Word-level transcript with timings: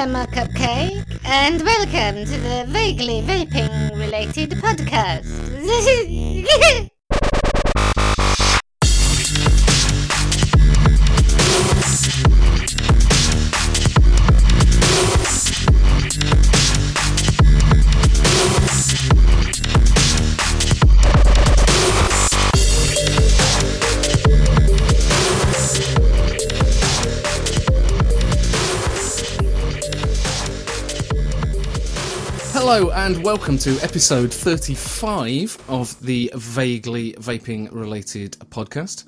Lemma 0.00 0.26
Cupcake, 0.28 1.04
and 1.26 1.60
welcome 1.60 2.24
to 2.24 2.40
the 2.40 2.64
vaguely 2.68 3.20
vaping 3.20 3.90
related 3.98 4.52
podcast. 4.52 5.28
Hello 32.72 32.90
and 32.92 33.24
welcome 33.24 33.58
to 33.58 33.80
episode 33.80 34.32
35 34.32 35.58
of 35.68 36.00
the 36.00 36.30
vaguely 36.36 37.14
vaping 37.14 37.68
related 37.72 38.36
podcast. 38.48 39.06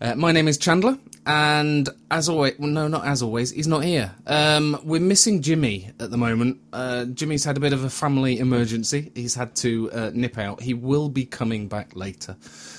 Uh, 0.00 0.14
my 0.14 0.30
name 0.30 0.46
is 0.46 0.56
Chandler, 0.56 0.96
and 1.26 1.88
as 2.12 2.28
always, 2.28 2.56
well, 2.60 2.68
no, 2.68 2.86
not 2.86 3.04
as 3.04 3.20
always, 3.20 3.50
he's 3.50 3.66
not 3.66 3.82
here. 3.82 4.14
Um, 4.28 4.78
we're 4.84 5.00
missing 5.00 5.42
Jimmy 5.42 5.90
at 5.98 6.12
the 6.12 6.16
moment. 6.16 6.60
Uh, 6.72 7.06
Jimmy's 7.06 7.44
had 7.44 7.56
a 7.56 7.60
bit 7.60 7.72
of 7.72 7.82
a 7.82 7.90
family 7.90 8.38
emergency. 8.38 9.10
He's 9.16 9.34
had 9.34 9.56
to 9.56 9.90
uh, 9.90 10.10
nip 10.14 10.38
out. 10.38 10.62
He 10.62 10.72
will 10.72 11.08
be 11.08 11.26
coming 11.26 11.66
back 11.66 11.96
later, 11.96 12.36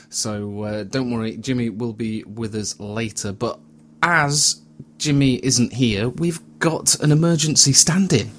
so 0.09 0.63
uh, 0.63 0.83
don't 0.83 1.11
worry, 1.11 1.35
Jimmy 1.35 1.69
will 1.69 1.91
be 1.91 2.23
with 2.23 2.55
us 2.55 2.79
later. 2.79 3.33
But 3.33 3.59
as 4.01 4.61
Jimmy 4.97 5.43
isn't 5.43 5.73
here, 5.73 6.07
we've 6.07 6.39
got 6.59 6.97
an 7.01 7.11
emergency 7.11 7.73
stand 7.73 8.13
in. 8.13 8.31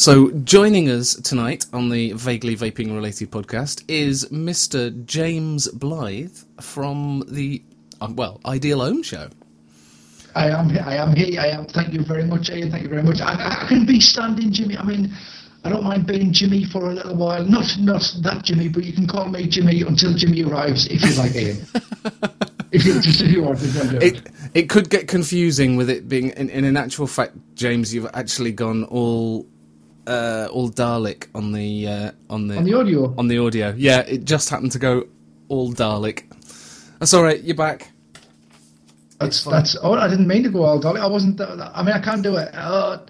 So, 0.00 0.30
joining 0.30 0.88
us 0.88 1.14
tonight 1.14 1.66
on 1.74 1.90
the 1.90 2.12
vaguely 2.12 2.56
vaping 2.56 2.94
related 2.94 3.30
podcast 3.30 3.84
is 3.86 4.24
Mr. 4.30 5.04
James 5.04 5.68
Blyth 5.68 6.46
from 6.58 7.22
the, 7.28 7.62
uh, 8.00 8.08
well, 8.10 8.40
Ideal 8.46 8.80
Ohm 8.80 9.02
Show. 9.02 9.28
I 10.34 10.48
am. 10.48 10.70
I 10.70 10.96
am 10.96 11.14
here. 11.14 11.38
I 11.38 11.48
am. 11.48 11.66
Thank 11.66 11.92
you 11.92 12.02
very 12.02 12.24
much, 12.24 12.48
Ian. 12.48 12.70
Thank 12.70 12.84
you 12.84 12.88
very 12.88 13.02
much. 13.02 13.20
I, 13.20 13.34
I 13.34 13.66
can 13.68 13.84
be 13.84 14.00
standing 14.00 14.50
Jimmy. 14.50 14.78
I 14.78 14.84
mean, 14.84 15.14
I 15.64 15.68
don't 15.68 15.84
mind 15.84 16.06
being 16.06 16.32
Jimmy 16.32 16.64
for 16.64 16.90
a 16.90 16.94
little 16.94 17.16
while. 17.16 17.44
Not 17.44 17.66
not 17.78 18.00
that 18.22 18.42
Jimmy, 18.42 18.68
but 18.68 18.84
you 18.84 18.94
can 18.94 19.06
call 19.06 19.28
me 19.28 19.48
Jimmy 19.48 19.82
until 19.82 20.14
Jimmy 20.14 20.44
arrives, 20.44 20.86
if 20.86 21.02
you 21.02 21.12
like, 21.22 21.34
Ian. 21.34 21.58
if 22.72 22.86
you 22.86 23.02
just 23.02 23.20
if 23.20 23.30
you 23.30 23.42
want 23.42 23.58
to 23.58 23.66
do 23.70 23.96
it. 23.98 24.02
It, 24.02 24.26
it 24.54 24.70
could 24.70 24.88
get 24.88 25.08
confusing 25.08 25.76
with 25.76 25.90
it 25.90 26.08
being, 26.08 26.30
in, 26.30 26.48
in 26.48 26.64
an 26.64 26.78
actual 26.78 27.06
fact, 27.06 27.36
James, 27.54 27.92
you've 27.92 28.08
actually 28.14 28.52
gone 28.52 28.84
all. 28.84 29.46
Uh, 30.06 30.48
all 30.50 30.70
Dalek 30.70 31.28
on 31.34 31.52
the 31.52 31.86
uh, 31.86 32.10
on 32.28 32.48
the 32.48 32.56
On 32.56 32.64
the 32.64 32.74
audio. 32.74 33.14
on 33.16 33.28
the 33.28 33.38
audio. 33.38 33.74
Yeah, 33.76 34.00
it 34.00 34.24
just 34.24 34.48
happened 34.48 34.72
to 34.72 34.78
go 34.78 35.06
all 35.48 35.72
Dalek. 35.72 36.24
That's 36.98 37.14
all 37.14 37.22
right. 37.22 37.40
You're 37.42 37.56
back. 37.56 37.90
That's 39.20 39.44
that's. 39.44 39.76
Oh, 39.82 39.92
I 39.94 40.08
didn't 40.08 40.26
mean 40.26 40.42
to 40.44 40.48
go 40.50 40.62
all 40.64 40.80
dolly. 40.80 41.00
I 41.00 41.06
wasn't. 41.06 41.40
I 41.40 41.82
mean, 41.82 41.94
I 41.94 42.00
can't 42.00 42.22
do 42.22 42.36
it. 42.36 42.48
Oh, 42.54 43.04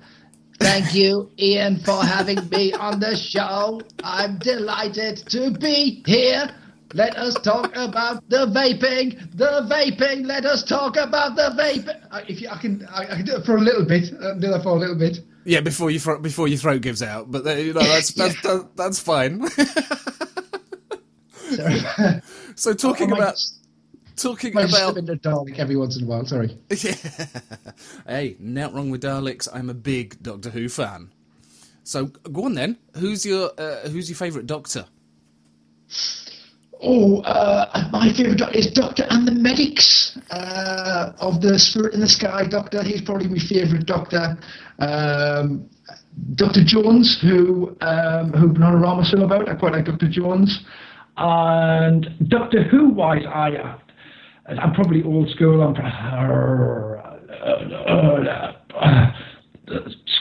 thank 0.59 0.93
you, 0.95 1.31
Ian, 1.39 1.79
for 1.79 2.03
having 2.05 2.49
me 2.51 2.73
on 2.73 2.99
the 2.99 3.17
show. 3.17 3.81
I'm 4.03 4.39
delighted 4.39 5.19
to 5.31 5.53
be 5.53 6.03
here. 6.07 6.51
Let 6.93 7.17
us 7.17 7.35
talk 7.35 7.71
about 7.77 8.29
the 8.29 8.47
vaping, 8.47 9.37
the 9.37 9.65
vaping. 9.71 10.27
Let 10.27 10.45
us 10.45 10.65
talk 10.65 10.97
about 10.97 11.37
the 11.37 11.55
vaping. 11.57 12.29
If 12.29 12.43
you, 12.43 12.49
I 12.49 12.59
can, 12.59 12.85
I, 12.93 13.03
I 13.05 13.17
can 13.17 13.25
do 13.25 13.37
it 13.37 13.47
for 13.47 13.57
a 13.57 13.61
little 13.61 13.85
bit. 13.85 14.13
I 14.13 14.33
can 14.33 14.41
do 14.41 14.49
that 14.49 14.65
for 14.65 14.71
a 14.71 14.75
little 14.75 14.99
bit. 14.99 15.21
Yeah, 15.45 15.61
before 15.61 15.91
you 15.91 15.99
thro- 15.99 16.21
before 16.21 16.49
your 16.49 16.59
throat 16.59 16.83
gives 16.83 17.03
out, 17.03 17.31
but 17.31 17.45
you 17.59 17.73
know 17.73 17.81
that's 17.81 18.13
that's 18.15 18.41
that, 18.43 18.71
that's 18.77 18.99
fine. 18.99 19.47
So 22.55 22.75
talking 22.75 23.13
I 23.13 23.17
about 23.17 23.43
talking 24.17 24.55
might 24.55 24.69
slip 24.69 24.83
about 24.83 24.97
into 24.99 25.17
Dalek 25.17 25.59
every 25.59 25.77
once 25.77 25.97
in 25.97 26.05
a 26.05 26.07
while. 26.07 26.27
Sorry. 26.27 26.59
yeah. 26.71 26.95
hey, 28.07 28.37
not 28.39 28.75
wrong 28.75 28.91
with 28.91 29.03
Daleks. 29.03 29.49
I'm 29.53 29.71
a 29.71 29.75
big 29.75 30.23
Doctor 30.23 30.51
Who 30.51 30.69
fan. 30.69 31.11
So 31.85 32.07
go 32.07 32.45
on 32.45 32.55
then. 32.55 32.77
Who's 32.99 33.25
your 33.25 33.51
uh, 33.59 33.89
who's 33.89 34.09
your 34.11 34.17
favourite 34.17 34.47
Doctor? 34.47 34.87
Oh, 36.83 37.21
uh, 37.23 37.89
my 37.93 38.11
favourite 38.13 38.39
doctor 38.39 38.57
is 38.57 38.71
Doctor 38.71 39.07
and 39.11 39.29
the 39.29 39.33
Medics 39.33 40.19
uh, 40.31 41.13
of 41.21 41.43
the 41.43 41.59
Spirit 41.59 41.93
in 41.93 42.01
the 42.01 42.09
Sky 42.09 42.47
Doctor. 42.47 42.83
He's 42.83 43.03
probably 43.03 43.29
my 43.29 43.39
favourite 43.39 43.85
Doctor. 43.85 44.39
Um, 44.81 45.69
Doctor 46.35 46.65
Jones, 46.65 47.19
who 47.23 47.77
um, 47.81 48.33
who 48.33 48.53
Panorama 48.53 49.05
sung 49.05 49.23
about. 49.23 49.49
I 49.49 49.55
quite 49.55 49.73
like 49.73 49.85
Doctor 49.85 50.09
Jones. 50.09 50.65
And 51.17 52.07
Doctor 52.29 52.63
Who 52.65 52.91
wise, 52.91 53.25
I 53.27 53.77
I'm 54.47 54.73
probably 54.75 55.03
old 55.03 55.29
school. 55.31 55.63
I'm 55.63 55.75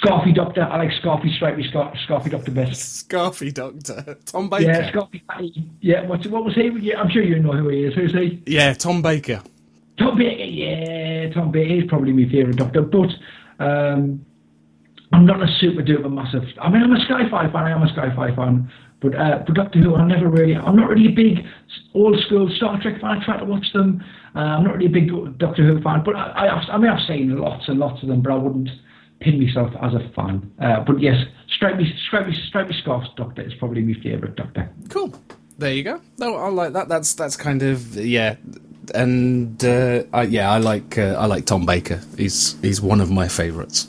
Scarfy 0.03 0.35
Doctor. 0.35 0.63
I 0.63 0.77
like 0.77 0.91
Scarfy 1.01 1.35
Stripey 1.35 1.63
Scar- 1.69 1.93
Scarfy 2.07 2.29
Doctor 2.31 2.51
best. 2.51 3.07
Scarfy 3.09 3.53
Doctor. 3.53 4.17
Tom 4.25 4.49
Baker. 4.49 4.63
Yeah, 4.63 4.91
Scarfy. 4.91 5.21
Yeah, 5.81 6.05
what's 6.05 6.27
what 6.27 6.45
was 6.45 6.55
he? 6.55 6.69
Yeah, 6.81 6.99
I'm 7.01 7.09
sure 7.09 7.23
you 7.23 7.39
know 7.39 7.53
who 7.53 7.69
he 7.69 7.85
is. 7.85 7.95
Who's 7.95 8.13
he? 8.13 8.41
Yeah, 8.45 8.73
Tom 8.73 9.01
Baker. 9.01 9.41
Tom 9.97 10.17
Baker, 10.17 10.43
yeah, 10.43 11.29
Tom 11.33 11.51
Baker 11.51 11.83
is 11.83 11.89
probably 11.89 12.13
my 12.13 12.29
favourite 12.31 12.55
Doctor, 12.55 12.81
but 12.83 13.09
um, 13.59 14.25
I'm 15.11 15.25
not 15.25 15.41
a 15.41 15.47
super 15.59 15.81
duper 15.81 16.11
massive. 16.11 16.43
I 16.61 16.69
mean, 16.69 16.83
I'm 16.83 16.91
a 16.91 16.99
Sci-Fi 16.99 17.51
fan. 17.51 17.63
I 17.63 17.71
am 17.71 17.81
a 17.81 17.89
Sci-Fi 17.89 18.35
fan, 18.35 18.71
but 19.01 19.15
uh, 19.15 19.43
but 19.45 19.55
Doctor 19.55 19.79
Who, 19.79 19.95
I'm 19.95 20.07
never 20.07 20.29
really. 20.29 20.55
I'm 20.55 20.75
not 20.75 20.89
really 20.89 21.07
a 21.07 21.15
big 21.15 21.45
old 21.93 22.19
school 22.25 22.49
Star 22.57 22.79
Trek 22.81 23.01
fan. 23.01 23.17
I 23.17 23.25
try 23.25 23.39
to 23.39 23.45
watch 23.45 23.65
them. 23.73 24.03
Uh, 24.35 24.39
I'm 24.39 24.63
not 24.63 24.75
really 24.75 24.85
a 24.85 24.89
big 24.89 25.37
Doctor 25.39 25.65
Who 25.65 25.81
fan, 25.81 26.03
but 26.05 26.15
I, 26.15 26.47
I, 26.47 26.73
I 26.73 26.77
mean, 26.77 26.89
I've 26.89 27.07
seen 27.07 27.35
lots 27.37 27.67
and 27.67 27.79
lots 27.79 28.03
of 28.03 28.09
them, 28.09 28.21
but 28.21 28.31
I 28.31 28.35
wouldn't 28.35 28.69
pin 29.19 29.43
myself 29.43 29.71
as 29.81 29.93
a 29.93 30.09
fan. 30.15 30.51
Uh, 30.61 30.83
but 30.85 31.01
yes, 31.01 31.15
Stripey, 31.55 31.91
Stripey, 32.07 32.33
Stripey 32.47 32.75
Scarf's 32.81 33.09
Doctor 33.17 33.41
is 33.41 33.53
probably 33.59 33.81
my 33.81 33.99
favourite 34.01 34.35
Doctor. 34.35 34.69
Cool. 34.89 35.13
There 35.57 35.73
you 35.73 35.83
go. 35.83 36.01
No, 36.17 36.35
I 36.35 36.49
like 36.49 36.73
that. 36.73 36.87
That's 36.87 37.13
that's 37.13 37.35
kind 37.35 37.61
of 37.63 37.95
yeah, 37.95 38.35
and 38.91 39.63
uh, 39.63 40.03
I, 40.13 40.23
yeah, 40.23 40.51
I 40.51 40.57
like 40.57 40.97
uh, 40.97 41.15
I 41.17 41.25
like 41.25 41.45
Tom 41.45 41.65
Baker. 41.65 42.01
He's 42.17 42.59
he's 42.61 42.81
one 42.81 43.01
of 43.01 43.11
my 43.11 43.27
favourites. 43.27 43.87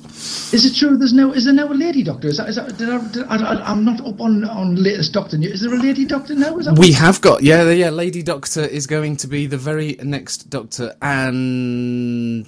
Is 0.53 0.66
it 0.66 0.75
true? 0.78 0.97
There's 0.97 1.12
no. 1.12 1.33
Is 1.33 1.44
there 1.44 1.55
now 1.55 1.66
a 1.66 1.75
lady 1.75 2.03
doctor? 2.03 2.28
Is 2.28 2.37
that? 2.38 2.49
Is 2.49 2.56
that? 2.56 2.77
Did 2.77 2.88
I, 2.91 3.06
did 3.09 3.25
I, 3.27 3.62
I'm 3.71 3.84
not 3.84 4.00
up 4.06 4.21
on 4.21 4.44
on 4.44 4.77
latest 4.77 5.12
Doctor 5.12 5.39
news. 5.39 5.55
Is 5.55 5.60
there 5.62 5.75
a 5.75 5.83
lady 5.83 6.05
doctor 6.05 6.34
now? 6.34 6.56
Is 6.59 6.66
that? 6.66 6.78
We 6.78 6.93
have 6.93 7.21
got 7.21 7.43
yeah 7.43 7.69
yeah. 7.71 7.91
Lady 7.91 8.22
Doctor 8.22 8.62
is 8.62 8.87
going 8.87 9.16
to 9.19 9.27
be 9.27 9.47
the 9.47 9.59
very 9.59 9.97
next 10.03 10.50
Doctor, 10.50 10.94
and 11.03 12.47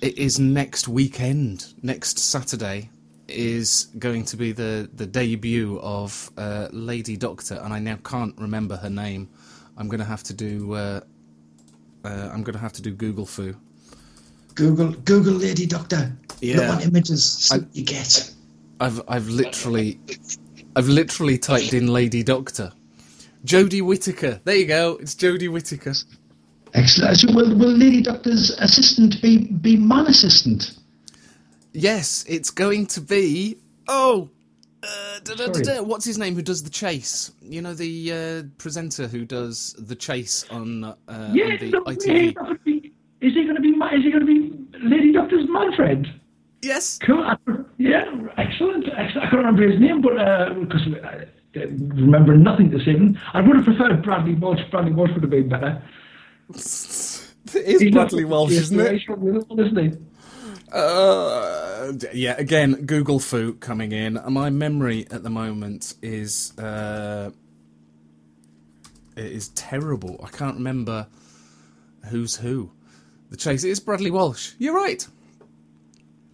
it 0.00 0.18
is 0.18 0.38
next 0.38 0.88
weekend. 0.88 1.72
Next 1.82 2.18
Saturday 2.18 2.90
is 3.28 3.86
going 3.98 4.24
to 4.26 4.36
be 4.36 4.52
the 4.52 4.88
the 4.94 5.06
debut 5.06 5.78
of 5.80 6.30
uh, 6.36 6.68
Lady 6.72 7.16
Doctor, 7.16 7.60
and 7.62 7.72
I 7.72 7.78
now 7.78 7.96
can't 7.96 8.36
remember 8.38 8.76
her 8.76 8.90
name. 8.90 9.28
I'm 9.76 9.88
going 9.88 10.00
to 10.00 10.06
have 10.06 10.22
to 10.24 10.34
do. 10.34 10.74
Uh, 10.74 11.00
uh, 12.04 12.30
I'm 12.32 12.42
going 12.42 12.54
to 12.54 12.58
have 12.58 12.72
to 12.74 12.82
do 12.82 12.92
Google 12.92 13.26
foo. 13.26 13.56
Google 14.54 14.92
Google 14.92 15.34
lady 15.34 15.66
doctor. 15.66 16.12
Yeah. 16.40 16.56
Look 16.56 16.76
on 16.76 16.82
images. 16.82 17.48
What 17.50 17.64
you 17.72 17.84
get. 17.84 18.32
I've 18.80 19.00
I've 19.08 19.28
literally 19.28 20.00
I've 20.74 20.88
literally 20.88 21.38
typed 21.38 21.72
in 21.72 21.86
Lady 21.86 22.22
Doctor. 22.22 22.72
Jodie 23.44 23.82
Whittaker. 23.82 24.40
There 24.44 24.56
you 24.56 24.66
go. 24.66 24.98
It's 25.00 25.14
Jodie 25.14 25.50
Whittaker. 25.50 25.94
Excellent. 26.74 27.16
So 27.18 27.32
will 27.32 27.54
will 27.56 27.76
lady 27.76 28.02
doctor's 28.02 28.50
assistant 28.58 29.20
be 29.22 29.46
be 29.46 29.76
man 29.76 30.06
assistant? 30.06 30.76
Yes, 31.72 32.24
it's 32.28 32.50
going 32.50 32.86
to 32.88 33.00
be. 33.00 33.58
Oh, 33.88 34.30
uh, 34.82 35.20
da, 35.24 35.34
da, 35.34 35.46
da, 35.48 35.82
what's 35.82 36.04
his 36.04 36.18
name? 36.18 36.34
Who 36.34 36.42
does 36.42 36.62
the 36.62 36.70
chase? 36.70 37.32
You 37.40 37.62
know 37.62 37.74
the 37.74 38.12
uh, 38.12 38.42
presenter 38.58 39.06
who 39.06 39.24
does 39.24 39.74
the 39.78 39.94
chase 39.94 40.44
on, 40.50 40.84
uh, 40.84 40.94
on 41.08 41.32
the 41.32 41.70
no, 41.72 41.84
ITV. 41.84 42.92
Is 43.20 43.34
he 43.34 43.44
going 43.44 43.54
to 43.54 43.60
be? 43.60 43.68
Is 43.92 44.02
he 44.02 44.10
going 44.10 44.26
to 44.26 44.26
be 44.26 44.52
lady 44.80 45.12
doctor's 45.12 45.48
man 45.48 45.72
friend? 45.74 46.08
Yes. 46.62 46.98
Cool. 46.98 47.24
Yeah, 47.78 48.04
excellent. 48.36 48.86
excellent. 48.96 49.16
I 49.16 49.30
can't 49.30 49.32
remember 49.32 49.68
his 49.68 49.80
name, 49.80 50.00
but 50.00 50.14
because 50.60 50.82
I 51.04 51.26
uh, 51.60 51.66
remember 51.66 52.36
nothing 52.36 52.70
this 52.70 52.82
evening, 52.82 53.18
I 53.34 53.40
would 53.40 53.56
have 53.56 53.64
preferred 53.64 54.02
Bradley 54.02 54.34
Walsh. 54.34 54.60
Bradley 54.70 54.92
Walsh 54.92 55.10
would 55.12 55.22
have 55.22 55.30
been 55.30 55.48
better. 55.48 55.82
It 57.54 57.82
is 57.82 57.90
Bradley 57.90 58.24
Walsh, 58.24 58.52
isn't 58.52 58.80
it? 58.80 59.02
Isn't 59.02 59.76
he? 59.76 59.98
Uh, 60.72 61.92
yeah, 62.14 62.34
again, 62.38 62.86
Google 62.86 63.18
Foo 63.18 63.54
coming 63.54 63.92
in. 63.92 64.18
My 64.28 64.48
memory 64.48 65.06
at 65.10 65.22
the 65.22 65.30
moment 65.30 65.94
is 66.00 66.56
uh, 66.58 67.30
it 69.16 69.24
is 69.24 69.48
terrible. 69.50 70.18
I 70.24 70.28
can't 70.28 70.56
remember 70.56 71.06
who's 72.06 72.36
who. 72.36 72.70
The 73.30 73.36
chase 73.36 73.64
it 73.64 73.70
is 73.70 73.80
Bradley 73.80 74.10
Walsh. 74.10 74.52
You're 74.58 74.74
right. 74.74 75.06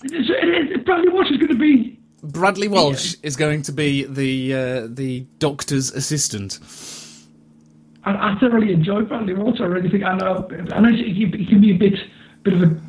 It 0.04 0.12
is, 0.12 0.30
it 0.30 0.70
is, 0.72 0.84
Bradley 0.84 1.08
Walsh 1.08 1.30
is 1.30 1.38
going 1.38 1.48
to 1.48 1.58
be. 1.58 1.98
Bradley 2.22 2.68
Walsh 2.68 3.16
is 3.22 3.36
going 3.36 3.62
to 3.62 3.72
be 3.72 4.04
the 4.04 4.54
uh, 4.54 4.88
the 4.88 5.26
doctor's 5.38 5.90
assistant. 5.90 6.60
I, 8.04 8.32
I 8.32 8.38
thoroughly 8.38 8.72
enjoy 8.72 9.02
Bradley 9.02 9.34
Walsh. 9.34 9.60
I 9.60 9.64
really 9.64 9.88
think 9.90 10.04
I 10.04 10.16
know. 10.16 10.48
I 10.72 10.80
know 10.80 10.92
he, 10.92 11.26
he 11.26 11.46
can 11.46 11.60
be 11.60 11.72
a 11.72 11.78
bit 11.78 11.98
bit 12.44 12.54
of 12.54 12.62
a 12.62 12.87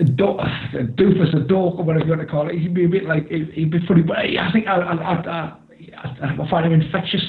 a, 0.00 0.04
do- 0.04 0.38
a 0.38 0.84
doofus, 0.96 1.34
a 1.36 1.40
dork, 1.40 1.78
or 1.78 1.84
whatever 1.84 2.04
you 2.04 2.10
want 2.10 2.22
to 2.22 2.26
call 2.26 2.48
it. 2.48 2.58
He'd 2.58 2.74
be 2.74 2.84
a 2.84 2.88
bit 2.88 3.04
like 3.04 3.28
he, 3.28 3.44
he'd 3.46 3.70
be 3.70 3.84
funny, 3.86 4.02
but 4.02 4.18
I 4.18 4.50
think 4.52 4.66
I, 4.66 4.76
I, 4.76 4.94
I, 4.94 5.52
I, 6.22 6.42
I 6.42 6.50
find 6.50 6.66
him 6.66 6.80
infectious. 6.80 7.22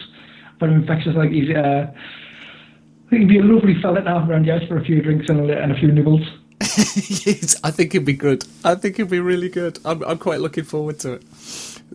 I 0.56 0.60
find 0.60 0.74
him 0.74 0.82
infectious. 0.82 1.16
Like 1.16 1.32
he's, 1.32 1.50
uh, 1.56 1.92
I 1.94 3.10
think 3.10 3.22
he'd 3.22 3.30
be 3.30 3.40
a 3.40 3.44
lovely 3.44 3.80
fella 3.82 4.02
to 4.02 4.10
have 4.10 4.30
around 4.30 4.46
the 4.48 4.58
house 4.58 4.68
for 4.68 4.78
a 4.78 4.84
few 4.84 5.02
drinks 5.02 5.30
and 5.30 5.50
a, 5.50 5.62
and 5.62 5.72
a 5.72 5.76
few 5.76 5.92
nibbles. 5.92 6.22
Yes, 6.62 7.56
I 7.64 7.72
think 7.72 7.94
it'd 7.94 8.06
be 8.06 8.14
good. 8.14 8.46
I 8.64 8.76
think 8.76 8.96
it'd 9.00 9.12
be 9.12 9.20
really 9.20 9.50
good. 9.50 9.80
I'm, 9.86 10.04
I'm 10.04 10.18
quite 10.18 10.40
looking 10.40 10.64
forward 10.64 11.00
to 11.00 11.14
it. 11.14 11.24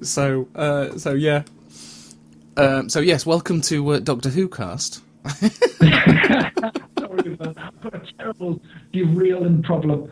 So, 0.02 0.48
uh, 0.54 0.96
so 0.98 1.14
yeah. 1.14 1.42
Um, 2.56 2.88
so 2.88 3.00
yes, 3.00 3.24
welcome 3.24 3.60
to 3.62 3.88
uh, 3.90 3.98
Doctor 4.00 4.28
Who 4.30 4.48
cast. 4.48 5.00
Sorry 5.38 5.50
about 7.32 7.54
that. 7.54 7.58
I've 7.58 7.80
got 7.80 7.94
a 7.94 8.12
terrible 8.18 8.60
derailing 8.92 9.62
problem. 9.62 10.10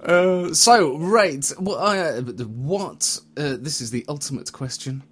Uh, 0.00 0.54
so 0.54 0.96
right, 0.98 1.44
what? 1.58 1.78
I, 1.78 2.20
what? 2.20 3.20
Uh, 3.36 3.56
this 3.58 3.80
is 3.80 3.90
the 3.90 4.04
ultimate 4.08 4.52
question. 4.52 5.02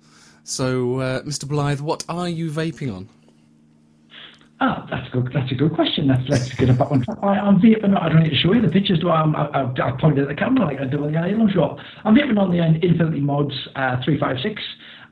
So, 0.45 1.01
uh, 1.01 1.23
Mr. 1.23 1.45
Blyth, 1.45 1.81
what 1.81 2.05
are 2.09 2.29
you 2.29 2.51
vaping 2.51 2.95
on? 2.95 3.09
Ah, 4.61 4.87
that's 4.91 5.09
a 5.09 5.11
good. 5.11 5.33
That's 5.35 5.53
a 5.53 5.55
good 5.55 5.75
question. 5.75 6.07
That's 6.07 6.27
let's 6.29 6.55
get 6.55 6.69
one. 6.79 7.05
I, 7.23 7.27
I'm 7.27 7.61
vaping. 7.61 8.01
I 8.01 8.09
don't 8.09 8.23
need 8.23 8.31
to 8.31 8.37
show 8.37 8.55
you 8.55 8.63
the 8.63 8.69
pictures. 8.69 9.01
Do 9.01 9.11
I? 9.11 9.21
I'm, 9.21 9.37
I, 9.37 9.65
I, 9.65 9.93
pointed 10.01 10.23
at 10.23 10.29
the 10.29 10.35
camera 10.35 10.65
like 10.65 10.81
I 10.81 10.85
do 10.85 11.05
on 11.05 11.13
the 11.13 11.19
island 11.19 11.51
show. 11.53 11.79
I'm 12.05 12.15
vaping 12.15 12.39
on 12.39 12.51
the 12.51 12.59
Infinity 12.59 13.21
Mods 13.21 13.55
uh, 13.75 13.97
three 14.03 14.19
five 14.19 14.37
six, 14.43 14.63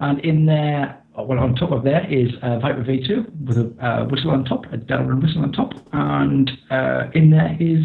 and 0.00 0.18
in 0.20 0.46
there, 0.46 1.02
well, 1.18 1.38
on 1.38 1.56
top 1.56 1.72
of 1.72 1.84
there 1.84 2.10
is 2.10 2.30
uh, 2.42 2.58
Viper 2.60 2.84
V2 2.84 3.46
with 3.46 3.58
a 3.58 3.86
uh, 3.86 4.04
whistle 4.06 4.30
on 4.30 4.46
top, 4.46 4.64
a 4.72 4.78
Delaware 4.78 5.16
whistle 5.16 5.42
on 5.42 5.52
top, 5.52 5.74
and 5.92 6.50
uh, 6.70 7.10
in 7.12 7.28
there 7.28 7.54
is 7.60 7.84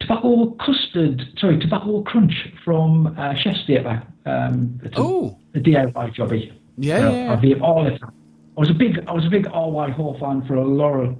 tobacco 0.00 0.50
custard. 0.64 1.22
Sorry, 1.38 1.58
tobacco 1.58 2.02
crunch 2.02 2.48
from 2.64 3.14
uh, 3.18 3.34
Chef's 3.34 3.64
Theatre. 3.66 4.02
Um, 4.26 4.80
it's 4.84 4.96
a, 4.96 5.00
Oh. 5.00 5.38
a 5.54 5.58
DIY 5.58 6.14
jobby. 6.14 6.52
Yeah, 6.78 7.08
Uh, 7.08 7.12
yeah. 7.12 7.32
I 7.32 7.36
vape 7.36 7.60
all 7.62 7.84
the 7.84 7.90
time. 7.98 8.12
I 8.56 8.60
was 8.60 8.70
a 8.70 8.74
big, 8.74 8.98
I 9.06 9.12
was 9.12 9.24
a 9.26 9.30
big 9.30 9.46
RY 9.46 9.90
Hall 9.90 10.16
fan 10.20 10.42
for 10.46 10.54
a 10.54 10.64
of, 11.00 11.16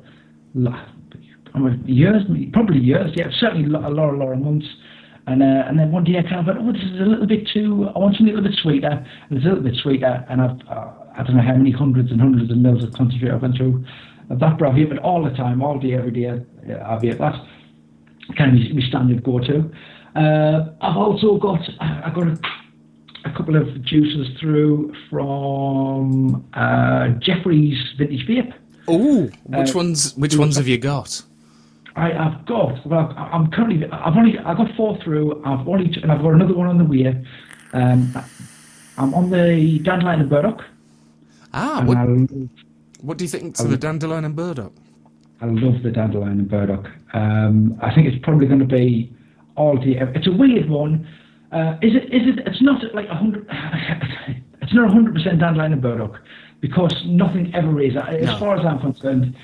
I 1.55 1.59
mean, 1.59 1.83
years, 1.87 2.23
probably 2.53 2.79
years. 2.81 3.13
Yeah, 3.15 3.29
certainly 3.39 3.65
a 3.65 3.69
lot, 3.69 3.85
a 3.85 4.17
lot 4.17 4.33
of 4.33 4.39
months. 4.41 4.67
And 5.27 5.43
uh, 5.43 5.65
and 5.69 5.79
then 5.79 5.93
one 5.93 6.05
day 6.05 6.19
I 6.19 6.23
kind 6.23 6.37
of 6.41 6.47
went, 6.47 6.59
oh, 6.61 6.73
this 6.73 6.83
is 6.83 7.01
a 7.01 7.05
little 7.05 7.27
bit 7.27 7.47
too. 7.53 7.89
I 7.95 7.99
want 7.99 8.17
something 8.17 8.33
a 8.33 8.37
little 8.37 8.51
bit 8.51 8.59
sweeter. 8.59 9.07
And 9.29 9.37
it's 9.37 9.45
a 9.47 9.49
little 9.49 9.63
bit 9.63 9.77
sweeter. 9.77 10.25
And 10.29 10.41
I've, 10.41 10.59
uh, 10.69 10.91
I 11.17 11.23
don't 11.23 11.37
know 11.37 11.43
how 11.43 11.55
many 11.55 11.71
hundreds 11.71 12.11
and 12.11 12.21
hundreds 12.21 12.51
of 12.51 12.57
mils 12.57 12.83
of 12.83 12.93
concentrate 12.93 13.31
I've 13.31 13.43
went 13.43 13.57
through. 13.57 13.85
of 14.31 14.39
that, 14.41 14.59
but 14.59 14.69
I 14.69 14.73
vape 14.73 14.93
it 14.93 14.99
all 14.99 15.23
the 15.23 15.31
time, 15.31 15.63
all 15.63 15.79
day, 15.79 15.95
every 15.95 16.11
day. 16.11 16.27
uh, 16.29 16.35
I 16.85 16.97
vape 16.99 17.19
that. 17.19 17.35
Kind 18.37 18.57
of 18.59 18.75
my 18.77 18.83
standard 18.89 19.23
go-to. 19.23 19.71
Uh, 20.17 20.71
I've 20.81 20.97
also 20.97 21.37
got, 21.39 21.61
I 21.81 22.11
got 22.15 22.27
a 22.27 22.39
a 23.27 23.31
couple 23.37 23.55
of 23.55 23.83
juices 23.85 24.29
through 24.41 24.95
from 25.11 26.43
uh, 26.55 27.09
Jeffrey's 27.21 27.77
Vintage 27.99 28.27
Vape. 28.27 28.53
Oh, 28.89 29.29
which 29.45 29.71
Uh, 29.75 29.79
ones? 29.79 30.15
Which 30.17 30.37
ones 30.37 30.57
have 30.57 30.67
you 30.67 30.79
got? 30.79 31.23
I, 31.97 32.13
I've 32.13 32.47
got. 32.47 32.85
Well, 32.87 33.13
I- 33.17 33.29
I'm 33.33 33.51
currently. 33.51 33.87
I've 33.91 34.17
only. 34.17 34.39
I 34.39 34.55
got 34.55 34.75
four 34.75 34.97
through. 35.03 35.43
I've 35.45 35.69
only. 35.69 35.93
And 36.03 36.11
I've 36.11 36.23
got 36.23 36.31
another 36.31 36.55
one 36.55 36.67
on 36.67 36.79
the 36.79 36.85
way. 36.85 37.23
Um, 37.75 38.13
I'm 38.97 39.13
on 39.15 39.29
the 39.31 39.79
Dandelion 39.81 40.21
and 40.23 40.31
Burdock. 40.31 40.63
Ah, 41.53 41.83
what, 41.85 41.97
I, 41.99 42.05
what 43.03 43.19
do 43.19 43.25
you 43.25 43.29
think 43.29 43.57
to 43.57 43.65
the 43.65 43.77
dandelion 43.77 44.25
and 44.25 44.35
burdock? 44.37 44.73
I 45.41 45.47
love 45.47 45.83
the 45.83 45.91
Dandelion 45.91 46.41
and 46.41 46.49
Burdock. 46.51 46.87
Um, 47.15 47.79
I 47.83 47.95
think 47.95 48.07
it's 48.07 48.23
probably 48.23 48.47
going 48.47 48.61
to 48.61 48.67
be 48.67 49.13
all 49.57 49.79
the. 49.79 49.97
It's 50.15 50.27
a 50.27 50.33
weird 50.33 50.69
one. 50.69 51.07
Uh, 51.53 51.77
is 51.83 51.95
it? 51.95 52.05
Is 52.13 52.29
it? 52.29 52.47
It's 52.47 52.63
not 52.63 52.83
like 52.95 53.09
a 53.09 53.15
hundred. 53.15 53.47
It's 54.63 54.75
not 54.77 54.89
a 54.89 54.93
hundred 54.93 55.15
percent 55.15 55.41
Dandelion 55.41 55.73
and 55.73 55.83
Burdock 55.83 56.21
because 56.61 56.95
nothing 57.07 57.53
ever 57.57 57.81
is. 57.81 57.95
As 57.97 58.27
No. 58.27 58.39
far 58.39 58.57
as 58.57 58.65
I'm 58.65 58.79
concerned, 58.79 59.35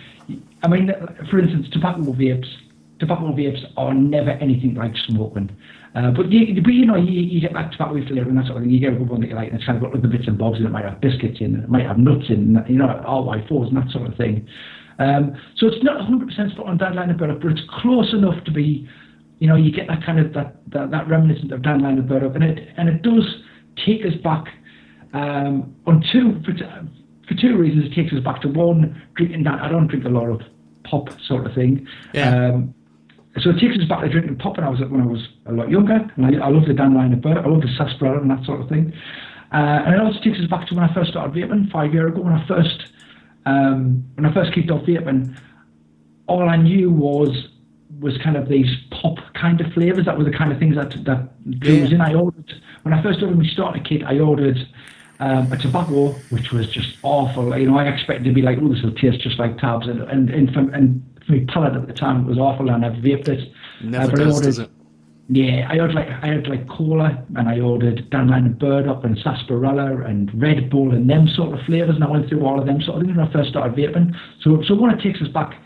I 0.63 0.69
mean, 0.69 0.93
for 1.29 1.41
instance, 1.41 1.67
tobacco 1.73 2.13
vapes. 2.13 2.47
Tobacco 3.01 3.33
vapes 3.33 3.65
are 3.77 3.93
never 3.93 4.31
anything 4.31 4.75
like 4.75 4.95
smoking. 5.09 5.51
Uh, 5.97 6.11
but 6.13 6.31
you, 6.31 6.63
but 6.63 6.73
you 6.75 6.87
know, 6.87 6.95
you, 6.95 7.11
you 7.23 7.41
get 7.41 7.55
like 7.55 7.73
tobacco 7.73 7.95
flavour 8.07 8.29
and 8.29 8.39
that 8.39 8.47
sort 8.47 8.59
of 8.59 8.63
thing. 8.65 8.71
You 8.71 8.79
get 8.79 8.93
a 8.93 8.97
good 8.97 9.09
one 9.09 9.21
that 9.23 9.31
you 9.31 9.35
like, 9.35 9.49
and 9.49 9.57
it's 9.57 9.65
kind 9.67 9.83
of 9.83 9.91
got 9.91 9.99
other 9.99 10.07
bits 10.07 10.29
and 10.29 10.39
bobs 10.39 10.59
in 10.59 10.65
it. 10.65 10.69
It 10.69 10.73
might 10.73 10.85
have 10.85 11.01
biscuits 11.01 11.41
in, 11.41 11.57
it 11.57 11.65
it 11.65 11.71
might 11.71 11.87
have 11.87 11.99
nuts 11.99 12.27
in, 12.29 12.57
it, 12.57 12.71
you 12.71 12.77
know, 12.77 13.03
all 13.07 13.27
RY4s 13.27 13.69
and 13.69 13.77
that 13.79 13.91
sort 13.91 14.07
of 14.07 14.17
thing. 14.17 14.47
Um, 14.99 15.37
so 15.57 15.67
it's 15.67 15.83
not 15.83 16.01
100% 16.01 16.53
spot 16.53 16.67
on 16.67 16.81
and 16.81 17.19
burdock, 17.19 17.41
but 17.43 17.53
it's 17.53 17.61
close 17.83 18.13
enough 18.13 18.43
to 18.45 18.51
be, 18.51 18.89
you 19.39 19.47
know, 19.47 19.57
you 19.57 19.71
get 19.71 19.89
that 19.89 20.05
kind 20.05 20.19
of 20.19 20.33
that 20.33 20.57
that, 20.69 20.91
that 20.91 21.09
reminiscent 21.09 21.53
of 21.53 21.65
and 21.65 22.09
burdock, 22.09 22.35
and 22.35 22.45
it 22.45 22.69
and 22.77 22.89
it 22.89 23.03
does 23.03 23.43
take 23.85 24.07
us 24.07 24.15
back 24.25 24.47
um, 25.13 25.75
on 25.87 26.03
two 26.13 26.41
for, 26.45 26.53
for 27.29 27.35
two 27.41 27.57
reasons. 27.57 27.93
It 27.93 27.95
takes 27.95 28.13
us 28.15 28.25
back 28.25 28.41
to 28.43 28.49
one 28.49 29.03
drinking 29.17 29.45
that 29.45 29.61
I 29.61 29.69
don't 29.69 29.87
drink 29.87 30.07
a 30.07 30.09
lot 30.09 30.29
of 30.29 30.41
pop 30.85 31.09
sort 31.27 31.47
of 31.47 31.55
thing. 31.55 31.87
Yeah. 32.15 32.31
Um, 32.31 32.75
so 33.43 33.51
it 33.51 33.61
takes 33.61 33.77
us 33.77 33.87
back 33.87 34.01
to 34.01 34.09
drinking 34.09 34.37
pop 34.37 34.57
when 34.57 34.65
I 34.65 34.71
was 34.71 34.81
when 34.81 35.03
I 35.03 35.07
was 35.07 35.29
a 35.45 35.53
lot 35.53 35.69
younger, 35.69 36.11
and 36.17 36.25
I, 36.25 36.47
I 36.47 36.49
love 36.49 36.65
the 36.67 36.83
and 36.83 37.23
burdock, 37.23 37.45
I 37.45 37.49
love 37.49 37.61
the 37.61 37.69
sarsaparilla 37.77 38.23
and 38.23 38.31
that 38.31 38.45
sort 38.47 38.63
of 38.63 38.69
thing. 38.71 38.95
Uh, 39.53 39.85
and 39.85 39.95
it 39.95 40.01
also 40.01 40.19
takes 40.21 40.39
us 40.39 40.49
back 40.49 40.67
to 40.69 40.75
when 40.75 40.85
I 40.85 40.95
first 40.95 41.11
started 41.11 41.37
vaping 41.37 41.71
five 41.71 41.93
years 41.93 42.13
ago. 42.13 42.23
When 42.23 42.33
I 42.33 42.47
first 42.49 42.89
um, 43.47 44.05
when 44.15 44.27
I 44.27 44.35
first 44.35 44.53
kicked 44.53 44.71
off 44.71 44.83
vaping, 44.83 45.37
all 46.27 46.49
I 46.49 46.57
knew 46.57 46.91
was 46.91 47.49
was 48.01 48.19
kind 48.19 48.37
of 48.37 48.49
these 48.49 48.67
pop 48.91 49.17
kind 49.35 49.61
of 49.61 49.73
flavors. 49.73 50.05
That 50.05 50.19
were 50.19 50.25
the 50.25 50.37
kind 50.37 50.53
of 50.53 50.59
things 50.59 50.75
that 50.77 50.91
that 51.05 51.61
Drew 51.61 51.81
was 51.83 51.93
in. 51.93 52.01
I 52.01 52.15
ordered 52.15 52.53
when 52.83 52.93
I 52.93 53.03
first 53.03 53.23
ordered 53.23 53.39
my 53.39 53.47
starter 53.47 53.81
kit. 53.81 54.03
I 54.05 54.19
ordered 54.19 54.59
um, 55.21 55.51
a 55.53 55.57
tobacco, 55.57 56.09
which 56.31 56.51
was 56.53 56.69
just 56.69 56.99
awful. 57.03 57.57
You 57.57 57.71
know, 57.71 57.79
I 57.79 57.87
expected 57.89 58.25
to 58.25 58.33
be 58.33 58.43
like, 58.43 58.59
oh, 58.61 58.69
this 58.69 58.83
will 58.83 58.93
taste 58.93 59.21
just 59.21 59.39
like 59.39 59.57
tabs, 59.59 59.87
and 59.87 60.03
and 60.03 60.29
and 60.29 60.53
for, 60.53 60.61
and 60.75 61.03
for 61.25 61.33
my 61.33 61.45
palate 61.49 61.75
at 61.75 61.87
the 61.87 61.95
time, 61.95 62.23
it 62.25 62.27
was 62.27 62.39
awful, 62.39 62.69
and 62.71 62.85
I've 62.85 62.95
vaped 63.03 63.29
it. 63.29 63.53
Never 63.83 64.13
I 64.13 64.25
does, 64.25 64.35
ordered- 64.35 64.47
does 64.47 64.59
it? 64.59 64.71
Yeah, 65.29 65.67
I 65.69 65.81
ordered 65.81 65.95
like 65.95 66.09
I 66.09 66.27
had 66.27 66.47
like 66.47 66.69
cola, 66.69 67.25
and 67.35 67.49
I 67.49 67.59
ordered 67.61 68.09
dandelion 68.11 68.47
and 68.47 68.59
burdock 68.59 69.03
and 69.05 69.19
sarsaparilla 69.19 70.03
and 70.05 70.31
Red 70.41 70.71
Bull 70.71 70.93
and 70.93 71.11
them 71.11 71.27
sort 71.29 71.59
of 71.59 71.65
flavors, 71.67 71.97
and 71.97 72.05
I 72.05 72.09
went 72.11 72.29
through 72.29 72.45
all 72.47 72.61
of 72.61 72.67
them 72.67 72.81
sort 72.81 72.99
of 72.99 73.03
things 73.07 73.17
when 73.17 73.27
I 73.27 73.33
first 73.33 73.51
started 73.51 73.77
vaping. 73.77 74.15
So, 74.43 74.63
so 74.63 74.75
when 74.75 74.93
it 74.93 75.03
takes 75.03 75.21
us 75.21 75.29
back 75.29 75.61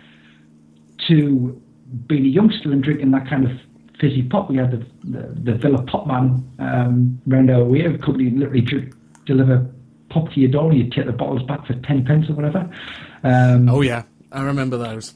to 1.09 1.61
being 2.07 2.25
a 2.25 2.29
youngster 2.29 2.73
and 2.73 2.83
drinking 2.83 3.11
that 3.11 3.29
kind 3.29 3.45
of 3.45 3.53
fizzy 4.01 4.23
pop, 4.23 4.49
we 4.51 4.57
had 4.57 4.71
the 4.71 4.87
the, 5.05 5.53
the 5.53 5.55
Villa 5.59 5.83
Popman 5.85 6.43
um, 6.59 7.21
round 7.27 7.51
our 7.51 7.65
way. 7.65 7.81
A 7.85 7.99
company 7.99 8.31
literally 8.31 8.63
dri- 8.63 8.93
deliver 9.27 9.67
pop 10.09 10.31
to 10.33 10.41
your 10.41 10.51
door, 10.51 10.71
and 10.71 10.79
you 10.79 10.91
take 10.91 11.07
the 11.07 11.13
bottles 11.13 11.43
back 11.43 11.67
for 11.67 11.75
ten 11.75 12.05
pence 12.05 12.31
or 12.31 12.35
whatever. 12.35 12.71
Um, 13.23 13.69
Oh 13.69 13.83
yeah, 13.83 14.05
I 14.33 14.43
remember 14.43 14.79
those. 14.79 15.15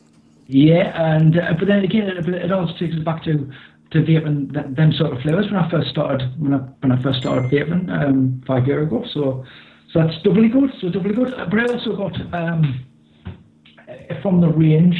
yeah, 0.48 1.14
and 1.16 1.38
uh, 1.38 1.54
but 1.58 1.66
then 1.66 1.82
again, 1.84 2.08
it, 2.08 2.28
it 2.28 2.52
also 2.52 2.74
takes 2.76 2.94
us 2.94 3.02
back 3.02 3.24
to 3.24 3.50
to 3.94 4.02
vaping 4.02 4.52
th- 4.52 4.76
them 4.76 4.92
sort 4.92 5.12
of 5.12 5.22
flavors 5.22 5.46
when 5.46 5.56
I 5.56 5.70
first 5.70 5.88
started 5.88 6.28
when 6.38 6.52
I 6.52 6.58
when 6.80 6.92
I 6.92 7.00
first 7.02 7.20
started 7.20 7.50
vaping 7.50 7.88
um, 7.90 8.42
five 8.46 8.66
years 8.66 8.86
ago. 8.88 9.04
So 9.14 9.44
so 9.92 10.00
that's 10.00 10.20
doubly 10.22 10.48
good. 10.48 10.70
So 10.80 10.90
doubly 10.90 11.14
good. 11.14 11.32
But 11.50 11.58
I 11.58 11.72
also 11.72 11.96
got 11.96 12.14
um, 12.34 12.84
from 14.20 14.40
the 14.40 14.48
range. 14.48 14.96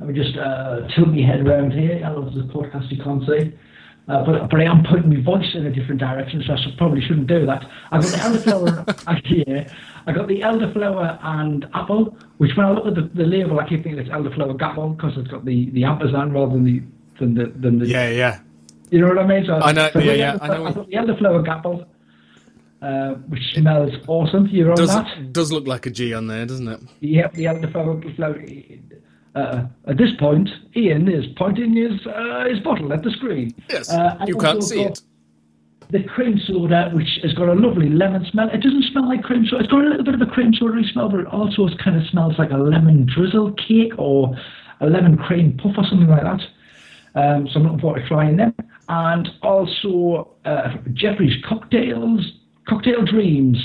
Let 0.00 0.08
me 0.08 0.14
just 0.14 0.36
uh, 0.36 0.88
tilt 0.94 1.08
my 1.08 1.22
head 1.22 1.46
around 1.46 1.72
here. 1.72 2.02
I 2.04 2.10
love 2.10 2.34
the 2.34 2.42
podcast 2.42 2.90
you 2.90 3.02
can't 3.02 3.24
see. 3.24 3.56
Uh, 4.08 4.24
but, 4.24 4.50
but 4.50 4.60
I 4.60 4.64
am 4.64 4.82
putting 4.82 5.08
my 5.08 5.22
voice 5.22 5.46
in 5.54 5.64
a 5.64 5.70
different 5.70 6.00
direction, 6.00 6.42
so 6.44 6.54
I 6.54 6.60
should, 6.60 6.76
probably 6.76 7.00
shouldn't 7.02 7.28
do 7.28 7.46
that. 7.46 7.64
I 7.92 8.00
got 8.00 8.10
the 8.10 8.16
elderflower 8.16 9.46
yeah, 9.46 9.72
I 10.08 10.12
got 10.12 10.26
the 10.26 10.40
elderflower 10.40 11.20
and 11.22 11.68
apple, 11.72 12.16
which 12.38 12.50
when 12.56 12.66
I 12.66 12.72
look 12.72 12.86
at 12.86 12.96
the, 12.96 13.02
the 13.14 13.22
label, 13.22 13.60
I 13.60 13.68
keep 13.68 13.84
thinking 13.84 14.00
it's 14.00 14.10
elderflower 14.10 14.58
gapple 14.58 14.96
because 14.96 15.16
it's 15.16 15.28
got 15.28 15.44
the 15.44 15.70
the 15.70 15.84
ampersand 15.84 16.34
rather 16.34 16.52
than 16.52 16.64
the 16.64 16.82
than 17.22 17.34
the 17.38 17.46
than 17.64 17.78
the 17.78 17.86
Yeah, 17.86 18.08
yeah. 18.22 18.34
you 18.90 19.00
know 19.00 19.08
what 19.08 19.18
I 19.18 19.26
mean? 19.26 19.44
So, 19.46 19.54
I 19.54 19.72
know- 19.72 19.90
so 19.92 20.00
yeah, 20.00 20.12
yeah, 20.24 20.38
I 20.42 20.48
know. 20.48 20.66
I 20.66 20.72
got 20.72 20.86
the 20.90 20.96
elderflower 21.02 21.40
gapple, 21.50 21.76
uh, 22.82 23.14
which 23.30 23.42
smells 23.54 23.92
awesome. 24.08 24.46
You're 24.48 24.70
on 24.70 24.76
Does 24.76 24.88
that? 24.94 25.32
does 25.32 25.50
look 25.52 25.66
like 25.66 25.86
a 25.86 25.90
G 25.90 26.12
on 26.14 26.26
there, 26.26 26.44
doesn't 26.46 26.68
it? 26.68 26.80
Yep, 27.00 27.32
the 27.34 27.44
elderflower 27.44 28.16
flower. 28.16 28.38
Uh, 29.34 29.64
at 29.86 29.96
this 29.96 30.12
point, 30.18 30.50
Ian 30.76 31.08
is 31.08 31.24
pointing 31.36 31.72
his 31.74 32.06
uh, 32.06 32.44
his 32.50 32.60
bottle 32.60 32.92
at 32.92 33.02
the 33.02 33.10
screen. 33.12 33.54
Yes, 33.70 33.90
Uh, 33.90 34.16
you 34.26 34.36
can't 34.36 34.62
see 34.62 34.82
it. 34.82 35.00
The 35.90 36.02
cream 36.04 36.38
soda, 36.46 36.90
which 36.94 37.18
has 37.22 37.32
got 37.34 37.48
a 37.48 37.54
lovely 37.54 37.88
lemon 37.90 38.24
smell. 38.30 38.48
It 38.48 38.62
doesn't 38.62 38.84
smell 38.90 39.06
like 39.08 39.22
cream 39.22 39.44
soda. 39.46 39.62
It's 39.62 39.70
got 39.72 39.84
a 39.84 39.88
little 39.88 40.04
bit 40.04 40.14
of 40.14 40.22
a 40.22 40.26
cream 40.26 40.52
soda 40.54 40.82
smell, 40.92 41.08
but 41.10 41.20
it 41.20 41.26
also 41.26 41.68
kind 41.84 41.96
of 42.00 42.06
smells 42.08 42.34
like 42.38 42.50
a 42.50 42.56
lemon 42.56 43.06
drizzle 43.14 43.52
cake 43.52 43.92
or 43.98 44.34
a 44.80 44.86
lemon 44.86 45.16
cream 45.16 45.56
puff 45.58 45.74
or 45.78 45.84
something 45.84 46.08
like 46.08 46.22
that. 46.30 46.40
Um, 47.14 47.46
so 47.48 47.60
I'm 47.60 47.64
looking 47.64 47.80
forward 47.80 48.02
to 48.02 48.08
trying 48.08 48.36
them. 48.36 48.54
And 48.88 49.28
also 49.42 50.34
uh, 50.44 50.76
Jeffrey's 50.92 51.34
cocktails, 51.48 52.32
cocktail 52.68 53.04
dreams, 53.04 53.58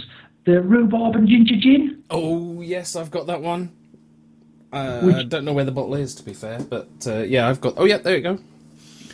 the 0.45 0.61
rhubarb 0.61 1.15
and 1.15 1.27
ginger 1.27 1.55
gin. 1.59 2.03
Oh 2.09 2.61
yes, 2.61 2.95
I've 2.95 3.11
got 3.11 3.27
that 3.27 3.41
one. 3.41 3.71
Uh, 4.71 5.01
Which- 5.01 5.15
I 5.15 5.23
don't 5.23 5.45
know 5.45 5.53
where 5.53 5.65
the 5.65 5.71
bottle 5.71 5.95
is, 5.95 6.15
to 6.15 6.23
be 6.23 6.33
fair, 6.33 6.59
but 6.59 6.89
uh, 7.05 7.19
yeah, 7.19 7.47
I've 7.49 7.61
got. 7.61 7.75
Oh 7.77 7.85
yeah, 7.85 7.97
there 7.97 8.15
you 8.15 8.23
go. 8.23 8.39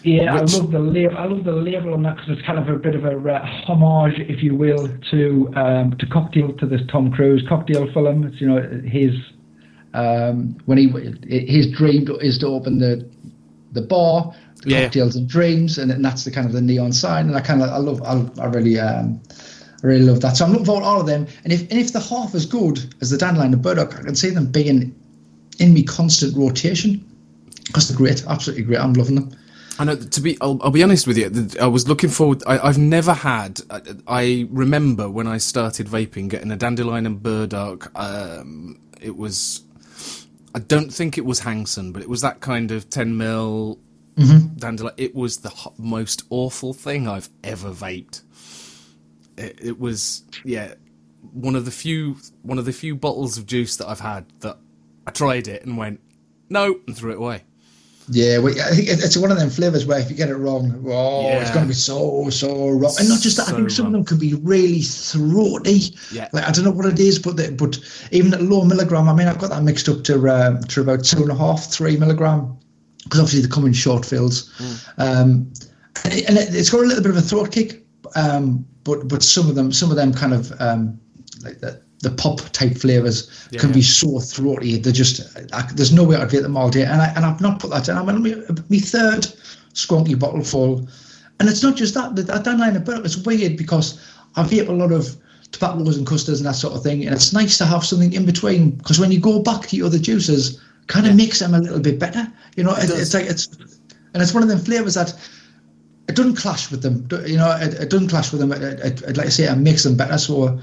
Yeah, 0.03 0.33
Which- 0.41 0.53
I 0.53 0.57
love 0.57 0.71
the 0.71 0.79
label. 0.79 1.17
I 1.17 1.25
love 1.25 1.43
the 1.45 1.51
label 1.53 1.93
on 1.93 2.03
that 2.03 2.15
because 2.17 2.37
it's 2.37 2.45
kind 2.45 2.59
of 2.59 2.67
a 2.67 2.77
bit 2.77 2.95
of 2.95 3.05
a 3.05 3.17
uh, 3.17 3.45
homage, 3.65 4.19
if 4.19 4.43
you 4.43 4.55
will, 4.55 4.89
to 5.11 5.53
um, 5.55 5.95
to 5.97 6.05
cocktail 6.07 6.53
to 6.53 6.65
this 6.65 6.81
Tom 6.91 7.11
Cruise 7.11 7.43
cocktail 7.47 7.91
film. 7.93 8.25
It's 8.25 8.41
you 8.41 8.47
know 8.47 8.61
his 8.85 9.13
um, 9.93 10.57
when 10.65 10.77
he 10.77 10.87
his 11.47 11.71
dream 11.71 12.07
is 12.21 12.39
to 12.39 12.47
open 12.47 12.79
the 12.79 13.07
the 13.73 13.81
bar, 13.81 14.33
the 14.63 14.69
Yeah. 14.69 14.83
cocktails 14.83 15.15
and 15.15 15.27
dreams, 15.27 15.77
and, 15.77 15.91
and 15.91 16.03
that's 16.03 16.23
the 16.23 16.31
kind 16.31 16.47
of 16.47 16.53
the 16.53 16.61
neon 16.61 16.93
sign. 16.93 17.27
And 17.27 17.35
I 17.35 17.41
kind 17.41 17.61
of 17.61 17.69
I 17.69 17.77
love 17.77 18.01
I, 18.03 18.41
I 18.41 18.45
really 18.47 18.79
um, 18.79 19.19
I 19.83 19.87
really 19.87 20.05
love 20.05 20.21
that. 20.21 20.37
So 20.37 20.45
I'm 20.45 20.51
looking 20.51 20.65
forward 20.65 20.81
to 20.81 20.87
all 20.87 21.01
of 21.01 21.07
them. 21.07 21.27
And 21.43 21.51
if 21.51 21.61
and 21.69 21.79
if 21.79 21.91
they're 21.91 22.01
half 22.01 22.33
as 22.33 22.45
good 22.45 22.93
as 23.01 23.09
the 23.09 23.17
dandelion 23.17 23.53
and 23.53 23.61
burdock, 23.61 23.97
I 23.99 24.03
can 24.03 24.15
see 24.15 24.29
them 24.29 24.51
being 24.51 24.95
in 25.59 25.73
me 25.73 25.83
constant 25.83 26.35
rotation 26.35 27.03
because 27.67 27.87
they're 27.89 27.97
great, 27.97 28.23
absolutely 28.27 28.63
great. 28.63 28.79
I'm 28.79 28.93
loving 28.93 29.15
them. 29.15 29.31
I 29.79 29.85
know. 29.85 29.95
To 29.95 30.21
be, 30.21 30.37
I'll, 30.39 30.59
I'll 30.61 30.69
be 30.71 30.83
honest 30.83 31.07
with 31.07 31.17
you. 31.17 31.47
I 31.59 31.65
was 31.65 31.87
looking 31.87 32.09
forward. 32.11 32.43
I, 32.45 32.59
I've 32.59 32.77
never 32.77 33.13
had. 33.13 33.59
I, 33.71 33.81
I 34.07 34.47
remember 34.51 35.09
when 35.09 35.25
I 35.25 35.39
started 35.39 35.87
vaping, 35.87 36.27
getting 36.29 36.51
a 36.51 36.55
dandelion 36.55 37.07
and 37.07 37.21
burdock. 37.23 37.91
Um, 37.95 38.79
it 39.01 39.17
was. 39.17 39.61
I 40.55 40.59
don't 40.59 40.93
think 40.93 41.17
it 41.17 41.25
was 41.25 41.41
Hangsen, 41.41 41.93
but 41.93 42.01
it 42.01 42.09
was 42.09 42.21
that 42.21 42.39
kind 42.39 42.71
of 42.71 42.89
ten 42.89 43.17
mil 43.17 43.79
mm-hmm. 44.15 44.55
dandelion. 44.55 44.93
It 44.97 45.15
was 45.15 45.37
the 45.37 45.49
ho- 45.49 45.73
most 45.77 46.23
awful 46.29 46.73
thing 46.73 47.07
I've 47.07 47.29
ever 47.43 47.71
vaped. 47.71 48.21
It, 49.37 49.59
it 49.61 49.79
was 49.79 50.23
yeah, 50.43 50.75
one 51.31 51.55
of 51.55 51.65
the 51.65 51.71
few 51.71 52.17
one 52.41 52.59
of 52.59 52.65
the 52.65 52.73
few 52.73 52.95
bottles 52.95 53.37
of 53.37 53.45
juice 53.45 53.77
that 53.77 53.87
I've 53.87 53.99
had 53.99 54.25
that 54.41 54.57
I 55.07 55.11
tried 55.11 55.47
it 55.47 55.65
and 55.65 55.77
went 55.77 56.01
no 56.49 56.79
and 56.87 56.95
threw 56.95 57.11
it 57.11 57.17
away. 57.17 57.43
Yeah, 58.09 58.39
well, 58.39 58.53
I 58.59 58.75
think 58.75 58.89
it's 58.89 59.15
one 59.15 59.31
of 59.31 59.37
them 59.37 59.49
flavors 59.49 59.85
where 59.85 59.99
if 59.99 60.09
you 60.09 60.15
get 60.15 60.29
it 60.29 60.35
wrong, 60.35 60.83
oh, 60.87 61.27
it's 61.39 61.51
going 61.51 61.63
to 61.63 61.67
be 61.67 61.73
so 61.73 62.29
so 62.29 62.69
wrong. 62.69 62.93
And 62.99 63.07
not 63.07 63.21
just 63.21 63.37
that, 63.37 63.47
I 63.47 63.51
think 63.53 63.69
some 63.69 63.85
wrong. 63.85 63.95
of 63.95 63.99
them 63.99 64.05
can 64.05 64.17
be 64.19 64.33
really 64.33 64.81
throaty. 64.81 65.95
Yeah. 66.11 66.27
like 66.33 66.43
I 66.45 66.51
don't 66.51 66.65
know 66.65 66.71
what 66.71 66.85
it 66.85 66.99
is, 66.99 67.17
but 67.17 67.37
but 67.57 67.79
even 68.11 68.33
at 68.33 68.41
low 68.41 68.65
milligram, 68.65 69.07
I 69.07 69.13
mean, 69.13 69.27
I've 69.27 69.39
got 69.39 69.51
that 69.51 69.63
mixed 69.63 69.87
up 69.87 70.03
to 70.03 70.27
uh, 70.27 70.61
to 70.61 70.81
about 70.81 71.05
two 71.05 71.21
and 71.21 71.31
a 71.31 71.35
half, 71.35 71.71
three 71.71 71.95
milligram, 71.95 72.57
because 73.03 73.19
obviously 73.21 73.41
they 73.41 73.47
come 73.47 73.65
in 73.65 73.73
short 73.73 74.05
fills. 74.05 74.51
Um, 74.97 75.53
and, 76.03 76.13
it, 76.13 76.27
and 76.27 76.37
it, 76.37 76.53
it's 76.53 76.69
got 76.69 76.81
a 76.81 76.87
little 76.87 77.03
bit 77.03 77.11
of 77.11 77.17
a 77.17 77.21
throat 77.21 77.51
kick, 77.51 77.85
um, 78.15 78.65
but 78.83 79.07
but 79.07 79.23
some 79.23 79.47
of 79.47 79.55
them 79.55 79.71
some 79.71 79.91
of 79.91 79.95
them 79.95 80.13
kind 80.13 80.33
of 80.33 80.51
um, 80.59 80.99
like 81.43 81.59
the, 81.59 81.82
the 82.03 82.11
pop 82.11 82.41
type 82.51 82.77
flavors 82.77 83.47
can 83.57 83.71
be 83.71 83.81
so 83.81 84.19
throaty. 84.19 84.77
They're 84.77 84.93
just 84.93 85.35
I, 85.53 85.67
there's 85.73 85.93
no 85.93 86.03
way 86.03 86.17
I'd 86.17 86.29
vape 86.29 86.41
them 86.41 86.57
all 86.57 86.69
day, 86.69 86.83
and 86.83 87.01
I 87.01 87.07
and 87.15 87.25
I've 87.25 87.41
not 87.41 87.59
put 87.59 87.71
that 87.71 87.87
in. 87.89 87.97
I'm 87.97 88.09
on 88.09 88.21
my, 88.21 88.77
third 88.79 89.25
squonky 89.73 90.19
bottle 90.19 90.43
full, 90.43 90.87
and 91.39 91.49
it's 91.49 91.63
not 91.63 91.77
just 91.77 91.93
that. 91.95 92.15
That 92.15 92.43
dandelion 92.43 92.75
and 92.75 92.85
burdock. 92.85 93.05
It's 93.05 93.17
weird 93.17 93.57
because 93.57 93.99
I 94.35 94.43
vape 94.43 94.67
a 94.67 94.73
lot 94.73 94.91
of 94.91 95.15
tobaccos 95.51 95.97
and 95.97 96.05
custards 96.05 96.39
and 96.39 96.47
that 96.47 96.55
sort 96.55 96.73
of 96.73 96.83
thing, 96.83 97.05
and 97.05 97.15
it's 97.15 97.31
nice 97.33 97.57
to 97.59 97.65
have 97.65 97.85
something 97.85 98.11
in 98.11 98.25
between 98.25 98.71
because 98.71 98.99
when 98.99 99.11
you 99.11 99.19
go 99.19 99.41
back 99.41 99.67
to 99.67 99.77
your 99.77 99.87
other 99.87 99.99
juices, 99.99 100.61
kind 100.87 101.07
of 101.07 101.15
makes 101.15 101.39
them 101.39 101.53
a 101.53 101.59
little 101.59 101.79
bit 101.79 101.99
better. 101.99 102.31
You 102.57 102.65
know, 102.65 102.73
it 102.75 102.87
does. 102.87 102.99
it's 102.99 103.13
like 103.13 103.25
it's 103.25 103.47
and 104.13 104.21
it's 104.21 104.33
one 104.33 104.43
of 104.43 104.49
them 104.49 104.59
flavors 104.59 104.95
that 104.95 105.17
it 106.09 106.17
doesn't 106.17 106.35
clash 106.35 106.69
with 106.69 106.81
them. 106.81 107.07
You 107.25 107.37
know, 107.37 107.57
it, 107.61 107.75
it 107.75 107.89
doesn't 107.89 108.09
clash 108.09 108.31
with 108.33 108.41
them. 108.41 108.51
It, 108.51 108.61
it, 108.61 109.01
it, 109.03 109.17
like 109.17 109.27
I 109.27 109.29
say, 109.29 109.45
it 109.45 109.55
makes 109.55 109.83
them 109.83 109.95
better. 109.95 110.17
So 110.17 110.59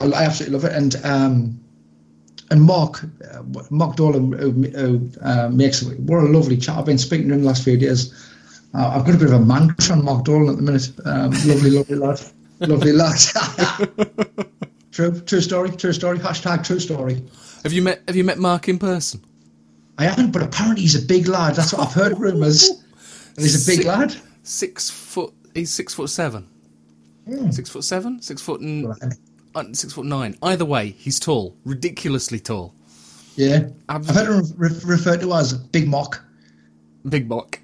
I, 0.00 0.24
absolutely 0.24 0.58
love 0.58 0.64
it. 0.64 0.72
And 0.72 0.96
um, 1.04 1.60
and 2.50 2.62
Mark, 2.62 3.04
uh, 3.32 3.42
Mark 3.70 3.96
Dolan, 3.96 4.32
who, 4.32 5.10
uh, 5.22 5.48
makes 5.50 5.82
it, 5.82 5.98
what 6.00 6.18
a 6.18 6.26
lovely 6.26 6.56
chat. 6.56 6.76
I've 6.76 6.84
been 6.86 6.98
speaking 6.98 7.28
to 7.28 7.34
him 7.34 7.42
the 7.42 7.46
last 7.46 7.62
few 7.62 7.76
days. 7.76 8.12
Uh, 8.74 8.88
I've 8.88 9.04
got 9.04 9.14
a 9.14 9.18
bit 9.18 9.28
of 9.28 9.34
a 9.34 9.40
man 9.40 9.70
crush 9.74 9.90
on 9.90 10.04
Mark 10.04 10.24
Dolan 10.24 10.48
at 10.48 10.56
the 10.56 10.62
minute. 10.62 10.90
Um, 11.04 11.30
lovely, 11.46 11.70
lovely 11.70 11.96
lad. 11.96 12.20
Lovely 12.60 12.92
lad. 12.92 13.18
true, 14.92 15.20
true 15.20 15.40
story. 15.40 15.70
True 15.70 15.92
story. 15.92 16.18
Hashtag 16.18 16.64
true 16.64 16.80
story. 16.80 17.22
Have 17.62 17.72
you 17.72 17.82
met 17.82 18.02
Have 18.06 18.16
you 18.16 18.24
met 18.24 18.38
Mark 18.38 18.68
in 18.68 18.78
person? 18.78 19.24
I 19.98 20.04
haven't, 20.04 20.32
but 20.32 20.42
apparently 20.42 20.82
he's 20.82 21.00
a 21.00 21.06
big 21.06 21.28
lad. 21.28 21.56
That's 21.56 21.72
what 21.72 21.86
I've 21.86 21.94
heard 21.94 22.18
rumours. 22.18 22.70
And 23.36 23.44
he's 23.44 23.64
a 23.64 23.70
big 23.70 23.78
Sick. 23.78 23.86
lad. 23.86 24.16
Six 24.42 24.90
foot. 24.90 25.32
He's 25.54 25.70
six 25.70 25.94
foot 25.94 26.10
seven. 26.10 26.48
Six 27.52 27.70
foot 27.70 27.84
seven. 27.84 28.20
Six 28.20 28.42
foot. 28.42 28.60
N- 28.60 28.92
uh, 29.00 29.10
six 29.72 29.92
foot 29.92 30.06
nine. 30.06 30.36
Either 30.42 30.64
way, 30.64 30.90
he's 30.90 31.18
tall. 31.20 31.56
Ridiculously 31.64 32.40
tall. 32.40 32.74
Yeah. 33.36 33.68
I've 33.88 34.06
heard 34.08 34.28
him 34.28 34.54
re- 34.56 34.70
referred 34.84 35.20
to 35.20 35.32
as 35.34 35.52
Big 35.54 35.88
Mock. 35.88 36.22
Big 37.08 37.28
Mark. 37.28 37.60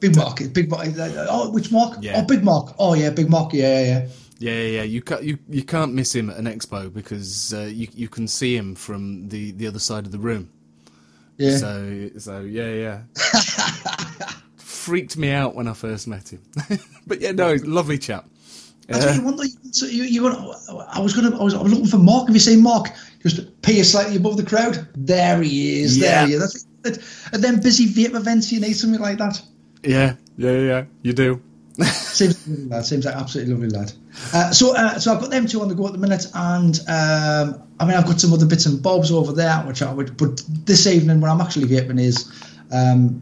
Big 0.00 0.16
Mark. 0.16 0.38
Big 0.52 0.70
Mark. 0.70 0.88
Oh, 1.28 1.50
which 1.50 1.70
Mark? 1.70 1.98
Yeah. 2.00 2.20
Oh, 2.20 2.26
Big 2.26 2.42
Mark. 2.42 2.74
Oh, 2.78 2.94
yeah, 2.94 3.10
Big. 3.10 3.30
Yeah, 3.30 3.46
yeah, 3.52 3.80
yeah. 3.80 4.06
yeah, 4.38 4.52
yeah, 4.52 4.62
yeah. 4.62 4.82
You 4.82 5.02
can't. 5.02 5.22
You 5.22 5.38
you 5.48 5.62
can't 5.62 5.94
miss 5.94 6.14
him 6.14 6.30
at 6.30 6.36
an 6.36 6.46
expo 6.46 6.92
because 6.92 7.54
uh, 7.54 7.60
you 7.60 7.88
you 7.94 8.08
can 8.08 8.26
see 8.26 8.56
him 8.56 8.74
from 8.74 9.28
the 9.28 9.52
the 9.52 9.66
other 9.66 9.78
side 9.78 10.04
of 10.06 10.12
the 10.12 10.18
room. 10.18 10.50
Yeah. 11.36 11.56
So 11.58 12.10
so 12.18 12.40
yeah 12.40 12.68
yeah. 12.68 13.00
Freaked 14.56 15.16
me 15.16 15.30
out 15.30 15.54
when 15.54 15.68
I 15.68 15.72
first 15.72 16.06
met 16.06 16.32
him, 16.32 16.42
but 17.06 17.20
yeah, 17.20 17.32
no, 17.32 17.56
lovely 17.64 17.98
chap. 17.98 18.28
That's 18.86 19.06
what 19.06 19.16
you 19.16 19.22
want. 19.22 19.74
So 19.74 19.86
you, 19.86 20.04
you 20.04 20.22
gonna, 20.22 20.52
I 20.90 21.00
was 21.00 21.14
gonna. 21.14 21.36
I 21.38 21.42
was, 21.42 21.54
I 21.54 21.62
was 21.62 21.72
looking 21.72 21.88
for 21.88 21.98
Mark. 21.98 22.26
Have 22.28 22.36
you 22.36 22.40
seen 22.40 22.62
Mark? 22.62 22.88
Just 23.22 23.60
peer 23.62 23.82
slightly 23.82 24.16
above 24.16 24.36
the 24.36 24.44
crowd. 24.44 24.88
There 24.94 25.42
he 25.42 25.82
is. 25.82 25.98
Yeah. 25.98 26.26
There 26.26 26.26
he 26.26 26.34
is. 26.34 26.66
That's 26.82 26.98
it. 26.98 27.04
And 27.32 27.42
then 27.42 27.60
busy 27.60 27.86
vape 27.86 28.14
events. 28.14 28.52
You 28.52 28.60
need 28.60 28.74
something 28.74 29.00
like 29.00 29.18
that. 29.18 29.42
Yeah, 29.82 30.14
yeah, 30.36 30.58
yeah. 30.58 30.84
You 31.02 31.12
do. 31.12 31.42
Seems 31.82 32.46
like 32.48 32.70
lad. 32.70 32.86
Seems 32.86 33.04
like 33.04 33.16
absolutely 33.16 33.52
lovely 33.52 33.68
lad. 33.68 33.92
Uh, 34.32 34.50
so, 34.50 34.74
uh, 34.74 34.98
so 34.98 35.12
I've 35.12 35.20
got 35.20 35.30
them 35.30 35.46
two 35.46 35.60
on 35.60 35.68
the 35.68 35.74
go 35.74 35.86
at 35.86 35.92
the 35.92 35.98
minute, 35.98 36.26
and 36.34 36.78
um, 36.88 37.62
I 37.78 37.84
mean 37.84 37.96
I've 37.96 38.06
got 38.06 38.20
some 38.20 38.32
other 38.32 38.46
bits 38.46 38.66
and 38.66 38.82
bobs 38.82 39.10
over 39.10 39.32
there, 39.32 39.58
which 39.66 39.82
I 39.82 39.92
would. 39.92 40.16
But 40.16 40.42
this 40.48 40.86
evening, 40.86 41.20
when 41.20 41.30
I'm 41.30 41.40
actually 41.40 41.66
vaping, 41.66 42.00
is 42.00 42.32
um, 42.72 43.20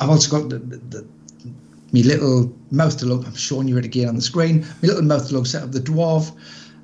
I've 0.00 0.10
also 0.10 0.40
got 0.40 0.50
the, 0.50 0.58
the, 0.58 1.06
me 1.96 2.02
little 2.02 2.54
mouth 2.70 2.98
to. 2.98 3.10
I'm 3.12 3.34
showing 3.34 3.68
you 3.68 3.78
it 3.78 3.84
again 3.84 4.08
on 4.08 4.16
the 4.16 4.22
screen. 4.22 4.60
My 4.82 4.88
little 4.88 5.02
mouth 5.02 5.28
to 5.28 5.44
set 5.44 5.62
up 5.62 5.72
the 5.72 5.80
dwarf 5.80 6.30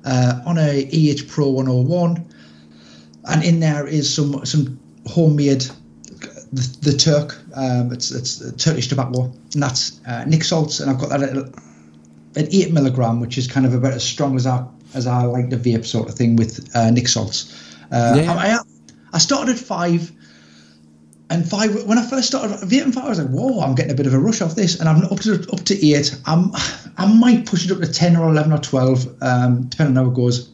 uh, 0.05 0.41
on 0.45 0.57
a 0.57 0.89
EH 0.91 1.27
Pro 1.27 1.49
101, 1.49 2.25
and 3.25 3.43
in 3.43 3.59
there 3.59 3.85
is 3.87 4.13
some 4.13 4.43
some 4.45 4.79
homemade 5.05 5.65
the, 6.51 6.77
the 6.81 6.97
Turk. 6.97 7.39
Um, 7.53 7.91
it's 7.93 8.11
it's 8.11 8.51
Turkish 8.53 8.87
tobacco, 8.87 9.31
and 9.53 9.61
that's 9.63 10.01
uh, 10.07 10.25
Nick 10.25 10.43
Salts, 10.43 10.79
and 10.79 10.89
I've 10.89 10.99
got 10.99 11.09
that 11.09 11.21
at, 11.21 11.37
at 12.35 12.53
eight 12.53 12.73
milligram, 12.73 13.19
which 13.19 13.37
is 13.37 13.47
kind 13.47 13.65
of 13.65 13.73
about 13.75 13.93
as 13.93 14.03
strong 14.03 14.35
as 14.35 14.47
I 14.47 14.65
as 14.95 15.05
I 15.05 15.23
like 15.25 15.49
the 15.49 15.57
vape 15.57 15.85
sort 15.85 16.09
of 16.09 16.15
thing 16.15 16.35
with 16.35 16.75
uh, 16.75 16.89
Nick 16.89 17.07
Salts. 17.07 17.53
Uh, 17.91 18.15
Yeah. 18.17 18.33
I, 18.33 18.55
I 18.55 18.59
I 19.13 19.17
started 19.19 19.57
at 19.57 19.61
five. 19.61 20.11
And 21.33 21.49
five, 21.49 21.83
when 21.85 21.97
I 21.97 22.05
first 22.07 22.27
started 22.27 22.51
vaping 22.59 22.93
five, 22.93 23.05
I 23.05 23.09
was 23.09 23.19
like, 23.19 23.29
"Whoa, 23.29 23.61
I'm 23.61 23.73
getting 23.73 23.91
a 23.91 23.95
bit 23.95 24.05
of 24.05 24.13
a 24.13 24.19
rush 24.19 24.39
off 24.41 24.53
this," 24.53 24.79
and 24.79 24.87
I'm 24.87 25.03
up 25.05 25.19
to 25.21 25.33
up 25.51 25.61
to 25.61 25.85
eight. 25.87 26.15
I'm, 26.27 26.51
I 26.97 27.11
might 27.11 27.47
push 27.47 27.65
it 27.65 27.71
up 27.71 27.79
to 27.79 27.91
ten 27.91 28.15
or 28.15 28.29
eleven 28.29 28.53
or 28.53 28.59
twelve, 28.59 29.07
um, 29.21 29.63
depending 29.63 29.97
on 29.97 30.05
how 30.05 30.11
it 30.11 30.15
goes. 30.15 30.51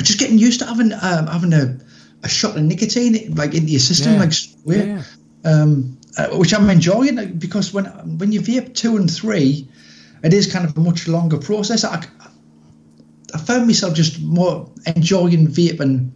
Just 0.00 0.20
getting 0.20 0.38
used 0.38 0.60
to 0.60 0.66
having 0.66 0.92
um, 0.92 1.26
having 1.26 1.52
a, 1.52 1.76
a 2.22 2.28
shot 2.28 2.56
of 2.56 2.62
nicotine 2.62 3.34
like 3.34 3.54
in 3.54 3.66
your 3.66 3.80
system, 3.80 4.12
Yeah. 4.12 4.20
like 4.20 4.32
straight 4.32 4.86
Yeah. 4.86 5.02
um, 5.44 5.98
uh, 6.16 6.28
which 6.38 6.54
I'm 6.54 6.70
enjoying 6.70 7.38
because 7.38 7.74
when 7.74 7.86
when 8.18 8.30
you 8.30 8.40
vape 8.40 8.74
two 8.74 8.96
and 8.96 9.10
three, 9.10 9.66
it 10.22 10.32
is 10.32 10.52
kind 10.52 10.64
of 10.64 10.76
a 10.76 10.80
much 10.80 11.08
longer 11.08 11.38
process. 11.38 11.82
I, 11.84 12.00
I 13.34 13.38
found 13.38 13.66
myself 13.66 13.94
just 13.94 14.20
more 14.22 14.70
enjoying 14.86 15.48
vaping 15.48 16.10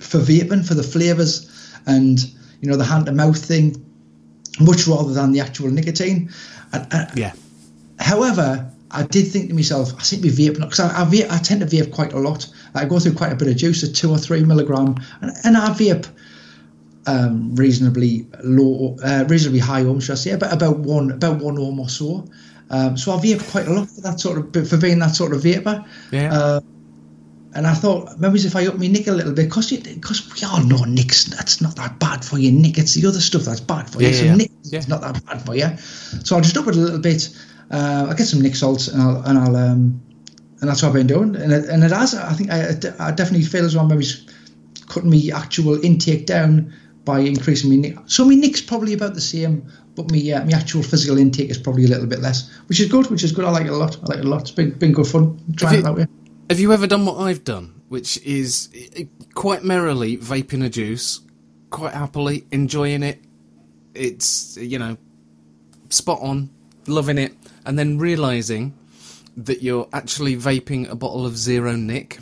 for 0.00 0.18
vaping 0.20 0.64
for 0.64 0.74
the 0.74 0.84
flavors 0.84 1.50
and 1.86 2.18
you 2.64 2.70
know 2.70 2.76
the 2.78 2.84
hand 2.84 3.04
to 3.06 3.12
mouth 3.12 3.44
thing, 3.44 3.84
much 4.58 4.86
rather 4.86 5.12
than 5.12 5.32
the 5.32 5.40
actual 5.40 5.70
nicotine. 5.70 6.30
And, 6.72 6.86
and, 6.90 7.18
Yeah. 7.18 7.32
However, 8.00 8.70
I 8.90 9.02
did 9.02 9.28
think 9.28 9.48
to 9.50 9.54
myself, 9.54 9.92
I 9.98 10.02
think 10.02 10.22
me 10.22 10.30
vaping 10.30 10.60
not 10.60 10.70
because 10.70 10.80
I, 10.80 11.02
I, 11.02 11.04
vape, 11.04 11.30
I 11.30 11.38
tend 11.38 11.60
to 11.60 11.66
vape 11.66 11.92
quite 11.92 12.14
a 12.14 12.18
lot. 12.18 12.46
I 12.74 12.86
go 12.86 12.98
through 12.98 13.14
quite 13.14 13.32
a 13.32 13.36
bit 13.36 13.48
of 13.48 13.56
juice 13.56 13.84
at 13.84 13.94
two 13.94 14.10
or 14.10 14.16
three 14.16 14.42
milligram, 14.44 14.96
and, 15.20 15.30
and 15.44 15.56
I 15.58 15.68
vape 15.74 16.08
um, 17.06 17.54
reasonably 17.54 18.26
low, 18.42 18.96
uh, 19.04 19.26
reasonably 19.28 19.60
high 19.60 19.82
ohm, 19.82 20.00
should 20.00 20.12
I 20.12 20.16
say, 20.16 20.30
about 20.30 20.54
about 20.54 20.78
one 20.78 21.10
about 21.10 21.42
one 21.42 21.58
ohm 21.58 21.80
or 21.80 21.90
so. 21.90 22.26
Um, 22.70 22.96
so 22.96 23.12
I 23.12 23.16
vape 23.16 23.46
quite 23.50 23.68
a 23.68 23.74
lot 23.74 23.90
for 23.90 24.00
that 24.00 24.20
sort 24.20 24.38
of 24.38 24.68
for 24.68 24.78
being 24.78 25.00
that 25.00 25.14
sort 25.14 25.34
of 25.34 25.42
vapor. 25.42 25.84
Yeah. 26.10 26.32
Uh, 26.32 26.60
and 27.54 27.66
I 27.66 27.74
thought 27.74 28.18
maybe 28.18 28.38
if 28.40 28.56
I 28.56 28.66
up 28.66 28.78
my 28.78 28.88
nick 28.88 29.06
a 29.06 29.12
little 29.12 29.32
bit, 29.32 29.48
because 29.48 29.70
because 29.70 30.34
we 30.34 30.46
all 30.46 30.64
know 30.64 30.84
nicks 30.84 31.24
that's 31.24 31.60
not 31.60 31.76
that 31.76 31.98
bad 31.98 32.24
for 32.24 32.38
you. 32.38 32.50
Nick, 32.50 32.78
it's 32.78 32.94
the 32.94 33.06
other 33.06 33.20
stuff 33.20 33.42
that's 33.42 33.60
bad 33.60 33.88
for 33.88 34.02
you. 34.02 34.08
Yeah, 34.08 34.14
so 34.14 34.24
yeah, 34.24 34.34
nick 34.34 34.50
yeah. 34.62 34.78
is 34.80 34.88
not 34.88 35.00
that 35.02 35.24
bad 35.24 35.42
for 35.42 35.54
you. 35.54 35.76
So 36.24 36.36
I'll 36.36 36.42
just 36.42 36.56
up 36.56 36.66
it 36.66 36.76
a 36.76 36.78
little 36.78 36.98
bit. 36.98 37.28
Uh, 37.70 38.06
I'll 38.08 38.16
get 38.16 38.26
some 38.26 38.40
nick 38.40 38.56
salts 38.56 38.88
and 38.88 39.00
I'll 39.00 39.22
and 39.22 39.38
I'll 39.38 39.56
um, 39.56 40.02
and 40.60 40.70
that's 40.70 40.82
what 40.82 40.88
I've 40.88 40.94
been 40.94 41.06
doing. 41.06 41.36
And 41.36 41.52
it, 41.52 41.68
and 41.68 41.84
it 41.84 41.92
has. 41.92 42.14
I 42.14 42.32
think 42.32 42.50
I, 42.50 42.70
I 42.98 43.12
definitely 43.12 43.46
feel 43.46 43.64
as 43.64 43.76
well. 43.76 43.86
Maybe 43.86 44.06
cutting 44.88 45.10
my 45.10 45.30
actual 45.34 45.82
intake 45.84 46.26
down 46.26 46.72
by 47.04 47.20
increasing 47.20 47.70
my 47.70 47.76
nick. 47.76 47.98
So 48.06 48.24
my 48.24 48.34
nick's 48.34 48.60
probably 48.62 48.94
about 48.94 49.14
the 49.14 49.20
same, 49.20 49.70
but 49.94 50.10
my 50.10 50.18
uh, 50.32 50.44
my 50.44 50.56
actual 50.56 50.82
physical 50.82 51.18
intake 51.18 51.50
is 51.50 51.58
probably 51.58 51.84
a 51.84 51.88
little 51.88 52.06
bit 52.06 52.20
less, 52.20 52.50
which 52.66 52.80
is 52.80 52.90
good. 52.90 53.10
Which 53.10 53.22
is 53.22 53.32
good. 53.32 53.44
I 53.44 53.50
like 53.50 53.66
it 53.66 53.72
a 53.72 53.76
lot. 53.76 53.96
I 54.02 54.06
like 54.06 54.18
it 54.18 54.24
a 54.24 54.28
lot. 54.28 54.42
It's 54.42 54.50
been 54.50 54.70
been 54.70 54.92
good 54.92 55.06
fun 55.06 55.38
trying 55.56 55.78
it 55.78 55.82
that 55.82 55.94
way. 55.94 56.06
Have 56.50 56.60
you 56.60 56.72
ever 56.72 56.86
done 56.86 57.06
what 57.06 57.16
I've 57.18 57.42
done, 57.44 57.80
which 57.88 58.20
is 58.22 58.68
eh, 58.74 59.04
quite 59.34 59.64
merrily 59.64 60.18
vaping 60.18 60.64
a 60.64 60.68
juice, 60.68 61.20
quite 61.70 61.94
happily 61.94 62.46
enjoying 62.50 63.02
it? 63.02 63.18
It's 63.94 64.56
you 64.58 64.78
know, 64.78 64.98
spot 65.88 66.20
on, 66.20 66.50
loving 66.86 67.18
it, 67.18 67.34
and 67.64 67.78
then 67.78 67.98
realizing 67.98 68.74
that 69.38 69.62
you're 69.62 69.88
actually 69.92 70.36
vaping 70.36 70.88
a 70.90 70.94
bottle 70.94 71.24
of 71.26 71.36
zero 71.36 71.76
nick. 71.76 72.18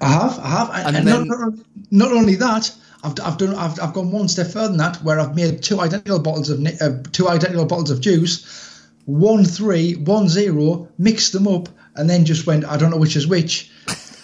I 0.00 0.08
have, 0.08 0.38
I 0.38 0.48
have, 0.48 0.70
and, 0.86 0.96
And 0.96 1.06
then- 1.06 1.28
not, 1.28 1.38
not, 1.38 1.54
not 1.90 2.12
only 2.12 2.36
that, 2.36 2.74
I've, 3.04 3.14
I've 3.22 3.36
done, 3.36 3.54
I've, 3.54 3.78
I've 3.80 3.92
gone 3.92 4.10
one 4.10 4.28
step 4.28 4.48
further 4.48 4.68
than 4.68 4.78
that, 4.78 4.96
where 5.02 5.20
I've 5.20 5.36
made 5.36 5.62
two 5.62 5.80
identical 5.80 6.18
bottles 6.18 6.50
of, 6.50 6.64
uh, 6.80 7.02
two 7.12 7.28
identical 7.28 7.66
bottles 7.66 7.90
of 7.90 8.00
juice, 8.00 8.80
one 9.04 9.44
three, 9.44 9.94
one 9.96 10.28
zero, 10.28 10.88
mixed 10.98 11.32
them 11.32 11.46
up, 11.46 11.68
and 11.98 12.08
then 12.08 12.24
just 12.24 12.46
went, 12.46 12.64
I 12.64 12.76
don't 12.76 12.90
know 12.90 12.96
which 12.96 13.16
is 13.16 13.26
which, 13.26 13.70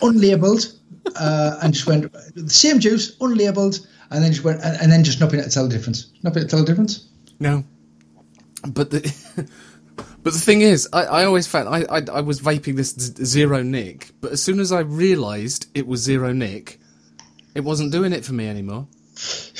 unlabeled, 0.00 0.78
uh, 1.16 1.58
and 1.62 1.74
just 1.74 1.86
went 1.86 2.10
the 2.34 2.48
same 2.48 2.80
juice, 2.80 3.16
unlabeled, 3.18 3.86
and 4.10 4.22
then 4.24 4.32
just 4.32 4.44
went, 4.44 4.62
and, 4.62 4.80
and 4.80 4.90
then 4.92 5.04
just 5.04 5.20
not 5.20 5.30
being 5.30 5.40
able 5.40 5.50
to 5.50 5.54
tell 5.54 5.68
the 5.68 5.74
difference, 5.76 6.06
not 6.22 6.32
being 6.32 6.42
able 6.42 6.48
to 6.50 6.56
tell 6.56 6.64
the 6.64 6.70
difference. 6.70 7.08
No, 7.40 7.64
but 8.68 8.90
the 8.90 9.00
but 10.22 10.32
the 10.32 10.38
thing 10.40 10.62
is, 10.62 10.88
I, 10.92 11.02
I 11.04 11.24
always 11.24 11.46
found 11.46 11.68
I, 11.68 11.84
I 11.90 12.02
I 12.12 12.20
was 12.20 12.40
vaping 12.40 12.76
this 12.76 12.94
z- 12.94 13.24
zero 13.24 13.62
nick, 13.62 14.12
but 14.20 14.32
as 14.32 14.42
soon 14.42 14.60
as 14.60 14.72
I 14.72 14.80
realised 14.80 15.66
it 15.74 15.86
was 15.86 16.00
zero 16.00 16.32
nick, 16.32 16.78
it 17.54 17.60
wasn't 17.62 17.92
doing 17.92 18.12
it 18.12 18.24
for 18.24 18.32
me 18.32 18.48
anymore. 18.48 18.86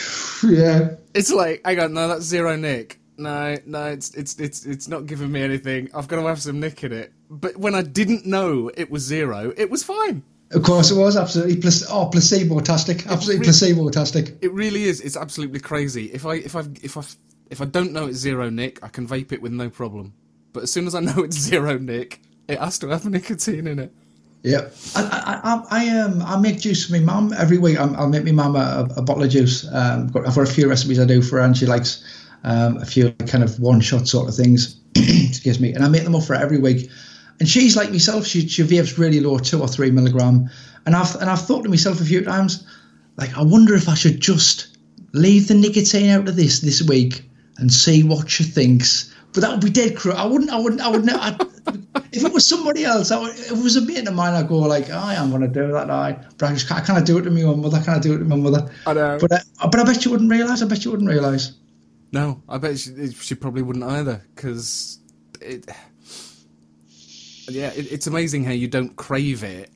Yeah, 0.43 0.97
It's 1.15 1.33
like, 1.33 1.63
I 1.65 1.75
got 1.75 1.91
no, 1.91 2.07
that's 2.07 2.27
zero 2.27 2.55
nick. 2.57 3.01
No, 3.17 3.57
no, 3.67 3.87
it's 3.87 4.13
it's 4.15 4.39
it's 4.41 4.67
it's 4.67 4.89
not 4.89 5.07
giving 5.07 5.31
me 5.31 5.41
anything. 5.43 5.89
I've 5.95 6.09
got 6.09 6.17
to 6.17 6.27
have 6.27 6.43
some 6.43 6.61
nick 6.61 6.83
in 6.83 6.93
it. 6.93 7.13
But 7.31 7.57
when 7.57 7.75
I 7.75 7.83
didn't 7.83 8.27
know 8.27 8.71
it 8.77 8.91
was 8.91 9.03
zero, 9.03 9.53
it 9.57 9.71
was 9.71 9.83
fine. 9.85 10.23
of 10.53 10.63
course 10.63 10.91
it 10.91 10.97
was 10.97 11.17
absolutely 11.17 11.57
plac- 11.57 11.89
oh 11.91 12.07
placebo-tastic, 12.07 13.07
absolutely 13.07 13.45
placebo-tastic. 13.45 14.39
It 14.43 14.53
really 14.53 14.85
is. 14.85 15.01
It's 15.01 15.17
absolutely 15.17 15.61
crazy. 15.61 16.07
If 16.13 16.27
I 16.27 16.35
if 16.35 16.57
I 16.57 16.65
if 16.83 16.97
I 16.97 17.03
if 17.51 17.61
I 17.61 17.65
don't 17.67 17.93
know 17.93 18.07
it's 18.07 18.19
zero 18.19 18.51
nick, 18.51 18.83
I 18.83 18.89
can 18.89 19.07
vape 19.07 19.33
it 19.33 19.41
with 19.41 19.53
no 19.53 19.71
problem. 19.71 20.13
But 20.53 20.65
as 20.65 20.73
soon 20.73 20.87
as 20.87 20.95
I 20.95 21.01
know 21.01 21.23
it's 21.23 21.37
zero 21.39 21.79
nick, 21.79 22.21
it 22.49 22.59
has 22.59 22.79
to 22.81 22.89
have 22.89 23.05
nicotine 23.11 23.67
in 23.67 23.79
it. 23.79 23.93
Yeah, 24.43 24.69
I, 24.95 25.03
I, 25.03 25.41
I, 25.43 25.87
I 25.87 25.99
um 26.01 26.21
I 26.21 26.37
make 26.39 26.61
juice 26.61 26.85
for 26.87 26.93
my 26.93 26.99
mum 26.99 27.33
every 27.33 27.57
week. 27.59 27.81
I'm, 27.81 27.97
I'll 27.97 28.11
make 28.11 28.25
my 28.25 28.33
mum 28.33 28.57
a, 28.57 28.89
a 28.97 29.03
bottle 29.03 29.23
of 29.23 29.31
juice. 29.31 29.67
Um, 29.73 30.09
got, 30.09 30.27
I've 30.27 30.35
got 30.35 30.49
a 30.49 30.53
few 30.53 30.69
recipes 30.69 31.01
I 31.01 31.07
do 31.07 31.23
for 31.23 31.39
her, 31.39 31.45
and 31.45 31.57
she 31.57 31.65
likes 31.65 32.05
um, 32.45 32.77
a 32.77 32.85
few 32.85 33.11
kind 33.13 33.43
of 33.43 33.59
one 33.59 33.81
shot 33.81 34.07
sort 34.07 34.29
of 34.29 34.35
things. 34.35 34.81
Excuse 34.95 35.61
me, 35.61 35.73
and 35.73 35.85
I 35.85 35.89
make 35.89 36.05
them 36.05 36.15
up 36.15 36.23
for 36.23 36.35
every 36.35 36.59
week. 36.59 36.91
And 37.41 37.49
she's 37.49 37.77
like 37.77 37.91
myself. 37.91 38.27
She 38.27 38.47
she 38.47 38.63
vapes 38.63 38.97
really 38.97 39.21
low, 39.21 39.39
two 39.39 39.61
or 39.61 39.69
three 39.69 39.91
milligram. 39.91 40.49
And 40.87 40.95
I've 40.95 41.15
and 41.17 41.29
I've 41.29 41.45
thought 41.45 41.63
to 41.65 41.69
myself 41.69 42.01
a 42.01 42.05
few 42.05 42.23
times, 42.23 42.67
like 43.17 43.37
I 43.37 43.43
wonder 43.43 43.75
if 43.75 43.89
I 43.89 43.95
should 43.95 44.21
just 44.21 44.69
leave 45.13 45.49
the 45.49 45.55
nicotine 45.55 46.11
out 46.11 46.29
of 46.29 46.37
this 46.37 46.61
this 46.61 46.83
week 46.83 47.25
and 47.59 47.73
see 47.73 48.03
what 48.03 48.31
she 48.31 48.45
thinks. 48.45 49.13
But 49.33 49.41
that 49.41 49.51
would 49.51 49.65
be 49.65 49.71
dead 49.71 49.97
cruel. 49.97 50.17
I 50.17 50.27
wouldn't. 50.27 50.51
I 50.51 50.61
wouldn't. 50.61 50.81
I 50.81 50.91
wouldn't. 50.91 51.11
I'd, 51.11 51.41
if 52.13 52.25
it 52.25 52.33
was 52.33 52.47
somebody 52.47 52.85
else, 52.85 53.11
I 53.11 53.19
would, 53.21 53.31
if 53.31 53.51
it 53.51 53.63
was 53.63 53.75
a 53.75 53.81
mate 53.81 54.07
of 54.07 54.15
mine, 54.15 54.35
I'd 54.35 54.47
go 54.47 54.59
like, 54.59 54.91
oh, 54.91 54.97
I 54.99 55.15
am 55.15 55.31
going 55.31 55.43
to 55.43 55.49
do 55.49 55.73
that. 55.73 55.91
I, 55.91 56.13
but 56.39 56.51
I 56.51 56.53
just 56.53 56.69
can't, 56.69 56.81
I 56.81 56.85
can't 56.85 57.05
do 57.05 57.19
it 57.19 57.23
to 57.23 57.31
my 57.31 57.43
own 57.43 57.61
mother. 57.61 57.79
I 57.79 57.83
can't 57.83 58.03
do 58.03 58.15
it 58.15 58.19
to 58.19 58.25
my 58.25 58.37
mother. 58.37 58.71
I 58.87 58.93
know. 58.93 59.19
But 59.21 59.33
I, 59.33 59.67
but 59.67 59.81
I 59.81 59.85
bet 59.85 60.05
you 60.05 60.13
wouldn't 60.13 60.31
realise. 60.31 60.63
I 60.63 60.67
bet 60.67 60.85
you 60.85 60.93
wouldn't 60.93 61.09
realise. 61.11 61.53
No, 62.15 62.41
I 62.49 62.59
bet 62.59 62.79
she, 62.79 63.11
she 63.11 63.35
probably 63.35 63.63
wouldn't 63.63 63.85
either, 63.85 64.23
because 64.35 65.01
it. 65.41 65.69
Yeah, 67.49 67.73
it, 67.75 67.93
it's 67.93 68.07
amazing 68.07 68.45
how 68.45 68.53
you 68.53 68.69
don't 68.69 68.95
crave 68.95 69.43
it 69.43 69.71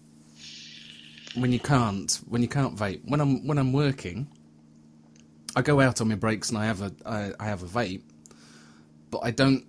when 1.35 1.53
you 1.53 1.59
can't 1.59 2.19
when 2.29 2.41
you 2.41 2.49
can't 2.49 2.77
vape. 2.77 3.01
When 3.07 3.21
I'm 3.21 3.45
when 3.45 3.59
I'm 3.59 3.73
working, 3.73 4.29
I 5.57 5.63
go 5.63 5.81
out 5.81 6.01
on 6.01 6.09
my 6.09 6.15
breaks 6.15 6.49
and 6.49 6.59
I 6.59 6.67
have 6.67 6.81
a 6.81 6.93
I, 7.05 7.33
I 7.41 7.47
have 7.47 7.65
a 7.65 7.67
vape, 7.67 8.03
but 9.11 9.19
I 9.19 9.33
don't. 9.33 9.65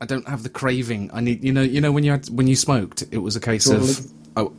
I 0.00 0.06
don't 0.06 0.28
have 0.28 0.44
the 0.44 0.48
craving. 0.48 1.10
I 1.12 1.18
need, 1.18 1.42
you 1.42 1.52
know, 1.52 1.60
you 1.60 1.80
know 1.80 1.90
when 1.90 2.04
you 2.04 2.12
had 2.12 2.28
when 2.28 2.46
you 2.46 2.54
smoked, 2.54 3.02
it 3.10 3.18
was 3.18 3.34
a 3.34 3.40
case 3.40 3.64
Totally. 3.64 3.90
of 3.90 4.12
oh, 4.36 4.52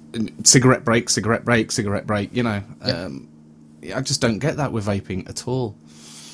cigarette 0.44 0.84
break, 0.84 1.10
cigarette 1.10 1.46
break, 1.46 1.72
cigarette 1.72 2.06
break. 2.06 2.36
You 2.36 2.44
know, 2.44 2.62
um, 2.82 3.30
I 3.96 4.02
just 4.02 4.20
don't 4.20 4.40
get 4.40 4.58
that 4.58 4.74
with 4.74 4.88
vaping 4.88 5.30
at 5.30 5.48
all. 5.48 5.78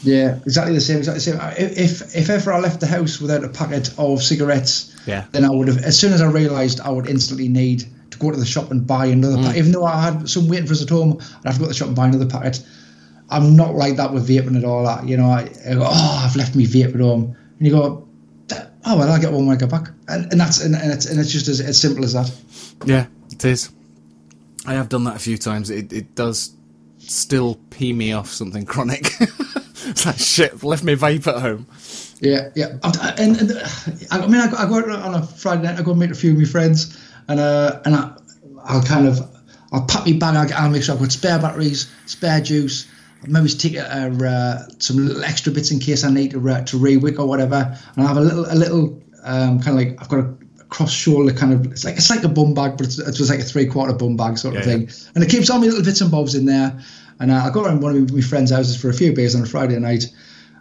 Yeah, 0.06 0.36
exactly 0.46 0.74
the 0.74 0.82
same. 0.82 0.98
Exactly 1.00 1.20
the 1.34 1.40
same. 1.40 1.40
If 1.58 2.16
if 2.16 2.30
ever 2.30 2.54
I 2.54 2.60
left 2.60 2.80
the 2.80 2.88
house 2.88 3.20
without 3.20 3.44
a 3.44 3.50
packet 3.50 3.90
of 3.98 4.22
cigarettes, 4.24 4.96
Yeah. 5.06 5.26
then 5.32 5.44
I 5.44 5.50
would 5.50 5.68
have. 5.68 5.80
As 5.80 6.00
soon 6.00 6.14
as 6.14 6.22
I 6.22 6.28
realised, 6.30 6.80
I 6.80 6.90
would 6.90 7.10
instantly 7.10 7.48
need 7.50 7.86
to 8.12 8.18
go 8.20 8.32
to 8.32 8.38
the 8.38 8.46
shop 8.46 8.72
and 8.72 8.86
buy 8.86 9.08
another. 9.08 9.38
packet. 9.38 9.56
Mm. 9.56 9.58
Even 9.58 9.72
though 9.74 9.84
I 9.86 10.02
had 10.02 10.30
some 10.30 10.48
waiting 10.48 10.68
for 10.68 10.74
us 10.74 10.82
at 10.84 10.90
home, 10.90 11.18
I'd 11.20 11.46
have 11.48 11.54
to 11.56 11.60
go 11.60 11.66
to 11.66 11.70
the 11.70 11.74
shop 11.74 11.88
and 11.88 11.96
buy 11.96 12.08
another 12.08 12.28
packet. 12.28 12.64
I'm 13.30 13.56
not 13.56 13.74
like 13.74 13.96
that 13.98 14.14
with 14.14 14.28
vaping 14.30 14.56
at 14.56 14.64
all. 14.64 14.86
I, 14.88 15.02
you 15.04 15.18
know, 15.18 15.26
I, 15.26 15.50
I 15.68 15.74
go, 15.74 15.82
oh, 15.84 16.24
I've 16.24 16.36
left 16.36 16.56
me 16.56 16.68
vape 16.68 16.94
at 16.94 17.00
home, 17.02 17.36
and 17.58 17.68
you 17.68 17.74
go, 17.74 18.08
oh 18.86 18.98
well, 19.00 19.12
I'll 19.12 19.20
get 19.20 19.32
one 19.34 19.48
when 19.48 19.56
I 19.56 19.60
get 19.60 19.70
back, 19.72 19.90
and, 20.08 20.32
and 20.32 20.40
that's 20.40 20.62
and, 20.64 20.76
and 20.76 20.92
it's 20.92 21.08
and 21.08 21.20
it's 21.20 21.32
just 21.32 21.48
as, 21.48 21.60
as 21.60 21.80
simple 21.80 22.04
as 22.04 22.14
that. 22.14 22.32
Yeah, 22.86 23.08
it 23.32 23.44
is. 23.44 23.72
I 24.68 24.74
have 24.74 24.90
done 24.90 25.04
that 25.06 25.16
a 25.16 25.20
few 25.20 25.38
times. 25.38 25.72
It 25.72 25.92
it 25.92 26.14
does 26.14 26.52
still 27.00 27.56
pee 27.72 27.94
me 27.94 28.14
off 28.14 28.30
something 28.30 28.66
chronic. 28.66 29.12
it's 29.86 30.06
like 30.06 30.18
shit. 30.18 30.64
Left 30.64 30.84
my 30.84 30.94
vape 30.96 31.28
at 31.28 31.42
home. 31.42 31.68
Yeah, 32.22 32.50
yeah. 32.56 32.78
I- 32.84 33.14
And, 33.18 33.40
and 33.40 33.52
uh, 33.52 33.68
I 34.12 34.26
mean, 34.28 34.42
I 34.42 34.48
go, 34.50 34.58
I 34.58 34.66
go 34.68 34.78
out 34.80 35.02
on 35.02 35.16
a 35.16 35.26
Friday 35.26 35.64
night. 35.64 35.80
I 35.80 35.84
go 35.84 35.94
meet 35.94 36.12
a 36.12 36.16
few 36.16 36.32
of 36.32 36.38
my 36.38 36.46
friends, 36.46 36.98
and 37.28 37.40
uh, 37.40 37.82
and 37.86 37.96
I, 37.96 38.16
I'll 38.64 38.82
kind 38.84 39.08
of, 39.08 39.20
I'll 39.72 39.86
pack 39.86 40.06
my 40.06 40.14
bag. 40.14 40.52
I'll, 40.52 40.64
I'll 40.66 40.70
make 40.70 40.84
sure 40.84 40.96
I've 40.96 41.02
got 41.02 41.12
spare 41.12 41.40
batteries, 41.40 41.92
spare 42.06 42.42
juice. 42.42 42.88
I'll 43.24 43.32
maybe 43.32 43.50
take 43.50 43.76
a, 43.76 43.82
a, 43.82 44.26
uh, 44.26 44.66
some 44.80 44.98
little 44.98 45.24
extra 45.24 45.52
bits 45.52 45.72
in 45.72 45.80
case 45.80 46.04
I 46.04 46.12
need 46.12 46.32
to 46.32 46.50
uh, 46.50 46.64
to 46.66 46.78
rewick 46.78 47.20
or 47.20 47.26
whatever. 47.28 47.78
And 47.96 48.06
I 48.06 48.08
have 48.08 48.18
a 48.18 48.22
little, 48.22 48.46
a 48.46 48.56
little 48.56 49.02
um, 49.24 49.60
kind 49.62 49.70
of 49.70 49.76
like 49.76 50.02
I've 50.02 50.10
got 50.10 50.20
a 50.20 50.34
cross 50.70 50.92
shoulder 50.94 51.34
kind 51.34 51.54
of. 51.54 51.72
It's 51.72 51.84
like 51.84 51.96
it's 51.98 52.10
like 52.10 52.24
a 52.24 52.30
bum 52.30 52.54
bag, 52.54 52.78
but 52.78 52.88
it's, 52.88 52.98
it's 53.00 53.18
just 53.18 53.30
like 53.30 53.40
a 53.40 53.44
three 53.44 53.66
quarter 53.66 53.94
bum 53.94 54.16
bag 54.16 54.38
sort 54.38 54.56
of 54.56 54.66
Yeah, 54.66 54.74
thing. 54.86 54.90
And 55.16 55.24
it 55.24 55.30
keeps 55.30 55.50
all 55.50 55.60
my 55.60 55.66
little 55.66 55.84
bits 55.84 56.02
and 56.02 56.10
bobs 56.12 56.34
in 56.36 56.46
there. 56.46 56.80
And 57.20 57.32
uh, 57.32 57.36
I'll 57.44 57.52
go 57.52 57.66
around 57.66 57.82
one 57.82 57.96
of 57.96 58.14
my 58.14 58.22
friends' 58.22 58.52
houses 58.52 58.80
for 58.80 58.90
a 58.90 58.94
few 58.94 59.14
beers 59.14 59.36
on 59.36 59.44
a 59.44 59.46
Friday 59.46 59.80
night, 59.80 60.06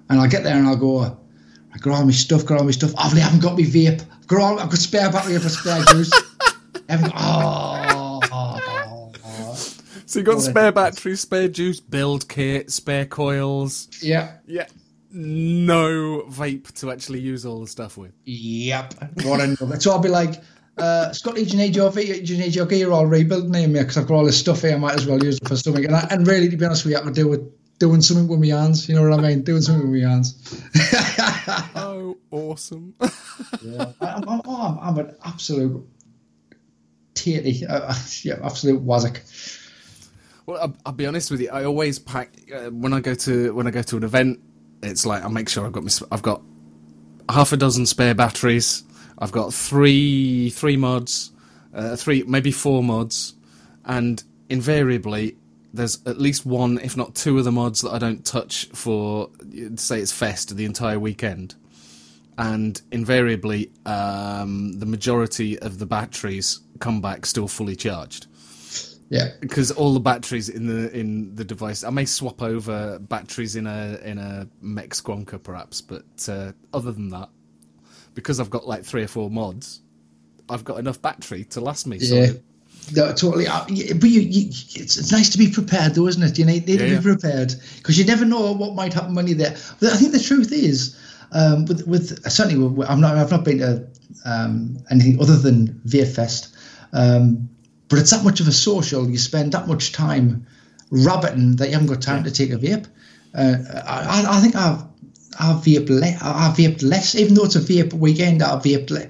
and 0.08 0.20
I'll 0.20 0.28
get 0.28 0.44
there 0.44 0.56
and 0.56 0.66
I'll 0.66 0.76
go. 0.76 1.02
I 1.02 1.78
got 1.78 1.94
all 1.94 2.04
my 2.04 2.12
stuff, 2.12 2.46
got 2.46 2.58
all 2.58 2.64
my 2.64 2.70
stuff. 2.70 2.92
Obviously, 2.96 3.22
I 3.22 3.24
haven't 3.24 3.40
got 3.40 3.54
my 3.58 3.64
vape. 3.64 4.00
I've 4.02 4.26
got 4.28 4.40
all, 4.40 4.60
I've 4.60 4.70
got 4.70 4.78
spare 4.78 5.10
battery, 5.10 5.34
I've 5.34 5.50
spare 5.50 5.82
juice. 5.86 6.12
I 6.12 6.52
haven't, 6.88 7.12
oh, 7.16 8.20
oh, 8.32 9.12
oh. 9.24 9.54
So 10.06 10.20
you 10.20 10.24
got 10.24 10.36
Well, 10.36 10.40
spare 10.42 10.70
batteries, 10.70 11.20
spare 11.20 11.48
juice, 11.48 11.80
build 11.80 12.28
kit, 12.28 12.70
spare 12.70 13.06
coils. 13.06 13.88
Yeah. 14.00 14.36
Yeah. 14.46 14.66
No 15.10 16.22
vape 16.28 16.72
to 16.80 16.92
actually 16.92 17.20
use 17.20 17.44
all 17.44 17.60
the 17.60 17.66
stuff 17.66 17.96
with. 17.96 18.12
Yep. 18.24 18.94
What 19.24 19.40
a. 19.40 19.80
So 19.80 19.92
I'll 19.92 19.98
be 19.98 20.08
like, 20.08 20.40
uh, 20.78 21.12
Scotty, 21.12 21.44
do 21.44 21.50
you 21.52 21.58
need 21.58 21.76
your 21.76 21.90
v- 21.90 22.20
do 22.20 22.34
you 22.34 22.38
need 22.38 22.54
your 22.54 22.66
gear 22.66 22.90
all 22.90 23.06
rebuilding 23.06 23.54
here, 23.54 23.68
mate? 23.68 23.80
Because 23.80 23.98
I've 23.98 24.06
got 24.06 24.14
all 24.14 24.24
this 24.24 24.38
stuff 24.38 24.62
here. 24.62 24.74
I 24.74 24.78
might 24.78 24.94
as 24.94 25.06
well 25.06 25.22
use 25.22 25.38
it 25.38 25.48
for 25.48 25.56
something. 25.56 25.84
And, 25.84 25.94
I, 25.94 26.06
and 26.10 26.26
really, 26.26 26.48
to 26.48 26.56
be 26.56 26.64
honest 26.64 26.84
with 26.84 26.92
you, 26.92 26.98
I 26.98 27.02
could 27.02 27.14
do 27.14 27.28
with 27.28 27.50
doing 27.78 28.00
something 28.00 28.28
with 28.28 28.40
my 28.40 28.56
hands. 28.56 28.88
You 28.88 28.94
know 28.96 29.08
what 29.08 29.18
I 29.18 29.22
mean? 29.22 29.42
Doing 29.42 29.62
something 29.62 29.90
with 29.90 30.02
my 30.02 30.08
hands. 30.08 30.62
Oh, 31.76 32.16
awesome. 32.30 32.94
yeah. 33.62 33.92
I'm, 34.00 34.28
I'm, 34.28 34.40
I'm, 34.48 34.78
I'm 34.78 34.98
an 34.98 35.14
absolute 35.24 35.86
tatey. 37.14 37.64
Uh, 37.68 37.94
yeah, 38.22 38.38
absolute 38.44 38.84
wazzock. 38.84 39.20
Well, 40.46 40.60
I'll, 40.60 40.76
I'll 40.86 40.92
be 40.92 41.06
honest 41.06 41.30
with 41.30 41.40
you. 41.40 41.50
I 41.50 41.64
always 41.64 41.98
pack 41.98 42.30
uh, 42.54 42.70
when 42.70 42.92
I 42.92 43.00
go 43.00 43.14
to 43.14 43.54
when 43.54 43.66
I 43.66 43.70
go 43.70 43.82
to 43.82 43.96
an 43.96 44.04
event. 44.04 44.40
It's 44.82 45.06
like 45.06 45.24
I 45.24 45.28
make 45.28 45.48
sure 45.48 45.64
I've 45.66 45.72
got 45.72 45.84
my, 45.84 45.90
I've 46.12 46.22
got 46.22 46.42
half 47.28 47.52
a 47.52 47.56
dozen 47.56 47.86
spare 47.86 48.14
batteries. 48.14 48.82
I've 49.18 49.32
got 49.32 49.54
three 49.54 50.50
three 50.50 50.76
mods, 50.76 51.32
uh, 51.72 51.96
three 51.96 52.22
maybe 52.24 52.50
four 52.50 52.82
mods, 52.82 53.34
and 53.84 54.22
invariably 54.48 55.36
there's 55.72 55.98
at 56.06 56.20
least 56.20 56.46
one, 56.46 56.78
if 56.78 56.96
not 56.96 57.14
two, 57.16 57.36
of 57.38 57.44
the 57.44 57.52
mods 57.52 57.80
that 57.80 57.90
I 57.90 57.98
don't 57.98 58.24
touch 58.24 58.66
for 58.66 59.28
say 59.76 60.00
it's 60.00 60.12
fest 60.12 60.56
the 60.56 60.64
entire 60.64 60.98
weekend. 60.98 61.56
And 62.38 62.80
invariably, 62.90 63.70
um, 63.86 64.78
the 64.78 64.86
majority 64.86 65.58
of 65.58 65.78
the 65.78 65.86
batteries 65.86 66.60
come 66.80 67.00
back 67.00 67.26
still 67.26 67.48
fully 67.48 67.76
charged. 67.76 68.26
Yeah. 69.10 69.28
because 69.38 69.70
all 69.70 69.92
the 69.92 70.00
batteries 70.00 70.48
in 70.48 70.66
the 70.66 70.90
in 70.96 71.34
the 71.34 71.44
device. 71.44 71.84
I 71.84 71.90
may 71.90 72.04
swap 72.04 72.42
over 72.42 72.98
batteries 72.98 73.54
in 73.54 73.66
a 73.66 73.98
in 74.02 74.18
a 74.18 74.48
mech 74.60 74.90
squonker 74.90 75.40
perhaps, 75.40 75.80
but 75.80 76.04
uh, 76.28 76.52
other 76.72 76.90
than 76.90 77.10
that, 77.10 77.28
because 78.14 78.40
I've 78.40 78.50
got 78.50 78.66
like 78.66 78.84
three 78.84 79.02
or 79.02 79.08
four 79.08 79.30
mods, 79.30 79.80
I've 80.48 80.64
got 80.64 80.78
enough 80.78 81.00
battery 81.02 81.44
to 81.44 81.60
last 81.60 81.86
me. 81.86 81.98
Yeah. 82.00 82.26
No, 82.94 83.12
totally. 83.14 83.46
Uh, 83.46 83.64
But 83.64 83.70
you, 84.10 84.20
you, 84.20 84.48
it's, 84.48 84.98
it's 84.98 85.10
nice 85.12 85.30
to 85.30 85.38
be 85.38 85.50
prepared, 85.50 85.94
though, 85.94 86.06
isn't 86.06 86.22
it? 86.22 86.38
You 86.38 86.44
need, 86.44 86.66
need 86.66 86.80
Yeah, 86.80 86.88
to 86.90 86.96
be 86.98 87.02
prepared 87.02 87.54
because 87.78 87.98
you 87.98 88.04
never 88.04 88.24
know 88.26 88.52
what 88.52 88.74
might 88.74 88.92
happen 88.92 89.14
when 89.14 89.26
you're 89.26 89.38
there. 89.38 89.56
But 89.80 89.92
I 89.92 89.96
think 89.96 90.12
the 90.12 90.20
truth 90.20 90.52
is, 90.52 90.94
um, 91.32 91.64
with, 91.64 91.86
with 91.86 92.30
certainly, 92.30 92.58
with- 92.68 92.88
I'm 92.90 93.00
not, 93.00 93.16
I've 93.16 93.30
not 93.30 93.44
been 93.44 93.58
to 93.58 93.86
um, 94.26 94.76
anything 94.90 95.18
other 95.20 95.36
than 95.36 95.80
VFest, 95.86 96.54
um, 96.92 97.48
but 97.88 97.98
it's 97.98 98.10
that 98.10 98.22
much 98.24 98.40
of 98.40 98.48
a 98.48 98.52
social. 98.52 99.08
You 99.08 99.16
spend 99.18 99.52
that 99.52 99.66
much 99.66 99.92
time 99.92 100.46
rabbiting 100.90 101.56
that 101.56 101.68
you 101.68 101.72
haven't 101.72 101.88
got 101.88 102.02
time 102.02 102.24
to 102.24 102.30
take 102.30 102.50
a 102.50 102.56
vape. 102.56 102.86
Uh, 103.34 103.56
I- 103.86 104.26
I 104.28 104.40
think 104.42 104.56
I've 104.56 104.82
I've 105.38 105.62
vaped 105.64 105.88
le- 105.88 106.18
I've 106.20 106.56
vaped 106.56 106.82
less, 106.82 107.14
even 107.14 107.34
though 107.34 107.44
it's 107.44 107.56
a 107.56 107.60
vape 107.60 107.92
weekend. 107.92 108.42
I've 108.42 108.62
vaped 108.62 108.90
le- 108.90 109.08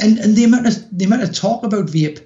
and 0.00 0.18
and 0.18 0.34
the 0.36 0.44
amount 0.44 0.66
of 0.66 0.98
the 0.98 1.04
amount 1.04 1.22
of 1.22 1.34
talk 1.34 1.64
about 1.64 1.86
vape 1.86 2.22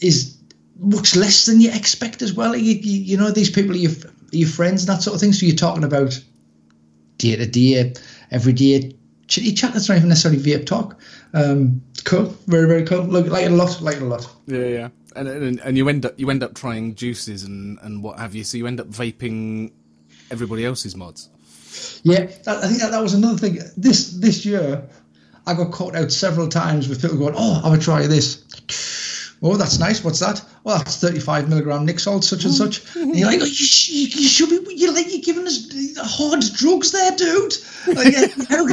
is 0.00 0.36
much 0.78 1.16
less 1.16 1.46
than 1.46 1.60
you 1.60 1.70
expect 1.72 2.22
as 2.22 2.34
well. 2.34 2.54
You, 2.56 2.74
you, 2.74 3.00
you 3.00 3.16
know, 3.16 3.30
these 3.30 3.50
people 3.50 3.72
are 3.72 3.78
your, 3.78 3.92
your 4.32 4.48
friends 4.48 4.82
and 4.82 4.88
that 4.88 5.02
sort 5.02 5.14
of 5.14 5.20
thing. 5.20 5.32
So 5.32 5.46
you're 5.46 5.56
talking 5.56 5.84
about 5.84 6.20
day 7.18 7.36
to 7.36 7.46
day, 7.46 7.94
every 8.30 8.52
day, 8.52 8.96
chitty 9.28 9.52
chat. 9.52 9.72
That's 9.72 9.88
not 9.88 9.96
even 9.96 10.08
necessarily 10.08 10.42
vape 10.42 10.66
talk. 10.66 11.00
Um, 11.32 11.82
cool, 12.04 12.36
very 12.46 12.68
very 12.68 12.84
cool. 12.84 13.04
Look, 13.04 13.26
like 13.26 13.46
a 13.46 13.50
lot, 13.50 13.80
like 13.80 14.00
a 14.00 14.04
lot. 14.04 14.28
yeah, 14.46 14.66
yeah, 14.66 14.88
and, 15.16 15.28
and 15.28 15.60
and 15.60 15.76
you 15.76 15.88
end 15.88 16.06
up 16.06 16.18
you 16.18 16.30
end 16.30 16.42
up 16.42 16.54
trying 16.54 16.94
juices 16.94 17.44
and 17.44 17.78
and 17.82 18.02
what 18.02 18.18
have 18.18 18.34
you. 18.34 18.44
So 18.44 18.56
you 18.58 18.66
end 18.66 18.80
up 18.80 18.88
vaping 18.88 19.72
everybody 20.30 20.64
else's 20.64 20.96
mods. 20.96 21.30
Yeah, 22.02 22.20
I 22.46 22.66
think 22.68 22.80
that, 22.80 22.90
that 22.90 23.02
was 23.02 23.14
another 23.14 23.38
thing. 23.38 23.58
This 23.76 24.10
this 24.12 24.44
year, 24.44 24.82
I 25.46 25.54
got 25.54 25.72
caught 25.72 25.94
out 25.96 26.12
several 26.12 26.48
times 26.48 26.88
with 26.88 27.00
people 27.02 27.18
going, 27.18 27.34
"Oh, 27.36 27.60
I 27.64 27.70
would 27.70 27.80
try 27.82 28.06
this." 28.06 28.42
Oh, 29.42 29.56
that's 29.58 29.78
nice. 29.78 30.02
What's 30.02 30.20
that? 30.20 30.40
Well, 30.62 30.78
that's 30.78 30.96
35 30.98 31.50
milligram 31.50 31.84
Nick 31.84 32.00
salt, 32.00 32.24
such 32.24 32.44
and 32.44 32.54
such. 32.54 32.82
Mm-hmm. 32.84 33.00
And 33.02 33.16
you're 33.18 33.28
like, 33.28 33.42
oh, 33.42 33.44
you, 33.44 33.54
sh- 33.54 33.90
you, 33.90 34.06
you 34.22 34.28
should 34.28 34.48
be, 34.48 34.74
you're 34.74 34.94
like, 34.94 35.06
you're 35.12 35.20
giving 35.20 35.46
us 35.46 35.68
hard 36.00 36.40
drugs 36.56 36.92
there, 36.92 37.14
dude. 37.14 37.52
Like, 37.94 38.14
how, 38.48 38.66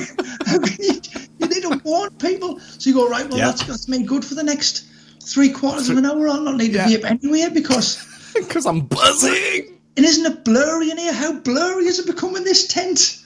how 0.46 0.60
can 0.60 0.78
you, 0.80 1.02
you 1.40 1.48
need 1.48 1.64
to 1.64 1.82
warn 1.84 2.12
people. 2.12 2.58
So 2.62 2.90
you 2.90 2.94
go, 2.96 3.10
right, 3.10 3.28
well, 3.28 3.38
Yeah. 3.40 3.46
that's, 3.48 3.64
that's 3.66 3.90
me 3.90 4.04
good 4.04 4.24
for 4.24 4.36
the 4.36 4.44
next 4.44 4.86
three 5.22 5.50
quarters 5.50 5.90
of 5.90 5.98
an 5.98 6.06
hour. 6.06 6.30
I'll 6.30 6.40
not 6.40 6.56
need 6.56 6.72
to 6.72 6.78
Yeah. 6.78 7.00
vape 7.00 7.04
anywhere 7.04 7.50
because, 7.50 7.98
Because 8.34 8.66
I'm 8.66 8.82
buzzing. 8.82 9.81
And 9.98 10.06
isn't 10.06 10.26
it 10.26 10.46
blurry 10.46 10.90
in 10.90 10.98
here? 10.98 11.14
How 11.14 11.34
blurry 11.40 11.86
is 11.86 12.00
it 12.00 12.06
become 12.06 12.30
becoming 12.30 12.44
this 12.44 12.68
tent? 12.68 13.18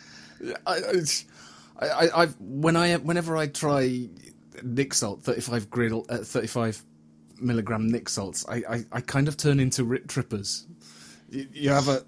I, 0.65 0.79
I, 1.79 1.87
I, 1.87 2.23
I, 2.23 2.25
when 2.39 2.75
I, 2.75 2.95
whenever 2.95 3.37
I 3.37 3.47
try 3.47 4.09
Nick 4.63 4.93
Salt, 4.93 5.21
thirty-five 5.23 5.69
griddle, 5.69 6.05
uh, 6.09 6.17
thirty-five 6.17 6.83
milligram 7.39 7.87
Nick 7.87 8.09
salts, 8.09 8.45
I, 8.47 8.63
I, 8.69 8.85
I 8.91 9.01
kind 9.01 9.27
of 9.27 9.37
turn 9.37 9.59
into 9.59 9.83
Rip 9.83 10.07
Trippers. 10.07 10.65
You, 11.29 11.47
you 11.51 11.69
have 11.69 11.87
a, 11.87 12.03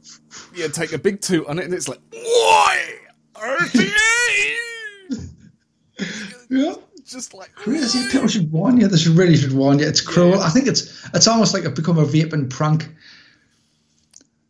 you 0.56 0.70
take 0.70 0.93
a 0.93 0.98
big 0.98 1.22
toot 1.22 1.46
on 1.48 1.60
it, 1.60 1.65
and 1.65 1.74
it's 1.74 1.88
like, 1.88 2.00
why? 2.12 2.93
Yeah. 6.50 6.76
Just 7.06 7.34
like 7.34 7.54
Crazy. 7.56 8.08
People 8.12 8.28
should 8.28 8.52
warn 8.52 8.80
you. 8.80 8.88
They 8.88 8.98
should 8.98 9.13
really 9.15 9.38
should 9.38 9.54
warn 9.54 9.80
you. 9.80 9.88
It's 9.88 10.02
cruel. 10.02 10.39
I 10.41 10.50
think 10.50 10.67
it's 10.67 11.08
it's 11.13 11.28
almost 11.28 11.54
like 11.54 11.63
it's 11.63 11.80
become 11.80 11.98
a 11.98 12.06
vaping 12.06 12.50
prank. 12.50 12.89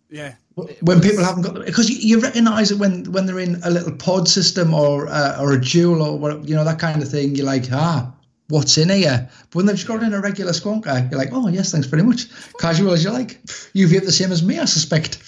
Yeah, 0.09 0.35
when 0.81 1.01
people 1.01 1.23
haven't 1.23 1.43
got 1.43 1.53
them 1.53 1.65
because 1.65 1.89
you, 1.89 1.97
you 1.97 2.19
recognize 2.19 2.71
it 2.71 2.79
when 2.79 3.11
when 3.11 3.25
they're 3.25 3.39
in 3.39 3.61
a 3.63 3.69
little 3.69 3.91
pod 3.91 4.27
system 4.27 4.73
or 4.73 5.07
uh, 5.07 5.41
or 5.41 5.53
a 5.53 5.61
dual 5.61 6.01
or 6.01 6.17
what 6.17 6.47
you 6.47 6.55
know 6.55 6.63
that 6.63 6.79
kind 6.79 7.01
of 7.01 7.09
thing 7.09 7.35
you're 7.35 7.45
like 7.45 7.65
ah 7.71 8.13
what's 8.49 8.77
in 8.77 8.89
here 8.89 9.29
but 9.49 9.55
when 9.55 9.65
they've 9.65 9.75
just 9.75 9.87
got 9.87 10.01
in 10.01 10.13
a 10.13 10.21
regular 10.21 10.53
squonker 10.53 11.11
you're 11.11 11.19
like 11.19 11.29
oh 11.33 11.49
yes 11.49 11.71
thanks 11.73 11.87
very 11.87 12.01
much 12.01 12.27
casual 12.59 12.93
as 12.93 13.03
you 13.03 13.11
like 13.11 13.41
You've 13.73 13.91
vape 13.91 14.05
the 14.05 14.11
same 14.11 14.31
as 14.31 14.41
me 14.41 14.57
I 14.57 14.65
suspect 14.65 15.19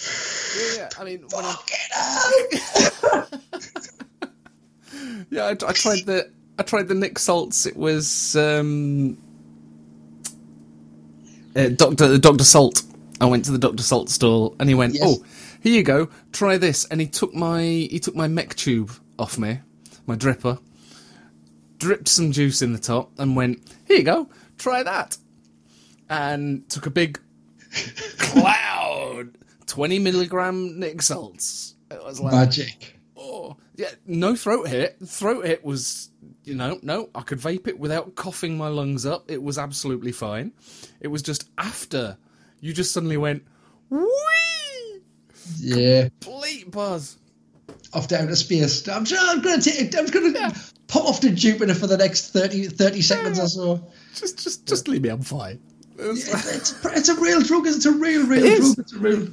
yeah, 0.58 0.76
yeah. 0.78 0.90
I 0.98 1.04
mean, 1.04 1.28
Fuck 1.28 1.70
it 1.72 2.90
yeah, 5.30 5.46
I, 5.46 5.52
I 5.52 5.74
tried 5.74 6.06
the, 6.06 6.32
I 6.58 6.64
tried 6.64 6.88
the 6.88 6.96
Nick 6.96 7.20
salts. 7.20 7.66
It 7.66 7.76
was 7.78 8.36
um, 8.36 9.18
uh, 11.56 11.70
Doctor 11.70 12.18
Doctor 12.18 12.44
Salt. 12.44 12.84
I 13.22 13.26
went 13.26 13.46
to 13.46 13.52
the 13.52 13.58
Doctor 13.58 13.84
Salt 13.84 14.10
stall, 14.10 14.56
and 14.60 14.70
he 14.70 14.76
went, 14.76 14.96
Yes. 14.96 15.04
"Oh, 15.06 15.26
here 15.62 15.74
you 15.74 15.84
go, 15.84 16.10
try 16.32 16.58
this." 16.58 16.86
And 16.86 17.02
he 17.02 17.08
took 17.08 17.34
my 17.34 17.62
he 17.62 18.00
took 18.00 18.16
my 18.16 18.28
mech 18.28 18.56
tube 18.56 18.92
off 19.18 19.38
me, 19.38 19.60
my 20.08 20.16
dripper, 20.16 20.60
dripped 21.78 22.08
some 22.08 22.32
juice 22.32 22.62
in 22.62 22.74
the 22.74 22.80
top, 22.80 23.12
and 23.18 23.36
went, 23.36 23.60
"Here 23.86 23.98
you 23.98 24.04
go, 24.04 24.30
try 24.58 24.84
that." 24.84 25.18
And 26.10 26.68
took 26.70 26.86
a 26.86 26.90
big 26.90 27.20
cloud, 28.18 29.38
twenty 29.66 30.00
milligram 30.00 30.80
Nick 30.80 31.02
salts. 31.02 31.76
It 31.92 32.04
was 32.04 32.20
like, 32.20 32.34
magic 32.34 33.00
Oh, 33.22 33.58
yeah, 33.76 33.90
no 34.08 34.36
throat 34.36 34.70
hit. 34.70 34.98
Throat 35.06 35.46
hit 35.46 35.64
was, 35.66 36.10
you 36.46 36.56
know, 36.56 36.80
no, 36.82 37.10
I 37.14 37.22
could 37.22 37.40
vape 37.40 37.68
it 37.68 37.78
without 37.78 38.16
coughing 38.16 38.58
my 38.58 38.70
lungs 38.70 39.06
up. 39.06 39.30
It 39.30 39.44
was 39.44 39.58
absolutely 39.58 40.14
fine. 40.14 40.54
It 41.02 41.10
was 41.10 41.22
just 41.22 41.50
after 41.58 42.18
you 42.62 42.74
just 42.74 42.92
suddenly 42.94 43.18
went, 43.18 43.44
wee, 43.90 45.02
yeah 45.58 46.10
complete 46.22 46.70
buzz. 46.72 47.18
off 47.94 48.08
down 48.08 48.28
to 48.28 48.36
space 48.36 48.88
I'm, 48.88 49.06
I'm 49.20 49.42
gonna 49.42 49.62
take 49.62 49.96
I'm 49.98 50.06
gonna 50.08 50.54
pop 50.88 51.06
off 51.06 51.20
to 51.22 51.32
Jupiter 51.32 51.74
for 51.76 51.88
the 51.88 51.98
next 51.98 52.32
30, 52.32 52.68
30 52.68 53.02
seconds 53.02 53.40
or 53.40 53.48
so 53.48 53.88
Just, 54.16 54.42
just, 54.44 54.66
just 54.68 54.88
leave 54.88 55.02
me. 55.04 55.10
I'm 55.10 55.22
fine. 55.22 55.60
It 55.98 56.06
was 56.08 56.28
like- 56.32 56.40
it's, 56.56 56.72
it's, 56.86 56.86
it's 56.86 57.10
a 57.10 57.16
real 57.22 57.42
drug 57.42 57.68
it's 57.68 57.86
a 57.86 57.92
real 57.92 58.26
real 58.28 58.44
It 58.44 58.58
drug 58.62 58.80
it's 58.80 58.94
a 58.94 59.00
real 59.00 59.28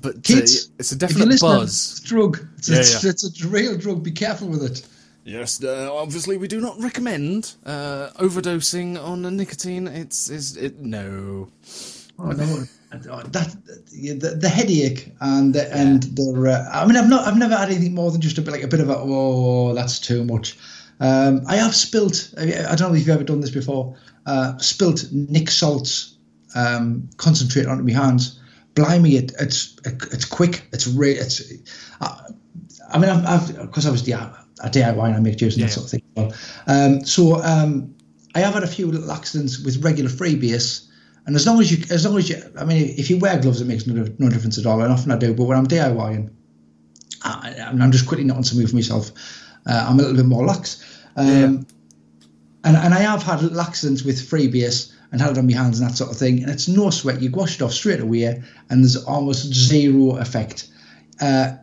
but 0.00 0.16
uh, 0.16 0.38
it's 0.78 0.92
a 0.92 0.96
definite 0.96 1.38
buzz. 1.40 1.98
It's 1.98 2.00
a 2.00 2.04
drug. 2.06 2.48
It's, 2.56 2.68
Yeah, 2.70 2.78
it's, 2.78 3.04
yeah. 3.04 3.10
it's 3.10 3.44
a 3.44 3.48
real 3.48 3.76
drug. 3.76 4.02
Be 4.02 4.12
careful 4.12 4.48
with 4.48 4.62
it. 4.62 4.86
Yes, 5.24 5.64
uh, 5.64 5.90
obviously 5.90 6.36
we 6.36 6.48
do 6.48 6.60
not 6.60 6.78
recommend 6.80 7.54
uh, 7.64 8.10
overdosing 8.16 9.02
on 9.02 9.22
nicotine. 9.36 9.88
It's 9.88 10.28
is 10.28 10.56
it 10.58 10.80
no. 10.80 11.48
Oh, 12.18 12.30
no. 12.30 12.64
That 12.92 13.56
the, 13.90 14.36
the 14.38 14.48
headache 14.48 15.12
and 15.20 15.54
the, 15.54 15.74
and 15.74 16.02
the 16.02 16.50
uh, 16.50 16.78
I 16.78 16.86
mean 16.86 16.96
I've 16.96 17.08
not 17.08 17.26
I've 17.26 17.38
never 17.38 17.56
had 17.56 17.70
anything 17.70 17.94
more 17.94 18.12
than 18.12 18.20
just 18.20 18.38
a 18.38 18.42
bit 18.42 18.52
like 18.52 18.62
a 18.62 18.68
bit 18.68 18.80
of 18.80 18.90
a 18.90 18.96
oh 18.98 19.74
that's 19.74 19.98
too 19.98 20.24
much. 20.24 20.58
Um, 21.00 21.42
I 21.48 21.56
have 21.56 21.74
spilt. 21.74 22.32
I 22.38 22.66
I 22.68 22.74
don't 22.74 22.90
know 22.90 22.94
if 22.94 23.00
you've 23.00 23.08
ever 23.08 23.24
done 23.24 23.40
this 23.40 23.50
before. 23.50 23.96
Uh, 24.26 24.58
spilt 24.58 25.10
Nick 25.10 25.50
Salt's 25.50 26.16
um, 26.54 27.08
concentrate 27.16 27.66
onto 27.66 27.82
my 27.82 27.92
hands. 27.92 28.40
Blimey, 28.74 29.16
it, 29.16 29.32
it's 29.40 29.76
it's 29.84 30.24
quick. 30.26 30.66
It's 30.72 30.86
re- 30.86 31.12
it's. 31.12 31.42
Uh, 32.00 32.30
I 32.92 32.98
mean, 32.98 33.10
I've 33.10 33.26
I've 33.26 33.60
because 33.62 33.86
I 33.86 33.90
was 34.62 34.70
DIY, 34.70 35.06
and 35.06 35.16
I 35.16 35.20
make 35.20 35.36
juice 35.36 35.54
and 35.54 35.60
Yeah. 35.62 35.66
that 35.66 35.72
sort 35.72 35.84
of 35.86 35.90
thing. 35.90 36.02
as 36.16 36.24
well. 36.24 36.34
Um, 36.66 37.04
so 37.04 37.42
um, 37.42 37.94
I 38.34 38.40
have 38.40 38.54
had 38.54 38.62
a 38.62 38.68
few 38.68 38.90
little 38.90 39.10
accidents 39.10 39.58
with 39.60 39.82
regular 39.84 40.10
freebase, 40.10 40.86
and 41.26 41.34
as 41.36 41.46
long 41.46 41.60
as 41.60 41.70
you, 41.72 41.84
as 41.90 42.04
long 42.04 42.18
as 42.18 42.28
you, 42.28 42.36
I 42.58 42.64
mean, 42.64 42.94
if 42.98 43.08
you 43.10 43.18
wear 43.18 43.38
gloves, 43.40 43.60
it 43.60 43.66
makes 43.66 43.86
no, 43.86 44.06
no 44.18 44.28
difference 44.28 44.58
at 44.58 44.66
all. 44.66 44.80
And 44.82 44.92
often 44.92 45.10
I 45.10 45.16
do, 45.18 45.34
but 45.34 45.44
when 45.44 45.56
I'm 45.56 45.66
DIYing, 45.66 46.30
I, 47.22 47.54
I'm 47.66 47.80
I'm 47.80 47.92
just 47.92 48.06
quickly 48.06 48.24
not 48.24 48.36
on 48.36 48.44
something 48.44 48.66
for 48.66 48.74
myself. 48.74 49.10
Uh, 49.66 49.86
I'm 49.88 49.98
a 49.98 50.02
little 50.02 50.16
bit 50.16 50.26
more 50.26 50.44
lax. 50.44 50.84
Um, 51.16 51.26
Yeah. 51.26 51.44
and, 52.64 52.76
and 52.76 52.94
I 52.94 52.98
have 53.00 53.22
had 53.22 53.40
little 53.42 53.60
accidents 53.60 54.02
with 54.02 54.16
freebase 54.18 54.92
and 55.10 55.20
had 55.22 55.30
it 55.30 55.38
on 55.38 55.46
my 55.46 55.54
hands 55.54 55.80
and 55.80 55.88
that 55.88 55.94
sort 55.96 56.10
of 56.10 56.16
thing. 56.18 56.42
And 56.42 56.50
it's 56.50 56.68
no 56.68 56.90
sweat. 56.90 57.22
You 57.22 57.30
wash 57.30 57.54
it 57.56 57.62
off 57.62 57.72
straight 57.72 58.00
away, 58.00 58.42
and 58.68 58.82
there's 58.82 58.96
almost 59.04 59.52
zero 59.54 60.16
effect. 60.16 60.68
Uh, 61.20 61.54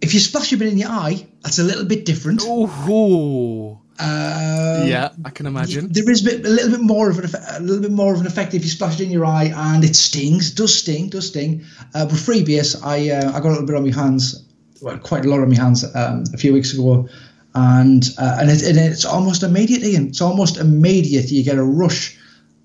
if 0.00 0.14
you 0.14 0.20
splash 0.20 0.52
a 0.52 0.56
bit 0.56 0.68
in 0.68 0.78
your 0.78 0.90
eye, 0.90 1.26
that's 1.42 1.58
a 1.58 1.64
little 1.64 1.84
bit 1.84 2.04
different. 2.04 2.42
Ooh, 2.42 3.78
Um, 4.00 4.86
yeah, 4.86 5.08
I 5.24 5.30
can 5.30 5.46
imagine. 5.46 5.88
there 5.92 6.08
is 6.08 6.22
a, 6.22 6.24
bit, 6.24 6.46
a 6.46 6.48
little 6.48 6.70
bit 6.70 6.80
more 6.80 7.10
of 7.10 7.18
an 7.18 7.24
effect, 7.24 7.44
a 7.48 7.60
little 7.60 7.82
bit 7.82 7.90
more 7.90 8.14
of 8.14 8.20
an 8.20 8.26
effect 8.28 8.54
if 8.54 8.62
you 8.62 8.70
splash 8.70 9.00
it 9.00 9.04
in 9.04 9.10
your 9.10 9.24
eye, 9.26 9.52
and 9.54 9.82
it 9.82 9.96
stings. 9.96 10.52
Does 10.52 10.72
sting? 10.78 11.08
Does 11.08 11.26
sting? 11.28 11.64
Uh, 11.94 12.06
with 12.08 12.20
freebase, 12.24 12.80
I 12.84 13.10
uh, 13.10 13.30
I 13.36 13.40
got 13.40 13.48
a 13.48 13.54
little 13.58 13.66
bit 13.66 13.74
on 13.74 13.84
my 13.84 13.92
hands, 13.92 14.44
well, 14.80 14.96
quite 14.98 15.24
a 15.24 15.28
lot 15.28 15.40
on 15.40 15.48
my 15.48 15.56
hands 15.56 15.84
um, 15.96 16.22
a 16.32 16.36
few 16.38 16.52
weeks 16.52 16.72
ago, 16.74 17.08
and 17.56 18.08
uh, 18.18 18.36
and, 18.40 18.50
it, 18.50 18.62
and 18.62 18.78
it's 18.78 19.04
almost 19.04 19.42
immediate. 19.42 19.82
Ian. 19.82 20.08
It's 20.08 20.20
almost 20.20 20.58
immediate. 20.58 21.28
You 21.32 21.42
get 21.42 21.58
a 21.58 21.64
rush 21.64 22.16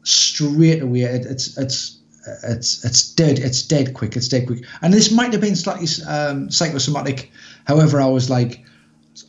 straight 0.03 0.83
away. 0.83 1.01
It, 1.01 1.25
it's 1.25 1.57
it's 1.57 1.97
it's 2.43 2.83
it's 2.85 3.13
dead. 3.13 3.39
It's 3.39 3.61
dead 3.61 3.93
quick. 3.93 4.15
It's 4.15 4.27
dead 4.27 4.47
quick. 4.47 4.65
And 4.81 4.93
this 4.93 5.11
might 5.11 5.31
have 5.33 5.41
been 5.41 5.55
slightly 5.55 5.87
um, 6.07 6.49
psychosomatic. 6.49 7.31
However, 7.67 8.01
I 8.01 8.07
was 8.07 8.29
like. 8.29 8.63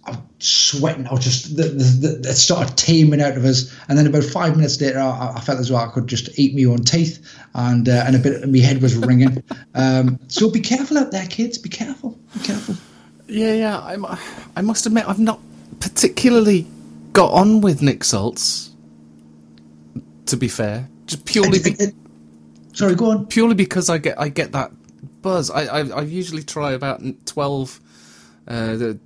I 0.07 0.12
was 0.12 0.18
sweating. 0.38 1.07
I 1.07 1.12
was 1.12 1.24
just 1.24 1.57
the, 1.59 1.64
the, 1.64 2.18
the, 2.22 2.30
it 2.30 2.35
started 2.37 2.74
teeming 2.78 3.20
out 3.20 3.37
of 3.37 3.44
us, 3.44 3.70
and 3.87 3.98
then 3.98 4.07
about 4.07 4.24
five 4.24 4.57
minutes 4.57 4.80
later, 4.80 4.98
I, 4.98 5.35
I 5.37 5.40
felt 5.40 5.59
as 5.61 5.68
though 5.68 5.76
I 5.76 5.88
could 5.88 6.07
just 6.07 6.38
eat 6.38 6.54
my 6.54 6.64
own 6.72 6.85
teeth, 6.85 7.20
and 7.54 7.87
uh, 7.87 8.04
and 8.07 8.16
a 8.16 8.18
bit. 8.18 8.48
My 8.48 8.59
head 8.61 8.80
was 8.80 8.96
ringing. 8.96 9.42
Um, 9.74 10.18
so 10.28 10.50
be 10.50 10.61
careful 10.61 10.96
out 10.96 11.11
there, 11.11 11.26
kids. 11.26 11.59
Be 11.59 11.68
careful. 11.68 12.18
Be 12.33 12.40
careful. 12.44 12.76
Yeah, 13.26 13.52
yeah. 13.54 13.80
I'm, 13.80 14.07
I 14.57 14.62
must 14.62 14.87
admit, 14.87 15.07
I've 15.09 15.18
not 15.18 15.40
particularly 15.80 16.66
got 17.12 17.33
on 17.33 17.61
with 17.61 17.83
Nick 17.83 18.00
Saltz. 18.00 18.70
To 20.26 20.37
be 20.37 20.48
fair, 20.48 20.88
just 21.07 21.24
purely, 21.24 21.59
It- 21.59 21.66
it- 21.66 21.80
it- 21.80 21.94
sorry, 22.74 22.94
go 22.94 23.10
on. 23.10 23.26
purely 23.26 23.54
because 23.54 23.88
I 23.88 23.98
get 23.98 24.20
I 24.20 24.28
get 24.28 24.52
that 24.52 24.72
buzz. 25.22 25.50
I 25.50 25.64
I, 25.64 25.88
I 25.88 26.02
usually 26.02 26.42
try 26.42 26.72
about 26.72 27.02
twelve, 27.24 27.80
uh, 28.46 28.76
the 28.76 29.00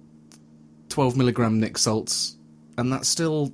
twelve 0.89 1.17
milligram 1.17 1.61
Nick 1.61 1.79
salts, 1.79 2.37
and 2.77 2.93
that's 2.93 3.09
still. 3.09 3.53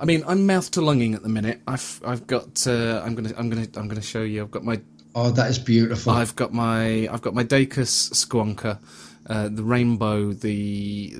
I 0.00 0.04
mean, 0.04 0.22
I'm 0.28 0.46
mouth 0.46 0.70
to 0.72 0.80
lunging 0.80 1.14
at 1.14 1.22
the 1.24 1.28
minute. 1.28 1.60
I've 1.66 2.00
I've 2.04 2.26
got. 2.26 2.66
Uh, 2.66 3.02
I'm 3.04 3.14
gonna 3.14 3.34
I'm 3.36 3.50
gonna 3.50 3.66
I'm 3.74 3.88
gonna 3.88 4.02
show 4.02 4.22
you. 4.22 4.42
I've 4.42 4.50
got 4.52 4.64
my 4.64 4.80
Oh, 5.14 5.30
that 5.30 5.50
is 5.50 5.58
beautiful. 5.58 6.12
I've 6.12 6.36
got 6.36 6.52
my 6.52 7.08
I've 7.08 7.22
got 7.22 7.34
my 7.34 7.42
Dacus 7.42 8.10
Squonker, 8.12 8.78
uh, 9.26 9.48
the 9.48 9.64
rainbow, 9.64 10.32
the 10.32 11.12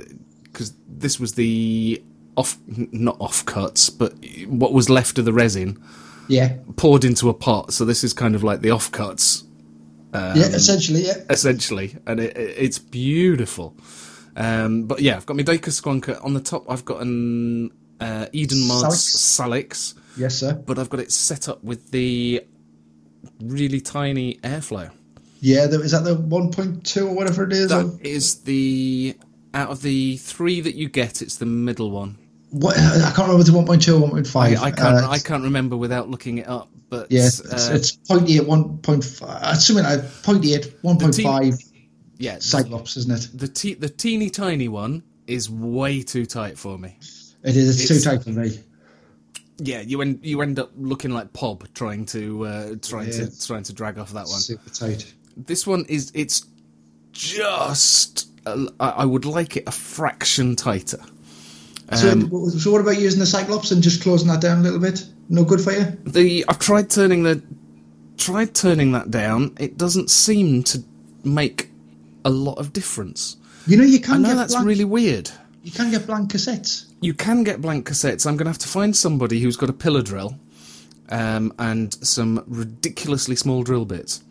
because 0.44 0.72
this 0.86 1.18
was 1.18 1.34
the 1.34 2.00
off 2.36 2.56
not 2.68 3.16
off 3.20 3.44
cuts, 3.44 3.90
but 3.90 4.14
what 4.46 4.72
was 4.72 4.88
left 4.88 5.18
of 5.18 5.24
the 5.24 5.32
resin 5.32 5.82
yeah, 6.28 6.56
poured 6.76 7.04
into 7.04 7.28
a 7.28 7.34
pot. 7.34 7.72
So 7.72 7.84
this 7.84 8.04
is 8.04 8.12
kind 8.12 8.34
of 8.34 8.42
like 8.44 8.60
the 8.60 8.70
off 8.70 8.90
cuts 8.92 9.44
yeah. 10.14 10.34
Essentially, 10.36 11.06
yeah. 11.06 11.14
essentially, 11.30 11.96
and 12.06 12.18
it, 12.20 12.36
it- 12.36 12.54
it's 12.58 12.78
beautiful. 12.78 13.76
Um, 14.36 14.84
but 14.84 15.00
yeah, 15.00 15.16
I've 15.16 15.26
got 15.26 15.36
my 15.36 15.42
Dacus 15.42 15.80
Squonker 15.80 16.24
on 16.24 16.32
the 16.34 16.40
top. 16.40 16.64
I've 16.70 16.84
got 16.84 17.02
an 17.02 17.70
uh, 18.00 18.26
Eden 18.32 18.66
Mods 18.68 19.02
Salix, 19.20 19.94
Yes, 20.16 20.38
sir. 20.38 20.54
but 20.54 20.78
I've 20.78 20.88
got 20.90 21.00
it 21.00 21.12
set 21.12 21.48
up 21.48 21.62
with 21.64 21.90
the 21.90 22.42
really 23.40 23.80
tiny 23.80 24.36
airflow. 24.36 24.90
Yeah, 25.40 25.66
the, 25.66 25.80
is 25.82 25.92
that 25.92 26.04
the 26.04 26.16
1.2 26.16 27.06
or 27.06 27.14
whatever 27.14 27.44
it 27.44 27.52
is? 27.52 27.70
or- 27.72 27.84
That 27.84 28.06
is 28.06 28.42
the 28.42 29.16
out 29.54 29.70
of 29.70 29.82
the 29.82 30.16
three 30.18 30.60
that 30.60 30.74
you 30.74 30.88
get, 30.88 31.20
it's 31.22 31.36
the 31.36 31.46
middle 31.46 31.90
one. 31.90 32.18
What, 32.50 32.76
I 32.78 33.12
can't 33.14 33.28
remember 33.28 33.42
if 33.42 33.48
it's 33.48 33.50
1.2 33.50 34.00
or 34.02 34.08
1.5. 34.22 34.36
I, 34.36 34.62
I 34.62 34.70
can't 34.70 34.96
Uh, 35.04 35.08
I 35.10 35.18
can't 35.18 35.42
remember 35.42 35.76
without 35.76 36.08
looking 36.10 36.38
it 36.38 36.48
up. 36.48 36.68
But 36.90 37.12
Yeah, 37.12 37.26
it's, 37.26 37.40
uh, 37.40 37.74
it's 37.74 37.96
0.8, 37.96 38.40
1.5. 38.40 39.22
uh, 39.22 39.38
Assuming 39.42 39.84
I 39.84 39.96
0.8, 39.96 40.72
1.5 40.82 41.64
yeah, 42.16 42.36
the, 42.36 42.40
Cyclops, 42.42 42.96
isn't 42.96 43.12
it? 43.12 43.38
the 43.38 43.46
te- 43.48 43.74
the 43.74 43.88
teeny 43.90 44.30
tiny 44.30 44.68
one 44.68 45.02
is 45.26 45.50
way 45.50 46.02
too 46.02 46.24
tight 46.26 46.58
for 46.58 46.78
me. 46.78 46.96
It 47.44 47.56
is. 47.56 47.80
It's, 47.80 47.90
It's- 47.90 48.04
too 48.04 48.10
tight 48.10 48.24
for 48.24 48.30
me. 48.30 48.58
Yeah, 49.60 49.80
you 49.80 50.00
end 50.02 50.20
you 50.22 50.40
end 50.40 50.58
up 50.60 50.70
looking 50.76 51.10
like 51.10 51.32
Pob 51.32 51.66
trying 51.74 52.06
to 52.06 52.46
uh, 52.46 52.74
trying 52.80 53.08
Yeah. 53.08 53.26
to 53.26 53.46
trying 53.46 53.64
to 53.64 53.72
drag 53.72 53.98
off 53.98 54.12
that 54.12 54.26
one. 54.28 54.38
Super 54.40 54.70
tight. 54.70 55.12
This 55.36 55.66
one 55.66 55.84
is 55.88 56.12
it's 56.14 56.46
just 57.12 58.28
I 58.80 59.04
would 59.04 59.24
like 59.24 59.56
it 59.56 59.64
a 59.66 59.72
fraction 59.72 60.56
tighter. 60.56 61.00
So, 61.94 62.10
Um, 62.10 62.50
so 62.50 62.70
what 62.70 62.80
about 62.82 62.98
using 63.00 63.18
the 63.20 63.26
Cyclops 63.26 63.70
and 63.70 63.82
just 63.82 64.02
closing 64.02 64.28
that 64.28 64.40
down 64.42 64.58
a 64.58 64.62
little 64.62 64.78
bit? 64.78 65.06
No 65.28 65.44
good 65.44 65.60
for 65.60 65.72
you? 65.72 65.96
the 66.04 66.44
I've 66.48 66.58
tried 66.58 66.90
turning 66.90 67.22
the 67.22 67.42
tried 68.18 68.54
turning 68.54 68.92
that 68.92 69.10
down. 69.10 69.54
It 69.58 69.78
doesn't 69.78 70.10
seem 70.10 70.62
to 70.64 70.82
make 71.24 71.70
a 72.24 72.30
lot 72.30 72.58
of 72.58 72.72
difference. 72.72 73.36
You 73.66 73.76
know, 73.78 73.84
you 73.84 74.00
can. 74.00 74.16
I 74.16 74.18
know 74.18 74.28
get 74.28 74.34
that's 74.36 74.54
blank, 74.54 74.66
really 74.66 74.84
weird. 74.84 75.30
you 75.62 75.70
can 75.72 75.90
get 75.90 76.06
blank 76.06 76.30
cassettes. 76.32 76.86
You 77.00 77.14
can 77.14 77.42
get 77.44 77.60
blank 77.62 77.88
cassettes. 77.88 78.26
I'm 78.26 78.36
going 78.36 78.46
to 78.46 78.50
have 78.50 78.58
to 78.58 78.68
find 78.68 78.94
somebody 78.96 79.40
who's 79.40 79.56
got 79.56 79.70
a 79.70 79.74
pillar 79.74 80.02
drill 80.02 80.38
um, 81.10 81.52
and 81.58 81.92
some 82.04 82.44
ridiculously 82.48 83.36
small 83.36 83.62
drill 83.62 83.84
bits 83.84 84.22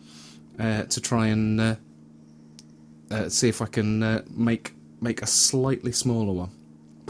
uh, 0.60 0.84
to 0.84 1.00
try 1.00 1.28
and 1.28 1.60
uh, 1.60 1.74
uh, 3.10 3.28
see 3.28 3.48
if 3.48 3.62
I 3.62 3.66
can 3.66 4.02
uh, 4.02 4.22
make 4.30 4.74
make 5.00 5.22
a 5.22 5.26
slightly 5.26 5.92
smaller 5.92 6.32
one. 6.32 6.50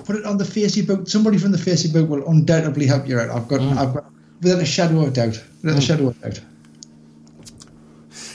Put 0.08 0.16
it 0.16 0.24
on 0.24 0.38
the 0.38 0.44
Facebook. 0.44 1.06
Somebody 1.06 1.36
from 1.36 1.52
the 1.52 1.58
Facebook 1.58 2.08
will 2.08 2.26
undoubtedly 2.26 2.86
help 2.86 3.06
you 3.06 3.20
out. 3.20 3.28
I've 3.28 3.46
got, 3.46 3.60
Mm. 3.60 3.76
I've 3.76 3.92
got, 3.92 4.10
without 4.40 4.62
a 4.62 4.64
shadow 4.64 5.02
of 5.04 5.12
doubt, 5.12 5.38
without 5.62 5.76
a 5.76 5.82
shadow 5.82 6.06
of 6.08 6.18
doubt. 6.22 6.40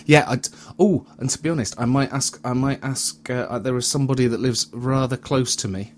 Yeah. 0.06 0.24
I'd, 0.28 0.48
oh, 0.78 1.08
and 1.18 1.32
to 1.32 1.42
be 1.42 1.50
honest, 1.50 1.74
I 1.80 1.86
might 1.86 2.14
ask. 2.14 2.40
I 2.46 2.54
might 2.54 2.78
ask. 2.84 3.28
Uh, 3.28 3.58
there 3.58 3.76
is 3.76 3.88
somebody 3.88 4.28
that 4.28 4.40
lives 4.40 4.68
rather 4.72 5.18
close 5.18 5.56
to 5.56 5.68
me 5.68 5.94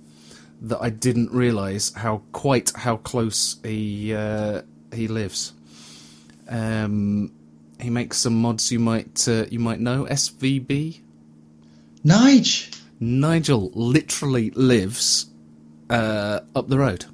that 0.62 0.82
I 0.82 0.90
didn't 0.92 1.34
realise 1.34 1.92
how 1.94 2.22
quite 2.32 2.72
how 2.74 2.96
close 2.96 3.58
he 3.62 4.14
uh, 4.14 4.62
he 4.94 5.10
lives. 5.10 5.52
Um, 6.48 7.34
he 7.82 7.90
makes 7.90 8.18
some 8.20 8.42
mods 8.42 8.72
you 8.72 8.80
might 8.80 9.28
uh, 9.28 9.46
you 9.52 9.60
might 9.60 9.82
know. 9.82 10.06
SVB. 10.06 11.02
Nige, 12.06 12.82
Nigel 13.02 13.72
literally 13.74 14.52
lives 14.52 15.26
uh, 15.90 16.40
up 16.56 16.68
the 16.68 16.78
road, 16.78 17.06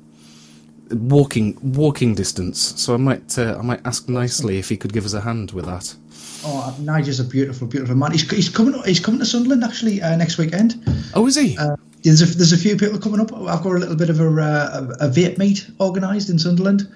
walking 0.92 1.58
walking 1.62 2.16
distance. 2.16 2.60
So 2.82 2.94
I 2.94 2.98
might 2.98 3.38
uh, 3.38 3.58
I 3.58 3.62
might 3.62 3.86
ask 3.86 4.10
nicely 4.10 4.58
if 4.58 4.70
he 4.70 4.78
could 4.78 4.94
give 4.94 5.06
us 5.06 5.14
a 5.14 5.22
hand 5.22 5.52
with 5.52 5.66
that. 5.66 5.96
oh, 6.44 6.76
Nigel's 6.80 7.20
a 7.20 7.24
beautiful, 7.24 7.68
beautiful 7.68 7.96
man. 7.96 8.12
He's, 8.12 8.30
he's 8.30 8.50
coming, 8.50 8.82
he's 8.84 9.00
coming 9.00 9.20
to 9.20 9.26
Sunderland 9.26 9.64
actually 9.64 10.02
uh, 10.02 10.16
next 10.16 10.38
weekend. 10.38 10.84
Oh, 11.14 11.28
is 11.28 11.36
he? 11.36 11.58
Uh, 11.58 11.76
there's 12.04 12.22
a, 12.22 12.26
there's 12.26 12.54
a 12.54 12.58
few 12.58 12.78
people 12.78 13.00
coming 13.00 13.20
up. 13.20 13.32
I've 13.34 13.64
got 13.64 13.74
a 13.74 13.80
little 13.80 13.96
bit 13.96 14.10
of 14.10 14.20
a, 14.20 14.28
uh, 14.28 14.88
a, 15.00 15.08
a 15.08 15.10
vape 15.10 15.38
meet 15.38 15.70
organised 15.80 16.30
in 16.30 16.40
Sunderland, 16.40 16.92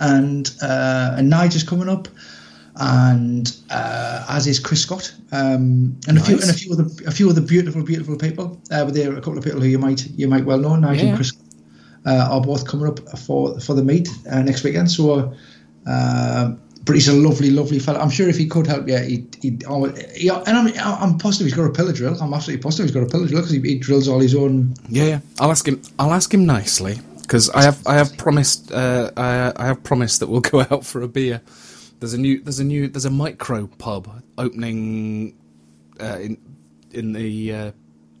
and 0.00 0.50
uh, 0.62 1.14
and 1.16 1.30
Nigel's 1.30 1.62
coming 1.62 1.88
up, 1.88 2.08
and 2.80 3.56
uh, 3.70 4.24
as 4.28 4.46
is 4.46 4.58
Chris 4.58 4.82
Scott, 4.82 5.12
um, 5.32 5.96
and 6.08 6.18
a 6.18 6.20
few 6.22 6.36
Nice. 6.36 6.48
and 6.48 6.50
a 6.50 6.58
few 6.58 6.72
other 6.72 6.86
a 7.06 7.10
few 7.10 7.28
other 7.30 7.40
beautiful 7.40 7.82
beautiful 7.82 8.16
people. 8.16 8.60
Uh, 8.70 8.84
but 8.86 8.94
there 8.94 9.12
are 9.12 9.16
a 9.16 9.20
couple 9.20 9.38
of 9.38 9.44
people 9.44 9.60
who 9.60 9.68
you 9.68 9.78
might 9.78 10.06
you 10.10 10.26
might 10.28 10.44
well 10.44 10.58
know. 10.58 10.74
Nigel 10.76 11.04
Yeah. 11.04 11.08
and 11.10 11.16
Chris 11.16 11.32
uh, 12.06 12.28
are 12.30 12.40
both 12.40 12.66
coming 12.66 12.86
up 12.86 12.98
for 13.18 13.60
for 13.60 13.74
the 13.74 13.82
meet 13.84 14.08
uh, 14.30 14.42
next 14.42 14.64
weekend. 14.64 14.90
So. 14.90 15.32
Uh, 15.86 16.52
but 16.86 16.94
he's 16.94 17.08
a 17.08 17.12
lovely, 17.12 17.50
lovely 17.50 17.78
fellow. 17.78 18.00
I'm 18.00 18.08
sure 18.10 18.26
if 18.28 18.38
he 18.38 18.46
could 18.46 18.66
help 18.66 18.88
you, 18.88 18.96
he'd, 18.98 19.36
he'd 19.42 19.64
oh, 19.68 19.84
he, 20.16 20.28
and 20.28 20.48
I'm, 20.48 20.72
I'm 20.78 21.18
positive 21.18 21.46
he's 21.46 21.54
got 21.54 21.64
a 21.66 21.70
pillar 21.72 21.92
drill. 21.92 22.16
I'm 22.20 22.32
absolutely 22.32 22.62
positive 22.62 22.86
he's 22.86 22.94
got 22.94 23.02
a 23.02 23.06
pillar 23.06 23.26
drill 23.28 23.40
because 23.42 23.50
he, 23.52 23.60
he 23.60 23.78
drills 23.78 24.08
all 24.08 24.18
his 24.18 24.34
own 24.34 24.74
Yeah, 24.88 25.04
yeah. 25.04 25.20
I'll 25.38 25.50
ask 25.50 25.68
him. 25.68 25.80
I'll 25.98 26.12
ask 26.14 26.32
him 26.32 26.46
nicely 26.46 26.98
because 27.20 27.50
I 27.50 27.62
have 27.62 27.86
I 27.86 27.94
have 27.96 28.16
promised 28.16 28.72
uh, 28.72 29.10
I, 29.16 29.52
I 29.56 29.66
have 29.66 29.82
promised 29.84 30.20
that 30.20 30.28
we'll 30.30 30.40
go 30.54 30.60
out 30.70 30.84
for 30.86 31.02
a 31.02 31.08
beer. 31.08 31.42
There's 32.00 32.14
a 32.14 32.18
new 32.18 32.42
there's 32.42 32.58
a 32.58 32.64
new 32.64 32.88
there's 32.88 33.04
a 33.04 33.10
micro 33.10 33.66
pub 33.66 34.22
opening 34.38 35.36
uh, 36.00 36.18
in 36.18 36.38
in 36.90 37.12
the 37.12 37.54
uh, 37.54 37.72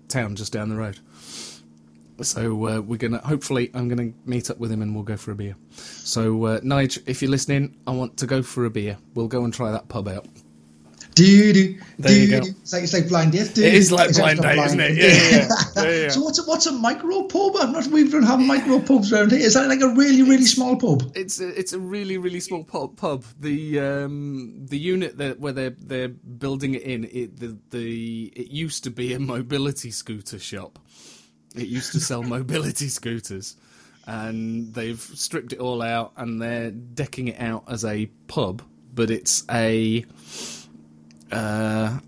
town 0.08 0.36
just 0.36 0.52
down 0.52 0.68
the 0.68 0.76
road. 0.76 0.98
So 2.20 2.68
uh, 2.68 2.80
we're 2.80 2.98
gonna 2.98 3.18
hopefully 3.18 3.70
I'm 3.72 3.88
gonna 3.88 4.12
meet 4.26 4.50
up 4.50 4.58
with 4.58 4.70
him 4.70 4.82
and 4.82 4.94
we'll 4.94 5.04
go 5.04 5.16
for 5.16 5.32
a 5.32 5.34
beer. 5.34 5.56
So 5.70 6.44
uh, 6.44 6.60
Nige, 6.60 7.02
if 7.06 7.22
you're 7.22 7.30
listening, 7.30 7.74
I 7.86 7.92
want 7.92 8.18
to 8.18 8.26
go 8.26 8.42
for 8.42 8.66
a 8.66 8.70
beer. 8.70 8.98
We'll 9.14 9.28
go 9.28 9.44
and 9.44 9.54
try 9.54 9.72
that 9.72 9.88
pub 9.88 10.08
out. 10.08 10.26
Do 11.14 11.52
do 11.52 11.74
do. 11.74 11.78
It's 12.02 12.72
like 12.72 12.82
it's 12.84 12.92
like 12.92 13.08
blind 13.08 13.32
date. 13.32 13.58
It 13.58 13.74
is 13.74 13.90
like 13.90 14.14
blind 14.14 14.40
date, 14.40 14.58
isn't 14.58 14.80
it? 14.80 14.96
Yeah, 14.96 15.06
yeah, 15.06 15.30
yeah. 15.30 15.48
Yeah, 15.76 16.02
yeah. 16.02 16.08
so 16.08 16.22
what's 16.22 16.38
a, 16.38 16.44
what's 16.44 16.66
a 16.66 16.72
micro 16.72 17.22
pub? 17.24 17.56
I'm 17.56 17.72
not. 17.72 17.86
We 17.88 18.08
don't 18.08 18.22
have 18.22 18.40
micro 18.40 18.78
pubs 18.80 19.12
around 19.12 19.32
here. 19.32 19.40
Is 19.40 19.54
that 19.54 19.68
like 19.68 19.80
a 19.80 19.88
really 19.88 20.22
really 20.22 20.44
small 20.44 20.76
pub? 20.76 21.12
It's 21.14 21.40
a, 21.40 21.48
it's 21.58 21.72
a 21.72 21.78
really 21.80 22.16
really 22.18 22.40
small 22.40 22.64
pub. 22.64 22.96
pub. 22.96 23.24
The 23.40 23.80
um 23.80 24.66
the 24.66 24.78
unit 24.78 25.18
that 25.18 25.40
where 25.40 25.52
they're 25.52 25.76
they're 25.78 26.08
building 26.08 26.74
it 26.74 26.82
in 26.82 27.04
it 27.04 27.38
the 27.38 27.58
the 27.70 28.32
it 28.36 28.50
used 28.50 28.84
to 28.84 28.90
be 28.90 29.12
a 29.14 29.18
mobility 29.20 29.90
scooter 29.90 30.38
shop. 30.38 30.78
It 31.54 31.66
used 31.66 31.92
to 31.92 32.00
sell 32.00 32.22
mobility 32.38 32.88
scooters, 32.88 33.56
and 34.06 34.72
they've 34.72 35.00
stripped 35.00 35.52
it 35.52 35.58
all 35.58 35.82
out 35.82 36.12
and 36.16 36.40
they're 36.40 36.70
decking 36.70 37.28
it 37.28 37.40
out 37.40 37.64
as 37.68 37.84
a 37.84 38.06
pub. 38.28 38.62
But 38.92 39.10
it's 39.10 39.44
a 39.50 40.04
uh, 41.32 41.98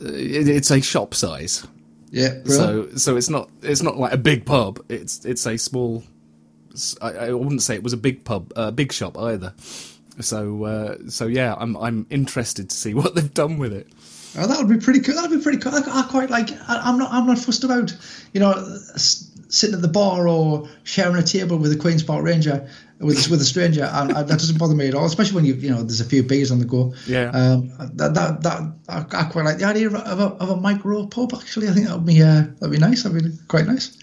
it, 0.00 0.48
it's 0.48 0.70
a 0.70 0.80
shop 0.80 1.14
size. 1.14 1.66
Yeah. 2.10 2.40
brilliant. 2.44 2.92
So 2.92 2.96
so 2.96 3.16
it's 3.16 3.30
not 3.30 3.48
it's 3.62 3.82
not 3.82 3.96
like 3.96 4.12
a 4.12 4.18
big 4.18 4.44
pub. 4.44 4.84
It's 4.88 5.24
it's 5.24 5.46
a 5.46 5.56
small. 5.56 6.04
I, 7.02 7.10
I 7.10 7.32
wouldn't 7.32 7.62
say 7.62 7.74
it 7.74 7.82
was 7.82 7.92
a 7.92 7.98
big 7.98 8.24
pub, 8.24 8.52
a 8.56 8.72
big 8.72 8.92
shop 8.92 9.18
either. 9.18 9.54
So 10.20 10.64
uh, 10.64 10.96
so 11.08 11.26
yeah, 11.26 11.54
I'm 11.58 11.76
I'm 11.76 12.06
interested 12.10 12.70
to 12.70 12.76
see 12.76 12.94
what 12.94 13.14
they've 13.14 13.32
done 13.32 13.58
with 13.58 13.72
it. 13.72 13.88
Oh, 14.36 14.46
that 14.46 14.58
would 14.58 14.68
be 14.68 14.82
pretty 14.82 15.00
cool. 15.00 15.14
That'd 15.14 15.30
be 15.30 15.42
pretty 15.42 15.58
cool. 15.58 15.74
I, 15.74 15.82
I 16.00 16.02
quite 16.08 16.30
like. 16.30 16.50
I, 16.68 16.80
I'm 16.84 16.98
not. 16.98 17.12
I'm 17.12 17.26
not 17.26 17.38
fussed 17.38 17.64
about. 17.64 17.94
You 18.32 18.40
know, 18.40 18.52
sitting 19.52 19.74
at 19.76 19.82
the 19.82 19.88
bar 19.88 20.26
or 20.26 20.66
sharing 20.82 21.16
a 21.16 21.22
table 21.22 21.58
with 21.58 21.70
a 21.72 21.76
Queen's 21.76 22.02
Park 22.02 22.24
Ranger 22.24 22.68
with 22.98 23.28
with 23.30 23.40
a 23.40 23.44
stranger, 23.44 23.84
and, 23.84 24.10
and 24.10 24.28
that 24.28 24.38
doesn't 24.38 24.58
bother 24.58 24.74
me 24.74 24.88
at 24.88 24.94
all. 24.94 25.04
Especially 25.04 25.34
when 25.36 25.44
you 25.44 25.54
you 25.54 25.70
know 25.70 25.82
there's 25.82 26.00
a 26.00 26.04
few 26.04 26.22
beers 26.22 26.50
on 26.50 26.58
the 26.58 26.64
go. 26.64 26.94
Yeah. 27.06 27.30
Um, 27.30 27.68
that 27.94 28.14
that 28.14 28.42
that 28.42 28.72
I, 28.88 28.98
I 29.10 29.24
quite 29.24 29.44
like 29.44 29.58
the 29.58 29.64
idea 29.64 29.88
of 29.88 29.94
a, 29.94 29.98
of 29.98 30.18
a, 30.20 30.24
of 30.42 30.50
a 30.50 30.56
micro 30.56 31.06
pub. 31.06 31.34
Actually, 31.34 31.68
I 31.68 31.72
think 31.72 31.86
that 31.88 31.96
would 31.96 32.06
be 32.06 32.22
uh, 32.22 32.42
that'd 32.58 32.70
be 32.70 32.78
nice. 32.78 33.02
That'd 33.02 33.22
be 33.22 33.30
quite 33.48 33.66
nice. 33.66 33.98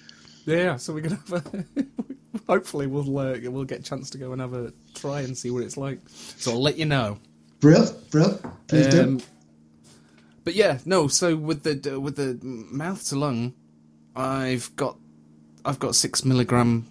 Yeah, 0.45 0.77
so 0.77 0.93
we're 0.93 1.01
gonna 1.01 1.19
have 1.29 1.45
a. 1.45 1.65
hopefully, 2.47 2.87
we'll 2.87 3.17
uh, 3.17 3.37
we'll 3.43 3.63
get 3.65 3.79
a 3.79 3.83
chance 3.83 4.09
to 4.11 4.17
go 4.17 4.31
and 4.31 4.41
have 4.41 4.53
a 4.53 4.71
try 4.95 5.21
and 5.21 5.37
see 5.37 5.49
what 5.51 5.63
it's 5.63 5.77
like. 5.77 5.99
So 6.37 6.51
I'll 6.51 6.61
let 6.61 6.77
you 6.77 6.85
know. 6.85 7.19
Brill, 7.59 7.93
brill. 8.11 8.39
Please 8.67 8.93
Um, 8.95 9.17
do. 9.17 9.23
But 10.43 10.55
yeah, 10.55 10.79
no. 10.85 11.07
So 11.07 11.35
with 11.35 11.63
the 11.63 11.99
with 11.99 12.15
the 12.15 12.39
mouth 12.43 13.05
to 13.09 13.17
lung, 13.17 13.53
I've 14.15 14.75
got 14.75 14.97
I've 15.65 15.79
got 15.79 15.95
six 15.95 16.23
milligram. 16.25 16.85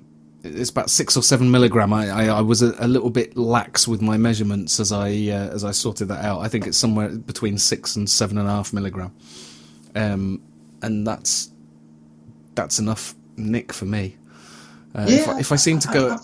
It's 0.45 0.71
about 0.71 0.89
six 0.91 1.17
or 1.17 1.23
seven 1.23 1.51
milligram. 1.51 1.93
I 1.93 2.09
I, 2.11 2.27
I 2.39 2.41
was 2.41 2.63
a, 2.63 2.75
a 2.79 2.87
little 2.89 3.11
bit 3.11 3.37
lax 3.37 3.89
with 3.89 4.01
my 4.01 4.17
measurements 4.17 4.79
as 4.81 4.93
I 4.93 5.09
uh, 5.11 5.49
as 5.53 5.65
I 5.65 5.73
sorted 5.73 6.09
that 6.09 6.25
out. 6.25 6.41
I 6.41 6.49
think 6.49 6.67
it's 6.67 6.79
somewhere 6.79 7.09
between 7.09 7.59
six 7.59 7.97
and 7.97 8.09
seven 8.09 8.39
and 8.39 8.47
a 8.49 8.51
half 8.51 8.73
milligram. 8.73 9.15
Um, 9.95 10.43
and 10.83 11.07
that's 11.07 11.51
that's 12.55 12.79
enough 12.79 13.15
nick 13.37 13.73
for 13.73 13.85
me. 13.85 14.17
Uh, 14.95 15.07
if, 15.09 15.29
I, 15.29 15.33
Yeah, 15.33 15.39
if 15.41 15.53
I 15.53 15.57
seem 15.57 15.79
to 15.81 15.89
go 15.89 16.11
I- 16.13 16.19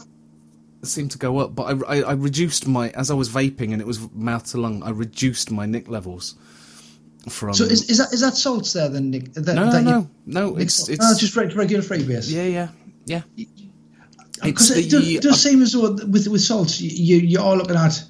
seem 0.86 1.08
to 1.08 1.18
go 1.18 1.38
up, 1.38 1.54
but 1.54 1.82
I, 1.88 1.96
I, 1.96 2.00
I 2.02 2.12
reduced 2.12 2.66
my 2.68 2.90
as 2.90 3.10
I 3.10 3.14
was 3.14 3.28
vaping 3.30 3.72
and 3.72 3.80
it 3.80 3.86
was 3.86 3.98
mouth 4.12 4.44
to 4.52 4.58
lung. 4.60 4.82
I 4.82 4.90
reduced 4.90 5.50
my 5.50 5.66
nick 5.66 5.88
levels 5.88 6.34
from. 7.28 7.54
So 7.54 7.64
is, 7.64 7.90
is 7.90 7.98
that 7.98 8.12
is 8.12 8.20
that 8.20 8.34
salts 8.36 8.72
there 8.72 8.88
then, 8.88 9.10
Nick? 9.10 9.32
That, 9.34 9.54
no, 9.54 9.70
that 9.70 9.82
no, 9.82 9.98
you- 9.98 10.10
no, 10.26 10.50
no. 10.50 10.56
It's 10.56 10.88
it's 10.88 11.04
oh, 11.04 11.16
just 11.18 11.34
reg- 11.36 11.54
regular 11.56 11.82
freebase. 11.82 12.30
yeah, 12.30 12.44
yeah, 12.44 12.68
yeah. 13.06 13.22
Because 14.42 14.70
it 14.70 14.90
does, 14.90 15.04
the- 15.06 15.18
does 15.20 15.40
seem 15.42 15.62
as 15.62 15.72
though 15.72 15.92
with 15.92 16.26
with 16.28 16.40
salts 16.42 16.80
you 16.80 17.16
you're 17.18 17.56
looking 17.56 17.76
at 17.76 18.02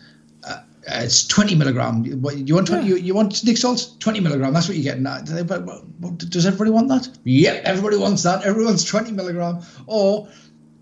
uh, 0.48 0.60
it's 0.86 1.26
twenty 1.26 1.54
milligram. 1.54 2.04
What 2.20 2.36
you 2.36 2.54
want? 2.54 2.66
20, 2.66 2.82
Yeah. 2.82 2.88
you, 2.96 2.96
you 3.02 3.14
want 3.14 3.44
nic 3.44 3.56
salts 3.56 3.96
twenty 3.98 4.20
milligram. 4.20 4.52
That's 4.52 4.68
what 4.68 4.76
you're 4.76 4.84
getting. 4.84 5.06
At. 5.06 5.26
Does 5.26 6.46
everybody 6.46 6.70
want 6.70 6.88
that? 6.88 7.08
Yep, 7.24 7.62
everybody 7.64 7.96
wants 7.96 8.22
that. 8.24 8.44
Everyone's 8.44 8.84
twenty 8.84 9.12
milligram 9.12 9.60
or 9.86 10.28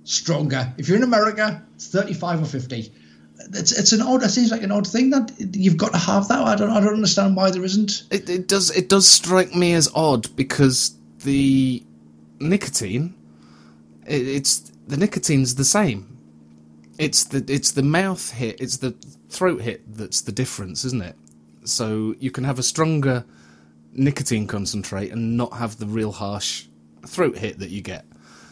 stronger. 0.05 0.73
If 0.79 0.89
you're 0.89 0.97
in 0.97 1.03
America, 1.05 1.63
it's 1.75 1.89
thirty 1.89 2.15
five 2.15 2.41
or 2.41 2.47
fifty. 2.47 2.93
It's 3.53 3.73
it's 3.73 3.93
an 3.93 4.03
odd. 4.03 4.23
It 4.23 4.31
seems 4.31 4.51
like 4.51 4.63
an 4.63 4.73
odd 4.73 4.87
thing 4.87 5.11
that 5.11 5.33
you've 5.39 5.77
got 5.77 5.93
to 5.93 5.99
have 5.99 6.29
that. 6.29 6.43
I 6.43 6.55
don't 6.57 6.71
I 6.71 6.81
don't 6.81 6.95
understand 6.95 7.37
why 7.37 7.51
there 7.51 7.65
isn't. 7.65 8.05
It, 8.11 8.29
it 8.29 8.49
does 8.49 8.71
it 8.71 8.89
does 8.89 9.07
strike 9.07 9.55
me 9.55 9.73
as 9.75 9.91
odd 9.95 10.35
because 10.37 10.97
the 11.21 11.83
nicotine, 12.41 13.15
it, 14.07 14.27
it's 14.27 14.73
the 14.87 14.97
nicotine's 14.97 15.55
the 15.55 15.65
same. 15.65 16.09
It's 16.99 17.25
the 17.25 17.45
it's 17.49 17.73
the 17.73 17.83
mouth 17.83 18.31
hit, 18.33 18.61
it's 18.61 18.77
the 18.79 18.95
throat 19.29 19.63
hit 19.63 19.97
that's 19.97 20.21
the 20.21 20.33
difference, 20.33 20.85
isn't 20.85 21.03
it? 21.03 21.17
So 21.65 22.15
you 22.19 22.31
can 22.31 22.45
have 22.45 22.59
a 22.59 22.63
stronger 22.63 23.25
nicotine 23.93 24.47
concentrate 24.47 25.13
and 25.13 25.37
not 25.37 25.55
have 25.55 25.79
the 25.79 25.87
real 25.87 26.13
harsh 26.13 26.67
throat 27.07 27.37
hit 27.37 27.59
that 27.59 27.71
you 27.71 27.83
get. 27.83 28.05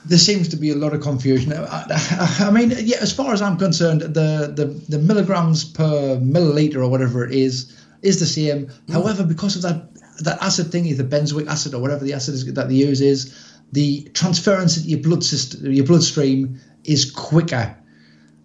There 0.05 0.19
seems 0.19 0.49
to 0.49 0.57
be 0.57 0.71
a 0.71 0.75
lot 0.75 0.95
of 0.95 1.01
confusion. 1.03 1.53
I, 1.53 1.85
I, 1.91 2.37
I 2.49 2.51
mean, 2.51 2.73
yeah, 2.79 2.99
as 3.01 3.13
far 3.13 3.33
as 3.33 3.43
I'm 3.43 3.59
concerned, 3.59 4.01
the, 4.01 4.53
the, 4.55 4.67
the 4.89 4.99
milligrams 4.99 5.65
per 5.65 6.17
milliliter 6.19 6.77
or 6.77 6.89
whatever 6.89 7.25
it 7.25 7.33
is 7.35 7.77
is 8.03 8.19
the 8.19 8.27
same. 8.27 8.71
However, 8.91 9.25
because 9.25 9.57
of 9.57 9.63
that 9.63 9.91
that 10.21 10.43
acid 10.43 10.67
thingy, 10.67 10.97
the 10.97 11.05
benzoic 11.05 11.47
acid 11.49 11.75
or 11.75 11.81
whatever 11.81 12.05
the 12.05 12.13
acid 12.13 12.35
is 12.35 12.53
that 12.53 12.69
they 12.69 12.75
use 12.75 13.01
is, 13.01 13.35
the 13.73 14.03
transference 14.15 14.77
into 14.77 14.89
your 14.91 15.01
blood 15.01 15.25
system, 15.25 15.73
your 15.73 15.87
bloodstream 15.87 16.61
is 16.85 17.11
quicker. 17.11 17.77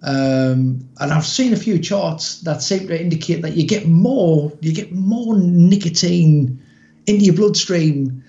Um, 0.03 0.87
and 0.99 1.11
I've 1.11 1.25
seen 1.25 1.53
a 1.53 1.57
few 1.57 1.79
charts 1.79 2.41
that 2.41 2.61
seem 2.61 2.87
to 2.87 3.01
indicate 3.01 3.41
that 3.41 3.53
you 3.53 3.65
get 3.65 3.87
more, 3.87 4.53
you 4.61 4.73
get 4.73 4.91
more 4.91 5.37
nicotine 5.37 6.61
into 7.07 7.25
your 7.25 7.35
bloodstream 7.35 8.23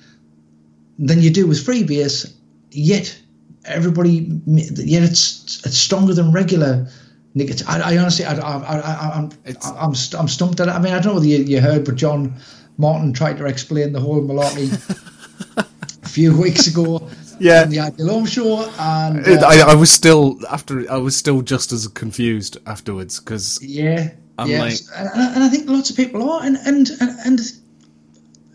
than 0.99 1.21
you 1.21 1.31
do 1.31 1.47
with 1.47 1.65
freebase. 1.65 2.33
Yet 2.71 3.19
everybody, 3.65 4.41
yet 4.47 5.03
it's 5.03 5.65
it's 5.67 5.77
stronger 5.79 6.15
than 6.15 6.33
regular 6.33 6.89
nicotine. 7.35 7.67
I, 7.69 7.95
I 7.95 7.99
honestly, 7.99 8.25
I, 8.25 8.35
I, 8.37 8.79
I, 8.79 9.11
I'm 9.19 9.31
I'm 9.77 9.95
st- 9.95 10.21
I'm 10.21 10.29
stumped 10.29 10.61
at 10.61 10.69
it. 10.69 10.73
I 10.73 10.79
mean, 10.79 10.93
I 10.93 10.97
don't 11.01 11.07
know 11.07 11.15
whether 11.15 11.27
you, 11.27 11.39
you 11.39 11.61
heard, 11.61 11.85
but 11.85 11.95
John 11.97 12.35
Martin 12.79 13.13
tried 13.13 13.39
to 13.39 13.47
explain 13.47 13.93
the 13.93 14.01
whole 14.01 14.21
malarkey 14.21 14.71
a 15.57 16.09
few 16.09 16.37
weeks 16.37 16.67
ago. 16.67 17.09
Yeah. 17.39 17.65
on 17.65 17.69
the 17.71 17.81
Ideal 17.81 18.11
Ohm 18.13 18.25
Show, 18.25 18.67
and 18.79 19.27
uh, 19.29 19.47
I, 19.47 19.61
I 19.61 19.75
was 19.75 19.91
still 19.91 20.39
after 20.51 20.91
I 20.91 20.97
was 20.97 21.15
still 21.15 21.43
just 21.43 21.71
as 21.71 21.87
confused 21.89 22.57
afterwards 22.67 23.21
because 23.21 23.63
Yeah, 23.63 24.13
I'm 24.39 24.49
yes, 24.49 24.91
and, 24.97 25.07
and 25.13 25.21
I- 25.23 25.35
and 25.35 25.45
I 25.45 25.49
think 25.51 25.69
lots 25.69 25.91
of 25.91 25.97
people 25.97 26.31
are, 26.31 26.43
and 26.43 26.57
and 26.57 26.89
and 26.99 27.11
and, 27.27 27.41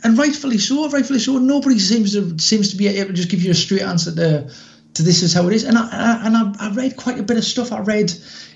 and 0.04 0.18
rightfully 0.18 0.58
so, 0.58 0.90
rightfully 0.90 1.20
so. 1.20 1.38
Nobody 1.38 1.80
seems 1.80 2.14
to 2.14 2.38
seems 2.40 2.72
to 2.72 2.78
be 2.78 2.88
able 2.88 3.10
to 3.10 3.14
just 3.14 3.30
give 3.30 3.42
you 3.42 3.52
a 3.52 3.56
straight 3.56 3.82
answer 3.82 4.14
to 4.16 4.52
to 4.94 5.04
this 5.04 5.24
is 5.24 5.34
how 5.34 5.48
it 5.48 5.54
is. 5.54 5.64
And 5.64 5.78
I, 5.78 5.88
I 5.92 6.26
and 6.28 6.38
I, 6.38 6.68
I 6.68 6.74
read 6.74 6.98
quite 6.98 7.20
a 7.20 7.24
bit 7.24 7.38
of 7.38 7.44
stuff. 7.44 7.72
I 7.72 7.80
read, 7.80 8.14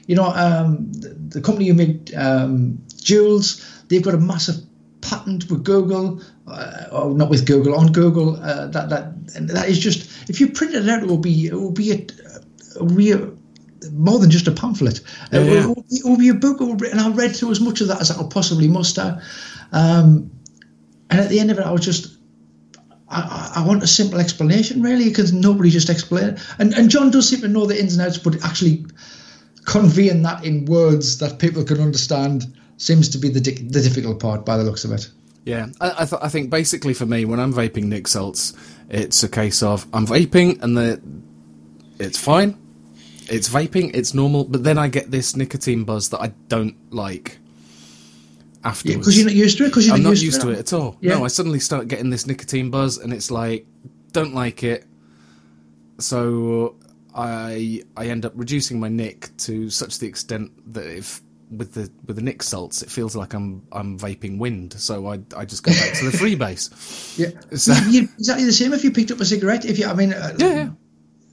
you 0.07 0.15
know, 0.15 0.25
um, 0.25 0.91
the, 0.91 1.09
the 1.09 1.41
company 1.41 1.67
who 1.67 1.73
made 1.73 2.13
um, 2.15 2.79
Juuls, 2.95 3.87
they've 3.87 4.03
got 4.03 4.13
a 4.13 4.19
massive 4.19 4.55
patent 5.01 5.49
with 5.49 5.63
Google, 5.63 6.21
uh, 6.47 6.85
or 6.91 7.13
not 7.13 7.29
with 7.29 7.45
Google, 7.45 7.75
on 7.75 7.91
Google. 7.91 8.35
Uh, 8.37 8.67
that 8.67 8.89
that 8.89 9.13
and 9.35 9.49
that 9.49 9.69
is 9.69 9.79
just 9.79 10.29
if 10.29 10.39
you 10.39 10.49
print 10.49 10.73
it 10.73 10.89
out, 10.89 11.03
it 11.03 11.07
will 11.07 11.17
be 11.17 11.47
it 11.47 11.53
will 11.53 11.71
be 11.71 11.91
a, 11.91 12.05
a 12.79 12.83
real 12.85 13.37
more 13.93 14.19
than 14.19 14.31
just 14.31 14.47
a 14.47 14.51
pamphlet. 14.51 15.01
Yeah, 15.31 15.41
it, 15.41 15.65
will, 15.67 15.85
it 15.89 16.03
will 16.03 16.17
be 16.17 16.29
a 16.29 16.33
book, 16.33 16.59
it 16.59 16.63
will 16.63 16.75
be- 16.75 16.89
and 16.89 16.99
I 16.99 17.09
read 17.11 17.35
through 17.35 17.51
as 17.51 17.61
much 17.61 17.81
of 17.81 17.87
that 17.89 18.01
as 18.01 18.11
I 18.11 18.23
possibly 18.27 18.67
muster. 18.67 19.21
Um, 19.71 20.31
and 21.09 21.19
at 21.19 21.29
the 21.29 21.39
end 21.39 21.51
of 21.51 21.59
it, 21.59 21.65
I 21.65 21.71
was 21.71 21.85
just, 21.85 22.17
I, 23.09 23.53
I 23.57 23.67
want 23.67 23.83
a 23.83 23.87
simple 23.87 24.19
explanation, 24.19 24.81
really, 24.81 25.09
because 25.09 25.33
nobody 25.33 25.69
just 25.69 25.89
explained 25.89 26.37
it. 26.37 26.47
And, 26.59 26.73
and 26.73 26.89
John 26.89 27.11
does 27.11 27.29
seem 27.29 27.41
to 27.41 27.47
know 27.47 27.65
the 27.65 27.79
ins 27.79 27.95
and 27.95 28.05
outs, 28.05 28.17
but 28.17 28.43
actually 28.43 28.85
conveying 29.65 30.21
that 30.23 30.45
in 30.45 30.65
words 30.65 31.17
that 31.19 31.39
people 31.39 31.63
can 31.63 31.79
understand 31.79 32.45
seems 32.77 33.09
to 33.09 33.17
be 33.17 33.29
the, 33.29 33.41
di- 33.41 33.67
the 33.67 33.81
difficult 33.81 34.19
part 34.19 34.45
by 34.45 34.57
the 34.57 34.63
looks 34.63 34.83
of 34.83 34.91
it. 34.91 35.09
Yeah, 35.45 35.67
I, 35.79 36.03
I, 36.03 36.05
th- 36.05 36.21
I 36.23 36.29
think 36.29 36.49
basically 36.49 36.93
for 36.93 37.05
me, 37.05 37.25
when 37.25 37.39
I'm 37.39 37.53
vaping 37.53 37.85
nic 37.85 38.07
salts, 38.07 38.53
it's 38.89 39.23
a 39.23 39.29
case 39.29 39.61
of 39.61 39.85
I'm 39.93 40.07
vaping 40.07 40.61
and 40.61 40.75
the 40.75 41.01
it's 41.99 42.17
fine, 42.17 42.57
it's 43.29 43.47
vaping, 43.47 43.95
it's 43.95 44.13
normal, 44.13 44.43
but 44.43 44.63
then 44.63 44.77
I 44.77 44.87
get 44.87 45.11
this 45.11 45.35
nicotine 45.35 45.83
buzz 45.83 46.09
that 46.09 46.19
I 46.19 46.33
don't 46.47 46.75
like 46.91 47.37
afterwards. 48.65 48.99
because 48.99 49.15
you're 49.17 49.25
not 49.27 49.35
used 49.35 49.57
to 49.59 49.63
it. 49.65 49.67
Because 49.67 49.87
you're 49.87 49.95
I'm 49.95 50.03
not 50.03 50.09
not 50.09 50.21
used 50.21 50.41
to 50.41 50.49
it 50.49 50.59
at 50.59 50.73
all. 50.73 50.97
Yeah. 50.99 51.15
No, 51.15 51.23
I 51.25 51.27
suddenly 51.27 51.59
start 51.59 51.87
getting 51.87 52.09
this 52.09 52.25
nicotine 52.27 52.69
buzz, 52.71 52.97
and 52.97 53.13
it's 53.13 53.31
like 53.31 53.65
don't 54.11 54.33
like 54.33 54.63
it. 54.63 54.85
So 55.99 56.75
I 57.13 57.83
I 57.95 58.07
end 58.07 58.25
up 58.25 58.33
reducing 58.35 58.79
my 58.79 58.89
nick 58.89 59.35
to 59.37 59.69
such 59.69 59.99
the 59.99 60.07
extent 60.07 60.51
that 60.73 60.85
if 60.85 61.21
with 61.51 61.73
the 61.73 61.89
with 62.05 62.15
the 62.17 62.21
nick 62.21 62.43
salts, 62.43 62.81
it 62.81 62.89
feels 62.89 63.15
like 63.15 63.33
I'm 63.33 63.61
I'm 63.71 63.97
vaping 63.97 64.37
wind. 64.39 64.73
So 64.73 65.07
I 65.07 65.19
I 65.37 65.45
just 65.45 65.63
go 65.63 65.71
back 65.71 65.93
to 65.99 66.09
the 66.09 66.17
freebase. 66.21 67.17
Yeah, 67.17 67.29
So- 67.57 67.73
You- 67.89 67.91
you're 68.01 68.09
exactly 68.17 68.45
the 68.45 68.51
same. 68.51 68.73
If 68.73 68.83
you 68.83 68.91
picked 68.91 69.11
up 69.11 69.19
a 69.21 69.25
cigarette, 69.25 69.63
if 69.65 69.79
you, 69.79 69.85
I 69.87 69.93
mean, 69.93 70.11
uh, 70.13 70.35
Yeah, 70.37 70.47
yeah. 70.53 70.69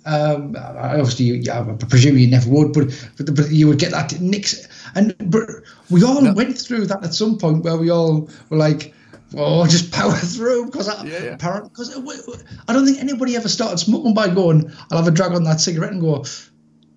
Um, 0.05 0.57
obviously, 0.59 1.27
you, 1.27 1.35
yeah, 1.35 1.61
I 1.61 1.85
presume 1.85 2.19
you 2.19 2.29
never 2.29 2.49
would, 2.51 2.73
but, 2.73 2.89
but 3.17 3.35
but 3.35 3.51
you 3.51 3.69
would 3.69 3.79
get 3.79 3.93
that 3.93 4.21
nix. 4.21 4.67
And 4.95 5.15
but 5.31 5.49
we 5.91 6.03
all 6.03 6.21
No. 6.21 6.33
went 6.33 6.59
through 6.59 6.87
that 6.87 7.05
at 7.05 7.15
some 7.15 7.39
point 7.39 7.65
where 7.65 7.77
we 7.77 7.91
all 7.91 8.29
were 8.51 8.57
like, 8.57 8.93
"Oh, 9.37 9.67
just 9.67 9.93
power 9.93 10.13
through," 10.35 10.67
because 10.67 10.89
I, 10.89 11.05
Yeah, 11.05 11.23
yeah. 11.25 11.35
apparent 11.35 11.73
because 11.73 11.97
I 12.69 12.73
don't 12.73 12.85
think 12.85 12.99
anybody 13.01 13.37
ever 13.37 13.49
started 13.49 13.79
smoking 13.79 14.15
by 14.15 14.29
going, 14.29 14.71
"I'll 14.91 14.99
have 14.99 15.09
a 15.09 15.11
drag 15.13 15.33
on 15.33 15.45
that 15.45 15.61
cigarette" 15.61 15.93
and 15.93 16.01
go, 16.01 16.25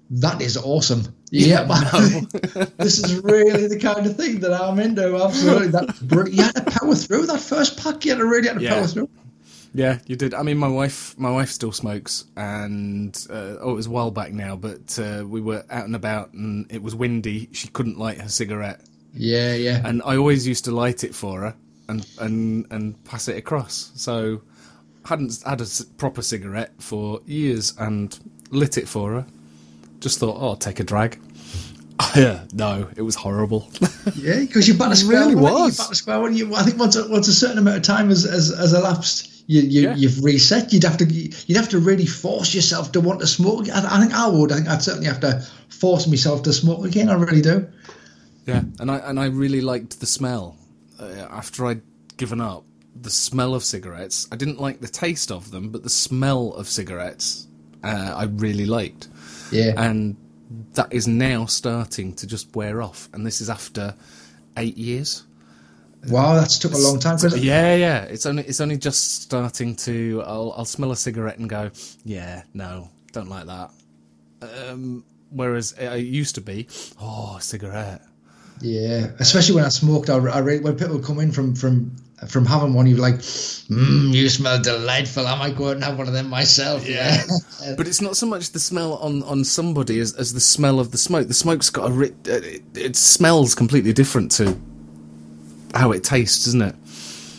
"That 0.09 0.41
is 0.41 0.57
awesome." 0.57 1.03
Yeah, 1.31 1.63
but 1.65 1.81
this 2.77 2.99
is 2.99 3.21
really 3.21 3.67
the 3.67 3.79
kind 3.79 4.05
of 4.05 4.15
thing 4.15 4.39
that 4.39 4.53
I'm 4.53 4.79
into. 4.79 5.15
Absolutely, 5.15 5.67
that 5.69 6.31
you 6.33 6.43
had 6.43 6.55
to 6.55 6.63
power 6.63 6.95
through 6.95 7.27
that 7.27 7.39
first 7.39 7.77
pack. 7.77 8.03
You 8.05 8.11
had 8.11 8.17
to 8.19 8.25
really 8.25 8.47
had 8.47 8.59
to 8.59 8.67
power 8.67 8.87
through. 8.87 9.09
Yeah, 9.75 9.99
you 10.07 10.15
did. 10.15 10.33
I 10.33 10.41
mean, 10.41 10.57
my 10.57 10.69
wife, 10.69 11.17
my 11.19 11.29
wife 11.29 11.49
still 11.49 11.73
smokes, 11.73 12.25
and 12.37 13.13
uh, 13.29 13.57
oh, 13.59 13.71
it 13.71 13.75
was 13.75 13.87
a 13.87 13.89
while 13.89 14.09
back 14.09 14.31
now, 14.31 14.55
but 14.55 14.97
uh, 14.97 15.25
we 15.27 15.41
were 15.41 15.65
out 15.69 15.85
and 15.85 15.95
about, 15.95 16.31
and 16.33 16.71
it 16.71 16.81
was 16.81 16.95
windy. 16.95 17.49
She 17.51 17.67
couldn't 17.67 17.99
light 17.99 18.19
her 18.21 18.29
cigarette, 18.29 18.79
Yeah, 19.13 19.53
yeah. 19.53 19.81
and 19.85 20.01
I 20.05 20.15
always 20.15 20.47
used 20.47 20.63
to 20.65 20.71
light 20.71 21.03
it 21.03 21.13
for 21.13 21.41
her 21.41 21.55
and 21.89 22.07
and 22.19 22.65
and 22.71 23.03
pass 23.03 23.27
it 23.27 23.35
across. 23.37 23.91
So 23.95 24.41
hadn't 25.03 25.43
had 25.45 25.59
a 25.61 25.67
proper 25.97 26.21
cigarette 26.21 26.71
for 26.79 27.19
years 27.25 27.73
and 27.77 28.17
lit 28.51 28.77
it 28.77 28.87
for 28.87 29.11
her. 29.11 29.25
Just 29.99 30.19
thought, 30.19 30.37
oh, 30.39 30.49
I'll 30.49 30.55
take 30.55 30.79
a 30.79 30.83
drag. 30.83 31.19
yeah, 32.15 32.45
no, 32.53 32.89
it 32.95 33.01
was 33.01 33.15
horrible. 33.15 33.69
Yeah, 34.15 34.39
because 34.39 34.67
you 34.67 34.75
bat 34.75 34.91
a 34.91 34.95
square. 34.95 35.17
It 35.17 35.25
really 35.25 35.35
was. 35.35 35.79
You 35.79 35.83
bat 35.83 35.91
a 35.91 35.95
square. 35.95 36.29
You, 36.29 36.53
I 36.53 36.61
think 36.61 36.77
once 36.79 36.95
a, 36.95 37.09
once 37.09 37.27
a 37.27 37.33
certain 37.33 37.57
amount 37.57 37.77
of 37.77 37.83
time 37.83 38.09
has, 38.09 38.23
has, 38.23 38.53
has 38.55 38.71
elapsed, 38.71 39.34
you, 39.47 39.61
you 39.61 39.81
Yeah. 39.83 39.95
you've 39.95 40.23
reset. 40.23 40.73
You'd 40.73 40.83
have 40.83 40.97
to 40.97 41.05
you'd 41.05 41.57
have 41.57 41.69
to 41.69 41.79
really 41.79 42.05
force 42.05 42.53
yourself 42.55 42.91
to 42.93 43.01
want 43.01 43.19
to 43.21 43.27
smoke. 43.27 43.69
I, 43.69 43.85
I 43.97 43.99
think 43.99 44.13
I 44.13 44.27
would. 44.27 44.51
I 44.51 44.55
think 44.55 44.67
I'd 44.69 44.81
certainly 44.83 45.07
have 45.07 45.19
to 45.21 45.45
force 45.69 46.07
myself 46.07 46.43
to 46.43 46.53
smoke 46.53 46.85
again. 46.85 47.09
I 47.09 47.13
really 47.13 47.41
do. 47.41 47.67
Yeah, 48.45 48.63
and 48.79 48.89
I 48.91 48.97
and 48.97 49.19
I 49.19 49.25
really 49.25 49.61
liked 49.61 49.99
the 49.99 50.05
smell 50.05 50.57
uh, 50.99 51.27
after 51.29 51.65
I'd 51.65 51.81
given 52.17 52.41
up. 52.41 52.63
The 53.01 53.09
smell 53.09 53.53
of 53.53 53.63
cigarettes. 53.63 54.27
I 54.31 54.37
didn't 54.37 54.59
like 54.61 54.79
the 54.79 54.87
taste 54.87 55.29
of 55.31 55.51
them, 55.51 55.69
but 55.69 55.83
the 55.83 55.89
smell 55.89 56.53
of 56.53 56.67
cigarettes 56.69 57.47
uh, 57.83 58.13
I 58.15 58.23
really 58.23 58.65
liked, 58.65 59.09
Yeah. 59.51 59.73
and 59.77 60.15
that 60.75 60.93
is 60.93 61.05
now 61.07 61.45
starting 61.45 62.13
to 62.13 62.25
just 62.25 62.55
wear 62.55 62.81
off. 62.81 63.09
And 63.13 63.25
this 63.25 63.41
is 63.41 63.49
after 63.49 63.93
eight 64.55 64.77
years. 64.77 65.24
Wow, 66.09 66.35
that's 66.35 66.57
took 66.59 66.73
a 66.73 66.77
long 66.77 66.99
time. 66.99 67.17
'cause- 67.17 67.37
Yeah, 67.37 67.75
yeah. 67.75 68.01
It's 68.03 68.25
only 68.25 68.43
it's 68.43 68.61
only 68.61 68.77
just 68.77 69.21
starting 69.23 69.75
to. 69.77 70.23
I'll 70.25 70.53
I'll 70.57 70.65
smell 70.65 70.91
a 70.91 70.95
cigarette 70.95 71.37
and 71.39 71.49
go, 71.49 71.71
yeah, 72.03 72.43
no, 72.53 72.89
don't 73.11 73.29
like 73.29 73.45
that. 73.47 73.71
Um, 74.41 75.03
whereas 75.31 75.73
it 75.77 75.99
used 76.05 76.35
to 76.35 76.41
be, 76.41 76.67
oh, 77.01 77.37
cigarette. 77.39 78.01
Yeah, 78.61 79.07
especially 79.19 79.55
when 79.55 79.65
I 79.65 79.69
smoked. 79.69 80.09
I, 80.09 80.15
I 80.15 80.39
re- 80.39 80.59
when 80.59 80.75
people 80.77 80.99
come 80.99 81.19
in 81.19 81.31
from 81.31 81.55
from 81.55 81.95
from 82.29 82.45
having 82.45 82.73
one, 82.73 82.87
you're 82.87 82.97
like, 82.99 83.15
mm, 83.15 84.13
"You 84.13 84.29
smell 84.29 84.61
delightful. 84.61 85.27
I 85.27 85.37
might 85.37 85.57
go 85.57 85.67
out 85.69 85.75
and 85.75 85.83
have 85.83 85.97
one 85.97 86.07
of 86.07 86.13
them 86.13 86.29
myself." 86.29 86.87
Yeah, 86.87 87.21
But 87.75 87.85
it's 87.87 87.99
not 87.99 88.15
so 88.15 88.25
much 88.25 88.51
the 88.51 88.59
smell 88.59 88.93
on, 88.95 89.23
on 89.23 89.43
somebody 89.43 89.99
as, 89.99 90.13
as 90.13 90.33
the 90.33 90.39
smell 90.39 90.79
of 90.79 90.91
the 90.91 90.97
smoke. 90.97 91.27
The 91.27 91.33
smoke's 91.33 91.69
got 91.69 91.91
a 91.91 92.01
it, 92.01 92.63
it 92.75 92.95
smells 92.95 93.55
completely 93.55 93.91
different 93.91 94.31
to 94.33 94.57
how 95.75 95.91
it 95.91 96.03
tastes, 96.03 96.45
doesn't 96.45 96.61
it? 96.61 96.75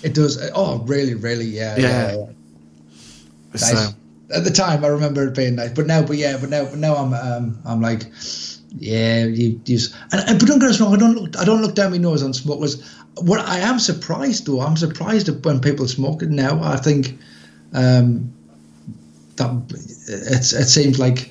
it 0.03 0.14
does. 0.14 0.39
Oh, 0.55 0.78
really, 0.80 1.14
really, 1.14 1.47
yeah, 1.47 1.76
Yeah. 1.76 1.82
yeah. 1.89 2.16
yeah. 2.16 2.26
Nice. 3.53 3.95
At 4.34 4.45
the 4.45 4.51
time, 4.51 4.84
I 4.84 4.89
remember 4.89 5.26
it 5.26 5.34
being 5.34 5.55
nice, 5.55 5.70
but 5.72 5.87
now, 5.87 6.03
but 6.03 6.16
yeah, 6.16 6.37
but 6.37 6.51
now, 6.51 6.64
but 6.64 6.78
now 6.78 6.97
I'm, 6.97 7.14
um, 7.14 7.59
I'm 7.64 7.80
like, 7.80 8.03
yeah, 8.76 9.24
you, 9.24 9.61
you 9.64 9.78
and, 10.12 10.28
and 10.28 10.39
but 10.39 10.49
don't 10.49 10.59
get 10.59 10.70
us 10.70 10.80
wrong. 10.80 10.95
I 10.95 10.99
don't 10.99 11.14
look, 11.14 11.39
I 11.39 11.45
don't 11.45 11.62
look 11.62 11.74
down 11.74 11.93
my 11.93 11.99
nose 11.99 12.22
on 12.22 12.34
smokers. 12.34 12.82
What 13.18 13.41
I 13.41 13.61
am 13.61 13.78
surprised 13.78 14.47
though, 14.47 14.61
I'm 14.61 14.76
surprised 14.76 15.30
when 15.45 15.61
people 15.61 15.87
smoke 15.89 16.22
it 16.22 16.30
now. 16.30 16.61
I 16.62 16.76
think, 16.76 17.18
um, 17.72 18.32
that 19.37 19.51
it's 20.09 20.53
it 20.53 20.66
seems 20.66 20.99
like 20.99 21.30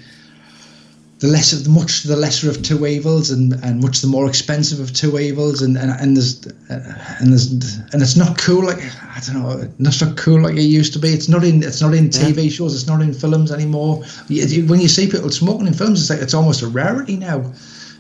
the 1.19 1.27
lesser, 1.27 1.55
the 1.55 1.69
much 1.69 2.03
the 2.03 2.15
lesser 2.15 2.49
of 2.49 2.61
two 2.61 2.85
evils, 2.85 3.31
and, 3.31 3.53
and 3.63 3.81
much 3.81 4.01
the 4.01 4.07
more 4.07 4.27
expensive 4.27 4.79
of 4.81 4.93
two 4.93 5.17
evils, 5.17 5.61
and 5.61 5.77
and, 5.77 5.91
and 5.91 6.17
there's 6.17 6.45
uh, 6.69 7.17
and 7.19 7.31
there's 7.31 7.51
and 7.93 8.01
it's 8.01 8.17
not 8.17 8.37
cool 8.37 8.65
like 8.65 8.79
I 8.79 9.21
don't 9.25 9.41
know, 9.41 9.69
it's 9.79 10.01
not 10.01 10.17
cool 10.17 10.41
like 10.41 10.55
it 10.55 10.63
used 10.63 10.91
to 10.93 10.99
be. 10.99 11.09
It's 11.09 11.29
not 11.29 11.43
in 11.43 11.63
it's 11.63 11.81
not 11.81 11.93
in 11.93 12.09
TV 12.09 12.51
shows, 12.51 12.75
it's 12.75 12.87
not 12.87 13.01
in 13.01 13.13
films 13.13 13.51
anymore. 13.51 14.03
When 14.27 14.81
you 14.81 14.89
see 14.89 15.09
people 15.09 15.29
smoking 15.31 15.67
in 15.67 15.73
films, 15.73 16.01
it's 16.01 16.09
like 16.09 16.19
it's 16.21 16.33
almost 16.33 16.61
a 16.61 16.67
rarity 16.67 17.15
now. 17.15 17.53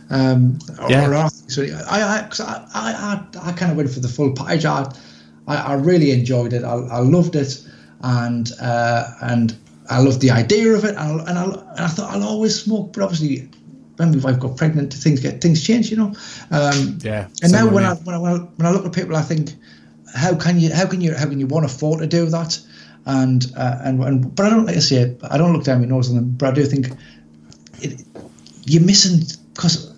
Um, 0.09 0.59
Yeah. 0.87 1.07
or 1.07 1.15
I, 1.15 1.29
so 1.47 1.63
I, 1.63 2.01
I, 2.01 2.29
I, 2.39 2.65
I, 2.75 3.49
I 3.49 3.51
kind 3.53 3.71
of 3.71 3.77
went 3.77 3.89
for 3.89 4.01
the 4.01 4.07
full 4.07 4.33
package. 4.33 4.65
I, 4.65 4.91
I, 5.47 5.55
I 5.55 5.73
really 5.73 6.11
enjoyed 6.11 6.53
it. 6.53 6.63
I, 6.63 6.73
I 6.73 6.99
loved 6.99 7.35
it, 7.35 7.63
and 8.01 8.51
uh, 8.61 9.05
and 9.21 9.57
I 9.89 9.99
loved 9.99 10.21
the 10.21 10.31
idea 10.31 10.73
of 10.73 10.83
it. 10.83 10.95
And 10.95 11.21
I, 11.21 11.29
and 11.29 11.39
I, 11.39 11.43
and 11.43 11.79
I 11.79 11.87
thought 11.87 12.11
I'll 12.13 12.23
always 12.23 12.61
smoke, 12.63 12.93
but 12.93 13.03
obviously, 13.03 13.49
when 13.97 14.11
my 14.11 14.17
wife 14.17 14.39
got 14.39 14.57
pregnant, 14.57 14.93
things 14.93 15.19
get 15.19 15.41
things 15.41 15.63
change, 15.65 15.91
you 15.91 15.97
know. 15.97 16.13
Um, 16.51 16.99
yeah. 17.01 17.27
and 17.43 17.51
now 17.51 17.67
when. 17.71 17.83
I, 17.83 17.93
when 17.93 18.15
I 18.15 18.17
when 18.17 18.33
I 18.33 18.37
when 18.37 18.67
I 18.67 18.71
look 18.71 18.85
at 18.85 18.93
people, 18.93 19.15
I 19.15 19.21
think, 19.21 19.53
how 20.13 20.35
can 20.35 20.59
you 20.59 20.73
how 20.73 20.87
can 20.87 21.01
you 21.01 21.13
how 21.13 21.27
can 21.27 21.39
you 21.39 21.47
want 21.47 21.67
to 21.67 21.73
afford 21.73 21.99
to 21.99 22.07
do 22.07 22.25
that? 22.27 22.59
And 23.05 23.45
uh, 23.55 23.77
and 23.83 24.03
and 24.03 24.35
but 24.35 24.47
I 24.47 24.49
don't 24.49 24.65
like 24.65 24.75
to 24.75 24.81
say 24.81 24.97
it. 24.97 25.19
I 25.29 25.37
don't 25.37 25.53
look 25.53 25.63
down 25.63 25.81
my 25.81 25.87
nose 25.87 26.09
on 26.09 26.15
them, 26.15 26.31
but 26.31 26.49
I 26.49 26.53
do 26.53 26.65
think 26.65 26.87
it, 27.81 28.01
you're 28.65 28.83
missing 28.83 29.21
because 29.53 29.93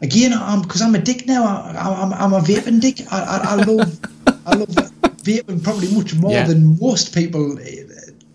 again 0.00 0.32
I'm 0.32 0.62
because 0.62 0.80
I'm 0.80 0.94
a 0.94 1.00
dick 1.00 1.26
now. 1.26 1.44
I, 1.44 2.02
I'm 2.02 2.12
I'm 2.12 2.32
a 2.32 2.40
vaping 2.40 2.80
dick. 2.80 3.00
I 3.10 3.20
I, 3.20 3.36
I 3.52 3.54
love 3.56 3.98
I 4.46 4.54
love 4.54 4.68
vaping 5.24 5.62
probably 5.62 5.88
much 5.88 6.14
more 6.14 6.32
Yeah. 6.32 6.46
than 6.46 6.78
most 6.80 7.14
people. 7.14 7.58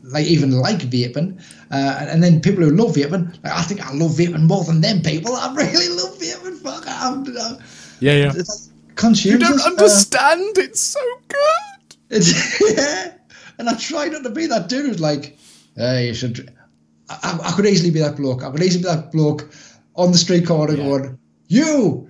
Like 0.09 0.25
even 0.25 0.51
like 0.51 0.77
vaping, 0.79 1.37
uh, 1.71 1.97
and, 1.99 2.09
and 2.09 2.23
then 2.23 2.39
people 2.39 2.63
who 2.63 2.71
love 2.71 2.95
vaping, 2.95 3.27
like, 3.43 3.53
I 3.53 3.61
think 3.63 3.85
I 3.85 3.91
love 3.93 4.11
vaping 4.11 4.43
more 4.43 4.63
than 4.63 4.79
them 4.79 5.01
people. 5.01 5.35
I 5.35 5.53
really 5.53 5.89
love 5.89 6.17
vaping. 6.17 6.57
Fuck, 6.59 6.85
I'm, 6.87 7.25
I'm, 7.27 7.57
yeah, 7.99 8.13
yeah. 8.13 8.31
it's 8.35 8.69
consumes 8.95 9.33
You 9.33 9.37
don't 9.47 9.59
uh, 9.61 9.65
understand. 9.65 10.57
it's 10.57 10.79
so 10.81 10.99
good. 11.27 11.97
it's, 12.09 12.61
yeah. 12.77 13.13
And 13.59 13.69
I 13.69 13.75
try 13.75 14.07
not 14.07 14.23
to 14.23 14.29
be 14.29 14.45
that 14.47 14.69
dude 14.69 14.85
who's 14.85 14.99
like, 14.99 15.37
hey, 15.75 16.07
you 16.07 16.13
should. 16.13 16.53
I, 17.09 17.39
I- 17.43 17.51
could 17.51 17.65
easily 17.65 17.91
be 17.91 17.99
that 17.99 18.15
bloke. 18.17 18.43
I 18.43 18.51
could 18.51 18.61
easily 18.63 18.83
be 18.83 18.89
that 18.89 19.11
bloke 19.11 19.49
on 19.95 20.11
the 20.11 20.17
street 20.17 20.45
corner 20.45 20.75
Yeah. 20.75 20.83
going, 20.85 21.19
you, 21.47 22.09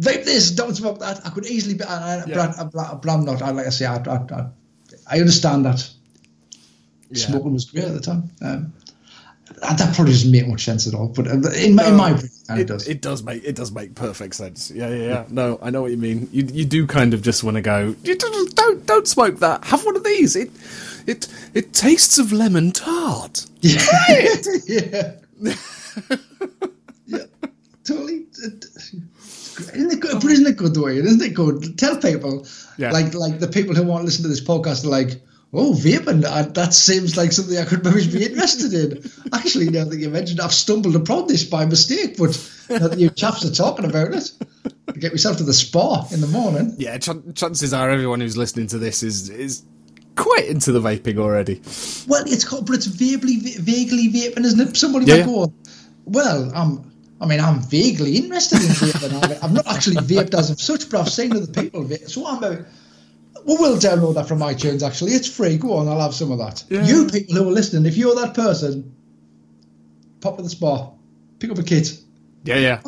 vape 0.00 0.24
this, 0.24 0.50
don't 0.50 0.74
smoke 0.74 0.98
that. 1.00 1.24
I 1.26 1.30
could 1.30 1.46
easily 1.46 1.74
be, 1.74 1.84
I, 1.84 2.24
Yeah. 2.26 2.52
but, 2.72 2.78
I, 2.78 2.94
but 2.94 3.10
I'm 3.10 3.24
not. 3.24 3.40
I, 3.42 3.50
like 3.50 3.66
I 3.66 3.70
say, 3.70 3.86
I, 3.86 3.96
I, 3.96 4.46
I 5.10 5.18
understand 5.20 5.64
that 5.64 5.88
Yeah. 7.12 7.26
smoking 7.26 7.52
was 7.52 7.64
great 7.66 7.84
at 7.84 7.94
the 7.94 8.00
time. 8.00 8.30
Um, 8.40 8.72
and 9.62 9.78
that 9.78 9.94
probably 9.94 10.12
doesn't 10.12 10.30
make 10.30 10.46
much 10.48 10.64
sense 10.64 10.86
at 10.86 10.94
all. 10.94 11.08
But 11.08 11.26
uh, 11.28 11.50
in 11.50 11.74
my, 11.74 11.86
in 11.86 11.96
my 11.96 12.10
opinion, 12.10 12.30
it, 12.50 12.58
It, 12.60 12.66
does. 12.66 12.88
it 12.88 13.00
does 13.02 13.22
make 13.22 13.44
it 13.44 13.54
does 13.54 13.70
make 13.70 13.94
perfect 13.94 14.34
sense. 14.34 14.70
Yeah, 14.70 14.88
yeah, 14.88 15.06
yeah. 15.08 15.24
No, 15.28 15.58
I 15.60 15.70
know 15.70 15.82
what 15.82 15.90
you 15.90 15.98
mean. 15.98 16.28
You 16.32 16.44
you 16.50 16.64
do 16.64 16.86
kind 16.86 17.12
of 17.12 17.20
just 17.22 17.44
want 17.44 17.56
to 17.56 17.60
go. 17.60 17.94
You 18.02 18.16
don't 18.16 18.54
don't, 18.56 18.86
don't 18.86 19.06
smoke 19.08 19.40
that. 19.40 19.64
Have 19.64 19.84
one 19.84 19.96
of 19.96 20.04
these. 20.04 20.36
It 20.36 20.50
it 21.06 21.28
it 21.52 21.72
tastes 21.74 22.18
of 22.18 22.32
lemon 22.32 22.72
tart. 22.72 23.44
yeah. 23.60 23.82
yeah, 24.66 25.12
yeah, 27.06 27.18
totally. 27.84 28.26
It- 28.42 28.64
Isn't 29.74 29.92
it 29.92 30.00
good? 30.00 30.14
But 30.14 30.30
isn't 30.30 30.46
it 30.46 30.56
good 30.56 30.74
the 30.74 30.82
way? 30.82 30.96
Isn't 30.96 31.20
it 31.22 31.34
good? 31.34 31.78
Tell 31.78 31.96
people, 31.98 32.46
Yeah. 32.78 32.90
like 32.90 33.12
like 33.14 33.38
the 33.38 33.48
people 33.48 33.74
who 33.74 33.82
want 33.82 34.00
to 34.02 34.06
listen 34.06 34.22
to 34.22 34.28
this 34.28 34.42
podcast 34.42 34.84
are 34.84 34.88
like, 34.88 35.20
oh, 35.52 35.72
vaping. 35.72 36.24
uh, 36.24 36.42
that 36.52 36.72
seems 36.74 37.16
like 37.16 37.32
something 37.32 37.58
I 37.58 37.64
could 37.64 37.84
maybe 37.84 38.10
be 38.10 38.24
interested 38.24 38.72
in. 38.74 39.10
Actually, 39.32 39.70
now 39.70 39.84
that 39.84 39.98
you 39.98 40.08
mentioned, 40.10 40.40
I've 40.40 40.52
stumbled 40.54 40.96
upon 40.96 41.26
this 41.28 41.44
by 41.44 41.64
mistake, 41.66 42.16
but 42.16 42.30
now 42.70 42.88
that 42.88 42.98
you 42.98 43.10
chaps 43.10 43.44
are 43.44 43.52
talking 43.54 43.84
about 43.84 44.12
it, 44.14 44.30
I 44.88 44.92
get 44.92 45.12
myself 45.12 45.38
to 45.38 45.44
the 45.44 45.52
spa 45.54 46.06
in 46.10 46.20
the 46.20 46.26
morning. 46.26 46.74
Yeah, 46.78 46.98
ch- 46.98 47.10
chances 47.34 47.72
are 47.72 47.90
everyone 47.90 48.20
who's 48.20 48.36
listening 48.36 48.66
to 48.68 48.78
this 48.78 49.02
is 49.02 49.28
is 49.30 49.62
quite 50.16 50.46
into 50.46 50.72
the 50.72 50.80
vaping 50.80 51.18
already. 51.18 51.60
Well, 52.06 52.24
it's 52.26 52.44
called, 52.44 52.66
but 52.66 52.76
it's 52.76 52.86
vaguely, 52.86 53.36
vaguely 53.36 54.08
vaping, 54.10 54.44
isn't 54.44 54.60
it? 54.60 54.76
Somebody 54.76 55.06
Yeah, 55.06 55.18
might 55.18 55.26
go, 55.26 55.52
well, 56.04 56.52
I'm, 56.54 56.90
I 57.20 57.26
mean, 57.26 57.40
I'm 57.40 57.60
vaguely 57.62 58.16
interested 58.16 58.60
in 58.60 58.68
vaping. 58.68 59.12
I- 59.22 59.44
I've 59.44 59.52
not 59.52 59.66
actually 59.66 59.96
vaped 59.96 60.34
as 60.34 60.50
of 60.50 60.60
such, 60.60 60.90
but 60.90 61.00
I've 61.00 61.08
seen 61.08 61.32
other 61.34 61.46
people 61.46 61.82
vape. 61.84 62.08
So 62.10 62.26
I'm 62.26 62.38
about, 62.38 62.66
well, 63.44 63.56
we'll 63.58 63.76
download 63.78 64.14
that 64.14 64.28
from 64.28 64.38
iTunes, 64.40 64.82
actually. 64.86 65.12
It's 65.12 65.28
free. 65.28 65.56
Go 65.58 65.74
on, 65.74 65.88
I'll 65.88 66.00
have 66.00 66.14
some 66.14 66.30
of 66.32 66.38
that. 66.38 66.64
Yeah. 66.68 66.84
You 66.84 67.06
people 67.08 67.34
who 67.36 67.48
are 67.48 67.52
listening, 67.52 67.86
if 67.86 67.96
you're 67.96 68.14
that 68.16 68.34
person, 68.34 68.94
pop 70.20 70.36
to 70.36 70.42
the 70.42 70.48
spa, 70.50 70.90
pick 71.38 71.50
up 71.50 71.58
a 71.58 71.62
kit. 71.62 71.98
Yeah, 72.44 72.56
yeah. 72.56 72.80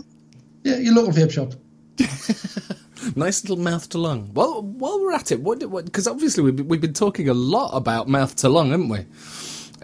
Yeah, 0.63 0.77
your 0.79 0.95
local 0.95 1.13
vape 1.13 1.31
shop. 1.31 1.53
Nice 3.17 3.43
little 3.45 3.59
mouth 3.63 3.87
to 3.91 3.99
lung. 3.99 4.31
Well, 4.33 4.63
while 4.63 4.99
we're 4.99 5.13
at 5.13 5.31
it, 5.31 5.39
what 5.43 5.59
because 5.85 6.09
obviously 6.09 6.43
we've 6.43 6.57
been- 6.57 6.69
we've 6.69 6.81
been 6.81 6.95
talking 6.95 7.29
a 7.29 7.35
lot 7.35 7.77
about 7.77 8.09
mouth 8.09 8.35
to 8.37 8.49
lung, 8.49 8.71
haven't 8.71 8.89
we? 8.89 9.01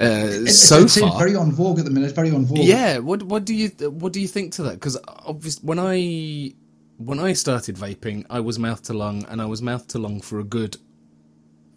Uh, 0.00 0.46
It, 0.46 0.52
so 0.52 0.88
far, 0.88 1.18
very 1.18 1.36
on 1.36 1.52
vogue 1.52 1.78
at 1.78 1.84
the 1.84 1.90
minute. 1.90 2.14
Very 2.14 2.30
on 2.30 2.46
vogue. 2.46 2.58
Yeah. 2.60 2.96
What 2.98 3.22
what 3.24 3.44
do 3.44 3.54
you 3.54 3.68
what 3.90 4.14
do 4.14 4.22
you 4.22 4.26
think 4.26 4.54
to 4.54 4.62
that? 4.62 4.72
Because 4.74 4.96
obviously, 5.06 5.66
when 5.66 5.78
I 5.78 6.54
when 7.00 7.18
I 7.18 7.32
started 7.32 7.76
vaping, 7.76 8.26
I 8.28 8.40
was 8.40 8.58
mouth 8.58 8.82
to 8.84 8.92
lung, 8.92 9.24
and 9.28 9.40
I 9.40 9.46
was 9.46 9.62
mouth 9.62 9.86
to 9.88 9.98
lung 9.98 10.20
for 10.20 10.38
a 10.38 10.44
good 10.44 10.76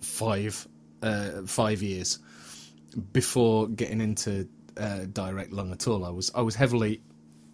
five 0.01 0.67
uh, 1.01 1.43
five 1.45 1.82
years 1.82 2.19
before 3.13 3.67
getting 3.69 4.01
into 4.01 4.47
uh, 4.78 5.05
direct 5.11 5.53
lung 5.53 5.71
at 5.71 5.88
all. 5.88 6.03
I 6.03 6.09
was 6.09 6.32
I 6.36 6.41
was 6.41 6.55
heavily. 6.55 7.01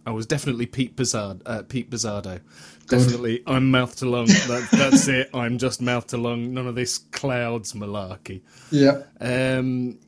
I 0.05 0.11
was 0.11 0.26
definitely 0.26 0.65
Pete 0.65 0.95
Bizard, 0.95 1.41
uh, 1.45 1.61
Pete 1.61 1.91
Bizzardo. 1.91 2.41
Definitely, 2.88 3.43
I'm 3.45 3.70
mouth 3.70 3.95
to 3.97 4.09
lung. 4.09 4.26
That, 4.26 4.67
that's 4.72 5.07
it. 5.07 5.30
I'm 5.36 5.59
just 5.59 5.80
mouth 5.82 6.07
to 6.07 6.17
lung. 6.17 6.55
None 6.55 6.65
of 6.65 6.74
this 6.74 6.97
clouds 6.97 7.74
malarkey. 7.74 8.41
Yeah. 8.72 9.03
Um, 9.22 9.99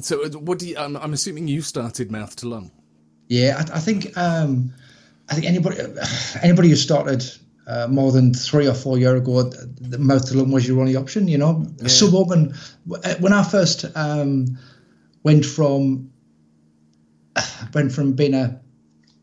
so, 0.00 0.28
what 0.38 0.60
do 0.60 0.68
you? 0.68 0.76
I'm, 0.78 0.96
I'm 0.96 1.12
assuming 1.12 1.48
you 1.48 1.62
started 1.62 2.12
mouth 2.12 2.36
to 2.36 2.48
lung. 2.48 2.70
Yeah, 3.26 3.56
I, 3.58 3.78
I 3.78 3.80
think 3.80 4.16
um, 4.16 4.74
I 5.32 5.34
think 5.34 5.46
anybody 5.46 5.78
anybody 6.42 6.68
who 6.68 6.76
started 6.76 7.24
uh, 7.66 7.86
more 7.88 8.12
than 8.12 8.34
three 8.34 8.66
or 8.66 8.74
four 8.74 8.98
years 8.98 9.20
ago, 9.20 9.44
the 9.44 9.98
mouth 9.98 10.28
to 10.28 10.36
lung 10.36 10.50
was 10.50 10.68
your 10.68 10.80
only 10.80 10.96
option. 10.96 11.26
You 11.26 11.38
know, 11.38 11.66
suburban. 11.86 12.54
When 13.20 13.32
I 13.32 13.42
first 13.42 13.86
um, 13.94 14.58
went 15.22 15.46
from 15.46 16.12
went 17.74 17.92
from 17.92 18.12
being 18.12 18.34
a 18.34 18.60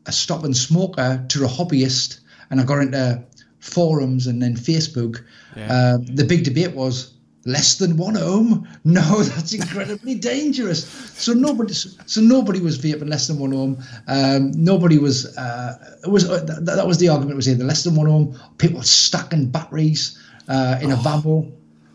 a 0.05 0.11
stop 0.11 0.43
and 0.43 0.57
smoker 0.57 1.23
to 1.29 1.45
a 1.45 1.47
hobbyist, 1.47 2.21
and 2.49 2.59
I 2.59 2.63
got 2.63 2.79
into 2.79 3.23
forums 3.59 4.25
and 4.25 4.41
then 4.41 4.55
Facebook. 4.55 5.23
Yeah. 5.55 5.71
Uh, 5.71 5.97
the 6.01 6.23
big 6.23 6.43
debate 6.43 6.73
was 6.73 7.13
less 7.45 7.77
than 7.77 7.97
one 7.97 8.17
ohm. 8.17 8.67
No, 8.83 9.23
that's 9.23 9.53
incredibly 9.53 10.15
dangerous. 10.15 10.85
So 11.17 11.33
nobody, 11.33 11.73
so 11.73 12.21
nobody 12.21 12.59
was 12.59 12.77
vaping 12.79 13.09
less 13.09 13.27
than 13.27 13.39
one 13.39 13.53
ohm. 13.53 13.77
Um, 14.07 14.51
nobody 14.51 14.97
was. 14.97 15.37
Uh, 15.37 15.97
it 16.03 16.09
was 16.09 16.29
uh, 16.29 16.43
that, 16.45 16.65
that 16.65 16.87
was 16.87 16.97
the 16.97 17.09
argument 17.09 17.35
was 17.35 17.47
either 17.49 17.63
less 17.63 17.83
than 17.83 17.95
one 17.95 18.07
ohm. 18.07 18.39
People 18.57 18.81
stacking 18.81 19.47
batteries 19.49 20.17
uh, 20.47 20.79
in 20.81 20.91
a 20.91 20.95
Vamo 20.95 21.51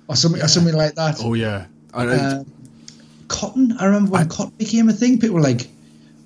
or 0.08 0.16
something 0.16 0.42
or 0.42 0.48
something 0.48 0.74
like 0.74 0.94
that. 0.94 1.16
Oh 1.20 1.34
yeah. 1.34 1.66
I, 1.92 2.06
Uh, 2.06 2.44
cotton. 3.28 3.76
I 3.78 3.86
remember 3.86 4.12
when 4.12 4.28
cotton 4.28 4.54
became 4.58 4.88
a 4.88 4.92
thing. 4.92 5.18
People 5.18 5.36
were 5.36 5.42
like, 5.42 5.68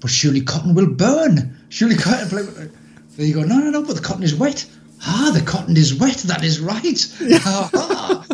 "But 0.01 0.11
surely 0.11 0.41
cotton 0.41 0.75
will 0.75 0.91
burn. 0.91 1.57
Surely 1.69 1.97
cotton." 2.05 2.73
Then 3.16 3.27
you 3.27 3.35
go, 3.35 3.43
"No, 3.43 3.59
no, 3.59 3.71
no." 3.71 3.83
But 3.83 3.97
the 3.97 4.03
cotton 4.03 4.23
is 4.23 4.35
wet. 4.35 4.66
Ah, 5.03 5.31
the 5.33 5.43
cotton 5.43 5.77
is 5.77 5.95
wet. 5.95 6.16
That 6.27 6.43
is 6.43 6.59
right. 6.61 7.07
Ah. 7.45 8.25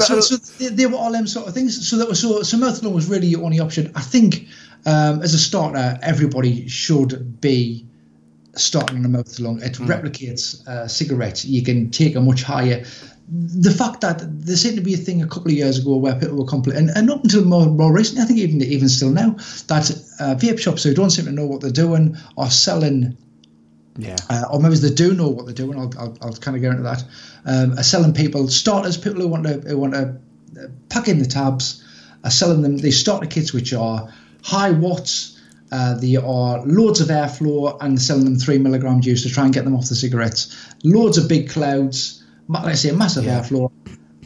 So, 0.00 0.20
so 0.20 0.36
they, 0.36 0.68
they 0.68 0.86
were 0.86 0.96
all 0.96 1.12
them 1.12 1.26
sort 1.26 1.48
of 1.48 1.54
things. 1.54 1.88
So 1.88 1.98
that 1.98 2.08
was 2.08 2.20
so. 2.20 2.42
So 2.42 2.56
methadone 2.56 2.92
was 2.92 3.08
really 3.08 3.26
your 3.26 3.44
only 3.44 3.60
option. 3.60 3.92
I 3.94 4.00
think 4.00 4.46
um, 4.86 5.22
as 5.22 5.34
a 5.34 5.38
starter, 5.38 5.98
everybody 6.02 6.68
should 6.68 7.40
be 7.40 7.86
starting 8.54 8.98
on 8.98 9.04
a 9.04 9.08
methadone. 9.08 9.62
It 9.62 9.74
replicates 9.74 10.66
uh, 10.66 10.88
cigarettes. 10.88 11.44
You 11.44 11.62
can 11.62 11.90
take 11.90 12.16
a 12.16 12.20
much 12.20 12.42
higher. 12.42 12.84
The 13.30 13.70
fact 13.70 14.00
that 14.00 14.22
there 14.46 14.56
seemed 14.56 14.76
to 14.76 14.82
be 14.82 14.94
a 14.94 14.96
thing 14.96 15.22
a 15.22 15.28
couple 15.28 15.48
of 15.48 15.56
years 15.56 15.78
ago 15.78 15.96
where 15.96 16.14
people 16.14 16.38
were 16.38 16.46
complaining, 16.46 16.88
and, 16.88 16.96
and 16.96 17.10
up 17.10 17.22
until 17.22 17.44
more, 17.44 17.66
more 17.66 17.92
recently, 17.92 18.22
I 18.22 18.26
think 18.26 18.38
even 18.38 18.62
even 18.62 18.88
still 18.88 19.10
now, 19.10 19.32
that 19.66 19.90
uh, 20.18 20.34
vape 20.34 20.58
shops 20.58 20.82
who 20.82 20.94
don't 20.94 21.10
seem 21.10 21.26
to 21.26 21.32
know 21.32 21.46
what 21.46 21.60
they're 21.60 21.70
doing 21.70 22.16
are 22.38 22.50
selling 22.50 23.16
yeah. 23.98 24.16
uh, 24.30 24.44
or 24.50 24.60
maybe 24.60 24.76
they 24.76 24.90
do 24.90 25.12
know 25.12 25.28
what 25.28 25.44
they're 25.44 25.54
doing. 25.54 25.78
I'll, 25.78 25.92
I'll, 25.98 26.16
I'll 26.22 26.32
kind 26.32 26.56
of 26.56 26.62
go 26.62 26.70
into 26.70 26.84
that. 26.84 27.04
Um, 27.44 27.78
are 27.78 27.82
selling 27.82 28.14
people 28.14 28.48
starters, 28.48 28.96
people 28.96 29.20
who 29.20 29.28
want 29.28 29.44
to 29.44 29.54
who 29.60 29.76
want 29.78 29.94
to 29.94 30.16
uh, 30.58 30.68
pack 30.88 31.08
in 31.08 31.18
the 31.18 31.26
tabs, 31.26 31.84
are 32.24 32.30
selling 32.30 32.62
them 32.62 32.78
these 32.78 32.98
starter 32.98 33.26
kits 33.26 33.52
which 33.52 33.72
are 33.74 34.08
high 34.42 34.70
watts. 34.70 35.34
Uh, 35.70 35.94
they 35.98 36.16
are 36.16 36.64
loads 36.64 37.00
of 37.02 37.08
airflow 37.08 37.76
and 37.82 38.00
selling 38.00 38.24
them 38.24 38.36
three 38.36 38.56
milligram 38.56 39.02
juice 39.02 39.22
to 39.24 39.28
try 39.28 39.44
and 39.44 39.52
get 39.52 39.64
them 39.64 39.76
off 39.76 39.88
the 39.88 39.94
cigarettes. 39.94 40.56
Loads 40.82 41.18
of 41.18 41.28
big 41.28 41.50
clouds, 41.50 42.24
like 42.48 42.64
I 42.64 42.74
say, 42.74 42.90
massive 42.92 43.24
Yeah. 43.24 43.40
airflow, 43.40 43.70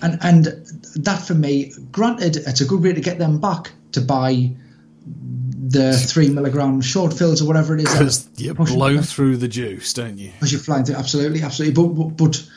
and 0.02 0.18
and 0.22 0.44
that 0.96 1.22
for 1.26 1.34
me, 1.34 1.72
granted, 1.90 2.36
it's 2.36 2.60
a 2.60 2.64
good 2.64 2.82
way 2.82 2.92
to 2.92 3.00
get 3.00 3.18
them 3.18 3.40
back 3.40 3.72
to 3.92 4.00
buy 4.00 4.52
the 5.72 5.92
three 5.96 6.28
milligram 6.28 6.80
short 6.80 7.12
fills 7.12 7.40
or 7.42 7.46
whatever 7.46 7.74
it 7.76 7.80
is. 7.82 7.90
Because 7.92 8.28
you 8.36 8.54
blow 8.54 9.00
through 9.02 9.36
the 9.38 9.48
juice, 9.48 9.92
don't 9.94 10.18
you? 10.18 10.30
because 10.34 10.52
you're 10.52 10.60
flying 10.60 10.84
through 10.84 10.96
absolutely 10.96 11.42
absolutely 11.42 11.74
but, 11.82 11.88
but 11.94 12.16
but 12.16 12.48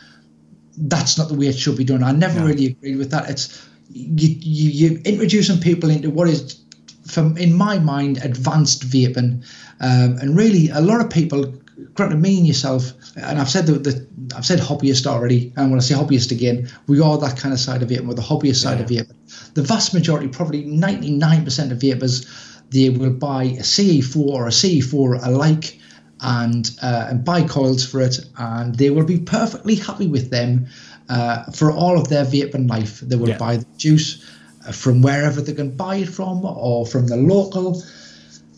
that's 0.78 1.18
not 1.18 1.28
the 1.30 1.34
way 1.36 1.48
it 1.48 1.56
should 1.58 1.78
be 1.78 1.86
done 1.86 2.04
i 2.04 2.12
never 2.12 2.40
No. 2.42 2.48
really 2.48 2.66
agreed 2.68 2.98
with 2.98 3.12
that 3.12 3.30
it's 3.30 3.66
you, 3.90 4.30
you 4.42 4.70
you're 4.90 5.00
introducing 5.02 5.60
people 5.60 5.90
into 5.90 6.10
what 6.10 6.28
is 6.28 6.60
from 7.08 7.38
in 7.38 7.54
my 7.54 7.80
mind 7.80 8.18
advanced 8.24 8.84
vaping 8.84 9.46
um, 9.80 10.18
and 10.20 10.36
really 10.36 10.70
a 10.70 10.82
lot 10.82 11.00
of 11.00 11.10
people 11.10 11.46
granted 11.94 12.20
me 12.20 12.38
and 12.40 12.48
yourself 12.48 12.92
and 13.16 13.40
i've 13.40 13.50
said 13.50 13.66
the, 13.68 13.74
the 13.74 14.08
i've 14.36 14.46
said 14.46 14.60
hobbyist 14.60 15.06
already 15.08 15.54
and 15.56 15.70
when 15.72 15.80
i 15.80 15.84
say 15.84 15.96
hobbyist 15.96 16.32
again 16.32 16.68
we 16.88 17.00
are 17.00 17.18
that 17.18 17.38
kind 17.38 17.54
of 17.54 17.60
side 17.60 17.82
of 17.84 17.90
vaping 17.90 18.08
we're 18.08 18.14
the 18.16 18.22
hobbyist 18.22 18.62
side 18.62 18.82
of 18.82 18.88
vaping 18.88 19.16
the 19.54 19.62
vast 19.62 19.94
majority 19.94 20.28
probably 20.28 20.66
99% 20.66 21.72
of 21.72 21.80
vapers 21.80 22.26
they 22.72 22.90
will 22.90 23.12
buy 23.12 23.44
a 23.44 23.62
ce4 23.64 24.16
or 24.18 24.48
a 24.48 24.52
ce4 24.52 25.26
alike 25.26 25.80
and 26.22 26.72
uh, 26.82 27.08
and 27.10 27.24
buy 27.26 27.44
coils 27.44 27.86
for 27.86 28.02
it, 28.02 28.20
and 28.38 28.76
they 28.76 28.90
will 28.90 29.06
be 29.06 29.20
perfectly 29.20 29.76
happy 29.76 30.08
with 30.08 30.30
them 30.30 30.68
uh, 31.10 31.44
for 31.52 31.72
all 31.72 32.00
of 32.00 32.08
their 32.10 32.26
vaping 32.26 32.70
life. 32.70 33.00
They 33.02 33.16
will 33.16 33.30
Yeah. 33.30 33.38
buy 33.38 33.58
the 33.58 33.66
juice 33.78 34.24
uh, 34.66 34.72
from 34.72 35.02
wherever 35.02 35.42
they 35.42 35.54
can 35.54 35.76
buy 35.76 35.98
it 35.98 36.10
from, 36.10 36.46
or 36.46 36.86
from 36.86 37.08
the 37.08 37.18
local, 37.18 37.84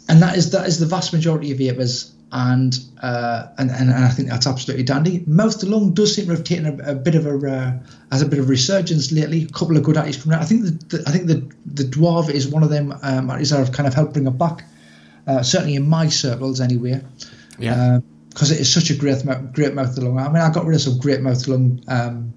and 0.08 0.22
that 0.22 0.38
is 0.38 0.51
that 0.51 0.68
is 0.68 0.80
the 0.80 0.86
vast 0.86 1.14
majority 1.14 1.51
of 1.51 1.58
vapers. 1.58 2.12
And, 2.30 2.78
uh, 3.01 3.47
and 3.57 3.71
and 3.71 3.89
I 3.89 4.09
think 4.09 4.28
that's 4.28 4.47
absolutely 4.47 4.84
dandy. 4.84 5.23
Mouth 5.25 5.59
to 5.59 5.65
lung 5.65 5.93
does 5.93 6.13
seem 6.13 6.25
to 6.25 6.32
have 6.32 6.43
taken 6.43 6.65
a, 6.65 6.91
a 6.91 6.95
bit 6.95 7.15
of 7.15 7.25
a 7.25 7.38
uh, 7.49 7.80
has 8.11 8.21
a 8.21 8.25
bit 8.25 8.39
of 8.39 8.49
resurgence 8.49 9.13
lately. 9.13 9.43
A 9.43 9.47
couple 9.47 9.78
of 9.78 9.84
good 9.84 9.95
artists 9.95 10.23
coming 10.23 10.38
out. 10.38 10.41
I 10.43 10.45
think 10.45 10.63
the, 10.63 10.97
the 10.97 11.03
I 11.07 11.11
think 11.11 11.28
the 11.28 11.49
the 11.65 11.84
dwarf 11.84 12.30
is 12.30 12.45
one 12.45 12.63
of 12.63 12.69
them 12.69 12.93
um, 13.01 13.30
artists 13.30 13.53
that 13.53 13.59
have 13.59 13.71
kind 13.71 13.88
of 13.88 13.93
helped 13.93 14.11
bring 14.13 14.28
it 14.28 14.38
back. 14.38 14.65
Uh, 15.25 15.41
certainly 15.41 15.75
in 15.75 15.88
my 15.88 16.07
circles, 16.09 16.59
anyway 16.61 17.01
Yeah. 17.59 17.99
because 18.30 18.51
it 18.51 18.59
is 18.59 18.73
such 18.73 18.89
a 18.89 18.95
great 18.95 19.23
great 19.53 19.73
mouth 19.73 19.95
to 19.95 20.01
lung. 20.01 20.19
I 20.19 20.28
mean, 20.28 20.41
I 20.41 20.51
got 20.51 20.65
rid 20.65 20.75
of 20.75 20.82
some 20.82 20.99
great 20.99 21.21
mouth 21.21 21.41
to 21.45 21.51
lung 21.51 21.82
um, 21.88 22.34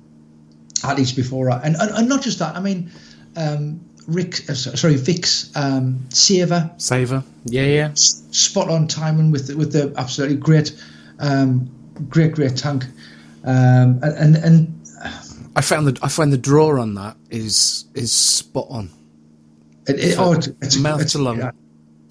addicts 0.84 1.12
before, 1.12 1.50
and, 1.50 1.74
and 1.76 1.90
and 1.90 2.08
not 2.08 2.22
just 2.22 2.38
that. 2.38 2.56
I 2.56 2.60
mean, 2.60 2.90
um, 3.36 3.80
Rick, 4.10 4.48
uh, 4.50 4.54
sorry, 4.54 4.96
Vic's 4.96 5.50
um, 5.56 6.00
Saver, 6.10 6.70
Saver. 6.78 7.22
Yeah, 7.44 7.62
yeah. 7.64 7.88
s- 7.90 8.22
spot 8.32 8.68
on 8.68 8.86
timing 8.88 9.30
with 9.30 9.46
the, 9.48 9.56
with 9.56 9.72
the 9.72 9.92
absolutely 9.96 10.36
great, 10.36 10.72
um, 11.20 11.70
great 12.08 12.32
great 12.32 12.56
tank, 12.56 12.84
um, 13.44 14.00
and 14.02 14.14
and, 14.16 14.36
and 14.36 14.86
I 15.56 15.60
found 15.60 15.86
the 15.86 15.98
I 16.02 16.08
find 16.08 16.32
the 16.32 16.38
draw 16.38 16.80
on 16.80 16.94
that 16.94 17.16
is 17.30 17.84
is 17.94 18.10
spot 18.12 18.66
on. 18.70 18.90
it, 19.86 19.98
it, 20.00 20.18
oh, 20.18 20.32
it's, 20.32 20.48
it's 20.60 20.76
Mouth 20.76 21.00
it's- 21.00 21.12
to 21.12 21.18
lung. 21.18 21.38
yeah, 21.38 21.52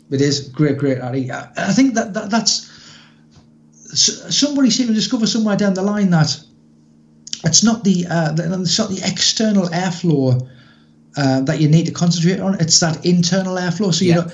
it 0.10 0.22
is 0.22 0.48
great, 0.50 0.78
great, 0.78 0.98
Addy. 1.00 1.32
I, 1.32 1.50
I 1.58 1.74
think 1.74 1.96
that, 1.96 2.14
that 2.14 2.30
that's 2.30 2.70
somebody 3.94 4.70
seemed 4.70 4.90
to 4.90 4.94
discover 4.96 5.28
somewhere 5.28 5.58
down 5.58 5.74
the 5.74 5.82
line 5.82 6.10
that 6.12 6.40
it's 7.44 7.64
not 7.64 7.84
the, 7.84 8.06
uh, 8.10 8.32
the 8.34 8.62
it's 8.62 8.78
not 8.78 8.90
the 8.90 9.02
external 9.06 9.68
airflow 9.70 10.48
uh, 11.18 11.42
that 11.42 11.60
you 11.60 11.68
need 11.68 11.86
to 11.86 11.92
concentrate 11.92 12.40
on. 12.40 12.60
It's 12.60 12.80
that 12.80 13.06
internal 13.06 13.56
airflow. 13.56 13.94
So 13.94 14.06
you 14.06 14.12
Yeah. 14.12 14.16
know, 14.22 14.32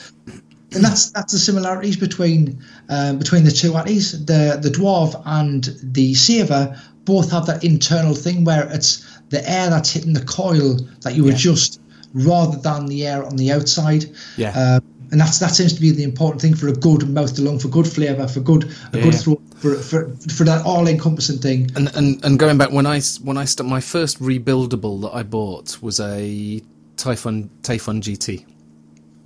and 0.74 0.84
that's 0.84 1.12
that's 1.12 1.32
the 1.32 1.40
similarities 1.40 1.98
between 1.98 2.64
uh, 2.90 3.14
between 3.14 3.44
the 3.44 3.52
two 3.52 3.72
Atties. 3.74 4.12
The 4.26 4.60
the 4.62 4.70
dwarf 4.70 5.22
and 5.26 5.64
the 5.84 6.14
saver 6.14 6.80
both 7.06 7.32
have 7.32 7.46
that 7.46 7.64
internal 7.64 8.16
thing 8.16 8.44
where 8.44 8.68
it's 8.72 9.06
the 9.30 9.48
air 9.50 9.70
that's 9.70 9.92
hitting 9.92 10.14
the 10.14 10.26
coil 10.26 10.80
that 11.02 11.16
you 11.16 11.26
Yeah. 11.28 11.34
adjust 11.34 11.80
rather 12.14 12.58
than 12.58 12.88
the 12.88 13.06
air 13.08 13.26
on 13.26 13.36
the 13.36 13.52
outside. 13.52 14.06
Yeah. 14.38 14.52
Uh, 14.56 14.80
and 15.12 15.22
that's 15.22 15.38
that 15.40 15.52
seems 15.52 15.74
to 15.74 15.82
be 15.82 15.92
the 15.92 16.04
important 16.04 16.42
thing 16.42 16.56
for 16.56 16.68
a 16.68 16.74
good 16.74 17.08
mouth 17.08 17.36
to 17.36 17.42
lung, 17.44 17.60
for 17.60 17.68
good 17.68 17.88
flavour, 17.88 18.28
for 18.28 18.40
good 18.40 18.64
a 18.92 18.98
Yeah, 18.98 19.04
good 19.04 19.16
throat, 19.16 19.42
for, 19.74 19.76
for 19.76 20.16
for 20.30 20.44
that 20.44 20.66
all 20.66 20.88
encompassing 20.88 21.40
thing. 21.40 21.72
And, 21.76 21.94
and 21.96 22.24
and 22.24 22.40
going 22.40 22.58
back 22.58 22.72
when 22.72 22.86
I 22.86 23.02
when 23.24 23.38
I 23.38 23.46
st- 23.46 23.68
my 23.68 23.82
first 23.82 24.22
rebuildable 24.22 25.02
that 25.02 25.16
I 25.16 25.24
bought 25.24 25.82
was 25.82 26.00
a 26.00 26.62
Taifun 26.98 27.50
Taifun 27.62 28.02
GT. 28.02 28.46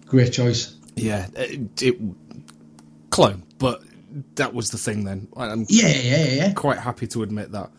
Great 0.05 0.33
choice. 0.33 0.75
Yeah, 0.95 1.27
it, 1.35 1.81
it 1.81 1.97
clone, 3.09 3.43
but 3.57 3.81
that 4.35 4.53
was 4.53 4.71
the 4.71 4.77
thing 4.77 5.03
then. 5.03 5.27
I'm 5.37 5.65
Yeah, 5.69 5.87
yeah, 5.87 6.17
yeah. 6.17 6.33
yeah. 6.33 6.53
quite 6.53 6.79
happy 6.79 7.07
to 7.07 7.23
admit 7.23 7.51
that. 7.51 7.69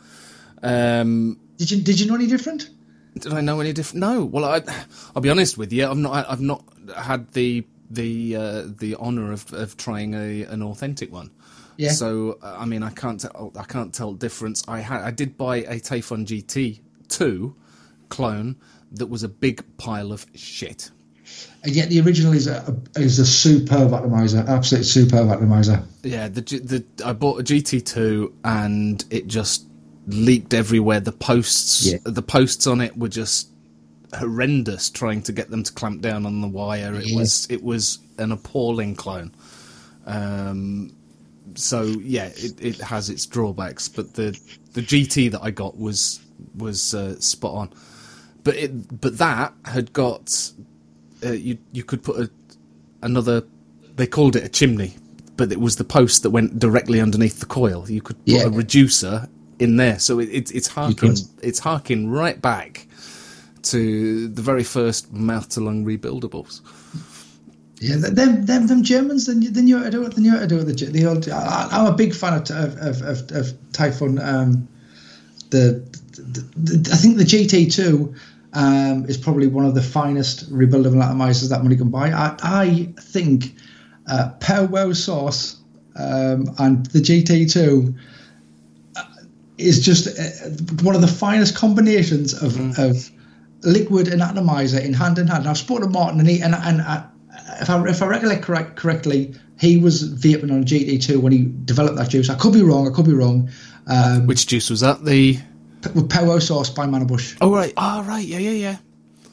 Um, 0.63 1.39
Did 1.57 1.71
you 1.71 1.83
did 1.83 2.01
you 2.01 2.07
know 2.07 2.15
any 2.15 2.27
different? 2.27 2.71
did 3.19 3.33
I 3.33 3.41
know 3.41 3.61
any 3.61 3.73
different? 3.73 4.01
No. 4.01 4.25
Well, 4.25 4.45
I, 4.45 4.63
I'll 5.17 5.23
be 5.23 5.31
honest 5.31 5.59
with 5.59 5.73
you. 5.73 5.87
I've 5.89 5.97
not. 5.97 6.31
I've 6.31 6.41
not 6.41 6.65
had 6.97 7.33
the 7.33 7.67
the 7.91 8.37
uh, 8.37 8.63
the 8.67 8.95
honour 8.97 9.33
of, 9.33 9.53
of 9.53 9.77
trying 9.77 10.15
a 10.15 10.43
an 10.45 10.63
authentic 10.63 11.13
one. 11.13 11.31
Yeah. 11.81 11.93
So 11.93 12.39
uh, 12.43 12.57
I 12.59 12.66
mean, 12.66 12.83
I 12.83 12.91
can't 12.91 13.18
tell. 13.20 13.53
I 13.59 13.64
can't 13.64 13.93
tell 13.95 14.12
difference. 14.12 14.62
I 14.68 14.81
had. 14.81 15.01
I 15.03 15.11
did 15.11 15.37
buy 15.39 15.57
a 15.59 15.81
Taifun 15.81 16.26
GT 16.26 16.81
two 17.09 17.57
clone 18.09 18.57
that 18.93 19.07
was 19.07 19.22
a 19.22 19.28
big 19.28 19.64
pile 19.78 20.12
of 20.12 20.26
shit. 20.35 20.91
And 21.62 21.72
yet 21.74 21.89
the 21.91 22.01
original 22.01 22.33
is 22.33 22.47
a 22.49 22.76
is 22.97 23.18
a 23.18 23.24
superb 23.26 23.93
atomizer, 23.95 24.45
absolute 24.49 24.85
superb 24.85 25.31
atomizer. 25.31 25.83
Yeah. 26.03 26.28
The 26.28 26.41
the 26.43 26.85
I 27.05 27.12
bought 27.12 27.41
a 27.41 27.45
GT 27.45 27.85
two 27.87 28.35
and 28.45 29.05
it 29.11 29.26
just 29.26 29.64
leaked 30.07 30.53
everywhere. 30.55 31.01
The 31.01 31.12
posts. 31.12 31.87
Yeah. 31.87 31.99
The 32.05 32.22
posts 32.22 32.66
on 32.66 32.81
it 32.81 32.97
were 32.97 33.09
just 33.09 33.49
horrendous 34.12 34.91
trying 34.91 35.22
to 35.22 35.33
get 35.33 35.51
them 35.51 35.62
to 35.62 35.72
clamp 35.72 36.03
down 36.03 36.26
on 36.26 36.41
the 36.41 36.49
wire. 36.49 36.95
It 36.97 37.07
Yeah. 37.07 37.18
was 37.20 37.47
it 37.49 37.62
was 37.62 38.01
an 38.18 38.33
appalling 38.33 38.97
clone. 38.97 39.33
Um, 40.07 40.93
so 41.55 41.82
yeah, 41.82 42.26
it, 42.36 42.61
it 42.61 42.76
has 42.80 43.11
its 43.11 43.26
drawbacks, 43.26 43.88
but 43.88 44.14
the 44.14 44.38
the 44.72 44.82
GT 44.82 45.30
that 45.32 45.42
I 45.42 45.51
got 45.51 45.78
was 45.78 46.20
was 46.57 46.94
uh, 46.94 47.18
spot 47.20 47.55
on. 47.55 47.72
But 48.44 48.57
it 48.57 49.01
but 49.01 49.18
that 49.18 49.53
had 49.64 49.92
got 49.92 50.53
uh, 51.24 51.32
you 51.32 51.59
you 51.72 51.84
could 51.84 52.03
put 52.03 52.16
a 52.20 52.30
another 53.03 53.44
they 53.96 54.07
called 54.07 54.36
it 54.36 54.44
a 54.44 54.48
chimney, 54.48 54.94
but 55.36 55.53
it 55.53 55.61
was 55.61 55.76
the 55.76 55.84
post 55.84 56.22
that 56.22 56.30
went 56.30 56.59
directly 56.59 57.01
underneath 57.01 57.40
the 57.40 57.46
coil. 57.46 57.88
You 57.90 58.01
could 58.03 58.16
put 58.24 58.28
Yeah. 58.34 58.44
a 58.44 58.51
reducer 58.51 59.28
in 59.59 59.76
there, 59.76 59.98
so 59.98 60.18
it, 60.18 60.28
it, 60.30 60.55
it's 60.55 60.68
harking 60.68 61.16
it's 61.42 61.59
harking 61.59 62.09
right 62.11 62.40
back 62.40 62.86
to 63.62 64.28
the 64.28 64.40
very 64.42 64.64
first 64.64 65.12
mouth 65.12 65.48
to 65.51 65.61
lung 65.61 65.84
rebuildables. 65.84 66.62
Yeah, 67.81 67.97
them 67.97 68.45
them 68.45 68.66
them 68.66 68.83
Germans. 68.83 69.24
Then 69.24 69.41
you 69.41 69.51
then 69.51 69.66
you 69.66 69.83
to 69.83 69.91
do 69.91 70.05
it. 70.05 70.14
Then 70.14 70.24
you 70.24 70.39
to 70.39 70.47
do 70.47 70.59
it. 70.59 70.64
The, 70.64 70.85
the 70.87 71.07
old. 71.07 71.26
I, 71.31 71.68
I'm 71.72 71.87
a 71.87 71.97
big 71.97 72.14
fan 72.14 72.35
of 72.35 72.51
of 72.51 73.03
of, 73.03 73.33
of, 73.33 73.47
Taifun. 73.72 74.22
Um, 74.22 74.68
the, 75.49 75.83
the, 76.12 76.41
the 76.57 76.91
I 76.93 76.97
think 76.97 77.16
the 77.16 77.24
GT2 77.24 78.14
um, 78.53 79.07
is 79.07 79.16
probably 79.16 79.47
one 79.47 79.64
of 79.64 79.74
the 79.74 79.83
finest 79.83 80.53
rebuildable 80.53 81.03
atomizers 81.03 81.49
that 81.49 81.62
money 81.62 81.76
can 81.76 81.89
buy. 81.89 82.11
I, 82.11 82.37
I 82.43 82.93
think 83.01 83.55
uh, 84.07 84.33
Powwow 84.41 84.93
Sauce 84.93 85.57
um, 85.97 86.55
and 86.59 86.85
the 86.87 87.01
GT2 87.01 87.99
uh, 88.97 89.05
is 89.57 89.85
just 89.85 90.07
uh, 90.07 90.85
one 90.85 90.95
of 90.95 91.01
the 91.01 91.09
finest 91.09 91.57
combinations 91.57 92.35
of, 92.35 92.78
of 92.78 93.11
liquid 93.62 94.09
and 94.09 94.22
atomizer 94.22 94.78
in 94.78 94.95
hand 94.95 95.18
in 95.18 95.26
hand. 95.26 95.41
And 95.41 95.49
I've 95.49 95.59
spoken 95.59 95.85
to 95.85 95.89
Martin, 95.89 96.20
and, 96.20 96.28
he, 96.28 96.41
and, 96.41 96.55
and 96.55 96.81
uh, 96.81 97.07
if, 97.61 97.71
I, 97.71 97.89
if 97.89 98.03
I 98.03 98.07
recollect 98.07 98.43
correct, 98.43 98.77
correctly, 98.77 99.35
he 99.59 99.79
was 99.79 100.13
vaping 100.15 100.51
on 100.51 100.63
a 100.63 100.65
GT2 100.65 101.19
when 101.19 101.33
he 101.33 101.51
developed 101.65 101.97
that 101.97 102.09
juice. 102.11 102.31
I 102.31 102.35
could 102.37 102.53
be 102.53 102.63
wrong. 102.63 102.89
I 102.89 102.95
could 102.95 103.05
be 103.07 103.13
wrong. 103.15 103.51
Um, 103.87 104.27
Which 104.27 104.47
juice 104.47 104.71
was 104.71 104.81
that? 104.81 105.05
The 105.05 105.39
with 105.95 106.11
Powwow 106.11 106.39
Sauce 106.39 106.69
by 106.71 106.87
Manabush. 106.87 107.39
oh 107.41 107.53
right, 107.53 107.73
oh 107.77 108.03
right, 108.05 108.25
yeah, 108.27 108.39
yeah, 108.39 108.51
yeah. 108.51 108.77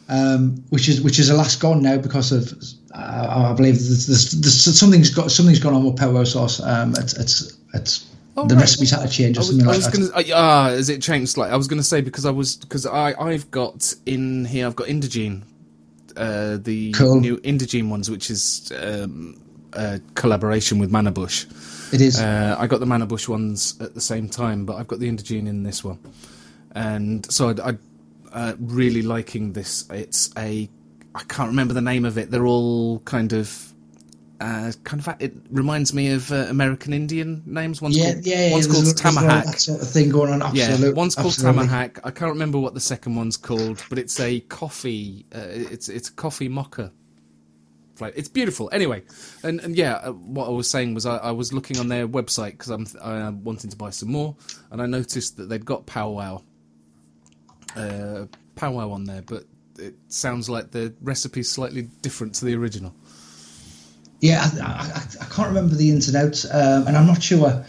um, 0.10 0.64
which 0.70 0.88
is 0.88 1.02
which 1.02 1.20
is 1.20 1.30
a 1.30 1.34
last 1.34 1.60
gone 1.60 1.82
now 1.82 1.98
because 1.98 2.32
of 2.32 2.54
uh, 2.96 3.50
I 3.52 3.54
believe 3.54 3.76
there's, 3.76 4.08
there's, 4.08 4.32
there's 4.32 4.80
something's 4.80 5.10
got 5.10 5.30
something's 5.30 5.60
gone 5.60 5.74
on 5.74 5.84
with 5.84 5.98
powwow 5.98 6.24
sauce. 6.24 6.62
Um, 6.62 6.96
it's 6.96 7.14
it's 7.18 7.58
it's 7.74 8.06
Oh, 8.40 8.46
the 8.46 8.54
right. 8.54 8.62
recipe's 8.62 8.92
had 8.92 9.02
to 9.02 9.10
change 9.10 9.36
or 9.36 9.40
was, 9.40 9.48
something 9.48 9.66
I 9.66 9.72
like 9.72 9.78
was 9.78 9.86
that. 10.12 10.14
gonna 10.26 10.36
uh, 10.36 10.70
has 10.70 10.90
it 10.90 11.02
changed 11.02 11.32
slightly? 11.32 11.54
I 11.54 11.58
was 11.58 11.68
gonna 11.68 11.82
say 11.84 12.02
because 12.02 12.24
I 12.26 12.30
was 12.30 12.56
because 12.58 12.86
I 12.86 13.14
I've 13.20 13.50
got 13.50 13.94
in 14.06 14.46
here 14.46 14.68
I've 14.68 14.76
got 14.76 14.88
Indigene, 14.88 15.42
uh, 16.18 16.58
the 16.58 16.92
Cool. 16.94 17.20
new 17.22 17.38
Indigene 17.38 17.90
ones, 17.90 18.10
which 18.10 18.30
is 18.30 18.72
um, 18.78 19.40
a 19.74 20.00
collaboration 20.16 20.80
with 20.80 20.92
Manabush. 20.92 21.46
It 21.94 22.02
is. 22.02 22.20
Uh, 22.20 22.56
I 22.60 22.68
got 22.68 22.80
the 22.80 22.86
Manabush 22.86 23.28
ones 23.30 23.76
at 23.80 23.94
the 23.94 24.02
same 24.02 24.28
time, 24.28 24.66
but 24.66 24.76
I've 24.76 24.88
got 24.88 25.00
the 25.00 25.08
Indigene 25.08 25.48
in 25.48 25.64
this 25.64 25.84
one, 25.84 26.00
and 26.76 27.30
so 27.32 27.50
I, 27.50 27.70
I 27.70 27.78
uh, 28.34 28.56
really 28.60 29.02
liking 29.02 29.54
this. 29.54 29.86
It's 29.90 30.30
a 30.38 30.70
I 31.16 31.24
can't 31.24 31.50
remember 31.50 31.74
the 31.74 31.82
name 31.82 32.06
of 32.06 32.18
it. 32.18 32.30
They're 32.32 32.46
all 32.46 33.00
kind 33.00 33.34
of. 33.34 33.67
Uh, 34.40 34.72
kind 34.84 35.06
of, 35.06 35.16
it 35.20 35.34
reminds 35.50 35.94
me 35.94 36.12
of 36.12 36.32
uh, 36.32 36.46
American 36.50 36.94
Indian 36.94 37.42
names. 37.48 37.82
One's 37.82 37.98
yeah, 37.98 38.14
called, 38.14 38.26
yeah, 38.26 38.52
one's 38.52 38.68
called 38.68 38.86
Tamahak. 38.86 39.46
That 39.46 39.60
sort 39.60 39.82
of 39.82 39.90
thing 39.90 40.10
going 40.10 40.32
on. 40.32 40.44
Absolutely. 40.44 40.90
Yeah, 40.90 40.94
one's 40.94 41.16
called 41.16 41.28
absolutely. 41.28 41.66
Tamahak. 41.66 42.00
I 42.04 42.12
can't 42.12 42.32
remember 42.34 42.60
what 42.60 42.76
the 42.76 42.80
second 42.80 43.16
one's 43.16 43.36
called, 43.36 43.84
but 43.90 43.98
it's 43.98 44.20
a 44.20 44.42
coffee. 44.42 45.26
Uh, 45.34 45.40
it's 45.44 45.90
it's 45.90 46.10
a 46.10 46.14
coffee 46.14 46.50
mocha. 46.50 46.92
It's 48.00 48.30
beautiful. 48.30 48.70
Anyway, 48.72 49.02
and 49.42 49.60
and 49.60 49.76
yeah, 49.76 49.94
uh, 49.96 50.12
what 50.12 50.48
I 50.48 50.52
was 50.52 50.70
saying 50.70 50.94
was 50.94 51.08
I, 51.08 51.18
I 51.18 51.32
was 51.32 51.52
looking 51.52 51.80
on 51.80 51.88
their 51.88 52.08
website 52.08 52.52
because 52.52 52.70
I'm 52.70 52.86
uh, 53.02 53.32
wanting 53.32 53.72
to 53.72 53.76
buy 53.76 53.90
some 53.90 54.12
more, 54.12 54.36
and 54.70 54.84
I 54.84 54.86
noticed 54.86 55.38
that 55.38 55.50
they'd 55.50 55.66
got 55.66 55.88
powwow, 55.88 56.44
uh, 57.76 58.26
powwow 58.56 58.92
on 58.92 59.06
there, 59.06 59.24
but 59.24 59.46
it 59.80 59.96
sounds 60.10 60.48
like 60.48 60.70
the 60.70 60.94
recipe's 61.02 61.50
slightly 61.50 61.90
different 62.04 62.36
to 62.36 62.46
the 62.46 62.56
original. 62.56 62.94
Yeah, 64.20 64.50
I, 64.62 64.66
I, 64.66 65.04
I 65.22 65.26
can't 65.26 65.48
remember 65.48 65.76
the 65.76 65.92
ins 65.92 66.08
and 66.08 66.18
outs, 66.18 66.46
um, 66.46 66.88
and 66.88 66.98
I'm 66.98 67.06
not 67.06 67.22
sure. 67.22 67.64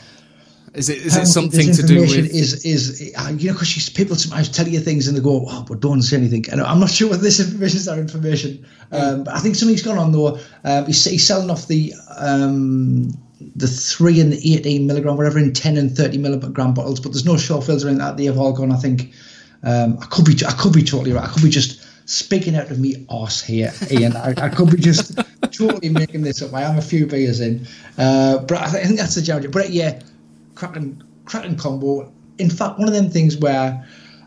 Is 0.74 0.88
it 0.88 0.98
is 0.98 1.16
it 1.16 1.26
something 1.26 1.72
to 1.72 1.82
do 1.82 2.00
with? 2.00 2.12
is 2.12 2.64
is 2.64 3.12
uh, 3.16 3.32
you 3.36 3.48
know 3.48 3.54
because 3.54 3.88
people 3.90 4.16
sometimes 4.16 4.48
tell 4.48 4.68
you 4.68 4.80
things 4.80 5.08
and 5.08 5.16
they 5.16 5.20
go 5.20 5.44
oh 5.48 5.64
but 5.68 5.80
don't 5.80 6.02
say 6.02 6.16
anything 6.16 6.44
and 6.50 6.60
I'm 6.60 6.78
not 6.78 6.90
sure 6.90 7.10
whether 7.10 7.22
this 7.22 7.40
information 7.40 7.78
is 7.78 7.86
that 7.86 7.98
information 7.98 8.66
um, 8.92 9.24
but 9.24 9.34
I 9.34 9.40
think 9.40 9.56
something's 9.56 9.82
gone 9.82 9.98
on 9.98 10.12
though 10.12 10.38
um, 10.64 10.86
he's, 10.86 11.02
he's 11.04 11.26
selling 11.26 11.50
off 11.50 11.66
the 11.68 11.94
um, 12.16 13.10
the 13.56 13.66
3 13.66 14.20
and 14.20 14.32
the 14.32 14.54
18 14.54 14.86
milligram 14.86 15.16
whatever 15.16 15.38
in 15.38 15.52
10 15.52 15.76
and 15.76 15.96
30 15.96 16.18
milligram 16.18 16.74
bottles 16.74 17.00
but 17.00 17.12
there's 17.12 17.24
no 17.24 17.36
short 17.36 17.64
fills 17.64 17.84
or 17.84 17.88
anything 17.88 18.04
like 18.04 18.12
that 18.12 18.16
they 18.16 18.26
have 18.26 18.38
all 18.38 18.52
gone 18.52 18.70
I 18.70 18.76
think 18.76 19.12
um, 19.62 19.98
I 20.00 20.06
could 20.06 20.26
be 20.26 20.34
I 20.46 20.52
could 20.52 20.72
be 20.72 20.82
totally 20.82 21.12
right 21.12 21.24
I 21.24 21.28
could 21.28 21.42
be 21.42 21.50
just 21.50 21.84
speaking 22.08 22.54
out 22.56 22.70
of 22.70 22.78
me 22.78 23.06
arse 23.08 23.42
here 23.42 23.72
Ian 23.90 24.16
I, 24.16 24.34
I 24.36 24.48
could 24.48 24.70
be 24.70 24.76
just 24.76 25.18
totally 25.58 25.90
making 25.90 26.22
this 26.22 26.40
up 26.42 26.54
I 26.54 26.62
am 26.62 26.78
a 26.78 26.82
few 26.82 27.06
beers 27.06 27.40
in 27.40 27.66
uh, 27.98 28.38
but 28.38 28.58
I 28.58 28.68
think 28.68 28.98
that's 28.98 29.14
the 29.14 29.22
challenge 29.22 29.50
but 29.50 29.70
yeah 29.70 30.00
cracking 30.58 31.02
cracking 31.24 31.56
combo. 31.56 32.12
In 32.38 32.50
fact, 32.50 32.78
one 32.78 32.88
of 32.88 32.94
them 32.94 33.10
things 33.10 33.36
where 33.36 33.86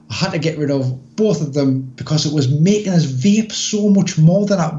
I 0.09 0.13
had 0.13 0.31
to 0.31 0.39
get 0.39 0.57
rid 0.57 0.71
of 0.71 1.15
both 1.15 1.41
of 1.41 1.53
them 1.53 1.81
because 1.81 2.25
it 2.25 2.33
was 2.33 2.49
making 2.49 2.93
us 2.93 3.05
vape 3.05 3.51
so 3.51 3.89
much 3.89 4.17
more 4.17 4.45
than 4.45 4.59
I 4.59 4.77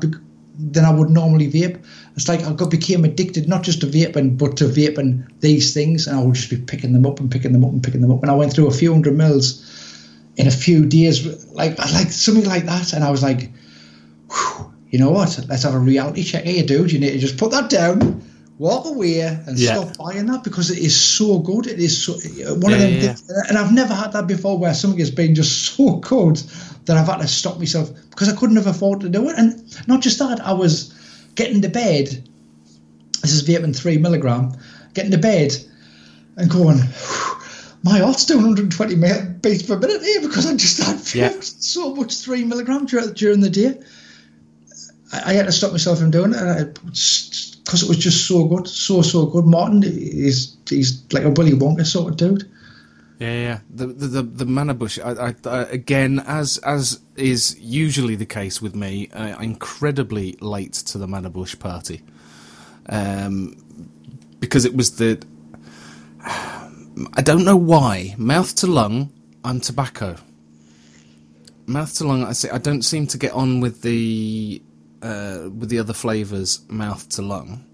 than 0.59 0.85
I 0.85 0.91
would 0.91 1.11
normally 1.11 1.51
vape. 1.51 1.83
It's 2.15 2.29
like 2.29 2.43
I 2.43 2.53
got 2.53 2.71
became 2.71 3.05
addicted 3.05 3.49
not 3.49 3.63
just 3.63 3.81
to 3.81 3.87
vaping 3.87 4.37
but 4.39 4.57
to 4.59 4.65
vaping 4.65 5.29
these 5.41 5.75
things, 5.75 6.07
and 6.07 6.19
I 6.19 6.23
would 6.23 6.35
just 6.35 6.51
be 6.51 6.57
picking 6.57 6.93
them 6.93 7.07
up 7.07 7.21
and 7.21 7.31
picking 7.31 7.53
them 7.53 7.65
up 7.65 7.73
and 7.73 7.83
picking 7.83 8.01
them 8.01 8.13
up. 8.13 8.23
And 8.23 8.31
I 8.31 8.35
went 8.35 8.53
through 8.53 8.69
a 8.69 8.73
few 8.73 8.93
hundred 8.93 9.17
mils 9.17 9.69
in 10.37 10.47
a 10.47 10.51
few 10.51 10.87
days, 10.87 11.47
like 11.53 11.79
like 11.79 12.11
something 12.11 12.45
like 12.45 12.67
that, 12.67 12.93
and 12.93 13.05
I 13.05 13.11
was 13.11 13.23
like, 13.23 13.51
Whew, 14.31 14.62
you 14.93 14.99
know 15.01 15.11
what? 15.11 15.47
Let's 15.49 15.65
have 15.65 15.75
a 15.75 15.79
reality 15.79 16.23
check 16.23 16.45
here, 16.45 16.65
dude. 16.65 16.93
You 16.93 17.01
need 17.01 17.11
to 17.13 17.19
just 17.19 17.37
put 17.39 17.51
that 17.51 17.69
down 17.69 18.23
walk 18.59 18.87
away 18.87 19.21
and 19.21 19.59
Yeah. 19.59 19.75
stop 19.75 19.97
buying 19.97 20.27
that 20.27 20.45
because 20.45 20.71
it 20.71 20.79
is 20.79 20.95
so 20.95 21.39
good. 21.41 21.67
It 21.67 21.81
is 21.81 22.05
so 22.05 22.13
one 22.13 22.73
of 22.73 22.79
them 22.79 22.93
yeah, 22.93 23.15
things, 23.15 23.25
and 23.49 23.59
I've 23.59 23.73
never 23.73 23.93
had 23.95 24.13
that 24.13 24.29
before 24.29 24.57
where 24.57 24.73
something 24.73 25.01
has 25.01 25.11
been 25.11 25.35
just 25.35 25.53
so 25.77 25.97
good 25.97 26.41
that 26.85 26.97
I've 26.97 27.07
had 27.07 27.21
to 27.23 27.27
stop 27.27 27.59
myself 27.59 27.91
because 28.11 28.29
I 28.29 28.37
couldn't 28.37 28.57
have 28.57 28.69
afforded 28.69 29.13
to 29.13 29.19
do 29.19 29.29
it. 29.29 29.35
And 29.37 29.65
not 29.89 30.01
just 30.01 30.19
that, 30.21 30.41
I 30.47 30.53
was 30.53 30.93
getting 31.35 31.63
to 31.63 31.69
bed. 31.69 32.07
This 33.23 33.33
is 33.33 33.43
vaping 33.49 33.75
three 33.75 33.99
milligram. 33.99 34.53
Getting 34.95 35.13
to 35.13 35.19
bed 35.19 35.57
and 36.37 36.49
going. 36.51 36.79
My 37.85 37.99
heart's 37.99 38.27
doing 38.27 38.43
120 38.43 38.95
beats 39.41 39.65
per 39.65 39.77
minute 39.77 40.03
here 40.03 40.21
because 40.21 40.47
I 40.47 40.55
just 40.55 40.81
had 40.81 41.01
Yeah. 41.15 41.33
so 41.41 41.97
much 41.97 42.15
three 42.19 42.45
milligram 42.45 42.87
during 42.87 43.41
the 43.41 43.51
day. 43.51 43.81
I, 45.13 45.31
I 45.31 45.33
had 45.35 45.47
to 45.47 45.53
stop 45.53 45.73
myself 45.73 45.99
from 45.99 46.11
doing 46.11 46.33
it 46.35 46.75
because 46.75 47.83
it 47.83 47.89
was 47.89 47.99
just 47.99 48.27
so 48.27 48.45
good, 48.45 48.67
so 48.67 49.03
so 49.03 49.27
good. 49.27 49.45
Martin, 49.45 49.83
he's 49.83 50.57
he's 50.69 51.03
like 51.13 51.25
a 51.25 51.31
Willy 51.31 51.53
Wonka 51.53 51.87
sort 51.87 52.11
of 52.11 52.17
dude. 52.17 52.51
Yeah, 53.19 53.35
yeah. 53.35 53.59
The 53.71 53.87
the 53.87 54.07
the, 54.09 54.23
the 54.23 54.45
Manabush. 54.45 54.99
I, 54.99 55.29
I, 55.29 55.57
I 55.57 55.63
again, 55.67 56.21
as 56.27 56.59
as 56.59 57.01
is 57.17 57.57
usually 57.61 58.17
the 58.17 58.27
case 58.27 58.61
with 58.61 58.75
me, 58.75 59.09
uh, 59.11 59.39
incredibly 59.39 60.37
late 60.41 60.73
to 60.73 60.99
the 60.99 61.07
Manabush 61.07 61.59
party, 61.59 62.03
um, 62.89 63.57
because 64.41 64.65
it 64.65 64.75
was 64.75 64.97
the. 64.97 65.23
I 67.15 67.23
don't 67.23 67.45
know 67.45 67.57
why 67.57 68.15
mouth 68.19 68.55
to 68.57 68.67
lung. 68.67 69.13
I'm 69.45 69.61
tobacco. 69.61 70.17
Mouth 71.67 71.95
to 71.95 72.07
lung. 72.07 72.25
I 72.25 72.33
say 72.33 72.51
I 72.51 72.59
don't 72.59 72.83
seem 72.83 73.07
to 73.09 73.19
get 73.19 73.33
on 73.33 73.61
with 73.61 73.83
the 73.83 74.61
uh, 75.03 75.49
with 75.51 75.69
the 75.69 75.79
other 75.79 75.93
flavors. 75.93 76.61
Mouth 76.69 77.09
to 77.11 77.23
lung, 77.23 77.65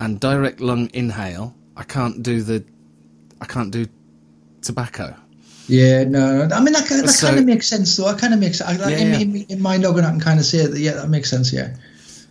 and 0.00 0.18
direct 0.20 0.60
lung 0.60 0.90
inhale. 0.94 1.54
I 1.76 1.82
can't 1.84 2.22
do 2.22 2.42
the. 2.42 2.64
I 3.40 3.44
can't 3.46 3.70
do 3.70 3.86
tobacco. 4.62 5.14
Yeah, 5.68 6.04
no, 6.04 6.48
I 6.52 6.60
mean 6.60 6.72
that, 6.74 6.86
kind- 6.88 7.02
that 7.02 7.08
So- 7.08 7.26
kind 7.26 7.40
of 7.40 7.44
makes 7.44 7.66
sense 7.68 7.96
though. 7.96 8.04
That 8.10 8.18
kind 8.18 8.32
of 8.32 8.38
makes 8.40 8.60
I, 8.60 8.76
like, 8.76 8.90
Yeah, 8.92 8.96
in, 8.98 9.10
yeah. 9.10 9.18
in, 9.42 9.46
in 9.50 9.60
my 9.62 9.76
noggin, 9.76 10.04
I 10.04 10.10
can 10.10 10.20
kind 10.20 10.38
of 10.38 10.46
say 10.46 10.64
that. 10.64 10.78
Yeah, 10.78 10.92
that 10.94 11.08
makes 11.10 11.28
sense. 11.28 11.52
Yeah, 11.52 11.74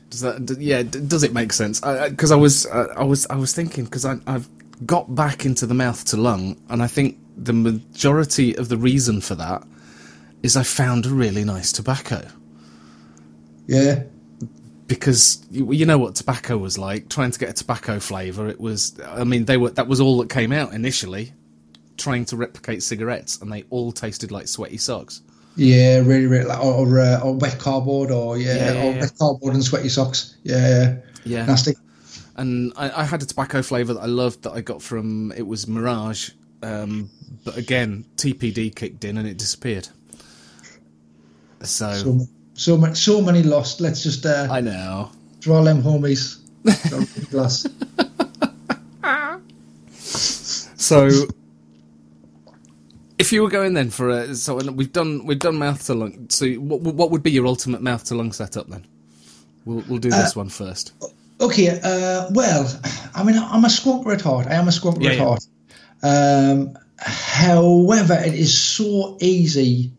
Does 0.10 0.22
that? 0.22 0.58
Yeah. 0.60 0.84
Does 0.84 1.24
it 1.24 1.34
make 1.34 1.52
sense? 1.52 1.82
Because 1.82 2.32
I, 2.32 2.36
was, 2.38 2.66
uh, 2.66 2.94
I 2.96 3.04
was, 3.04 3.28
I 3.28 3.36
was 3.36 3.54
thinking 3.54 3.84
because 3.86 4.06
I've 4.06 4.48
got 4.86 5.14
back 5.16 5.46
into 5.46 5.66
the 5.66 5.74
mouth 5.74 6.06
to 6.06 6.18
lung, 6.18 6.56
and 6.70 6.82
I 6.82 6.88
think 6.88 7.18
the 7.38 7.52
majority 7.54 8.56
of 8.58 8.70
the 8.70 8.78
reason 8.78 9.20
for 9.20 9.36
that 9.36 9.64
is 10.42 10.56
I 10.56 10.64
found 10.64 11.06
a 11.06 11.10
really 11.10 11.44
nice 11.44 11.74
tobacco. 11.74 12.26
yeah, 13.68 14.04
Because 14.88 15.44
you, 15.50 15.72
you 15.74 15.86
know 15.86 15.98
what 15.98 16.16
tobacco 16.16 16.58
was 16.58 16.78
like. 16.78 17.10
Trying 17.10 17.32
to 17.32 17.40
get 17.40 17.50
a 17.50 17.54
tobacco 17.54 18.00
flavour, 18.00 18.48
it 18.48 18.60
was. 18.60 19.00
I 19.06 19.24
mean, 19.24 19.46
they 19.46 19.58
were. 19.58 19.72
That 19.72 19.88
was 19.88 20.00
all 20.00 20.20
that 20.20 20.30
came 20.30 20.52
out 20.52 20.74
initially. 20.74 21.34
Trying 21.98 22.26
to 22.26 22.38
replicate 22.38 22.84
cigarettes, 22.84 23.42
and 23.42 23.52
they 23.52 23.64
all 23.70 23.92
tasted 23.92 24.30
like 24.32 24.48
sweaty 24.48 24.78
socks. 24.78 25.22
yeah, 25.56 26.00
really, 26.00 26.28
really, 26.28 26.46
like, 26.46 26.60
or 26.64 26.74
or, 26.86 27.00
uh, 27.00 27.20
or 27.22 27.34
wet 27.36 27.58
cardboard, 27.58 28.12
or 28.12 28.38
yeah, 28.38 28.56
Yeah, 28.56 28.72
yeah, 28.74 28.84
or 28.84 28.92
yeah. 28.94 29.00
wet 29.02 29.14
cardboard 29.18 29.54
and 29.56 29.64
sweaty 29.64 29.90
socks. 29.90 30.36
Yeah, 30.44 30.98
Yeah. 31.24 31.46
nasty. 31.46 31.74
and 32.36 32.74
I, 32.76 33.02
I 33.02 33.04
had 33.06 33.24
a 33.24 33.26
tobacco 33.26 33.62
flavour 33.62 33.94
that 33.94 34.02
I 34.02 34.08
loved 34.08 34.44
that 34.44 34.52
I 34.52 34.62
got 34.62 34.82
from 34.82 35.32
it 35.32 35.48
was 35.48 35.68
Mirage, 35.68 36.32
um, 36.62 37.10
but 37.46 37.56
again 37.58 38.06
TPD 38.18 38.76
kicked 38.76 39.06
in 39.06 39.18
and 39.18 39.26
it 39.28 39.38
disappeared. 39.38 39.88
So, 41.64 41.94
So 41.94 42.28
so 42.56 42.76
much, 42.78 42.98
so 42.98 43.22
many 43.22 43.44
lost. 43.44 43.80
Let's 43.82 44.02
just 44.02 44.26
uh, 44.26 44.48
I 44.50 44.62
know. 44.62 45.12
draw 45.40 45.64
them 45.64 45.84
homies. 45.84 46.40
Glass. 47.30 47.68
So 50.78 51.10
if 53.18 53.32
you 53.32 53.42
were 53.44 53.50
going 53.50 53.74
then 53.74 53.90
for 53.90 54.10
a 54.10 54.36
so 54.36 54.56
we've 54.72 54.92
done 54.92 55.26
we've 55.26 55.40
done 55.40 55.56
mouth 55.58 55.86
to 55.86 55.94
lung. 55.94 56.28
So 56.30 56.48
what 56.54 56.82
what 56.82 57.12
would 57.12 57.24
be 57.24 57.32
your 57.32 57.48
ultimate 57.48 57.82
mouth 57.82 58.04
to 58.06 58.16
lung 58.16 58.32
setup 58.32 58.68
then? 58.68 58.86
We'll 59.66 59.84
we'll 59.88 60.00
do 60.00 60.10
this 60.10 60.36
one 60.36 60.50
first. 60.50 60.94
Okay, 61.42 61.68
uh, 61.84 62.30
well, 62.32 62.82
I 63.14 63.24
mean, 63.24 63.36
I'm 63.38 63.66
a 63.66 63.68
squonker 63.68 64.14
at 64.14 64.22
heart. 64.22 64.48
I 64.48 64.54
am 64.54 64.68
a 64.70 64.72
squonker 64.72 65.04
Yeah, 65.04 65.10
at 65.12 65.18
yeah. 65.18 65.24
heart. 65.26 65.48
Um, 66.02 66.78
however, 66.98 68.14
it 68.14 68.34
is 68.34 68.58
so 68.58 69.18
easy 69.20 69.92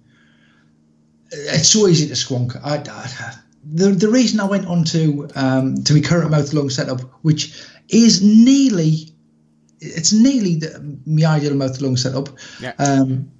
it's 1.30 1.68
so 1.68 1.86
easy 1.88 2.06
to 2.08 2.14
squonk. 2.14 2.56
I, 2.64 2.76
I, 2.76 3.34
the 3.64 3.90
the 3.90 4.08
reason 4.08 4.40
I 4.40 4.44
went 4.44 4.66
on 4.66 4.84
to 4.84 5.28
um, 5.34 5.82
to 5.84 5.94
my 5.94 6.00
current 6.00 6.30
mouth 6.30 6.52
lung 6.52 6.70
setup, 6.70 7.00
which 7.22 7.64
is 7.88 8.22
nearly 8.22 9.10
it's 9.80 10.12
nearly 10.12 10.56
the, 10.56 10.98
my 11.06 11.26
ideal 11.26 11.54
mouth 11.54 11.80
lung 11.80 11.96
setup. 11.96 12.28
Yeah. 12.60 12.72
Um, 12.78 13.30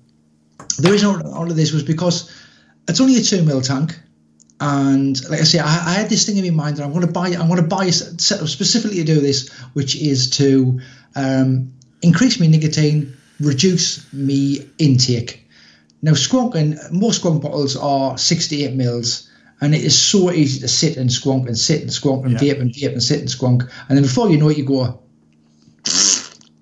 the 0.78 0.91
reason 0.91 1.22
all 1.22 1.51
of 1.51 1.57
this 1.57 1.72
was 1.72 1.82
because 1.82 2.30
it's 2.89 3.01
only 3.01 3.16
a 3.16 3.22
two 3.22 3.43
mil 3.43 3.61
tank, 3.61 3.99
and 4.61 5.28
like 5.28 5.41
I 5.41 5.45
say, 5.45 5.59
I, 5.59 5.64
I 5.64 5.93
had 5.95 6.09
this 6.09 6.26
thing 6.26 6.37
in 6.37 6.57
my 6.57 6.64
mind 6.64 6.76
that 6.76 6.84
I'm 6.84 6.93
going 6.93 7.07
to 7.07 7.12
buy. 7.12 7.28
I'm 7.28 7.49
going 7.49 7.62
to 7.62 7.68
buy 7.68 7.87
a 7.87 7.93
setup 7.93 8.49
specifically 8.49 8.99
to 8.99 9.05
do 9.05 9.20
this, 9.20 9.51
which 9.74 9.97
is 9.97 10.30
to 10.30 10.80
um, 11.14 11.72
increase 12.03 12.41
my 12.41 12.47
nicotine, 12.47 13.16
reduce 13.41 14.12
me 14.12 14.68
intake. 14.78 15.45
Now, 16.03 16.12
squonk 16.12 16.55
and 16.55 16.78
most 16.92 17.22
squonk 17.22 17.42
bottles 17.42 17.76
are 17.76 18.16
68 18.18 18.74
mils, 18.74 19.28
and 19.61 19.74
it 19.74 19.82
is 19.82 19.97
so 19.99 20.30
easy 20.30 20.61
to 20.61 20.68
sit 20.68 20.97
and 20.99 21.09
squonk 21.11 21.47
and 21.47 21.57
sit 21.59 21.80
and 21.80 21.90
squonk 21.90 22.24
and 22.24 22.32
Yeah. 22.32 22.55
vape 22.55 22.61
and 22.61 22.70
vape 22.72 22.92
and 22.92 23.03
sit 23.03 23.20
and 23.20 23.28
squonk. 23.28 23.68
And 23.88 23.97
then 23.97 24.03
before 24.03 24.30
you 24.30 24.36
know 24.36 24.49
it, 24.51 24.59
you 24.59 24.64
go, 24.64 25.01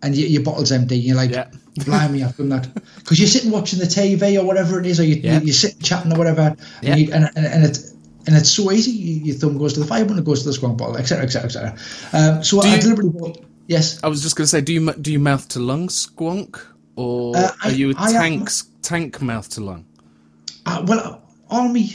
and 0.03 0.15
your, 0.15 0.29
your 0.29 0.43
bottle's 0.43 0.71
empty. 0.73 0.97
You're 0.99 1.17
like, 1.17 1.31
Yeah. 1.31 1.49
blimey, 1.85 2.23
I've 2.23 2.37
done 2.37 2.51
that. 2.51 2.69
Because 2.99 3.19
you're 3.19 3.29
sitting 3.29 3.51
watching 3.51 3.79
the 3.79 3.87
TV 3.87 4.41
or 4.41 4.45
whatever 4.45 4.79
it 4.79 4.87
is, 4.87 5.01
or 5.01 5.05
you, 5.05 5.17
Yeah. 5.17 5.41
you, 5.41 5.47
you're 5.47 5.55
sitting 5.55 5.81
chatting 5.81 6.13
or 6.13 6.19
whatever, 6.19 6.55
Yeah. 6.83 6.93
and, 6.93 7.01
you, 7.01 7.13
and, 7.13 7.31
and, 7.37 7.47
and 7.47 7.65
it's 7.65 7.93
and 8.27 8.35
it's 8.35 8.49
so 8.49 8.71
easy. 8.73 8.91
You, 8.91 9.25
your 9.27 9.35
thumb 9.37 9.59
goes 9.59 9.75
to 9.75 9.81
the 9.81 9.87
fire 9.87 10.03
button, 10.05 10.19
it 10.19 10.25
goes 10.25 10.45
to 10.45 10.51
the 10.51 10.57
squonk 10.57 10.79
bottle, 10.79 10.97
etc., 10.97 11.25
etc., 11.25 11.45
etc. 11.47 11.77
Um, 12.15 12.43
so 12.45 12.63
Do 12.63 12.69
I 12.69 12.77
you- 12.77 12.81
deliberately 12.81 13.45
yes. 13.67 13.99
I 14.03 14.09
was 14.09 14.23
just 14.23 14.35
going 14.37 14.45
to 14.45 14.49
say, 14.49 14.61
do 14.63 14.73
you 14.73 14.93
do 14.95 15.13
you 15.13 15.19
mouth 15.19 15.47
to 15.49 15.59
lung 15.59 15.89
squonk, 15.89 16.59
or 16.97 17.37
Uh, 17.37 17.51
I- 17.63 17.69
are 17.69 17.73
you 17.73 17.91
a 17.91 17.95
I 17.97 18.07
am- 18.11 18.13
tank 18.23 18.51
tank 18.83 19.23
mouth 19.23 19.49
to 19.51 19.61
lung? 19.65 19.85
Uh, 20.67 20.83
well, 20.87 21.23
all 21.51 21.69
me, 21.69 21.95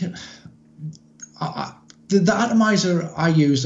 I, 1.39 1.45
I, 1.45 1.74
the, 2.10 2.20
the 2.20 2.34
atomizer 2.36 3.12
I 3.16 3.30
use 3.30 3.66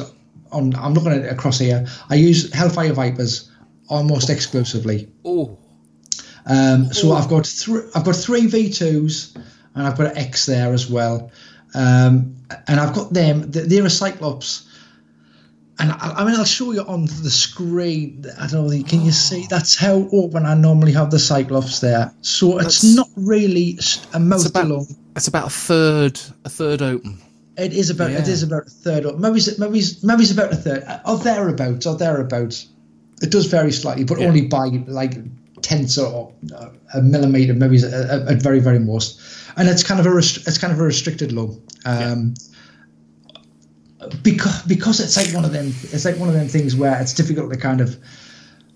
on, 0.51 0.75
I'm 0.75 0.93
looking 0.93 1.11
at 1.11 1.19
it 1.19 1.31
across 1.31 1.59
here. 1.59 1.85
I 2.09 2.15
use 2.15 2.53
Hellfire 2.53 2.93
Vipers 2.93 3.49
almost 3.89 4.29
exclusively. 4.29 5.09
Oh, 5.25 5.57
Um, 6.45 6.91
so 6.93 7.13
I've 7.13 7.29
got 7.29 7.47
three, 7.47 7.81
I've 7.95 8.03
got 8.03 8.15
three 8.15 8.47
V2s, 8.47 9.35
and 9.75 9.87
I've 9.87 9.97
got 9.97 10.11
an 10.11 10.17
X 10.17 10.45
there 10.45 10.73
as 10.73 10.89
well. 10.89 11.31
Um, 11.73 12.35
and 12.67 12.79
I've 12.79 12.93
got 12.93 13.13
them. 13.13 13.49
They're 13.49 13.85
a 13.85 13.89
Cyclops. 13.89 14.67
And 15.79 15.91
I, 15.91 16.13
I 16.17 16.25
mean, 16.25 16.35
I'll 16.35 16.45
show 16.45 16.71
you 16.71 16.81
on 16.81 17.05
the 17.05 17.29
screen. 17.31 18.25
I 18.39 18.47
don't 18.47 18.67
know. 18.67 18.83
Can 18.83 19.01
you 19.03 19.11
see? 19.11 19.47
That's 19.49 19.75
how 19.75 20.07
open 20.11 20.45
I 20.45 20.53
normally 20.53 20.91
have 20.93 21.09
the 21.11 21.19
Cyclops 21.19 21.79
there. 21.79 22.13
So 22.21 22.59
it's 22.59 22.83
not 22.83 23.09
really 23.15 23.75
s- 23.79 24.05
a 24.13 24.19
mouth 24.19 24.41
it's 24.41 24.49
about 24.49 24.65
along. 24.65 24.87
it's 25.15 25.27
about 25.27 25.47
a 25.47 25.49
third 25.49 26.19
a 26.45 26.49
third 26.49 26.81
open. 26.81 27.17
It 27.57 27.73
is 27.73 27.89
about 27.89 28.11
it 28.11 28.25
Yeah. 28.27 28.33
is 28.33 28.43
about 28.43 28.67
a 28.67 28.69
third 28.69 29.05
or 29.05 29.17
maybe 29.17 29.37
it's, 29.37 29.57
maybe 29.59 29.79
it's, 29.79 30.03
maybe 30.03 30.23
it's 30.23 30.31
about 30.31 30.53
a 30.53 30.55
third 30.55 30.83
or 31.05 31.17
thereabouts 31.17 31.85
or 31.87 31.95
thereabouts. 31.97 32.67
It 33.21 33.31
does 33.31 33.45
vary 33.47 33.71
slightly, 33.71 34.03
but 34.03 34.19
Yeah. 34.19 34.27
only 34.27 34.41
by 34.41 34.67
like 34.87 35.17
tenths 35.63 35.97
or 35.97 36.31
uh, 36.55 36.67
a 36.93 37.01
millimeter, 37.01 37.53
maybe 37.53 37.75
it's 37.77 37.85
a- 37.85 38.23
a- 38.27 38.31
at 38.31 38.41
very 38.43 38.59
very 38.59 38.79
most. 38.79 39.19
And 39.57 39.67
it's 39.69 39.83
kind 39.83 39.99
of 39.99 40.05
a 40.05 40.13
rest- 40.13 40.47
it's 40.47 40.57
kind 40.59 40.71
of 40.73 40.79
a 40.79 40.83
restricted 40.83 41.31
lung. 41.31 41.59
Um, 41.85 42.33
Because 44.23 44.61
because 44.63 44.99
it's 44.99 45.17
like 45.17 45.33
one 45.33 45.45
of 45.45 45.51
them 45.51 45.67
it's 45.67 46.05
like 46.05 46.17
one 46.17 46.29
of 46.29 46.35
them 46.35 46.47
things 46.47 46.75
where 46.75 46.99
it's 47.01 47.13
difficult 47.13 47.51
to 47.51 47.57
kind 47.57 47.81
of 47.81 47.97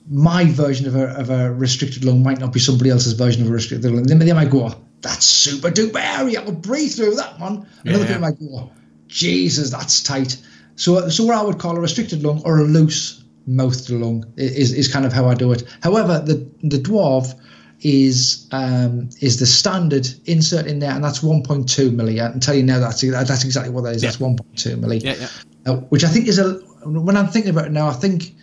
my 0.09 0.45
version 0.45 0.87
of 0.87 0.95
a, 0.95 1.07
of 1.19 1.29
a 1.29 1.51
restricted 1.53 2.05
lung 2.05 2.23
might 2.23 2.39
not 2.39 2.53
be 2.53 2.59
somebody 2.59 2.89
else's 2.89 3.13
version 3.13 3.41
of 3.43 3.49
a 3.49 3.51
restricted 3.51 3.91
lung. 3.91 4.03
They, 4.03 4.15
they 4.15 4.33
might 4.33 4.49
go, 4.49 4.73
that's 5.01 5.25
super 5.25 5.69
duper 5.69 6.01
area. 6.19 6.41
I'll 6.41 6.51
breathe 6.51 6.93
through 6.93 7.15
that 7.15 7.39
one. 7.39 7.67
Another 7.83 8.03
Yeah. 8.03 8.07
people 8.07 8.21
might 8.21 8.39
go, 8.39 8.71
Jesus, 9.07 9.69
that's 9.69 10.01
tight. 10.01 10.37
So, 10.75 11.09
so 11.09 11.25
what 11.25 11.35
I 11.35 11.41
would 11.41 11.59
call 11.59 11.75
a 11.75 11.81
restricted 11.81 12.23
lung 12.23 12.41
or 12.45 12.59
a 12.59 12.63
loose 12.63 13.21
mouthed 13.47 13.89
lung 13.89 14.25
is, 14.37 14.71
is 14.71 14.87
kind 14.87 15.05
of 15.05 15.11
how 15.11 15.27
I 15.27 15.33
do 15.33 15.51
it. 15.51 15.63
However, 15.81 16.19
the 16.19 16.47
the 16.63 16.77
dwarf 16.77 17.33
is 17.81 18.47
um, 18.51 19.09
is 19.21 19.39
the 19.39 19.45
standard 19.45 20.07
insert 20.25 20.65
in 20.67 20.79
there, 20.79 20.91
and 20.91 21.03
that's 21.03 21.19
1.2 21.19 21.65
milli. 21.91 22.23
I 22.23 22.31
can 22.31 22.39
tell 22.39 22.55
you 22.55 22.63
now 22.63 22.79
that's 22.79 23.01
that's 23.01 23.43
exactly 23.43 23.71
what 23.71 23.83
that 23.83 23.95
is. 23.95 24.01
That's 24.01 24.17
1.2 24.17 24.79
milli 24.79 25.03
Yeah, 25.03 25.15
yeah. 25.19 25.71
uh, 25.71 25.75
which 25.89 26.03
I 26.03 26.07
think 26.07 26.27
is 26.27 26.39
a. 26.39 26.53
When 26.85 27.17
I'm 27.17 27.27
thinking 27.27 27.51
about 27.51 27.65
it 27.65 27.71
now, 27.71 27.87
I 27.87 27.93
think 27.93 28.33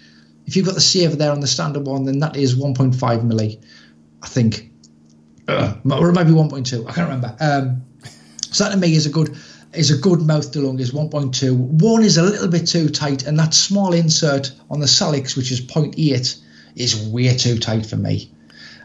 if 0.47 0.57
you've 0.57 0.66
got 0.66 0.74
the 0.74 0.80
saver 0.80 1.16
there 1.16 1.32
on 1.32 1.41
the 1.41 1.47
standard 1.47 1.87
one, 1.87 2.05
then 2.05 2.18
that 2.20 2.37
is 2.37 2.57
1.5 2.57 2.95
milli. 3.22 3.64
I 4.22 4.26
think, 4.26 4.70
uh, 5.49 5.74
or 5.91 6.09
it 6.09 6.14
might 6.14 6.24
be 6.24 6.32
1.2. 6.32 6.89
I 6.89 6.93
can't 6.93 7.09
remember. 7.09 7.37
Um, 7.41 7.85
so 8.51 8.64
that 8.64 8.70
to 8.70 8.76
me 8.76 8.95
is 8.95 9.07
a 9.07 9.11
good 9.11 9.37
is 9.72 9.91
a 9.91 9.97
good 9.97 10.22
mouth 10.22 10.53
to 10.53 10.61
lung 10.61 10.78
is 10.78 10.93
1.2. 10.93 11.57
One 11.57 12.05
is 12.05 12.16
a 12.16 12.22
little 12.22 12.49
bit 12.49 12.68
too 12.68 12.89
tight, 12.89 13.26
and 13.26 13.39
that 13.41 13.53
small 13.53 13.93
insert 13.93 14.53
on 14.70 14.78
the 14.78 14.87
Salix, 14.87 15.37
which 15.37 15.51
is 15.51 15.61
0.8, 15.61 16.41
is 16.76 17.09
way 17.09 17.37
too 17.37 17.59
tight 17.59 17.85
for 17.85 17.97
me. 17.97 18.30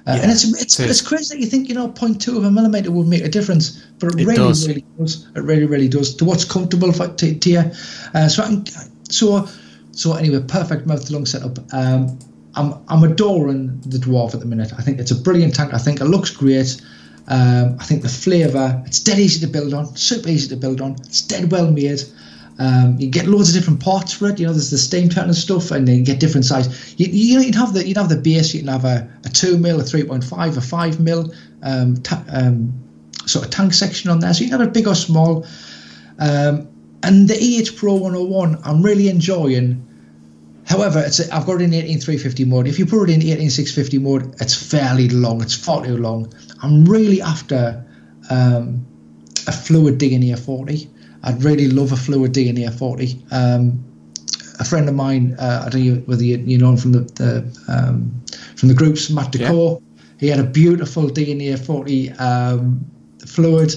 Uh, 0.10 0.20
and 0.24 0.32
it's 0.32 0.44
it's, 0.62 0.80
it's 0.80 1.02
crazy 1.02 1.36
that 1.36 1.42
you 1.42 1.46
think 1.48 1.70
you 1.70 1.76
know 1.76 1.88
0.2 1.90 2.38
of 2.38 2.44
a 2.44 2.50
millimeter 2.52 2.92
would 2.92 3.08
make 3.08 3.24
a 3.24 3.30
difference, 3.30 3.86
but 4.00 4.14
it, 4.14 4.22
It 4.22 4.26
really 4.26 4.38
does. 4.38 4.68
really 4.68 4.86
does. 4.98 5.28
It 5.36 5.42
really 5.42 5.66
really 5.66 5.88
does 5.88 6.16
to 6.16 6.26
what's 6.26 6.46
comfortable 6.46 6.92
for 6.92 7.08
to, 7.08 7.36
to 7.38 7.50
you. 7.50 7.64
Uh, 8.16 8.28
so 8.28 8.44
I'm, 8.44 8.66
so 9.10 9.48
so 9.92 10.14
anyway, 10.14 10.44
perfect 10.48 10.88
mouth 10.88 11.06
to 11.06 11.14
lung 11.14 11.26
setup. 11.26 11.60
Um, 11.74 12.18
I'm 12.56 12.74
I'm 12.88 13.04
adoring 13.04 13.80
the 13.82 14.00
dwarf 14.00 14.34
at 14.34 14.40
the 14.40 14.46
minute. 14.48 14.74
I 14.78 14.82
think 14.82 15.00
it's 15.00 15.12
a 15.12 15.16
brilliant 15.16 15.54
tank. 15.54 15.74
I 15.74 15.78
think 15.78 16.02
it 16.02 16.06
looks 16.06 16.32
great. 16.32 16.82
Um, 17.28 17.78
I 17.80 17.84
think 17.84 18.02
the 18.02 18.10
flavour, 18.10 18.82
it's 18.88 19.00
dead 19.04 19.20
easy 19.20 19.40
to 19.46 19.52
build 19.52 19.76
on, 19.76 19.96
super 19.96 20.30
easy 20.30 20.48
to 20.50 20.56
build 20.56 20.82
on. 20.82 20.94
It's 21.06 21.22
dead 21.22 21.52
well 21.52 21.70
made. 21.70 22.02
Um, 22.60 22.98
you 23.00 23.10
get 23.10 23.26
loads 23.26 23.50
of 23.50 23.56
different 23.56 23.80
parts 23.80 24.12
for 24.12 24.28
it. 24.28 24.40
You 24.40 24.46
know, 24.46 24.52
there's 24.52 24.70
the 24.70 24.78
Steam 24.78 25.08
Tuner 25.08 25.34
stuff, 25.34 25.72
and 25.72 25.88
then 25.88 26.00
you 26.00 26.04
get 26.04 26.20
different 26.20 26.46
size. 26.46 26.94
You, 26.98 27.08
you 27.10 27.36
know, 27.36 27.42
you'd 27.42 27.56
have 27.56 27.74
the 27.74 27.88
you'd 27.88 27.96
have 27.96 28.10
the 28.10 28.18
base. 28.18 28.54
You 28.54 28.60
can 28.60 28.68
have 28.68 28.84
a, 28.84 29.10
a 29.24 29.30
two 29.30 29.58
mil, 29.58 29.80
a 29.80 29.84
three 29.84 30.04
point 30.04 30.26
five, 30.26 30.58
a 30.58 30.62
five 30.62 31.00
mil, 31.00 31.34
um, 31.64 31.96
ta- 31.98 32.26
um, 32.30 32.74
sort 33.26 33.46
of 33.46 33.52
tank 33.52 33.74
section 33.74 34.10
on 34.10 34.20
there. 34.20 34.34
So 34.34 34.44
you 34.44 34.50
can 34.50 34.60
have 34.60 34.68
it 34.68 34.74
big 34.74 34.88
or 34.88 34.96
small. 34.96 35.46
Um, 36.20 36.68
and 37.02 37.30
the 37.30 37.36
EH 37.36 37.78
Pro 37.78 37.94
101, 37.94 38.60
I'm 38.66 38.84
really 38.84 39.08
enjoying. 39.08 39.86
However, 40.66 41.00
it's 41.00 41.20
a, 41.20 41.34
I've 41.34 41.46
got 41.46 41.62
it 41.62 41.64
in 41.64 41.74
18350 41.74 42.44
mode. 42.46 42.68
If 42.68 42.78
you 42.78 42.86
put 42.86 43.10
it 43.10 43.14
in 43.14 43.22
18650 43.22 43.98
mode, 44.00 44.36
it's 44.42 44.70
fairly 44.70 45.08
long. 45.08 45.42
It's 45.42 45.56
far 45.56 45.86
too 45.86 45.96
long. 45.96 46.32
I'm 46.62 46.84
really 46.84 47.22
after 47.22 47.86
um, 48.30 48.86
a 49.48 49.52
fluid 49.54 49.98
Digger 49.98 50.36
40. 50.36 50.90
I'd 51.24 51.44
really 51.44 51.68
love 51.68 51.92
a 51.92 51.98
fluid 51.98 52.32
Digger 52.32 52.72
40. 52.72 53.24
Um, 53.32 53.84
a 54.60 54.66
friend 54.66 54.90
of 54.90 54.96
mine, 54.96 55.36
uh, 55.40 55.64
I 55.66 55.70
don't 55.70 55.86
know 55.86 55.96
whether 56.06 56.24
you, 56.24 56.38
you 56.38 56.58
know 56.58 56.72
him 56.72 56.78
from 56.78 56.92
the, 56.92 57.00
the 57.00 57.64
um, 57.68 58.24
from 58.56 58.70
the 58.70 58.76
groups, 58.76 59.10
Matt 59.10 59.32
Decor. 59.32 59.82
He 60.20 60.28
had 60.28 60.40
a 60.40 60.44
beautiful 60.44 61.08
Digger 61.08 61.58
40 61.58 62.12
um, 62.12 62.86
fluid, 63.26 63.74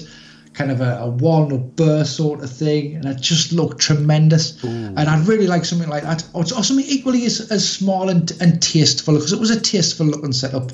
kind 0.53 0.71
of 0.71 0.81
a, 0.81 0.97
a 0.99 1.09
walnut 1.09 1.75
burr 1.75 2.03
sort 2.03 2.43
of 2.43 2.51
thing, 2.51 2.95
and 2.95 3.05
it 3.05 3.21
just 3.21 3.53
looked 3.53 3.79
tremendous. 3.79 4.61
And 4.97 5.09
I'd 5.09 5.27
really 5.27 5.47
like 5.47 5.65
something 5.65 5.89
like 5.89 6.03
that, 6.03 6.25
or, 6.33 6.41
or 6.41 6.63
something 6.63 6.85
equally 6.85 7.25
as, 7.25 7.51
as 7.51 7.69
small 7.69 8.09
and, 8.09 8.31
and 8.41 8.61
tasteful, 8.61 9.15
because 9.15 9.31
it 9.31 9.39
was 9.39 9.51
a 9.51 9.59
tasteful 9.59 10.05
looking 10.05 10.33
setup. 10.33 10.71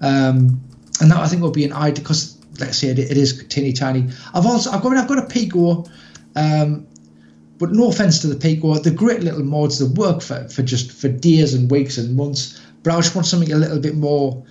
Um, 0.00 0.60
and 1.00 1.10
that 1.10 1.18
I 1.18 1.28
think 1.28 1.42
would 1.42 1.52
be 1.52 1.64
an 1.64 1.72
idea 1.72 2.02
because, 2.02 2.36
let's 2.60 2.78
say 2.78 2.88
it, 2.88 2.98
it 2.98 3.16
is 3.16 3.46
teeny 3.48 3.72
tiny. 3.72 4.08
I've 4.34 4.46
also 4.46 4.70
I've 4.70 4.82
got 4.82 4.96
I've 4.96 5.08
got 5.08 5.18
a 5.18 5.26
Pico, 5.26 5.84
um, 6.36 6.86
but 7.58 7.72
no 7.72 7.88
offense 7.88 8.20
to 8.20 8.26
the 8.26 8.36
Pico, 8.36 8.74
they're 8.74 8.92
great 8.92 9.22
little 9.22 9.42
mods 9.42 9.78
that 9.78 9.98
work 9.98 10.20
for, 10.20 10.46
for 10.48 10.62
just 10.62 10.92
for 10.92 11.08
days 11.08 11.54
and 11.54 11.70
weeks 11.70 11.96
and 11.96 12.14
months. 12.14 12.60
But 12.82 12.92
I 12.92 12.96
just 13.00 13.14
want 13.14 13.26
something 13.26 13.52
a 13.52 13.56
little 13.56 13.80
bit 13.80 13.96
more, 13.96 14.44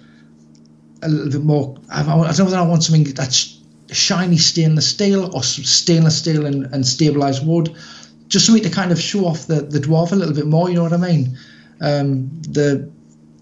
a 1.04 1.08
little 1.08 1.32
bit 1.32 1.46
more. 1.46 1.78
I, 1.90 2.02
I 2.02 2.06
don't 2.06 2.38
know 2.40 2.46
whether 2.46 2.58
I 2.58 2.64
want 2.64 2.84
something 2.84 3.04
that's 3.04 3.62
shiny 3.92 4.38
stainless 4.38 4.90
steel 4.90 5.36
or 5.36 5.44
stainless 5.44 6.18
steel 6.18 6.46
and, 6.48 6.66
and 6.74 6.86
stabilized 6.86 7.46
wood. 7.46 7.76
Just 8.28 8.48
something 8.48 8.64
to 8.64 8.72
kind 8.72 8.92
of 8.92 9.00
show 9.00 9.28
off 9.28 9.46
the, 9.46 9.62
the 9.62 9.80
dwarf 9.80 10.12
a 10.12 10.16
little 10.16 10.34
bit 10.34 10.48
more. 10.48 10.68
You 10.70 10.76
know 10.76 10.84
what 10.84 10.94
I 10.94 10.98
mean? 10.98 11.38
Um, 11.82 12.42
the 12.42 12.92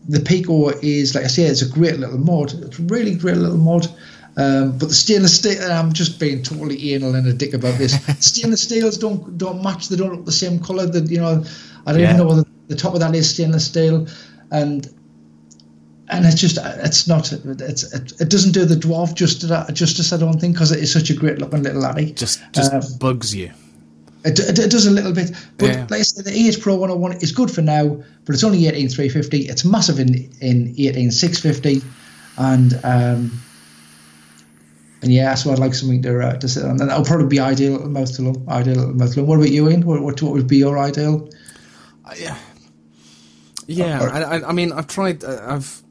the 0.09 0.19
Pico 0.19 0.67
is, 0.67 1.15
like 1.15 1.23
I 1.23 1.27
say, 1.27 1.43
it's 1.43 1.61
a 1.61 1.69
great 1.69 1.97
little 1.97 2.17
mod. 2.17 2.53
It's 2.53 2.77
a 2.77 2.81
really 2.83 3.15
great 3.15 3.37
little 3.37 3.57
mod. 3.57 3.87
Um, 4.35 4.77
but 4.79 4.89
the 4.89 4.95
stainless 4.95 5.37
steel, 5.37 5.61
I'm 5.71 5.93
just 5.93 6.19
being 6.19 6.41
totally 6.41 6.93
anal 6.93 7.13
and 7.13 7.27
a 7.27 7.33
dick 7.33 7.53
about 7.53 7.77
this. 7.77 7.93
stainless 8.19 8.63
steels 8.63 8.97
don't 8.97 9.37
don't 9.37 9.61
match. 9.61 9.89
They 9.89 9.95
don't 9.95 10.11
look 10.11 10.25
the 10.25 10.31
same 10.31 10.59
color. 10.59 10.87
That 10.87 11.09
you 11.09 11.19
know, 11.19 11.43
I 11.85 11.91
don't 11.91 12.01
Yeah. 12.01 12.07
even 12.13 12.17
know 12.17 12.27
whether 12.27 12.43
the 12.67 12.75
top 12.75 12.93
of 12.95 12.99
that 13.01 13.13
is 13.13 13.29
stainless 13.29 13.65
steel, 13.65 14.07
and 14.51 14.89
and 16.09 16.25
it's 16.25 16.41
just 16.41 16.57
it's 16.61 17.07
not 17.07 17.31
it's 17.31 17.83
it, 17.93 18.29
doesn't 18.29 18.53
do 18.53 18.65
the 18.65 18.75
dwarf 18.75 19.13
justice 19.13 19.51
justice. 19.73 20.11
I 20.13 20.17
don't 20.17 20.39
think 20.39 20.55
because 20.55 20.71
it 20.71 20.79
is 20.79 20.91
such 20.91 21.09
a 21.11 21.13
great 21.13 21.37
looking 21.37 21.61
little 21.61 21.81
laddie. 21.81 22.13
Just 22.13 22.41
just 22.53 22.73
Um, 22.73 22.81
bugs 22.99 23.35
you. 23.35 23.51
It, 24.25 24.39
it, 24.39 24.57
it 24.57 24.71
does 24.71 24.85
a 24.85 24.91
little 24.91 25.11
bit, 25.11 25.31
but 25.57 25.67
Yeah. 25.69 25.81
like 25.89 25.99
I 25.99 26.03
said, 26.03 26.23
the 26.25 26.31
EH 26.31 26.61
Pro 26.61 26.75
101 26.75 27.17
is 27.21 27.33
good 27.33 27.51
for 27.51 27.61
now, 27.61 28.01
but 28.23 28.33
it's 28.33 28.43
only 28.43 28.65
18350. 28.67 29.49
It's 29.49 29.65
massive 29.65 29.99
in 29.99 30.15
in 30.39 30.73
18650, 30.77 31.81
and 32.37 32.79
um, 32.83 33.31
and 35.03 35.11
yeah, 35.13 35.35
so 35.35 35.51
I'd 35.51 35.59
like 35.59 35.73
something 35.75 36.01
to 36.01 36.19
uh, 36.27 36.37
to 36.37 36.47
sit 36.47 36.63
on. 36.63 36.71
And 36.81 36.89
that'll 36.89 37.05
probably 37.05 37.27
be 37.27 37.39
ideal 37.39 37.75
at 37.75 37.81
the 37.81 37.89
mouth 37.89 38.15
to 38.15 38.21
low. 38.23 38.43
Ideal 38.47 38.81
at 38.81 38.87
the 38.87 38.93
mouth 38.93 39.13
to 39.13 39.19
low. 39.21 39.27
What 39.27 39.35
about 39.35 39.51
you, 39.51 39.69
Ian? 39.69 39.85
What, 39.85 40.01
what 40.01 40.21
what 40.21 40.31
would 40.33 40.47
be 40.47 40.57
your 40.57 40.79
ideal? 40.79 41.29
Uh, 42.05 42.15
yeah, 42.17 42.37
yeah. 43.67 44.03
Or- 44.03 44.09
I, 44.09 44.21
I, 44.21 44.49
I 44.49 44.51
mean, 44.53 44.71
I've 44.71 44.87
tried. 44.87 45.23
Uh, 45.23 45.39
I've. 45.45 45.83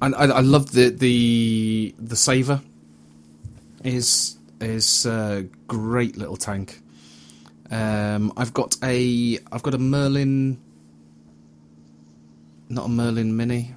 I, 0.00 0.06
I, 0.06 0.24
I 0.26 0.40
love 0.40 0.72
the 0.72 0.88
the 0.88 1.94
the 1.98 2.16
saver. 2.16 2.62
Is 3.84 4.36
is 4.60 5.04
a 5.06 5.44
great 5.66 6.16
little 6.16 6.36
tank. 6.36 6.80
Um, 7.70 8.32
I've 8.36 8.54
got 8.54 8.76
a 8.82 9.38
I've 9.50 9.62
got 9.62 9.74
a 9.74 9.78
Merlin. 9.78 10.60
Not 12.68 12.86
a 12.86 12.88
Merlin 12.88 13.36
Mini. 13.36 13.74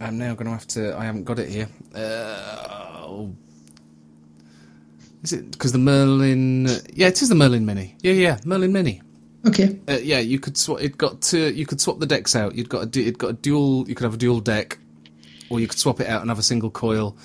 I'm 0.00 0.18
now 0.18 0.34
going 0.34 0.46
to 0.46 0.52
have 0.52 0.66
to. 0.68 0.96
I 0.96 1.04
haven't 1.04 1.24
got 1.24 1.38
it 1.38 1.48
here. 1.48 1.68
Uh, 1.94 3.26
is 5.22 5.32
it 5.32 5.50
because 5.50 5.72
the 5.72 5.78
Merlin? 5.78 6.66
Yeah, 6.92 7.08
it 7.08 7.22
is 7.22 7.28
the 7.28 7.34
Merlin 7.34 7.64
Mini. 7.64 7.96
Yeah, 8.02 8.12
yeah, 8.12 8.38
Merlin 8.44 8.72
Mini. 8.72 9.00
Okay. 9.46 9.78
Uh, 9.88 9.98
yeah, 10.02 10.18
you 10.18 10.38
could 10.38 10.56
swap. 10.56 10.80
It 10.80 10.98
got 10.98 11.22
to. 11.22 11.52
You 11.52 11.66
could 11.66 11.80
swap 11.80 11.98
the 11.98 12.06
decks 12.06 12.36
out. 12.36 12.54
You'd 12.54 12.68
got 12.68 12.96
a. 12.96 13.00
It 13.00 13.18
got 13.18 13.30
a 13.30 13.34
dual. 13.34 13.88
You 13.88 13.94
could 13.94 14.04
have 14.04 14.14
a 14.14 14.18
dual 14.18 14.40
deck, 14.40 14.78
or 15.48 15.60
you 15.60 15.68
could 15.68 15.78
swap 15.78 16.00
it 16.00 16.08
out 16.08 16.20
and 16.20 16.30
have 16.30 16.38
a 16.38 16.42
single 16.42 16.70
coil, 16.70 17.16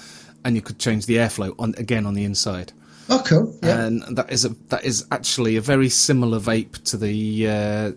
and 0.46 0.56
you 0.56 0.62
could 0.62 0.80
change 0.80 1.06
the 1.06 1.18
airflow 1.18 1.54
on 1.60 1.76
again 1.78 2.06
on 2.06 2.14
the 2.14 2.24
inside. 2.24 2.72
Oh, 3.10 3.24
cool. 3.26 3.58
Yeah. 3.64 3.86
And 3.86 4.18
that 4.18 4.32
is 4.32 4.46
a 4.46 4.50
that 4.68 4.86
is 4.86 5.06
actually 5.12 5.56
a 5.58 5.62
very 5.62 5.90
similar 5.90 6.40
vape 6.40 6.84
to 6.86 6.98
the 6.98 7.48
uh, 7.48 7.92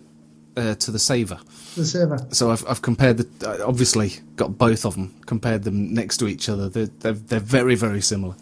uh, 0.57 0.75
to 0.75 0.91
the 0.91 0.99
Saver. 0.99 1.39
The 1.75 1.85
server. 1.85 2.17
So 2.31 2.51
I've 2.51 2.65
I've 2.67 2.81
compared 2.81 3.17
the 3.17 3.65
obviously 3.65 4.13
got 4.35 4.57
both 4.57 4.85
of 4.85 4.95
them 4.95 5.13
compared 5.25 5.63
them 5.63 5.93
next 5.93 6.17
to 6.17 6.27
each 6.27 6.49
other. 6.49 6.69
They're 6.69 6.87
they're, 6.99 7.13
they're 7.13 7.39
very 7.39 7.75
very 7.75 8.01
similar. 8.01 8.35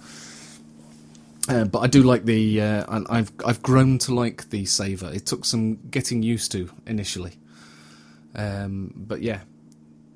Uh, 1.49 1.65
but 1.65 1.79
I 1.79 1.87
do 1.87 2.03
like 2.03 2.25
the 2.25 2.61
uh, 2.61 2.85
and 2.95 3.07
I've 3.09 3.31
I've 3.45 3.61
grown 3.63 3.97
to 3.99 4.13
like 4.13 4.49
the 4.51 4.65
Saver. 4.65 5.11
It 5.13 5.25
took 5.25 5.43
some 5.45 5.79
getting 5.89 6.21
used 6.23 6.51
to 6.53 6.69
initially. 6.85 7.33
Um, 8.35 8.93
but 8.95 9.21
yeah, 9.21 9.41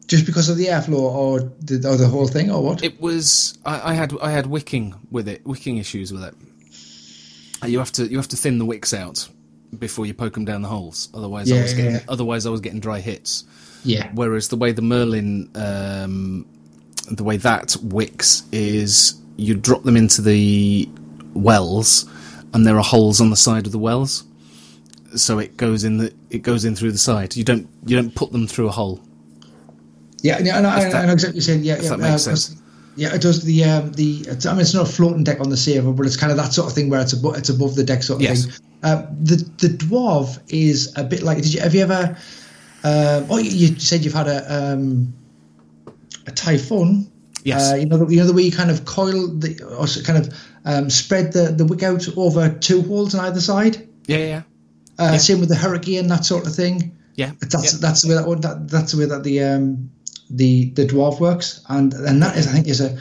Just 0.07 0.25
because 0.25 0.47
of 0.49 0.55
the 0.57 0.67
airflow, 0.67 0.99
or 0.99 1.39
the, 1.59 1.75
or 1.89 1.97
the 1.97 2.07
whole 2.07 2.27
thing, 2.27 2.49
or 2.51 2.63
what? 2.63 2.83
it 2.83 3.01
was 3.01 3.57
I, 3.65 3.91
I 3.91 3.93
had 3.93 4.13
I 4.21 4.31
had 4.31 4.45
wicking 4.45 4.93
with 5.11 5.27
it, 5.27 5.45
wicking 5.45 5.77
issues 5.77 6.13
with 6.13 6.23
it. 6.23 6.33
You 7.67 7.79
have 7.79 7.91
to 7.93 8.05
you 8.05 8.17
have 8.17 8.27
to 8.29 8.37
thin 8.37 8.59
the 8.59 8.65
wicks 8.65 8.93
out 8.93 9.27
before 9.79 10.05
you 10.05 10.13
poke 10.13 10.33
them 10.33 10.45
down 10.45 10.61
the 10.61 10.67
holes. 10.67 11.09
Otherwise, 11.13 11.51
I 11.51 11.55
Yeah, 11.55 11.61
getting 11.73 11.91
yeah. 11.91 11.99
otherwise 12.07 12.45
I 12.45 12.49
was 12.49 12.61
getting 12.61 12.79
dry 12.79 12.99
hits. 12.99 13.43
yeah. 13.83 14.09
Whereas 14.13 14.47
the 14.47 14.55
way 14.57 14.71
the 14.71 14.81
Merlin, 14.81 15.49
um, 15.55 16.45
the 17.11 17.23
way 17.23 17.37
that 17.37 17.75
wicks 17.83 18.43
is 18.51 19.15
you 19.37 19.53
drop 19.55 19.83
them 19.83 19.95
into 19.97 20.21
the 20.21 20.89
wells, 21.33 22.05
and 22.53 22.65
there 22.65 22.77
are 22.77 22.83
holes 22.83 23.19
on 23.21 23.29
the 23.29 23.35
side 23.35 23.65
of 23.65 23.71
the 23.71 23.79
wells, 23.79 24.23
so 25.15 25.39
it 25.39 25.55
goes 25.57 25.83
in 25.83 25.97
the 25.97 26.13
it 26.29 26.39
goes 26.41 26.65
in 26.65 26.75
through 26.75 26.91
the 26.91 26.97
side. 26.97 27.35
You 27.35 27.43
don't 27.43 27.67
you 27.85 27.95
don't 27.95 28.13
put 28.15 28.31
them 28.31 28.47
through 28.47 28.67
a 28.69 28.71
hole. 28.71 29.01
Yeah, 30.21 30.39
yeah, 30.39 30.59
know, 30.61 30.69
I, 30.69 30.83
that- 30.85 30.95
I 30.95 31.05
know 31.05 31.13
exactly 31.13 31.29
what 31.31 31.35
you're 31.35 31.41
saying. 31.43 31.63
Yeah, 31.63 31.77
yeah, 31.81 31.89
that 31.89 31.99
makes 31.99 32.27
uh, 32.27 32.35
sense. 32.35 32.55
Yeah, 32.95 33.13
it 33.13 33.21
does 33.21 33.43
the 33.43 33.63
um, 33.65 33.91
the. 33.93 34.21
It's, 34.27 34.45
I 34.45 34.51
mean, 34.53 34.61
it's 34.61 34.73
not 34.73 34.87
a 34.87 34.91
floating 34.91 35.23
deck 35.23 35.39
on 35.41 35.49
the 35.49 35.57
saver, 35.57 35.91
but 35.91 36.05
it's 36.05 36.15
kind 36.17 36.31
of 36.31 36.37
that 36.37 36.53
sort 36.53 36.67
of 36.69 36.73
thing 36.73 36.89
where 36.89 37.01
it's 37.01 37.13
above 37.13 37.37
it's 37.37 37.49
above 37.49 37.75
the 37.75 37.83
deck 37.83 38.03
sort 38.03 38.17
of 38.17 38.21
Yes. 38.23 38.45
thing. 38.45 38.65
Uh, 38.83 39.05
the 39.21 39.35
the 39.57 39.67
dwarf 39.67 40.39
is 40.47 40.93
a 40.95 41.03
bit 41.03 41.21
like. 41.23 41.37
Did 41.41 41.53
you 41.53 41.59
have 41.61 41.75
you 41.75 41.81
ever? 41.81 42.17
Um, 42.83 43.25
oh, 43.29 43.37
you, 43.37 43.49
you 43.49 43.79
said 43.79 44.05
you've 44.05 44.13
had 44.13 44.27
a 44.27 44.71
um, 44.73 45.13
a 46.27 46.31
Taifun. 46.31 47.09
Yes. 47.43 47.71
Uh, 47.73 47.75
you 47.75 47.85
know, 47.85 47.97
the, 47.97 48.07
you 48.13 48.19
know 48.21 48.27
the 48.27 48.33
way 48.33 48.43
you 48.43 48.51
kind 48.51 48.71
of 48.71 48.85
coil 48.85 49.27
the 49.27 49.61
or 49.63 49.85
kind 50.03 50.25
of 50.25 50.33
um, 50.65 50.89
spread 50.89 51.33
the 51.33 51.51
the 51.51 51.65
wick 51.65 51.83
out 51.83 52.07
over 52.17 52.49
two 52.49 52.81
holes 52.83 53.13
on 53.13 53.25
either 53.25 53.41
side. 53.41 53.87
Yeah, 54.07 54.17
yeah, 54.17 54.41
Uh, 54.99 55.09
Yeah. 55.13 55.17
Same 55.17 55.39
with 55.41 55.49
the 55.49 55.55
hurricane, 55.55 56.07
that 56.07 56.25
sort 56.25 56.45
of 56.47 56.55
thing. 56.55 56.95
yeah. 57.15 57.31
That's 57.41 57.73
yeah. 57.73 57.79
that's 57.81 58.01
the 58.03 58.09
way 58.09 58.15
that, 58.23 58.41
that 58.41 58.69
that's 58.69 58.91
the 58.93 58.99
way 58.99 59.05
that 59.05 59.23
the 59.23 59.41
um 59.43 59.89
the 60.29 60.71
the 60.71 60.85
dwarf 60.85 61.19
works, 61.19 61.63
and 61.69 61.93
and 61.93 62.21
that 62.21 62.37
is 62.37 62.47
I 62.47 62.51
think 62.51 62.67
is 62.67 62.81
a 62.81 62.97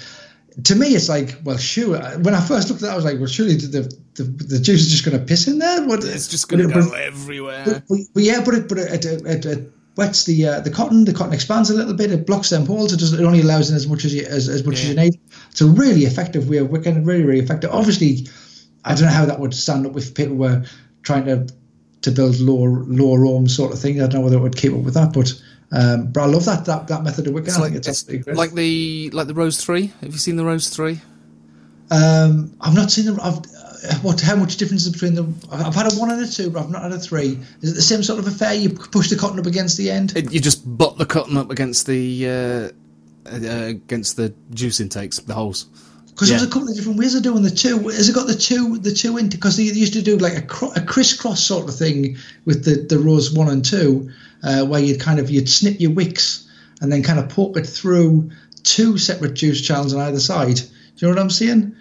to 0.63 0.77
me 0.77 0.89
it's 0.89 1.09
like 1.09 1.37
well 1.45 1.57
sure 1.57 1.99
when 2.19 2.35
I 2.35 2.41
first 2.41 2.69
looked 2.69 2.83
at 2.83 2.87
that 2.87 2.93
I 2.93 2.97
was 2.97 3.05
like 3.05 3.19
well 3.19 3.27
surely 3.27 3.57
the 3.57 3.93
the, 4.15 4.23
the 4.23 4.61
juice 4.61 4.83
is 4.83 4.91
just 4.91 5.05
going 5.05 5.19
to 5.19 5.25
piss 5.25 5.49
in 5.49 5.59
there. 5.59 5.87
What 5.87 6.05
It's 6.05 6.29
just 6.29 6.49
going 6.49 6.67
to 6.67 6.73
go 6.73 6.89
but- 6.89 7.01
everywhere. 7.01 7.65
But, 7.65 7.83
but, 7.89 7.99
but 8.15 8.23
yeah, 8.23 8.43
but 8.45 8.55
it 8.55 8.69
but 8.69 8.79
it, 8.79 9.05
it, 9.05 9.27
it, 9.27 9.47
it 9.47 9.73
wets 9.97 10.25
the 10.25 10.47
uh, 10.47 10.61
the 10.61 10.71
cotton. 10.71 11.05
The 11.05 11.13
cotton 11.13 11.33
expands 11.33 11.71
a 11.71 11.75
little 11.75 11.95
bit. 11.95 12.13
It 12.13 12.27
blocks 12.27 12.51
them 12.51 12.67
holes. 12.67 12.93
It 12.93 13.01
does. 13.01 13.13
It 13.13 13.25
only 13.25 13.41
allows 13.41 13.71
in 13.71 13.77
as 13.77 13.89
much 13.89 14.05
as 14.05 14.15
you 14.15 14.25
as, 14.27 14.49
as 14.49 14.65
much 14.65 14.75
as 14.75 14.89
you 14.89 14.95
need. 14.95 15.21
It's 15.51 15.61
a 15.61 15.67
really 15.67 16.03
effective 16.05 16.49
way 16.49 16.59
of 16.59 16.71
wicking. 16.71 17.05
Really, 17.05 17.25
really 17.25 17.41
effective. 17.41 17.71
Obviously, 17.71 18.29
I 18.85 18.95
don't 18.95 19.05
know 19.05 19.11
how 19.11 19.25
that 19.27 19.41
would 19.41 19.55
stand 19.55 19.87
up 19.87 19.97
if 19.97 20.15
people 20.15 20.37
were 20.37 20.65
trying 21.03 21.25
to 21.25 21.49
to 22.03 22.11
build 22.11 22.39
lower 22.39 22.85
lower 22.85 23.27
ohm 23.27 23.49
sort 23.49 23.73
of 23.73 23.81
thing. 23.81 24.01
I 24.01 24.07
don't 24.07 24.15
know 24.15 24.21
whether 24.21 24.37
it 24.37 24.43
would 24.43 24.57
keep 24.57 24.73
up 24.73 24.81
with 24.83 24.95
that, 24.95 25.13
but. 25.13 25.33
Um, 25.77 26.13
but 26.13 26.23
I 26.23 26.27
love 26.27 26.45
that, 26.45 26.65
that 26.67 26.87
that 26.89 27.03
method 27.03 27.27
of 27.27 27.35
wicking. 27.35 27.49
It's 27.49 27.57
I 27.59 27.61
like, 27.63 27.73
think 27.73 27.87
it's, 27.87 28.09
it's 28.09 28.27
like 28.29 28.53
the 28.53 29.11
like 29.13 29.27
the 29.27 29.35
Rose 29.35 29.63
Three. 29.63 29.87
Have 30.03 30.13
you 30.13 30.19
seen 30.19 30.37
the 30.37 30.45
Rose 30.45 30.69
Three? 30.69 31.01
Um, 31.91 32.57
I've 32.61 32.75
not 32.75 32.91
seen 32.91 33.07
the. 33.07 33.23
I've, 33.23 33.39
uh, 33.39 33.99
what? 34.03 34.21
How 34.21 34.37
much 34.37 34.57
difference 34.57 34.87
is 34.87 34.93
between 34.93 35.15
the? 35.15 35.25
I've 35.51 35.75
had 35.75 35.93
a 35.93 35.97
one 35.97 36.11
and 36.11 36.23
a 36.23 36.27
two, 36.31 36.51
but 36.51 36.63
I've 36.63 36.71
not 36.71 36.83
had 36.83 36.93
a 36.93 36.99
three. 36.99 37.39
Is 37.61 37.73
it 37.73 37.75
the 37.75 37.83
same 37.83 38.03
sort 38.03 38.19
of 38.21 38.27
affair? 38.27 38.55
You 38.55 38.71
push 38.71 39.11
the 39.11 39.17
cotton 39.17 39.39
up 39.39 39.47
against 39.47 39.77
the 39.77 39.91
end. 39.91 40.17
It, 40.17 40.33
you 40.33 40.41
just 40.41 40.63
butt 40.79 40.97
the 40.97 41.07
cotton 41.07 41.37
up 41.37 41.51
against 41.51 41.87
the 41.87 42.29
uh, 42.29 43.31
uh, 43.31 43.65
against 43.67 44.17
the 44.17 44.33
juice 44.53 44.81
intakes, 44.81 45.19
the 45.19 45.35
holes. 45.35 45.67
Because 46.07 46.31
Yeah. 46.31 46.37
there's 46.37 46.49
a 46.49 46.53
couple 46.53 46.69
of 46.69 46.77
different 46.77 46.99
ways 46.99 47.17
of 47.17 47.25
doing 47.25 47.43
the 47.43 47.51
two. 47.51 47.77
Has 47.89 48.09
it 48.09 48.15
got 48.15 48.29
the 48.29 48.37
two, 48.37 48.79
the 48.79 48.93
two 48.93 49.19
into? 49.19 49.37
Because 49.37 49.57
they 49.57 49.65
used 49.65 49.95
to 49.95 50.03
do 50.03 50.17
like 50.17 50.37
a, 50.39 50.43
cro- 50.43 50.71
a 50.77 50.81
crisscross 50.81 51.43
sort 51.43 51.69
of 51.69 51.75
thing 51.77 52.17
with 52.45 52.65
the 52.65 52.87
the 52.89 53.03
rows 53.03 53.33
one 53.33 53.49
and 53.49 53.65
two, 53.65 54.11
uh, 54.45 54.65
where 54.65 54.81
you'd 54.81 55.01
kind 55.01 55.19
of 55.19 55.31
you'd 55.31 55.49
snip 55.49 55.81
your 55.81 55.93
wicks 55.93 56.49
and 56.81 56.93
then 56.93 57.03
kind 57.03 57.19
of 57.19 57.29
poke 57.29 57.57
it 57.57 57.67
through 57.67 58.31
two 58.63 58.99
separate 58.99 59.35
juice 59.35 59.61
channels 59.61 59.95
on 59.95 60.01
either 60.01 60.21
side. 60.21 60.57
Do 60.57 60.63
you 60.97 61.09
know 61.09 61.15
what 61.15 61.21
I'm 61.21 61.31
saying? 61.31 61.75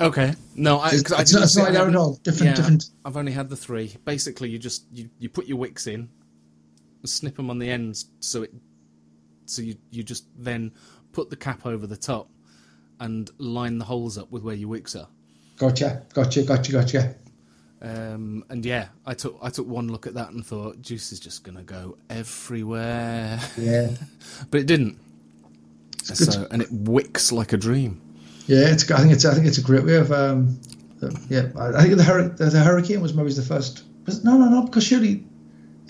Okay. 0.00 0.34
No, 0.56 0.78
I, 0.78 0.90
It's, 0.92 1.12
I 1.12 1.20
it's 1.20 1.32
not, 1.32 1.42
it's 1.44 1.56
not 1.56 1.68
I 1.68 1.78
like 1.78 1.88
at 1.88 1.96
all. 1.96 2.14
Different, 2.22 2.50
yeah, 2.50 2.56
different. 2.56 2.90
I've 3.04 3.16
only 3.16 3.32
had 3.32 3.48
the 3.50 3.56
three. 3.56 3.94
Basically, 4.04 4.48
you 4.48 4.58
just 4.58 4.84
you, 4.92 5.10
you 5.18 5.28
put 5.28 5.46
your 5.46 5.58
wicks 5.58 5.86
in, 5.86 6.08
snip 7.04 7.36
them 7.36 7.50
on 7.50 7.58
the 7.58 7.70
ends, 7.70 8.06
so 8.20 8.42
it 8.42 8.52
so 9.46 9.62
you 9.62 9.76
you 9.90 10.02
just 10.02 10.24
then 10.36 10.72
put 11.12 11.30
the 11.30 11.36
cap 11.36 11.66
over 11.66 11.86
the 11.86 11.96
top 11.96 12.30
and 13.00 13.30
line 13.38 13.78
the 13.78 13.84
holes 13.84 14.16
up 14.16 14.30
with 14.30 14.42
where 14.42 14.54
your 14.54 14.68
wicks 14.68 14.96
are. 14.96 15.08
Gotcha, 15.58 16.02
gotcha, 16.14 16.42
gotcha, 16.42 16.72
gotcha. 16.72 17.14
Um, 17.82 18.44
and 18.48 18.64
yeah, 18.64 18.88
I 19.04 19.14
took 19.14 19.36
I 19.42 19.50
took 19.50 19.66
one 19.66 19.88
look 19.88 20.06
at 20.06 20.14
that 20.14 20.30
and 20.30 20.46
thought 20.46 20.80
juice 20.80 21.10
is 21.10 21.18
just 21.18 21.42
gonna 21.42 21.64
go 21.64 21.98
everywhere, 22.08 23.40
Yeah, 23.58 23.88
but 24.50 24.60
it 24.60 24.66
didn't. 24.66 24.98
So 26.04 26.46
and 26.50 26.62
it 26.62 26.68
wicks 26.70 27.32
like 27.32 27.52
a 27.52 27.56
dream. 27.56 28.00
yeah. 28.46 28.68
It's. 28.68 28.88
I 28.90 29.00
think 29.00 29.12
it's. 29.12 29.24
I 29.24 29.34
think 29.34 29.46
it's 29.46 29.58
a 29.58 29.62
great 29.62 29.84
way 29.84 29.96
of. 29.96 30.12
Um, 30.12 30.58
uh, 31.02 31.10
yeah, 31.28 31.48
I 31.58 31.82
think 31.82 31.96
the, 31.96 32.34
the, 32.36 32.44
the 32.50 32.60
hurricane 32.60 33.00
was 33.00 33.14
maybe 33.14 33.32
the 33.32 33.42
first. 33.42 33.82
No, 34.24 34.36
no, 34.36 34.48
no. 34.48 34.62
Because 34.62 34.84
surely, 34.84 35.24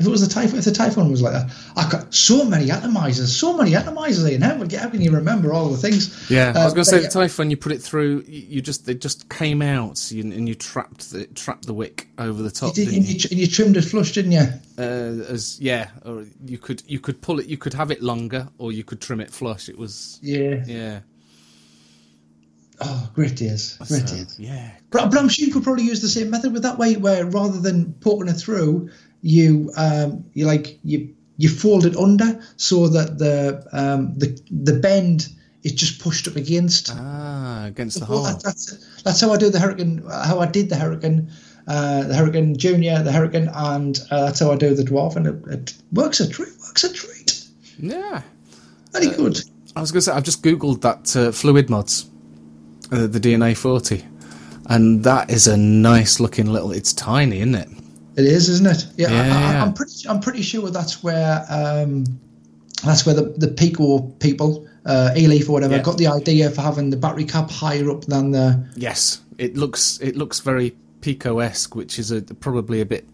if 0.03 0.07
it 0.07 0.11
was 0.11 0.27
the 0.27 0.33
Taifun, 0.41 0.59
if 0.59 0.65
the 0.65 0.71
Taifun 0.71 1.11
was 1.11 1.23
like 1.23 1.33
that, 1.33 1.51
I 1.77 1.89
got 1.89 2.13
so 2.13 2.45
many 2.45 2.67
atomizers, 2.67 3.29
so 3.29 3.57
many 3.57 3.71
atomizers. 3.71 4.29
Ian. 4.29 4.43
How, 4.43 4.57
how 4.79 4.91
can 4.91 5.01
you 5.01 5.13
remember 5.13 5.53
all 5.55 5.69
the 5.71 5.79
things? 5.79 6.29
Yeah, 6.31 6.53
I 6.55 6.65
was 6.65 6.73
Uh, 6.73 6.75
going 6.75 6.85
to 6.85 6.85
say 6.85 7.03
but 7.03 7.13
the 7.13 7.19
Taifun. 7.21 7.51
You 7.51 7.57
put 7.57 7.73
it 7.73 7.81
through. 7.81 8.25
You, 8.27 8.61
just 8.61 8.89
it 8.89 9.01
just 9.01 9.29
came 9.31 9.63
out, 9.63 10.11
and 10.11 10.49
you 10.49 10.55
trapped 10.55 11.11
the 11.13 11.27
trapped 11.29 11.67
the 11.67 11.75
wick 11.75 12.09
over 12.19 12.43
the 12.43 12.51
top. 12.51 12.77
You 12.77 12.85
did, 12.85 12.95
and, 12.95 13.05
you? 13.07 13.15
you, 13.15 13.29
and 13.31 13.41
you 13.41 13.47
trimmed 13.47 13.77
it 13.77 13.83
flush, 13.83 14.13
didn't 14.13 14.33
you? 14.33 14.47
Uh, 14.79 14.83
as 15.33 15.59
yeah, 15.61 15.89
or 16.05 16.27
you 16.45 16.59
could 16.59 16.83
you 16.87 16.99
could 17.01 17.23
pull 17.23 17.39
it. 17.39 17.47
You 17.47 17.57
could 17.57 17.75
have 17.75 17.91
it 17.91 18.03
longer, 18.03 18.49
or 18.59 18.73
you 18.73 18.85
could 18.85 19.01
trim 19.01 19.21
it 19.21 19.31
flush. 19.31 19.69
It 19.69 19.79
was 19.79 20.19
Yeah. 20.23 20.65
yeah, 20.67 21.01
Oh, 22.81 23.11
great 23.15 23.37
days, 23.37 23.77
great 23.79 24.09
so, 24.09 24.17
days. 24.17 24.37
yeah. 24.41 24.71
But, 24.91 25.11
but 25.11 25.19
I'm 25.19 25.29
sure 25.29 25.47
you 25.47 25.53
could 25.53 25.63
probably 25.63 25.85
use 25.85 26.01
the 26.01 26.09
same 26.09 26.31
method 26.31 26.53
with 26.53 26.63
that 26.65 26.79
way, 26.79 26.97
where 26.97 27.25
rather 27.25 27.61
than 27.61 27.93
poking 28.01 28.29
it 28.29 28.33
through, 28.35 28.91
you 29.23 29.71
um, 29.77 30.25
you 30.35 30.47
like 30.47 30.79
you 30.85 31.15
you 31.39 31.49
fold 31.49 31.87
it 31.87 31.97
under 31.97 32.41
so 32.57 32.89
that 32.89 33.19
the 33.19 33.65
um, 33.73 34.15
the 34.19 34.39
the 34.51 34.75
bend 34.79 35.29
is 35.63 35.73
just 35.73 36.01
pushed 36.01 36.27
up 36.29 36.37
against. 36.37 36.91
Ah, 36.93 37.65
against 37.67 38.01
the 38.01 38.07
that, 38.07 38.41
that's 38.43 39.03
that's 39.03 39.21
how 39.21 39.33
I 39.33 39.37
do 39.39 39.49
the 39.49 39.61
hurricane. 39.61 40.03
How 40.09 40.41
I 40.41 40.47
did 40.47 40.69
the 40.69 40.77
hurricane, 40.77 41.31
uh, 41.69 42.03
the 42.05 42.15
hurricane 42.15 42.57
junior, 42.59 43.03
the 43.03 43.13
hurricane, 43.13 43.49
and 43.55 43.99
uh, 44.11 44.27
that's 44.27 44.41
how 44.41 44.51
I 44.53 44.57
do 44.57 44.75
the 44.75 44.83
dwarf, 44.83 45.17
and 45.17 45.27
it, 45.27 45.37
it 45.53 45.75
works 45.93 46.21
a 46.21 46.29
treat. 46.29 46.49
Works 46.67 46.85
a 46.85 46.93
treat. 46.93 47.45
Yeah, 47.79 48.23
Very 48.93 49.09
Uh, 49.09 49.17
good. 49.17 49.41
I 49.75 49.81
was 49.81 49.91
going 49.93 50.01
to 50.01 50.03
say 50.03 50.13
I've 50.13 50.25
just 50.25 50.43
googled 50.43 50.83
that 50.83 51.17
uh, 51.17 51.33
fluid 51.33 51.71
mods, 51.71 52.07
uh, 52.91 53.07
the 53.07 53.19
DNA 53.21 53.57
forty, 53.57 54.05
and 54.67 55.05
that 55.05 55.31
is 55.31 55.47
a 55.47 55.57
nice 55.57 56.19
looking 56.21 56.47
little. 56.47 56.73
It's 56.73 56.93
tiny, 56.93 57.39
isn't 57.39 57.55
it? 57.55 57.69
It 58.17 58.25
is, 58.27 58.49
isn't 58.49 58.67
it? 58.67 58.87
Yeah, 58.97 59.11
Yeah, 59.11 59.37
I. 59.37 59.65
I'm 59.67 59.73
pretty. 59.75 60.09
I'm 60.09 60.21
pretty 60.21 60.43
sure 60.43 60.69
that's 60.71 61.03
where 61.03 61.45
um, 61.49 62.05
that's 62.85 63.07
where 63.07 63.15
the 63.15 63.35
the 63.37 63.49
Pico 63.49 64.01
people 64.21 64.67
uh, 64.85 65.13
E-Leaf 65.17 65.49
or 65.49 65.53
whatever, 65.53 65.77
Yeah. 65.77 65.83
got 65.83 65.97
the 65.99 66.09
idea 66.09 66.51
for 66.51 66.61
having 66.61 66.91
the 66.91 66.97
battery 66.97 67.25
cap 67.25 67.51
higher 67.51 67.91
up 67.91 68.05
than 68.05 68.33
the. 68.33 68.67
Yes, 68.77 69.21
it 69.39 69.57
looks 69.57 69.99
it 70.03 70.17
looks 70.17 70.41
very 70.41 70.77
Pico 71.01 71.39
esque, 71.39 71.75
which 71.75 71.99
is 71.99 72.11
a, 72.11 72.21
probably 72.23 72.81
a 72.81 72.87
bit 72.87 73.07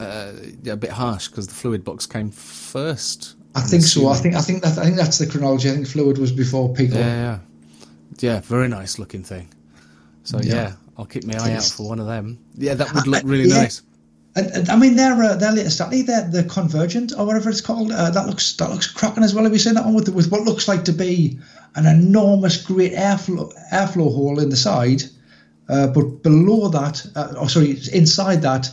uh, 0.00 0.32
a 0.66 0.76
bit 0.76 0.90
harsh 0.90 1.28
because 1.28 1.46
the 1.48 1.54
fluid 1.54 1.84
box 1.84 2.06
came 2.06 2.30
first. 2.30 3.34
I 3.54 3.62
think 3.62 3.82
so. 3.82 4.08
I 4.08 4.14
think 4.14 4.34
I 4.34 4.40
think 4.40 4.62
that 4.62 4.76
I 4.78 4.84
think 4.84 4.96
that's 4.96 5.18
the 5.18 5.26
chronology. 5.26 5.70
I 5.70 5.72
think 5.72 5.86
Fluid 5.88 6.18
was 6.18 6.30
before 6.32 6.72
Pico. 6.74 6.98
Yeah, 6.98 7.06
yeah, 7.14 7.38
yeah. 8.18 8.40
Very 8.40 8.68
nice 8.68 8.98
looking 8.98 9.24
thing. 9.24 9.48
So 10.24 10.38
yeah, 10.42 10.54
Yeah. 10.54 10.72
I'll 10.98 11.06
keep 11.06 11.24
my 11.24 11.34
eye 11.38 11.52
out 11.54 11.64
for 11.64 11.88
one 11.88 11.98
of 11.98 12.06
them. 12.06 12.38
Yeah, 12.56 12.74
that 12.74 12.92
would 12.94 13.06
look 13.06 13.22
really 13.24 13.48
nice. 13.48 13.82
And, 14.38 14.50
and 14.52 14.70
I 14.70 14.76
mean, 14.76 14.94
their 14.94 15.20
uh, 15.20 15.34
their 15.34 15.52
latest 15.52 15.80
Atlee, 15.80 16.06
the 16.06 16.28
the 16.30 16.44
Convergent 16.48 17.12
or 17.18 17.26
whatever 17.26 17.50
it's 17.50 17.60
called, 17.60 17.90
uh, 17.90 18.10
that 18.10 18.26
looks 18.26 18.54
that 18.54 18.70
looks 18.70 18.86
cracking 18.86 19.24
as 19.24 19.34
well. 19.34 19.44
Have 19.44 19.52
you 19.52 19.58
seen 19.58 19.74
that 19.74 19.84
one 19.84 19.94
with 19.94 20.08
with 20.08 20.30
what 20.30 20.42
looks 20.42 20.68
like 20.68 20.84
to 20.84 20.92
be 20.92 21.38
an 21.74 21.86
enormous, 21.86 22.64
great 22.64 22.92
airflow 22.92 23.52
airflow 23.72 24.14
hole 24.14 24.38
in 24.38 24.48
the 24.48 24.56
side, 24.56 25.02
uh, 25.68 25.88
but 25.88 26.22
below 26.22 26.68
that, 26.68 27.04
uh, 27.16 27.34
oh 27.36 27.48
sorry, 27.48 27.78
inside 27.92 28.42
that 28.42 28.70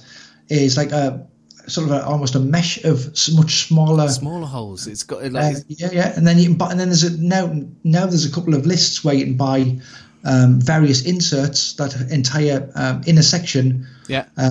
is 0.49 0.77
like 0.77 0.91
a 0.91 1.27
sort 1.67 1.89
of 1.89 1.93
a, 1.93 2.05
almost 2.05 2.35
a 2.35 2.39
mesh 2.39 2.83
of 2.83 3.07
much 3.33 3.67
smaller. 3.67 4.07
Smaller 4.09 4.45
holes. 4.45 4.85
It's 4.85 5.03
got 5.03 5.23
Uh, 5.23 5.53
yeah, 5.67 5.89
yeah, 5.91 6.13
and 6.15 6.27
then 6.27 6.37
you 6.37 6.49
can 6.49 6.57
buy, 6.57 6.69
and 6.69 6.79
then 6.79 6.89
there's 6.89 7.03
a 7.03 7.19
now 7.19 7.51
now 7.83 8.05
there's 8.05 8.25
a 8.25 8.31
couple 8.31 8.53
of 8.53 8.67
lists 8.67 9.03
where 9.03 9.15
you 9.15 9.25
can 9.25 9.37
buy 9.37 9.79
um, 10.25 10.61
various 10.61 11.05
inserts 11.05 11.73
that 11.73 11.95
entire 12.11 12.69
um, 12.75 13.01
inner 13.07 13.23
section 13.23 13.87
yeah. 14.07 14.25
uh, 14.37 14.49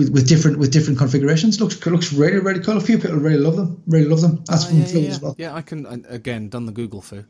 with, 0.00 0.10
with 0.14 0.26
different 0.26 0.58
with 0.58 0.70
different 0.72 0.98
configurations. 0.98 1.60
Looks 1.60 1.84
looks 1.86 2.12
really 2.12 2.38
really 2.38 2.60
cool. 2.60 2.76
A 2.76 2.80
few 2.80 2.98
people 2.98 3.16
really 3.18 3.38
love 3.38 3.56
them. 3.56 3.82
Really 3.86 4.06
love 4.08 4.20
them. 4.22 4.42
That's 4.46 4.64
Oh, 4.64 4.68
from 4.68 4.78
yeah, 4.80 4.84
Fluid 4.86 5.04
yeah, 5.04 5.10
as 5.10 5.20
well. 5.20 5.34
yeah, 5.38 5.54
I 5.54 5.62
can 5.62 6.04
again 6.08 6.48
done 6.48 6.64
the 6.66 6.72
Google 6.72 7.02
fu. 7.02 7.24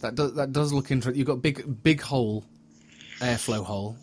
That 0.00 0.14
does 0.14 0.34
that 0.34 0.52
does 0.52 0.72
look 0.72 0.90
interesting. 0.90 1.18
You've 1.18 1.26
got 1.26 1.42
big 1.42 1.82
big 1.82 2.00
hole, 2.00 2.44
airflow 3.20 3.64
hole. 3.64 3.96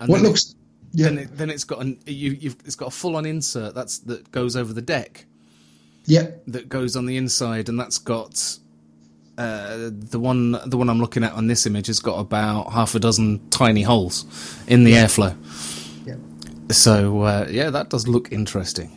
And 0.00 0.08
What 0.08 0.16
then 0.18 0.24
it- 0.26 0.28
looks 0.28 0.54
yeah 0.92 1.06
then 1.08 1.18
it, 1.18 1.36
then 1.36 1.50
it's 1.50 1.64
got 1.64 1.80
an 1.82 1.98
you, 2.06 2.30
you've 2.32 2.56
it's 2.64 2.76
got 2.76 2.88
a 2.88 2.90
full 2.90 3.16
on 3.16 3.26
insert 3.26 3.74
that's 3.74 3.98
that 4.10 4.30
goes 4.32 4.56
over 4.56 4.72
the 4.72 4.80
deck 4.80 5.26
yeah 6.06 6.26
that 6.46 6.68
goes 6.68 6.96
on 6.96 7.04
the 7.06 7.16
inside 7.18 7.68
and 7.68 7.78
that's 7.78 7.98
got 7.98 8.58
uh, 9.36 9.90
the 9.92 10.18
one 10.18 10.52
the 10.66 10.76
one 10.78 10.88
I'm 10.88 11.00
looking 11.00 11.22
at 11.24 11.32
on 11.32 11.46
this 11.48 11.66
image 11.66 11.88
has 11.88 11.98
got 12.00 12.18
about 12.20 12.72
half 12.72 12.94
a 12.94 12.98
dozen 13.00 13.40
tiny 13.50 13.82
holes 13.82 14.24
in 14.66 14.84
the 14.84 14.92
airflow. 14.92 15.34
So 16.70 17.22
uh, 17.22 17.46
yeah, 17.50 17.70
that 17.70 17.90
does 17.90 18.06
look 18.08 18.32
interesting. 18.32 18.90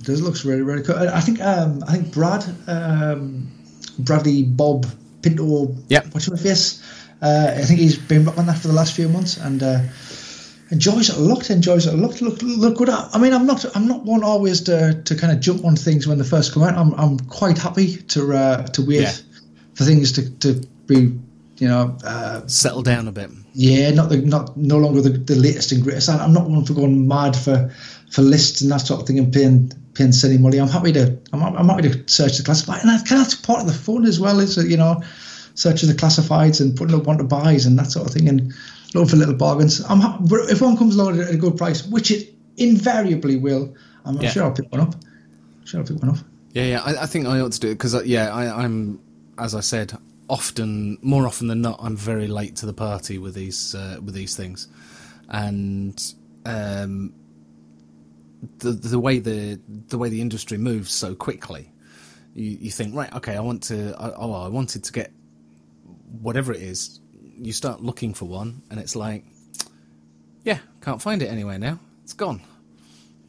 It 0.00 0.04
does 0.06 0.20
looks 0.22 0.44
really 0.44 0.62
really 0.62 0.82
cool. 0.82 0.96
I 0.96 1.20
think 1.20 1.40
um 1.40 1.82
I 1.88 1.92
think 1.92 2.12
Brad 2.12 2.44
um 2.68 3.48
Bradley 3.98 4.42
Bob 4.42 4.86
Pinto 5.22 5.74
Yeah, 5.88 6.02
what's 6.12 6.26
your 6.28 6.36
face? 6.36 6.82
Uh, 7.22 7.54
I 7.56 7.62
think 7.62 7.80
he's 7.80 7.96
been 7.96 8.24
working 8.26 8.40
on 8.40 8.46
that 8.46 8.58
for 8.58 8.68
the 8.68 8.74
last 8.74 8.94
few 8.94 9.08
months 9.08 9.36
and. 9.38 9.62
Uh, 9.62 9.80
Enjoys 10.70 11.10
it 11.10 11.16
a 11.16 11.20
lot. 11.20 11.50
Enjoys 11.50 11.86
it 11.86 11.92
a 11.92 11.96
lot. 11.96 12.20
Look, 12.22 12.40
look 12.42 12.78
good. 12.78 12.88
I 12.88 13.18
mean, 13.18 13.34
I'm 13.34 13.46
not. 13.46 13.64
I'm 13.76 13.86
not 13.86 14.02
one 14.04 14.24
always 14.24 14.62
to, 14.62 14.94
to 15.04 15.14
kind 15.14 15.30
of 15.30 15.38
jump 15.38 15.62
on 15.64 15.76
things 15.76 16.06
when 16.08 16.16
they 16.16 16.24
first 16.24 16.54
come 16.54 16.62
out. 16.62 16.74
I'm. 16.74 16.94
I'm 16.94 17.18
quite 17.20 17.58
happy 17.58 17.98
to 17.98 18.32
uh, 18.34 18.62
to 18.68 18.82
wait 18.82 19.02
Yeah. 19.02 19.12
for 19.74 19.84
things 19.84 20.12
to, 20.12 20.30
to 20.38 20.66
be, 20.86 21.12
you 21.58 21.68
know, 21.68 21.96
uh, 22.04 22.46
Settle 22.46 22.82
down 22.82 23.06
a 23.08 23.12
bit. 23.12 23.30
yeah, 23.54 23.90
not 23.90 24.08
the 24.08 24.18
not 24.18 24.56
no 24.56 24.78
longer 24.78 25.00
the, 25.00 25.10
the 25.10 25.36
latest 25.36 25.72
and 25.72 25.82
greatest. 25.82 26.08
I- 26.08 26.18
I'm 26.24 26.32
not 26.32 26.48
one 26.48 26.64
for 26.64 26.74
going 26.74 27.06
mad 27.08 27.36
for 27.36 27.70
for 28.10 28.22
lists 28.22 28.60
and 28.60 28.70
that 28.70 28.78
sort 28.78 29.00
of 29.00 29.06
thing 29.06 29.18
and 29.18 29.32
paying 29.32 29.72
paying 29.94 30.12
silly 30.12 30.38
money. 30.38 30.58
I'm 30.58 30.68
happy 30.68 30.92
to 30.92 31.16
I'm, 31.32 31.42
I'm 31.42 31.68
happy 31.68 31.88
to 31.90 32.08
search 32.08 32.36
the 32.38 32.42
classifieds, 32.42 32.82
and 32.82 32.90
that 32.90 33.06
kind 33.06 33.24
of 33.26 33.42
part 33.42 33.60
of 33.60 33.66
the 33.66 33.72
fun 33.72 34.04
as 34.04 34.18
well. 34.18 34.40
Is 34.40 34.56
you 34.56 34.76
know, 34.76 35.02
searching 35.54 35.88
the 35.88 35.94
classifieds 35.94 36.60
and 36.60 36.76
putting 36.76 36.96
up 36.96 37.04
one 37.04 37.18
to 37.18 37.24
buys 37.24 37.66
and 37.66 37.78
that 37.78 37.90
sort 37.92 38.06
of 38.08 38.12
thing, 38.14 38.28
and 38.28 38.52
looking 38.94 39.08
for 39.10 39.16
little 39.16 39.34
bargains. 39.34 39.80
I'm 39.88 40.00
ha- 40.00 40.18
but 40.20 40.50
if 40.50 40.60
one 40.60 40.76
comes 40.76 40.96
along 40.96 41.20
at 41.20 41.30
a 41.30 41.36
good 41.36 41.56
price, 41.56 41.86
which 41.86 42.10
it 42.10 42.34
invariably 42.56 43.36
will, 43.36 43.74
I'm, 44.04 44.16
I'm 44.16 44.22
Yeah. 44.22 44.30
sure 44.30 44.44
I'll 44.44 44.52
pick 44.52 44.70
one 44.72 44.80
up. 44.80 44.94
sure 45.64 45.80
I'll 45.80 45.86
pick 45.86 45.96
one 46.02 46.10
up. 46.10 46.18
Yeah, 46.52 46.64
yeah. 46.64 46.82
I, 46.82 47.02
I 47.02 47.06
think 47.06 47.26
I 47.26 47.40
ought 47.40 47.52
to 47.52 47.60
do 47.60 47.68
it 47.68 47.74
because 47.74 48.04
yeah, 48.06 48.32
I, 48.34 48.64
I'm 48.64 49.00
as 49.38 49.54
I 49.54 49.60
said 49.60 49.92
often 50.28 50.98
more 51.02 51.26
often 51.26 51.48
than 51.48 51.60
not 51.60 51.78
I'm 51.82 51.96
very 51.96 52.26
late 52.26 52.56
to 52.56 52.66
the 52.66 52.72
party 52.72 53.18
with 53.18 53.34
these 53.34 53.74
uh, 53.74 53.98
with 54.02 54.14
these 54.14 54.36
things, 54.36 54.68
and 55.28 56.00
um, 56.46 57.14
the 58.58 58.72
the 58.72 58.98
way 58.98 59.18
the 59.18 59.60
the 59.88 59.98
way 59.98 60.08
the 60.08 60.20
industry 60.20 60.58
moves 60.58 60.92
so 60.92 61.14
quickly, 61.14 61.72
you, 62.34 62.58
you 62.62 62.70
think 62.70 62.94
right, 62.94 63.12
okay, 63.14 63.36
I 63.36 63.40
want 63.40 63.62
to. 63.64 63.94
I, 63.98 64.12
oh, 64.16 64.32
I 64.32 64.48
wanted 64.48 64.84
to 64.84 64.92
get 64.92 65.12
whatever 66.20 66.52
it 66.52 66.62
is. 66.62 67.00
You 67.36 67.52
start 67.52 67.82
looking 67.82 68.14
for 68.14 68.26
one, 68.26 68.62
and 68.70 68.80
it's 68.80 68.96
like, 68.96 69.24
yeah, 70.44 70.58
can't 70.80 71.02
find 71.02 71.22
it 71.22 71.26
anywhere 71.26 71.58
now. 71.58 71.78
It's 72.02 72.12
gone. 72.12 72.40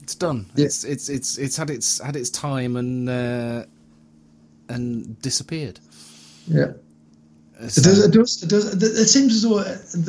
It's 0.02 0.16
done. 0.16 0.46
Yeah. 0.56 0.66
It's 0.66 0.84
it's 0.84 1.10
it's 1.10 1.38
it's 1.38 1.58
had 1.58 1.70
its 1.70 2.00
had 2.00 2.16
its 2.16 2.30
time 2.30 2.76
and 2.76 3.10
uh, 3.10 3.66
and 4.70 5.20
disappeared. 5.22 5.80
Yeah. 6.48 6.74
So- 7.70 7.82
It 7.82 7.84
does, 7.84 8.00
it 8.06 8.12
does. 8.12 8.44
It 8.44 8.50
does. 8.80 9.00
It 9.00 9.08
seems 9.08 9.34
as 9.34 9.42
though 9.44 9.60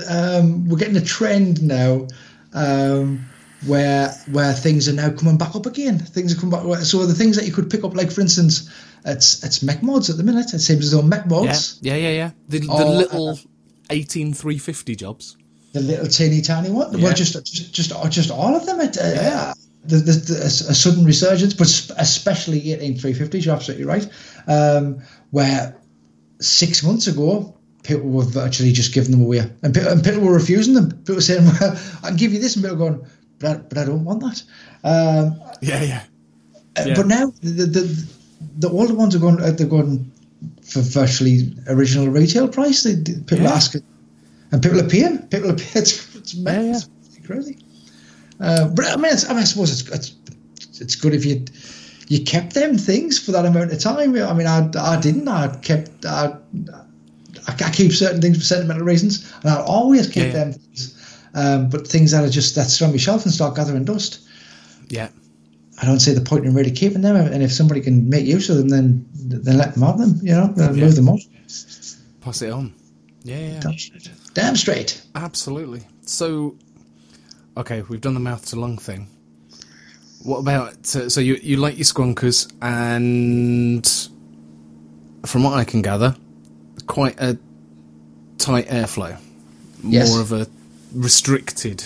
um, 0.09 0.69
we're 0.69 0.79
getting 0.79 0.97
a 0.97 1.01
trend 1.05 1.63
now 1.63 2.07
um, 2.53 3.25
where 3.67 4.09
where 4.33 4.53
things 4.53 4.89
are 4.89 4.93
now 4.93 5.11
coming 5.11 5.39
back 5.39 5.55
up 5.57 5.67
again. 5.67 5.99
Things 5.99 6.37
are 6.37 6.41
coming 6.41 6.51
back. 6.59 6.79
So 6.81 7.07
the 7.07 7.15
things 7.15 7.37
that 7.37 7.47
you 7.47 7.53
could 7.53 7.71
pick 7.71 7.85
up, 7.85 7.95
like 7.95 8.11
for 8.11 8.21
instance, 8.21 8.71
it's 9.05 9.43
it's 9.45 9.63
mech 9.63 9.83
mods 9.83 10.11
at 10.11 10.17
the 10.17 10.23
minute. 10.25 10.53
It 10.55 10.59
seems 10.61 10.85
as 10.87 10.91
though 10.93 11.03
mech 11.03 11.23
yeah, 11.25 11.29
mods, 11.31 11.79
yeah, 11.83 11.95
yeah, 11.97 12.11
yeah. 12.11 12.31
The, 12.49 12.59
the 12.61 12.67
Oh, 12.69 12.97
little 12.97 13.39
eighteen 13.91 14.35
three 14.35 14.59
fifty 14.59 14.97
jobs. 14.97 15.37
the 15.73 15.81
little 15.81 16.07
teeny 16.09 16.41
tiny 16.43 16.71
one, 16.71 16.93
Yeah. 16.99 17.05
well, 17.05 17.15
just 17.15 17.33
just 17.45 17.73
just 17.73 18.11
just 18.11 18.31
all 18.31 18.57
of 18.57 18.67
them. 18.67 18.81
It, 18.81 18.99
uh, 18.99 19.03
Yeah. 19.15 19.53
the, 19.85 19.97
the, 19.99 20.13
the, 20.13 20.35
a 20.43 20.51
sudden 20.51 21.05
resurgence, 21.05 21.55
but 21.55 21.69
especially 21.99 22.73
in 22.73 22.97
350, 22.99 23.39
you're 23.39 23.55
absolutely 23.55 23.85
right. 23.85 24.09
Um, 24.49 24.99
where 25.31 25.76
six 26.41 26.83
months 26.83 27.07
ago, 27.07 27.55
people 27.83 28.09
were 28.11 28.25
virtually 28.25 28.73
just 28.73 28.93
giving 28.95 29.11
them 29.13 29.23
away, 29.23 29.39
and 29.63 29.75
people, 29.75 29.89
and 29.91 30.03
people 30.05 30.21
were 30.21 30.35
refusing 30.35 30.75
them. 30.75 30.91
People 30.91 31.17
were 31.17 31.21
saying, 31.21 31.45
"Well, 31.61 31.79
I 32.03 32.09
can 32.09 32.17
give 32.17 32.33
you 32.33 32.41
this," 32.41 32.57
and 32.57 32.65
people 32.65 32.79
going, 32.79 33.07
"But 33.39 33.51
I, 33.51 33.55
but 33.61 33.79
I 33.79 33.85
don't 33.85 34.05
want 34.05 34.21
that." 34.21 34.43
Um, 34.85 35.41
Yeah, 35.61 35.83
yeah, 35.83 36.03
uh, 36.79 36.85
Yeah. 36.89 36.95
But 36.97 37.07
now 37.07 37.33
the 37.43 37.67
the, 37.67 38.07
the 38.59 38.69
older 38.71 38.95
ones 38.95 39.15
are 39.15 39.21
going. 39.21 39.41
Uh, 39.41 39.51
they're 39.53 39.67
going 39.67 40.11
for 40.63 40.81
virtually 40.81 41.55
original 41.69 42.09
retail 42.09 42.49
price. 42.49 42.83
They, 42.83 42.97
people 42.97 43.39
Yeah. 43.39 43.51
are 43.51 43.55
asking, 43.55 43.83
and 44.53 44.63
people 44.63 44.81
are 44.81 44.89
paying. 44.89 45.19
People 45.29 45.51
are 45.51 45.55
paying. 45.57 45.77
It's, 45.83 46.17
it's, 46.17 46.35
Yeah, 46.35 46.61
yeah. 46.61 46.77
it's 46.77 47.27
crazy. 47.27 47.59
Uh, 48.39 48.69
but 48.69 48.85
I 48.87 48.97
mean, 48.97 49.13
it's, 49.13 49.25
I 49.25 49.31
mean, 49.31 49.39
I 49.43 49.45
suppose 49.45 49.73
it's, 49.73 49.89
it's 49.91 50.15
it's 50.81 50.95
good 50.97 51.15
if 51.15 51.25
you 51.25 51.45
you 52.09 52.25
kept 52.25 52.55
them 52.55 52.77
things 52.79 53.19
for 53.19 53.33
that 53.33 53.45
amount 53.45 53.73
of 53.73 53.81
time. 53.81 54.15
I 54.17 54.33
mean, 54.35 54.47
I, 54.47 54.71
I 54.79 55.01
didn't. 55.01 55.27
I 55.29 55.49
kept. 55.57 56.05
I, 56.05 56.37
I, 57.49 57.53
I 57.53 57.71
keep 57.71 57.93
certain 57.93 58.21
things 58.21 58.37
for 58.39 58.45
sentimental 58.45 58.85
reasons, 58.85 59.33
and 59.43 59.51
I'll 59.51 59.65
always 59.65 60.07
keep 60.07 60.17
Yeah, 60.17 60.25
yeah. 60.27 60.33
them 60.33 60.53
things. 60.53 60.93
Um, 61.35 61.69
but 61.69 61.87
things 61.87 62.13
that 62.13 62.25
are 62.25 62.31
just 62.31 62.55
that's 62.55 62.81
on 62.81 62.91
my 62.93 62.97
shelf 62.97 63.25
and 63.25 63.33
start 63.35 63.57
gathering 63.57 63.85
dust. 63.85 64.21
yeah. 64.89 65.09
I 65.79 65.85
don't 65.85 66.01
see 66.01 66.15
the 66.15 66.23
point 66.23 66.47
in 66.47 66.55
really 66.55 66.71
keeping 66.71 67.03
them. 67.03 67.17
And 67.17 67.43
if 67.43 67.53
somebody 67.53 67.83
can 67.83 68.09
make 68.09 68.25
use 68.25 68.49
of 68.49 68.57
them, 68.57 68.71
then 68.71 69.05
then 69.15 69.59
let 69.59 69.75
them 69.75 69.83
have 69.83 69.99
them. 69.99 70.19
You 70.23 70.33
know, 70.33 70.55
uh, 70.59 70.73
Yeah. 70.73 70.85
move 70.85 70.97
them 70.97 71.11
on. 71.11 71.19
Pass 72.23 72.41
it 72.41 72.51
on. 72.51 72.73
Yeah, 73.25 73.37
yeah. 73.39 73.61
Damn 73.61 73.77
straight. 73.79 74.11
Damn 74.33 74.57
straight. 74.57 75.03
Absolutely. 75.15 75.83
So, 76.07 76.57
okay, 77.59 77.83
we've 77.83 78.01
done 78.01 78.15
the 78.15 78.21
mouth 78.21 78.47
to 78.47 78.57
lung 78.59 78.79
thing. 78.79 79.09
What 80.27 80.39
about 80.41 80.85
so, 80.85 81.07
so 81.09 81.21
you 81.21 81.39
you 81.41 81.57
like 81.57 81.77
your 81.79 81.85
squonkers 81.85 82.53
and 82.61 83.87
from 85.25 85.45
what 85.45 85.55
I 85.55 85.63
can 85.63 85.83
gather, 85.83 86.17
quite 86.89 87.15
a 87.21 87.39
tight 88.37 88.67
airflow, 88.67 89.17
Yes. 89.85 90.11
more 90.11 90.21
of 90.21 90.33
a 90.33 90.49
restricted, 90.93 91.85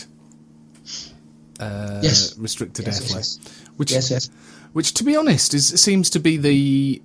uh, 1.59 2.01
Yes. 2.03 2.35
restricted 2.39 2.87
Yes, 2.87 3.01
airflow, 3.01 3.15
yes. 3.17 3.39
which 3.77 3.93
Yes, 3.93 4.11
yes. 4.11 4.31
which 4.73 4.95
to 4.95 5.05
be 5.05 5.15
honest 5.17 5.53
is 5.53 5.67
seems 5.79 6.09
to 6.09 6.19
be 6.19 6.39
the 6.39 7.03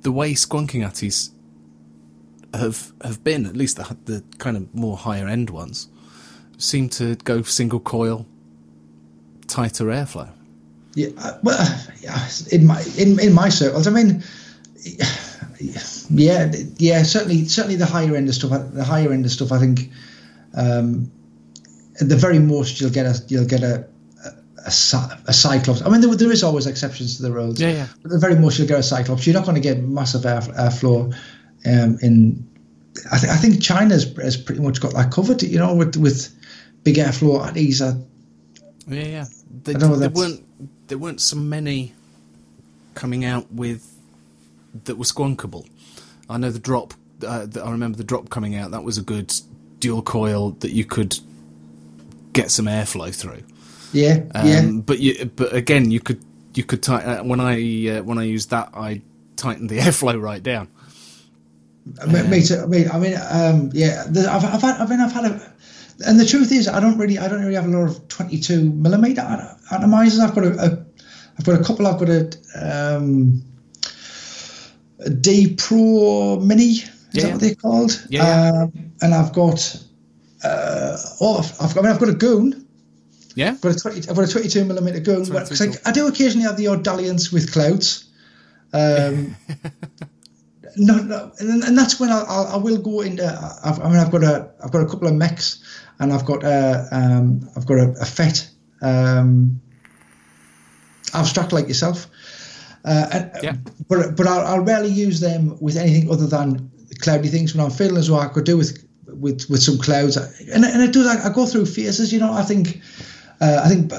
the 0.00 0.12
way 0.12 0.32
squonking 0.32 0.82
atties 0.82 1.30
have 2.54 2.92
have 3.04 3.22
been 3.22 3.44
at 3.44 3.54
least 3.54 3.76
the 3.76 3.96
the 4.06 4.24
kind 4.38 4.56
of 4.56 4.74
more 4.74 4.96
higher 4.96 5.28
end 5.28 5.50
ones 5.50 5.88
seem 6.56 6.88
to 6.88 7.16
go 7.16 7.42
single 7.42 7.80
coil 7.80 8.26
tighter 9.52 9.86
airflow 9.86 10.28
Yeah. 10.94 11.08
uh, 11.18 11.38
Well, 11.42 11.64
yeah. 12.00 12.18
In 12.50 12.66
my 12.66 12.80
in 12.98 13.18
in 13.20 13.32
my 13.32 13.48
circles, 13.50 13.86
I 13.86 13.90
mean, 13.90 14.22
yeah, 16.10 16.52
yeah. 16.78 17.02
Certainly, 17.02 17.46
certainly 17.48 17.76
the 17.76 17.86
higher 17.86 18.14
end 18.16 18.28
of 18.28 18.34
stuff. 18.34 18.50
The 18.72 18.84
higher 18.84 19.12
end 19.12 19.24
of 19.24 19.30
stuff. 19.32 19.52
I 19.52 19.58
think, 19.58 19.90
um, 20.54 21.10
at 22.00 22.08
the 22.08 22.16
very 22.16 22.38
most, 22.38 22.80
you'll 22.80 22.90
get 22.90 23.06
a 23.06 23.14
you'll 23.28 23.46
get 23.46 23.62
a 23.62 23.86
a, 24.64 24.68
a 25.26 25.32
Cyclops. 25.32 25.82
I 25.82 25.88
mean, 25.88 26.00
there, 26.00 26.14
there 26.14 26.32
is 26.32 26.42
always 26.42 26.66
exceptions 26.66 27.16
to 27.16 27.22
the 27.22 27.32
rules. 27.32 27.60
Yeah, 27.60 27.72
yeah. 27.72 27.86
But 28.02 28.10
the 28.12 28.18
very 28.18 28.34
most 28.36 28.58
you'll 28.58 28.68
get 28.68 28.78
a 28.78 28.82
Cyclops. 28.82 29.26
You're 29.26 29.34
not 29.34 29.44
going 29.44 29.56
to 29.62 29.68
get 29.68 29.78
massive 29.82 30.24
air, 30.26 30.40
airflow 30.40 31.14
um, 31.66 31.98
in. 32.02 32.48
I, 33.10 33.18
th- 33.18 33.32
I 33.32 33.36
think 33.36 33.62
China's 33.62 34.04
has 34.18 34.36
pretty 34.36 34.60
much 34.60 34.80
got 34.80 34.92
that 34.94 35.10
covered. 35.10 35.42
You 35.42 35.58
know, 35.58 35.74
with 35.74 35.96
with 35.96 36.28
big 36.84 36.96
airflow 36.96 37.40
atties. 37.46 37.80
Yeah, 38.88 39.04
yeah. 39.04 39.24
They, 39.64 39.74
there 39.74 39.88
that's- 39.96 40.14
weren't 40.16 40.44
there 40.88 40.98
weren't 40.98 41.20
so 41.20 41.36
many 41.36 41.94
coming 42.94 43.24
out 43.24 43.50
with 43.52 43.88
that 44.84 44.96
were 44.96 45.04
squonkable. 45.04 45.66
I 46.28 46.38
know 46.38 46.50
the 46.50 46.58
drop. 46.58 46.94
Uh, 47.26 47.46
I 47.62 47.70
remember 47.70 47.96
the 47.98 48.04
drop 48.04 48.30
coming 48.30 48.56
out. 48.56 48.70
That 48.72 48.82
was 48.84 48.98
a 48.98 49.02
good 49.02 49.32
dual 49.78 50.02
coil 50.02 50.50
that 50.60 50.70
you 50.72 50.84
could 50.84 51.18
get 52.32 52.50
some 52.50 52.66
airflow 52.66 53.14
through. 53.14 53.42
yeah, 53.92 54.22
Um, 54.34 54.46
yeah. 54.46 54.70
But 54.70 54.98
you, 55.00 55.26
but 55.36 55.52
again, 55.54 55.90
you 55.90 56.00
could 56.00 56.22
you 56.54 56.64
could 56.64 56.82
tighten 56.82 57.10
uh, 57.10 57.22
when 57.24 57.40
I 57.40 57.88
uh, 57.88 58.02
when 58.02 58.18
I 58.18 58.24
used 58.24 58.50
that, 58.50 58.70
I 58.74 59.02
tightened 59.36 59.68
the 59.70 59.78
airflow 59.86 60.20
right 60.20 60.42
down. 60.42 60.68
Me, 62.06 62.22
me 62.28 62.42
too. 62.42 62.60
I 62.62 62.66
mean, 62.66 62.90
I 62.90 62.98
mean, 62.98 63.14
um, 63.30 63.70
yeah. 63.72 64.04
The, 64.08 64.30
I've, 64.30 64.44
I've 64.44 64.62
had, 64.62 64.80
I 64.80 64.86
mean, 64.86 65.00
I've 65.00 65.12
had 65.12 65.24
a, 65.24 65.52
and 66.06 66.18
the 66.18 66.24
truth 66.26 66.50
is, 66.52 66.68
I 66.68 66.80
don't 66.80 66.98
really, 66.98 67.18
I 67.18 67.28
don't 67.28 67.40
really 67.40 67.54
have 67.54 67.66
a 67.66 67.68
lot 67.68 67.88
of 67.88 68.08
twenty-two 68.08 68.70
millimeter 68.72 69.20
at- 69.20 69.58
atomizers. 69.70 70.20
I've 70.20 70.34
got 70.34 70.44
a, 70.44 70.58
a, 70.58 70.84
I've 71.38 71.44
got 71.44 71.60
a 71.60 71.64
couple. 71.64 71.86
I've 71.86 71.98
got 71.98 72.08
a, 72.08 72.96
um, 72.96 73.42
a 75.00 75.10
D 75.10 75.54
Pro 75.56 76.40
Mini. 76.40 76.64
Is 76.72 76.90
Yeah. 77.12 77.22
that 77.24 77.32
what 77.32 77.40
they're 77.40 77.54
called? 77.54 78.06
Yeah. 78.08 78.50
Um, 78.50 78.92
and 79.02 79.14
I've 79.14 79.32
got, 79.32 79.76
uh, 80.44 80.96
oh, 81.20 81.38
I've, 81.38 81.60
I've, 81.60 81.78
I 81.78 81.82
mean, 81.82 81.90
I've 81.92 82.00
got 82.00 82.08
a 82.08 82.14
goon. 82.14 82.66
Yeah, 83.34 83.50
I've 83.50 83.60
got 83.60 83.76
a 83.76 83.78
twenty. 83.78 83.98
I've 84.08 84.16
got 84.16 84.28
a 84.28 84.32
twenty-two 84.32 84.64
millimeter 84.64 85.00
goon. 85.00 85.24
22 85.24 85.78
I, 85.84 85.90
I 85.90 85.92
do 85.92 86.06
occasionally 86.06 86.46
have 86.46 86.56
the 86.56 86.66
odd 86.68 86.84
dalliance 86.84 87.32
with 87.32 87.52
clouds. 87.52 88.04
Um, 88.74 89.36
no, 90.76 90.96
no, 90.96 91.32
and, 91.38 91.62
and 91.64 91.76
that's 91.78 91.98
when 92.00 92.10
I'll, 92.10 92.24
I'll, 92.28 92.46
I 92.46 92.56
will 92.56 92.78
go 92.78 93.00
into. 93.00 93.24
I've, 93.64 93.80
I 93.80 93.88
mean, 93.88 93.98
I've 93.98 94.10
got 94.10 94.22
a 94.22 94.50
I've 94.62 94.70
got 94.70 94.82
a 94.82 94.86
couple 94.88 95.08
of 95.08 95.14
mechs, 95.14 95.62
and 96.02 96.12
I've 96.12 96.24
got 96.24 96.42
a 96.42 96.88
um, 96.90 97.48
I've 97.56 97.64
got 97.64 97.78
a, 97.78 97.94
a 98.00 98.04
FET 98.04 98.50
um, 98.82 99.60
abstract 101.14 101.52
like 101.52 101.68
yourself. 101.68 102.08
Uh, 102.84 103.06
and, 103.12 103.30
Yeah. 103.42 103.56
But 103.88 104.16
but 104.16 104.26
I'll, 104.26 104.46
I'll 104.46 104.64
rarely 104.64 104.90
use 104.90 105.20
them 105.20 105.56
with 105.60 105.76
anything 105.76 106.10
other 106.10 106.26
than 106.26 106.70
cloudy 107.00 107.28
things. 107.28 107.54
When 107.54 107.64
I'm 107.64 107.70
feeling 107.70 107.96
as 107.96 108.10
well, 108.10 108.20
I 108.20 108.26
could 108.26 108.44
do 108.44 108.58
with 108.58 108.84
with 109.06 109.48
with 109.48 109.62
some 109.62 109.78
clouds, 109.78 110.16
and 110.16 110.64
and 110.64 110.82
it 110.82 110.92
does. 110.92 111.06
I, 111.06 111.30
I 111.30 111.32
go 111.32 111.46
through 111.46 111.66
phases. 111.66 112.12
You 112.12 112.18
know, 112.18 112.32
I 112.32 112.42
think 112.42 112.80
uh, 113.40 113.62
I 113.64 113.68
think 113.68 113.92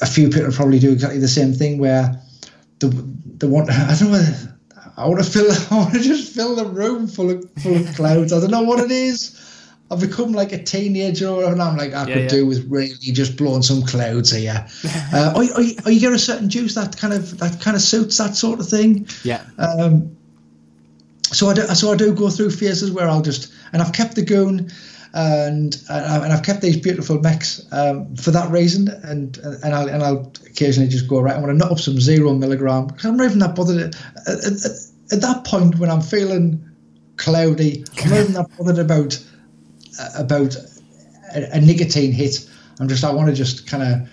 a 0.00 0.06
few 0.06 0.30
people 0.30 0.50
probably 0.50 0.78
do 0.78 0.92
exactly 0.92 1.20
the 1.20 1.28
same 1.28 1.52
thing 1.52 1.78
where 1.78 2.18
the 2.78 2.88
the 3.38 3.48
want 3.48 3.70
I 3.70 3.94
don't 3.98 4.10
know. 4.10 4.12
Whether, 4.12 4.48
I 4.96 5.06
want 5.06 5.22
to 5.22 5.30
fill. 5.30 5.52
I 5.70 5.74
want 5.74 5.92
to 5.92 6.00
just 6.00 6.34
fill 6.34 6.56
the 6.56 6.64
room 6.64 7.06
full 7.06 7.30
of 7.30 7.50
full 7.62 7.76
of 7.76 7.94
clouds. 7.94 8.32
I 8.32 8.40
don't 8.40 8.50
know 8.50 8.62
what 8.62 8.82
it 8.82 8.90
is. 8.90 9.38
I've 9.92 10.00
become 10.00 10.32
like 10.32 10.52
a 10.52 10.62
teenager, 10.62 11.44
and 11.44 11.60
I'm 11.60 11.76
like, 11.76 11.92
I 11.92 12.08
Yeah, 12.08 12.14
could 12.14 12.22
yeah. 12.22 12.28
do 12.28 12.46
with 12.46 12.66
really 12.70 12.94
just 12.94 13.36
blowing 13.36 13.62
some 13.62 13.82
clouds 13.82 14.30
here. 14.32 14.66
uh, 15.12 15.32
or, 15.36 15.42
or, 15.44 15.64
or 15.84 15.90
you 15.92 16.00
get 16.00 16.12
a 16.12 16.18
certain 16.18 16.48
juice 16.48 16.74
that 16.76 16.96
kind 16.96 17.12
of 17.12 17.38
that 17.38 17.60
kind 17.60 17.76
of 17.76 17.82
suits 17.82 18.16
that 18.18 18.34
sort 18.34 18.58
of 18.58 18.68
thing. 18.68 19.06
yeah, 19.22 19.42
Um, 19.58 20.16
so 21.24 21.48
I 21.48 21.54
do, 21.54 21.62
so 21.68 21.92
I 21.92 21.96
do 21.96 22.12
go 22.14 22.30
through 22.30 22.50
phases 22.50 22.90
where 22.90 23.08
I'll 23.08 23.22
just 23.22 23.52
and 23.72 23.80
I've 23.82 23.92
kept 23.92 24.16
the 24.16 24.22
goon 24.22 24.70
and 25.14 25.76
and 25.90 26.32
I've 26.32 26.42
kept 26.42 26.62
these 26.62 26.76
beautiful 26.78 27.20
mechs 27.20 27.66
um, 27.72 28.16
for 28.16 28.30
that 28.30 28.50
reason 28.50 28.88
and 29.04 29.36
and 29.62 29.74
I'll 29.74 29.88
and 29.88 30.02
I'll 30.02 30.32
occasionally 30.46 30.88
just 30.88 31.06
go 31.08 31.20
right. 31.20 31.34
I 31.36 31.38
want 31.38 31.50
to 31.50 31.54
nut 31.56 31.70
up 31.70 31.78
some 31.80 32.00
zero 32.00 32.32
milligram 32.32 32.86
because 32.86 33.04
I'm 33.04 33.16
not 33.16 33.26
even 33.26 33.38
that 33.40 33.54
bothered. 33.54 33.94
At, 33.94 34.00
at, 34.26 34.44
at, 34.44 34.70
at 35.12 35.20
that 35.20 35.44
point 35.44 35.78
when 35.78 35.90
I'm 35.90 36.00
feeling 36.00 36.64
cloudy, 37.16 37.84
I'm 38.02 38.10
not 38.10 38.18
even 38.20 38.32
that 38.34 38.48
bothered 38.58 38.78
about 38.78 39.22
about 40.16 40.54
a, 41.34 41.56
a 41.56 41.60
nicotine 41.60 42.12
hit. 42.12 42.48
I'm 42.80 42.88
just 42.88 43.04
I 43.04 43.12
want 43.12 43.28
to 43.28 43.34
just 43.34 43.66
kind 43.66 43.82
of. 43.82 44.08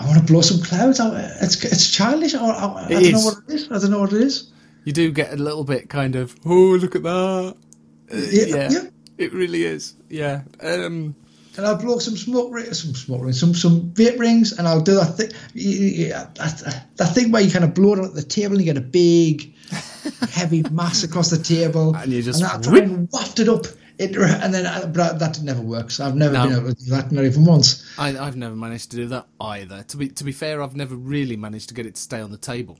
I 0.00 0.06
want 0.06 0.18
to 0.18 0.24
blow 0.32 0.42
some 0.42 0.62
clouds 0.62 1.00
out. 1.00 1.12
It's 1.42 1.62
it's 1.64 1.90
childish. 1.90 2.34
I, 2.34 2.46
I, 2.46 2.84
I 2.84 2.88
don't 2.88 3.12
know 3.12 3.18
what 3.20 3.38
it 3.48 3.54
is. 3.54 3.70
I 3.70 3.78
don't 3.78 3.90
know 3.90 4.00
what 4.00 4.12
it 4.12 4.22
is. 4.22 4.52
you 4.84 4.92
do 4.92 5.10
get 5.10 5.32
a 5.32 5.36
little 5.36 5.64
bit 5.64 5.88
kind 5.88 6.14
of 6.14 6.36
oh 6.46 6.76
look 6.80 6.94
at 6.94 7.02
that. 7.02 7.56
Uh, 8.10 8.16
Yeah, 8.30 8.68
yeah. 8.70 8.82
it 9.18 9.32
really 9.32 9.64
is. 9.64 9.94
Yeah. 10.08 10.42
Um, 10.60 11.16
and 11.56 11.66
I'll 11.66 11.76
blow 11.76 11.98
some 11.98 12.16
smoke 12.16 12.52
rings, 12.54 12.80
some 12.80 12.94
smoke 12.94 13.22
rings, 13.22 13.40
some 13.40 13.52
some 13.54 13.90
vape 13.90 14.20
rings, 14.20 14.52
and 14.52 14.68
I'll 14.68 14.80
do 14.80 14.94
that 14.94 15.16
thing, 15.16 15.30
yeah, 15.54 16.28
that, 16.36 16.84
that 16.94 17.14
thing 17.14 17.32
where 17.32 17.42
you 17.42 17.50
kind 17.50 17.64
of 17.64 17.74
blow 17.74 17.94
it 17.94 17.98
at 17.98 18.14
the 18.14 18.22
table 18.22 18.56
and 18.56 18.64
you 18.64 18.72
get 18.72 18.80
a 18.80 18.86
big, 18.86 19.52
heavy 20.30 20.62
mass 20.70 21.02
across 21.02 21.30
the 21.30 21.38
table, 21.42 21.96
And 21.96 22.12
you 22.12 22.22
just 22.22 22.40
and 22.40 22.48
I 22.48 22.60
try 22.62 22.78
and 22.84 23.08
waft 23.12 23.40
it 23.40 23.48
up, 23.48 23.66
it, 23.98 24.16
and 24.16 24.54
then 24.54 24.66
uh, 24.66 24.86
but 24.86 25.18
that 25.18 25.40
never 25.42 25.60
works. 25.60 25.98
I've 26.00 26.14
never 26.14 26.34
No. 26.34 26.44
been 26.48 26.56
able 26.58 26.74
to 26.74 26.84
do 26.84 26.90
that, 26.90 27.10
not 27.12 27.24
even 27.24 27.44
once. 27.44 27.84
I, 27.98 28.16
I've 28.18 28.36
never 28.36 28.54
managed 28.56 28.90
to 28.92 28.96
do 28.96 29.06
that 29.08 29.26
either. 29.40 29.82
To 29.82 29.96
be 29.96 30.08
to 30.08 30.24
be 30.24 30.32
fair, 30.32 30.62
I've 30.62 30.76
never 30.76 30.94
really 30.94 31.36
managed 31.36 31.68
to 31.68 31.74
get 31.74 31.86
it 31.86 31.94
to 31.96 32.00
stay 32.00 32.20
on 32.20 32.30
the 32.30 32.38
table. 32.38 32.78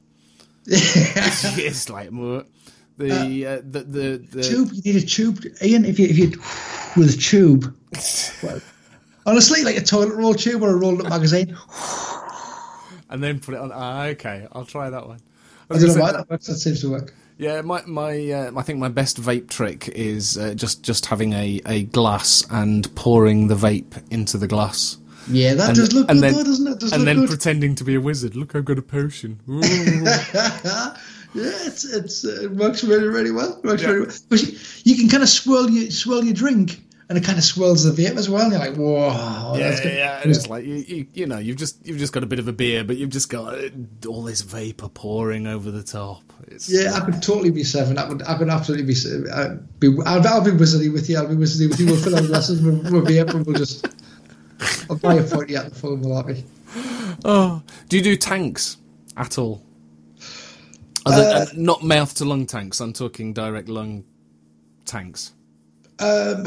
it's, 0.66 1.44
it's 1.58 1.88
like 1.88 2.10
more 2.12 2.44
the 2.98 3.46
uh, 3.46 3.56
the 3.68 3.80
the, 3.80 4.26
the 4.30 4.42
tube, 4.42 4.70
you 4.72 4.92
need 4.92 5.02
a 5.02 5.06
tube, 5.06 5.44
Ian. 5.62 5.84
If 5.84 5.98
you 5.98 6.06
if 6.08 6.18
you 6.18 6.30
with 6.96 7.14
a 7.14 7.18
tube, 7.18 7.74
well, 8.42 8.60
honestly, 9.26 9.62
like 9.64 9.76
a 9.76 9.82
toilet 9.82 10.14
roll 10.14 10.34
tube 10.34 10.62
or 10.62 10.70
a 10.70 10.76
rolled 10.76 11.00
up 11.00 11.08
magazine. 11.16 11.56
and 13.10 13.22
then 13.22 13.40
put 13.40 13.54
it 13.54 13.60
on. 13.60 13.70
Ah, 13.72 14.04
okay, 14.06 14.46
I'll 14.52 14.64
try 14.64 14.90
that 14.90 15.06
one. 15.06 15.20
I 15.70 15.74
I 15.74 15.78
don't 15.78 15.88
know 15.96 16.00
why 16.02 16.10
say- 16.10 16.16
that 16.16 16.30
works. 16.30 16.46
That 16.46 16.54
seems 16.56 16.80
to 16.82 16.90
work. 16.90 17.14
Yeah, 17.38 17.60
my 17.62 17.82
my 17.86 18.30
uh, 18.32 18.50
I 18.56 18.62
think 18.62 18.78
my 18.80 18.88
best 18.88 19.20
vape 19.20 19.48
trick 19.48 19.88
is 19.88 20.36
uh, 20.36 20.54
just 20.54 20.82
just 20.82 21.06
having 21.06 21.32
a, 21.34 21.60
a 21.66 21.84
glass 21.84 22.44
and 22.50 22.92
pouring 22.96 23.46
the 23.48 23.54
vape 23.54 24.02
into 24.10 24.36
the 24.38 24.48
glass. 24.48 24.98
Yeah, 25.30 25.54
that 25.54 25.68
And, 25.68 25.76
does 25.76 25.92
look 25.92 26.08
good, 26.08 26.20
then, 26.20 26.32
though, 26.34 26.42
doesn't 26.42 26.66
it? 26.66 26.80
Does 26.80 26.92
and 26.92 27.06
then 27.06 27.20
good. 27.20 27.28
pretending 27.28 27.74
to 27.76 27.84
be 27.84 27.94
a 27.94 28.00
wizard. 28.00 28.34
Look, 28.34 28.56
I've 28.56 28.64
got 28.64 28.78
a 28.78 28.82
potion. 28.82 29.38
Yeah, 31.34 31.52
it's, 31.66 31.84
it's 31.84 32.24
uh, 32.24 32.44
it 32.44 32.52
works 32.52 32.82
really 32.82 33.06
really 33.06 33.30
well. 33.30 33.58
It 33.58 33.64
works 33.64 33.82
Yeah. 33.82 33.90
really 33.90 34.06
well. 34.30 34.40
you, 34.40 34.58
you 34.84 34.96
can 34.96 35.10
kind 35.10 35.22
of 35.22 35.28
swirl 35.28 35.68
your 35.68 35.90
swirl 35.90 36.24
your 36.24 36.32
drink, 36.32 36.80
and 37.08 37.16
it 37.16 37.24
kind 37.24 37.38
of 37.38 37.44
swirls 37.44 37.84
the 37.84 38.02
vape 38.02 38.16
as 38.16 38.28
well. 38.28 38.42
And 38.42 38.52
you're 38.52 38.60
like, 38.60 38.76
whoa, 38.76 39.54
yeah, 39.56 39.68
that's 39.68 39.80
good. 39.80 39.94
yeah. 39.94 40.20
And 40.22 40.30
it's 40.30 40.46
like 40.48 40.64
you, 40.64 40.74
you, 40.74 41.06
you 41.14 41.26
know, 41.26 41.38
you've 41.38 41.56
just 41.56 41.86
you've 41.86 41.98
just 41.98 42.12
got 42.12 42.22
a 42.22 42.26
bit 42.26 42.38
of 42.38 42.48
a 42.48 42.52
beer, 42.52 42.84
but 42.84 42.96
you've 42.96 43.10
just 43.10 43.30
got 43.30 43.54
uh, 43.54 43.68
all 44.06 44.22
this 44.22 44.42
vapor 44.42 44.88
pouring 44.88 45.46
over 45.46 45.70
the 45.70 45.82
top. 45.82 46.22
It's, 46.48 46.70
Yeah, 46.70 46.92
I 46.94 47.00
could 47.00 47.22
totally 47.22 47.50
be 47.50 47.64
seven. 47.64 47.98
I 47.98 48.06
could, 48.08 48.22
I 48.22 48.36
could 48.36 48.48
absolutely 48.50 48.86
be. 48.86 48.94
I'd 49.32 49.80
be 49.80 49.88
I'll, 50.04 50.26
I'll 50.26 50.44
be 50.44 50.50
wizardy 50.50 50.92
with 50.92 51.08
you. 51.08 51.18
I'll 51.18 51.28
be 51.28 51.34
wizardy 51.34 51.68
with 51.68 51.80
you. 51.80 51.86
We'll 51.86 51.96
fill 52.02 52.16
our 52.16 52.22
glasses 52.22 52.62
with, 52.62 52.90
with 52.90 53.06
vape, 53.06 53.34
and 53.34 53.46
we'll 53.46 53.56
just. 53.56 53.86
I'll 54.90 54.96
buy 54.96 55.14
a 55.14 55.22
forty 55.22 55.56
at 55.56 55.70
the 55.70 55.74
full 55.74 55.96
malarkey. 55.96 56.44
Oh, 57.24 57.62
do 57.88 57.96
you 57.96 58.02
do 58.02 58.16
tanks 58.16 58.76
at 59.16 59.38
all? 59.38 59.62
Uh, 61.06 61.46
not 61.54 61.82
mouth 61.82 62.14
to 62.16 62.24
lung 62.24 62.44
tanks. 62.44 62.80
I'm 62.80 62.92
talking 62.92 63.32
direct 63.32 63.68
lung 63.68 64.04
tanks. 64.84 65.32
Um, 66.00 66.44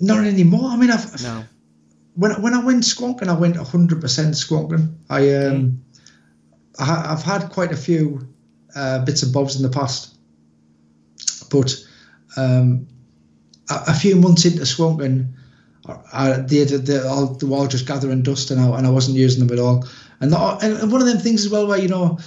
not 0.00 0.24
anymore. 0.24 0.70
I 0.70 0.76
mean, 0.76 0.90
I've 0.90 1.22
No. 1.22 1.44
when 2.14 2.42
when 2.42 2.54
I 2.54 2.64
went 2.64 2.84
squonking, 2.84 3.28
I 3.28 3.34
went 3.34 3.56
hundred 3.56 4.00
percent 4.00 4.34
squonking. 4.34 4.94
I 5.10 5.34
um, 5.34 5.82
I, 6.78 7.12
I've 7.12 7.22
had 7.22 7.50
quite 7.50 7.72
a 7.72 7.76
few 7.76 8.28
uh, 8.74 9.04
bits 9.04 9.22
and 9.22 9.32
bobs 9.32 9.56
in 9.56 9.62
the 9.62 9.68
past, 9.70 10.14
but 11.50 11.74
um, 12.36 12.86
a, 13.70 13.84
a 13.88 13.94
few 13.94 14.16
months 14.16 14.44
into 14.44 14.60
squonking, 14.62 15.32
I, 16.12 16.32
they, 16.32 16.64
they, 16.64 16.98
all, 17.00 17.26
they 17.26 17.46
were 17.46 17.56
all 17.56 17.66
just 17.66 17.86
gathering 17.86 18.22
dust, 18.22 18.50
and 18.50 18.60
I, 18.60 18.76
and 18.78 18.86
I 18.86 18.90
wasn't 18.90 19.16
using 19.16 19.46
them 19.46 19.56
at 19.56 19.62
all. 19.62 19.86
And, 20.20 20.32
the, 20.32 20.38
and 20.38 20.90
one 20.92 21.00
of 21.00 21.06
them 21.06 21.18
things 21.18 21.44
as 21.44 21.50
well, 21.50 21.66
where 21.66 21.78
you 21.78 21.88
know, 21.88 22.18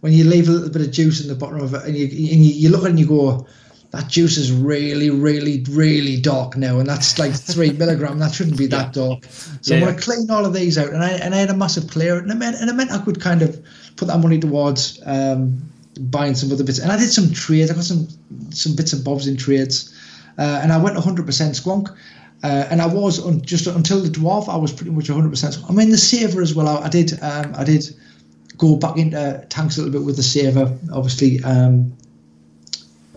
when 0.00 0.12
you 0.12 0.24
leave 0.24 0.48
a 0.48 0.52
little 0.52 0.70
bit 0.70 0.82
of 0.82 0.90
juice 0.90 1.22
in 1.22 1.28
the 1.28 1.34
bottom 1.34 1.60
of 1.60 1.74
it, 1.74 1.84
and 1.84 1.96
you 1.96 2.04
and 2.04 2.44
you, 2.44 2.52
you 2.54 2.68
look 2.70 2.82
at 2.82 2.86
it 2.86 2.90
and 2.90 3.00
you 3.00 3.06
go. 3.06 3.46
That 3.94 4.08
juice 4.08 4.36
is 4.38 4.50
really, 4.50 5.08
really, 5.08 5.64
really 5.70 6.20
dark 6.20 6.56
now, 6.56 6.80
and 6.80 6.88
that's 6.88 7.16
like 7.16 7.32
three 7.32 7.70
milligram. 7.82 8.18
That 8.18 8.34
shouldn't 8.34 8.58
be 8.58 8.66
that 8.66 8.92
dark. 8.92 9.24
So 9.60 9.76
Yeah, 9.76 9.86
I'm 9.86 9.94
to 9.94 10.02
clean 10.02 10.28
all 10.30 10.44
of 10.44 10.52
these 10.52 10.76
out, 10.76 10.88
and 10.88 11.04
I 11.04 11.10
and 11.10 11.32
I 11.32 11.38
had 11.38 11.50
a 11.50 11.56
massive 11.56 11.88
clear, 11.88 12.18
and 12.18 12.30
I 12.30 12.34
meant 12.34 12.56
and 12.56 12.68
it 12.68 12.72
meant 12.72 12.90
I 12.90 12.98
could 12.98 13.20
kind 13.20 13.40
of 13.42 13.64
put 13.94 14.08
that 14.08 14.18
money 14.18 14.40
towards 14.40 15.00
um, 15.06 15.62
buying 16.00 16.34
some 16.34 16.50
other 16.50 16.64
bits. 16.64 16.80
And 16.80 16.90
I 16.90 16.96
did 16.96 17.12
some 17.12 17.32
trades. 17.32 17.70
I 17.70 17.74
got 17.74 17.84
some 17.84 18.08
some 18.50 18.74
bits 18.74 18.92
and 18.92 19.04
bobs 19.04 19.28
in 19.28 19.36
trades, 19.36 19.94
uh, 20.38 20.58
and 20.60 20.72
I 20.72 20.78
went 20.78 20.96
100% 20.96 21.24
squonk. 21.24 21.96
Uh, 22.42 22.66
and 22.70 22.82
I 22.82 22.86
was 22.86 23.24
un- 23.24 23.42
just 23.42 23.68
until 23.68 24.00
the 24.00 24.08
dwarf. 24.08 24.48
I 24.48 24.56
was 24.56 24.72
pretty 24.72 24.90
much 24.90 25.06
100%. 25.06 25.30
Squonk. 25.30 25.70
I 25.70 25.72
mean 25.72 25.90
the 25.90 25.98
saver 25.98 26.42
as 26.42 26.52
well. 26.52 26.66
I, 26.66 26.86
I 26.86 26.88
did 26.88 27.12
um, 27.22 27.54
I 27.56 27.62
did 27.62 27.94
go 28.58 28.74
back 28.74 28.96
into 28.98 29.46
tanks 29.50 29.76
a 29.76 29.82
little 29.82 29.92
bit 29.92 30.04
with 30.04 30.16
the 30.16 30.24
saver. 30.24 30.76
Obviously, 30.92 31.42
um, 31.44 31.96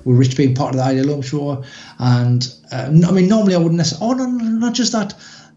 with 0.08 0.18
Rich 0.18 0.38
being 0.38 0.56
part 0.56 0.72
of 0.72 0.78
the 0.78 0.84
Ideal 0.84 1.12
Ohm 1.12 1.22
Show, 1.22 1.64
and 2.00 2.54
uh, 2.72 2.88
I 3.08 3.12
mean 3.12 3.28
normally 3.28 3.54
I 3.56 3.58
wouldn't 3.58 3.76
necessarily. 3.78 4.22
Oh 4.22 4.26
no, 4.26 4.26
no, 4.26 4.44
not 4.68 4.74
just 4.74 4.92
that. 4.94 5.14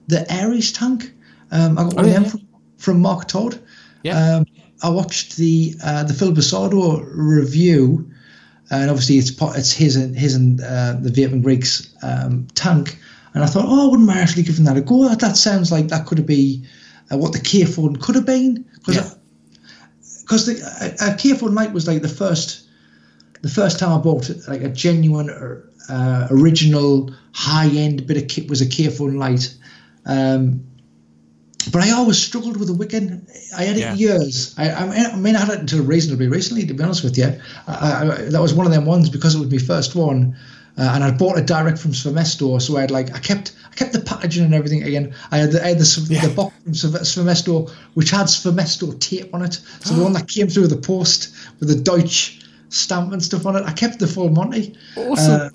The 0.09 0.27
Ares 0.43 0.72
tank. 0.72 1.12
Um, 1.52 1.78
I 1.78 1.85
got 1.85 1.94
one 1.94 2.05
Oh, 2.05 2.09
of 2.09 2.14
them 2.14 2.22
yeah. 2.24 2.28
from 2.31 2.40
from 2.78 3.01
Mark 3.01 3.28
Todd. 3.28 3.59
Yeah. 4.02 4.36
Um, 4.36 4.47
I 4.82 4.89
watched 4.89 5.36
the 5.36 5.74
uh, 5.85 6.05
the 6.05 6.14
Phil 6.14 6.32
Busardo 6.32 7.05
review, 7.14 8.10
and 8.70 8.90
obviously 8.90 9.16
it's 9.18 9.31
po- 9.31 9.52
it's 9.52 9.72
his 9.72 9.97
and 9.97 10.16
his 10.16 10.35
and 10.35 10.60
uh, 10.60 10.97
the 11.01 11.10
Vaping 11.10 11.43
Greeks 11.43 11.94
um, 12.02 12.47
tank, 12.55 12.98
and 13.35 13.44
I 13.44 13.47
thought, 13.47 13.66
oh, 13.66 13.86
I 13.86 13.90
wouldn't 13.90 14.06
mind 14.09 14.20
actually 14.20 14.43
giving 14.44 14.64
that 14.64 14.77
a 14.77 14.81
go. 14.81 15.09
That, 15.09 15.20
that 15.20 15.36
sounds 15.36 15.70
like 15.70 15.89
that 15.89 16.06
could 16.06 16.18
have 16.18 16.27
be 16.27 16.64
uh, 17.12 17.18
what 17.18 17.32
the 17.32 17.39
Kayfun 17.40 18.01
could 18.01 18.14
have 18.14 18.27
been, 18.27 18.64
because 18.78 18.97
Yeah. 18.97 19.10
because 20.22 20.47
the 20.47 20.55
a, 20.81 21.10
a 21.12 21.14
Kayfun 21.16 21.55
Lite 21.55 21.72
was 21.72 21.86
like 21.86 22.02
the 22.02 22.09
first 22.09 22.66
the 23.43 23.49
first 23.49 23.79
time 23.79 23.93
I 23.93 23.99
bought 24.03 24.31
like 24.49 24.62
a 24.62 24.69
genuine 24.69 25.31
uh, 25.89 26.29
original 26.31 27.12
high 27.33 27.69
end 27.69 28.07
bit 28.07 28.17
of 28.17 28.29
kit 28.29 28.49
was 28.49 28.61
a 28.61 28.67
Kayfun 28.67 29.17
Lite. 29.19 29.55
Um, 30.07 30.65
but 31.73 31.83
I 31.83 31.91
always 31.91 32.19
struggled 32.19 32.57
with 32.57 32.69
the 32.69 32.75
wicking. 32.75 33.27
I 33.57 33.65
had 33.65 33.77
it 33.77 33.81
Yeah. 33.81 33.95
years. 33.95 34.55
I, 34.57 34.71
I, 34.71 35.17
mean, 35.17 35.37
I 35.37 35.41
had 35.41 35.51
it 35.51 35.61
until 35.61 35.83
reasonably 35.85 36.27
recently, 36.27 36.67
to 36.67 36.73
be 36.75 36.83
honest 36.83 37.05
with 37.05 37.19
you. 37.19 37.39
I, 37.67 38.03
I, 38.03 38.05
that 38.31 38.41
was 38.41 38.55
one 38.55 38.67
of 38.67 38.73
them 38.73 38.87
ones 38.87 39.11
because 39.11 39.35
it 39.35 39.41
was 39.41 39.51
my 39.51 39.59
first 39.59 39.95
one, 39.95 40.37
uh, 40.79 40.93
and 40.95 41.05
I 41.05 41.11
bought 41.11 41.37
it 41.37 41.47
direct 41.47 41.79
from 41.79 41.93
Svoemesto. 41.93 42.61
So 42.62 42.79
I 42.79 42.83
had 42.83 42.91
like 42.91 43.15
I 43.15 43.19
kept 43.19 43.53
I 43.71 43.75
kept 43.75 43.93
the 43.93 44.01
packaging 44.01 44.45
and 44.45 44.55
everything 44.55 44.83
again. 44.85 45.12
I 45.31 45.39
had 45.39 45.53
the, 45.53 45.62
I 45.62 45.69
had 45.69 45.79
the, 45.79 46.07
Yeah. 46.09 46.27
the 46.27 46.35
box 46.35 46.55
from 46.62 46.73
Sv- 46.73 47.01
Svoemesto, 47.01 47.71
which 47.95 48.11
had 48.11 48.27
Svoemesto 48.27 48.99
tape 48.99 49.33
on 49.35 49.43
it. 49.43 49.61
So 49.85 49.95
the 49.95 50.03
one 50.03 50.15
that 50.15 50.29
came 50.29 50.49
through 50.49 50.69
the 50.69 50.79
post 50.79 51.35
with 51.59 51.69
the 51.69 51.77
Deutsch 51.77 52.40
stamp 52.70 53.12
and 53.12 53.22
stuff 53.22 53.44
on 53.47 53.56
it. 53.56 53.62
I 53.64 53.72
kept 53.72 53.98
the 53.98 54.06
full 54.06 54.28
Monty. 54.30 54.74
Awesome. 54.97 55.51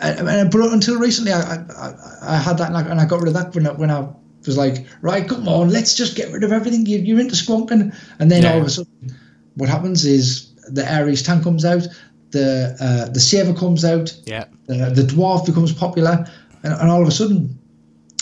and, 0.00 0.28
and 0.28 0.50
but 0.50 0.60
until 0.72 0.98
recently, 0.98 1.32
I, 1.32 1.40
I, 1.40 1.56
I- 1.76 1.94
I 2.26 2.36
had 2.38 2.56
that 2.58 2.68
and 2.68 2.76
I, 2.78 2.82
and 2.88 3.00
I 3.00 3.04
got 3.04 3.20
rid 3.20 3.28
of 3.28 3.34
that 3.34 3.54
when 3.54 3.66
I, 3.66 3.72
when 3.72 3.90
I 3.90 4.08
was 4.46 4.56
like, 4.56 4.86
right, 5.02 5.28
come 5.28 5.46
on, 5.48 5.68
let's 5.68 5.94
just 5.94 6.16
get 6.16 6.32
rid 6.32 6.42
of 6.42 6.52
everything. 6.52 6.86
You, 6.86 6.98
you're 6.98 7.20
into 7.20 7.34
squonking, 7.34 7.94
and 8.18 8.30
then 8.30 8.42
Yeah. 8.42 8.52
all 8.54 8.60
of 8.60 8.66
a 8.66 8.70
sudden, 8.70 9.14
what 9.56 9.68
happens 9.68 10.04
is 10.06 10.50
the 10.70 10.90
Ares 10.90 11.22
tank 11.22 11.42
comes 11.44 11.64
out, 11.66 11.86
the 12.30 12.74
uh, 12.80 13.10
the 13.12 13.20
Saver 13.20 13.52
comes 13.54 13.84
out, 13.84 14.14
yeah. 14.24 14.44
the, 14.66 14.90
the 14.94 15.02
Dwarf 15.02 15.44
becomes 15.46 15.72
popular, 15.72 16.26
and, 16.62 16.72
and 16.72 16.90
all 16.90 17.02
of 17.02 17.08
a 17.08 17.12
sudden, 17.12 17.58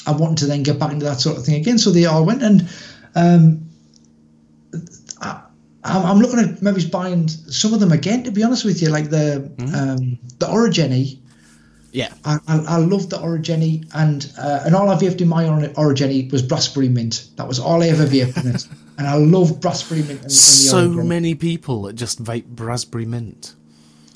I 0.06 0.10
wanted 0.12 0.38
to 0.38 0.46
then 0.46 0.62
get 0.64 0.78
back 0.80 0.90
into 0.92 1.04
that 1.04 1.20
sort 1.20 1.36
of 1.38 1.44
thing 1.44 1.54
again. 1.60 1.78
So 1.78 1.90
they 1.90 2.06
all 2.06 2.24
went, 2.24 2.42
and 2.42 2.68
um, 3.14 3.42
I, 3.42 3.61
I'm 5.84 6.06
I'm 6.06 6.18
looking 6.18 6.38
at 6.38 6.62
maybe 6.62 6.86
buying 6.86 7.28
some 7.28 7.74
of 7.74 7.80
them 7.80 7.92
again. 7.92 8.24
To 8.24 8.30
be 8.30 8.42
honest 8.42 8.64
with 8.64 8.80
you, 8.82 8.88
like 8.88 9.10
the 9.10 9.36
um, 9.74 10.18
the 10.38 10.46
Origeni. 10.46 11.18
Yeah. 11.94 12.08
I, 12.24 12.38
I, 12.48 12.58
I 12.68 12.76
love 12.78 13.10
the 13.10 13.18
Origeni, 13.18 13.86
and 13.94 14.32
uh, 14.38 14.62
and 14.64 14.74
all 14.74 14.88
I 14.88 14.94
vaped 14.94 15.20
in 15.20 15.28
my 15.28 15.46
Or- 15.46 15.60
Origeni 15.92 16.32
was 16.32 16.42
Raspberry 16.50 16.88
Mint. 16.88 17.28
That 17.36 17.46
was 17.46 17.58
all 17.60 17.82
I 17.82 17.88
ever 17.88 18.06
vaped 18.06 18.42
in 18.42 18.54
it, 18.54 18.66
and 18.98 19.06
I 19.06 19.16
love 19.16 19.62
Raspberry 19.62 20.00
Mint. 20.02 20.20
In, 20.20 20.24
in 20.24 20.30
So 20.30 20.88
many 20.88 21.34
people 21.34 21.82
that 21.82 21.94
just 21.94 22.22
vape 22.24 22.44
raspberry 22.58 23.04
mint. 23.04 23.54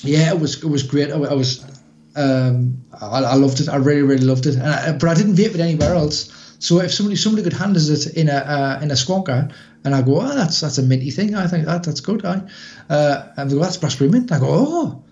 Yeah, 0.02 0.32
it 0.32 0.40
was 0.40 0.62
it 0.62 0.68
was 0.68 0.84
great. 0.84 1.10
I, 1.10 1.16
I 1.16 1.34
was 1.34 1.64
um, 2.14 2.82
I, 2.98 3.18
I 3.22 3.34
loved 3.34 3.60
it. 3.60 3.68
I 3.68 3.76
really 3.76 4.02
really 4.02 4.24
loved 4.24 4.46
it. 4.46 4.54
And 4.54 4.66
I, 4.66 4.92
but 4.92 5.10
I 5.10 5.14
didn't 5.14 5.34
vape 5.34 5.54
it 5.54 5.60
anywhere 5.60 5.94
else. 5.94 6.32
So 6.66 6.80
if 6.80 6.92
somebody 6.92 7.14
somebody 7.14 7.44
could 7.44 7.52
hand 7.52 7.76
us 7.76 7.88
it 7.88 8.16
in 8.16 8.28
a 8.28 8.38
uh, 8.56 8.80
in 8.82 8.90
a 8.90 8.94
squonker, 8.94 9.52
and 9.84 9.94
I 9.94 10.02
go, 10.02 10.20
oh, 10.20 10.34
that's 10.34 10.60
that's 10.62 10.78
a 10.78 10.82
minty 10.82 11.12
thing. 11.12 11.36
I 11.36 11.46
think 11.46 11.64
that 11.66 11.84
that's 11.84 12.00
good. 12.00 12.24
I 12.24 12.42
uh, 12.90 13.32
and 13.36 13.48
they 13.48 13.54
go, 13.54 13.60
that's 13.60 13.80
raspberry 13.80 14.10
mint. 14.10 14.32
I 14.32 14.40
go, 14.40 14.48
oh, 14.50 15.04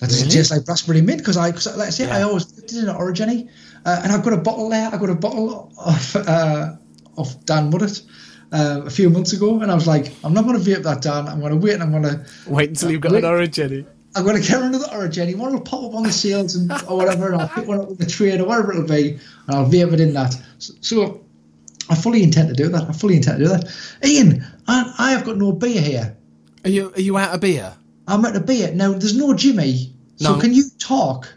that 0.00 0.10
doesn't 0.10 0.26
Really? 0.26 0.36
taste 0.36 0.50
like 0.50 0.68
raspberry 0.68 1.00
mint 1.00 1.20
because 1.20 1.38
I, 1.38 1.52
cause, 1.52 1.66
like 1.78 1.88
I 1.88 1.90
say, 1.90 2.10
I 2.10 2.20
always 2.24 2.44
did 2.44 2.76
it 2.76 2.88
in 2.88 2.94
Origeni, 2.94 3.48
uh, 3.86 4.00
and 4.02 4.12
I've 4.12 4.22
got 4.22 4.34
a 4.34 4.42
bottle 4.48 4.68
there. 4.68 4.90
I 4.92 4.98
got 4.98 5.08
a 5.08 5.14
bottle 5.14 5.72
of 5.78 6.16
uh, 6.16 6.76
of 7.16 7.44
Dan 7.46 7.72
Muddett. 7.72 8.04
Uh, 8.50 8.80
a 8.86 8.90
few 8.90 9.10
months 9.10 9.34
ago, 9.34 9.60
and 9.60 9.70
I 9.70 9.74
was 9.74 9.86
like, 9.86 10.10
I'm 10.24 10.32
not 10.32 10.46
going 10.46 10.58
to 10.58 10.70
vape 10.70 10.82
that 10.84 11.02
Dan. 11.02 11.28
I'm 11.28 11.40
going 11.40 11.52
to 11.52 11.58
wait, 11.58 11.74
and 11.74 11.82
I'm 11.82 11.90
going 11.90 12.04
to 12.04 12.24
Wait 12.46 12.70
until 12.70 12.90
you've 12.90 13.02
got 13.02 13.12
Wait. 13.12 13.24
an 13.24 13.30
origin. 13.30 13.86
I'm 14.18 14.24
going 14.24 14.40
to 14.42 14.46
get 14.46 14.60
of 14.60 14.72
the 14.72 14.92
Origin. 14.94 15.38
One 15.38 15.52
will 15.52 15.60
pop 15.60 15.84
up 15.84 15.94
on 15.94 16.02
the 16.02 16.12
sales 16.12 16.56
and 16.56 16.70
or 16.88 16.96
whatever, 16.96 17.32
and 17.32 17.40
I'll 17.40 17.48
pick 17.48 17.66
one 17.68 17.80
up 17.80 17.88
with 17.88 17.98
the 17.98 18.06
trade 18.06 18.40
or 18.40 18.46
whatever 18.46 18.72
it'll 18.72 18.86
be, 18.86 19.12
and 19.46 19.56
I'll 19.56 19.66
vape 19.66 19.92
it 19.92 20.00
in 20.00 20.12
that. 20.14 20.34
So, 20.58 20.74
so 20.80 21.24
I 21.88 21.94
fully 21.94 22.22
intend 22.22 22.48
to 22.48 22.54
do 22.54 22.68
that. 22.68 22.88
I 22.88 22.92
fully 22.92 23.16
intend 23.16 23.38
to 23.38 23.44
do 23.44 23.50
that. 23.50 23.98
Ian, 24.04 24.44
I, 24.66 24.92
I 24.98 25.10
have 25.12 25.24
got 25.24 25.36
no 25.36 25.52
beer 25.52 25.80
here. 25.80 26.16
Are 26.64 26.70
you 26.70 26.92
are 26.96 27.00
you 27.00 27.16
out 27.16 27.34
of 27.34 27.40
beer? 27.40 27.74
I'm 28.08 28.24
out 28.24 28.34
of 28.36 28.44
beer 28.44 28.72
now. 28.74 28.92
There's 28.92 29.16
no 29.16 29.34
Jimmy, 29.34 29.92
so 30.16 30.34
No. 30.34 30.40
can 30.40 30.52
you 30.52 30.64
talk? 30.78 31.32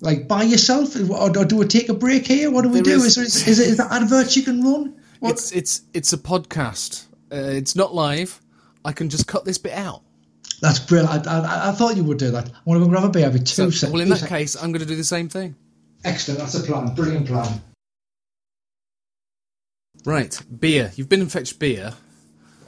Like 0.00 0.28
by 0.28 0.42
yourself, 0.42 0.94
or, 1.10 1.30
do 1.30 1.56
we 1.56 1.64
take 1.66 1.88
a 1.88 1.94
break 1.94 2.26
here? 2.26 2.50
What 2.50 2.62
do 2.62 2.68
we 2.68 2.82
There 2.82 2.96
do? 2.98 3.02
is- 3.02 3.16
Is, 3.16 3.44
there, 3.44 3.50
is, 3.52 3.58
it, 3.58 3.68
is 3.68 3.76
that 3.78 3.90
advert 3.90 4.36
you 4.36 4.42
can 4.42 4.62
run? 4.62 4.94
What? 5.20 5.30
It's 5.32 5.50
it's 5.52 5.82
it's 5.94 6.12
a 6.12 6.18
podcast. 6.18 7.06
Uh, 7.32 7.36
it's 7.36 7.74
not 7.74 7.94
live. 7.94 8.40
I 8.84 8.92
can 8.92 9.08
just 9.08 9.26
cut 9.26 9.46
this 9.46 9.56
bit 9.56 9.72
out. 9.72 10.02
That's 10.64 10.78
brilliant. 10.78 11.26
I, 11.26 11.40
I, 11.40 11.68
I 11.68 11.72
thought 11.72 11.94
you 11.94 12.04
would 12.04 12.16
do 12.16 12.30
that. 12.30 12.48
I 12.48 12.52
want 12.64 12.80
to 12.80 12.86
go 12.86 12.90
grab 12.90 13.04
a 13.04 13.10
beer. 13.10 13.26
Every 13.26 13.40
two 13.40 13.46
So, 13.46 13.68
seconds. 13.70 13.92
well, 13.92 14.00
in 14.00 14.08
that 14.08 14.26
case, 14.26 14.56
I'm 14.56 14.72
going 14.72 14.80
to 14.80 14.86
do 14.86 14.96
the 14.96 15.04
same 15.04 15.28
thing. 15.28 15.54
excellent. 16.06 16.40
That's 16.40 16.54
a 16.54 16.60
plan. 16.62 16.94
Brilliant 16.94 17.26
plan. 17.26 17.60
Right, 20.04 20.38
beer. 20.60 20.90
You've 20.96 21.08
been 21.08 21.20
and 21.20 21.30
fetched 21.32 21.58
beer. 21.58 21.92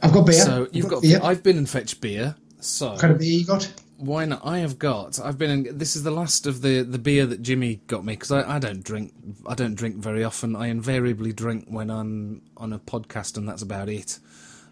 I've 0.02 0.12
got 0.12 0.26
beer. 0.26 0.34
So 0.42 0.64
I've 0.64 0.74
you've 0.76 0.88
got. 0.88 1.02
beer. 1.02 1.20
I've 1.22 1.42
been 1.42 1.58
and 1.58 1.68
fetched 1.68 2.00
beer. 2.00 2.36
So 2.60 2.90
What 2.90 3.00
kind 3.00 3.12
of 3.12 3.18
beer 3.18 3.32
you 3.32 3.46
got? 3.46 3.70
why 3.98 4.26
not? 4.26 4.42
I 4.44 4.58
have 4.58 4.78
got. 4.78 5.18
I've 5.20 5.38
been. 5.38 5.50
In, 5.66 5.78
this 5.78 5.96
is 5.96 6.02
the 6.02 6.10
last 6.10 6.46
of 6.46 6.60
the 6.62 6.82
the 6.82 6.98
beer 6.98 7.24
that 7.26 7.40
Jimmy 7.42 7.80
got 7.86 8.04
me 8.04 8.12
because 8.14 8.30
I, 8.30 8.56
I 8.56 8.58
don't 8.58 8.82
drink. 8.84 9.12
I 9.46 9.54
don't 9.54 9.74
drink 9.74 9.96
very 9.96 10.22
often. 10.24 10.54
I 10.54 10.66
invariably 10.66 11.32
drink 11.32 11.66
when 11.68 11.90
I'm 11.90 12.42
on 12.58 12.72
a 12.72 12.78
podcast, 12.78 13.36
and 13.38 13.48
that's 13.48 13.62
about 13.62 13.88
it. 13.88 14.18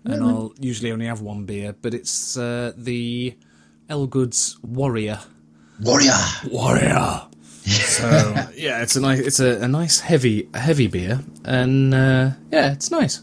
And 0.05 0.23
I'll 0.23 0.53
usually 0.61 0.93
only 0.93 1.07
have 1.07 1.23
one 1.23 1.45
beer, 1.47 1.75
but 1.81 1.95
it's 1.95 2.37
uh, 2.37 2.73
the 2.77 3.35
Elgood's 3.89 4.59
Warrior. 4.63 5.19
Warrior. 5.81 6.13
Warrior. 6.51 7.23
So 7.67 8.05
yeah, 8.55 8.83
it's 8.83 8.95
a 8.97 9.01
nice. 9.01 9.21
It's 9.21 9.41
a, 9.41 9.63
a 9.63 9.69
nice 9.69 9.99
heavy 10.01 10.51
heavy 10.53 10.87
beer, 10.87 11.21
and 11.47 11.95
uh, 11.95 12.31
yeah, 12.53 12.73
it's 12.73 12.91
nice. 12.91 13.23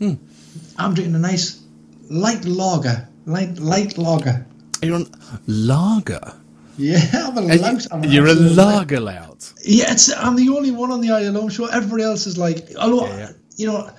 I'm 0.00 0.94
drinking 0.94 1.16
a 1.16 1.18
nice 1.18 1.62
light 2.08 2.44
lager. 2.44 3.08
Light 3.26 3.58
light 3.58 3.98
lager. 3.98 4.46
You're 4.82 4.94
on 4.96 5.06
lager. 5.48 6.20
Yeah, 6.78 7.00
I'm 7.12 7.36
a 7.36 7.40
lout. 7.40 7.86
I'm 7.90 8.04
You're 8.04 8.28
a 8.28 8.34
lager 8.34 9.00
lout. 9.00 9.52
Yeah, 9.64 9.92
it's, 9.92 10.12
I'm 10.16 10.36
the 10.36 10.48
only 10.50 10.70
one 10.70 10.92
on 10.92 11.00
the 11.00 11.10
Ideal 11.10 11.36
Ohm 11.38 11.48
show. 11.50 11.66
Everybody 11.66 12.04
else 12.04 12.26
is 12.26 12.38
like, 12.38 12.68
although, 12.78 13.06
Yeah, 13.06 13.18
yeah. 13.18 13.32
you 13.56 13.66
know, 13.66 13.90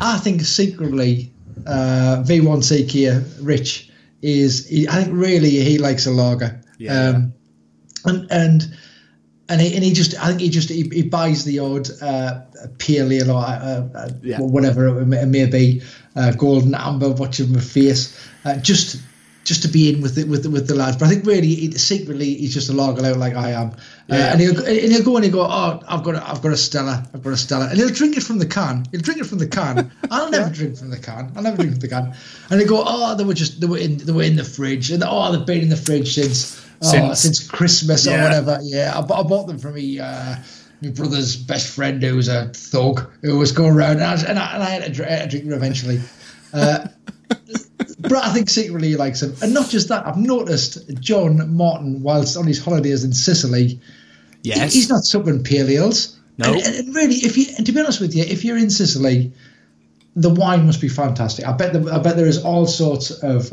I 0.00 0.18
think 0.18 0.40
secretly, 0.42 1.31
uh, 1.66 2.22
V1C 2.26 2.88
Kia 2.88 3.24
Rich 3.40 3.90
is, 4.22 4.66
he, 4.68 4.88
I 4.88 5.02
think 5.02 5.16
really 5.16 5.50
he 5.50 5.78
likes 5.78 6.06
a 6.06 6.10
lager. 6.10 6.60
Yeah. 6.78 7.08
Um, 7.08 7.34
and, 8.04 8.30
and, 8.30 8.76
and 9.48 9.60
he, 9.60 9.74
and 9.74 9.84
he 9.84 9.92
just, 9.92 10.14
I 10.22 10.28
think 10.28 10.40
he 10.40 10.48
just, 10.48 10.68
he, 10.68 10.88
he 10.92 11.02
buys 11.02 11.44
the 11.44 11.58
odd, 11.58 11.88
uh, 12.00 12.40
pale 12.78 13.12
ale 13.12 13.30
or, 13.30 13.44
uh, 13.44 13.88
uh, 13.94 14.10
Yeah. 14.22 14.40
whatever 14.40 15.00
it 15.00 15.06
may, 15.06 15.22
it 15.22 15.26
may 15.26 15.46
be, 15.46 15.82
uh, 16.16 16.32
golden 16.32 16.74
amber, 16.74 17.10
watching 17.10 17.52
my 17.52 17.60
face, 17.60 18.18
uh, 18.44 18.56
just, 18.58 19.00
just 19.52 19.62
to 19.62 19.68
be 19.68 19.92
in 19.92 20.00
with 20.00 20.16
it 20.16 20.26
with 20.26 20.44
the, 20.44 20.50
with 20.50 20.66
the 20.66 20.74
lads. 20.74 20.96
But 20.96 21.06
I 21.06 21.08
think 21.10 21.26
really, 21.26 21.54
he, 21.54 21.72
secretly, 21.72 22.34
he's 22.34 22.54
just 22.54 22.70
a 22.70 22.72
lager 22.72 23.04
out 23.04 23.18
like 23.18 23.34
I 23.34 23.50
am. 23.50 23.72
Uh, 24.10 24.14
and 24.14 24.40
he'll 24.40 24.58
and 24.58 24.92
he'll 24.92 25.04
go 25.04 25.16
and 25.16 25.24
he'll 25.24 25.34
go, 25.34 25.42
oh, 25.42 25.80
I've 25.86 26.02
got 26.02 26.14
a, 26.14 26.26
I've 26.26 26.40
got 26.40 26.52
a 26.52 26.56
Stella, 26.56 27.06
I've 27.12 27.22
got 27.22 27.34
a 27.34 27.36
Stella, 27.36 27.68
and 27.68 27.76
he'll 27.76 27.90
drink 27.90 28.16
it 28.16 28.22
from 28.22 28.38
the 28.38 28.46
can. 28.46 28.86
He'll 28.90 29.02
drink 29.02 29.20
it 29.20 29.26
from 29.26 29.38
the 29.38 29.46
can. 29.46 29.92
I'll 30.10 30.30
never 30.30 30.48
drink 30.48 30.76
from 30.78 30.88
the 30.90 30.98
can. 30.98 31.30
I'll 31.36 31.42
never 31.42 31.58
drink 31.58 31.72
from 31.72 31.80
the 31.80 31.88
can. 31.88 32.14
And 32.50 32.60
he'll 32.60 32.68
go, 32.68 32.82
oh, 32.86 33.14
they 33.14 33.24
were 33.24 33.34
just 33.34 33.60
they 33.60 33.66
were 33.66 33.78
in 33.78 33.98
they 33.98 34.12
were 34.12 34.22
in 34.22 34.36
the 34.36 34.44
fridge, 34.44 34.90
and 34.90 35.04
oh, 35.06 35.30
they've 35.36 35.46
been 35.46 35.60
in 35.60 35.68
the 35.68 35.76
fridge 35.76 36.14
since 36.14 36.64
oh, 36.82 36.86
Since- 36.90 37.20
since, 37.20 37.46
Christmas 37.46 38.06
or 38.06 38.12
whatever. 38.22 38.58
Yeah, 38.62 38.92
I, 38.96 39.02
bought- 39.02 39.24
I 39.24 39.28
bought 39.28 39.46
them 39.46 39.58
from 39.58 39.74
me. 39.74 40.00
Uh, 40.00 40.36
my 40.80 40.90
brother's 40.90 41.36
best 41.36 41.68
friend, 41.74 42.02
who 42.02 42.16
was 42.16 42.28
a 42.28 42.46
thug, 42.48 43.08
who 43.20 43.38
was 43.38 43.52
going 43.52 43.74
around, 43.74 44.00
and 44.00 44.04
I, 44.04 44.14
and 44.14 44.38
I, 44.38 44.54
and 44.54 44.62
I 44.62 44.70
had, 44.70 44.84
to 44.84 44.90
drink, 44.90 45.10
I 45.10 45.14
had 45.14 45.30
to 45.30 45.36
drink 45.36 45.44
them 45.44 45.56
eventually. 45.56 46.00
Uh, 46.52 46.88
but 48.02 48.24
I 48.24 48.32
think 48.32 48.50
secretly 48.50 48.88
he 48.88 48.96
likes 48.96 49.22
him, 49.22 49.34
and 49.42 49.54
not 49.54 49.70
just 49.70 49.88
that. 49.88 50.06
I've 50.06 50.16
noticed 50.16 50.78
John 51.00 51.54
Martin, 51.56 52.02
whilst 52.02 52.36
on 52.36 52.46
his 52.46 52.62
holidays 52.62 53.04
in 53.04 53.12
Sicily, 53.12 53.80
Yes. 54.42 54.74
He's 54.74 54.88
not 54.88 55.02
subbing 55.02 55.44
pale 55.44 55.68
ales. 55.68 56.18
No. 56.38 56.52
And, 56.52 56.62
and 56.62 56.94
really, 56.94 57.16
if 57.16 57.36
you 57.36 57.46
and 57.56 57.66
to 57.66 57.72
be 57.72 57.80
honest 57.80 58.00
with 58.00 58.14
you, 58.14 58.24
if 58.24 58.44
you're 58.44 58.56
in 58.56 58.70
Sicily, 58.70 59.32
the 60.16 60.30
wine 60.30 60.66
must 60.66 60.80
be 60.80 60.88
fantastic. 60.88 61.46
I 61.46 61.52
bet 61.52 61.72
the, 61.72 61.92
I 61.92 61.98
bet 61.98 62.16
there 62.16 62.26
is 62.26 62.42
all 62.44 62.66
sorts 62.66 63.10
of 63.10 63.52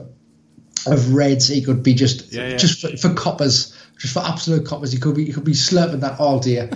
of 0.88 1.13
reds. 1.13 1.47
He 1.47 1.61
could 1.61 1.84
be 1.84 1.93
just 1.93 2.31
Yeah, 2.34 2.49
yeah. 2.49 2.57
just 2.57 2.81
for, 2.81 2.95
for 2.97 3.13
coppers, 3.13 3.76
just 3.99 4.13
for 4.13 4.21
absolute 4.21 4.65
coppers. 4.65 4.91
He 4.91 4.99
could 4.99 5.15
be 5.15 5.26
he 5.26 5.31
could 5.34 5.43
be 5.43 5.51
slurping 5.53 5.99
that 6.01 6.19
all 6.19 6.39
day. 6.39 6.69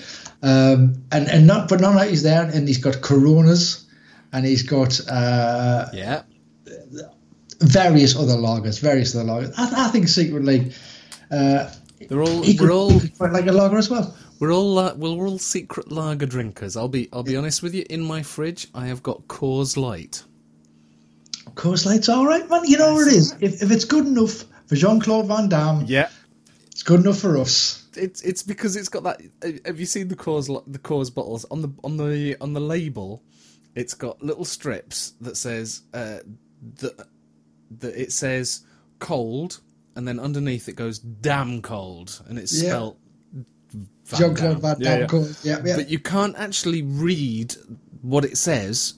Um, 0.44 1.04
and 1.12 1.28
and 1.30 1.48
not 1.48 1.70
but 1.70 1.84
of 1.84 1.94
that 1.96 2.10
he's 2.10 2.24
there, 2.24 2.44
and 2.44 2.68
he's 2.68 2.78
got 2.78 3.02
Coronas, 3.02 3.86
and 4.32 4.46
he's 4.46 4.64
got 4.64 5.00
uh, 5.10 5.88
Yeah. 5.94 6.24
Various 7.64 8.16
other 8.16 8.34
lagers, 8.36 8.80
various 8.80 9.16
other 9.16 9.26
lagers. 9.30 9.54
I, 9.58 9.86
I 9.86 9.88
think 9.90 10.08
secretly. 10.08 10.72
Uh, 11.32 11.72
They're 12.10 12.22
all 12.22 12.42
he 12.44 12.56
could, 12.56 12.68
we're 12.70 12.74
all 12.76 12.90
he 12.92 13.00
could 13.10 13.18
quite 13.18 13.32
like 13.32 13.48
a 13.48 13.52
lager 13.52 13.78
as 13.78 13.90
well. 13.90 14.16
We're 14.40 14.54
all 14.54 14.78
uh, 14.78 14.94
we're 14.96 15.28
all 15.28 15.40
secret 15.40 15.92
lager 15.92 16.26
drinkers. 16.26 16.76
I'll 16.76 16.88
be 16.90 17.10
I'll 17.14 17.24
be 17.24 17.38
honest 17.38 17.64
with 17.64 17.74
you. 17.74 17.86
In 17.90 18.02
my 18.02 18.24
fridge, 18.24 18.68
I 18.76 18.88
have 18.88 19.02
got 19.02 19.28
Coors 19.28 19.78
Light. 19.78 20.24
Coors 21.56 21.86
Light's 21.86 22.10
all 22.10 22.26
right, 22.26 22.48
man. 22.50 22.62
You 22.66 22.78
know 22.78 22.94
what 22.94 23.08
it 23.08 23.14
is. 23.14 23.36
If, 23.40 23.62
if 23.64 23.72
it's 23.72 23.86
good 23.86 24.06
enough 24.06 24.44
for 24.68 24.76
Jean 24.76 25.00
Claude 25.00 25.28
Van 25.28 25.50
Damme, 25.50 25.86
Yeah, 25.88 26.10
it's 26.72 26.84
good 26.84 27.02
enough 27.02 27.20
for 27.20 27.38
us. 27.38 27.86
it's 27.96 28.22
it's 28.22 28.44
because 28.44 28.76
it's 28.76 28.90
got 28.90 29.04
that. 29.04 29.22
Have 29.66 29.80
you 29.80 29.86
seen 29.86 30.08
the 30.08 30.16
Coors 30.16 30.48
the 30.68 30.80
Coors 30.80 31.14
bottles 31.14 31.46
on 31.52 31.62
the 31.62 31.70
on 31.84 31.98
the 31.98 32.36
on 32.42 32.54
the 32.54 32.62
label? 32.62 33.22
It's 33.76 33.94
got 33.94 34.22
little 34.22 34.46
strips 34.46 35.14
that 35.22 35.36
says 35.38 35.82
uh, 35.94 36.20
that 36.80 37.08
that 37.80 37.96
it 38.00 38.12
says 38.12 38.62
cold, 39.00 39.60
and 39.96 40.08
then 40.08 40.20
underneath 40.20 40.68
it 40.70 40.76
goes 40.76 41.00
damn 41.00 41.62
cold, 41.62 42.22
and 42.28 42.38
it's 42.40 42.54
Yeah. 42.54 42.70
spelt 42.70 42.98
Van 44.06 44.20
Jean 44.20 44.36
Claude 44.36 44.54
Damme. 44.54 44.62
Van 44.62 44.76
Yeah, 44.80 44.90
Damme. 44.90 45.00
yeah. 45.02 45.08
Coors. 45.08 45.46
Yeah, 45.46 45.62
yeah. 45.66 45.76
But 45.78 45.90
you 45.90 46.00
can't 46.00 46.36
actually 46.38 46.82
read 46.82 47.56
what 48.02 48.26
it 48.26 48.38
says 48.38 48.96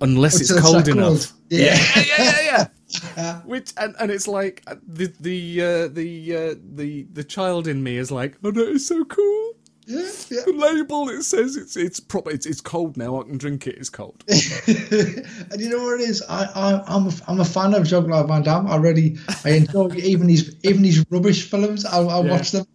unless 0.00 0.40
it's 0.40 0.50
it's 0.50 0.60
cold 0.60 0.84
that 0.84 0.88
enough. 0.88 1.06
cold. 1.06 1.32
Yeah. 1.50 1.76
yeah, 1.96 2.04
yeah, 2.06 2.40
yeah. 2.42 2.66
yeah. 3.16 3.40
Which 3.42 3.72
and, 3.76 3.94
and 3.98 4.10
it's 4.10 4.28
like 4.28 4.62
uh, 4.66 4.76
the 4.86 5.12
the 5.20 5.62
uh, 5.62 5.88
the 5.88 6.36
uh, 6.36 6.54
the 6.74 7.04
the 7.12 7.24
child 7.24 7.66
in 7.66 7.82
me 7.82 7.96
is 7.96 8.10
like, 8.10 8.36
oh 8.44 8.50
no, 8.50 8.62
it's 8.62 8.86
so 8.86 9.04
cool. 9.04 9.52
Yeah, 9.86 10.08
yeah. 10.30 10.40
The 10.46 10.52
label 10.52 11.08
it 11.08 11.22
says 11.24 11.56
it's 11.56 11.76
it's 11.76 12.00
proper. 12.00 12.30
It's, 12.30 12.46
it's 12.46 12.60
cold 12.60 12.96
now. 12.96 13.20
I 13.20 13.24
can 13.24 13.38
drink 13.38 13.66
it. 13.66 13.76
It's 13.76 13.90
cold. 13.90 14.22
and 14.28 15.60
you 15.60 15.68
know 15.68 15.82
what 15.82 16.00
it 16.00 16.08
is? 16.08 16.22
I, 16.28 16.44
I 16.44 16.82
I'm 16.86 17.06
a, 17.08 17.12
I'm 17.28 17.40
a 17.40 17.44
fan 17.44 17.74
of 17.74 17.84
Jean 17.86 18.04
Claude 18.06 18.28
Van 18.28 18.42
Damme. 18.42 18.66
I 18.68 18.76
really 18.76 19.16
I 19.44 19.50
enjoy 19.50 19.88
even 19.96 20.26
these 20.26 20.54
even 20.64 20.82
these 20.82 21.04
rubbish 21.10 21.48
films. 21.50 21.84
I'll, 21.84 22.08
I'll 22.10 22.24
Yeah. 22.24 22.32
watch 22.32 22.50
them, 22.52 22.66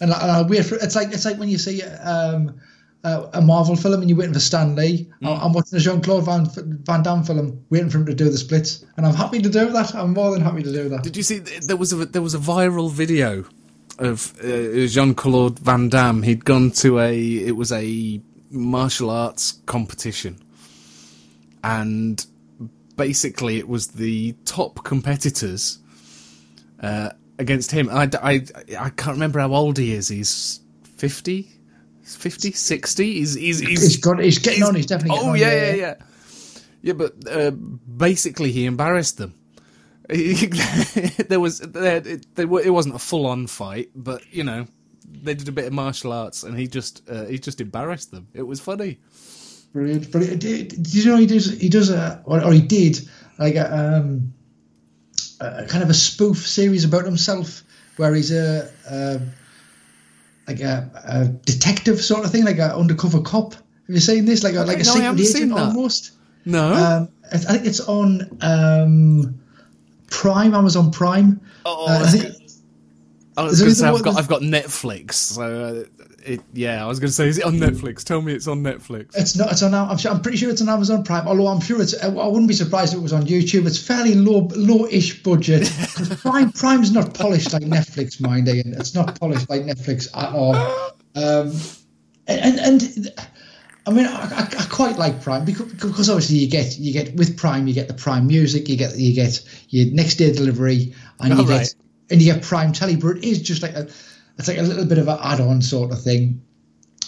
and, 0.00 0.12
I, 0.12 0.20
and 0.22 0.30
I'll 0.30 0.48
wait 0.48 0.64
for. 0.64 0.76
It's 0.76 0.96
like 0.96 1.12
it's 1.12 1.24
like 1.24 1.38
when 1.38 1.48
you 1.48 1.58
see 1.58 1.82
um, 1.82 2.60
a, 3.04 3.28
a 3.34 3.40
Marvel 3.40 3.76
film 3.76 4.00
and 4.00 4.08
you're 4.10 4.18
waiting 4.18 4.34
for 4.34 4.40
Stan 4.40 4.74
Lee. 4.74 5.08
Mm. 5.22 5.28
I- 5.28 5.44
I'm 5.44 5.52
watching 5.52 5.76
a 5.76 5.80
Jean 5.80 6.00
Claude 6.02 6.24
Van 6.24 6.46
Van 6.84 7.02
Damme 7.02 7.22
film, 7.22 7.64
waiting 7.70 7.90
for 7.90 7.98
him 7.98 8.06
to 8.06 8.14
do 8.14 8.28
the 8.28 8.38
splits, 8.38 8.84
and 8.96 9.06
I'm 9.06 9.14
happy 9.14 9.40
to 9.40 9.48
do 9.48 9.70
that. 9.70 9.94
I'm 9.94 10.14
more 10.14 10.32
than 10.32 10.42
happy 10.42 10.62
to 10.62 10.72
do 10.72 10.88
that. 10.88 11.02
Did 11.02 11.16
you 11.16 11.22
see 11.22 11.38
there 11.38 11.76
was 11.76 11.92
a 11.92 12.06
there 12.06 12.22
was 12.22 12.34
a 12.34 12.38
viral 12.38 12.90
video 12.90 13.44
of 14.00 14.34
uh, 14.42 14.86
Jean 14.86 15.14
Claude 15.14 15.58
Van 15.58 15.88
Damme? 15.88 16.22
He'd 16.22 16.44
gone 16.44 16.70
to 16.72 16.98
a 16.98 17.16
it 17.16 17.56
was 17.56 17.70
a 17.72 18.20
martial 18.50 19.10
arts 19.10 19.60
competition, 19.66 20.38
and 21.62 22.24
basically 22.96 23.58
it 23.58 23.68
was 23.68 23.88
the 23.88 24.34
top 24.44 24.84
competitors 24.84 25.78
uh, 26.82 27.10
against 27.38 27.70
him. 27.70 27.88
I, 27.90 28.10
I 28.22 28.44
I 28.78 28.90
can't 28.90 29.14
remember 29.14 29.40
how 29.40 29.54
old 29.54 29.78
he 29.78 29.92
is. 29.92 30.08
He's 30.08 30.60
50, 30.96 31.48
50 32.04 32.52
60? 32.52 33.12
He's 33.12 33.34
he's 33.34 33.60
he's, 33.60 33.82
He's 33.82 33.96
got. 33.96 34.18
He's 34.18 34.38
getting 34.38 34.62
on. 34.62 34.74
He's 34.74 34.86
definitely. 34.86 35.18
Oh 35.22 35.30
on, 35.30 35.38
yeah, 35.38 35.52
yeah, 35.52 35.74
yeah. 35.74 35.94
Yeah, 36.82 36.92
but 36.94 37.14
uh, 37.30 37.50
basically 37.50 38.52
he 38.52 38.64
embarrassed 38.64 39.18
them. 39.18 39.34
there 41.28 41.40
was 41.40 41.60
there, 41.60 41.96
it, 41.96 42.26
it 42.36 42.70
wasn't 42.70 42.94
a 42.94 42.98
full 42.98 43.26
on 43.26 43.46
fight, 43.46 43.90
but 43.94 44.22
you 44.32 44.44
know 44.44 44.66
they 45.22 45.34
did 45.34 45.48
a 45.48 45.52
bit 45.52 45.66
of 45.66 45.72
martial 45.72 46.12
arts, 46.12 46.42
and 46.42 46.58
he 46.58 46.66
just 46.66 47.02
uh, 47.08 47.24
he 47.26 47.38
just 47.38 47.60
embarrassed 47.60 48.10
them. 48.10 48.28
It 48.34 48.42
was 48.42 48.60
funny. 48.60 48.98
Brilliant, 49.72 50.10
brilliant. 50.10 50.40
Did, 50.40 50.68
did 50.68 50.94
you 50.94 51.04
know 51.10 51.16
he 51.16 51.26
does? 51.26 51.60
He 51.60 51.68
does 51.68 51.90
a, 51.90 52.22
or, 52.24 52.42
or 52.44 52.52
he 52.52 52.60
did 52.60 52.98
like 53.38 53.54
a, 53.54 53.96
um, 53.98 54.34
a 55.40 55.64
kind 55.66 55.82
of 55.84 55.90
a 55.90 55.94
spoof 55.94 56.38
series 56.46 56.84
about 56.84 57.04
himself, 57.04 57.62
where 57.96 58.14
he's 58.14 58.32
a, 58.32 58.68
a 58.90 59.20
like 60.48 60.60
a, 60.60 60.90
a 61.06 61.28
detective 61.28 62.00
sort 62.00 62.24
of 62.24 62.32
thing, 62.32 62.44
like 62.44 62.58
an 62.58 62.70
undercover 62.72 63.20
cop. 63.20 63.54
Have 63.54 63.62
you 63.94 64.00
seen 64.00 64.24
this? 64.24 64.42
Like 64.42 64.54
a 64.54 64.64
like 64.64 64.80
a 64.80 64.84
No, 64.84 64.90
I 64.92 65.14
secret 65.16 65.36
agent 65.36 65.54
that. 65.54 65.68
almost. 65.68 66.12
No, 66.44 66.72
Um, 66.72 67.08
I 67.32 67.36
I 67.36 67.38
think 67.38 67.66
it's 67.66 67.80
on 67.80 68.38
um, 68.40 69.40
Prime, 70.10 70.54
Amazon 70.54 70.90
Prime. 70.90 71.40
oh, 71.64 71.86
uh, 71.86 71.90
I 71.90 71.96
I 71.96 72.00
was, 72.02 72.12
think- 72.12 72.22
go- 72.24 72.30
I 73.36 73.42
was 73.44 73.52
is 73.52 73.58
there 73.58 73.66
going 73.66 73.74
to 73.74 73.80
say 73.80 73.88
anything 73.88 74.16
I've 74.18 74.28
got 74.28 74.42
I've 74.42 74.52
got 74.52 74.64
Netflix, 74.64 75.12
so 75.14 75.42
uh, 75.42 76.04
it 76.26 76.40
yeah. 76.52 76.84
I 76.84 76.86
was 76.88 76.98
going 77.00 77.08
to 77.08 77.12
say 77.14 77.28
is 77.28 77.38
it 77.38 77.44
on 77.44 77.54
Netflix? 77.54 78.02
Tell 78.04 78.20
me 78.20 78.34
it's 78.34 78.46
on 78.48 78.62
Netflix. 78.62 79.16
It's 79.16 79.36
not. 79.36 79.52
It's 79.52 79.62
on. 79.62 79.72
I'm, 79.72 79.96
sure, 79.96 80.10
I'm 80.10 80.20
pretty 80.20 80.36
sure 80.36 80.50
it's 80.50 80.60
on 80.60 80.68
Amazon 80.68 81.04
Prime. 81.04 81.26
Although 81.26 81.46
I'm 81.46 81.60
sure 81.60 81.80
it's. 81.80 81.94
I 82.02 82.08
wouldn't 82.08 82.48
be 82.48 82.54
surprised 82.54 82.92
if 82.92 82.98
it 82.98 83.02
was 83.02 83.12
on 83.14 83.22
YouTube. 83.26 83.66
It's 83.66 83.78
fairly 83.78 84.14
low, 84.14 84.48
low-ish 84.54 85.22
budget. 85.22 85.72
Prime, 86.18 86.52
Prime's 86.52 86.92
not 86.92 87.14
polished 87.14 87.52
like 87.54 87.62
Netflix, 87.62 88.20
mind 88.20 88.48
Ian. 88.48 88.74
It's 88.74 88.94
not 88.94 89.18
polished 89.18 89.48
like 89.48 89.62
Netflix 89.62 90.08
at 90.16 90.34
all. 90.34 90.54
Um, 91.16 91.52
and 92.28 92.60
and 92.60 93.08
I 93.86 93.90
mean, 93.92 94.06
I, 94.06 94.10
I, 94.10 94.48
I 94.58 94.66
quite 94.68 94.98
like 94.98 95.22
Prime 95.22 95.44
because, 95.44 95.72
because 95.72 96.10
obviously 96.10 96.36
you 96.36 96.48
get 96.48 96.78
you 96.78 96.92
get 96.92 97.14
with 97.16 97.36
Prime 97.36 97.66
you 97.66 97.74
get 97.74 97.88
the 97.88 97.94
Prime 97.94 98.26
Music, 98.26 98.68
you 98.68 98.76
get 98.76 98.96
you 98.96 99.14
get 99.14 99.40
your 99.68 99.92
next 99.92 100.16
day 100.16 100.32
delivery, 100.32 100.94
and 101.18 101.34
you 101.34 101.40
Oh, 101.44 101.46
get 101.46 101.58
right. 101.58 101.74
and 102.10 102.20
you 102.20 102.32
get 102.32 102.42
Prime 102.42 102.72
Telly. 102.72 102.96
But 102.96 103.16
it 103.18 103.24
is 103.24 103.40
just 103.40 103.62
like 103.62 103.72
a, 103.72 103.88
it's 104.38 104.48
like 104.48 104.58
a 104.58 104.62
little 104.62 104.84
bit 104.84 104.98
of 104.98 105.08
an 105.08 105.18
add-on 105.22 105.62
sort 105.62 105.92
of 105.92 106.02
thing. 106.02 106.42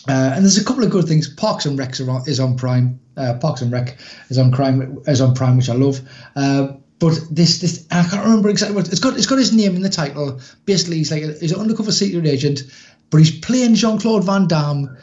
Uh, 0.08 0.32
and 0.34 0.44
there's 0.44 0.58
a 0.58 0.64
couple 0.64 0.82
of 0.82 0.90
good 0.90 1.06
things. 1.06 1.28
Parks 1.28 1.64
and 1.66 1.78
Rec 1.78 2.00
on, 2.00 2.22
is 2.26 2.40
on 2.40 2.56
Prime. 2.56 2.98
Uh, 3.16 3.34
Parks 3.34 3.60
and 3.62 3.70
Rec 3.70 3.98
is 4.30 4.38
on 4.38 4.50
Prime, 4.50 4.98
is 5.06 5.20
on 5.20 5.34
Prime, 5.34 5.56
which 5.56 5.68
I 5.68 5.74
love. 5.74 6.00
Uh, 6.34 6.72
but 6.98 7.20
this, 7.30 7.60
this 7.60 7.86
I 7.90 8.02
can't 8.04 8.24
remember 8.24 8.48
exactly 8.48 8.74
what 8.76 8.88
it's 8.88 8.98
got. 9.00 9.16
It's 9.16 9.26
got 9.26 9.38
his 9.38 9.52
name 9.52 9.76
in 9.76 9.82
the 9.82 9.88
title. 9.90 10.40
Basically, 10.64 10.96
he's 10.98 11.10
like 11.12 11.22
a, 11.22 11.32
he's 11.34 11.52
an 11.52 11.60
undercover 11.60 11.92
secret 11.92 12.26
agent, 12.26 12.62
but 13.10 13.18
he's 13.18 13.38
playing 13.40 13.74
Jean 13.74 13.98
Claude 13.98 14.24
Van 14.24 14.46
Damme, 14.46 14.96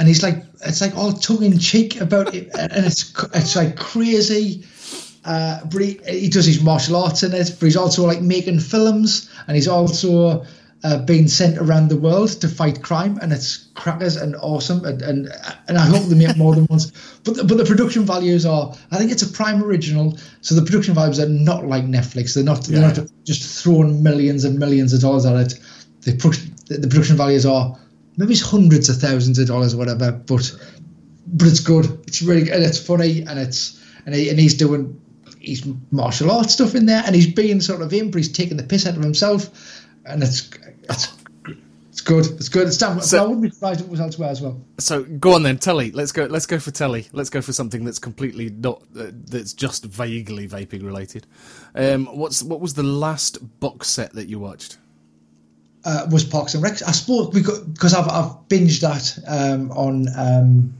and 0.00 0.08
he's 0.08 0.22
like 0.22 0.42
it's 0.64 0.80
like 0.80 0.96
all 0.96 1.12
tongue 1.12 1.44
in 1.44 1.58
cheek 1.58 2.00
about 2.00 2.34
it, 2.34 2.48
and 2.58 2.86
it's 2.86 3.12
it's 3.34 3.54
like 3.54 3.76
crazy. 3.76 4.64
Uh, 5.26 5.62
but 5.66 5.82
he, 5.82 6.00
he 6.08 6.28
does 6.30 6.46
his 6.46 6.62
martial 6.62 6.96
arts 6.96 7.22
in 7.22 7.34
it, 7.34 7.54
but 7.60 7.66
he's 7.66 7.76
also 7.76 8.06
like 8.06 8.22
making 8.22 8.58
films, 8.58 9.30
and 9.46 9.54
he's 9.54 9.68
also 9.68 10.42
uh, 10.84 11.04
being 11.04 11.28
sent 11.28 11.58
around 11.58 11.90
the 11.90 11.98
world 11.98 12.30
to 12.30 12.48
fight 12.48 12.82
crime, 12.82 13.18
and 13.20 13.30
it's 13.30 13.68
crackers 13.74 14.16
and 14.16 14.34
awesome, 14.36 14.82
and 14.86 15.02
and, 15.02 15.28
and 15.68 15.76
I 15.76 15.84
hope 15.84 16.04
they 16.04 16.16
make 16.16 16.34
more 16.38 16.54
than 16.54 16.66
once. 16.70 16.90
But 17.22 17.36
the, 17.36 17.44
but 17.44 17.58
the 17.58 17.66
production 17.66 18.04
values 18.04 18.46
are, 18.46 18.74
I 18.90 18.96
think 18.96 19.12
it's 19.12 19.22
a 19.22 19.28
Prime 19.28 19.62
original, 19.62 20.16
so 20.40 20.54
the 20.54 20.62
production 20.62 20.94
values 20.94 21.20
are 21.20 21.28
not 21.28 21.66
like 21.66 21.84
Netflix. 21.84 22.34
They're 22.34 22.42
not 22.42 22.64
they're 22.64 22.80
not 22.80 22.98
just 23.24 23.62
throwing 23.62 24.02
millions 24.02 24.44
and 24.44 24.58
millions 24.58 24.94
of 24.94 25.02
dollars 25.02 25.26
at 25.26 25.36
it. 25.36 25.60
The 26.00 26.16
pro- 26.16 26.30
the, 26.68 26.78
the 26.78 26.88
production 26.88 27.16
values 27.16 27.44
are 27.44 27.76
maybe 28.16 28.32
it's 28.32 28.42
hundreds 28.42 28.88
of 28.88 28.96
thousands 28.96 29.38
of 29.38 29.48
dollars 29.48 29.74
or 29.74 29.78
whatever, 29.78 30.12
but 30.12 30.52
but 31.26 31.48
it's 31.48 31.60
good. 31.60 31.86
It's 32.06 32.22
really 32.22 32.50
and 32.50 32.62
it's 32.62 32.78
funny 32.78 33.22
and 33.22 33.38
it's 33.38 33.80
and 34.06 34.14
he, 34.14 34.30
and 34.30 34.38
he's 34.38 34.54
doing 34.54 35.00
his 35.40 35.66
martial 35.90 36.30
arts 36.30 36.52
stuff 36.54 36.74
in 36.74 36.86
there 36.86 37.02
and 37.06 37.14
he's 37.14 37.32
being 37.32 37.60
sort 37.60 37.82
of 37.82 37.90
him, 37.90 38.10
but 38.10 38.18
he's 38.18 38.32
taking 38.32 38.56
the 38.56 38.62
piss 38.62 38.86
out 38.86 38.96
of 38.96 39.02
himself, 39.02 39.84
and 40.04 40.22
it's 40.22 40.50
it's 40.84 41.12
it's 41.90 42.00
good. 42.00 42.26
It's 42.26 42.48
good. 42.48 42.68
It's 42.68 42.78
damn. 42.78 43.00
So- 43.00 43.18
I 43.18 43.22
wouldn't 43.22 43.42
be 43.42 43.50
surprised 43.50 43.80
if 43.80 43.86
it 43.86 43.90
was 43.90 44.00
elsewhere 44.00 44.30
as 44.30 44.40
well. 44.40 44.60
So 44.78 45.02
go 45.02 45.34
on 45.34 45.42
then, 45.42 45.58
Telly. 45.58 45.90
Let's 45.90 46.12
go. 46.12 46.24
Let's 46.24 46.46
go 46.46 46.58
for 46.58 46.70
Telly. 46.70 47.08
Let's 47.12 47.30
go 47.30 47.40
for 47.42 47.52
something 47.52 47.84
that's 47.84 47.98
completely 47.98 48.48
not. 48.50 48.82
Uh, 48.98 49.10
that's 49.12 49.52
just 49.52 49.84
vaguely 49.84 50.48
vaping 50.48 50.84
related. 50.84 51.26
Um, 51.74 52.06
what's 52.06 52.42
what 52.42 52.60
was 52.60 52.74
the 52.74 52.82
last 52.82 53.60
box 53.60 53.88
set 53.88 54.12
that 54.14 54.28
you 54.28 54.38
watched? 54.38 54.78
Uh, 55.84 56.06
was 56.10 56.24
Parks 56.24 56.52
and 56.54 56.62
Rec. 56.62 56.82
I 56.86 56.92
suppose 56.92 57.28
because 57.30 57.94
I've 57.94 58.06
I've 58.08 58.32
binged 58.48 58.80
that 58.80 59.18
um, 59.26 59.70
on 59.72 60.06
um, 60.14 60.74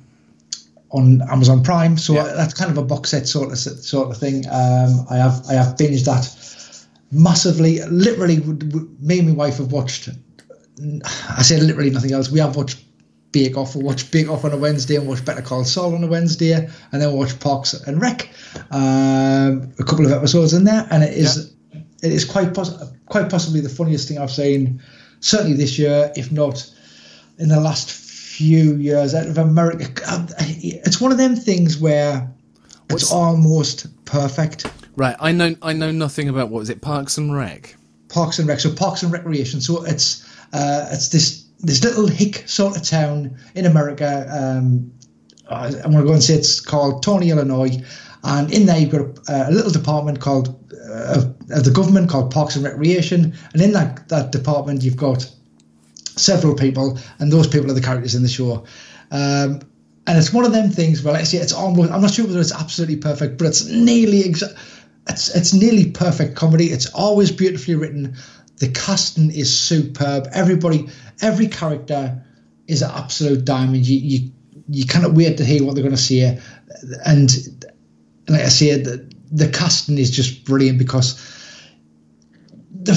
on 0.91 1.23
Amazon 1.31 1.63
Prime, 1.63 1.97
so 1.97 2.13
Yeah. 2.15 2.33
that's 2.37 2.53
kind 2.53 2.71
of 2.71 2.77
a 2.77 2.83
box 2.83 3.11
set 3.11 3.27
sort 3.27 3.51
of 3.51 3.59
sort 3.59 4.11
of 4.11 4.19
thing. 4.19 4.45
Um, 4.47 5.07
I 5.09 5.17
have 5.17 5.43
I 5.49 5.55
have 5.55 5.77
binged 5.77 6.05
that 6.05 6.29
massively. 7.11 7.81
Literally, 7.85 8.41
me 9.01 9.21
and 9.21 9.29
my 9.29 9.35
wife 9.35 9.57
have 9.59 9.73
watched. 9.73 10.11
I 11.39 11.43
say 11.43 11.59
literally 11.61 11.91
nothing 11.91 12.13
else. 12.13 12.31
We 12.31 12.41
have 12.41 12.57
watched 12.57 12.85
Bake 13.33 13.57
Off. 13.57 13.75
We 13.77 13.83
watch 13.83 14.11
Bake 14.11 14.29
Off 14.29 14.45
on 14.45 14.53
a 14.53 14.57
Wednesday 14.59 14.97
and 14.97 15.09
watch 15.09 15.25
Better 15.25 15.43
Call 15.43 15.65
Saul 15.65 15.95
on 15.95 16.05
a 16.05 16.09
Wednesday, 16.09 16.53
and 16.53 17.01
then 17.01 17.11
we 17.13 17.19
watch 17.19 17.39
Parks 17.41 17.73
and 17.73 18.03
Rec. 18.03 18.29
Um, 18.71 19.73
a 19.79 19.85
couple 19.85 20.05
of 20.05 20.13
episodes 20.13 20.53
in 20.53 20.65
there, 20.65 20.87
and 20.91 21.03
it 21.03 21.15
is 21.15 21.53
it 22.03 22.13
is 22.13 22.25
quite 22.25 22.53
pos- 22.55 22.77
quite 23.11 23.29
possibly 23.29 23.61
the 23.61 23.69
funniest 23.69 24.09
thing 24.09 24.19
I've 24.19 24.31
seen, 24.31 24.81
certainly 25.21 25.57
this 25.57 25.79
year, 25.79 26.11
if 26.17 26.33
not 26.33 26.69
in 27.39 27.49
the 27.49 27.61
last 27.61 27.91
few 27.91 28.77
years 28.77 29.15
out 29.15 29.27
of 29.27 29.37
America. 29.37 30.27
It's 30.39 31.01
one 31.01 31.13
of 31.13 31.19
them 31.19 31.37
things 31.37 31.77
where 31.79 32.31
What's- 32.89 33.03
it's 33.05 33.13
almost 33.13 33.87
perfect. 34.07 34.67
Right, 34.97 35.17
I 35.21 35.33
know. 35.33 35.55
I 35.63 35.73
know 35.73 35.91
nothing 35.93 36.29
about 36.29 36.51
what 36.51 36.59
was 36.61 36.71
it? 36.71 36.81
Parks 36.81 37.17
and 37.19 37.35
Rec. 37.35 37.77
Parks 38.09 38.39
and 38.39 38.49
Rec, 38.49 38.61
so 38.61 38.73
Parks 38.73 39.03
and 39.03 39.13
Recreation. 39.13 39.61
So 39.61 39.85
it's 39.85 40.25
uh, 40.53 40.89
it's 40.91 41.09
this 41.09 41.45
this 41.61 41.83
little 41.85 42.07
hick 42.09 42.43
sort 42.47 42.77
of 42.77 42.83
town 42.83 43.37
in 43.55 43.67
America. 43.67 44.27
Um, 44.31 44.91
I- 45.49 45.67
I'm 45.69 45.93
going 45.93 45.99
to 45.99 46.05
go 46.05 46.13
and 46.13 46.23
say 46.23 46.35
it's 46.35 46.61
called 46.61 47.03
Pawnee, 47.03 47.31
Illinois, 47.31 47.83
and 48.23 48.53
in 48.53 48.67
there 48.67 48.79
you've 48.79 48.91
got 48.91 49.29
a, 49.29 49.49
a 49.49 49.53
little 49.53 49.71
department 49.71 50.21
called 50.21 50.49
uh, 50.89 51.25
of 51.51 51.65
the 51.65 51.71
government 51.71 52.11
called 52.11 52.31
Parks 52.31 52.57
and 52.57 52.65
Recreation, 52.65 53.35
and 53.53 53.63
in 53.63 53.73
that 53.73 54.09
that 54.09 54.33
department 54.33 54.83
you've 54.83 54.97
got 54.97 55.31
several 56.17 56.55
people, 56.55 56.99
and 57.19 57.33
those 57.33 57.47
people 57.47 57.71
are 57.71 57.75
the 57.75 57.81
characters 57.81 58.15
in 58.15 58.23
the 58.23 58.29
show. 58.29 58.65
Um, 59.11 59.63
and 60.07 60.19
it's 60.19 60.33
one 60.33 60.45
of 60.45 60.53
them 60.53 60.71
things 60.71 61.03
where, 61.03 61.15
I 61.15 61.23
say, 61.23 61.39
it's 61.39 61.53
almost, 61.53 61.93
I'm 61.93 62.01
not 62.01 62.13
sure 62.13 62.27
whether 62.27 62.41
it's 62.41 62.55
absolutely 62.55 62.97
perfect, 62.97 63.39
but 63.39 63.47
it's 63.47 63.65
nearly, 63.67 64.23
exa- 64.23 64.57
it's, 65.09 65.35
it's 65.35 65.55
nearly 65.55 65.91
perfect 65.91 66.37
comedy. 66.37 66.67
It's 66.67 66.87
always 66.93 67.31
beautifully 67.31 67.75
written. 67.75 68.17
The 68.57 68.69
casting 68.69 69.31
is 69.31 69.57
superb. 69.57 70.29
Everybody, 70.33 70.89
every 71.23 71.49
character 71.49 72.25
is 72.67 72.83
an 72.83 72.91
absolute 72.93 73.45
diamond. 73.45 73.87
You, 73.87 73.99
you, 73.99 74.33
you 74.69 74.87
cannot 74.87 75.15
wait 75.15 75.39
to 75.39 75.45
hear 75.45 75.65
what 75.65 75.75
they're 75.75 75.85
going 75.85 75.95
to 75.95 76.01
say. 76.01 76.41
And 77.05 77.31
like 78.31 78.43
I 78.43 78.49
say, 78.49 78.81
the, 78.81 79.13
the 79.33 79.49
casting 79.49 79.99
is 79.99 80.11
just 80.11 80.45
brilliant 80.45 80.79
because 80.79 81.15
the 82.73 82.93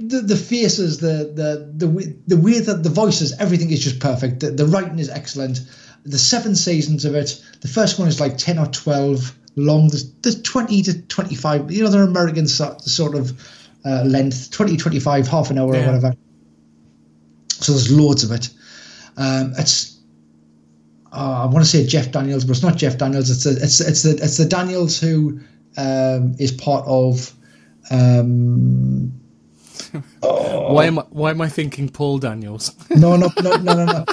the, 0.00 0.20
the 0.20 0.36
faces, 0.36 0.98
the 0.98 1.32
the 1.34 1.72
the 1.86 2.16
the 2.26 2.36
way 2.36 2.60
that 2.60 2.82
the 2.82 2.90
voices, 2.90 3.32
everything 3.38 3.70
is 3.70 3.82
just 3.82 4.00
perfect. 4.00 4.40
The, 4.40 4.50
the 4.50 4.66
writing 4.66 4.98
is 4.98 5.08
excellent. 5.08 5.60
The 6.04 6.18
seven 6.18 6.54
seasons 6.56 7.04
of 7.04 7.14
it. 7.14 7.42
The 7.60 7.68
first 7.68 7.98
one 7.98 8.08
is 8.08 8.20
like 8.20 8.36
ten 8.36 8.58
or 8.58 8.66
twelve 8.66 9.34
long. 9.56 9.88
There's, 9.88 10.12
there's 10.14 10.42
twenty 10.42 10.82
to 10.82 11.00
twenty 11.02 11.34
five. 11.34 11.70
You 11.70 11.84
know, 11.84 11.90
they're 11.90 12.02
American 12.02 12.46
sort, 12.46 12.82
sort 12.82 13.14
of 13.14 13.32
uh, 13.84 14.04
length, 14.04 14.52
20, 14.52 14.76
25, 14.76 15.26
half 15.26 15.50
an 15.50 15.58
hour 15.58 15.74
Yeah. 15.74 15.82
or 15.82 15.86
whatever. 15.86 16.14
So 17.48 17.72
there's 17.72 17.90
loads 17.90 18.22
of 18.22 18.30
it. 18.32 18.48
Um, 19.16 19.54
it's 19.58 19.91
uh, 21.12 21.42
I 21.42 21.46
want 21.46 21.64
to 21.64 21.70
say 21.70 21.86
Jeff 21.86 22.10
Daniels, 22.10 22.44
but 22.44 22.52
it's 22.52 22.62
not 22.62 22.76
Jeff 22.76 22.96
Daniels. 22.98 23.30
It's 23.30 23.44
the 23.44 23.62
it's 23.62 23.80
it's 23.80 24.02
the 24.02 24.18
it's 24.22 24.36
the 24.38 24.46
Daniels 24.46 24.98
who 24.98 25.40
um, 25.76 26.34
is 26.38 26.52
part 26.52 26.84
of. 26.86 27.32
Um, 27.90 29.12
Why 30.20 30.86
am 30.86 30.98
I, 30.98 31.02
why 31.10 31.30
am 31.30 31.40
I 31.42 31.48
thinking 31.50 31.88
Paul 31.88 32.16
Daniels? 32.18 32.74
no, 32.90 33.16
no, 33.16 33.28
no, 33.42 33.56
no, 33.56 33.74
no, 33.74 33.84
no. 33.84 34.04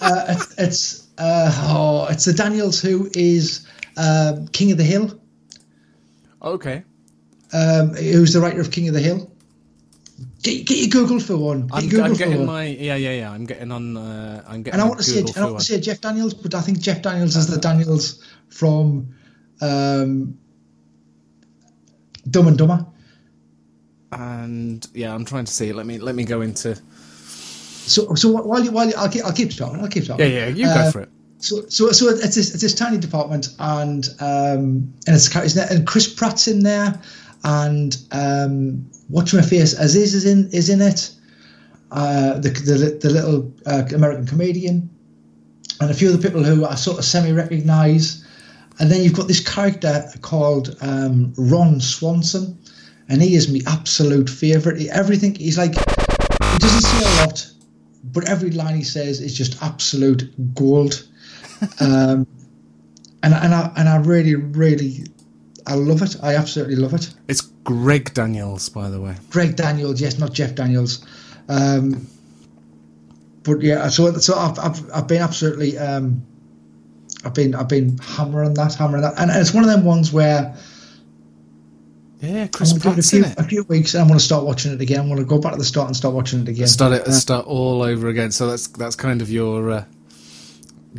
Uh, 0.00 0.24
it's 0.28 0.54
it's 0.58 1.08
uh, 1.18 1.50
oh, 1.68 2.06
it's 2.10 2.24
the 2.24 2.32
Daniels 2.32 2.80
who 2.80 3.10
is 3.14 3.66
um, 3.98 4.48
King 4.48 4.72
of 4.72 4.78
the 4.78 4.84
Hill. 4.84 5.20
okay. 6.42 6.84
Um, 7.52 7.90
who's 7.94 8.32
the 8.32 8.40
writer 8.40 8.60
of 8.60 8.70
King 8.70 8.88
of 8.88 8.94
the 8.94 9.00
Hill? 9.00 9.30
Get, 10.42 10.66
get 10.66 10.78
your 10.78 10.88
Google 10.88 11.18
for 11.20 11.36
one. 11.36 11.66
Get 11.66 11.74
I'm, 11.76 11.88
Google 11.88 12.04
I'm 12.04 12.12
getting 12.14 12.36
one. 12.38 12.46
my 12.46 12.64
yeah 12.66 12.94
yeah 12.96 13.12
yeah. 13.12 13.30
I'm 13.32 13.44
getting 13.46 13.72
on. 13.72 13.96
Uh, 13.96 14.44
I'm 14.46 14.62
getting. 14.62 14.74
and 14.74 14.82
I 14.82 14.84
want 14.86 14.98
to 14.98 15.04
say, 15.04 15.20
Google 15.22 15.34
and 15.36 15.44
I 15.44 15.46
want 15.50 15.58
to 15.60 15.64
say 15.64 15.80
Jeff 15.80 16.00
Daniels, 16.00 16.34
but 16.34 16.54
I 16.54 16.60
think 16.60 16.78
Jeff 16.80 17.02
Daniels 17.02 17.36
is 17.36 17.46
the 17.48 17.58
Daniels 17.58 18.22
from 18.48 19.14
um, 19.60 20.38
Dumb 22.30 22.48
and 22.48 22.58
Dumber. 22.58 22.86
and 24.12 24.86
yeah, 24.94 25.14
I'm 25.14 25.24
trying 25.24 25.44
to 25.46 25.52
see. 25.52 25.72
Let 25.72 25.86
me 25.86 25.98
let 25.98 26.14
me 26.14 26.24
go 26.24 26.42
into. 26.42 26.76
So, 26.76 28.14
so 28.14 28.30
while 28.30 28.64
you, 28.64 28.72
while 28.72 28.88
you, 28.88 28.94
I'll 28.96 29.08
keep, 29.08 29.24
I'll 29.24 29.32
keep 29.32 29.54
talking. 29.54 29.80
I'll 29.80 29.88
keep 29.88 30.06
talking. 30.06 30.28
yeah. 30.30 30.46
Yeah, 30.46 30.48
you 30.48 30.64
go 30.64 30.70
Uh, 30.72 30.90
for 30.90 31.00
it. 31.02 31.08
So, 31.38 31.62
so, 31.68 31.92
so 31.92 32.08
it's 32.08 32.34
this, 32.34 32.52
it's 32.52 32.62
this 32.62 32.74
tiny 32.74 32.98
department, 32.98 33.48
and 33.58 34.08
um, 34.20 34.92
and 35.06 35.14
it's 35.14 35.34
and 35.56 35.86
Chris 35.86 36.12
Pratt's 36.12 36.48
in 36.48 36.62
there, 36.62 37.00
and 37.44 37.96
um, 38.10 38.90
what's 39.08 39.32
my 39.34 39.42
face? 39.42 39.72
Aziz 39.78 40.14
is 40.14 40.24
in 40.24 40.50
is 40.50 40.68
in 40.68 40.80
it. 40.80 41.12
Uh, 41.90 42.34
the, 42.40 42.50
the 42.50 42.98
the 43.00 43.10
little 43.10 43.52
uh, 43.64 43.82
American 43.94 44.26
comedian, 44.26 44.90
and 45.80 45.90
a 45.90 45.94
few 45.94 46.12
of 46.12 46.20
the 46.20 46.28
people 46.28 46.42
who 46.42 46.64
I 46.66 46.74
sort 46.74 46.98
of 46.98 47.04
semi 47.04 47.32
recognise, 47.32 48.24
and 48.80 48.90
then 48.90 49.02
you've 49.02 49.14
got 49.14 49.28
this 49.28 49.40
character 49.40 50.04
called 50.20 50.76
um, 50.80 51.32
Ron 51.36 51.80
Swanson, 51.80 52.58
and 53.08 53.22
he 53.22 53.36
is 53.36 53.48
my 53.52 53.60
absolute 53.66 54.28
favourite. 54.28 54.80
He- 54.80 54.90
Everything 54.90 55.34
he's 55.36 55.56
like, 55.56 55.74
he 55.74 56.58
doesn't 56.58 56.80
say 56.82 57.04
a 57.22 57.24
lot, 57.26 57.48
but 58.12 58.28
every 58.28 58.50
line 58.50 58.74
he 58.74 58.82
says 58.82 59.20
is 59.20 59.36
just 59.36 59.62
absolute 59.62 60.54
gold. 60.54 61.06
Um, 61.80 62.26
and 63.22 63.32
and 63.32 63.54
I 63.54 63.72
and 63.76 63.88
I 63.88 63.96
really 63.96 64.34
really 64.34 65.06
I 65.66 65.74
love 65.74 66.02
it. 66.02 66.16
I 66.22 66.34
absolutely 66.36 66.76
love 66.76 66.92
it. 66.92 67.14
It's 67.28 67.48
Greg 67.66 68.14
Daniels, 68.14 68.68
by 68.70 68.88
the 68.88 69.00
way. 69.00 69.16
Greg 69.30 69.56
Daniels, 69.56 70.00
yes, 70.00 70.18
not 70.18 70.32
Jeff 70.32 70.54
Daniels. 70.54 71.04
Um, 71.48 72.06
but 73.42 73.60
yeah, 73.60 73.88
so 73.88 74.12
so 74.14 74.34
I've 74.38 74.58
I've, 74.58 74.90
I've 74.94 75.06
been 75.08 75.20
absolutely 75.20 75.76
um, 75.76 76.24
I've 77.24 77.34
been 77.34 77.54
I've 77.54 77.68
been 77.68 77.98
hammering 77.98 78.54
that, 78.54 78.74
hammering 78.74 79.02
that, 79.02 79.14
and, 79.18 79.30
and 79.30 79.40
it's 79.40 79.52
one 79.52 79.64
of 79.64 79.70
them 79.70 79.84
ones 79.84 80.12
where 80.12 80.56
Yeah, 82.20 82.46
Chris 82.48 82.72
going 82.72 82.80
to 82.80 82.88
a 82.88 82.92
Pratt's 82.92 83.10
few, 83.10 83.24
in 83.24 83.30
it. 83.30 83.38
a 83.38 83.44
few 83.44 83.62
weeks, 83.64 83.94
and 83.94 84.00
I'm 84.02 84.08
going 84.08 84.18
to 84.18 84.24
start 84.24 84.44
watching 84.44 84.72
it 84.72 84.80
again. 84.80 85.00
I'm 85.00 85.06
going 85.08 85.18
to 85.18 85.24
go 85.24 85.38
back 85.38 85.52
to 85.52 85.58
the 85.58 85.64
start 85.64 85.88
and 85.88 85.96
start 85.96 86.14
watching 86.14 86.40
it 86.40 86.48
again. 86.48 86.66
Start 86.68 86.92
it. 86.94 87.02
Uh, 87.06 87.12
Start 87.12 87.46
all 87.46 87.82
over 87.82 88.08
again. 88.08 88.30
So 88.32 88.48
that's 88.48 88.68
that's 88.68 88.96
kind 88.96 89.20
of 89.22 89.30
your 89.30 89.70
uh, 89.70 89.84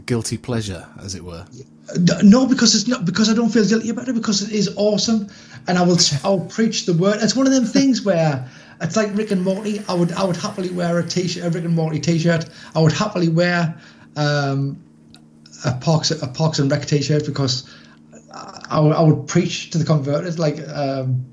guilty 0.05 0.37
pleasure, 0.37 0.87
as 1.01 1.15
it 1.15 1.23
were. 1.23 1.45
No, 2.23 2.45
because 2.45 2.75
it's 2.75 2.87
not 2.87 3.05
because 3.05 3.29
I 3.29 3.33
don't 3.33 3.49
feel 3.49 3.65
guilty 3.65 3.89
about 3.89 4.07
it 4.09 4.13
because 4.15 4.41
it 4.41 4.51
is 4.53 4.73
awesome, 4.75 5.29
and 5.67 5.77
I 5.77 5.81
will 5.83 5.97
I'll 6.23 6.41
preach 6.41 6.85
the 6.85 6.93
word. 6.93 7.17
It's 7.21 7.35
one 7.35 7.47
of 7.47 7.53
them 7.53 7.65
things 7.65 8.03
where 8.03 8.47
it's 8.81 8.95
like 8.95 9.15
Rick 9.15 9.31
and 9.31 9.43
Morty. 9.43 9.81
I 9.87 9.93
would 9.93 10.11
I 10.11 10.23
would 10.23 10.35
happily 10.37 10.69
wear 10.69 10.99
a 10.99 11.07
t-shirt, 11.07 11.43
a 11.45 11.49
Rick 11.49 11.65
and 11.65 11.75
Morty 11.75 11.99
t-shirt. 11.99 12.45
I 12.75 12.81
would 12.81 12.91
happily 12.93 13.29
wear 13.29 13.75
um, 14.17 14.77
a 15.65 15.73
Parks 15.75 16.11
a 16.11 16.27
Parks 16.27 16.59
and 16.59 16.69
Rec 16.69 16.85
t-shirt 16.85 17.25
because 17.25 17.73
I, 18.69 18.79
would- 18.79 18.93
I 18.95 19.01
would 19.01 19.27
preach 19.27 19.69
to 19.71 19.77
the 19.77 19.85
converted 19.85 20.37
like 20.39 20.59
um, 20.67 21.25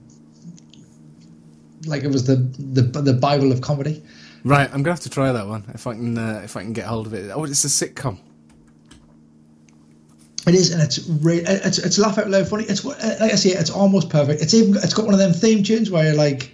like 1.86 2.02
it 2.04 2.08
was 2.12 2.26
the 2.26 2.36
the 2.36 2.82
the 2.82 3.12
Bible 3.12 3.52
of 3.52 3.60
comedy. 3.60 4.02
Right, 4.44 4.68
I'm 4.72 4.82
gonna 4.82 4.92
have 4.92 5.00
to 5.00 5.10
try 5.10 5.32
that 5.32 5.46
one 5.48 5.64
if 5.74 5.86
I 5.86 5.94
can 5.94 6.16
uh, 6.16 6.40
if 6.44 6.56
I 6.56 6.62
can 6.62 6.72
get 6.72 6.86
hold 6.86 7.06
of 7.06 7.14
it. 7.14 7.30
Oh, 7.30 7.44
it's 7.44 7.64
a 7.64 7.68
sitcom. 7.68 8.18
It 10.46 10.54
is, 10.54 10.72
and 10.72 10.82
it's 10.82 10.98
re- 11.08 11.42
it's 11.46 11.78
it's 11.78 11.98
laugh 11.98 12.18
out 12.18 12.28
loud 12.28 12.46
funny. 12.48 12.64
It's 12.64 12.84
what- 12.84 12.98
like 13.02 13.32
I 13.32 13.36
say, 13.36 13.50
it's 13.50 13.70
almost 13.70 14.10
perfect. 14.10 14.42
It's 14.42 14.52
even 14.54 14.76
it's 14.76 14.92
got 14.94 15.06
one 15.06 15.14
of 15.14 15.20
them 15.20 15.32
theme 15.32 15.62
tunes 15.62 15.90
where 15.90 16.04
you're 16.04 16.14
like, 16.14 16.52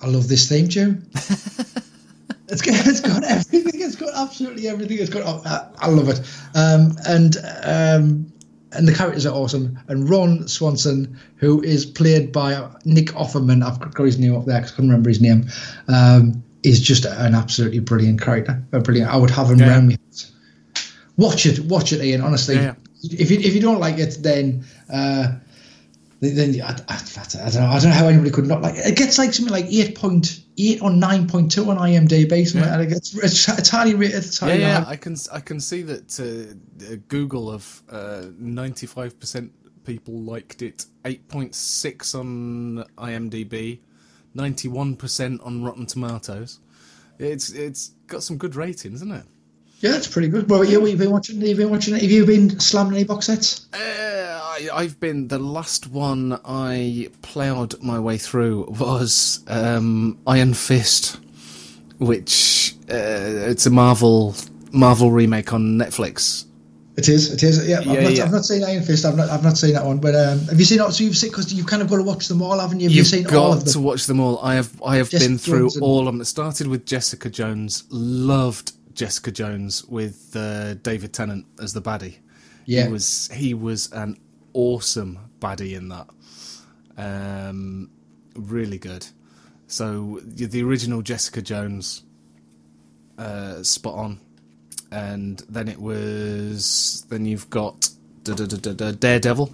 I 0.00 0.06
love 0.06 0.28
this 0.28 0.48
theme 0.48 0.68
tune. 0.68 1.08
it's 1.14 2.62
got 2.62 2.86
it's 2.86 3.00
got 3.00 3.24
everything. 3.24 3.80
It's 3.80 3.96
got 3.96 4.10
absolutely 4.14 4.68
everything. 4.68 4.98
It's 4.98 5.10
got 5.10 5.22
oh, 5.26 5.42
I, 5.44 5.86
I 5.86 5.88
love 5.88 6.08
it. 6.08 6.20
Um, 6.54 6.96
and 7.06 7.36
um, 7.64 8.32
and 8.72 8.86
the 8.88 8.94
characters 8.94 9.26
are 9.26 9.34
awesome. 9.34 9.78
And 9.88 10.08
Ron 10.08 10.46
Swanson, 10.46 11.18
who 11.36 11.60
is 11.62 11.84
played 11.84 12.32
by 12.32 12.70
Nick 12.84 13.06
Offerman, 13.08 13.64
I've 13.64 13.80
got 13.80 14.04
his 14.04 14.18
name 14.18 14.34
up 14.36 14.44
there 14.46 14.58
because 14.60 14.72
I 14.72 14.76
couldn't 14.76 14.90
remember 14.90 15.10
his 15.10 15.20
name. 15.20 15.46
Um, 15.88 16.42
is 16.62 16.80
just 16.80 17.04
an 17.04 17.34
absolutely 17.34 17.80
brilliant 17.80 18.20
character. 18.20 18.62
A 18.70 18.78
brilliant. 18.78 19.10
I 19.10 19.16
would 19.16 19.30
have 19.30 19.50
him 19.50 19.58
Yeah. 19.58 19.70
around 19.70 19.88
me. 19.88 19.96
Watch 21.16 21.44
it, 21.44 21.58
watch 21.66 21.92
it, 21.92 22.00
Ian. 22.02 22.20
Honestly, 22.22 22.54
Yeah, 22.54 22.74
if 23.02 23.30
you 23.30 23.38
if 23.38 23.54
you 23.54 23.60
don't 23.60 23.80
like 23.80 23.98
it, 23.98 24.18
then 24.20 24.64
uh, 24.92 25.34
then 26.20 26.60
I, 26.62 26.68
I, 26.88 26.94
I 26.94 27.24
don't 27.50 27.54
know. 27.54 27.66
I 27.66 27.78
don't 27.80 27.90
know 27.90 27.96
how 27.96 28.06
anybody 28.06 28.30
could 28.30 28.46
not 28.46 28.62
like 28.62 28.76
it. 28.76 28.86
It 28.86 28.96
gets 28.96 29.18
like 29.18 29.32
something 29.34 29.52
like 29.52 29.66
eight 29.66 29.96
point 29.96 30.40
eight 30.56 30.80
or 30.80 30.90
nine 30.90 31.26
point 31.26 31.50
two 31.50 31.68
on 31.70 31.78
IMDb. 31.78 32.46
Something 32.46 32.70
Yeah. 32.70 32.76
like 32.76 32.88
that. 32.90 32.96
It's, 32.98 33.14
it's 33.16 33.48
it's 33.48 33.68
highly 33.70 33.94
rated. 33.94 34.18
It's 34.18 34.40
yeah, 34.40 34.48
highly 34.48 34.60
yeah. 34.60 34.84
I 34.86 34.96
can 34.96 35.16
I 35.32 35.40
can 35.40 35.58
see 35.60 35.82
that 35.82 36.20
uh, 36.20 36.92
uh, 36.92 36.96
Google 37.08 37.50
of 37.50 37.82
ninety 38.38 38.86
five 38.86 39.18
percent 39.18 39.52
people 39.84 40.14
liked 40.14 40.62
it. 40.62 40.86
Eight 41.04 41.26
point 41.28 41.54
six 41.56 42.14
on 42.14 42.84
IMDb, 42.98 43.80
ninety 44.34 44.68
one 44.68 44.94
percent 44.94 45.40
on 45.42 45.64
Rotten 45.64 45.86
Tomatoes. 45.86 46.60
It's 47.18 47.50
it's 47.50 47.88
got 48.06 48.22
some 48.22 48.36
good 48.36 48.54
ratings, 48.54 49.02
isn't 49.02 49.12
it? 49.12 49.24
Yeah, 49.82 49.96
it's 49.96 50.06
pretty 50.06 50.28
good. 50.28 50.48
Well, 50.48 50.64
you've 50.64 50.98
been 50.98 51.10
watching. 51.10 51.40
You've 51.42 51.58
been 51.58 51.70
watching 51.70 51.94
it. 51.96 52.02
Have 52.02 52.10
you 52.10 52.24
been 52.24 52.60
slamming 52.60 52.94
any 52.94 53.02
box 53.04 53.26
sets? 53.26 53.66
Uh, 53.74 53.78
I, 53.78 54.68
I've 54.72 55.00
been 55.00 55.26
the 55.26 55.40
last 55.40 55.88
one 55.88 56.38
I 56.44 57.10
ploughed 57.22 57.82
my 57.82 57.98
way 57.98 58.16
through 58.16 58.66
was 58.78 59.42
um, 59.48 60.18
Iron 60.24 60.54
Fist, 60.54 61.18
which 61.98 62.76
uh, 62.90 63.50
it's 63.50 63.66
a 63.66 63.70
Marvel 63.70 64.36
Marvel 64.72 65.10
remake 65.10 65.52
on 65.52 65.78
Netflix. 65.78 66.46
It 66.96 67.08
is. 67.08 67.32
It 67.32 67.42
is. 67.42 67.66
Yeah, 67.66 67.80
Yeah, 67.80 67.92
I've, 67.92 68.02
not, 68.02 68.12
yeah. 68.12 68.24
I've 68.24 68.32
not 68.32 68.44
seen 68.44 68.62
Iron 68.62 68.82
Fist. 68.84 69.04
I've 69.04 69.16
not. 69.16 69.30
I've 69.30 69.42
not 69.42 69.56
seen 69.56 69.72
that 69.74 69.84
one. 69.84 69.98
But 69.98 70.14
um, 70.14 70.40
have 70.46 70.58
you 70.60 70.64
seen? 70.64 70.78
So 70.78 71.02
you've 71.02 71.16
seen 71.16 71.30
because 71.30 71.52
you've 71.52 71.66
kind 71.66 71.82
of 71.82 71.88
got 71.90 71.96
to 71.96 72.02
watch 72.04 72.28
them 72.28 72.40
all, 72.40 72.58
haven't 72.60 72.78
you? 72.78 72.84
Have 72.84 72.92
you 72.92 72.98
You've 72.98 73.06
seen 73.08 73.26
all 73.26 73.32
got 73.32 73.52
of 73.56 73.64
them? 73.64 73.72
to 73.72 73.80
watch 73.80 74.06
them 74.06 74.20
all. 74.20 74.38
I 74.40 74.54
have 74.54 74.80
I 74.80 74.98
have 74.98 75.10
Jessica 75.10 75.28
been 75.28 75.38
through 75.38 75.58
Jones 75.60 75.76
and- 75.76 75.82
all 75.84 76.00
of 76.00 76.06
them. 76.06 76.20
It 76.20 76.26
started 76.26 76.68
with 76.68 76.86
Jessica 76.86 77.30
Jones. 77.30 77.84
Loved 77.90 78.72
Jessica 78.94 79.30
Jones 79.30 79.84
with 79.84 80.34
uh, 80.36 80.74
David 80.74 81.12
Tennant 81.12 81.46
as 81.60 81.72
the 81.72 81.82
baddie. 81.82 82.16
Yeah. 82.64 82.86
He 82.86 82.92
was 82.92 83.30
he 83.32 83.54
was 83.54 83.90
an 83.92 84.18
awesome 84.52 85.18
baddie 85.40 85.76
in 85.76 85.88
that. 85.88 86.08
Um, 86.96 87.90
really 88.34 88.78
good. 88.78 89.06
So 89.66 90.20
the 90.22 90.62
original 90.62 91.02
Jessica 91.02 91.40
Jones, 91.40 92.02
uh, 93.18 93.62
spot 93.62 93.94
on, 93.94 94.20
and 94.90 95.42
then 95.48 95.68
it 95.68 95.80
was 95.80 97.06
then 97.08 97.24
you've 97.24 97.48
got 97.48 97.88
da, 98.24 98.34
da, 98.34 98.46
da, 98.46 98.56
da, 98.58 98.72
da, 98.72 98.92
Daredevil. 98.92 99.50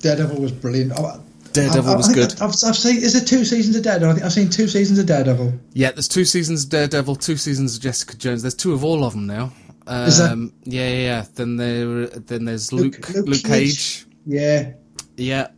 Daredevil 0.00 0.40
was 0.40 0.52
brilliant. 0.52 0.92
Oh, 0.96 1.22
Daredevil 1.58 1.90
I, 1.90 1.94
I 1.94 1.96
was 1.96 2.06
think 2.06 2.16
good. 2.30 2.32
I've, 2.42 2.50
I've 2.50 2.76
seen. 2.76 2.96
Is 2.96 3.12
there 3.12 3.24
two 3.24 3.44
seasons 3.44 3.76
of 3.76 3.82
Daredevil? 3.82 4.10
I 4.10 4.14
think 4.14 4.24
I've 4.26 4.32
seen 4.32 4.48
two 4.50 4.66
seasons 4.68 4.98
of 4.98 5.06
Daredevil. 5.06 5.52
Yeah, 5.72 5.90
there's 5.92 6.08
two 6.08 6.24
seasons 6.24 6.64
of 6.64 6.70
Daredevil, 6.70 7.16
two 7.16 7.36
seasons 7.36 7.76
of 7.76 7.82
Jessica 7.82 8.16
Jones. 8.16 8.42
There's 8.42 8.54
two 8.54 8.72
of 8.72 8.84
all 8.84 9.04
of 9.04 9.12
them 9.12 9.26
now. 9.26 9.52
Um, 9.86 10.06
Is 10.08 10.18
that- 10.18 10.52
Yeah, 10.64 10.88
yeah, 10.88 10.96
yeah. 10.98 11.24
Then 11.34 11.56
there, 11.56 12.06
then 12.06 12.44
there's 12.44 12.72
Luke, 12.72 12.96
Luke- 12.96 13.08
Luke, 13.14 13.26
Luke 13.26 13.42
Cage. 13.44 14.04
Cage. 14.04 14.06
Yeah. 14.26 14.72
Yeah, 15.16 15.48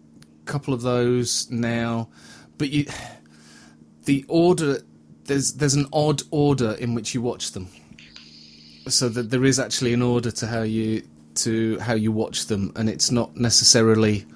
couple 0.44 0.72
of 0.74 0.82
those 0.82 1.50
now, 1.50 2.08
but 2.58 2.70
you, 2.70 2.86
the 4.04 4.24
order 4.28 4.78
there's 5.24 5.52
there's 5.54 5.74
an 5.74 5.86
odd 5.92 6.22
order 6.30 6.72
in 6.72 6.94
which 6.94 7.14
you 7.14 7.22
watch 7.22 7.52
them, 7.52 7.68
so 8.88 9.08
that 9.08 9.30
there 9.30 9.44
is 9.44 9.58
actually 9.58 9.92
an 9.92 10.02
order 10.02 10.30
to 10.30 10.46
how 10.46 10.62
you 10.62 11.02
to 11.36 11.78
how 11.80 11.94
you 11.94 12.10
watch 12.10 12.46
them, 12.46 12.72
and 12.76 12.88
it's 12.88 13.10
not 13.10 13.36
necessarily. 13.36 14.26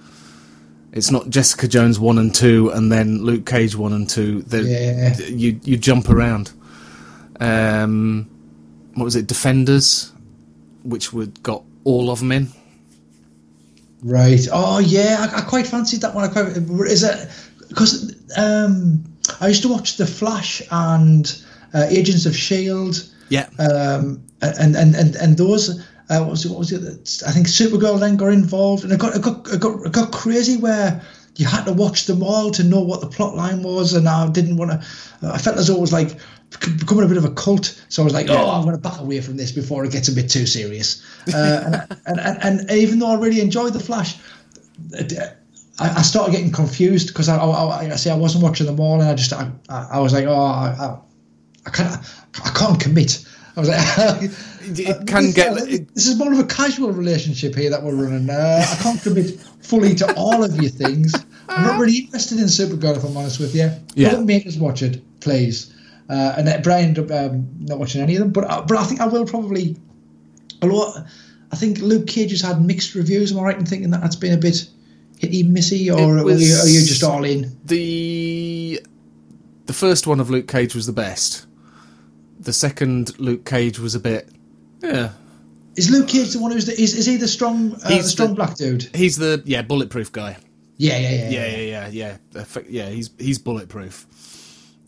It's 0.94 1.10
not 1.10 1.28
Jessica 1.28 1.66
Jones 1.68 1.98
one 1.98 2.18
and 2.18 2.32
two, 2.34 2.70
and 2.70 2.90
then 2.90 3.22
Luke 3.24 3.44
Cage 3.44 3.74
one 3.76 3.92
and 3.92 4.08
two. 4.08 4.42
They're- 4.42 4.62
Yeah. 4.62 5.18
You 5.26 5.60
you 5.64 5.76
jump 5.76 6.08
around. 6.08 6.52
Um, 7.40 8.28
what 8.94 9.04
was 9.04 9.16
it? 9.16 9.26
Defenders, 9.26 10.12
which 10.84 11.12
would 11.12 11.42
got 11.42 11.64
all 11.82 12.10
of 12.10 12.20
them 12.20 12.30
in. 12.32 12.48
Right. 14.02 14.46
Oh 14.52 14.78
yeah, 14.78 15.26
I, 15.32 15.38
I 15.38 15.40
quite 15.42 15.66
fancied 15.66 16.00
that 16.02 16.14
one. 16.14 16.24
I 16.24 16.28
quite 16.28 16.56
is 16.88 17.02
it 17.02 17.28
because 17.68 18.14
um, 18.36 19.02
I 19.40 19.48
used 19.48 19.62
to 19.62 19.68
watch 19.68 19.96
The 19.96 20.06
Flash 20.06 20.62
and 20.70 21.42
uh, 21.72 21.86
Agents 21.88 22.24
of 22.26 22.36
Shield, 22.36 23.02
Yeah, 23.30 23.48
um, 23.58 24.22
and 24.42 24.76
and 24.76 24.94
and 24.94 25.16
and 25.16 25.36
those. 25.36 25.82
Uh, 26.08 26.20
what 26.20 26.30
was 26.30 26.44
it? 26.44 26.50
What 26.50 26.58
was 26.58 26.72
it? 26.72 27.22
I 27.26 27.32
think 27.32 27.46
Supergirl 27.46 27.98
then 27.98 28.16
got 28.16 28.32
involved, 28.32 28.84
and 28.84 28.92
it 28.92 28.98
got 28.98 29.16
it 29.16 29.22
got 29.22 29.48
it 29.48 29.60
got, 29.60 29.86
it 29.86 29.92
got 29.92 30.12
crazy 30.12 30.56
where 30.58 31.02
you 31.36 31.46
had 31.46 31.64
to 31.64 31.72
watch 31.72 32.06
them 32.06 32.22
all 32.22 32.50
to 32.52 32.62
know 32.62 32.80
what 32.80 33.00
the 33.00 33.06
plot 33.06 33.34
line 33.34 33.62
was, 33.62 33.94
and 33.94 34.08
I 34.08 34.28
didn't 34.30 34.56
want 34.56 34.70
to. 34.70 34.86
I 35.22 35.38
felt 35.38 35.56
as 35.56 35.68
though 35.68 35.76
it 35.76 35.80
was 35.80 35.92
like 35.92 36.18
becoming 36.60 37.04
a 37.04 37.08
bit 37.08 37.16
of 37.16 37.24
a 37.24 37.30
cult, 37.30 37.80
so 37.88 38.02
I 38.02 38.04
was 38.04 38.14
like, 38.14 38.28
oh, 38.28 38.50
I'm 38.50 38.62
going 38.62 38.74
to 38.76 38.80
back 38.80 39.00
away 39.00 39.20
from 39.20 39.36
this 39.36 39.50
before 39.50 39.84
it 39.84 39.92
gets 39.92 40.08
a 40.08 40.12
bit 40.12 40.30
too 40.30 40.46
serious. 40.46 41.02
Uh, 41.32 41.86
and, 42.06 42.20
and, 42.20 42.60
and 42.60 42.70
even 42.70 42.98
though 42.98 43.10
I 43.10 43.18
really 43.18 43.40
enjoyed 43.40 43.72
the 43.72 43.80
Flash, 43.80 44.16
I, 45.78 45.98
I 45.98 46.02
started 46.02 46.32
getting 46.32 46.52
confused 46.52 47.08
because 47.08 47.28
I, 47.28 47.36
I, 47.36 47.92
I 47.92 47.96
say 47.96 48.10
I 48.10 48.16
wasn't 48.16 48.44
watching 48.44 48.66
them 48.66 48.78
all, 48.78 49.00
and 49.00 49.08
I 49.08 49.14
just 49.14 49.32
I, 49.32 49.50
I 49.68 49.98
was 50.00 50.12
like, 50.12 50.26
oh, 50.26 50.34
I, 50.34 50.76
I, 50.78 50.98
I 51.66 51.70
can't 51.70 51.96
I 52.44 52.50
can't 52.50 52.80
commit. 52.80 53.26
I 53.56 53.60
was 53.60 53.68
like, 53.68 53.78
it 54.66 55.06
can 55.06 55.30
get. 55.32 55.56
It, 55.68 55.94
this 55.94 56.06
is 56.06 56.18
more 56.18 56.32
of 56.32 56.38
a 56.38 56.44
casual 56.44 56.92
relationship 56.92 57.54
here 57.54 57.70
that 57.70 57.82
we're 57.82 57.94
running. 57.94 58.28
Uh, 58.28 58.66
I 58.68 58.82
can't 58.82 59.00
commit 59.02 59.40
fully 59.60 59.94
to 59.96 60.14
all 60.14 60.42
of 60.42 60.56
your 60.60 60.70
things. 60.70 61.14
I'm 61.48 61.66
not 61.66 61.80
really 61.80 61.98
interested 61.98 62.38
in 62.38 62.44
Supergirl, 62.44 62.96
if 62.96 63.04
I'm 63.04 63.16
honest 63.16 63.38
with 63.40 63.54
you. 63.54 63.70
Yeah. 63.94 64.10
Don't 64.10 64.26
make 64.26 64.46
us 64.46 64.56
watch 64.56 64.82
it, 64.82 65.02
please. 65.20 65.74
Uh, 66.08 66.34
and 66.36 66.48
uh, 66.48 66.60
Brian 66.62 66.98
um, 67.12 67.48
not 67.60 67.78
watching 67.78 68.02
any 68.02 68.14
of 68.16 68.20
them, 68.20 68.32
but 68.32 68.44
uh, 68.44 68.62
but 68.62 68.76
I 68.76 68.84
think 68.84 69.00
I 69.00 69.06
will 69.06 69.26
probably. 69.26 69.76
Although 70.62 70.92
I 71.50 71.56
think 71.56 71.78
Luke 71.78 72.06
Cage 72.06 72.30
has 72.30 72.40
had 72.40 72.64
mixed 72.64 72.94
reviews. 72.94 73.32
Am 73.32 73.38
I 73.38 73.42
right 73.42 73.58
in 73.58 73.66
thinking 73.66 73.90
that 73.90 74.00
that's 74.00 74.16
been 74.16 74.34
a 74.34 74.38
bit 74.38 74.68
hitty 75.18 75.42
missy, 75.44 75.90
or 75.90 75.98
are, 75.98 76.30
you, 76.30 76.56
are 76.56 76.68
you 76.68 76.84
just 76.84 77.02
all 77.02 77.24
in? 77.24 77.58
the 77.64 78.80
the 79.66 79.72
first 79.72 80.06
one 80.06 80.20
of 80.20 80.30
Luke 80.30 80.48
Cage 80.48 80.74
was 80.74 80.86
the 80.86 80.92
best. 80.92 81.46
The 82.38 82.52
second 82.52 83.18
Luke 83.18 83.44
Cage 83.44 83.78
was 83.78 83.94
a 83.94 84.00
bit. 84.00 84.28
Yeah, 84.84 85.10
Is 85.76 85.90
Luke 85.90 86.08
Cage 86.08 86.32
the 86.32 86.38
one 86.40 86.50
who's 86.52 86.66
the, 86.66 86.72
is, 86.80 86.94
is 86.96 87.06
he 87.06 87.16
the 87.16 87.28
strong 87.28 87.74
uh, 87.84 87.88
the 87.88 88.02
strong 88.02 88.28
the- 88.30 88.34
black 88.34 88.56
dude? 88.56 88.82
he's 88.94 89.16
the 89.16 89.42
yeah 89.44 89.62
bulletproof 89.62 90.12
guy. 90.12 90.36
Yeah, 90.76 90.98
yeah, 90.98 91.10
yeah. 91.10 91.30
Yeah, 91.30 91.46
yeah, 91.46 91.88
yeah, 91.88 92.16
yeah. 92.34 92.44
Yeah, 92.68 92.88
he's 92.90 93.10
he's 93.18 93.38
bulletproof. 93.38 94.06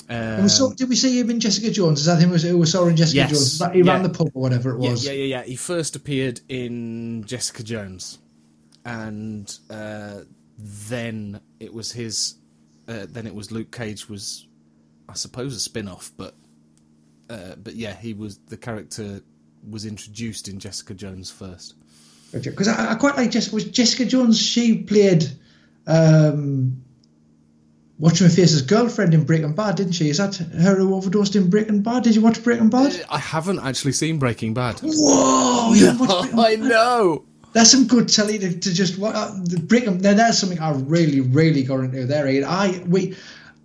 Um, 0.08 0.42
we 0.42 0.48
saw, 0.48 0.72
did 0.72 0.88
we 0.88 0.94
see 0.94 1.18
him 1.18 1.30
in 1.30 1.40
Jessica 1.40 1.70
Jones? 1.70 2.00
Is 2.00 2.06
that 2.06 2.20
him 2.20 2.30
who 2.30 2.58
we 2.58 2.66
saw 2.66 2.86
in 2.86 2.96
Jessica 2.96 3.16
Yes, 3.28 3.58
Jones? 3.58 3.74
He 3.74 3.82
ran 3.82 4.02
yeah. 4.02 4.08
the 4.08 4.10
pub 4.10 4.28
or 4.34 4.42
whatever 4.42 4.76
it 4.76 4.82
yeah, 4.82 4.90
was. 4.90 5.04
yeah, 5.04 5.12
yeah, 5.12 5.24
yeah. 5.24 5.42
He 5.42 5.56
first 5.56 5.96
appeared 5.96 6.40
in 6.48 7.24
Jessica 7.24 7.64
Jones, 7.64 8.18
and 8.84 9.58
uh, 9.68 10.20
then 10.58 11.40
it 11.58 11.72
was 11.74 11.92
his. 11.92 12.36
Uh, 12.88 13.06
then 13.08 13.26
it 13.26 13.34
was 13.34 13.50
Luke 13.50 13.72
Cage 13.72 14.08
was, 14.08 14.46
I 15.08 15.14
suppose, 15.14 15.56
a 15.56 15.60
spin-off, 15.60 16.12
but 16.16 16.34
uh, 17.28 17.56
but 17.56 17.74
yeah, 17.74 17.94
he 17.94 18.14
was 18.14 18.38
the 18.46 18.56
character 18.56 19.22
was 19.68 19.84
introduced 19.86 20.48
in 20.48 20.58
Jessica 20.58 20.94
Jones 20.94 21.30
first. 21.30 21.74
Because 22.32 22.68
I, 22.68 22.92
I 22.92 22.94
quite 22.96 23.16
like 23.16 23.30
Jessica. 23.30 23.54
Was 23.54 23.64
Jessica 23.64 24.04
Jones? 24.04 24.40
She 24.40 24.78
played 24.82 25.26
um, 25.86 26.82
Watch 27.98 28.20
My 28.20 28.28
Face's 28.28 28.62
girlfriend 28.62 29.14
in 29.14 29.24
Breaking 29.24 29.54
Bad, 29.54 29.76
didn't 29.76 29.92
she? 29.92 30.10
Is 30.10 30.18
that 30.18 30.36
her 30.36 30.76
who 30.76 30.94
overdosed 30.94 31.34
in 31.36 31.48
Breaking 31.48 31.82
Bad? 31.82 32.02
Did 32.02 32.14
you 32.14 32.20
watch 32.20 32.42
Breaking 32.42 32.68
Bad? 32.68 33.04
I 33.10 33.18
haven't 33.18 33.60
actually 33.60 33.92
seen 33.92 34.18
Breaking 34.18 34.52
Bad. 34.54 34.80
Whoa! 34.82 35.70
Watched 35.98 36.34
I 36.38 36.56
know. 36.56 37.24
That's 37.52 37.70
some 37.70 37.86
good 37.86 38.08
telly 38.10 38.38
to, 38.38 38.58
to 38.58 38.74
just 38.74 38.98
wa- 38.98 39.12
uh, 39.14 39.38
Breaking. 39.62 39.98
Now 40.02 40.12
that's 40.12 40.38
something 40.38 40.58
I 40.60 40.72
really, 40.72 41.20
really 41.20 41.62
got 41.62 41.80
into 41.80 42.04
there. 42.04 42.28
Ian. 42.28 42.44
I 42.44 42.82
we 42.86 43.16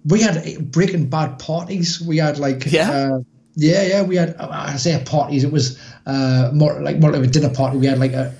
we 0.05 0.21
had 0.21 0.71
Breaking 0.71 1.09
Bad 1.09 1.39
parties. 1.39 1.99
We 1.99 2.17
had 2.17 2.37
like 2.39 2.71
Yeah? 2.71 2.89
uh, 2.91 3.19
yeah, 3.55 3.83
yeah. 3.83 4.03
We 4.03 4.15
had 4.15 4.37
I 4.37 4.77
say 4.77 5.03
parties. 5.05 5.43
It 5.43 5.51
was 5.51 5.77
uh, 6.05 6.51
more 6.53 6.81
like 6.81 6.99
more 6.99 7.11
like 7.11 7.23
a 7.23 7.27
dinner 7.27 7.49
party. 7.49 7.77
We 7.77 7.87
had 7.87 7.99
like 7.99 8.13
a 8.13 8.33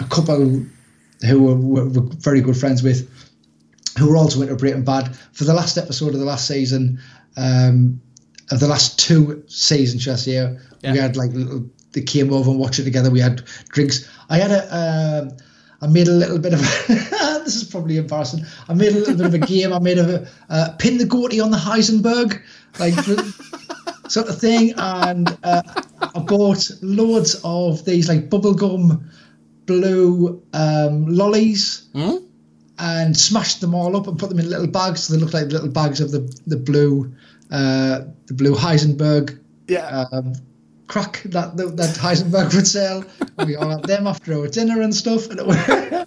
a 0.00 0.04
couple 0.04 0.64
who 1.24 1.42
were, 1.42 1.54
were, 1.54 1.88
were 1.88 2.06
very 2.18 2.40
good 2.40 2.56
friends 2.56 2.82
with, 2.82 3.08
who 3.98 4.10
were 4.10 4.16
also 4.16 4.42
into 4.42 4.56
Breaking 4.56 4.84
Bad. 4.84 5.14
For 5.32 5.44
the 5.44 5.54
last 5.54 5.76
episode 5.78 6.14
of 6.14 6.18
the 6.20 6.26
last 6.26 6.48
season, 6.48 7.00
um, 7.36 8.00
of 8.50 8.60
the 8.60 8.66
last 8.68 8.98
two 8.98 9.44
seasons, 9.46 10.08
I 10.08 10.16
say, 10.16 10.32
Yeah. 10.32 10.92
we 10.92 10.98
had 10.98 11.16
like 11.16 11.32
little. 11.32 11.64
They 11.92 12.00
came 12.02 12.32
over 12.32 12.50
and 12.50 12.58
watched 12.58 12.78
it 12.78 12.84
together. 12.84 13.10
We 13.10 13.20
had 13.20 13.42
drinks. 13.68 14.08
I 14.30 14.38
had 14.38 14.50
a. 14.50 15.28
Um, 15.30 15.36
I 15.82 15.88
made 15.88 16.08
a 16.08 16.12
little 16.12 16.38
bit 16.38 16.54
of. 16.54 16.60
this 17.44 17.56
is 17.56 17.64
probably 17.64 17.98
embarrassing. 17.98 18.44
I 18.68 18.74
made 18.74 18.92
a 18.92 18.98
little 18.98 19.16
bit 19.16 19.26
of 19.26 19.34
a 19.34 19.38
game. 19.46 19.72
I 19.72 19.78
made 19.78 19.98
a 19.98 20.26
uh, 20.48 20.70
pin 20.78 20.98
the 20.98 21.04
goatee 21.04 21.40
on 21.40 21.50
the 21.50 21.56
Heisenberg, 21.58 22.40
like 22.78 22.94
sort 24.10 24.28
of 24.28 24.38
thing, 24.38 24.72
and 24.76 25.36
uh, 25.42 25.62
I 26.14 26.20
bought 26.20 26.70
loads 26.82 27.40
of 27.44 27.84
these 27.84 28.08
like 28.08 28.28
bubblegum 28.30 29.02
blue 29.66 30.42
um, 30.52 31.06
lollies 31.06 31.88
and 32.78 33.16
smashed 33.16 33.60
them 33.60 33.74
all 33.74 33.96
up 33.96 34.06
and 34.08 34.18
put 34.18 34.28
them 34.28 34.38
in 34.38 34.48
little 34.50 34.66
bags 34.66 35.04
so 35.04 35.14
they 35.14 35.20
look 35.20 35.32
like 35.32 35.46
little 35.52 35.68
bags 35.68 36.00
of 36.00 36.10
the 36.10 36.20
the 36.46 36.56
blue 36.56 37.14
uh, 37.50 38.00
the 38.26 38.34
blue 38.34 38.54
Heisenberg 38.54 39.38
Yeah. 39.68 40.06
um, 40.12 40.32
crack 40.88 41.22
that 41.26 41.56
that 41.56 41.76
that 41.76 41.96
Heisenberg 41.96 42.54
would 42.54 42.66
sell. 42.66 43.04
And 43.38 43.48
we 43.48 43.56
all 43.56 43.70
had 43.70 43.84
them 43.84 44.06
after 44.06 44.34
our 44.38 44.48
dinner 44.48 44.80
and 44.82 44.94
stuff, 44.94 45.28
and 45.30 45.38
it 45.40 45.46
was. 45.46 45.56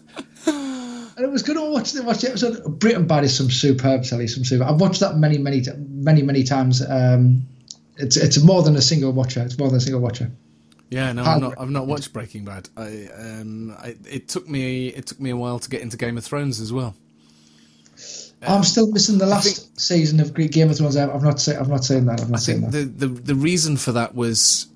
And 1.18 1.23
it 1.23 1.32
was 1.32 1.44
good 1.44 1.56
to 1.56 1.72
watch 1.72 1.94
the 1.94 2.03
watch 2.03 2.19
the 2.22 2.27
episode. 2.30 2.77
Breaking 2.77 3.07
Bad 3.07 3.23
is 3.23 3.34
some 3.38 3.49
superb 3.49 4.03
telly, 4.03 4.27
some 4.27 4.44
super. 4.44 4.65
I've 4.65 4.82
watched 4.82 4.99
that 4.99 5.15
many, 5.15 5.38
many, 5.38 5.64
many, 5.77 6.22
many 6.22 6.44
times. 6.44 6.86
Um, 6.86 7.48
it's 7.97 8.17
it's 8.17 8.41
more 8.41 8.63
than 8.63 8.76
a 8.76 8.81
single 8.81 9.11
watcher. 9.11 9.41
It's 9.41 9.57
more 9.57 9.69
than 9.69 9.77
a 9.77 9.81
single 9.81 10.01
watcher. 10.01 10.31
Yeah, 10.89 11.11
no, 11.13 11.23
I've 11.23 11.41
not. 11.41 11.59
I've 11.59 11.69
not 11.69 11.88
watched 11.88 12.13
Breaking 12.13 12.45
Bad. 12.45 12.69
I, 12.77 13.07
um, 13.17 13.76
I, 13.80 13.95
it 14.09 14.27
took 14.27 14.47
me. 14.47 14.88
It 14.88 15.07
took 15.07 15.19
me 15.19 15.31
a 15.31 15.35
while 15.35 15.59
to 15.59 15.69
get 15.69 15.81
into 15.81 15.97
Game 15.97 16.17
of 16.17 16.23
Thrones 16.23 16.59
as 16.59 16.72
well. 16.72 16.95
I'm 18.47 18.63
still 18.63 18.91
missing 18.91 19.17
the 19.17 19.26
last 19.26 19.80
season 19.80 20.19
of 20.19 20.34
Greek 20.34 20.51
Game 20.51 20.69
of 20.69 20.77
Thrones. 20.77 20.95
I've 20.95 21.09
I've 21.09 21.23
not 21.23 21.39
say, 21.39 21.55
I've 21.55 21.69
not 21.69 21.84
saying 21.84 22.05
that. 22.05 22.22
I've 22.22 22.30
not 22.30 22.38
I 22.38 22.39
saying 22.39 22.61
think 22.61 22.72
that. 22.72 22.99
the, 22.99 23.07
the 23.07 23.22
the 23.22 23.35
reason 23.35 23.77
for 23.77 23.93
that 23.93 24.13
was, 24.13 24.67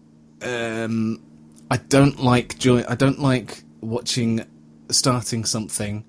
um, 0.41 1.21
I 1.69 1.77
don't 1.77 2.19
like 2.23 2.57
joy. 2.57 2.83
I 2.87 2.95
don't 2.95 3.19
like 3.19 3.63
watching 3.81 4.45
starting 4.89 5.45
something 5.45 6.03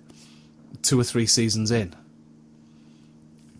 two 0.82 0.98
or 0.98 1.04
three 1.04 1.26
seasons 1.26 1.70
in. 1.70 1.94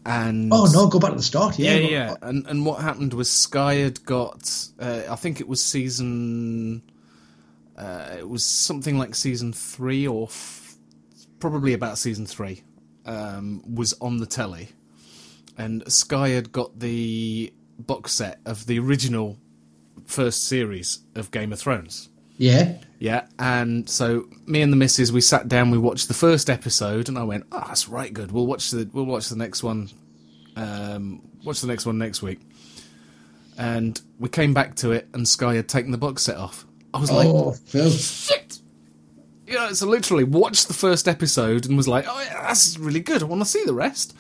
And 0.06 0.50
Oh 0.52 0.68
no, 0.72 0.86
go 0.88 0.98
back 0.98 1.10
to 1.10 1.16
the 1.16 1.22
start. 1.22 1.58
Yeah, 1.58 1.74
yeah, 1.76 1.88
yeah. 1.88 2.14
And 2.22 2.46
and 2.46 2.64
what 2.64 2.80
happened 2.80 3.14
was 3.14 3.30
Sky 3.30 3.74
had 3.74 4.04
got. 4.04 4.68
Uh, 4.78 5.02
I 5.10 5.16
think 5.16 5.40
it 5.40 5.48
was 5.48 5.62
season. 5.62 6.82
Uh, 7.76 8.16
it 8.18 8.28
was 8.28 8.44
something 8.44 8.98
like 8.98 9.14
season 9.14 9.52
three 9.52 10.06
or 10.06 10.24
f- 10.24 10.76
probably 11.38 11.72
about 11.72 11.98
season 11.98 12.26
three. 12.26 12.62
Um, 13.06 13.62
was 13.74 13.94
on 14.00 14.18
the 14.18 14.26
telly, 14.26 14.68
and 15.56 15.90
Sky 15.90 16.28
had 16.30 16.52
got 16.52 16.78
the 16.78 17.52
box 17.78 18.12
set 18.12 18.40
of 18.44 18.66
the 18.66 18.78
original 18.78 19.38
first 20.06 20.44
series 20.44 21.00
of 21.14 21.30
Game 21.30 21.52
of 21.52 21.58
Thrones. 21.58 22.09
Yeah. 22.40 22.78
Yeah, 22.98 23.26
and 23.38 23.88
so 23.88 24.26
me 24.44 24.60
and 24.60 24.70
the 24.70 24.76
missus 24.76 25.10
we 25.10 25.22
sat 25.22 25.48
down, 25.48 25.70
we 25.70 25.78
watched 25.78 26.08
the 26.08 26.12
first 26.14 26.50
episode, 26.50 27.08
and 27.08 27.16
I 27.16 27.22
went, 27.22 27.46
"Oh, 27.50 27.64
that's 27.66 27.88
right, 27.88 28.12
good. 28.12 28.30
We'll 28.30 28.46
watch 28.46 28.70
the 28.70 28.86
we'll 28.92 29.06
watch 29.06 29.30
the 29.30 29.36
next 29.36 29.62
one. 29.62 29.88
Um, 30.54 31.22
watch 31.42 31.62
the 31.62 31.66
next 31.66 31.86
one 31.86 31.96
next 31.96 32.20
week." 32.20 32.40
And 33.56 33.98
we 34.18 34.28
came 34.28 34.52
back 34.52 34.74
to 34.76 34.92
it, 34.92 35.08
and 35.14 35.26
Sky 35.26 35.54
had 35.54 35.66
taken 35.66 35.92
the 35.92 35.98
box 35.98 36.24
set 36.24 36.36
off. 36.36 36.66
I 36.92 36.98
was 37.00 37.10
like, 37.10 37.26
Oh, 37.26 37.52
Phil. 37.52 37.90
"Shit! 37.90 38.58
You 39.46 39.54
know, 39.54 39.72
so 39.72 39.86
literally 39.86 40.24
watched 40.24 40.68
the 40.68 40.74
first 40.74 41.08
episode 41.08 41.64
and 41.64 41.78
was 41.78 41.88
like, 41.88 42.04
"Oh, 42.06 42.20
yeah, 42.20 42.42
that's 42.48 42.78
really 42.78 43.00
good. 43.00 43.22
I 43.22 43.26
want 43.26 43.40
to 43.40 43.48
see 43.48 43.64
the 43.64 43.72
rest." 43.72 44.14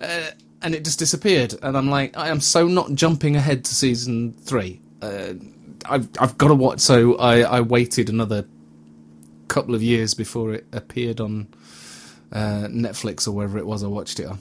Uh, 0.00 0.30
and 0.62 0.74
it 0.74 0.82
just 0.82 0.98
disappeared. 0.98 1.54
And 1.62 1.76
I'm 1.76 1.90
like, 1.90 2.16
I 2.16 2.28
am 2.30 2.40
so 2.40 2.66
not 2.66 2.94
jumping 2.94 3.36
ahead 3.36 3.66
to 3.66 3.74
season 3.74 4.32
three. 4.32 4.80
Uh, 5.02 5.34
I've 5.84 6.08
I've 6.20 6.38
got 6.38 6.48
to 6.48 6.54
watch. 6.54 6.80
So 6.80 7.16
I 7.16 7.40
I 7.42 7.60
waited 7.60 8.08
another 8.08 8.46
couple 9.48 9.74
of 9.74 9.82
years 9.82 10.14
before 10.14 10.54
it 10.54 10.66
appeared 10.72 11.20
on 11.20 11.46
uh, 12.32 12.66
Netflix 12.68 13.28
or 13.28 13.32
wherever 13.32 13.58
it 13.58 13.66
was 13.66 13.84
I 13.84 13.86
watched 13.86 14.18
it 14.20 14.26
on. 14.26 14.38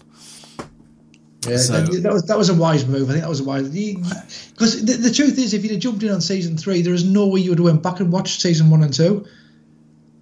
Yeah, 1.47 1.57
So- 1.57 1.73
that, 1.81 2.01
that 2.03 2.13
was 2.13 2.23
that 2.27 2.37
was 2.37 2.49
a 2.49 2.53
wise 2.53 2.85
move. 2.87 3.09
I 3.09 3.13
think 3.13 3.23
that 3.23 3.29
was 3.29 3.41
a 3.41 3.43
wise 3.43 3.67
because 3.69 4.85
the, 4.85 4.93
the 4.93 5.11
truth 5.11 5.37
is, 5.37 5.53
if 5.53 5.63
you'd 5.63 5.71
have 5.73 5.81
jumped 5.81 6.01
in 6.03 6.09
on 6.09 6.21
season 6.21 6.57
three, 6.57 6.81
there 6.81 6.93
is 6.93 7.03
no 7.03 7.27
way 7.27 7.41
you 7.41 7.49
would 7.51 7.59
have 7.59 7.65
went 7.65 7.83
back 7.83 7.99
and 7.99 8.11
watched 8.11 8.41
season 8.41 8.69
one 8.69 8.81
and 8.83 8.93
two. 8.93 9.25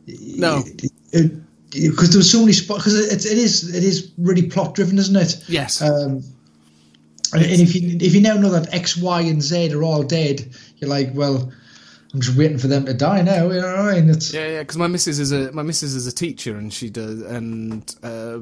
No. 0.07 0.63
because 1.11 2.09
there 2.09 2.17
was 2.19 2.29
so 2.31 2.39
many 2.41 2.53
spots. 2.53 2.79
Because 2.83 2.99
it, 3.11 3.31
it 3.31 3.37
is 3.37 3.73
it 3.73 3.83
is 3.83 4.11
really 4.17 4.43
plot 4.49 4.73
driven, 4.75 4.97
isn't 4.97 5.15
it? 5.15 5.43
Yes. 5.47 5.81
Um, 5.81 6.23
and, 7.33 7.43
and 7.43 7.61
if 7.61 7.75
you 7.75 7.97
if 8.01 8.13
you 8.13 8.21
now 8.21 8.33
know 8.35 8.49
that 8.49 8.73
X, 8.73 8.97
Y, 8.97 9.21
and 9.21 9.41
Z 9.41 9.73
are 9.73 9.83
all 9.83 10.03
dead, 10.03 10.53
you're 10.81 10.89
like, 10.89 11.11
well, 11.13 11.51
I'm 12.13 12.19
just 12.19 12.37
waiting 12.37 12.57
for 12.57 12.67
them 12.67 12.85
to 12.85 12.93
die 12.93 13.21
now. 13.21 13.49
You 13.49 13.61
know 13.61 13.83
what 13.83 13.95
I 13.95 14.01
mean? 14.01 14.09
It's, 14.09 14.33
Yeah, 14.33 14.47
yeah. 14.47 14.59
Because 14.59 14.77
my 14.77 14.87
missus 14.87 15.19
is 15.19 15.31
a 15.31 15.51
my 15.53 15.61
missus 15.61 15.95
is 15.95 16.07
a 16.07 16.11
teacher, 16.11 16.57
and 16.57 16.73
she 16.73 16.89
does, 16.89 17.21
and 17.21 17.95
uh, 18.03 18.39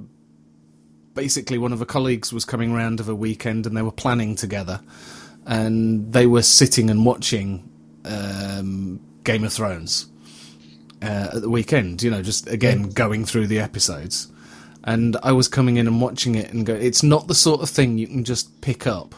basically 1.14 1.58
one 1.58 1.74
of 1.74 1.80
her 1.80 1.86
colleagues 1.86 2.34
was 2.34 2.46
coming 2.46 2.74
round 2.74 3.00
of 3.00 3.10
a 3.10 3.16
weekend, 3.16 3.68
and 3.68 3.78
they 3.78 3.84
were 3.84 3.92
planning 3.92 4.36
together, 4.36 4.82
and 5.46 6.12
they 6.12 6.26
were 6.26 6.42
sitting 6.42 6.90
and 6.90 7.06
watching 7.06 7.70
um, 8.06 9.00
Game 9.24 9.44
of 9.44 9.54
Thrones 9.54 10.08
uh, 11.04 11.30
at 11.34 11.42
the 11.42 11.50
weekend. 11.50 12.02
You 12.02 12.10
know, 12.10 12.24
just 12.24 12.48
again 12.48 12.90
going 12.90 13.24
through 13.24 13.48
the 13.48 13.60
episodes, 13.60 14.32
and 14.84 15.16
I 15.22 15.34
was 15.34 15.48
coming 15.48 15.78
in 15.78 15.86
and 15.86 16.02
watching 16.02 16.34
it, 16.34 16.52
and 16.52 16.66
go. 16.66 16.74
It's 16.74 17.04
not 17.04 17.28
the 17.28 17.36
sort 17.36 17.62
of 17.62 17.70
thing 17.70 18.00
you 18.00 18.08
can 18.08 18.24
just 18.24 18.62
pick 18.62 18.88
up. 18.88 19.14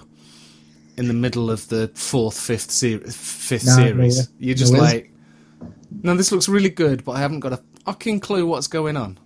In 0.97 1.07
the 1.07 1.13
middle 1.13 1.49
of 1.49 1.67
the 1.69 1.89
fourth, 1.95 2.39
fifth, 2.39 2.69
ser- 2.71 2.99
fifth 2.99 3.65
No, 3.65 3.77
no, 3.77 3.83
series, 3.83 4.17
yeah. 4.17 4.23
you're 4.39 4.55
just 4.55 4.73
No, 4.73 4.79
like, 4.79 5.11
no, 6.03 6.15
this 6.15 6.31
looks 6.31 6.49
really 6.49 6.69
good, 6.69 7.03
but 7.05 7.13
I 7.13 7.19
haven't 7.19 7.39
got 7.39 7.53
a 7.53 7.61
fucking 7.85 8.19
clue 8.19 8.45
what's 8.45 8.67
going 8.67 8.97
on. 8.97 9.17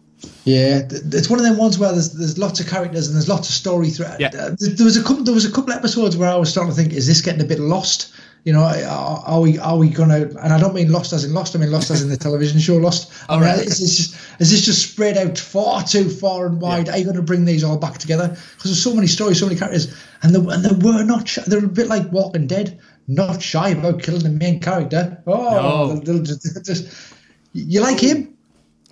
Yeah, 0.44 0.82
it's 0.92 1.30
one 1.30 1.40
of 1.40 1.46
them 1.46 1.58
ones 1.58 1.78
where 1.78 1.92
there's 1.92 2.14
there's 2.14 2.38
lots 2.38 2.60
of 2.60 2.68
characters 2.68 3.08
and 3.08 3.16
there's 3.16 3.30
lots 3.30 3.50
of 3.50 3.54
story 3.56 3.90
thread. 3.90 4.20
Yeah. 4.20 4.30
There 4.30 4.86
was 4.86 4.98
a 4.98 5.04
couple 5.04 5.24
there 5.24 5.34
was 5.34 5.46
a 5.46 5.52
couple 5.52 5.74
episodes 5.74 6.16
where 6.18 6.30
I 6.30 6.36
was 6.36 6.50
starting 6.50 6.74
to 6.74 6.76
think, 6.82 6.94
is 6.94 7.06
this 7.08 7.22
getting 7.22 7.42
a 7.42 7.46
bit 7.46 7.60
lost? 7.60 8.14
You 8.46 8.54
know, 8.54 8.62
are, 8.62 9.24
are 9.26 9.42
we 9.42 9.58
are 9.58 9.76
we 9.78 9.90
gonna? 9.90 10.30
And 10.42 10.54
I 10.54 10.60
don't 10.60 10.76
mean 10.76 10.92
lost 10.92 11.12
as 11.14 11.24
in 11.24 11.34
lost. 11.34 11.56
I 11.56 11.60
mean 11.60 11.72
lost 11.72 11.90
as 11.90 12.04
in 12.04 12.10
the 12.10 12.16
television 12.18 12.60
show 12.60 12.78
Lost. 12.78 13.12
I 13.30 13.40
mean, 13.40 13.50
is, 13.50 13.80
this 13.80 13.98
just 13.98 14.16
is 14.40 14.52
this 14.52 14.62
just 14.64 14.92
spread 14.92 15.18
out 15.18 15.38
far 15.40 15.84
too 15.84 16.08
far 16.10 16.46
and 16.46 16.62
wide? 16.62 16.86
Yeah. 16.86 16.94
Are 16.94 16.98
you 17.00 17.06
going 17.06 17.16
to 17.16 17.24
bring 17.24 17.44
these 17.46 17.64
all 17.64 17.78
back 17.78 17.98
together? 17.98 18.28
Because 18.30 18.66
there's 18.72 18.84
so 18.84 18.94
many 18.94 19.08
stories, 19.08 19.40
so 19.40 19.48
many 19.48 19.58
characters, 19.58 19.96
and 20.22 20.34
they, 20.36 20.54
and 20.54 20.64
they 20.64 20.86
were 20.88 21.04
not. 21.04 21.28
Shy, 21.28 21.42
they're 21.48 21.66
a 21.66 21.68
bit 21.68 21.88
like 21.88 22.12
Walking 22.12 22.46
Dead, 22.46 22.80
not 23.08 23.42
shy 23.42 23.70
about 23.70 24.04
killing 24.04 24.22
the 24.22 24.30
main 24.30 24.60
character. 24.60 25.24
Oh, 25.26 25.34
No. 25.34 25.96
they'll, 25.96 26.04
they'll 26.04 26.24
just, 26.24 26.64
just 26.66 27.14
you 27.54 27.82
like 27.82 28.00
him? 28.00 28.38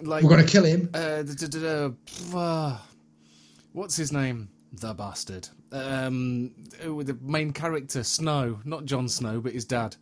Like, 0.01 0.23
We're 0.23 0.29
going 0.31 0.45
to 0.45 0.51
kill 0.51 0.65
him. 0.65 0.89
uh, 0.95 1.21
da- 1.21 1.47
da- 1.47 1.91
da- 1.91 2.37
uh, 2.37 2.77
what's 3.71 3.95
his 3.95 4.11
name? 4.11 4.49
The 4.73 4.93
bastard. 4.95 5.47
Um, 5.73 6.51
with 6.87 7.07
the 7.07 7.17
main 7.21 7.51
character, 7.51 8.03
Snow, 8.03 8.59
not 8.63 8.85
Jon 8.85 9.09
Snow, 9.09 9.41
but 9.41 9.53
his 9.53 9.65
dad, 9.65 9.95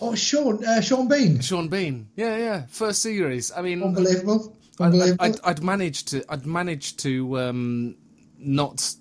Oh, 0.00 0.14
Sean, 0.14 0.64
uh, 0.64 0.80
Sean 0.80 1.08
Bean. 1.08 1.40
Sean 1.40 1.68
Bean. 1.68 2.08
Yeah, 2.16 2.38
yeah. 2.38 2.62
First 2.70 3.02
series. 3.02 3.52
I 3.54 3.60
mean, 3.60 3.82
Unbelievable. 3.82 4.56
I, 4.80 4.84
Unbelievable. 4.84 5.22
I'd, 5.22 5.34
I'd 5.44 5.62
managed 5.62 6.08
to. 6.08 6.24
I'd 6.30 6.46
managed 6.46 7.00
to 7.00 7.38
um, 7.38 7.96
not 8.38 8.94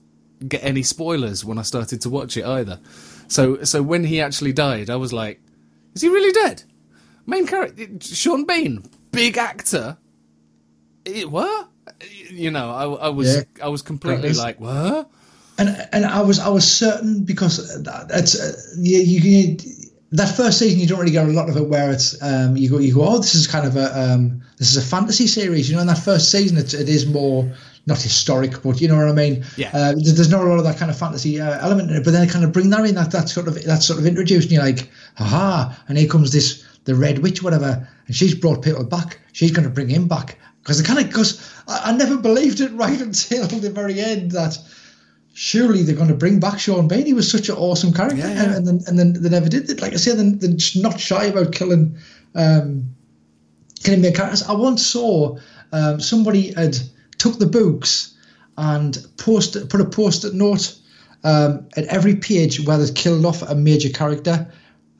get 0.45 0.61
any 0.61 0.83
spoilers 0.83 1.45
when 1.45 1.57
I 1.57 1.61
started 1.61 2.01
to 2.01 2.09
watch 2.09 2.35
it 2.35 2.43
either. 2.45 2.81
So, 3.29 3.63
so 3.63 3.81
when 3.81 4.03
he 4.03 4.19
actually 4.19 4.51
died, 4.51 4.89
I 4.89 4.97
was 4.97 5.13
like, 5.13 5.39
"Is 5.95 6.01
he 6.01 6.09
really 6.09 6.33
dead?" 6.33 6.63
Main 7.25 7.47
character, 7.47 7.85
Sean 8.01 8.43
Bean, 8.45 8.83
big 9.11 9.37
actor. 9.37 9.97
It, 11.05 11.31
what? 11.31 11.69
You 12.29 12.51
know, 12.51 12.71
I, 12.71 13.05
I 13.05 13.09
was, 13.09 13.37
Yeah. 13.37 13.43
I 13.63 13.69
was 13.69 13.81
completely 13.81 14.33
like, 14.33 14.59
"What?" 14.59 15.09
And 15.59 15.87
and 15.91 16.05
I 16.05 16.21
was 16.21 16.39
I 16.39 16.49
was 16.49 16.69
certain 16.69 17.23
because 17.23 17.83
that, 17.83 18.07
that's 18.07 18.39
uh, 18.39 18.53
you, 18.77 18.99
you, 18.99 19.57
that 20.11 20.35
first 20.35 20.59
season 20.59 20.79
you 20.79 20.87
don't 20.87 20.99
really 20.99 21.11
get 21.11 21.27
a 21.27 21.31
lot 21.31 21.49
of 21.49 21.57
it 21.57 21.67
where 21.67 21.91
it's 21.91 22.21
um, 22.23 22.57
you 22.57 22.69
go 22.69 22.79
you 22.79 22.93
go 22.93 23.05
oh 23.07 23.17
this 23.17 23.35
is 23.35 23.47
kind 23.47 23.67
of 23.67 23.75
a 23.75 23.99
um, 23.99 24.41
this 24.57 24.71
is 24.71 24.77
a 24.77 24.87
fantasy 24.87 25.27
series. 25.27 25.69
You 25.69 25.75
know 25.75 25.81
in 25.81 25.87
that 25.87 25.99
first 25.99 26.31
season 26.31 26.57
it, 26.57 26.73
it 26.73 26.89
is 26.89 27.05
more 27.05 27.51
not 27.85 28.01
historic 28.01 28.61
but 28.63 28.81
you 28.81 28.87
know 28.87 28.97
what 28.97 29.07
I 29.07 29.13
mean? 29.13 29.45
Yeah. 29.57 29.71
uh, 29.73 29.93
there's 29.95 30.29
not 30.29 30.43
a 30.43 30.47
lot 30.47 30.57
of 30.59 30.63
that 30.63 30.77
kind 30.77 30.89
of 30.89 30.97
fantasy 30.97 31.39
uh, 31.39 31.59
element 31.59 31.91
in 31.91 31.97
it 31.97 32.05
but 32.05 32.11
then 32.11 32.27
kind 32.29 32.45
of 32.45 32.51
bring 32.53 32.69
that 32.69 32.85
in 32.85 32.95
that 32.95 33.11
that 33.11 33.29
sort 33.29 33.47
of 33.47 33.61
that 33.63 33.83
sort 33.83 33.99
of 33.99 34.05
introduced 34.05 34.45
and 34.45 34.53
you're 34.53 34.63
like 34.63 34.89
aha 35.19 35.77
and 35.87 35.97
here 35.97 36.07
comes 36.07 36.31
this 36.31 36.65
the 36.85 36.95
red 36.95 37.19
witch 37.19 37.43
whatever 37.43 37.87
and 38.09 38.15
she's 38.15 38.33
brought 38.33 38.63
people 38.63 38.83
back. 38.83 39.19
She's 39.33 39.51
going 39.51 39.65
to 39.65 39.73
bring 39.73 39.87
him 39.87 40.07
back. 40.07 40.37
Because 40.63 40.79
it 40.79 40.85
kind 40.85 40.99
of 40.99 41.07
because 41.07 41.39
I, 41.67 41.91
I 41.91 41.91
never 41.95 42.17
believed 42.17 42.59
it 42.59 42.71
right 42.73 42.99
until 42.99 43.45
the 43.45 43.69
very 43.69 43.99
end 43.99 44.31
that 44.31 44.57
surely 45.41 45.83
they're 45.83 45.95
going 45.95 46.09
to 46.09 46.13
bring 46.15 46.37
back 46.41 46.59
Sean 46.59 46.89
Bean. 46.89 47.05
He 47.05 47.13
was 47.13 47.31
such 47.31 47.47
an 47.47 47.55
awesome 47.55 47.93
character, 47.93 48.17
Yeah, 48.17 48.33
yeah. 48.33 48.55
and 48.57 48.67
then 48.67 48.81
and 48.87 48.99
then 48.99 49.13
they 49.13 49.29
never 49.29 49.47
did 49.47 49.69
it. 49.69 49.81
Like 49.81 49.93
I 49.93 49.95
said, 49.95 50.17
they're, 50.17 50.31
they're 50.31 50.57
just 50.57 50.75
not 50.83 50.99
shy 50.99 51.25
about 51.25 51.53
killing 51.53 51.97
um, 52.35 52.93
killing 53.83 54.01
main 54.01 54.13
characters. 54.13 54.43
I 54.43 54.51
once 54.53 54.85
saw 54.85 55.37
um, 55.71 56.01
somebody 56.01 56.53
had 56.53 56.77
took 57.17 57.39
the 57.39 57.45
books 57.45 58.17
and 58.57 58.97
post 59.17 59.69
put 59.69 59.79
a 59.79 59.85
post-it 59.85 60.33
note 60.33 60.75
um, 61.23 61.67
at 61.77 61.85
every 61.85 62.15
page 62.17 62.59
where 62.65 62.77
they 62.77 62.91
killed 62.91 63.25
off 63.25 63.41
a 63.41 63.55
major 63.55 63.89
character, 63.89 64.51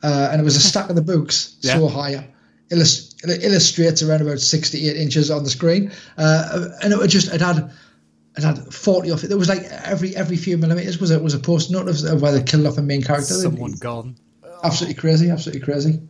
uh, 0.02 0.28
and 0.32 0.40
it 0.40 0.44
was 0.44 0.56
a 0.56 0.60
stack 0.60 0.88
of 0.88 0.96
the 0.96 1.02
books 1.02 1.56
so 1.60 1.82
Yeah. 1.82 1.88
high. 1.90 2.28
Illust- 2.70 3.20
it 3.24 3.42
illustrates 3.44 4.02
around 4.02 4.22
about 4.22 4.38
68 4.40 4.96
inches 4.96 5.30
on 5.30 5.44
the 5.44 5.50
screen, 5.50 5.90
uh, 6.16 6.68
and 6.82 6.94
it 6.94 7.08
just 7.08 7.34
it 7.34 7.40
had 7.42 7.70
it 8.36 8.42
had 8.44 8.72
40 8.72 9.10
off 9.10 9.24
it. 9.24 9.28
There 9.28 9.38
was 9.38 9.48
like 9.48 9.62
every 9.64 10.14
every 10.16 10.36
few 10.36 10.56
millimeters 10.58 10.98
was 11.00 11.10
a 11.10 11.18
was 11.18 11.34
a 11.34 11.38
post 11.38 11.70
note 11.70 11.88
of, 11.88 12.02
of 12.04 12.22
where 12.22 12.32
they 12.32 12.42
killed 12.42 12.66
off 12.66 12.78
a 12.78 12.82
main 12.82 13.02
character. 13.02 13.34
Someone 13.34 13.72
gone. 13.72 14.16
Absolutely 14.62 14.94
crazy, 15.00 15.30
absolutely 15.30 15.62
crazy. 15.62 16.00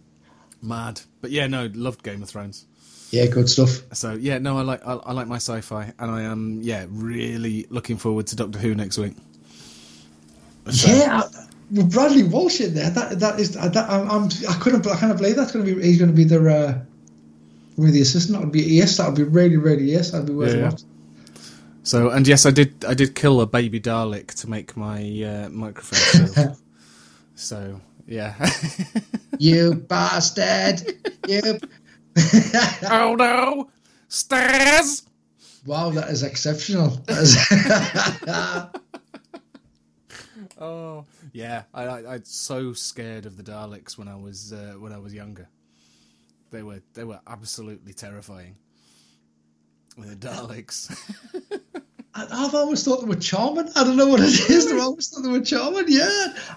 Mad. 0.62 1.00
But 1.20 1.30
yeah, 1.30 1.46
no, 1.46 1.70
loved 1.74 2.02
Game 2.02 2.22
of 2.22 2.28
Thrones. 2.28 2.66
Yeah, 3.10 3.26
good 3.26 3.48
stuff. 3.48 3.80
So 3.94 4.12
yeah, 4.12 4.38
no, 4.38 4.58
I 4.58 4.62
like 4.62 4.86
I, 4.86 4.92
I 4.94 5.12
like 5.12 5.26
my 5.26 5.36
sci-fi, 5.36 5.92
and 5.98 6.10
I 6.10 6.22
am 6.22 6.60
yeah 6.62 6.86
really 6.88 7.66
looking 7.70 7.96
forward 7.96 8.26
to 8.28 8.36
Doctor 8.36 8.58
Who 8.58 8.74
next 8.74 8.98
week. 8.98 9.14
So- 10.70 10.88
Yeah, 10.92 11.22
with 11.72 11.92
Bradley 11.92 12.24
Walsh 12.24 12.60
in 12.60 12.74
there. 12.74 12.90
That 12.90 13.18
that 13.20 13.40
is 13.40 13.52
that, 13.52 13.76
I'm, 13.76 14.10
I'm 14.10 14.28
I 14.48 14.54
couldn't 14.60 14.86
I 14.86 14.96
can't 14.96 15.16
believe 15.16 15.36
that's 15.36 15.52
going 15.52 15.64
to 15.64 15.74
be 15.74 15.82
he's 15.82 15.98
going 15.98 16.10
to 16.10 16.16
be 16.16 16.24
the 16.24 16.38
uh, 16.40 16.78
with 17.76 17.92
the 17.94 18.02
assistant. 18.02 18.36
That 18.38 18.44
would 18.44 18.52
be 18.52 18.62
yes. 18.62 18.96
That 18.98 19.06
would 19.08 19.16
be 19.16 19.22
really 19.24 19.56
really 19.56 19.84
yes. 19.84 20.10
That'd 20.10 20.26
be 20.26 20.34
worth 20.34 20.50
Yeah, 20.50 20.54
a 20.54 20.58
yeah. 20.60 20.68
watch. 20.70 20.82
So 21.90 22.10
and 22.10 22.28
yes, 22.28 22.46
I 22.46 22.52
did 22.52 22.84
I 22.84 22.94
did 22.94 23.16
kill 23.16 23.40
a 23.40 23.46
baby 23.46 23.80
Dalek 23.80 24.34
to 24.42 24.48
make 24.48 24.76
my 24.76 25.02
uh, 25.24 25.48
microphone 25.50 26.56
so 27.34 27.80
yeah. 28.06 28.34
You 29.38 29.74
bastard! 29.74 30.82
you. 31.26 31.58
oh 32.90 33.16
no, 33.18 33.70
stairs. 34.08 35.02
Wow, 35.66 35.90
that 35.90 36.10
is 36.10 36.22
exceptional. 36.22 36.90
That 37.06 37.18
is- 37.18 37.36
Oh 40.58 41.06
yeah, 41.32 41.64
I, 41.74 41.84
I 41.84 42.14
I'm 42.14 42.24
so 42.24 42.72
scared 42.74 43.26
of 43.26 43.36
the 43.36 43.42
Daleks 43.42 43.98
when 43.98 44.08
I 44.08 44.16
was 44.16 44.52
uh, 44.52 44.74
when 44.78 44.92
I 44.92 44.98
was 44.98 45.14
younger. 45.14 45.48
They 46.50 46.62
were 46.62 46.82
they 46.94 47.04
were 47.04 47.20
absolutely 47.26 47.94
terrifying. 47.94 48.56
The 49.98 50.16
Daleks. 50.16 50.90
I- 52.14 52.26
I've 52.32 52.54
always 52.54 52.82
thought 52.84 53.00
they 53.02 53.06
were 53.06 53.14
charming. 53.14 53.68
I 53.76 53.84
don't 53.84 53.96
know 53.96 54.08
what 54.08 54.20
it 54.20 54.50
is. 54.50 54.70
I've 54.72 54.80
always 54.80 55.08
thought 55.08 55.22
they 55.22 55.30
were 55.30 55.40
charming. 55.44 55.84
Yeah, 55.86 56.08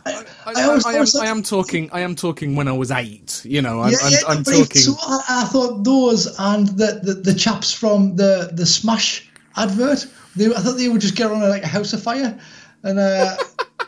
I, 0.05 0.13
I, 0.13 0.23
I 0.47 0.53
I, 0.85 0.93
am, 0.93 1.05
I 1.21 1.25
am 1.27 1.43
talking. 1.43 1.89
I 1.91 1.99
am 2.01 2.15
talking 2.15 2.55
when 2.55 2.67
I 2.67 2.71
was 2.71 2.89
eight. 2.89 3.41
You 3.45 3.61
know, 3.61 3.81
I'm, 3.81 3.91
yeah, 3.91 3.97
I'm, 4.01 4.11
yeah, 4.11 4.17
I'm 4.27 4.43
talking. 4.43 4.81
So 4.81 4.95
I, 4.99 5.19
I 5.29 5.43
thought 5.45 5.83
those 5.83 6.39
and 6.39 6.69
the, 6.69 7.01
the, 7.03 7.13
the 7.13 7.33
chaps 7.35 7.71
from 7.71 8.15
the, 8.15 8.49
the 8.51 8.65
Smash 8.65 9.29
advert. 9.55 10.07
They, 10.35 10.47
I 10.47 10.59
thought 10.59 10.77
they 10.77 10.89
would 10.89 11.01
just 11.01 11.15
get 11.15 11.29
on 11.29 11.39
like 11.41 11.63
a 11.63 11.67
house 11.67 11.93
of 11.93 12.01
fire, 12.01 12.39
and 12.81 12.97
uh, 12.97 13.37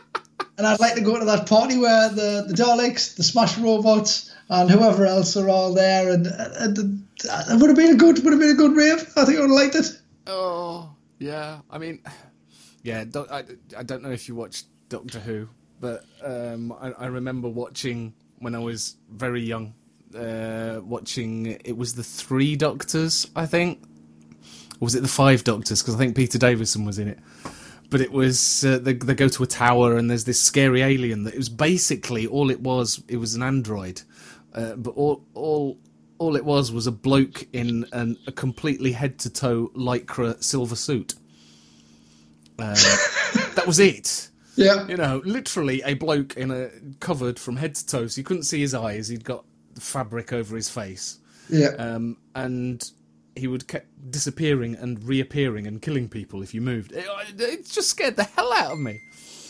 and 0.58 0.66
I'd 0.66 0.78
like 0.78 0.94
to 0.94 1.00
go 1.00 1.18
to 1.18 1.24
that 1.24 1.48
party 1.48 1.78
where 1.78 2.08
the, 2.10 2.44
the 2.46 2.54
Daleks, 2.54 3.16
the 3.16 3.24
Smash 3.24 3.58
robots, 3.58 4.32
and 4.48 4.70
whoever 4.70 5.04
else 5.04 5.36
are 5.36 5.48
all 5.48 5.74
there, 5.74 6.12
and, 6.12 6.28
and, 6.28 6.78
and 6.78 7.05
it 7.28 7.60
would 7.60 7.68
have 7.68 7.76
been 7.76 7.94
a 7.94 7.96
good 7.96 8.22
would 8.24 8.32
have 8.32 8.40
been 8.40 8.50
a 8.50 8.54
good 8.54 8.76
rave. 8.76 9.12
I 9.16 9.24
think 9.24 9.38
I 9.38 9.40
would 9.42 9.50
have 9.50 9.58
liked 9.58 9.74
it. 9.74 9.86
Oh, 10.26 10.94
yeah. 11.18 11.60
I 11.70 11.78
mean, 11.78 12.02
yeah. 12.82 13.04
Do, 13.04 13.26
I, 13.30 13.44
I 13.76 13.82
don't 13.82 14.02
know 14.02 14.10
if 14.10 14.28
you 14.28 14.34
watched 14.34 14.66
Doctor 14.88 15.18
Who, 15.20 15.48
but 15.80 16.04
um, 16.22 16.72
I, 16.72 16.92
I 16.92 17.06
remember 17.06 17.48
watching 17.48 18.14
when 18.38 18.54
I 18.54 18.58
was 18.58 18.96
very 19.10 19.42
young 19.42 19.74
uh, 20.16 20.80
watching. 20.82 21.46
It 21.64 21.76
was 21.76 21.94
the 21.94 22.02
Three 22.02 22.56
Doctors, 22.56 23.28
I 23.36 23.46
think. 23.46 23.82
Or 24.80 24.86
was 24.86 24.94
it 24.94 25.02
the 25.02 25.08
Five 25.08 25.44
Doctors? 25.44 25.82
Because 25.82 25.94
I 25.94 25.98
think 25.98 26.16
Peter 26.16 26.38
Davison 26.38 26.84
was 26.84 26.98
in 26.98 27.08
it. 27.08 27.18
But 27.88 28.00
it 28.00 28.10
was 28.10 28.64
uh, 28.64 28.78
they, 28.78 28.94
they 28.94 29.14
go 29.14 29.28
to 29.28 29.42
a 29.44 29.46
tower 29.46 29.96
and 29.96 30.10
there's 30.10 30.24
this 30.24 30.40
scary 30.40 30.82
alien 30.82 31.22
that 31.24 31.34
it 31.34 31.38
was 31.38 31.48
basically 31.48 32.26
all 32.26 32.50
it 32.50 32.60
was. 32.60 33.00
It 33.08 33.18
was 33.18 33.36
an 33.36 33.42
android, 33.42 34.02
uh, 34.54 34.74
but 34.74 34.90
all 34.96 35.24
all 35.34 35.78
all 36.18 36.36
it 36.36 36.44
was 36.44 36.72
was 36.72 36.86
a 36.86 36.92
bloke 36.92 37.46
in 37.52 37.84
an, 37.92 38.16
a 38.26 38.32
completely 38.32 38.92
head 38.92 39.18
to 39.20 39.30
toe 39.30 39.70
lycra 39.74 40.42
silver 40.42 40.76
suit. 40.76 41.14
Um, 42.58 42.74
that 43.54 43.64
was 43.66 43.78
it. 43.78 44.30
Yeah. 44.56 44.86
You 44.88 44.96
know, 44.96 45.20
literally 45.24 45.82
a 45.84 45.94
bloke 45.94 46.36
in 46.36 46.50
a 46.50 46.70
covered 47.00 47.38
from 47.38 47.56
head 47.56 47.74
to 47.74 47.86
toe, 47.86 48.06
so 48.06 48.18
you 48.18 48.24
couldn't 48.24 48.44
see 48.44 48.60
his 48.60 48.74
eyes. 48.74 49.08
He'd 49.08 49.24
got 49.24 49.44
fabric 49.78 50.32
over 50.32 50.56
his 50.56 50.70
face, 50.70 51.18
Yeah. 51.50 51.72
um, 51.78 52.16
and 52.34 52.82
he 53.34 53.46
would 53.46 53.68
keep 53.68 53.82
disappearing 54.08 54.74
and 54.76 55.02
reappearing 55.04 55.66
and 55.66 55.82
killing 55.82 56.08
people 56.08 56.42
if 56.42 56.54
you 56.54 56.62
moved. 56.62 56.92
It, 56.92 57.04
it 57.38 57.66
just 57.66 57.90
scared 57.90 58.16
the 58.16 58.24
hell 58.24 58.50
out 58.54 58.72
of 58.72 58.78
me. 58.78 58.98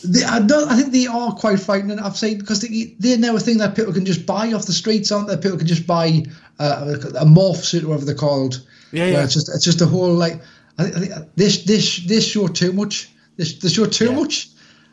They, 0.03 0.23
I 0.23 0.39
don't. 0.39 0.69
I 0.69 0.75
think 0.75 0.91
they 0.93 1.07
are 1.07 1.31
quite 1.33 1.59
frightening. 1.59 1.99
I've 1.99 2.17
seen 2.17 2.37
because 2.37 2.61
they, 2.61 2.95
they're 2.99 3.17
now 3.17 3.35
a 3.35 3.39
thing 3.39 3.57
that 3.57 3.75
people 3.75 3.93
can 3.93 4.05
just 4.05 4.25
buy 4.25 4.53
off 4.53 4.65
the 4.65 4.73
streets, 4.73 5.11
aren't 5.11 5.27
they? 5.27 5.37
People 5.37 5.57
can 5.57 5.67
just 5.67 5.87
buy 5.87 6.23
uh, 6.59 6.95
a 7.19 7.25
morph 7.25 7.57
suit, 7.63 7.83
or 7.83 7.87
whatever 7.89 8.05
they're 8.05 8.15
called. 8.15 8.65
Yeah, 8.91 9.05
yeah. 9.07 9.23
It's 9.23 9.33
just 9.33 9.49
it's 9.49 9.63
just 9.65 9.81
a 9.81 9.85
whole 9.85 10.13
like. 10.13 10.41
I 10.77 10.83
think, 10.83 10.95
I 10.95 10.99
think 10.99 11.35
this 11.35 11.63
this 11.63 12.05
this 12.05 12.27
show 12.27 12.47
too 12.47 12.73
much. 12.73 13.09
This 13.37 13.53
this 13.59 13.73
show 13.73 13.85
too 13.87 14.05
Yeah. 14.11 14.19
much. 14.19 14.49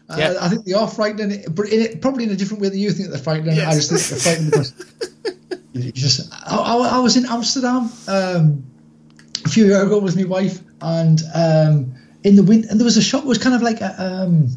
Uh, 0.08 0.16
Yeah. 0.18 0.34
I 0.40 0.48
think 0.48 0.64
they 0.64 0.72
are 0.72 0.88
frightening, 0.88 1.44
but 1.50 1.68
in 1.68 1.80
it, 1.80 2.00
probably 2.00 2.24
in 2.24 2.30
a 2.30 2.36
different 2.36 2.62
way 2.62 2.68
that 2.70 2.76
you 2.78 2.90
think 2.90 3.10
they're 3.10 3.18
frightening. 3.18 3.60
I 3.60 3.74
just 3.74 3.90
think 3.90 4.00
they're 4.02 4.18
frightening 4.18 4.50
because 4.50 4.72
you 5.74 5.92
just. 5.92 6.30
I, 6.32 6.56
I, 6.56 6.96
I 6.96 6.98
was 7.00 7.16
in 7.16 7.26
Amsterdam 7.26 7.90
um, 8.08 8.64
a 9.44 9.48
few 9.50 9.66
years 9.66 9.82
ago 9.82 9.98
with 9.98 10.16
my 10.16 10.24
wife, 10.24 10.60
and 10.80 11.22
um, 11.34 11.94
in 12.22 12.36
the 12.36 12.42
wind, 12.42 12.64
and 12.66 12.80
there 12.80 12.84
was 12.86 12.96
a 12.96 13.02
shop. 13.02 13.24
It 13.24 13.28
was 13.28 13.38
kind 13.38 13.54
of 13.54 13.60
like 13.62 13.80
a 13.82 13.94
um, 14.02 14.48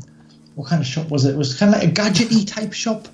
what 0.58 0.68
kind 0.68 0.82
of 0.82 0.88
shop 0.88 1.10
was 1.10 1.24
it? 1.26 1.36
It 1.36 1.38
was 1.38 1.58
kind 1.58 1.74
of 1.74 1.80
like 1.80 1.90
a 1.90 1.92
gadgety 1.92 2.46
type 2.46 2.74
shop. 2.74 3.08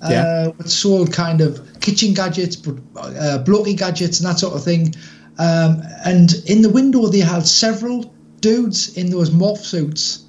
Uh, 0.00 0.08
Yeah. 0.10 0.46
which 0.58 0.68
sold 0.68 1.12
kind 1.12 1.40
of 1.40 1.60
kitchen 1.80 2.14
gadgets, 2.14 2.54
but 2.54 2.76
uh, 2.96 3.42
blokey 3.44 3.76
gadgets 3.76 4.20
and 4.20 4.28
that 4.28 4.38
sort 4.38 4.54
of 4.54 4.62
thing. 4.62 4.94
Um, 5.38 5.82
and 6.04 6.32
in 6.46 6.62
the 6.62 6.68
window, 6.68 7.08
they 7.08 7.18
had 7.18 7.44
several 7.46 8.14
dudes 8.40 8.96
in 8.96 9.10
those 9.10 9.30
morph 9.30 9.58
suits, 9.58 10.24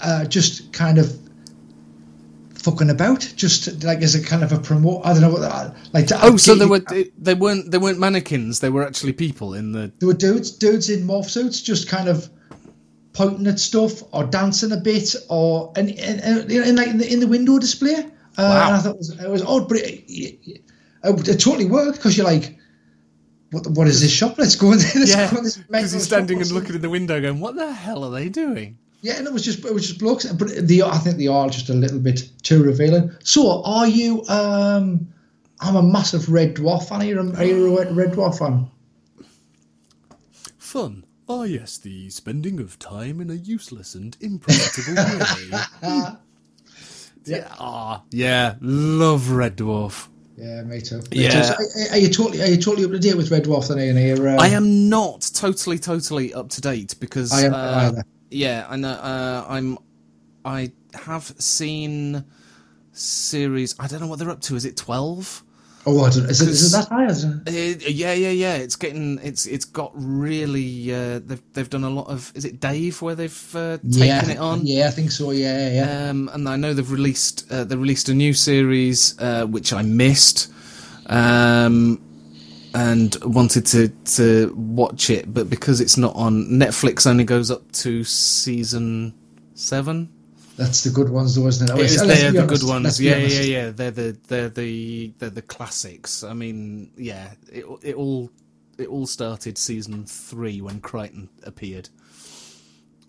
uh, 0.00 0.24
just 0.26 0.72
kind 0.72 0.98
of 0.98 1.12
fucking 2.54 2.88
about, 2.90 3.20
just 3.36 3.82
like 3.84 4.00
as 4.02 4.14
a 4.14 4.22
kind 4.22 4.42
of 4.42 4.52
a 4.52 4.58
promote. 4.58 5.04
I 5.04 5.12
don't 5.12 5.22
know 5.22 5.30
what 5.30 5.40
that 5.42 5.74
like. 5.92 6.06
To 6.08 6.18
Oh, 6.22 6.36
so 6.36 6.54
they 6.54 6.66
were 6.66 6.82
they 7.18 7.34
weren't 7.34 7.70
they 7.70 7.78
weren't 7.78 7.98
mannequins. 7.98 8.60
They 8.60 8.70
were 8.70 8.86
actually 8.86 9.12
people 9.12 9.54
in 9.54 9.72
the. 9.72 9.92
there 9.98 10.06
were 10.06 10.14
dudes, 10.14 10.50
dudes 10.52 10.88
in 10.90 11.06
morph 11.06 11.28
suits, 11.28 11.60
just 11.60 11.88
kind 11.88 12.08
of 12.08 12.28
pointing 13.14 13.46
at 13.46 13.58
stuff 13.58 14.02
or 14.12 14.24
dancing 14.24 14.72
a 14.72 14.76
bit, 14.76 15.14
or 15.28 15.72
and, 15.76 15.88
and, 15.90 16.20
and 16.20 16.50
you 16.50 16.60
know, 16.60 16.66
in 16.66 16.76
like 16.76 16.88
in 16.88 16.98
the, 16.98 17.10
in 17.12 17.20
the 17.20 17.26
window 17.26 17.58
display. 17.58 17.94
Uh, 18.36 18.42
Wow. 18.50 18.66
And 18.66 18.74
I 18.74 18.78
thought 18.80 18.94
it 18.94 18.98
was, 18.98 19.10
it 19.10 19.30
was 19.30 19.42
odd, 19.42 19.68
but 19.68 19.78
it, 19.78 20.04
it, 20.08 20.60
it, 21.04 21.38
totally 21.38 21.66
worked 21.66 21.98
because 21.98 22.16
you're 22.16 22.26
like, 22.26 22.58
what 23.52 23.64
what 23.68 23.86
is 23.86 24.00
this 24.00 24.10
shop? 24.10 24.36
Let's 24.38 24.56
go 24.56 24.72
in 24.72 24.78
there. 24.78 24.90
Let's 24.96 25.10
Yeah, 25.10 25.30
go 25.30 25.38
in 25.38 25.44
this 25.44 25.56
because 25.70 25.92
he's 25.92 26.02
standing 26.02 26.40
and 26.40 26.50
looking 26.50 26.74
in 26.74 26.82
the 26.82 26.90
window, 26.90 27.20
going, 27.20 27.38
"What 27.38 27.54
the 27.54 27.72
hell 27.72 28.02
are 28.02 28.10
they 28.10 28.28
doing?" 28.28 28.76
Yeah, 29.02 29.18
and 29.18 29.26
it 29.26 29.32
was 29.32 29.44
just 29.44 29.64
it 29.64 29.72
was 29.72 29.86
just 29.86 30.00
blokes, 30.00 30.24
but 30.32 30.48
the 30.48 30.82
I 30.82 30.98
think 30.98 31.18
they 31.18 31.28
are 31.28 31.48
just 31.48 31.68
a 31.68 31.74
little 31.74 32.00
bit 32.00 32.28
too 32.42 32.62
revealing. 32.64 33.12
So, 33.22 33.62
are 33.62 33.86
you? 33.86 34.24
um 34.28 35.08
I'm 35.60 35.76
a 35.76 35.82
massive 35.82 36.28
Red 36.28 36.56
Dwarf 36.56 36.88
fan. 36.88 37.00
Are 37.00 37.04
you 37.04 37.20
a, 37.20 37.36
are 37.36 37.44
you 37.44 37.78
a 37.78 37.92
Red 37.92 38.12
Dwarf 38.12 38.38
fan? 38.38 38.68
Fun. 40.58 41.03
Ah, 41.28 41.44
yes, 41.44 41.78
the 41.78 42.10
spending 42.10 42.60
of 42.60 42.78
time 42.78 43.20
in 43.20 43.30
a 43.30 43.34
useless 43.34 43.94
and 43.94 44.16
impractical 44.20 44.94
way. 45.08 45.50
yeah. 47.24 47.48
Ah, 47.58 48.02
yeah. 48.10 48.56
Love 48.60 49.30
Red 49.30 49.56
Dwarf. 49.56 50.08
Yeah, 50.36 50.62
me 50.62 50.80
too. 50.80 50.98
Me 50.98 51.04
Yeah. 51.12 51.30
too. 51.30 51.42
So, 51.44 51.54
are, 51.92 51.98
you 51.98 52.08
totally 52.08 52.42
are 52.42 52.46
you 52.48 52.56
totally 52.56 52.84
up 52.84 52.90
to 52.90 52.98
date 52.98 53.16
with 53.16 53.30
Red 53.30 53.44
Dwarf 53.44 53.68
then? 53.68 53.78
Ian? 53.78 53.96
Are 53.96 54.00
you, 54.00 54.28
uh, 54.28 54.42
I 54.42 54.48
am 54.48 54.88
not 54.88 55.30
totally, 55.32 55.78
totally 55.78 56.34
up 56.34 56.48
to 56.50 56.60
date 56.60 56.96
because 57.00 57.32
I 57.32 57.42
am 57.46 57.54
uh, 57.54 57.88
either. 57.88 58.04
yeah, 58.30 58.66
I 58.68 58.76
know. 58.76 58.90
Uh, 58.90 59.46
I'm. 59.48 59.78
I 60.44 60.72
have 60.94 61.24
seen 61.38 62.24
series. 62.92 63.74
I 63.78 63.86
don't 63.86 64.00
know 64.00 64.08
what 64.08 64.18
they're 64.18 64.28
up 64.30 64.40
to. 64.42 64.56
Is 64.56 64.64
it 64.64 64.76
twelve? 64.76 65.43
Oh, 65.86 66.02
I 66.04 66.10
don't, 66.10 66.30
is, 66.30 66.40
it, 66.40 66.48
is 66.48 66.72
it 66.72 66.78
that 66.78 66.88
high? 66.88 67.06
Is 67.06 67.24
it? 67.24 67.30
Uh, 67.46 67.88
yeah, 67.90 68.14
yeah, 68.14 68.30
yeah. 68.30 68.54
It's 68.54 68.76
getting. 68.76 69.18
It's 69.22 69.44
it's 69.44 69.66
got 69.66 69.92
really. 69.94 70.92
Uh, 70.94 71.18
they've 71.18 71.42
they've 71.52 71.68
done 71.68 71.84
a 71.84 71.90
lot 71.90 72.06
of. 72.08 72.32
Is 72.34 72.46
it 72.46 72.58
Dave 72.58 73.02
where 73.02 73.14
they've 73.14 73.54
uh, 73.56 73.76
taken 73.78 73.90
Yeah, 73.90 74.30
it 74.30 74.38
on? 74.38 74.66
yeah, 74.66 74.86
I 74.86 74.90
think 74.90 75.10
so. 75.10 75.30
Yeah, 75.30 75.70
yeah. 75.70 76.08
Um, 76.08 76.30
and 76.32 76.48
I 76.48 76.56
know 76.56 76.72
they've 76.72 76.90
released 76.90 77.50
uh, 77.52 77.64
they 77.64 77.76
released 77.76 78.08
a 78.08 78.14
new 78.14 78.32
series 78.32 79.18
uh, 79.20 79.44
which 79.44 79.74
I 79.74 79.82
missed, 79.82 80.50
um, 81.06 82.00
and 82.74 83.14
wanted 83.22 83.66
to 83.66 83.88
to 84.16 84.54
watch 84.56 85.10
it, 85.10 85.34
but 85.34 85.50
because 85.50 85.82
it's 85.82 85.98
not 85.98 86.16
on 86.16 86.44
Netflix, 86.46 87.06
only 87.06 87.24
goes 87.24 87.50
up 87.50 87.70
to 87.72 88.04
season 88.04 89.12
seven. 89.54 90.13
That's 90.56 90.84
the 90.84 90.90
good 90.90 91.08
ones, 91.08 91.34
though, 91.34 91.46
isn't 91.48 91.68
it? 91.70 91.78
It 91.78 91.84
is, 91.86 91.96
they're 92.00 92.30
the 92.32 92.38
honest, 92.42 92.62
good 92.62 92.68
ones. 92.68 93.00
Yeah, 93.00 93.16
yeah, 93.16 93.40
yeah. 93.40 93.70
They're 93.70 93.90
the 93.90 94.16
they're 94.28 94.48
the 94.48 95.12
they're 95.18 95.30
the 95.30 95.42
classics. 95.42 96.22
I 96.22 96.32
mean, 96.32 96.90
yeah. 96.96 97.32
It 97.52 97.64
it 97.82 97.94
all 97.96 98.30
it 98.78 98.86
all 98.88 99.06
started 99.06 99.58
season 99.58 100.04
three 100.06 100.60
when 100.60 100.80
Kryten 100.80 101.28
appeared. 101.44 101.88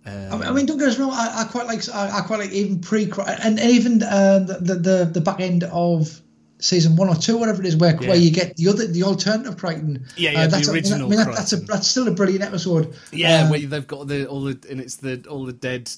I 0.07 0.09
mean, 0.37 0.43
I 0.43 0.51
mean, 0.51 0.65
don't 0.67 0.77
get 0.77 0.89
us 0.89 0.99
wrong. 0.99 1.09
I, 1.11 1.41
I 1.41 1.43
quite 1.45 1.65
like. 1.65 1.87
I, 1.89 2.19
I 2.19 2.21
quite 2.21 2.39
like 2.39 2.51
even 2.51 2.79
pre 2.79 3.05
and, 3.05 3.59
and 3.59 3.59
even 3.59 4.03
uh, 4.03 4.39
the, 4.39 4.53
the 4.61 4.75
the 4.75 5.05
the 5.15 5.21
back 5.21 5.39
end 5.39 5.63
of 5.63 6.21
season 6.59 6.95
one 6.95 7.09
or 7.09 7.15
two, 7.15 7.37
whatever 7.37 7.61
it 7.61 7.67
is, 7.67 7.75
where 7.75 7.95
Yeah. 7.99 8.09
where 8.09 8.17
you 8.17 8.29
get 8.31 8.55
the 8.55 8.67
other 8.69 8.85
the 8.85 9.01
alternative 9.03 9.55
Kryten. 9.55 10.07
Yeah, 10.15 10.31
yeah, 10.31 10.39
uh, 10.41 10.43
the 10.45 10.49
that's 10.51 10.67
a- 10.67 10.71
original 10.73 11.07
I 11.07 11.09
mean, 11.09 11.19
that, 11.19 11.35
that's 11.35 11.53
a 11.53 11.57
that's 11.57 11.87
still 11.87 12.07
a 12.07 12.11
brilliant 12.11 12.43
episode. 12.43 12.93
Yeah, 13.11 13.45
Uh, 13.45 13.49
where 13.51 13.59
they've 13.61 13.87
got 13.87 14.07
the 14.07 14.27
all 14.27 14.43
the 14.43 14.59
and 14.69 14.79
it's 14.79 14.97
the 14.97 15.25
all 15.27 15.43
the 15.45 15.53
dead 15.53 15.91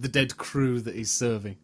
the 0.00 0.08
dead 0.08 0.36
crew 0.36 0.80
that 0.80 0.94
he's 0.94 1.10
serving. 1.10 1.56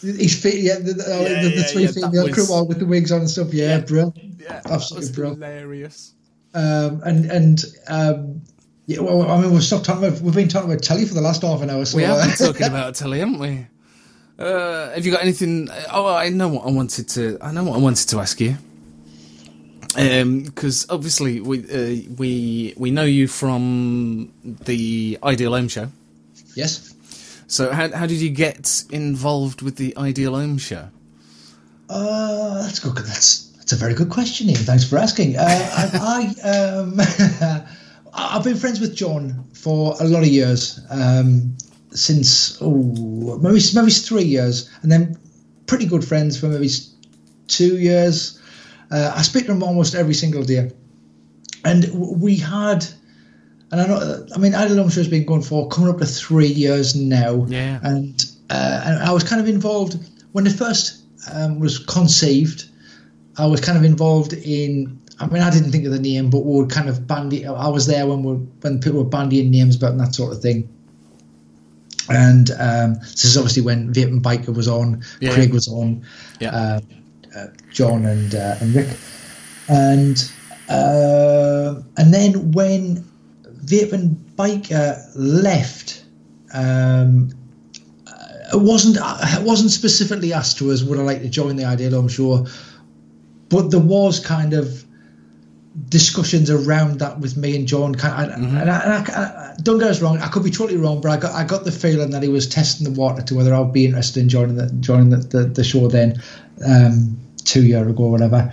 He's 0.00 0.38
fit, 0.40 0.56
yeah, 0.56 0.74
the, 0.78 0.92
the, 0.92 1.04
Yeah, 1.08 1.42
the, 1.42 1.48
the 1.48 1.56
yeah, 1.56 1.62
three 1.62 1.82
yeah, 1.84 1.90
female 1.92 2.24
was- 2.24 2.34
crew 2.34 2.46
all 2.54 2.66
with 2.66 2.78
the 2.78 2.86
wigs 2.86 3.10
on 3.12 3.20
and 3.20 3.30
stuff. 3.30 3.54
Yeah, 3.54 3.76
Yeah. 3.78 3.80
brilliant. 3.80 4.16
Yeah, 4.38 4.60
Absolutely 4.66 5.12
bro. 5.12 5.30
hilarious. 5.30 6.12
Um, 6.52 7.00
and 7.04 7.24
and 7.30 7.64
um, 7.88 8.42
yeah, 8.86 9.00
well, 9.00 9.28
I 9.30 9.40
mean, 9.40 9.50
we've 9.52 9.62
stopped 9.64 9.86
talking 9.86 10.04
about 10.04 10.20
we've 10.20 10.34
been 10.34 10.48
talking 10.48 10.70
about 10.70 10.82
telly 10.84 11.04
for 11.06 11.14
the 11.14 11.20
last 11.22 11.42
half 11.42 11.62
an 11.62 11.70
hour. 11.70 11.84
So 11.86 11.96
We 11.96 12.02
have 12.04 12.18
uh, 12.18 12.26
been 12.26 12.36
talking 12.46 12.66
about 12.66 12.94
telly, 12.94 13.18
haven't 13.20 13.38
we? 13.38 13.66
Uh, 14.38 14.90
have 14.92 15.06
you 15.06 15.10
got 15.12 15.22
anything? 15.22 15.68
Oh, 15.90 16.14
I 16.14 16.28
know 16.28 16.48
what 16.48 16.66
I 16.66 16.70
wanted 16.70 17.08
to. 17.10 17.38
I 17.40 17.50
know 17.52 17.64
what 17.64 17.76
I 17.76 17.78
wanted 17.80 18.08
to 18.10 18.18
ask 18.20 18.40
you. 18.40 18.56
Because 19.96 20.86
obviously 20.90 21.40
we 21.40 21.58
uh, 21.70 22.10
we 22.16 22.74
we 22.76 22.90
know 22.90 23.04
you 23.04 23.28
from 23.28 24.32
the 24.44 25.18
Ideal 25.22 25.54
Ohm 25.54 25.68
Show. 25.68 25.88
yes. 26.54 26.93
So 27.46 27.72
how 27.72 27.90
how 27.90 28.06
did 28.06 28.20
you 28.20 28.30
get 28.30 28.84
involved 28.90 29.62
with 29.62 29.76
the 29.76 29.96
Ideal 29.96 30.34
Ohm 30.34 30.58
Show? 30.58 30.88
Uh, 31.88 32.62
that's 32.62 32.78
good. 32.78 32.96
That's 32.96 33.48
that's 33.58 33.72
a 33.72 33.76
very 33.76 33.94
good 33.94 34.10
question, 34.10 34.48
Ian. 34.48 34.58
Thanks 34.58 34.84
for 34.84 34.98
asking. 34.98 35.36
Uh, 35.36 35.44
I, 35.46 36.34
I 36.44 36.48
um, 36.48 37.00
I've 38.14 38.44
been 38.44 38.56
friends 38.56 38.80
with 38.80 38.94
John 38.94 39.44
for 39.52 39.96
a 40.00 40.04
lot 40.04 40.22
of 40.22 40.28
years, 40.28 40.80
um, 40.90 41.56
since 41.90 42.58
oh 42.60 43.38
maybe 43.42 43.60
maybe 43.74 43.90
three 43.90 44.24
years, 44.24 44.70
and 44.82 44.90
then 44.90 45.18
pretty 45.66 45.86
good 45.86 46.04
friends 46.04 46.38
for 46.38 46.46
maybe 46.46 46.68
two 47.48 47.78
years. 47.78 48.40
Uh, 48.90 49.12
I 49.14 49.22
speak 49.22 49.46
to 49.46 49.52
him 49.52 49.62
almost 49.62 49.94
every 49.94 50.14
single 50.14 50.42
day, 50.42 50.72
and 51.64 52.20
we 52.20 52.36
had. 52.36 52.86
And 53.74 53.82
I 53.82 53.86
know, 53.88 54.26
I 54.32 54.38
mean, 54.38 54.54
Ideal 54.54 54.78
Ohm 54.78 54.88
Show 54.88 55.00
has 55.00 55.08
been 55.08 55.24
going 55.24 55.42
for 55.42 55.66
coming 55.66 55.90
up 55.90 55.98
to 55.98 56.06
three 56.06 56.46
years 56.46 56.94
now. 56.94 57.44
Yeah. 57.48 57.80
And, 57.82 58.24
uh, 58.48 58.82
and 58.84 59.02
I 59.02 59.10
was 59.10 59.24
kind 59.24 59.40
of 59.42 59.48
involved 59.48 59.96
when 60.30 60.46
it 60.46 60.52
first 60.52 61.02
um, 61.32 61.58
was 61.58 61.80
conceived. 61.80 62.66
I 63.36 63.46
was 63.46 63.60
kind 63.60 63.76
of 63.76 63.82
involved 63.82 64.32
in. 64.32 65.00
I 65.18 65.26
mean, 65.26 65.42
I 65.42 65.50
didn't 65.50 65.72
think 65.72 65.86
of 65.86 65.90
the 65.90 65.98
name, 65.98 66.30
but 66.30 66.44
we 66.44 66.56
were 66.56 66.68
kind 66.68 66.88
of 66.88 67.08
bandy. 67.08 67.44
I 67.46 67.66
was 67.66 67.86
there 67.86 68.06
when 68.06 68.22
we 68.22 68.34
when 68.60 68.80
people 68.80 69.02
were 69.02 69.10
bandying 69.10 69.50
names 69.50 69.74
about 69.74 69.90
and 69.90 70.00
that 70.00 70.14
sort 70.14 70.32
of 70.32 70.40
thing. 70.40 70.68
And 72.08 72.52
um, 72.52 72.94
this 73.00 73.24
is 73.24 73.36
obviously 73.36 73.62
when 73.62 73.92
Vaping 73.92 74.20
Biker 74.22 74.54
was 74.54 74.68
on, 74.68 75.02
Yeah. 75.20 75.34
Craig 75.34 75.52
was 75.52 75.66
on, 75.66 76.04
Yeah. 76.38 76.50
uh, 76.54 76.80
uh, 77.36 77.46
John 77.72 78.06
and 78.06 78.34
uh, 78.36 78.54
and 78.60 78.72
Rick, 78.72 78.88
and 79.68 80.30
uh, 80.68 81.80
and 81.96 82.14
then 82.14 82.52
when 82.52 83.04
Vaping 83.64 84.16
Biker 84.36 85.02
left, 85.14 86.04
um, 86.52 87.30
it 88.52 88.60
wasn't 88.60 88.96
it 88.98 89.42
wasn't 89.42 89.70
specifically 89.70 90.32
asked 90.32 90.58
to 90.58 90.70
us 90.70 90.82
would 90.82 90.98
I 90.98 91.02
like 91.02 91.22
to 91.22 91.28
join 91.28 91.56
the 91.56 91.64
Ideal 91.64 91.94
Ohm 91.94 92.08
Show, 92.08 92.46
but 93.48 93.70
there 93.70 93.80
was 93.80 94.20
kind 94.20 94.52
of 94.52 94.84
discussions 95.88 96.50
around 96.50 97.00
that 97.00 97.18
with 97.18 97.36
me 97.36 97.56
and 97.56 97.66
John. 97.66 97.94
Kind 97.94 98.30
of, 98.30 98.38
Mm-hmm. 98.38 98.56
and, 98.56 98.70
I, 98.70 98.78
and 98.80 98.92
I, 98.92 99.54
I, 99.54 99.56
don't 99.62 99.78
get 99.78 99.88
us 99.88 100.02
wrong, 100.02 100.18
I 100.18 100.28
could 100.28 100.44
be 100.44 100.50
totally 100.50 100.78
wrong, 100.78 101.00
but 101.00 101.10
I 101.10 101.16
got 101.16 101.32
I 101.32 101.44
got 101.44 101.64
the 101.64 101.72
feeling 101.72 102.10
that 102.10 102.22
he 102.22 102.28
was 102.28 102.48
testing 102.48 102.84
the 102.92 102.98
water 102.98 103.22
to 103.22 103.34
whether 103.34 103.54
I'd 103.54 103.72
be 103.72 103.86
interested 103.86 104.20
in 104.20 104.28
joining 104.28 104.56
the 104.56 104.70
joining 104.80 105.10
the, 105.10 105.16
the, 105.16 105.44
the 105.44 105.64
show 105.64 105.88
then 105.88 106.22
um, 106.66 107.18
two 107.44 107.64
year 107.64 107.88
ago 107.88 108.04
or 108.04 108.10
whatever. 108.10 108.52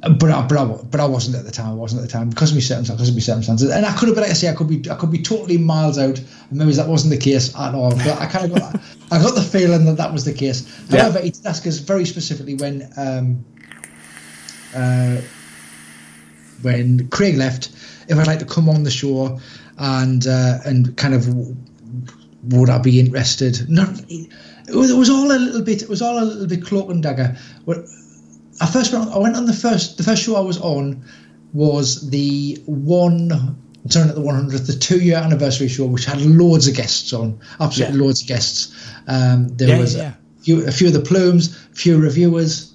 But 0.00 0.30
I, 0.30 0.46
but, 0.46 0.56
I, 0.56 0.64
but 0.64 0.98
I 0.98 1.04
wasn't 1.04 1.36
at 1.36 1.44
the 1.44 1.50
time. 1.50 1.72
I 1.72 1.74
wasn't 1.74 2.00
at 2.02 2.08
the 2.08 2.12
time 2.12 2.30
because 2.30 2.52
of 2.52 2.56
my 2.56 2.60
circumstances. 2.60 2.96
Because 2.96 3.08
of 3.10 3.14
my 3.14 3.20
circumstances, 3.20 3.70
and 3.70 3.84
I 3.84 3.92
could 3.92 4.08
have 4.08 4.14
been. 4.14 4.22
Like 4.22 4.30
I 4.30 4.34
say, 4.34 4.48
I 4.48 4.54
could 4.54 4.68
be. 4.68 4.90
I 4.90 4.94
could 4.94 5.10
be 5.10 5.22
totally 5.22 5.58
miles 5.58 5.98
out. 5.98 6.18
And 6.18 6.52
maybe 6.52 6.72
that 6.72 6.88
wasn't 6.88 7.12
the 7.12 7.18
case 7.18 7.54
at 7.54 7.74
all. 7.74 7.90
But 7.90 8.18
I 8.18 8.26
kind 8.26 8.50
of 8.50 8.58
got. 8.58 8.80
I 9.10 9.22
got 9.22 9.34
the 9.34 9.42
feeling 9.42 9.84
that 9.84 9.98
that 9.98 10.12
was 10.12 10.24
the 10.24 10.32
case. 10.32 10.66
Yeah. 10.88 11.02
However, 11.02 11.20
he 11.20 11.30
did 11.30 11.44
ask 11.44 11.66
us 11.66 11.78
very 11.78 12.06
specifically 12.06 12.54
when 12.54 12.90
um, 12.96 13.44
uh, 14.74 15.20
when 16.62 17.08
Craig 17.08 17.36
left, 17.36 17.68
if 18.08 18.18
I'd 18.18 18.26
like 18.26 18.38
to 18.38 18.46
come 18.46 18.70
on 18.70 18.84
the 18.84 18.90
show 18.90 19.38
and 19.76 20.26
uh, 20.26 20.58
and 20.64 20.96
kind 20.96 21.12
of 21.12 21.28
would 22.44 22.70
I 22.70 22.78
be 22.78 23.00
interested? 23.00 23.68
Not. 23.68 24.00
It 24.08 24.76
was, 24.76 24.90
it 24.90 24.96
was 24.96 25.10
all 25.10 25.30
a 25.30 25.36
little 25.36 25.62
bit. 25.62 25.82
It 25.82 25.88
was 25.88 26.00
all 26.00 26.18
a 26.18 26.24
little 26.24 26.46
bit 26.46 26.64
cloak 26.64 26.90
and 26.90 27.02
dagger. 27.02 27.36
Well, 27.66 27.84
I 28.60 28.66
first 28.66 28.92
went. 28.92 29.08
On, 29.08 29.12
I 29.14 29.18
went 29.18 29.36
on 29.36 29.46
the 29.46 29.52
first. 29.52 29.96
The 29.96 30.02
first 30.02 30.22
show 30.22 30.36
I 30.36 30.40
was 30.40 30.60
on 30.60 31.02
was 31.52 32.08
the 32.10 32.58
one. 32.66 33.56
Turn 33.88 34.10
at 34.10 34.14
the 34.14 34.20
100th, 34.20 34.66
the 34.66 34.74
two-year 34.74 35.16
anniversary 35.16 35.66
show, 35.66 35.86
which 35.86 36.04
had 36.04 36.20
loads 36.20 36.68
of 36.68 36.76
guests 36.76 37.14
on, 37.14 37.40
absolutely 37.60 37.96
Yeah. 37.98 38.04
loads 38.04 38.20
of 38.20 38.28
guests. 38.28 38.74
Um, 39.08 39.48
there 39.56 39.68
Yeah, 39.68 39.78
was 39.78 39.94
yeah. 39.96 40.12
A, 40.38 40.42
few, 40.42 40.66
a 40.66 40.70
few 40.70 40.88
of 40.88 40.92
the 40.92 41.00
plumes, 41.00 41.56
a 41.72 41.74
few 41.74 41.96
reviewers. 41.96 42.74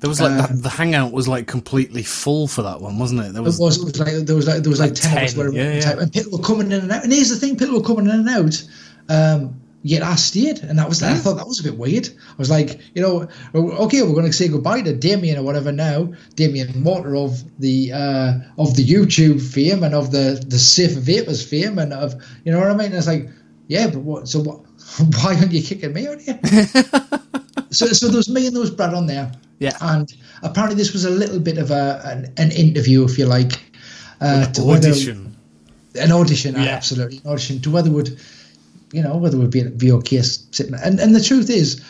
There 0.00 0.10
was 0.10 0.20
like 0.20 0.32
Um, 0.32 0.38
that, 0.38 0.62
the 0.64 0.70
hangout 0.70 1.12
was 1.12 1.28
like 1.28 1.46
completely 1.46 2.02
full 2.02 2.48
for 2.48 2.62
that 2.62 2.80
one, 2.80 2.98
wasn't 2.98 3.20
it? 3.20 3.32
There 3.32 3.42
It 3.42 3.44
was, 3.44 3.60
was, 3.60 3.78
it 3.78 3.84
was 3.84 4.00
like 4.00 4.26
there 4.26 4.34
was 4.34 4.48
like 4.48 4.62
there 4.64 4.70
was 4.70 4.80
like, 4.80 4.90
Like 4.90 5.00
ten, 5.00 5.18
of 5.18 5.22
us 5.22 5.34
10, 5.34 5.44
were 5.46 5.52
yeah, 5.52 5.74
yeah. 5.74 6.00
and 6.00 6.12
people 6.12 6.36
were 6.36 6.44
coming 6.44 6.72
in 6.72 6.80
and 6.80 6.90
out. 6.90 7.04
And 7.04 7.12
here's 7.12 7.30
the 7.30 7.36
thing: 7.36 7.56
people 7.56 7.76
were 7.80 7.86
coming 7.86 8.06
in 8.06 8.26
and 8.26 8.28
out. 8.28 8.64
Um, 9.08 9.54
yet 9.82 10.02
I 10.02 10.16
stayed, 10.16 10.58
and 10.60 10.78
that 10.78 10.88
was 10.88 11.02
I 11.02 11.14
thought 11.14 11.36
that 11.36 11.46
was 11.46 11.60
a 11.60 11.62
bit 11.62 11.78
weird. 11.78 12.08
I 12.08 12.34
was 12.36 12.50
like, 12.50 12.80
you 12.94 13.02
know, 13.02 13.28
okay, 13.54 14.02
we're 14.02 14.12
going 14.14 14.26
to 14.26 14.32
say 14.32 14.48
goodbye 14.48 14.82
to 14.82 14.94
Damien 14.94 15.38
or 15.38 15.42
whatever 15.42 15.72
now, 15.72 16.12
Damien 16.34 16.82
Motor 16.82 17.16
of 17.16 17.42
the 17.60 17.92
uh, 17.92 18.32
of 18.58 18.74
the 18.76 18.84
YouTube 18.84 19.40
fame 19.40 19.82
and 19.84 19.94
of 19.94 20.10
the 20.10 20.42
the 20.46 20.58
Safe 20.58 20.92
Vapors 20.92 21.44
fame 21.48 21.78
and 21.78 21.92
of 21.92 22.14
you 22.44 22.52
know 22.52 22.58
what 22.58 22.70
I 22.70 22.74
mean. 22.74 22.86
And 22.86 22.96
it's 22.96 23.06
like, 23.06 23.28
yeah, 23.68 23.86
but 23.88 24.00
what? 24.00 24.28
So 24.28 24.40
what? 24.40 24.60
Why 25.22 25.36
aren't 25.36 25.52
you 25.52 25.62
kicking 25.62 25.92
me 25.92 26.06
out 26.08 26.20
here? 26.20 26.38
so 27.70 27.86
so 27.86 28.08
there 28.08 28.16
was 28.16 28.28
me 28.28 28.46
and 28.46 28.54
there 28.54 28.60
was 28.60 28.70
Brad 28.70 28.94
on 28.94 29.06
there. 29.06 29.32
Yeah. 29.58 29.76
And 29.80 30.12
apparently 30.42 30.76
this 30.76 30.92
was 30.92 31.04
a 31.04 31.10
little 31.10 31.40
bit 31.40 31.58
of 31.58 31.70
a 31.70 32.00
an, 32.04 32.32
an 32.36 32.50
interview, 32.52 33.04
if 33.04 33.18
you 33.18 33.26
like. 33.26 33.60
Uh, 34.20 34.46
to 34.52 34.62
whether- 34.64 34.88
an 35.94 36.12
audition, 36.12 36.54
Yeah. 36.54 36.62
absolutely, 36.66 37.20
an 37.24 37.30
audition 37.30 37.60
to 37.62 37.70
whether 37.70 37.90
would, 37.90 38.20
you 38.92 39.02
know, 39.02 39.16
whether 39.16 39.36
we'd 39.38 39.50
be 39.50 39.62
be 39.64 39.92
okay 39.92 40.22
sitting. 40.22 40.74
And 40.74 40.98
and 41.00 41.14
the 41.14 41.22
truth 41.22 41.50
is, 41.50 41.80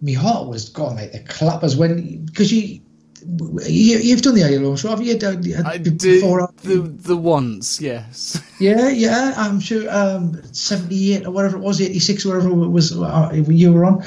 my 0.00 0.12
heart 0.12 0.48
was 0.48 0.68
gone 0.68 0.96
like 0.96 1.12
the 1.12 1.20
clappers 1.20 1.76
when 1.76 2.24
because 2.26 2.52
you. 2.52 2.80
You, 3.26 3.96
you've 4.00 4.20
done 4.20 4.34
the 4.34 4.44
ILO 4.44 4.76
show, 4.76 4.90
have 4.90 5.00
you? 5.00 5.18
Done- 5.18 5.42
I 5.64 5.78
before- 5.78 6.52
the 6.62 6.80
the 6.80 7.16
once, 7.16 7.80
yes. 7.80 8.38
yeah, 8.60 8.90
yeah, 8.90 9.32
I'm 9.38 9.60
sure. 9.60 9.88
Um, 9.88 10.42
seventy-eight 10.52 11.24
or 11.24 11.30
whatever 11.30 11.56
it 11.56 11.62
was, 11.62 11.80
eighty-six, 11.80 12.26
or 12.26 12.36
whatever 12.36 12.50
it 12.50 12.68
was 12.68 12.92
uh, 12.92 13.30
you 13.48 13.72
were 13.72 13.86
on. 13.86 14.04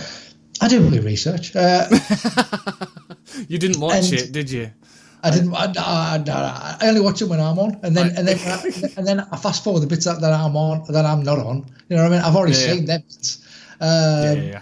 I 0.62 0.68
did 0.68 0.84
my 0.92 1.00
research. 1.00 1.56
Uh, 1.56 1.88
You 3.48 3.58
didn't 3.58 3.80
watch 3.82 4.12
And- 4.12 4.20
it, 4.20 4.32
did 4.32 4.52
you? 4.52 4.70
I 5.24 5.32
didn't. 5.32 5.54
I, 5.54 5.74
I, 5.78 6.78
I 6.82 6.88
only 6.88 7.02
watch 7.02 7.22
it 7.22 7.26
when 7.30 7.40
I'm 7.40 7.58
on, 7.58 7.80
and 7.84 7.98
then 7.98 8.16
and 8.16 8.28
then 8.28 8.38
and 8.98 9.08
then 9.08 9.20
I 9.32 9.38
fast 9.38 9.64
forward 9.64 9.82
the 9.82 9.88
bits 9.88 10.06
that, 10.06 10.22
that 10.22 10.32
I'm 10.32 10.56
on 10.56 10.84
that 10.92 11.06
I'm 11.06 11.24
not 11.24 11.40
on. 11.40 11.66
You 11.90 11.98
know 11.98 12.04
what 12.04 12.12
I 12.14 12.16
mean? 12.16 12.22
I've 12.26 12.36
already 12.36 12.54
Yeah, 12.54 12.66
yeah. 12.66 12.74
seen 12.74 12.86
them. 12.86 13.04
Um, 13.80 13.90
yeah, 13.90 14.34
yeah, 14.34 14.42
yeah. 14.42 14.62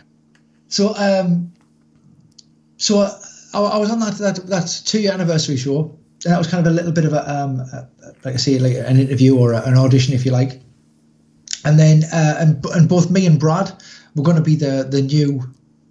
So 0.69 0.93
um, 0.97 1.51
so 2.77 2.99
I, 3.53 3.59
I 3.59 3.77
was 3.77 3.91
on 3.91 3.99
that 3.99 4.17
that 4.17 4.47
that 4.47 4.81
two 4.85 5.01
year 5.01 5.11
anniversary 5.11 5.57
show, 5.57 5.97
and 6.23 6.33
that 6.33 6.37
was 6.37 6.47
kind 6.47 6.65
of 6.65 6.71
a 6.71 6.75
little 6.75 6.91
bit 6.91 7.05
of 7.05 7.13
a 7.13 7.29
um, 7.29 7.59
a, 7.59 7.87
like 8.23 8.35
I 8.35 8.37
say, 8.37 8.57
like 8.59 8.75
an 8.75 8.97
interview 8.99 9.37
or 9.37 9.53
a, 9.53 9.61
an 9.63 9.77
audition, 9.77 10.13
if 10.13 10.25
you 10.25 10.31
like. 10.31 10.61
And 11.65 11.77
then 11.79 12.03
uh, 12.13 12.35
and 12.39 12.65
and 12.67 12.87
both 12.87 13.09
me 13.09 13.25
and 13.25 13.39
Brad 13.39 13.71
were 14.15 14.23
going 14.23 14.37
to 14.37 14.43
be 14.43 14.55
the 14.55 14.87
the 14.89 15.01
new 15.01 15.41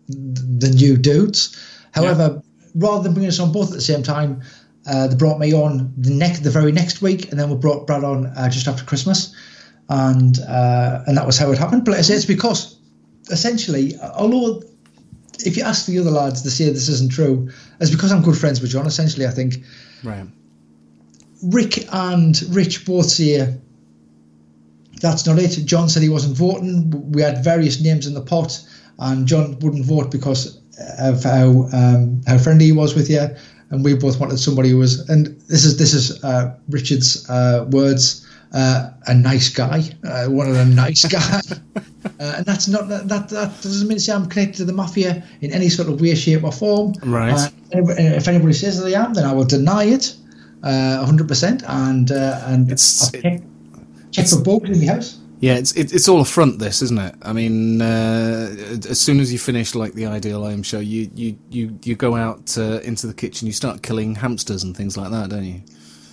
the 0.09 0.71
new 0.71 0.97
dudes. 0.97 1.57
However, 1.93 2.43
rather 2.75 3.03
than 3.03 3.15
bringing 3.15 3.29
us 3.29 3.41
on 3.41 3.53
both 3.53 3.69
at 3.69 3.75
the 3.75 3.81
same 3.81 4.03
time, 4.03 4.43
uh, 4.87 5.07
they 5.07 5.17
brought 5.17 5.39
me 5.39 5.53
on 5.55 5.93
the 5.97 6.11
next 6.11 6.41
the 6.41 6.51
very 6.51 6.73
next 6.73 7.01
week, 7.01 7.31
and 7.31 7.41
then 7.41 7.51
we 7.51 7.57
brought 7.57 7.87
Brad 7.87 8.05
on 8.05 8.27
uh, 8.27 8.51
just 8.51 8.69
after 8.69 8.85
Christmas, 8.85 9.35
and 9.89 10.39
uh, 10.41 11.05
and 11.07 11.17
that 11.17 11.27
was 11.27 11.39
how 11.39 11.51
it 11.53 11.59
happened. 11.59 11.85
But 11.85 11.93
like 11.93 12.01
I 12.01 12.03
say 12.03 12.15
it's 12.15 12.27
because 12.27 12.79
essentially, 13.31 13.99
although 13.99 14.63
if 15.39 15.57
you 15.57 15.63
ask 15.63 15.87
the 15.87 15.99
other 15.99 16.11
lads, 16.11 16.43
they 16.43 16.51
say 16.51 16.71
this 16.71 16.89
isn't 16.89 17.13
true. 17.13 17.51
It's 17.81 17.91
because 17.91 18.13
I'm 18.13 18.23
good 18.23 18.37
friends 18.37 18.61
with 18.61 18.71
John. 18.71 18.87
Essentially, 18.87 19.27
I 19.27 19.31
think 19.31 19.65
Right. 20.05 20.27
Rick 21.43 21.87
and 21.93 22.41
Rich 22.51 22.87
both 22.87 23.07
say 23.07 23.59
that's 25.01 25.27
not 25.27 25.39
it. 25.39 25.51
John 25.65 25.89
said 25.89 26.03
he 26.03 26.09
wasn't 26.09 26.37
voting. 26.37 27.13
We 27.13 27.23
had 27.23 27.43
various 27.43 27.81
names 27.81 28.07
in 28.07 28.15
the 28.15 28.21
pot, 28.21 28.63
and 28.99 29.27
John 29.27 29.59
wouldn't 29.61 29.85
vote 29.85 30.11
because 30.11 30.61
of 30.99 31.23
how 31.25 31.69
um, 31.73 32.21
how 32.27 32.39
friendly 32.39 32.67
he 32.67 32.73
was 32.73 32.95
with 32.95 33.09
you. 33.11 33.27
And 33.71 33.85
we 33.85 33.95
both 33.95 34.21
wanted 34.21 34.39
somebody 34.39 34.71
who 34.71 34.79
was. 34.79 35.09
And 35.09 35.27
this 35.49 35.65
is 35.65 35.79
this 35.79 35.95
is 35.95 36.23
uh, 36.25 36.55
Richard's 36.69 37.29
uh, 37.29 37.67
words. 37.71 38.21
Uh, 38.53 38.91
a 39.09 39.15
nice 39.15 39.49
guy. 39.49 39.83
Uh, 40.07 40.31
of 40.31 40.57
a 40.57 40.65
nice 40.65 41.05
guy. 41.11 41.41
Uh, 42.21 42.35
and 42.37 42.47
that's 42.47 42.69
not 42.69 42.89
that, 42.89 43.09
that 43.09 43.29
that 43.31 43.51
doesn't 43.63 43.89
mean 43.89 43.99
to 43.99 44.05
say 44.05 44.13
I'm 44.13 44.27
connected 44.29 44.59
to 44.59 44.65
the 44.65 44.73
mafia 44.73 45.25
in 45.41 45.53
any 45.53 45.69
sort 45.69 45.89
of 45.89 46.01
way, 46.01 46.15
shape, 46.15 46.45
or 46.45 46.53
form. 46.53 46.93
Right. 47.03 47.33
Uh, 47.35 47.51
if 47.73 48.29
anybody 48.29 48.53
says 48.53 48.81
that 48.81 48.95
I 48.95 49.05
am, 49.05 49.15
then 49.15 49.25
I 49.25 49.33
will 49.33 49.45
deny 49.45 49.85
it, 49.85 50.15
uh, 50.63 51.05
hundred 51.05 51.27
percent. 51.27 51.65
And 51.67 52.13
uh, 52.13 52.43
and 52.47 52.71
It's- 52.71 53.13
I'll 53.13 53.21
check, 53.21 53.41
check 54.13 54.29
for 54.29 54.41
bugs 54.41 54.71
in 54.71 54.79
the 54.79 54.87
house. 54.87 55.19
Yeah, 55.41 55.57
it's 55.57 55.73
it, 55.73 55.93
it's 55.93 56.09
all 56.09 56.21
a 56.21 56.25
front. 56.25 56.59
This, 56.59 56.81
isn't 56.81 56.99
it? 56.99 57.15
I 57.23 57.33
mean, 57.33 57.83
uh, 57.83 58.55
as 58.89 59.01
soon 59.01 59.21
as 59.21 59.33
you 59.33 59.39
finish 59.39 59.75
like 59.75 59.93
the 59.93 60.07
Ideal 60.07 60.45
Ohm 60.45 60.63
show, 60.63 60.81
you 60.81 61.11
you 61.15 61.37
you 61.51 61.79
you 61.83 61.95
go 61.97 62.17
out 62.17 62.57
uh, 62.57 62.81
into 62.81 63.07
the 63.07 63.15
kitchen, 63.15 63.47
you 63.47 63.53
start 63.53 63.83
killing 63.83 64.15
hamsters 64.15 64.63
and 64.63 64.77
things 64.77 64.97
like 64.97 65.11
that, 65.11 65.31
don't 65.31 65.45
you? 65.45 65.61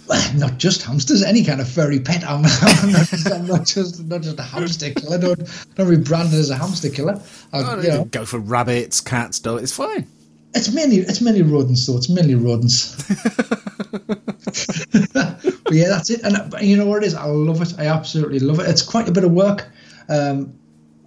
Not 0.36 0.58
just 0.58 0.84
hamsters, 0.84 1.24
any 1.24 1.46
kind 1.46 1.62
of 1.62 1.70
furry 1.70 2.00
pet. 2.02 2.24
I'm, 2.26 2.44
I'm, 2.62 2.92
not, 2.92 3.08
just, 3.08 3.32
I'm 3.32 3.48
not 3.48 3.66
just 3.66 4.04
not 4.06 4.22
just 4.22 4.40
a 4.40 4.44
hamster 4.44 4.92
killer. 4.92 5.18
Don't 5.18 5.66
don't 5.76 5.90
be 5.90 5.98
branded 5.98 6.34
as 6.40 6.50
a 6.50 6.58
hamster 6.58 6.90
killer. 6.90 7.22
I, 7.54 7.62
Oh, 7.64 7.80
you 7.80 7.88
know, 7.88 8.06
Go 8.06 8.26
for 8.26 8.40
rabbits, 8.40 9.00
cats, 9.00 9.40
dogs. 9.40 9.64
It's 9.64 9.72
fine. 9.72 10.08
it's 10.54 10.74
mainly 10.74 10.98
it's 10.98 11.22
mainly 11.22 11.44
rodents 11.44 11.86
though. 11.88 11.96
It's 11.96 12.10
mainly 12.10 12.36
rodents. 12.36 12.98
but 15.72 15.78
yeah, 15.78 15.88
that's 15.88 16.10
it. 16.10 16.22
And 16.24 16.36
uh, 16.36 16.58
you 16.60 16.76
know 16.76 16.86
what 16.86 17.02
it 17.02 17.08
is? 17.08 17.16
I 17.16 17.24
love 17.24 17.62
it. 17.62 17.80
I 17.80 17.86
absolutely 17.86 18.40
love 18.40 18.60
it. 18.60 18.68
It's 18.68 18.82
quite 18.82 19.08
a 19.08 19.12
bit 19.14 19.24
of 19.24 19.32
work. 19.32 19.70
Um, 20.10 20.54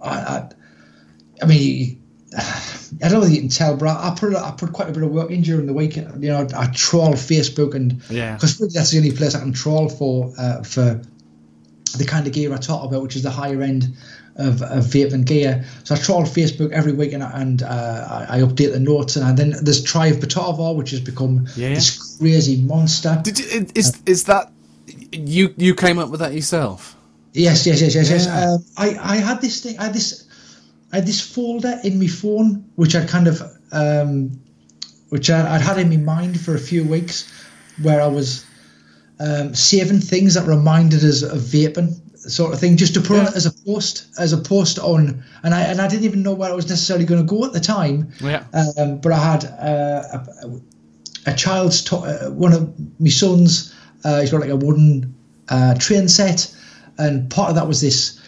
I, 0.01 0.09
I, 0.09 0.49
I 1.43 1.45
mean, 1.45 2.01
I 2.35 2.81
don't 3.01 3.11
know 3.11 3.19
whether 3.19 3.31
you 3.31 3.41
can 3.41 3.49
tell, 3.49 3.77
but 3.77 3.89
I 3.89 4.15
put 4.17 4.35
I 4.35 4.49
put 4.57 4.73
quite 4.73 4.89
a 4.89 4.91
bit 4.91 5.03
of 5.03 5.11
work 5.11 5.29
in 5.29 5.43
during 5.43 5.67
the 5.67 5.73
week. 5.73 5.97
You 5.97 6.03
know, 6.31 6.47
I 6.57 6.65
troll 6.73 7.13
Facebook 7.13 7.75
and 7.75 8.01
Yeah. 8.09 8.33
because 8.33 8.59
really 8.59 8.73
that's 8.73 8.89
the 8.89 8.97
only 8.97 9.11
place 9.11 9.35
I 9.35 9.39
can 9.41 9.53
troll 9.53 9.87
for 9.87 10.33
uh, 10.35 10.63
for 10.63 10.99
the 11.95 12.05
kind 12.05 12.25
of 12.25 12.33
gear 12.33 12.51
I 12.51 12.57
talk 12.57 12.83
about, 12.83 13.03
which 13.03 13.15
is 13.15 13.21
the 13.21 13.29
higher 13.29 13.61
end 13.61 13.95
of, 14.35 14.63
of 14.63 14.85
vape 14.85 15.13
and 15.13 15.25
gear. 15.27 15.63
So 15.83 15.93
I 15.93 15.97
troll 15.99 16.23
Facebook 16.23 16.71
every 16.71 16.91
week 16.91 17.13
and, 17.13 17.21
and 17.23 17.61
uh, 17.63 18.25
I, 18.29 18.37
I 18.37 18.41
update 18.41 18.71
the 18.73 18.79
notes. 18.79 19.15
And 19.15 19.37
then 19.37 19.53
there's 19.61 19.83
Trive 19.83 20.15
Batava, 20.15 20.75
which 20.75 20.89
has 20.91 20.99
become 20.99 21.47
Yeah, 21.55 21.75
this 21.75 22.17
crazy 22.17 22.61
monster. 22.61 23.19
Did 23.23 23.39
you, 23.39 23.67
is 23.75 24.01
is 24.05 24.25
that 24.25 24.51
you 25.11 25.53
you 25.57 25.75
came 25.75 25.99
up 25.99 26.09
with 26.09 26.19
that 26.19 26.33
yourself? 26.33 26.95
Yes, 27.33 27.65
yes, 27.67 27.81
yes, 27.81 27.95
yes, 27.95 28.09
yes. 28.09 28.27
Um, 28.27 28.63
I, 28.77 28.97
I 29.13 29.15
had 29.17 29.41
this 29.41 29.61
thing. 29.61 29.77
I 29.77 29.83
had 29.85 29.93
this, 29.93 30.25
I 30.93 30.97
had 30.97 31.05
this 31.05 31.19
folder 31.19 31.79
in 31.83 31.99
my 31.99 32.07
phone, 32.07 32.63
which 32.75 32.95
I 32.95 33.05
kind 33.05 33.27
of, 33.27 33.41
um, 33.73 34.31
which 35.09 35.29
I, 35.29 35.55
I'd 35.55 35.61
had 35.61 35.77
in 35.77 35.89
my 35.89 35.97
mind 35.97 36.39
for 36.39 36.55
a 36.55 36.59
few 36.59 36.85
weeks, 36.85 37.29
where 37.81 38.01
I 38.01 38.07
was 38.07 38.45
um, 39.19 39.53
saving 39.53 39.99
things 39.99 40.35
that 40.35 40.47
reminded 40.47 41.03
us 41.03 41.23
of 41.23 41.39
vaping, 41.41 41.99
sort 42.15 42.53
of 42.53 42.59
thing, 42.61 42.77
just 42.77 42.93
to 42.93 43.01
put 43.01 43.17
Yeah. 43.17 43.27
on 43.27 43.33
as 43.35 43.45
a 43.45 43.51
post, 43.65 44.07
as 44.17 44.31
a 44.31 44.37
post 44.37 44.79
on. 44.79 45.21
And 45.43 45.53
I 45.53 45.61
and 45.63 45.81
I 45.81 45.89
didn't 45.89 46.05
even 46.05 46.23
know 46.23 46.33
where 46.33 46.49
I 46.49 46.55
was 46.55 46.69
necessarily 46.69 47.05
going 47.05 47.19
to 47.19 47.27
go 47.27 47.43
at 47.43 47.51
the 47.51 47.59
time. 47.59 48.13
Yeah. 48.21 48.45
Um, 48.77 48.99
but 49.01 49.11
I 49.11 49.17
had 49.31 49.45
uh, 49.45 50.19
a, 51.25 51.31
a 51.31 51.35
child's 51.35 51.83
to- 51.85 51.97
uh, 51.97 52.29
one 52.31 52.53
of 52.53 52.73
my 52.99 53.09
sons. 53.09 53.73
Uh, 54.05 54.21
he's 54.21 54.31
got 54.31 54.39
like 54.39 54.49
a 54.49 54.55
wooden 54.55 55.15
uh, 55.49 55.73
train 55.75 56.07
set, 56.07 56.55
and 56.97 57.29
part 57.29 57.49
of 57.49 57.55
that 57.55 57.67
was 57.67 57.81
this 57.81 58.21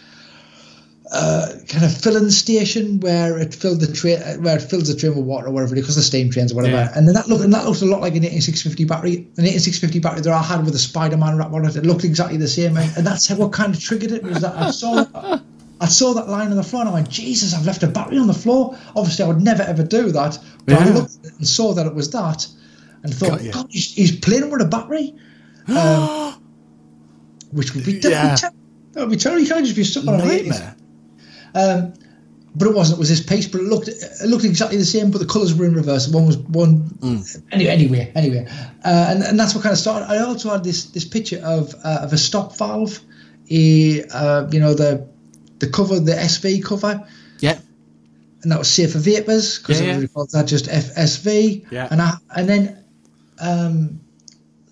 uh, 1.10 1.46
kind 1.68 1.84
of 1.84 1.96
filling 1.96 2.30
station 2.30 3.00
where 3.00 3.38
it 3.38 3.54
filled 3.54 3.80
the 3.80 3.90
train, 3.90 4.20
where 4.42 4.56
it 4.56 4.62
fills 4.62 4.92
the 4.92 4.98
train 4.98 5.16
with 5.16 5.24
water 5.24 5.46
or 5.46 5.50
whatever, 5.52 5.74
because 5.74 5.96
the 5.96 6.02
steam 6.02 6.30
trains 6.30 6.52
or 6.52 6.56
whatever. 6.56 6.76
Yeah. 6.76 6.92
And 6.94 7.06
then 7.06 7.14
that 7.14 7.28
looked, 7.28 7.44
and 7.44 7.52
that 7.54 7.64
looked 7.64 7.80
a 7.80 7.86
lot 7.86 8.00
like 8.00 8.14
an 8.14 8.24
18650 8.24 8.84
battery, 8.84 9.14
an 9.38 9.46
18650 9.46 10.00
battery 10.00 10.20
that 10.22 10.32
I 10.32 10.42
had 10.42 10.64
with 10.64 10.74
a 10.74 10.78
Spider-Man 10.78 11.38
wrap 11.38 11.52
on 11.52 11.64
it. 11.64 11.76
It 11.76 11.86
looked 11.86 12.04
exactly 12.04 12.36
the 12.36 12.48
same, 12.48 12.76
and, 12.76 12.94
and 12.96 13.06
that's 13.06 13.30
what 13.30 13.52
kind 13.52 13.74
of 13.74 13.80
triggered 13.80 14.12
it. 14.12 14.22
Was 14.22 14.40
that 14.42 14.54
I 14.54 14.70
saw, 14.70 15.06
I 15.80 15.86
saw 15.86 16.12
that 16.12 16.28
line 16.28 16.50
on 16.50 16.56
the 16.56 16.62
floor, 16.62 16.82
and 16.82 16.90
I 16.90 16.92
went, 16.92 17.08
Jesus, 17.08 17.54
I've 17.54 17.64
left 17.64 17.82
a 17.82 17.88
battery 17.88 18.18
on 18.18 18.26
the 18.26 18.34
floor. 18.34 18.76
Obviously, 18.94 19.24
I 19.24 19.28
would 19.28 19.40
never 19.40 19.62
ever 19.62 19.84
do 19.84 20.12
that, 20.12 20.38
but 20.66 20.74
I 20.74 20.90
looked 20.90 21.16
at 21.20 21.24
it 21.24 21.38
and 21.38 21.46
saw 21.46 21.72
that 21.72 21.86
it 21.86 21.94
was 21.94 22.10
that, 22.10 22.46
and 23.02 23.14
thought, 23.14 23.42
you. 23.42 23.52
God, 23.52 23.66
he's, 23.70 23.94
he's 23.94 24.18
playing 24.18 24.50
with 24.50 24.60
a 24.60 24.66
battery. 24.66 25.14
Um, 25.68 26.34
which 27.52 27.74
would 27.74 27.84
be 27.84 27.92
Yeah. 28.02 28.36
that 28.36 28.52
would 28.96 29.10
be 29.10 29.16
terrible. 29.16 29.42
You 29.42 29.48
can't 29.48 29.64
just 29.64 29.76
be 29.76 29.84
stuck 29.84 30.06
on 30.06 30.20
an 30.20 30.28
80s. 30.28 30.48
Nightmare. 30.48 30.76
Um, 31.54 31.94
but 32.54 32.66
it 32.68 32.74
wasn't. 32.74 32.98
It 32.98 33.00
was 33.00 33.08
this 33.08 33.22
piece, 33.22 33.46
but 33.46 33.60
it 33.60 33.64
looked 33.64 33.88
it 33.88 34.26
looked 34.26 34.44
exactly 34.44 34.78
the 34.78 34.84
same, 34.84 35.10
but 35.10 35.18
the 35.18 35.26
colours 35.26 35.54
were 35.54 35.66
in 35.66 35.74
reverse. 35.74 36.08
One 36.08 36.26
was 36.26 36.36
one. 36.38 36.90
Anyway, 37.52 37.70
anyway, 37.70 38.12
anyway, 38.16 38.46
uh, 38.84 39.06
and 39.10 39.22
and 39.22 39.38
that's 39.38 39.54
what 39.54 39.62
kind 39.62 39.72
of 39.72 39.78
started. 39.78 40.06
I 40.10 40.18
also 40.18 40.50
had 40.50 40.64
this 40.64 40.86
this 40.86 41.04
picture 41.04 41.40
of 41.44 41.74
uh, 41.84 42.00
of 42.02 42.12
a 42.12 42.18
stop 42.18 42.56
valve, 42.56 42.98
a 43.50 44.02
uh, 44.12 44.48
you 44.50 44.58
know 44.60 44.74
the 44.74 45.06
the 45.60 45.68
cover, 45.68 46.00
the 46.00 46.12
SV 46.12 46.64
cover, 46.64 47.06
Yeah. 47.40 47.58
and 48.42 48.50
that 48.50 48.58
was 48.58 48.68
safe 48.68 48.92
for 48.92 48.98
vapors 48.98 49.58
because 49.58 49.78
Yeah, 49.80 49.86
yeah. 49.86 49.92
everybody 49.92 50.12
called 50.14 50.30
that 50.32 50.46
just 50.46 50.66
FSV. 50.66 51.66
Yeah. 51.70 51.88
And 51.90 52.02
I 52.02 52.14
and 52.34 52.48
then 52.48 52.84
um, 53.40 54.00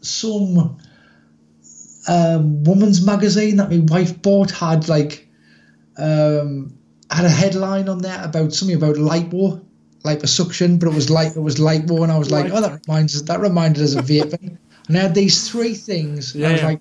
some 0.01 0.79
um, 2.09 2.65
woman's 2.65 3.05
magazine 3.05 3.57
that 3.57 3.71
my 3.71 3.79
wife 3.79 4.21
bought 4.23 4.51
had 4.51 4.89
like 4.89 5.29
um, 5.99 6.77
had 7.11 7.25
a 7.25 7.31
headline 7.31 7.89
on 7.89 7.99
there 7.99 8.23
about 8.23 8.53
something 8.53 8.77
about 8.77 8.97
light 8.99 9.31
lipo, 9.31 9.65
liposuction, 10.05 10.79
but 10.79 10.89
it 10.89 10.95
was 10.95 11.11
light 11.11 11.37
it 11.37 11.41
was 11.41 11.57
lipo, 11.57 12.03
and 12.03 12.13
I 12.13 12.19
was 12.19 12.31
like, 12.31 12.53
oh, 12.53 12.61
that 12.61 12.81
reminds 12.87 13.17
us 13.17 13.23
that 13.23 13.41
reminded 13.41 13.83
us 13.83 13.95
of 13.95 14.05
vaping. 14.07 14.59
and 14.89 14.97
I 14.97 15.01
had 15.01 15.15
these 15.15 15.51
three 15.51 15.75
things. 15.75 16.35
and 16.35 16.45
I 16.45 16.49
Yeah, 16.49 16.53
was 16.53 16.61
yeah. 16.63 16.67
like, 16.69 16.81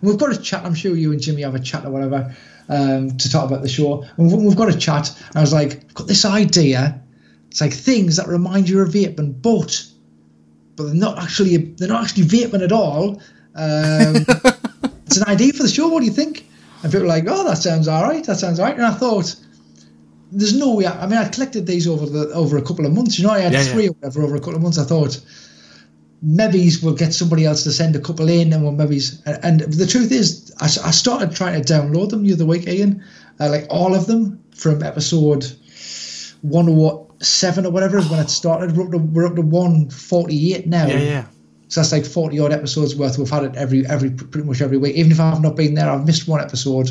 and 0.00 0.10
we've 0.10 0.18
got 0.18 0.32
a 0.32 0.40
chat. 0.40 0.64
I'm 0.64 0.74
sure 0.74 0.94
you 0.94 1.12
and 1.12 1.20
Jimmy 1.20 1.42
have 1.42 1.54
a 1.54 1.60
chat 1.60 1.84
or 1.84 1.90
whatever 1.90 2.34
um, 2.68 3.16
to 3.16 3.30
talk 3.30 3.48
about 3.48 3.62
the 3.62 3.68
show. 3.68 4.02
And 4.16 4.30
we've, 4.30 4.42
we've 4.42 4.56
got 4.56 4.68
a 4.68 4.76
chat. 4.76 5.10
And 5.28 5.36
I 5.36 5.40
was 5.40 5.52
like, 5.54 5.84
I've 5.84 5.94
got 5.94 6.06
this 6.06 6.24
idea. 6.24 7.00
It's 7.50 7.60
like 7.60 7.72
things 7.72 8.16
that 8.16 8.28
remind 8.28 8.68
you 8.68 8.80
of 8.82 8.88
vaping, 8.88 9.40
but 9.40 9.86
but 10.76 10.84
they're 10.84 10.94
not 10.94 11.18
actually 11.18 11.56
they're 11.56 11.88
not 11.88 12.04
actually 12.04 12.24
vaping 12.24 12.62
at 12.62 12.72
all. 12.72 13.22
Um, 13.54 14.26
it's 15.06 15.16
an 15.16 15.28
idea 15.28 15.52
for 15.52 15.62
the 15.62 15.68
show. 15.68 15.88
What 15.88 16.00
do 16.00 16.06
you 16.06 16.12
think? 16.12 16.46
And 16.82 16.92
people 16.92 17.02
were 17.02 17.08
like, 17.08 17.24
oh, 17.26 17.44
that 17.48 17.58
sounds 17.58 17.88
all 17.88 18.02
right. 18.02 18.24
That 18.24 18.36
sounds 18.36 18.58
all 18.60 18.66
right. 18.66 18.76
And 18.76 18.84
I 18.84 18.92
thought, 18.92 19.34
there's 20.32 20.56
no 20.56 20.74
way. 20.74 20.86
I 20.86 21.06
mean, 21.06 21.18
I 21.18 21.28
collected 21.28 21.66
these 21.66 21.86
over 21.86 22.06
the 22.06 22.32
over 22.34 22.56
a 22.56 22.62
couple 22.62 22.84
of 22.84 22.92
months. 22.92 23.18
You 23.18 23.26
know, 23.26 23.32
I 23.32 23.40
had 23.40 23.52
Yeah, 23.52 23.62
yeah. 23.62 23.72
three 23.72 23.88
or 23.88 23.92
whatever 23.92 24.22
over 24.22 24.36
a 24.36 24.40
couple 24.40 24.56
of 24.56 24.62
months. 24.62 24.78
I 24.78 24.84
thought 24.84 25.20
maybe 26.22 26.70
we'll 26.82 26.94
get 26.94 27.14
somebody 27.14 27.44
else 27.44 27.62
to 27.64 27.72
send 27.72 27.94
a 27.94 28.00
couple 28.00 28.28
in, 28.28 28.52
and 28.52 28.62
we'll 28.62 28.72
maybe. 28.72 29.00
And 29.24 29.60
the 29.60 29.86
truth 29.86 30.10
is, 30.12 30.52
I, 30.60 30.64
I 30.64 30.90
started 30.90 31.34
trying 31.34 31.62
to 31.62 31.72
download 31.72 32.10
them 32.10 32.24
the 32.24 32.32
other 32.32 32.46
week, 32.46 32.66
Ian, 32.66 33.04
uh, 33.38 33.48
like 33.48 33.66
all 33.70 33.94
of 33.94 34.06
them 34.06 34.42
from 34.54 34.82
episode 34.82 35.46
one 36.42 36.68
or 36.68 37.06
seven 37.20 37.64
or 37.64 37.70
whatever 37.70 37.98
is 37.98 38.10
when 38.10 38.20
it 38.20 38.28
started. 38.28 38.76
We're 38.76 38.86
up 38.86 38.90
to, 38.92 38.98
we're 38.98 39.26
up 39.26 39.36
to 39.36 39.42
one 39.42 39.90
forty 39.90 40.54
eight 40.54 40.66
now. 40.66 40.86
Yeah, 40.86 40.98
yeah. 40.98 41.26
So 41.68 41.80
that's 41.80 41.92
like 41.92 42.04
forty 42.04 42.38
odd 42.38 42.52
episodes 42.52 42.94
worth. 42.94 43.18
We've 43.18 43.28
had 43.28 43.44
it 43.44 43.56
every 43.56 43.86
every 43.86 44.10
pretty 44.10 44.46
much 44.46 44.60
every 44.60 44.78
week. 44.78 44.96
Even 44.96 45.12
if 45.12 45.20
I've 45.20 45.42
not 45.42 45.56
been 45.56 45.74
there, 45.74 45.90
I've 45.90 46.06
missed 46.06 46.28
one 46.28 46.40
episode. 46.40 46.90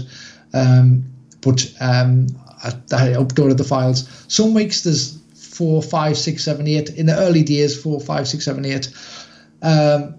Um, 0.54 1.06
but 1.42 1.74
um, 1.80 2.28
I, 2.64 2.70
I 2.92 3.14
uploaded 3.16 3.58
the 3.58 3.64
files. 3.64 4.10
Some 4.28 4.54
weeks 4.54 4.84
there's 4.84 5.22
four, 5.34 5.82
five, 5.82 6.18
six, 6.18 6.44
seven, 6.44 6.68
eight. 6.68 6.90
In 6.90 7.06
the 7.06 7.16
early 7.16 7.44
days, 7.44 7.82
four, 7.82 8.00
five, 8.02 8.28
six, 8.28 8.46
seven, 8.46 8.66
eight. 8.66 8.92
Um, 9.62 10.16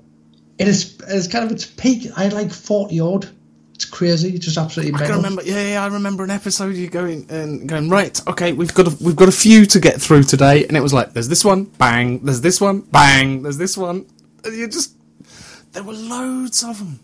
it 0.59 0.69
is 0.69 0.99
it's 1.07 1.29
kind 1.29 1.45
of 1.45 1.53
its 1.53 1.67
peak. 1.67 2.11
I 2.17 2.29
like 2.29 2.51
forty 2.51 2.99
odd. 2.99 3.29
It's 3.75 3.85
crazy. 3.85 4.35
It's 4.35 4.47
just 4.47 4.57
absolutely 4.57 4.95
I 4.95 5.07
can 5.07 5.17
remember. 5.17 5.43
Yeah, 5.43 5.73
yeah. 5.73 5.85
I 5.85 5.89
remember 5.89 6.25
an 6.25 6.31
episode 6.31 6.77
you 6.77 6.89
going 6.89 7.27
and 7.31 7.69
going 7.69 7.91
right. 7.91 8.19
Okay, 8.27 8.55
we've 8.55 8.73
got 8.73 8.87
a, 8.89 9.05
we've 9.05 9.17
got 9.17 9.29
a 9.29 9.33
few 9.33 9.67
to 9.67 9.79
get 9.79 10.01
through 10.01 10.23
today, 10.23 10.65
and 10.67 10.79
it 10.79 10.81
was 10.81 10.95
like, 10.95 11.13
there's 11.13 11.29
this 11.29 11.45
one, 11.45 11.65
bang. 11.65 12.21
There's 12.21 12.41
this 12.41 12.59
one, 12.59 12.81
bang. 12.81 13.43
There's 13.43 13.59
this 13.59 13.77
one. 13.77 14.07
And 14.47 14.57
you 14.57 14.69
just 14.69 14.93
there 15.73 15.83
were 15.83 15.93
loads 15.93 16.63
of 16.63 16.79
them. 16.79 17.01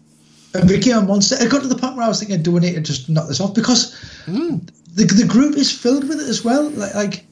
It 0.54 0.68
became 0.68 0.98
a 0.98 1.02
monster. 1.02 1.36
It 1.40 1.50
got 1.50 1.62
to 1.62 1.68
the 1.68 1.76
point 1.76 1.96
where 1.96 2.04
I 2.04 2.08
was 2.08 2.20
thinking, 2.20 2.42
do 2.42 2.52
we 2.52 2.60
need 2.60 2.74
to 2.74 2.80
just 2.80 3.08
knock 3.08 3.26
this 3.28 3.40
off? 3.40 3.54
Because 3.54 3.94
Hmm. 4.26 4.58
the 4.94 5.04
the 5.04 5.24
group 5.26 5.56
is 5.56 5.72
filled 5.72 6.08
with 6.08 6.20
it 6.20 6.28
as 6.28 6.44
well. 6.44 6.70
Like, 6.70 6.94
like 6.94 7.26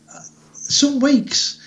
some 0.53 0.99
weeks, 1.01 1.59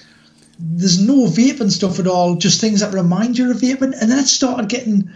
there's 0.59 0.99
no 0.99 1.27
vaping 1.27 1.71
stuff 1.71 1.99
at 1.99 2.07
all. 2.07 2.35
Just 2.35 2.59
things 2.59 2.81
that 2.81 2.93
remind 2.93 3.37
you 3.37 3.49
of 3.51 3.57
vaping, 3.57 3.93
and 3.99 4.11
then 4.11 4.19
it 4.19 4.27
started 4.27 4.69
getting 4.69 5.09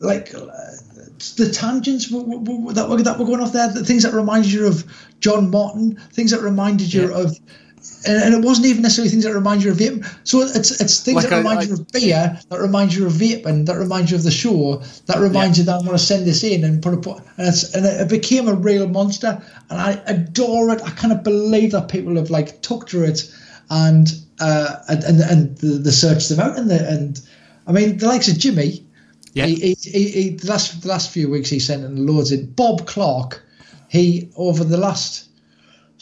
like. 0.00 0.34
Uh, 0.34 0.48
the 1.36 1.50
tangents 1.52 2.08
that 2.08 2.16
were 2.18 2.72
that 2.72 3.16
were 3.16 3.24
going 3.24 3.38
off 3.40 3.52
there, 3.52 3.68
the 3.68 3.84
things 3.84 4.02
that 4.02 4.12
reminded 4.12 4.50
you 4.50 4.66
of 4.66 4.84
John 5.20 5.50
Martin, 5.52 5.96
things 6.12 6.32
that 6.32 6.40
reminded 6.40 6.92
you 6.92 7.10
Yeah. 7.10 7.16
of, 7.16 7.38
and, 8.06 8.22
and 8.22 8.34
it 8.34 8.46
wasn't 8.46 8.66
even 8.66 8.82
necessarily 8.82 9.10
things 9.10 9.24
that 9.24 9.32
remind 9.34 9.62
you 9.62 9.70
of 9.70 9.76
vaping. 9.78 10.04
So 10.24 10.40
it's 10.42 10.80
it's 10.80 11.00
things 11.00 11.16
Like 11.16 11.28
that 11.30 11.34
I- 11.34 11.38
remind 11.38 11.58
I- 11.60 11.62
you 11.64 11.72
of 11.74 11.92
beer, 11.92 12.40
that 12.48 12.60
remind 12.60 12.94
you 12.94 13.06
of 13.06 13.12
vaping, 13.12 13.66
that 13.66 13.76
remind 13.76 14.10
you 14.10 14.16
of 14.16 14.22
the 14.22 14.30
show, 14.30 14.82
that 15.06 15.18
reminds 15.18 15.58
you 15.58 15.64
that 15.64 15.74
I'm 15.76 15.84
going 15.84 15.96
to 15.96 16.02
send 16.02 16.26
this 16.26 16.42
in 16.44 16.64
and 16.64 16.82
put 16.82 16.94
a 16.94 16.96
put, 16.98 17.18
and 17.36 17.48
it's 17.48 17.74
and 17.74 17.84
it 17.86 18.08
became 18.08 18.48
a 18.48 18.54
real 18.54 18.88
monster, 18.88 19.40
and 19.70 19.80
I 19.80 20.00
adore 20.06 20.70
it. 20.70 20.82
I 20.82 20.90
cannot 20.90 21.24
believe 21.24 21.72
that 21.72 21.88
people 21.88 22.16
have 22.16 22.30
like 22.30 22.62
took 22.62 22.88
to 22.88 23.04
it, 23.04 23.30
and 23.70 24.12
uh 24.40 24.76
and 24.88 25.04
and, 25.04 25.20
and 25.20 25.58
the, 25.58 25.66
the 25.78 25.92
searched 25.92 26.28
them 26.28 26.40
out, 26.40 26.58
and 26.58 26.70
the 26.70 26.88
and 26.88 27.20
I 27.66 27.72
mean 27.72 27.98
the 27.98 28.06
likes 28.08 28.28
of 28.28 28.38
Jimmy. 28.38 28.84
Yeah. 29.34 29.46
He, 29.46 29.54
he, 29.54 29.74
he, 29.80 30.08
he, 30.10 30.28
the 30.30 30.46
last 30.50 30.82
the 30.82 30.88
last 30.88 31.10
few 31.10 31.30
weeks 31.30 31.48
he 31.48 31.58
sent 31.58 31.84
in 31.84 32.06
loads 32.06 32.32
in. 32.32 32.52
Bob 32.52 32.86
Clark, 32.86 33.42
he 33.88 34.28
over 34.36 34.62
the 34.62 34.76
last 34.76 35.28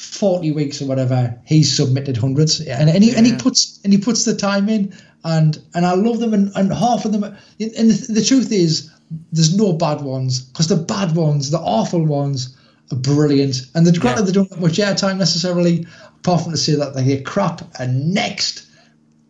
forty 0.00 0.50
weeks 0.50 0.80
or 0.80 0.86
whatever, 0.86 1.38
he's 1.44 1.76
submitted 1.76 2.16
hundreds, 2.16 2.60
and 2.60 2.88
and 2.88 3.04
he, 3.04 3.14
and 3.14 3.26
he 3.26 3.36
puts 3.36 3.78
and 3.84 3.92
he 3.92 3.98
puts 3.98 4.24
the 4.24 4.34
time 4.34 4.68
in, 4.68 4.94
and 5.24 5.58
and 5.74 5.84
I 5.84 5.94
love 5.94 6.20
them, 6.20 6.32
and, 6.32 6.50
and 6.56 6.72
half 6.72 7.04
of 7.04 7.12
them, 7.12 7.22
and 7.22 7.36
the, 7.58 8.06
the 8.14 8.24
truth 8.24 8.50
is, 8.50 8.90
there's 9.30 9.54
no 9.54 9.74
bad 9.74 10.00
ones 10.00 10.40
because 10.40 10.68
the 10.68 10.76
bad 10.76 11.14
ones, 11.14 11.50
the 11.50 11.58
awful 11.58 12.02
ones, 12.04 12.56
are 12.90 12.96
brilliant, 12.96 13.66
and 13.74 13.86
the 13.86 13.92
granted 13.92 14.20
Yeah. 14.22 14.26
they 14.26 14.32
don't 14.32 14.50
get 14.50 14.60
much 14.60 14.78
airtime 14.78 15.18
necessarily, 15.18 15.86
apart 16.18 16.42
from 16.42 16.52
to 16.52 16.58
say 16.58 16.76
that 16.76 16.94
they 16.94 17.04
get 17.04 17.26
crap, 17.26 17.60
and 17.78 18.14
next. 18.14 18.66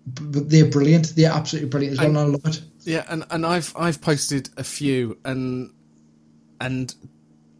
But 0.07 0.49
they're 0.51 0.65
brilliant. 0.71 1.15
They're 1.15 1.31
absolutely 1.33 1.69
brilliant 1.69 1.93
as 1.95 1.99
well. 1.99 2.09
and 2.09 2.19
I 2.19 2.23
love 2.23 2.47
it. 2.47 2.63
Yeah, 2.85 3.05
and, 3.09 3.25
and 3.31 3.45
I've 3.45 3.73
I've 3.77 4.01
posted 4.01 4.49
a 4.57 4.65
few, 4.65 5.19
and 5.25 5.73
and 6.61 6.95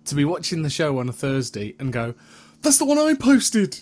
to 0.07 0.15
be 0.15 0.25
watching 0.25 0.63
the 0.63 0.71
show 0.71 0.99
on 0.99 1.09
a 1.09 1.13
Thursday 1.13 1.75
and 1.79 1.93
go, 1.93 2.15
that's 2.63 2.79
the 2.79 2.85
one 2.85 2.99
I 2.99 3.15
posted. 3.15 3.79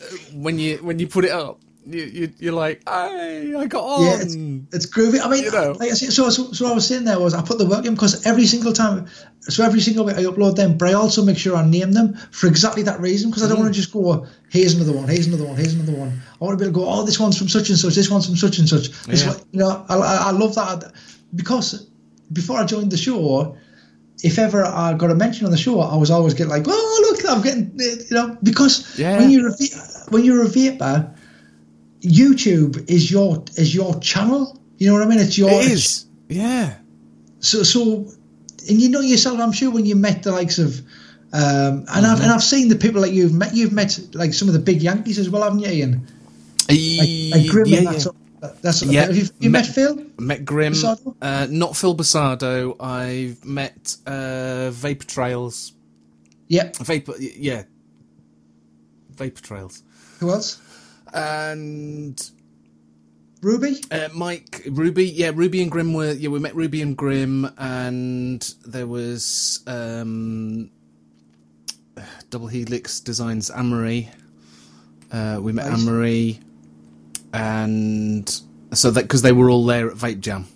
Uh, 0.00 0.04
When 0.34 0.58
you 0.58 0.78
when 0.78 0.98
you 0.98 1.06
put 1.08 1.24
it 1.24 1.30
up, 1.32 1.60
you, 1.86 2.02
you 2.04 2.32
you're 2.38 2.52
like, 2.52 2.82
hey, 2.88 3.54
I 3.56 3.66
got 3.66 3.82
on. 3.82 4.04
Yeah, 4.04 4.18
it's, 4.20 4.34
it's 4.74 4.86
groovy. 4.86 5.20
I 5.24 5.28
mean, 5.28 5.44
You 5.44 5.50
know. 5.50 5.72
like 5.78 5.90
I 5.90 5.94
said, 5.94 6.12
so, 6.12 6.30
so, 6.30 6.52
so 6.52 6.64
what 6.64 6.72
I 6.72 6.74
was 6.74 6.86
saying 6.86 7.04
there 7.04 7.18
was 7.18 7.34
I 7.34 7.42
put 7.42 7.58
the 7.58 7.66
work 7.66 7.84
in 7.86 7.94
because 7.94 8.26
every 8.26 8.46
single 8.46 8.72
time, 8.72 9.06
so 9.40 9.64
every 9.64 9.80
single 9.80 10.04
week 10.04 10.16
I 10.16 10.22
upload 10.24 10.56
them, 10.56 10.76
but 10.78 10.88
I 10.88 10.92
also 10.92 11.24
make 11.24 11.38
sure 11.38 11.56
I 11.56 11.64
name 11.66 11.92
them 11.92 12.14
for 12.30 12.46
exactly 12.46 12.82
that 12.84 13.00
reason 13.00 13.30
because 13.30 13.42
I 13.42 13.48
don't 13.48 13.58
want 13.58 13.72
to 13.74 13.80
just 13.80 13.92
go, 13.92 14.26
here's 14.50 14.74
another 14.74 14.92
one, 14.92 15.08
here's 15.08 15.26
another 15.26 15.44
one, 15.46 15.56
here's 15.56 15.74
another 15.74 15.94
one. 15.98 16.20
I 16.40 16.44
want 16.44 16.58
to 16.58 16.62
be 16.64 16.68
able 16.68 16.80
to 16.80 16.84
go, 16.84 16.92
oh, 16.92 17.04
this 17.04 17.18
one's 17.18 17.38
from 17.38 17.48
such 17.48 17.68
and 17.70 17.78
such, 17.78 17.94
this 17.94 18.10
one's 18.10 18.26
from 18.26 18.36
such 18.36 18.58
and 18.58 18.68
such. 18.68 18.90
This 19.06 19.22
Yeah. 19.24 19.30
one, 19.32 19.38
you 19.52 19.58
know, 19.60 19.84
I, 19.88 19.96
I, 19.96 20.16
I 20.28 20.30
love 20.32 20.54
that 20.56 20.92
because 21.34 21.88
before 22.32 22.58
I 22.60 22.64
joined 22.66 22.90
the 22.92 22.96
show, 22.98 23.56
if 24.22 24.38
ever 24.38 24.64
I 24.64 24.94
got 24.94 25.10
a 25.10 25.14
mention 25.14 25.46
on 25.46 25.52
the 25.52 25.58
show, 25.58 25.80
I 25.80 25.96
was 25.96 26.10
always 26.10 26.34
getting 26.34 26.50
like, 26.50 26.64
oh 26.66 27.08
look, 27.10 27.28
I'm 27.30 27.42
getting, 27.42 27.72
you 27.78 27.96
know, 28.10 28.36
because 28.42 28.98
Yeah. 28.98 29.18
when 29.18 29.30
you're 29.30 29.48
a 29.48 29.52
va- 29.52 30.06
when 30.10 30.24
you're 30.24 30.42
a 30.42 30.48
vapor, 30.48 31.14
YouTube 32.00 32.88
is 32.90 33.10
your 33.10 33.44
is 33.56 33.74
your 33.74 33.98
channel. 34.00 34.58
You 34.78 34.88
know 34.88 34.94
what 34.94 35.02
I 35.02 35.06
mean? 35.06 35.18
It's 35.18 35.36
your 35.36 35.50
it 35.50 35.70
is. 35.70 36.06
Yeah. 36.28 36.74
so 37.40 37.62
so, 37.62 38.06
and 38.68 38.80
you 38.80 38.88
know 38.88 39.00
yourself. 39.00 39.40
I'm 39.40 39.52
sure 39.52 39.70
when 39.70 39.86
you 39.86 39.96
met 39.96 40.22
the 40.22 40.32
likes 40.32 40.58
of, 40.58 40.78
um, 41.32 41.84
and 41.88 42.06
I've 42.06 42.20
and 42.20 42.30
I've 42.30 42.42
seen 42.42 42.68
the 42.68 42.76
people 42.76 43.00
that 43.02 43.12
you've 43.12 43.32
met. 43.34 43.54
You've 43.54 43.72
met 43.72 43.98
like 44.14 44.34
some 44.34 44.48
of 44.48 44.54
the 44.54 44.60
big 44.60 44.82
Yankees 44.82 45.18
as 45.18 45.28
well, 45.30 45.42
haven't 45.42 45.60
you, 45.60 45.68
Ian? 45.68 46.06
Like, 46.68 47.40
like 47.40 47.50
Grimm 47.50 47.66
yeah, 47.66 47.78
and 47.78 47.86
that 47.86 47.92
yeah. 47.94 47.98
sort 47.98 48.16
of, 48.42 48.62
that 48.62 48.72
sort 48.72 48.88
of 48.88 48.94
Yeah. 48.94 49.06
Have 49.06 49.16
you, 49.16 49.24
you 49.40 49.50
met, 49.50 49.66
Met- 49.66 49.74
Phil? 49.74 50.04
Met 50.18 50.44
Grimm, 50.44 50.74
uh, 51.22 51.46
not 51.50 51.76
Phil 51.76 51.94
Busardo. 51.96 52.76
I've 52.80 53.44
met 53.44 53.96
uh, 54.06 54.70
Vapor 54.70 55.04
Trails. 55.06 55.72
Yeah. 56.48 56.70
Vapor, 56.80 57.14
yeah. 57.18 57.64
Vapor 59.10 59.42
Trails. 59.42 59.82
Who 60.20 60.30
else? 60.30 60.60
And 61.12 62.30
Ruby. 63.40 63.82
Uh, 63.90 64.08
Mike, 64.14 64.62
Ruby, 64.70 65.06
yeah, 65.06 65.30
Ruby 65.34 65.62
and 65.62 65.70
Grimm 65.70 65.94
were 65.94 66.12
yeah. 66.12 66.28
We 66.28 66.38
met 66.38 66.54
Ruby 66.54 66.82
and 66.82 66.96
Grimm, 66.96 67.48
and 67.56 68.42
there 68.66 68.86
was 68.86 69.60
um, 69.66 70.70
Double 72.30 72.48
Helix 72.48 73.00
designs 73.00 73.50
Amory. 73.50 74.10
Uh, 75.12 75.38
we 75.40 75.52
met 75.52 75.70
Nice. 75.70 75.82
Amory, 75.82 76.40
and 77.32 78.40
so 78.72 78.90
that 78.90 79.02
because 79.02 79.22
they 79.22 79.32
were 79.32 79.50
all 79.50 79.64
there 79.66 79.90
at 79.90 79.96
Vape 79.96 80.20
Jam. 80.20 80.46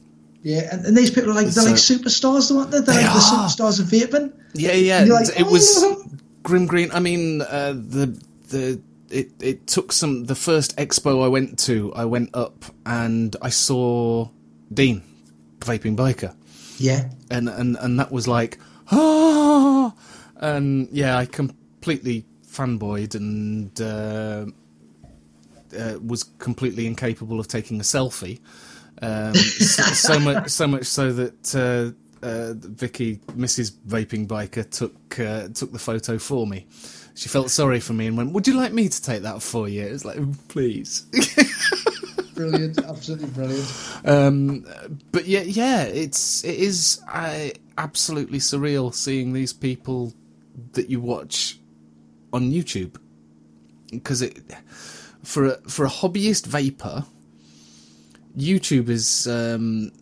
Yeah, 0.42 0.68
and, 0.72 0.84
and 0.86 0.96
these 0.96 1.10
people 1.10 1.30
are 1.30 1.34
like 1.34 1.46
they're 1.48 1.64
like 1.64 1.74
superstars, 1.74 2.54
aren't 2.54 2.70
they? 2.72 2.80
They're 2.80 2.96
They 2.96 3.04
like 3.04 3.12
the 3.12 3.20
superstars 3.20 3.80
of 3.80 3.86
vaping. 3.86 4.32
Yeah, 4.54 4.72
yeah. 4.72 5.04
Like, 5.08 5.28
it 5.38 5.46
was 5.46 5.70
"Oh." 5.78 6.04
Grimm 6.42 6.66
Green. 6.66 6.90
I 6.92 6.98
mean, 7.00 7.42
uh, 7.42 7.74
the 7.74 8.20
the 8.48 8.80
it 9.08 9.30
it 9.40 9.66
took 9.68 9.92
some. 9.92 10.24
The 10.24 10.34
first 10.34 10.76
expo 10.76 11.24
I 11.24 11.28
went 11.28 11.58
to, 11.60 11.92
I 11.94 12.06
went 12.06 12.30
up 12.34 12.64
and 12.84 13.36
I 13.40 13.50
saw 13.50 14.28
Dean, 14.72 15.02
vaping 15.60 15.96
biker, 15.96 16.34
Yeah, 16.78 17.10
and 17.30 17.48
and 17.48 17.76
and 17.76 18.00
that 18.00 18.10
was 18.10 18.26
like 18.26 18.58
ah, 18.90 19.94
and 20.36 20.88
yeah, 20.90 21.16
I 21.16 21.26
completely 21.26 22.26
fanboyed 22.44 23.14
and. 23.14 23.80
Uh, 23.80 24.46
uh, 25.78 25.98
was 26.04 26.24
completely 26.38 26.86
incapable 26.86 27.40
of 27.40 27.48
taking 27.48 27.78
a 27.80 27.82
selfie. 27.82 28.40
Um, 29.00 29.34
so, 29.34 29.82
so 29.82 30.20
much, 30.20 30.48
so 30.50 30.66
much 30.66 30.84
so 30.84 31.12
that 31.12 31.54
uh, 31.54 32.26
uh, 32.26 32.54
Vicky, 32.54 33.16
Mrs. 33.36 33.72
Vaping 33.86 34.26
Biker, 34.26 34.68
took 34.70 35.18
uh, 35.18 35.48
took 35.48 35.72
the 35.72 35.78
photo 35.78 36.18
for 36.18 36.46
me. 36.46 36.66
She 37.14 37.28
felt 37.28 37.50
sorry 37.50 37.80
for 37.80 37.92
me 37.92 38.06
and 38.06 38.16
went, 38.16 38.32
"Would 38.32 38.46
you 38.46 38.54
like 38.54 38.72
me 38.72 38.88
to 38.88 39.02
take 39.02 39.22
that 39.22 39.42
for 39.42 39.68
you?" 39.68 39.82
It 39.82 39.92
was 39.92 40.04
like, 40.04 40.18
"Please." 40.48 41.06
brilliant, 42.34 42.78
absolutely 42.78 43.28
brilliant. 43.30 43.90
um, 44.04 44.66
but 45.10 45.26
yeah, 45.26 45.42
yeah, 45.42 45.82
it's 45.82 46.44
it 46.44 46.54
is 46.54 47.02
uh, 47.12 47.48
absolutely 47.76 48.38
surreal 48.38 48.94
seeing 48.94 49.32
these 49.32 49.52
people 49.52 50.12
that 50.72 50.88
you 50.88 51.00
watch 51.00 51.58
on 52.32 52.50
YouTube 52.50 52.96
because 53.90 54.22
it 54.22 54.38
for 55.22 55.46
a, 55.46 55.56
for 55.68 55.84
a 55.84 55.88
hobbyist 55.90 56.46
vapor, 56.46 57.04
YouTube 58.36 58.88
is 58.88 59.26
um, 59.26 59.92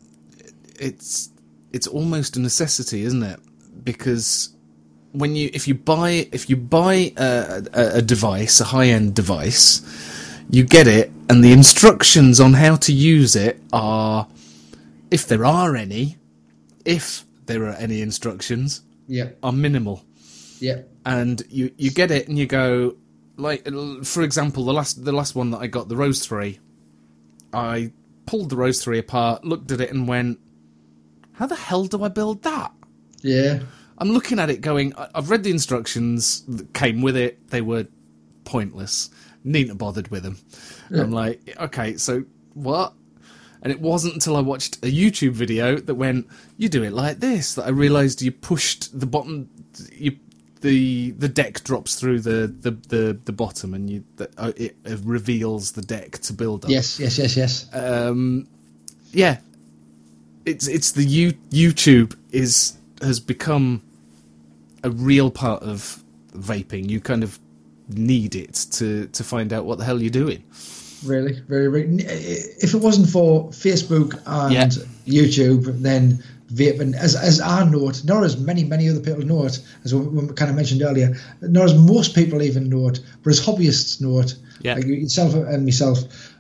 it's 0.78 1.30
it's 1.72 1.86
almost 1.86 2.36
a 2.36 2.40
necessity, 2.40 3.02
isn't 3.02 3.22
it? 3.22 3.40
Because 3.84 4.50
when 5.12 5.36
you 5.36 5.50
if 5.52 5.66
you 5.68 5.74
buy 5.74 6.28
if 6.32 6.48
you 6.48 6.56
buy 6.56 7.12
a, 7.16 7.62
a, 7.72 7.98
a 7.98 8.02
device, 8.02 8.60
a 8.60 8.64
high 8.64 8.86
end 8.88 9.14
device, 9.14 9.82
you 10.50 10.64
get 10.64 10.86
it, 10.86 11.10
and 11.28 11.44
the 11.44 11.52
instructions 11.52 12.40
on 12.40 12.54
how 12.54 12.76
to 12.76 12.92
use 12.92 13.36
it 13.36 13.60
are, 13.72 14.26
if 15.10 15.26
there 15.26 15.44
are 15.44 15.76
any, 15.76 16.16
if 16.84 17.24
there 17.46 17.64
are 17.64 17.74
any 17.74 18.00
instructions, 18.00 18.82
Yeah, 19.08 19.30
are 19.42 19.52
minimal. 19.52 20.04
Yeah, 20.60 20.82
and 21.04 21.42
you 21.50 21.72
you 21.76 21.90
get 21.90 22.10
it 22.10 22.28
and 22.28 22.38
you 22.38 22.46
go 22.46 22.96
like 23.40 23.66
for 24.04 24.22
example 24.22 24.64
the 24.64 24.72
last 24.72 25.04
the 25.04 25.12
last 25.12 25.34
one 25.34 25.50
that 25.50 25.58
I 25.58 25.66
got 25.66 25.88
the 25.88 25.96
Rose 25.96 26.24
3 26.24 26.58
I 27.52 27.92
pulled 28.26 28.50
the 28.50 28.56
Rose 28.56 28.82
3 28.82 28.98
apart 28.98 29.44
looked 29.44 29.72
at 29.72 29.80
it 29.80 29.90
and 29.90 30.06
went 30.06 30.38
how 31.32 31.46
the 31.46 31.56
hell 31.56 31.86
do 31.86 32.04
I 32.04 32.08
build 32.08 32.42
that? 32.42 32.70
Yeah. 33.22 33.60
I'm 33.98 34.10
looking 34.10 34.38
at 34.38 34.50
it 34.50 34.60
going 34.60 34.92
I've 35.14 35.30
read 35.30 35.42
the 35.42 35.50
instructions 35.50 36.42
that 36.42 36.72
came 36.74 37.02
with 37.02 37.16
it. 37.16 37.48
They 37.48 37.60
were 37.60 37.86
pointless. 38.44 39.10
Needn't 39.42 39.70
have 39.70 39.78
bothered 39.78 40.08
with 40.08 40.22
them 40.22 40.38
I'm 40.90 41.12
like 41.12 41.56
okay 41.58 41.96
so 41.96 42.24
what? 42.54 42.94
And 43.62 43.70
it 43.70 43.80
wasn't 43.80 44.14
until 44.14 44.36
I 44.36 44.40
watched 44.40 44.76
a 44.76 44.90
YouTube 44.90 45.32
video 45.32 45.76
that 45.76 45.94
went, 45.94 46.26
"You 46.56 46.68
do 46.68 46.82
it 46.82 46.92
like 46.92 47.20
this," 47.20 47.54
that 47.54 47.66
I 47.66 47.68
realised 47.68 48.22
you 48.22 48.32
pushed 48.32 48.98
the 48.98 49.06
bottom, 49.06 49.50
you 49.92 50.16
the 50.60 51.12
the 51.12 51.28
deck 51.28 51.64
drops 51.64 51.94
through 51.96 52.20
the 52.20 52.46
the 52.60 52.72
the, 52.88 53.18
the 53.24 53.32
bottom, 53.32 53.74
and 53.74 53.88
you 53.88 54.04
the, 54.16 54.28
uh, 54.36 54.52
it 54.56 54.76
uh, 54.88 54.96
reveals 55.04 55.72
the 55.72 55.82
deck 55.82 56.18
to 56.18 56.32
build 56.32 56.64
up. 56.64 56.70
Yes, 56.70 56.98
yes, 57.00 57.18
yes, 57.18 57.36
yes. 57.36 57.68
Um, 57.72 58.46
yeah, 59.12 59.38
it's 60.44 60.68
it's 60.68 60.92
the 60.92 61.04
U, 61.04 61.32
YouTube 61.50 62.16
is 62.32 62.76
has 63.02 63.20
become 63.20 63.82
a 64.82 64.90
real 64.90 65.30
part 65.30 65.62
of 65.62 66.02
vaping. 66.34 66.88
You 66.88 67.00
kind 67.00 67.22
of 67.22 67.38
need 67.88 68.34
it 68.34 68.54
to 68.72 69.06
to 69.08 69.24
find 69.24 69.52
out 69.52 69.64
what 69.64 69.78
the 69.78 69.84
hell 69.84 70.00
you're 70.00 70.10
doing. 70.10 70.44
Really, 71.04 71.40
very, 71.48 71.68
very. 71.68 71.88
If 72.04 72.74
it 72.74 72.78
wasn't 72.78 73.08
for 73.08 73.48
Facebook 73.48 74.20
and 74.26 74.52
Yeah. 74.52 74.66
YouTube, 75.06 75.80
then 75.80 76.22
vaping, 76.52 76.94
as 76.94 77.14
as 77.16 77.40
I 77.40 77.64
know 77.68 77.88
it, 77.88 78.02
nor 78.04 78.24
as 78.24 78.36
many 78.38 78.64
many 78.64 78.88
other 78.88 79.00
people 79.00 79.24
know 79.24 79.44
it, 79.46 79.58
as 79.84 79.94
we, 79.94 80.00
we 80.06 80.34
kind 80.34 80.50
of 80.50 80.56
mentioned 80.56 80.82
earlier, 80.82 81.16
nor 81.40 81.64
as 81.64 81.74
most 81.74 82.14
people 82.14 82.42
even 82.42 82.68
know 82.68 82.88
it, 82.88 83.00
but 83.22 83.30
as 83.30 83.40
hobbyists 83.40 84.00
know 84.00 84.20
it, 84.20 84.34
Yeah. 84.62 84.74
like 84.74 84.86
yourself 84.86 85.34
and 85.34 85.64
myself, 85.64 85.98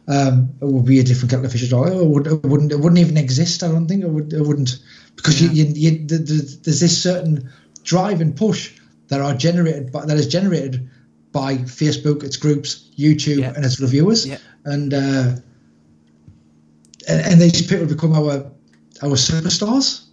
um, 0.08 0.50
it 0.60 0.66
would 0.66 0.84
be 0.84 1.00
a 1.00 1.04
different 1.04 1.30
kettle 1.30 1.46
of 1.46 1.52
fish 1.52 1.64
at 1.64 1.72
all. 1.72 1.86
It, 1.86 2.06
would, 2.06 2.26
it 2.26 2.42
wouldn't, 2.44 2.72
it 2.72 2.80
wouldn't 2.80 2.98
even 2.98 3.16
exist. 3.16 3.62
I 3.62 3.68
don't 3.68 3.86
think 3.88 4.02
it 4.02 4.10
would. 4.10 4.32
It 4.32 4.42
wouldn't 4.42 4.78
because 5.16 5.40
you, 5.40 5.48
you, 5.50 5.64
you, 5.74 6.06
the, 6.06 6.18
there's 6.18 6.80
this 6.80 7.02
certain 7.02 7.50
drive 7.84 8.20
and 8.20 8.36
push 8.36 8.78
that 9.08 9.20
are 9.20 9.34
generated 9.34 9.90
by, 9.92 10.04
that 10.06 10.16
is 10.16 10.26
generated 10.28 10.88
by 11.32 11.56
Facebook, 11.58 12.22
its 12.24 12.36
groups, 12.36 12.90
YouTube, 12.98 13.38
Yeah. 13.38 13.52
and 13.54 13.64
its 13.64 13.80
reviewers, 13.80 14.26
Yeah. 14.26 14.38
and 14.64 14.92
uh, 14.94 15.36
and, 17.08 17.20
and 17.26 17.40
these 17.40 17.66
people 17.66 17.86
become 17.86 18.12
our 18.12 18.50
our 19.02 19.16
superstars. 19.16 20.04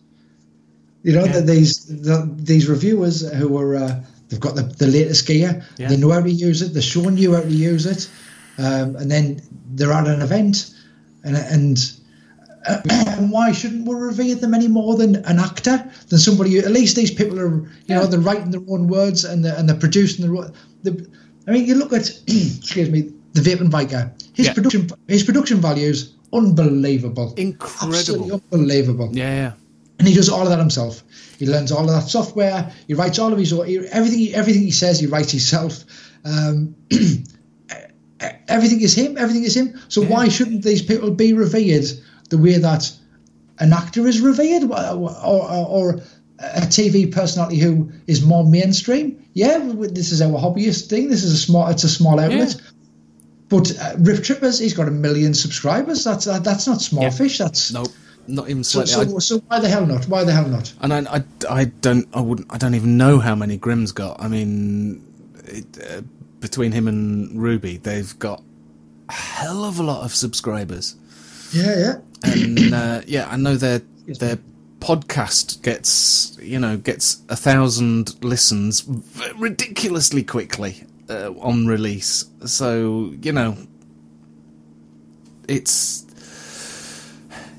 You 1.03 1.13
know, 1.13 1.25
Yeah. 1.25 1.33
that 1.33 1.45
these 1.47 1.85
the, 1.85 2.29
these 2.35 2.67
reviewers 2.67 3.21
who 3.31 3.57
are 3.57 3.75
uh, 3.75 4.03
they've 4.29 4.39
got 4.39 4.55
the, 4.55 4.63
the 4.63 4.87
latest 4.87 5.25
gear, 5.27 5.63
Yeah. 5.77 5.89
they 5.89 5.97
know 5.97 6.11
how 6.11 6.21
to 6.21 6.29
use 6.31 6.61
it, 6.61 6.73
they're 6.73 6.81
showing 6.81 7.17
you 7.17 7.33
how 7.35 7.41
to 7.41 7.49
use 7.73 7.85
it, 7.85 8.09
um, 8.57 8.95
and 8.95 9.09
then 9.09 9.41
they're 9.75 9.93
at 9.93 10.07
an 10.07 10.21
event, 10.21 10.73
and 11.23 11.35
and. 11.37 11.77
uh, 12.67 12.81
And 13.17 13.31
why 13.31 13.51
shouldn't 13.53 13.87
we 13.87 13.95
revere 13.95 14.35
them 14.35 14.53
any 14.53 14.67
more 14.67 14.95
than 14.97 15.15
an 15.25 15.39
actor, 15.39 15.83
than 16.09 16.19
somebody? 16.19 16.51
Who, 16.53 16.59
at 16.59 16.71
least 16.71 16.95
these 16.95 17.09
people 17.11 17.39
are, 17.39 17.49
you 17.87 17.95
know, 17.95 18.05
they're 18.05 18.19
writing 18.19 18.51
their 18.51 18.61
own 18.67 18.87
words 18.87 19.23
and 19.25 19.43
they're, 19.43 19.55
and 19.57 19.67
they're 19.67 19.79
producing 19.79 20.25
their. 20.25 20.35
own- 20.35 20.53
The, 20.83 20.91
I 21.47 21.51
mean, 21.51 21.65
you 21.65 21.75
look 21.75 21.93
at, 21.93 22.09
excuse 22.27 22.89
me, 22.89 23.11
the 23.33 23.41
Vaping 23.41 23.71
Biker. 23.71 24.11
His 24.33 24.47
Yeah. 24.47 24.53
production, 24.53 24.89
his 25.07 25.23
production 25.23 25.57
values, 25.61 26.13
unbelievable, 26.33 27.33
Incredible. 27.37 27.95
absolutely 27.97 28.41
unbelievable. 28.51 29.09
Yeah, 29.13 29.35
yeah. 29.35 29.53
And 29.99 30.07
he 30.07 30.13
does 30.13 30.29
all 30.29 30.43
of 30.43 30.49
that 30.49 30.59
himself. 30.59 31.03
He 31.39 31.47
learns 31.47 31.71
all 31.71 31.81
of 31.81 31.89
that 31.89 32.09
software. 32.09 32.71
He 32.87 32.93
writes 32.93 33.17
all 33.19 33.33
of 33.33 33.39
his 33.39 33.51
everything. 33.51 34.33
Everything 34.33 34.61
he 34.61 34.71
says, 34.71 34.99
he 34.99 35.07
writes 35.07 35.31
himself. 35.31 35.83
Um, 36.23 36.75
everything 38.47 38.81
is 38.81 38.95
him. 38.95 39.17
Everything 39.17 39.43
is 39.43 39.55
him. 39.55 39.79
So 39.87 40.03
why 40.03 40.27
shouldn't 40.27 40.63
these 40.63 40.81
people 40.81 41.11
be 41.11 41.33
revered 41.33 41.85
the 42.29 42.37
way 42.37 42.57
that 42.57 42.91
an 43.59 43.73
actor 43.73 44.05
is 44.07 44.19
revered, 44.21 44.63
or, 44.63 45.09
or, 45.09 45.67
or 45.67 46.01
a 46.39 46.61
TV 46.61 47.11
personality 47.11 47.57
who 47.57 47.91
is 48.05 48.23
more 48.23 48.45
mainstream? 48.45 49.23
Yeah, 49.33 49.57
this 49.59 50.11
is 50.11 50.21
our 50.21 50.39
hobbyist 50.39 50.89
thing. 50.89 51.09
This 51.09 51.23
is 51.23 51.33
a 51.33 51.37
small. 51.37 51.67
It's 51.69 51.83
a 51.83 51.89
small 51.89 52.19
outlet. 52.19 52.55
Yeah. 52.55 52.69
But 53.49 53.77
uh, 53.79 53.93
Rip 53.99 54.23
Trippers, 54.23 54.59
he's 54.59 54.73
got 54.73 54.87
a 54.87 54.91
million 54.91 55.33
subscribers. 55.33 56.03
That's 56.03 56.25
that, 56.25 56.43
that's 56.43 56.67
not 56.67 56.81
small 56.81 57.03
Yeah. 57.03 57.09
fish. 57.11 57.37
That's 57.37 57.71
No, 57.71 57.85
not 58.27 58.49
even 58.49 58.63
so, 58.63 58.83
slightly. 58.83 59.13
so, 59.13 59.19
so 59.19 59.37
why 59.47 59.59
the 59.59 59.69
hell 59.69 59.85
not? 59.85 60.05
Why 60.05 60.23
the 60.25 60.33
hell 60.33 60.47
not? 60.47 60.73
And 60.81 60.93
I, 60.93 61.17
I, 61.17 61.23
I 61.49 61.65
don't, 61.65 62.07
I 62.13 62.19
wouldn't, 62.21 62.51
I 62.53 62.57
don't 62.57 62.75
even 62.75 62.97
know 62.97 63.19
how 63.19 63.35
many 63.35 63.57
Grimm's 63.57 63.91
got. 63.93 64.21
I 64.21 64.27
mean, 64.27 65.01
it, 65.45 65.65
uh, 65.81 66.01
between 66.41 66.71
him 66.73 66.87
and 66.87 67.41
Ruby, 67.41 67.77
they've 67.77 68.17
got 68.19 68.43
a 69.09 69.13
hell 69.13 69.63
of 69.63 69.79
a 69.79 69.83
lot 69.83 70.03
of 70.03 70.13
subscribers. 70.13 70.95
Yeah, 71.53 71.77
yeah. 71.77 71.95
and 72.33 72.73
uh, 72.73 73.01
yeah, 73.07 73.29
I 73.29 73.37
know 73.37 73.55
their 73.55 73.81
their 74.19 74.39
podcast 74.79 75.61
gets 75.63 76.37
you 76.41 76.59
know 76.59 76.77
gets 76.77 77.21
a 77.29 77.35
thousand 77.35 78.21
listens 78.23 78.83
ridiculously 79.37 80.23
quickly 80.23 80.83
uh, 81.09 81.33
on 81.39 81.67
release. 81.67 82.25
So 82.45 83.13
you 83.21 83.31
know, 83.31 83.57
it's 85.47 86.05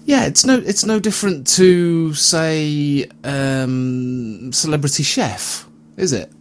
yeah, 0.04 0.24
it's 0.26 0.44
no 0.44 0.58
it's 0.58 0.84
no 0.84 0.98
different 0.98 1.46
to 1.58 2.14
say 2.14 3.06
um, 3.24 4.52
Celebrity 4.52 5.02
Chef, 5.02 5.66
is 5.96 6.12
it? 6.12 6.32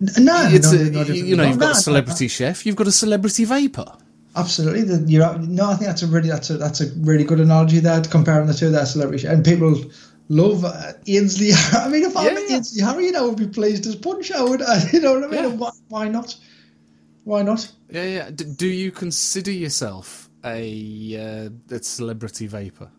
No, 0.00 0.48
It's 0.50 0.72
no, 0.72 0.78
a, 0.78 0.90
no 0.90 1.02
you 1.02 1.34
know 1.34 1.44
you've 1.44 1.58
got 1.58 1.72
a 1.72 1.80
Celebrity 1.80 2.28
Chef, 2.28 2.64
you've 2.66 2.76
got 2.76 2.86
a 2.86 2.92
Celebrity 2.92 3.44
Vapor. 3.44 3.92
Absolutely, 4.36 4.82
the, 4.82 5.10
you're 5.10 5.38
no. 5.38 5.70
I 5.70 5.74
think 5.74 5.88
that's 5.88 6.02
a 6.02 6.06
really 6.06 6.28
that's 6.28 6.50
a 6.50 6.58
that's 6.58 6.80
a 6.80 6.92
really 6.98 7.24
good 7.24 7.40
analogy 7.40 7.80
there. 7.80 8.00
Comparing 8.02 8.46
the 8.46 8.54
two, 8.54 8.70
that 8.70 8.86
celebrity 8.86 9.26
and 9.26 9.44
people 9.44 9.74
love 10.28 10.64
uh, 10.64 10.92
Ainsley. 11.06 11.50
I 11.72 11.88
mean, 11.88 12.04
if 12.04 12.16
I 12.16 12.26
Yeah, 12.26 12.34
met 12.34 12.44
yeah. 12.48 12.56
Ainsley 12.56 12.82
Harry, 12.82 13.14
I 13.14 13.20
would 13.22 13.36
be 13.36 13.46
pleased 13.48 13.86
as 13.86 13.96
punch. 13.96 14.30
I 14.32 14.42
would, 14.42 14.60
you 14.92 15.00
know 15.00 15.14
what 15.14 15.24
I 15.24 15.26
mean? 15.28 15.42
Yeah. 15.42 15.48
Why, 15.48 15.70
why 15.88 16.08
not? 16.08 16.36
Why 17.24 17.42
not? 17.42 17.70
Yeah, 17.90 18.04
yeah. 18.04 18.30
D- 18.30 18.44
do 18.44 18.66
you 18.66 18.90
consider 18.90 19.50
yourself 19.50 20.30
a, 20.44 21.50
uh, 21.70 21.74
a 21.74 21.82
celebrity 21.82 22.46
vapor? 22.46 22.90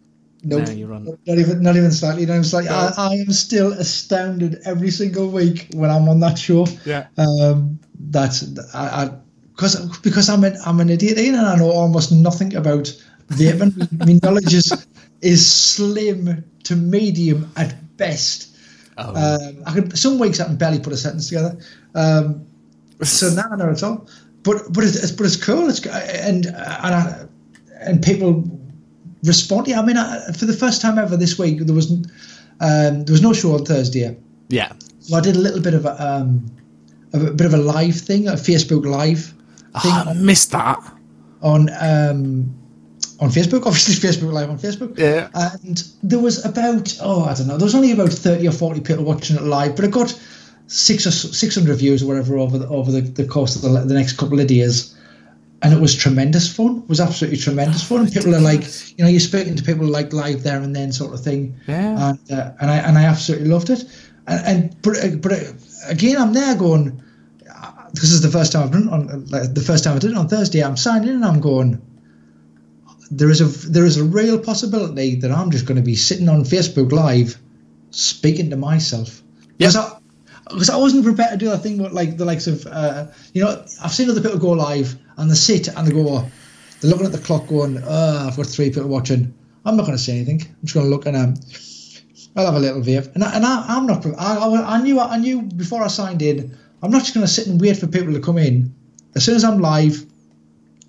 Nope. 0.44 0.68
now 0.68 0.72
you're 0.72 0.94
on. 0.94 1.18
Not 1.26 1.38
even, 1.38 1.62
not 1.62 1.76
even 1.76 1.92
slightly. 1.92 2.26
Not 2.26 2.34
even 2.34 2.44
slightly. 2.46 2.70
I, 2.70 2.94
I 2.98 3.14
am 3.16 3.32
still 3.34 3.74
astounded 3.74 4.62
every 4.66 4.90
single 4.90 5.30
week 5.30 5.68
when 5.74 5.90
I'm 5.90 6.08
on 6.08 6.22
that 6.22 6.38
show. 6.38 6.66
Yeah. 6.86 7.08
Um, 7.18 7.80
that 8.12 8.42
I, 8.74 9.04
I 9.06 9.12
because 9.60 9.98
because 10.00 10.30
I'm 10.30 10.44
an 10.46 10.58
I'm 10.66 10.80
an 10.80 10.90
idiot 10.90 11.18
and 11.18 11.36
I 11.36 11.58
know 11.58 11.72
almost 11.72 12.12
nothing 12.14 12.56
about 12.56 12.96
vaping. 13.28 13.76
My 14.06 14.20
knowledge 14.24 14.54
is 14.54 14.88
is 15.22 15.46
slim 15.50 16.44
to 16.64 16.76
medium 16.76 17.52
at 17.56 17.76
best. 17.98 18.56
Oh, 18.98 19.14
Um, 19.16 19.64
I 19.66 19.74
can 19.74 19.96
some 19.96 20.20
weeks 20.20 20.40
I 20.40 20.46
can 20.46 20.58
barely 20.58 20.80
put 20.80 20.94
a 20.94 20.98
sentence 20.98 21.28
together. 21.30 21.58
Um, 21.96 22.46
so 23.04 23.28
I 23.52 23.56
know 23.56 23.70
it's 23.70 23.84
all. 23.84 24.08
But 24.44 24.72
but 24.74 24.84
it's 24.84 25.12
but 25.12 25.26
it's 25.26 25.36
cool. 25.38 25.70
It's 25.70 25.86
and 25.86 26.46
and 26.48 26.56
I, 26.56 27.26
and 27.82 28.02
people 28.04 28.44
respond. 29.24 29.68
Yeah, 29.68 29.82
I 29.82 29.86
mean, 29.86 29.98
I, 29.98 30.32
for 30.34 30.46
the 30.46 30.54
first 30.54 30.82
time 30.82 30.98
ever 30.98 31.16
this 31.18 31.38
week, 31.40 31.60
there 31.60 31.76
was 31.76 31.92
um, 31.92 33.06
there 33.06 33.14
was 33.14 33.22
no 33.22 33.34
show 33.34 33.54
on 33.54 33.66
Thursday. 33.66 34.18
yeah. 34.50 34.72
So 35.02 35.16
I 35.18 35.22
did 35.22 35.36
a 35.36 35.40
little 35.40 35.62
bit 35.62 35.74
of 35.74 35.86
a, 35.86 36.04
um, 36.06 36.46
a 37.14 37.18
bit 37.32 37.48
of 37.48 37.54
a 37.54 37.58
live 37.58 37.96
thing, 37.96 38.28
a 38.28 38.34
Facebook 38.34 38.86
live 38.86 39.34
Ah, 39.74 40.10
I 40.10 40.14
missed 40.14 40.52
that. 40.52 40.78
on 41.42 41.70
um, 41.80 42.54
on 43.20 43.30
Facebook. 43.30 43.66
Obviously, 43.66 43.96
Facebook 43.96 44.32
live 44.32 44.50
on 44.50 44.58
Facebook. 44.58 44.98
Yeah. 44.98 45.30
And 45.34 45.84
there 46.04 46.20
was 46.20 46.46
about 46.46 46.98
oh 47.02 47.26
I 47.26 47.34
don't 47.34 47.48
know, 47.48 47.58
there 47.58 47.66
was 47.66 47.76
only 47.76 47.92
about 47.92 48.10
thirty 48.10 48.48
or 48.48 48.52
forty 48.52 48.82
people 48.82 49.04
watching 49.04 49.36
it 49.36 49.44
live, 49.44 49.76
but 49.76 49.86
it 49.86 49.92
got 49.92 50.20
six 50.68 51.06
or 51.06 51.12
six 51.12 51.56
hundred 51.56 51.76
views 51.78 52.04
or 52.04 52.08
whatever 52.08 52.38
over 52.38 52.58
the, 52.58 52.68
over 52.70 52.92
the, 52.92 53.02
the 53.02 53.26
course 53.26 53.56
of 53.56 53.62
the, 53.64 53.70
the 53.82 53.94
next 53.94 54.18
couple 54.18 54.40
of 54.40 54.48
days. 54.48 54.96
And 55.62 55.74
it 55.74 55.82
was 55.82 55.94
tremendous 55.94 56.56
fun. 56.56 56.78
It 56.78 56.90
was 56.90 57.02
absolutely 57.02 57.38
tremendous 57.38 57.84
fun. 57.84 58.02
And 58.02 58.14
people 58.14 58.34
are 58.34 58.40
like, 58.40 58.62
you 58.98 59.04
know, 59.04 59.10
you're 59.10 59.20
speaking 59.20 59.58
to 59.58 59.64
people 59.64 59.86
like 59.86 60.14
live 60.14 60.44
there 60.44 60.62
and 60.62 60.74
then 60.74 60.94
sort 60.94 61.14
of 61.14 61.22
thing. 61.22 61.60
Yeah. 61.68 62.12
And 62.12 62.32
uh, 62.32 62.52
and 62.62 62.72
I 62.72 62.78
and 62.78 62.98
I 62.98 63.04
absolutely 63.04 63.50
loved 63.50 63.70
it. 63.70 63.84
And, 64.28 64.46
and 64.48 64.82
but 64.82 65.04
uh, 65.04 65.16
but 65.18 65.34
uh, 65.34 65.52
again, 65.90 66.16
I'm 66.18 66.32
there 66.32 66.56
going 66.56 67.04
uh, 67.54 67.72
this 67.92 68.12
is 68.12 68.22
the 68.22 68.30
first 68.30 68.54
time 68.54 68.64
I've 68.64 68.72
done 68.72 68.88
it 68.88 68.94
on 68.94 69.26
like, 69.26 69.54
the 69.54 69.62
first 69.62 69.84
time 69.84 69.98
I 69.98 70.00
did 70.00 70.12
it 70.12 70.18
on 70.18 70.30
Thursday. 70.30 70.64
I'm 70.64 70.78
signing 70.78 71.10
in 71.10 71.16
and 71.16 71.26
I'm 71.26 71.42
going. 71.42 71.82
There 73.12 73.30
is 73.30 73.42
a 73.42 73.46
there 73.70 73.86
is 73.86 73.98
a 73.98 74.04
real 74.04 74.40
possibility 74.40 75.16
that 75.16 75.32
I'm 75.32 75.50
just 75.52 75.66
going 75.66 75.78
to 75.78 75.84
be 75.84 75.96
sitting 75.96 76.30
on 76.30 76.44
Facebook 76.44 76.92
Live, 76.92 77.38
speaking 77.92 78.50
to 78.52 78.56
myself. 78.56 79.22
Because 79.58 79.76
I, 79.76 80.00
because 80.50 80.70
I 80.70 80.78
wasn't 80.78 81.04
prepared 81.04 81.32
to 81.32 81.38
do 81.38 81.50
that 81.50 81.60
thing 81.60 81.78
with 81.82 81.92
like 81.92 82.18
the 82.18 82.26
likes 82.26 82.48
of 82.48 82.66
uh, 82.68 83.08
you 83.34 83.44
know 83.44 83.64
I've 83.82 83.92
seen 83.92 84.10
other 84.10 84.22
people 84.22 84.40
go 84.40 84.52
live 84.52 84.96
and 85.18 85.30
they 85.30 85.36
sit 85.36 85.68
and 85.68 85.88
they 85.88 85.92
go 85.92 86.26
they're 86.82 86.90
looking 86.90 87.06
at 87.06 87.12
the 87.12 87.20
clock 87.20 87.48
going 87.48 87.82
oh 87.84 88.28
I've 88.28 88.38
got 88.38 88.46
three 88.46 88.70
people 88.70 88.88
watching. 88.88 89.34
I'm 89.66 89.76
not 89.76 89.86
going 89.86 89.98
to 89.98 90.04
say 90.04 90.16
anything. 90.18 90.42
I'm 90.42 90.62
just 90.64 90.74
going 90.74 90.86
to 90.86 90.90
look 90.90 91.06
and 91.06 91.16
um 91.16 91.36
I'll 92.36 92.46
have 92.46 92.56
a 92.56 92.60
little 92.60 92.82
vape 92.82 93.14
and, 93.16 93.24
I, 93.24 93.36
and 93.36 93.46
I, 93.46 93.66
I'm 93.68 93.86
not 93.86 94.06
I, 94.06 94.38
I, 94.38 94.76
I 94.76 94.82
knew 94.82 95.00
I 95.00 95.18
knew 95.18 95.42
before 95.42 95.84
I 95.84 95.88
signed 95.88 96.22
in 96.22 96.58
I'm 96.82 96.92
not 96.92 97.00
just 97.00 97.14
going 97.14 97.26
to 97.26 97.32
sit 97.32 97.48
and 97.48 97.60
wait 97.60 97.78
for 97.78 97.88
people 97.88 98.14
to 98.14 98.22
come 98.22 98.38
in. 98.38 98.74
As 99.16 99.26
soon 99.26 99.36
as 99.36 99.44
I'm 99.44 99.60
live 99.60 100.06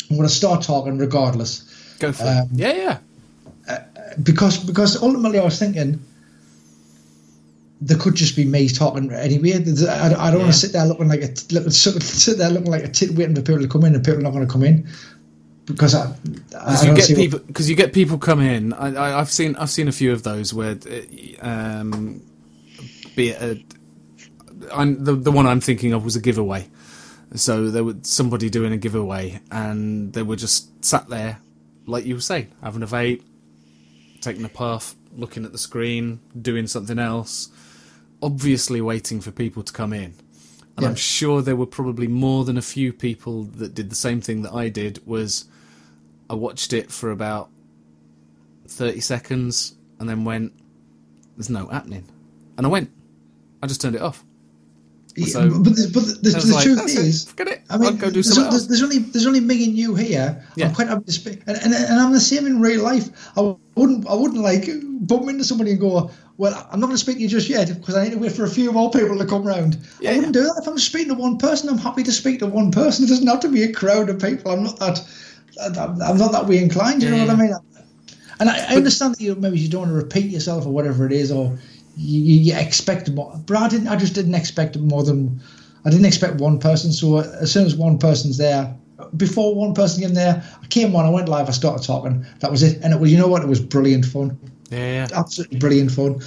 I'm 0.09 0.17
going 0.17 0.29
to 0.29 0.35
start 0.35 0.63
talking 0.63 0.99
regardless 0.99 1.70
Go 2.01 2.13
for 2.13 2.25
Um, 2.25 2.31
it. 2.31 2.49
Yeah, 2.55 2.73
yeah. 2.73 2.99
because 4.23 4.59
because 4.59 5.03
ultimately 5.03 5.39
I 5.39 5.45
was 5.45 5.59
thinking 5.59 6.01
there 7.81 7.99
could 7.99 8.15
just 8.15 8.37
be 8.37 8.45
me 8.45 8.69
talking 8.69 9.11
anyway. 9.13 9.53
I, 9.55 10.15
I 10.29 10.31
don't 10.31 10.41
want 10.41 10.53
to 10.53 10.59
sit 10.59 10.73
there 10.73 10.85
looking 10.87 11.09
like 11.09 11.23
a 11.23 11.31
look, 11.53 11.71
sit 11.73 12.39
there 12.39 12.51
looking 12.51 12.71
like 12.71 12.85
a 12.85 12.89
tit 12.89 13.13
waiting 13.13 13.35
for 13.37 13.43
people 13.43 13.63
to 13.63 13.69
come 13.69 13.85
in 13.85 13.95
and 13.95 14.05
people 14.05 14.21
are 14.21 14.23
not 14.23 14.33
going 14.33 14.47
to 14.47 14.53
come 14.53 14.65
in 14.65 14.89
because 15.67 15.95
I, 15.95 16.13
I, 16.59 16.87
you 16.87 16.95
get 16.95 17.09
people. 17.15 17.39
Because 17.39 17.71
you 17.71 17.77
get 17.77 17.93
people 17.93 18.19
come 18.19 18.41
in. 18.41 18.73
I, 18.73 19.21
I've 19.21 19.31
seen. 19.31 19.57
I've 19.57 19.71
seen 19.71 19.89
a 19.89 19.93
few 19.93 20.13
of 20.13 20.23
those 20.23 20.53
where, 20.53 20.77
uh, 21.43 21.47
um, 21.47 22.23
be 23.17 23.31
it 23.31 23.43
a, 23.43 23.63
I'm, 24.75 25.05
the 25.05 25.15
the 25.15 25.33
one 25.33 25.47
I'm 25.47 25.61
thinking 25.61 25.93
of 25.93 26.05
was 26.05 26.17
a 26.17 26.21
giveaway. 26.21 26.69
So 27.35 27.71
there 27.71 27.85
was 27.85 27.97
somebody 28.03 28.51
doing 28.51 28.73
a 28.73 28.77
giveaway, 28.77 29.41
and 29.51 30.13
they 30.13 30.23
were 30.23 30.37
just 30.37 30.85
sat 30.85 31.09
there, 31.09 31.39
like 31.91 32.07
you 32.07 32.15
were 32.15 32.21
saying, 32.21 32.53
having 32.63 32.83
a 32.83 32.87
vape, 32.87 33.23
taking 34.21 34.45
a 34.45 34.49
puff, 34.49 34.95
looking 35.17 35.45
at 35.45 35.53
the 35.53 35.59
screen, 35.59 36.21
doing 36.41 36.67
something 36.67 36.99
else, 36.99 37.51
obviously 38.23 38.81
waiting 38.81 39.21
for 39.21 39.31
people 39.31 39.63
to 39.63 39.73
come 39.73 39.93
in. 39.93 40.15
And 40.77 40.87
I'm 40.87 40.95
sure 40.95 41.43
there 41.43 41.57
were 41.57 41.67
probably 41.67 42.07
more 42.07 42.45
than 42.45 42.57
a 42.57 42.63
few 42.63 42.93
people 42.93 43.43
that 43.43 43.75
did 43.75 43.91
the 43.91 43.97
same 43.97 44.23
thing 44.23 44.43
that 44.43 44.55
I 44.55 44.71
did. 44.71 45.07
Was 45.07 45.45
I 46.31 46.35
watched 46.35 46.73
it 46.73 46.91
for 46.91 47.11
about 47.11 47.51
thirty 48.67 49.01
seconds 49.01 49.75
and 49.99 50.09
then 50.09 50.25
went, 50.25 50.55
"There's 51.37 51.51
no 51.51 51.67
happening," 51.67 52.07
and 52.57 52.67
I 52.67 52.71
went. 52.71 52.91
I 53.63 53.67
just 53.67 53.83
turned 53.83 53.95
it 53.95 54.01
off. 54.01 54.25
So- 55.27 55.45
Yeah, 55.45 55.49
but 55.63 55.75
the, 55.77 55.91
but 55.93 56.05
the, 56.07 56.13
the, 56.23 56.31
the 56.47 56.55
like, 56.55 56.65
truth 56.65 56.85
is, 56.85 56.97
it, 56.97 57.05
is, 57.07 57.25
forget 57.25 57.49
it. 57.49 57.63
I 57.71 57.79
mean, 57.79 57.89
I'll 57.89 57.97
go 57.97 58.07
do 58.11 58.23
there's, 58.23 58.35
there's, 58.37 58.69
there's 58.69 58.83
only 58.83 58.99
there's 58.99 59.27
only 59.27 59.41
me 59.41 59.65
and 59.65 59.75
you 59.77 59.95
here. 59.95 60.45
Yeah. 60.57 60.67
I'm 60.69 60.75
quite 60.75 60.89
happy 60.89 61.05
to 61.05 61.13
speak, 61.13 61.43
and, 61.47 61.57
and, 61.57 61.75
and 61.75 62.01
I'm 62.01 62.13
the 62.13 62.21
same 62.21 62.47
in 62.47 62.61
real 62.61 62.83
life. 62.83 63.09
I 63.37 63.55
wouldn't 63.75 64.07
I 64.09 64.15
wouldn't 64.15 64.41
like 64.43 64.69
bump 65.07 65.29
into 65.29 65.45
somebody 65.45 65.73
and 65.73 65.81
go, 65.81 66.11
well, 66.37 66.69
I'm 66.71 66.81
not 66.81 66.87
going 66.87 66.97
to 66.97 67.05
speak 67.05 67.17
to 67.17 67.23
you 67.23 67.29
just 67.29 67.49
yet 67.49 67.69
because 67.69 67.97
I 67.97 68.05
need 68.05 68.13
to 68.13 68.19
wait 68.19 68.33
for 68.33 68.45
a 68.45 68.51
few 68.51 68.73
more 68.73 68.91
people 68.91 69.19
to 69.19 69.27
come 69.27 69.45
round. 69.45 69.79
Yeah, 70.01 70.13
I 70.13 70.17
wouldn't 70.17 70.35
do 70.35 70.43
that 70.43 70.59
if 70.63 70.69
I'm 70.69 70.79
speaking 70.79 71.09
to 71.09 71.15
one 71.15 71.39
person. 71.39 71.69
I'm 71.69 71.79
happy 71.79 72.03
to 72.03 72.13
speak 72.13 72.39
to 72.41 72.47
one 72.47 72.71
person. 72.71 73.05
It 73.05 73.09
doesn't 73.09 73.27
have 73.27 73.41
to 73.41 73.49
be 73.49 73.63
a 73.65 73.73
crowd 73.73 74.09
of 74.09 74.21
people. 74.21 74.51
I'm 74.53 74.65
not 74.65 74.79
that 74.79 75.01
I'm 75.61 76.01
I'm 76.03 76.19
not 76.19 76.33
that 76.33 76.47
way 76.47 76.59
inclined. 76.59 77.03
You 77.03 77.11
know 77.11 77.19
what 77.27 77.31
I 77.31 77.37
mean? 77.37 77.55
And 78.41 78.49
I, 78.49 78.73
I 78.73 78.77
understand 78.77 79.15
that 79.15 79.21
you 79.21 79.35
maybe 79.35 79.59
you 79.59 79.69
don't 79.69 79.83
want 79.83 79.91
to 79.93 79.97
repeat 79.97 80.31
yourself 80.31 80.65
or 80.65 80.71
whatever 80.71 81.05
it 81.05 81.13
is, 81.13 81.31
or 81.31 81.59
you, 81.97 82.21
you 82.21 82.57
expect 82.57 83.11
more. 83.11 83.39
But 83.47 83.57
I 83.57 83.69
didn't. 83.69 83.89
I 83.89 83.97
just 83.97 84.15
didn't 84.15 84.35
expect 84.35 84.79
more 84.79 85.03
than. 85.03 85.41
I 85.85 85.91
didn't 85.91 86.07
expect 86.07 86.37
one 86.37 86.59
person. 86.59 86.93
So 86.93 87.17
uh, 87.17 87.39
as 87.41 87.53
soon 87.53 87.67
as 87.67 87.75
one 87.75 87.99
person's 87.99 88.37
there, 88.37 88.77
before 89.17 89.55
one 89.55 89.75
person 89.75 90.03
came 90.03 90.15
there, 90.15 90.43
I 90.63 90.67
came 90.67 90.95
on. 90.95 91.05
I 91.05 91.11
went 91.11 91.29
live. 91.29 91.49
I 91.49 91.53
started 91.53 91.87
talking. 91.87 92.25
That 92.41 92.51
was 92.51 92.63
it. 92.63 92.83
And 92.83 92.93
it 92.93 93.01
was. 93.01 93.11
You 93.11 93.19
know 93.19 93.29
what? 93.29 93.43
It 93.43 93.49
was 93.49 93.61
brilliant 93.61 94.05
fun. 94.05 94.39
yeah, 94.71 94.79
yeah. 94.79 95.09
Absolutely 95.13 95.59
brilliant 95.59 95.91
fun. 95.91 96.21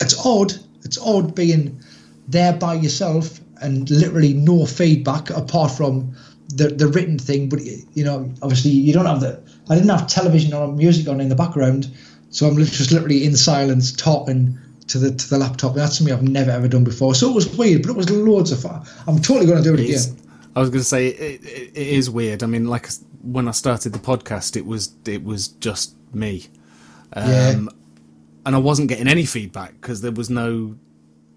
It's 0.00 0.24
odd. 0.24 0.54
It's 0.84 0.98
odd 0.98 1.34
being 1.34 1.82
there 2.28 2.52
by 2.52 2.74
yourself 2.74 3.40
and 3.60 3.90
literally 3.90 4.32
no 4.32 4.64
feedback 4.64 5.30
apart 5.30 5.70
from 5.72 6.14
the 6.48 6.68
the 6.68 6.88
written 6.88 7.18
thing. 7.18 7.48
But 7.48 7.60
you 7.62 8.04
know, 8.04 8.32
obviously, 8.42 8.70
you 8.70 8.92
don't 8.92 9.06
have 9.06 9.20
the. 9.20 9.42
I 9.68 9.74
didn't 9.74 9.90
have 9.90 10.06
television 10.06 10.52
or 10.54 10.72
music 10.72 11.08
on 11.08 11.20
in 11.20 11.28
the 11.28 11.36
background, 11.36 11.88
so 12.30 12.48
I'm 12.48 12.56
just 12.56 12.90
literally 12.92 13.24
in 13.24 13.36
silence 13.36 13.92
talking 13.92 14.58
to 14.90 14.98
the 14.98 15.10
to 15.14 15.30
the 15.30 15.38
laptop. 15.38 15.74
That's 15.74 15.98
something 15.98 16.14
I've 16.14 16.22
never 16.22 16.50
ever 16.50 16.68
done 16.68 16.84
before. 16.84 17.14
So 17.14 17.30
it 17.30 17.34
was 17.34 17.56
weird, 17.56 17.82
but 17.82 17.90
it 17.90 17.96
was 17.96 18.10
loads 18.10 18.52
of 18.52 18.60
fun. 18.60 18.84
I'm 19.06 19.18
totally 19.20 19.46
going 19.46 19.62
to 19.62 19.64
do 19.64 19.74
it 19.74 19.80
again. 19.80 20.16
I 20.56 20.60
was 20.60 20.70
going 20.70 20.80
to 20.80 20.84
say 20.84 21.08
it, 21.08 21.44
it, 21.44 21.70
it 21.74 21.86
is 21.86 22.10
weird. 22.10 22.42
I 22.42 22.46
mean, 22.46 22.66
like 22.66 22.88
when 23.22 23.46
I 23.48 23.52
started 23.52 23.92
the 23.92 23.98
podcast, 23.98 24.56
it 24.56 24.66
was 24.66 24.92
it 25.06 25.22
was 25.24 25.48
just 25.48 25.94
me, 26.12 26.46
um, 27.12 27.28
Yeah. 27.28 27.50
and 28.46 28.56
I 28.56 28.58
wasn't 28.58 28.88
getting 28.88 29.08
any 29.08 29.24
feedback 29.26 29.74
because 29.80 30.00
there 30.00 30.12
was 30.12 30.28
no 30.30 30.76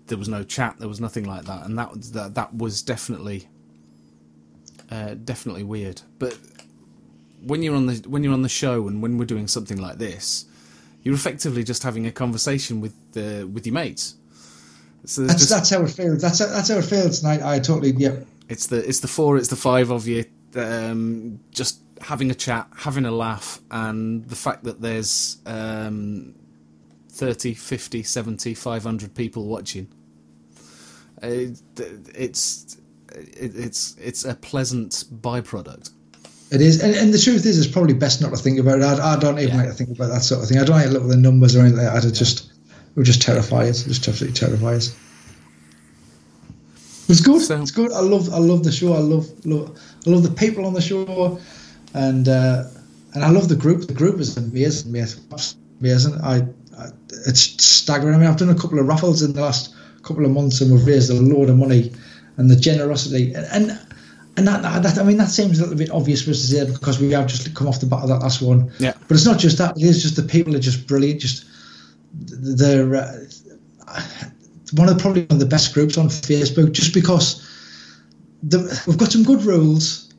there 0.07 0.17
was 0.17 0.27
no 0.27 0.43
chat, 0.43 0.75
there 0.79 0.87
was 0.89 0.99
nothing 0.99 1.25
like 1.25 1.45
that, 1.45 1.65
and 1.65 1.77
that 1.77 1.89
that 2.13 2.35
that 2.35 2.55
was 2.55 2.81
definitely 2.81 3.47
uh, 4.91 5.15
definitely 5.23 5.63
weird. 5.63 6.01
But 6.19 6.37
when 7.45 7.61
you're 7.63 7.75
on 7.75 7.85
the 7.85 8.03
when 8.07 8.23
you're 8.23 8.33
on 8.33 8.41
the 8.41 8.49
show 8.49 8.87
and 8.87 9.01
when 9.01 9.17
we're 9.17 9.25
doing 9.25 9.47
something 9.47 9.77
like 9.79 9.97
this, 9.97 10.45
you're 11.03 11.15
effectively 11.15 11.63
just 11.63 11.83
having 11.83 12.05
a 12.07 12.11
conversation 12.11 12.81
with 12.81 12.93
the 13.13 13.47
with 13.51 13.65
your 13.65 13.73
mates. 13.73 14.15
So 15.05 15.23
That's 15.23 15.39
just- 15.41 15.49
that's 15.51 15.69
how 15.69 15.81
it 15.83 15.91
feels. 15.91 16.21
That's 16.21 16.39
that's 16.39 16.69
how 16.69 16.77
it 16.77 16.85
feels 16.85 17.19
tonight. 17.19 17.41
I 17.43 17.59
totally 17.59 17.91
yeah. 17.91 18.15
It's 18.49 18.67
the 18.67 18.87
it's 18.87 18.99
the 18.99 19.07
four, 19.07 19.37
it's 19.37 19.49
the 19.49 19.55
five 19.55 19.89
of 19.91 20.07
you, 20.07 20.25
um, 20.55 21.39
just 21.51 21.79
having 22.01 22.29
a 22.31 22.35
chat, 22.35 22.67
having 22.77 23.05
a 23.05 23.11
laugh, 23.11 23.61
and 23.71 24.27
the 24.27 24.35
fact 24.35 24.65
that 24.65 24.81
there's 24.81 25.37
um, 25.45 26.35
30, 27.09 27.53
50, 27.53 28.03
70, 28.03 28.53
500 28.53 29.15
people 29.15 29.45
watching. 29.47 29.87
Uh, 31.21 31.27
it's 32.15 32.77
it, 33.13 33.55
it's 33.55 33.95
it's 33.99 34.25
a 34.25 34.35
pleasant 34.35 34.91
byproduct. 35.21 35.91
It 36.53 36.61
is, 36.61 36.83
and, 36.83 36.93
and 36.95 37.11
the 37.11 37.17
truth 37.17 37.45
is, 37.47 37.57
it's 37.57 37.71
probably 37.71 37.95
best 37.95 38.21
not 38.21 38.29
to 38.29 38.37
think 38.37 38.59
about 38.59 38.77
it. 38.79 38.83
I, 38.83 39.13
I 39.15 39.19
don't 39.19 39.39
even 39.39 39.55
Yeah. 39.55 39.61
like 39.63 39.69
to 39.71 39.73
think 39.73 39.89
about 39.89 40.09
that 40.11 40.21
sort 40.21 40.43
of 40.43 40.47
thing. 40.47 40.59
I 40.59 40.63
don't 40.63 40.75
like 40.77 40.85
to 40.85 40.91
look 40.91 41.03
at 41.03 41.09
the 41.09 41.17
numbers 41.17 41.55
or 41.55 41.61
anything 41.61 41.79
like 41.83 41.91
that. 41.91 42.05
It 42.05 42.11
just, 42.11 42.45
it 42.45 42.95
would 42.95 43.07
just 43.07 43.23
terrify 43.23 43.67
us. 43.69 43.85
It 43.85 43.89
just 43.89 44.07
absolutely 44.07 44.37
terrify 44.37 44.75
us. 44.75 44.95
It's 47.09 47.21
good. 47.21 47.41
So- 47.41 47.59
it's 47.61 47.71
good. 47.71 47.91
I 47.91 48.01
love, 48.01 48.31
I 48.33 48.37
love 48.37 48.63
the 48.63 48.71
show. 48.71 48.93
I 48.93 48.99
love, 48.99 49.27
love, 49.45 49.77
I 50.05 50.09
love 50.09 50.23
the 50.23 50.31
people 50.31 50.65
on 50.65 50.73
the 50.73 50.81
show, 50.81 51.39
and 51.93 52.27
uh, 52.27 52.65
and 53.13 53.23
I 53.23 53.29
love 53.29 53.49
the 53.49 53.55
group. 53.55 53.87
The 53.87 53.93
group 53.93 54.19
is 54.19 54.37
amazing, 54.37 54.91
mate. 54.91 55.15
Amazing. 55.81 56.13
I, 56.21 56.47
I, 56.77 56.89
it's 57.27 57.41
staggering. 57.63 58.15
I 58.15 58.17
mean, 58.19 58.27
I've 58.29 58.37
done 58.37 58.49
a 58.49 58.55
couple 58.55 58.79
of 58.79 58.87
raffles 58.87 59.21
in 59.21 59.33
the 59.33 59.41
last 59.41 59.73
couple 60.03 60.23
of 60.25 60.31
months, 60.31 60.61
and 60.61 60.71
we've 60.71 60.85
raised 60.85 61.09
a 61.09 61.13
load 61.15 61.49
of 61.49 61.57
money, 61.57 61.91
and 62.37 62.49
the 62.49 62.55
generosity, 62.55 63.33
and, 63.33 63.45
and 63.51 63.79
and 64.35 64.47
that, 64.47 64.61
that 64.83 64.97
I 64.97 65.03
mean 65.03 65.17
that 65.17 65.29
seems 65.29 65.59
a 65.59 65.63
little 65.63 65.77
bit 65.77 65.91
obvious 65.91 66.23
for 66.23 66.31
us 66.31 66.41
to 66.41 66.47
say 66.47 66.71
because 66.71 66.99
we 66.99 67.11
have 67.11 67.27
just 67.27 67.53
come 67.55 67.67
off 67.67 67.79
the 67.79 67.85
back 67.85 68.03
of 68.03 68.09
that 68.09 68.19
last 68.19 68.41
one. 68.41 68.71
Yeah. 68.79 68.93
But 69.07 69.11
it's 69.11 69.25
not 69.25 69.39
just 69.39 69.57
that; 69.59 69.77
it 69.77 69.83
is 69.83 70.01
just 70.01 70.15
the 70.15 70.23
people 70.23 70.55
are 70.55 70.59
just 70.59 70.87
brilliant. 70.87 71.21
Just 71.21 71.45
they're 72.13 72.95
uh, 72.95 73.17
one 74.73 74.89
of 74.89 74.97
the, 74.97 75.01
probably 75.01 75.21
one 75.21 75.33
of 75.35 75.39
the 75.39 75.45
best 75.45 75.73
groups 75.73 75.97
on 75.97 76.07
Facebook, 76.07 76.71
just 76.71 76.93
because 76.93 77.47
the, 78.41 78.83
we've 78.87 78.97
got 78.97 79.11
some 79.11 79.23
good 79.23 79.43
rules, 79.43 80.11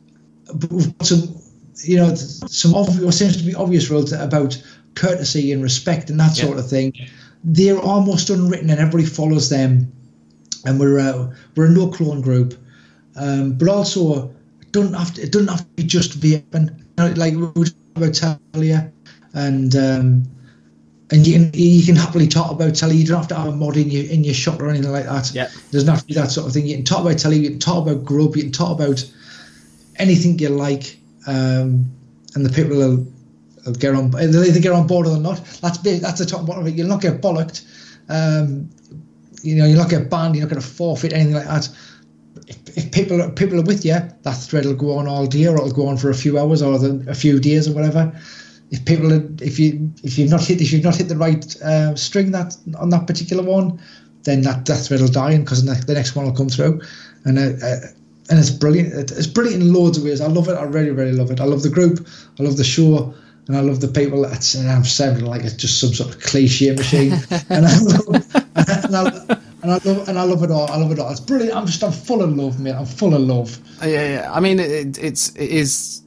but 0.55 0.71
we've 0.71 0.97
got 0.99 1.07
some 1.07 1.37
you 1.83 1.97
know 1.97 2.15
some 2.15 2.75
obvious, 2.75 3.19
seems 3.19 3.37
to 3.37 3.43
be 3.43 3.55
obvious 3.55 3.91
rules 3.91 4.13
about 4.13 4.61
courtesy 4.95 5.53
and 5.53 5.63
respect 5.63 6.09
and 6.09 6.21
that 6.21 6.37
Yeah. 6.39 6.45
sort 6.45 6.59
of 6.59 6.69
thing. 6.69 6.93
They're 7.43 7.81
almost 7.81 8.31
unwritten, 8.31 8.71
and 8.71 8.79
everybody 8.79 9.05
follows 9.07 9.49
them. 9.49 9.93
And 10.65 10.81
we're 10.81 10.99
uh, 10.99 11.35
we're 11.57 11.67
a 11.67 11.71
no 11.71 11.89
clone 11.89 12.23
group, 12.23 12.55
um, 13.17 13.53
but 13.59 13.69
also 13.69 14.31
it 14.61 14.73
doesn't 14.73 14.95
have 14.95 15.15
to 15.15 15.23
it 15.23 15.33
doesn't 15.33 15.49
have 15.49 15.61
to 15.61 15.67
be 15.77 15.85
just 15.85 16.19
vaping. 16.21 16.77
You 16.79 16.85
know, 16.99 17.13
like 17.17 17.35
we 17.35 17.43
were 17.43 17.67
talking 17.67 17.97
about 17.97 18.15
Talia, 18.53 18.93
and 19.35 19.75
um, 19.77 20.25
and 21.11 21.27
you 21.27 21.35
can 21.35 21.51
you 21.55 21.85
can 21.85 21.97
happily 21.97 22.27
talk 22.27 22.51
about 22.51 22.75
telly. 22.75 22.97
You 22.97 23.07
don't 23.07 23.19
have 23.19 23.29
to 23.29 23.35
have 23.37 23.49
a 23.49 23.53
mod 23.53 23.77
in 23.77 23.91
your 23.91 24.05
in 24.11 24.25
your 24.25 24.35
shot 24.35 24.61
or 24.61 24.69
anything 24.69 24.93
like 24.93 25.05
that. 25.05 25.33
Yeah. 25.35 25.45
It 25.45 25.73
doesn't 25.73 25.89
have 25.89 26.01
to 26.01 26.07
be 26.07 26.15
that 26.15 26.31
sort 26.31 26.47
of 26.47 26.53
thing. 26.53 26.67
You 26.67 26.77
can 26.77 26.85
talk 26.85 27.01
about 27.01 27.19
telly. 27.19 27.39
You 27.39 27.51
can 27.51 27.59
talk 27.59 27.87
about 27.87 28.05
grub. 28.05 28.37
You 28.37 28.45
can 28.45 28.53
talk 28.53 28.79
about 28.79 29.05
anything 29.97 30.39
you 30.39 30.49
like, 30.49 30.99
um, 31.27 31.91
and 32.35 32.45
the 32.45 32.51
people 32.51 32.77
will, 32.77 33.07
will 33.65 33.73
get 33.75 33.95
on. 33.95 34.11
They'll 34.11 34.45
either 34.45 34.61
get 34.61 34.73
on 34.73 34.87
board 34.87 35.07
or 35.07 35.19
not. 35.19 35.45
That's 35.61 35.79
big, 35.79 36.01
that's 36.01 36.19
the 36.19 36.27
top 36.27 36.47
bottom 36.47 36.63
of 36.63 36.69
it. 36.69 36.75
You'll 36.75 36.89
not 36.89 37.01
get 37.01 37.21
bollocked. 37.21 37.65
Um, 38.09 38.71
you 39.43 39.57
know, 39.57 39.67
you'll 39.67 39.79
not 39.79 39.91
get 39.91 40.11
banned. 40.11 40.35
You're 40.35 40.47
not 40.47 40.51
going 40.51 40.63
to 40.63 40.69
forfeit 40.69 41.13
anything 41.13 41.35
like 41.35 41.47
that. 41.47 41.69
If, 42.47 42.77
if 42.77 42.93
people 42.93 43.23
are, 43.23 43.31
people 43.31 43.59
are 43.61 43.65
with 43.65 43.85
you, 43.85 43.97
that 44.23 44.33
thread 44.33 44.65
will 44.65 44.75
go 44.75 44.99
on 44.99 45.07
all 45.07 45.27
day, 45.27 45.47
or 45.47 45.57
it'll 45.57 45.73
go 45.73 45.87
on 45.87 45.97
for 45.97 46.11
a 46.11 46.15
few 46.15 46.39
hours 46.39 46.63
or 46.63 46.79
the, 46.79 47.05
a 47.09 47.15
few 47.15 47.39
days 47.39 47.69
or 47.69 47.75
whatever. 47.75 48.13
If 48.71 48.85
people, 48.85 49.13
are, 49.13 49.29
if 49.41 49.59
you 49.59 49.93
if 50.03 50.19
you've 50.19 50.31
not 50.31 50.45
hit 50.45 50.61
if 50.61 50.73
you've 50.73 50.83
not 50.83 50.97
hit 50.97 51.09
the 51.09 51.17
right 51.17 51.63
uh, 51.63 51.95
string 51.95 52.33
that 52.33 52.57
on 52.79 52.91
that 52.91 53.07
particular 53.07 53.43
one, 53.43 53.81
then 54.25 54.43
that, 54.43 54.67
that 54.67 54.79
thread 54.79 55.01
will 55.01 55.09
die 55.09 55.37
because 55.37 55.65
the, 55.65 55.75
the 55.87 55.95
next 55.95 56.17
one 56.17 56.25
will 56.25 56.33
come 56.33 56.49
through, 56.49 56.81
and 57.25 57.39
uh, 57.39 57.65
uh, 57.65 57.77
and 58.31 58.39
it's 58.39 58.51
brilliant. 58.51 59.11
It's 59.13 59.27
brilliant 59.27 59.63
in 59.63 59.73
loads 59.73 59.99
of 59.99 60.05
ways. 60.05 60.21
I 60.21 60.27
love 60.27 60.49
it. 60.49 60.55
I 60.55 60.65
really 60.65 60.91
really 60.91 61.13
love 61.13 61.31
it. 61.31 61.41
I 61.41 61.45
love 61.45 61.63
the 61.63 61.71
group. 61.71 62.07
I 62.39 62.43
love 62.43 62.57
the 62.57 62.65
show. 62.65 63.15
And 63.47 63.59
I 63.59 63.61
love 63.61 63.83
the 63.83 63.89
people. 63.89 64.25
It's, 64.25 64.55
and 64.55 64.71
I'm 64.71 64.85
sounding 64.85 65.27
like 65.27 65.45
it's 65.45 65.53
just 65.53 65.79
some 65.79 65.93
sort 65.93 66.15
of 66.15 66.21
cliche 66.23 66.75
machine. 66.75 67.13
and, 67.51 67.67
I 67.67 67.79
love, 67.79 68.07
and, 68.55 68.97
I, 68.97 69.39
and 69.65 69.73
I 69.73 69.81
love 69.85 70.09
and 70.09 70.19
I 70.19 70.23
love 70.23 70.43
it 70.45 70.51
all. 70.51 70.71
I 70.71 70.77
love 70.77 70.93
it 70.93 70.99
all. 70.99 71.11
It's 71.11 71.21
brilliant. 71.21 71.57
I'm 71.57 71.67
just 71.67 71.83
I'm 71.83 71.93
full 71.93 72.23
of 72.23 72.37
love, 72.37 72.61
mate. 72.61 72.75
I'm 72.75 72.87
full 72.87 73.15
of 73.15 73.21
love. 73.23 73.59
Uh, 73.83 73.87
Yeah, 73.87 74.09
yeah. 74.21 74.33
I 74.33 74.41
mean, 74.41 74.61
it, 74.61 74.71
it, 74.71 74.99
it's 75.03 75.31
it 75.35 75.51
is 75.51 76.03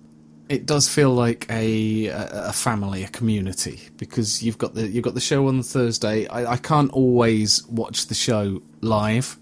it 0.47 0.65
does 0.65 0.87
feel 0.87 1.09
like 1.13 1.45
a 1.49 2.07
a 2.07 2.53
family, 2.53 3.03
a 3.03 3.07
community, 3.09 3.81
because 3.97 4.41
you've 4.43 4.57
got 4.57 4.75
the 4.75 4.87
you've 4.87 5.03
got 5.03 5.13
the 5.15 5.19
show 5.21 5.47
on 5.47 5.63
Thursday. 5.63 6.27
I, 6.27 6.53
I 6.53 6.57
can't 6.57 6.91
always 6.91 7.65
watch 7.67 8.07
the 8.07 8.15
show 8.15 8.61
live. 8.81 9.37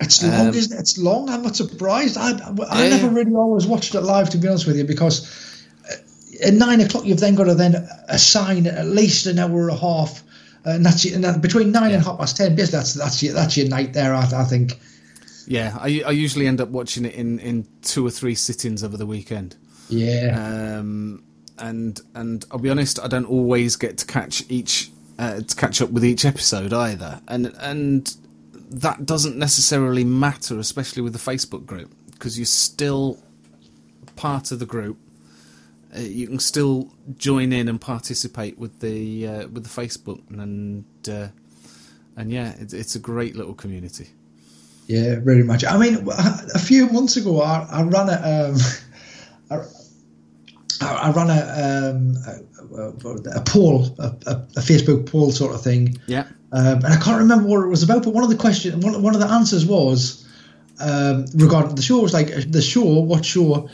It's 0.00 0.22
long, 0.22 0.48
isn't 0.48 0.76
it? 0.76 0.80
It's 0.80 0.98
long. 0.98 1.30
I'm 1.30 1.42
not 1.42 1.54
surprised. 1.56 2.16
I, 2.18 2.30
I 2.32 2.48
Um, 2.48 2.58
Yeah, 2.58 2.88
never 2.90 3.08
really 3.08 3.34
always 3.34 3.66
watched 3.66 3.94
it 3.94 4.00
live, 4.00 4.28
to 4.30 4.38
be 4.38 4.48
honest 4.48 4.66
with 4.66 4.76
you, 4.76 4.84
because 4.84 5.24
uh, 5.88 6.48
at 6.48 6.52
nine 6.54 6.80
o'clock 6.80 7.04
you've 7.06 7.20
then 7.20 7.36
got 7.36 7.44
to 7.44 7.54
then 7.54 7.76
assign 8.08 8.66
at 8.66 8.86
least 8.86 9.26
an 9.26 9.38
hour 9.38 9.68
and 9.68 9.78
a 9.78 9.80
half, 9.80 10.22
and 10.64 10.84
that's 10.84 11.04
and 11.04 11.24
that, 11.24 11.40
between 11.40 11.72
nine 11.72 11.92
and 11.92 12.04
half 12.04 12.18
past 12.18 12.36
ten. 12.36 12.54
Basically, 12.54 12.78
that's 12.78 12.94
that's 12.94 13.22
your, 13.22 13.34
that's 13.34 13.56
your 13.56 13.68
night 13.68 13.92
there. 13.92 14.14
I, 14.14 14.22
I 14.22 14.44
think. 14.44 14.78
Yeah, 15.46 15.76
I, 15.78 16.02
I 16.06 16.10
usually 16.10 16.46
end 16.46 16.60
up 16.60 16.70
watching 16.70 17.04
it 17.04 17.14
in, 17.14 17.38
in 17.38 17.68
two 17.82 18.06
or 18.06 18.10
three 18.10 18.34
sittings 18.34 18.82
over 18.82 18.96
the 18.96 19.04
weekend. 19.04 19.56
Yeah. 19.90 20.78
Um, 20.78 21.22
and 21.58 22.00
and 22.14 22.44
I'll 22.50 22.58
be 22.58 22.70
honest, 22.70 22.98
I 22.98 23.08
don't 23.08 23.26
always 23.26 23.76
get 23.76 23.98
to 23.98 24.06
catch 24.06 24.42
each 24.48 24.90
uh, 25.18 25.40
to 25.40 25.56
catch 25.56 25.82
up 25.82 25.90
with 25.90 26.04
each 26.04 26.24
episode 26.24 26.72
either, 26.72 27.20
and 27.28 27.54
and 27.60 28.16
that 28.70 29.06
doesn't 29.06 29.36
necessarily 29.36 30.04
matter, 30.04 30.58
especially 30.58 31.02
with 31.02 31.12
the 31.12 31.18
Facebook 31.18 31.66
group, 31.66 31.92
because 32.12 32.38
you're 32.38 32.46
still 32.46 33.18
part 34.16 34.50
of 34.50 34.58
the 34.58 34.66
group. 34.66 34.98
Uh, 35.94 36.00
you 36.00 36.26
can 36.26 36.38
still 36.38 36.90
join 37.16 37.52
in 37.52 37.68
and 37.68 37.80
participate 37.80 38.58
with 38.58 38.80
the 38.80 39.26
uh, 39.26 39.48
with 39.48 39.62
the 39.62 39.68
Facebook, 39.82 40.20
and 40.30 40.84
uh, 41.08 41.28
and 42.16 42.32
yeah, 42.32 42.54
it's, 42.58 42.72
it's 42.72 42.94
a 42.94 42.98
great 42.98 43.36
little 43.36 43.54
community. 43.54 44.08
Yeah, 44.86 45.20
very 45.20 45.42
much. 45.42 45.64
I 45.64 45.78
mean, 45.78 46.06
a 46.08 46.58
few 46.58 46.88
months 46.90 47.16
ago, 47.16 47.40
I, 47.40 47.66
I 47.70 47.82
ran 47.82 48.08
a, 48.10 48.52
um, 48.52 48.56
I, 50.80 51.08
I 51.08 51.10
ran 51.10 51.30
a, 51.30 51.90
um, 51.90 52.16
a, 52.76 53.38
a 53.38 53.40
poll, 53.40 53.86
a, 53.98 54.14
a, 54.26 54.32
a 54.56 54.60
Facebook 54.60 55.10
poll 55.10 55.30
sort 55.30 55.54
of 55.54 55.62
thing, 55.62 55.96
Yeah, 56.06 56.26
um, 56.52 56.84
and 56.84 56.86
I 56.86 56.96
can't 56.96 57.18
remember 57.20 57.48
what 57.48 57.64
it 57.64 57.68
was 57.68 57.82
about. 57.82 58.02
But 58.02 58.10
one 58.10 58.24
of 58.24 58.30
the 58.30 58.36
questions, 58.36 58.84
one, 58.84 59.00
one 59.00 59.14
of 59.14 59.20
the 59.20 59.28
answers 59.28 59.64
was 59.64 60.28
um, 60.80 61.26
regarding 61.34 61.76
the 61.76 61.82
show. 61.82 62.00
It 62.00 62.02
was 62.02 62.14
like 62.14 62.50
the 62.50 62.62
show, 62.62 62.84
what 62.84 63.24
show? 63.24 63.68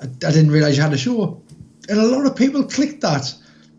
I, 0.00 0.04
I 0.04 0.06
didn't 0.06 0.50
realize 0.50 0.76
you 0.76 0.82
had 0.82 0.92
a 0.92 0.98
show, 0.98 1.42
and 1.88 1.98
a 1.98 2.06
lot 2.06 2.26
of 2.26 2.36
people 2.36 2.64
clicked 2.64 3.00
that. 3.02 3.34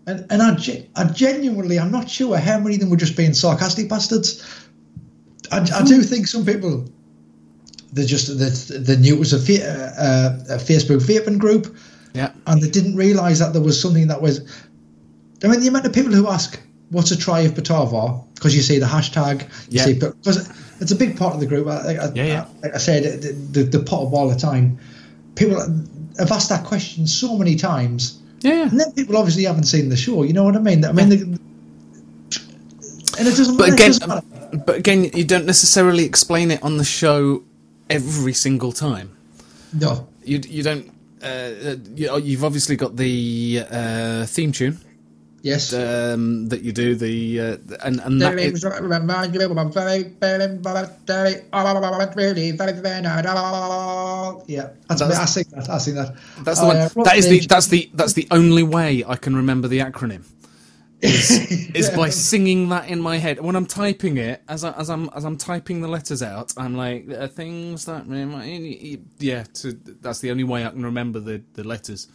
And, 0.07 0.25
and 0.29 0.41
I, 0.41 0.55
I 0.95 1.05
genuinely, 1.05 1.79
I'm 1.79 1.91
not 1.91 2.09
sure 2.09 2.37
how 2.37 2.59
many 2.59 2.75
of 2.75 2.81
them 2.81 2.91
were 2.91 2.97
just 2.97 3.17
being 3.17 3.33
sarcastic 3.33 3.89
bastards. 3.89 4.45
I, 5.51 5.67
I 5.73 5.83
do 5.83 6.01
think 6.03 6.27
some 6.27 6.45
people 6.45 6.87
they 7.95 8.05
just 8.05 8.27
the 8.27 8.77
the 8.77 8.97
knew 8.97 9.15
it 9.15 9.19
was 9.19 9.33
a, 9.33 9.39
fa- 9.39 9.65
uh, 9.97 10.55
a 10.55 10.57
Facebook 10.57 10.99
vaping 11.01 11.39
group, 11.39 11.75
yeah, 12.13 12.33
and 12.45 12.61
they 12.61 12.69
didn't 12.69 12.95
realise 12.95 13.39
that 13.39 13.53
there 13.53 13.61
was 13.61 13.81
something 13.81 14.07
that 14.07 14.21
was. 14.21 14.41
I 15.43 15.47
mean, 15.47 15.61
the 15.61 15.67
amount 15.67 15.85
of 15.85 15.93
people 15.93 16.11
who 16.11 16.27
ask, 16.27 16.59
"What's 16.89 17.11
a 17.11 17.17
try 17.17 17.41
of 17.41 17.53
Batava?" 17.53 18.25
because 18.35 18.55
you 18.55 18.61
see 18.61 18.79
the 18.79 18.85
hashtag, 18.85 19.43
you 19.69 19.79
Yeah. 19.79 19.93
because 19.93 20.49
it's 20.81 20.91
a 20.91 20.95
big 20.95 21.17
part 21.17 21.33
of 21.35 21.39
the 21.39 21.45
group. 21.45 21.67
I, 21.67 21.95
I, 21.95 22.11
Yeah, 22.13 22.25
yeah. 22.25 22.45
I, 22.45 22.61
like 22.63 22.75
I 22.75 22.77
said 22.79 23.21
the, 23.21 23.31
the, 23.31 23.63
the 23.77 23.79
pot 23.79 24.01
of 24.03 24.13
all 24.13 24.29
the 24.29 24.35
time. 24.35 24.77
People 25.35 25.57
have 26.19 26.31
asked 26.31 26.49
that 26.49 26.63
question 26.65 27.07
so 27.07 27.37
many 27.37 27.55
times, 27.55 28.21
yeah, 28.41 28.63
and 28.69 28.79
then 28.79 28.91
people 28.93 29.17
obviously 29.17 29.43
haven't 29.43 29.65
seen 29.65 29.89
the 29.89 29.97
show. 29.97 30.23
You 30.23 30.33
know 30.33 30.43
what 30.43 30.55
I 30.55 30.59
mean? 30.59 30.85
I 30.85 30.91
mean, 30.91 31.09
the, 31.09 31.39
and 33.17 33.27
it 33.27 33.35
doesn't. 33.35 33.57
But 33.57 33.73
again, 33.73 33.91
doesn't 33.91 34.07
matter. 34.07 34.57
but 34.65 34.75
again, 34.75 35.11
you 35.13 35.23
don't 35.23 35.45
necessarily 35.45 36.05
explain 36.05 36.51
it 36.51 36.61
on 36.63 36.77
the 36.77 36.85
show 36.85 37.43
every 37.89 38.33
single 38.33 38.71
time. 38.71 39.15
no. 39.73 40.07
You 40.23 40.41
you 40.47 40.63
don't. 40.63 40.91
Uh, 41.21 41.75
you, 41.95 42.17
you've 42.19 42.43
obviously 42.43 42.75
got 42.75 42.95
the 42.97 43.63
uh, 43.69 44.25
theme 44.25 44.51
tune 44.51 44.79
Yes. 45.45 45.73
um, 45.73 46.49
that 46.49 46.63
you 46.63 46.71
do 46.71 46.95
the 46.95 47.39
uh, 47.39 47.57
and 47.85 47.99
and 47.99 48.19
that 48.19 48.33
it, 48.39 48.53
Yeah, 54.47 54.69
that's, 54.89 55.01
That's- 55.01 55.19
I 55.19 55.25
sing 55.25 55.45
that. 55.51 55.69
I 55.69 55.77
sing 55.77 55.95
that. 55.95 56.15
that's 56.41 56.59
the 56.59 56.65
Uh, 56.65 56.73
one. 56.73 56.77
Rock 56.95 57.05
That 57.05 57.17
is 57.17 57.29
the 57.29 57.39
that's 57.41 57.67
the 57.67 57.91
that's 57.93 58.13
the 58.13 58.27
only 58.31 58.63
way 58.63 59.03
I 59.05 59.17
can 59.17 59.35
remember 59.35 59.67
the 59.67 59.79
acronym. 59.79 60.23
Is, 61.01 61.29
is 61.75 61.89
by 61.91 62.09
singing 62.09 62.69
that 62.69 62.89
in 62.89 62.99
my 62.99 63.17
head 63.17 63.39
when 63.39 63.55
I'm 63.55 63.67
typing 63.67 64.17
it 64.17 64.41
as 64.47 64.63
I, 64.63 64.71
as 64.71 64.89
I'm 64.89 65.09
as 65.09 65.25
I'm 65.25 65.37
typing 65.37 65.81
the 65.81 65.87
letters 65.87 66.23
out. 66.23 66.53
I'm 66.57 66.75
like 66.75 67.07
uh, 67.11 67.27
things 67.27 67.85
that 67.85 68.07
yeah. 69.19 69.43
To, 69.43 69.73
that's 70.01 70.21
the 70.21 70.31
only 70.31 70.43
way 70.43 70.65
I 70.65 70.69
can 70.69 70.83
remember 70.83 71.19
the, 71.19 71.43
the 71.53 71.63
letters. 71.63 72.07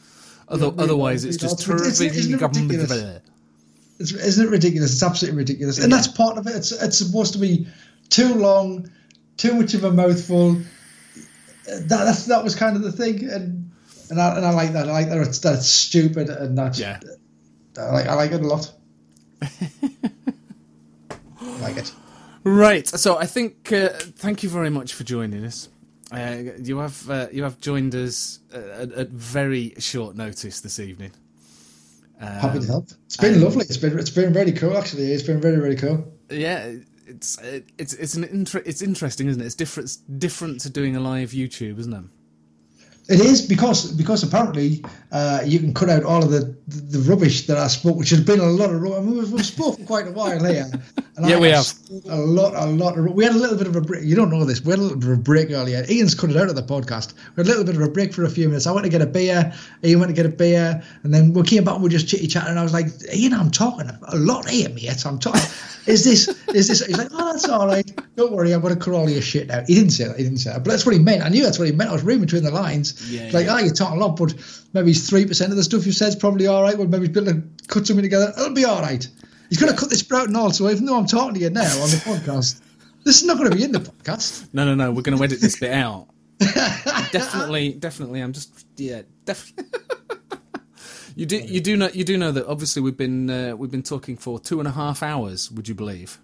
Yeah, 0.50 0.70
otherwise, 0.78 1.24
it's 1.24 1.36
just 1.36 1.60
it's- 1.68 2.00
isn't 2.00 2.34
it 2.34 2.40
ridiculous? 2.42 3.20
It's, 3.98 4.12
isn't 4.12 4.46
it 4.46 4.50
ridiculous? 4.50 4.92
It's 4.92 5.02
absolutely 5.02 5.38
ridiculous, 5.38 5.78
and 5.78 5.92
that's 5.92 6.08
part 6.08 6.38
of 6.38 6.46
it. 6.46 6.56
It's 6.56 6.72
it's 6.72 6.98
supposed 6.98 7.34
to 7.34 7.38
be 7.38 7.66
too 8.08 8.34
long, 8.34 8.90
too 9.36 9.54
much 9.54 9.74
of 9.74 9.84
a 9.84 9.92
mouthful. 9.92 10.54
That 11.66 11.88
that's, 11.88 12.26
that 12.26 12.42
was 12.42 12.54
kind 12.54 12.76
of 12.76 12.82
the 12.82 12.92
thing, 12.92 13.28
and 13.30 13.70
and 14.10 14.20
I, 14.20 14.36
and 14.36 14.46
I 14.46 14.50
like 14.50 14.72
that. 14.72 14.88
I 14.88 14.92
like 14.92 15.08
that 15.10 15.18
it's 15.18 15.38
that's 15.38 15.66
stupid, 15.66 16.30
and 16.30 16.56
that's 16.56 16.80
Yeah. 16.80 16.98
I 17.78 17.90
like 17.90 18.06
I 18.06 18.14
like 18.14 18.32
it 18.32 18.40
a 18.40 18.46
lot. 18.46 18.72
I 19.42 19.48
like 21.60 21.76
it. 21.76 21.92
Right. 22.42 22.88
So 22.88 23.18
I 23.18 23.26
think 23.26 23.70
uh, 23.72 23.90
thank 23.90 24.42
you 24.42 24.48
very 24.48 24.70
much 24.70 24.94
for 24.94 25.04
joining 25.04 25.44
us. 25.44 25.68
Uh, 26.12 26.42
you 26.62 26.78
have 26.78 27.08
uh, 27.10 27.28
you 27.32 27.42
have 27.44 27.60
joined 27.60 27.94
us 27.94 28.40
uh, 28.52 28.58
at, 28.82 28.92
at 28.92 29.08
very 29.10 29.74
short 29.78 30.16
notice 30.16 30.60
this 30.60 30.80
evening. 30.80 31.12
Happy 32.18 32.58
Um, 32.58 32.60
to 32.62 32.66
help. 32.66 32.88
It's 33.06 33.16
been 33.16 33.40
lovely. 33.40 33.62
It's 33.62 33.76
been 33.76 33.98
it's 33.98 34.10
been 34.10 34.32
very 34.32 34.52
cool 34.52 34.76
actually. 34.76 35.12
It's 35.12 35.22
been 35.22 35.40
really 35.40 35.58
really 35.58 35.76
cool. 35.76 36.12
Yeah, 36.30 36.74
it's 37.06 37.38
it, 37.40 37.66
it's 37.78 37.94
it's 37.94 38.14
an 38.14 38.24
inter- 38.24 38.62
it's 38.66 38.82
interesting, 38.82 39.28
isn't 39.28 39.40
it? 39.40 39.46
It's 39.46 39.54
different 39.54 39.86
it's 39.86 39.96
different 39.96 40.60
to 40.62 40.70
doing 40.70 40.96
a 40.96 41.00
live 41.00 41.30
YouTube, 41.30 41.78
isn't 41.78 41.92
it? 41.94 42.04
It 43.10 43.18
is 43.18 43.42
because 43.42 43.90
because 43.90 44.22
apparently 44.22 44.84
uh, 45.10 45.40
you 45.44 45.58
can 45.58 45.74
cut 45.74 45.90
out 45.90 46.04
all 46.04 46.22
of 46.22 46.30
the, 46.30 46.56
the, 46.68 46.98
the 46.98 47.10
rubbish 47.10 47.48
that 47.48 47.56
I 47.56 47.66
spoke, 47.66 47.96
which 47.96 48.10
has 48.10 48.20
been 48.20 48.38
a 48.38 48.44
lot 48.44 48.70
of. 48.70 48.84
I 48.84 49.00
mean, 49.00 49.16
we've, 49.16 49.32
we've 49.32 49.44
spoken 49.44 49.84
quite 49.84 50.06
a 50.06 50.12
while 50.12 50.44
here. 50.44 50.70
And 51.16 51.28
Yeah, 51.28 51.36
I 51.36 51.40
we 51.40 51.48
have. 51.48 51.72
A 52.08 52.16
lot, 52.16 52.54
a 52.54 52.66
lot. 52.66 52.96
Of, 52.96 53.12
we 53.12 53.24
had 53.24 53.34
a 53.34 53.36
little 53.36 53.58
bit 53.58 53.66
of 53.66 53.74
a 53.74 53.80
break. 53.80 54.04
You 54.04 54.14
don't 54.14 54.30
know 54.30 54.44
this. 54.44 54.64
We 54.64 54.70
had 54.70 54.78
a 54.78 54.82
little 54.82 54.96
bit 54.96 55.10
of 55.10 55.18
a 55.18 55.20
break 55.20 55.50
earlier. 55.50 55.84
Ian's 55.90 56.14
cut 56.14 56.30
it 56.30 56.36
out 56.36 56.48
of 56.48 56.54
the 56.54 56.62
podcast. 56.62 57.14
We 57.34 57.40
had 57.40 57.46
a 57.46 57.50
little 57.50 57.64
bit 57.64 57.74
of 57.74 57.82
a 57.82 57.90
break 57.90 58.14
for 58.14 58.22
a 58.22 58.30
few 58.30 58.46
minutes. 58.46 58.68
I 58.68 58.72
went 58.72 58.84
to 58.84 58.90
get 58.90 59.02
a 59.02 59.06
beer. 59.06 59.52
Ian 59.82 59.98
went 59.98 60.10
to 60.10 60.14
get 60.14 60.26
a 60.26 60.34
beer, 60.34 60.80
and 61.02 61.12
then 61.12 61.32
we 61.32 61.42
came 61.42 61.64
back 61.64 61.74
and 61.74 61.82
we 61.82 61.88
were 61.88 61.90
just 61.90 62.06
chitty 62.06 62.28
chatting. 62.28 62.50
And 62.50 62.60
I 62.60 62.62
was 62.62 62.72
like, 62.72 62.86
Ian, 63.12 63.34
I'm 63.34 63.50
talking 63.50 63.90
a 63.90 64.16
lot 64.16 64.48
here, 64.48 64.68
mate. 64.68 65.04
I'm 65.04 65.18
talking. 65.18 65.42
Is 65.86 66.04
this? 66.04 66.28
Is 66.54 66.68
this? 66.68 66.84
He's 66.84 66.96
like, 66.96 67.08
oh, 67.12 67.32
that's 67.32 67.48
all 67.48 67.66
right. 67.66 67.90
Don't 68.16 68.32
worry, 68.32 68.52
I'm 68.52 68.60
going 68.60 68.74
to 68.74 68.80
cut 68.80 68.94
all 68.94 69.08
your 69.08 69.22
shit 69.22 69.50
out. 69.50 69.66
He 69.66 69.74
didn't 69.74 69.90
say 69.90 70.04
that. 70.04 70.16
He 70.16 70.24
didn't 70.24 70.38
say 70.38 70.50
that. 70.50 70.64
But 70.64 70.70
that's 70.70 70.84
what 70.84 70.94
he 70.94 71.00
meant. 71.00 71.22
I 71.22 71.28
knew 71.28 71.42
that's 71.42 71.58
what 71.58 71.66
he 71.66 71.72
meant. 71.72 71.90
I 71.90 71.92
was 71.92 72.02
reading 72.02 72.22
between 72.22 72.44
the 72.44 72.50
lines. 72.50 73.10
Yeah, 73.10 73.30
like, 73.32 73.46
yeah. 73.46 73.54
oh, 73.54 73.58
you're 73.58 73.74
talking 73.74 74.00
a 74.00 74.06
lot, 74.06 74.16
but 74.16 74.34
maybe 74.72 74.92
three 74.92 75.26
percent 75.26 75.50
of 75.50 75.56
the 75.56 75.64
stuff 75.64 75.86
you 75.86 75.92
said 75.92 76.08
is 76.08 76.16
probably 76.16 76.46
all 76.46 76.62
right. 76.62 76.76
Well, 76.76 76.88
maybe 76.88 77.08
he's 77.08 77.16
able 77.16 77.32
to 77.32 77.42
cut 77.68 77.86
something 77.86 78.02
together. 78.02 78.32
It'll 78.36 78.54
be 78.54 78.64
all 78.64 78.82
right. 78.82 79.06
He's 79.48 79.58
going 79.58 79.72
to 79.72 79.78
cut 79.78 79.90
this 79.90 80.10
out 80.12 80.28
and 80.28 80.36
all. 80.36 80.50
So 80.50 80.68
even 80.70 80.84
though 80.84 80.96
I'm 80.96 81.06
talking 81.06 81.34
to 81.34 81.40
you 81.40 81.50
now 81.50 81.82
on 81.82 81.90
the 81.90 81.96
podcast, 82.04 82.60
this 83.04 83.20
is 83.20 83.24
not 83.24 83.38
going 83.38 83.50
to 83.50 83.56
be 83.56 83.64
in 83.64 83.72
the 83.72 83.80
podcast. 83.80 84.48
No, 84.52 84.64
no, 84.64 84.74
no. 84.74 84.92
We're 84.92 85.02
going 85.02 85.18
to 85.18 85.24
edit 85.24 85.40
this 85.40 85.58
bit 85.58 85.72
out. 85.72 86.08
definitely, 87.12 87.72
definitely. 87.72 88.20
I'm 88.20 88.32
just 88.32 88.66
yeah, 88.76 89.02
definitely. 89.24 89.80
you 91.20 91.26
do, 91.26 91.36
you 91.36 91.60
do 91.60 91.76
know, 91.76 91.90
you 91.92 92.02
do 92.02 92.16
know 92.16 92.32
that 92.32 92.46
obviously 92.46 92.80
we've 92.80 92.96
been 92.96 93.28
uh, 93.28 93.54
we've 93.54 93.70
been 93.70 93.82
talking 93.82 94.16
for 94.16 94.40
two 94.40 94.58
and 94.58 94.66
a 94.66 94.70
half 94.70 95.02
hours. 95.02 95.50
Would 95.50 95.68
you 95.68 95.74
believe? 95.74 96.18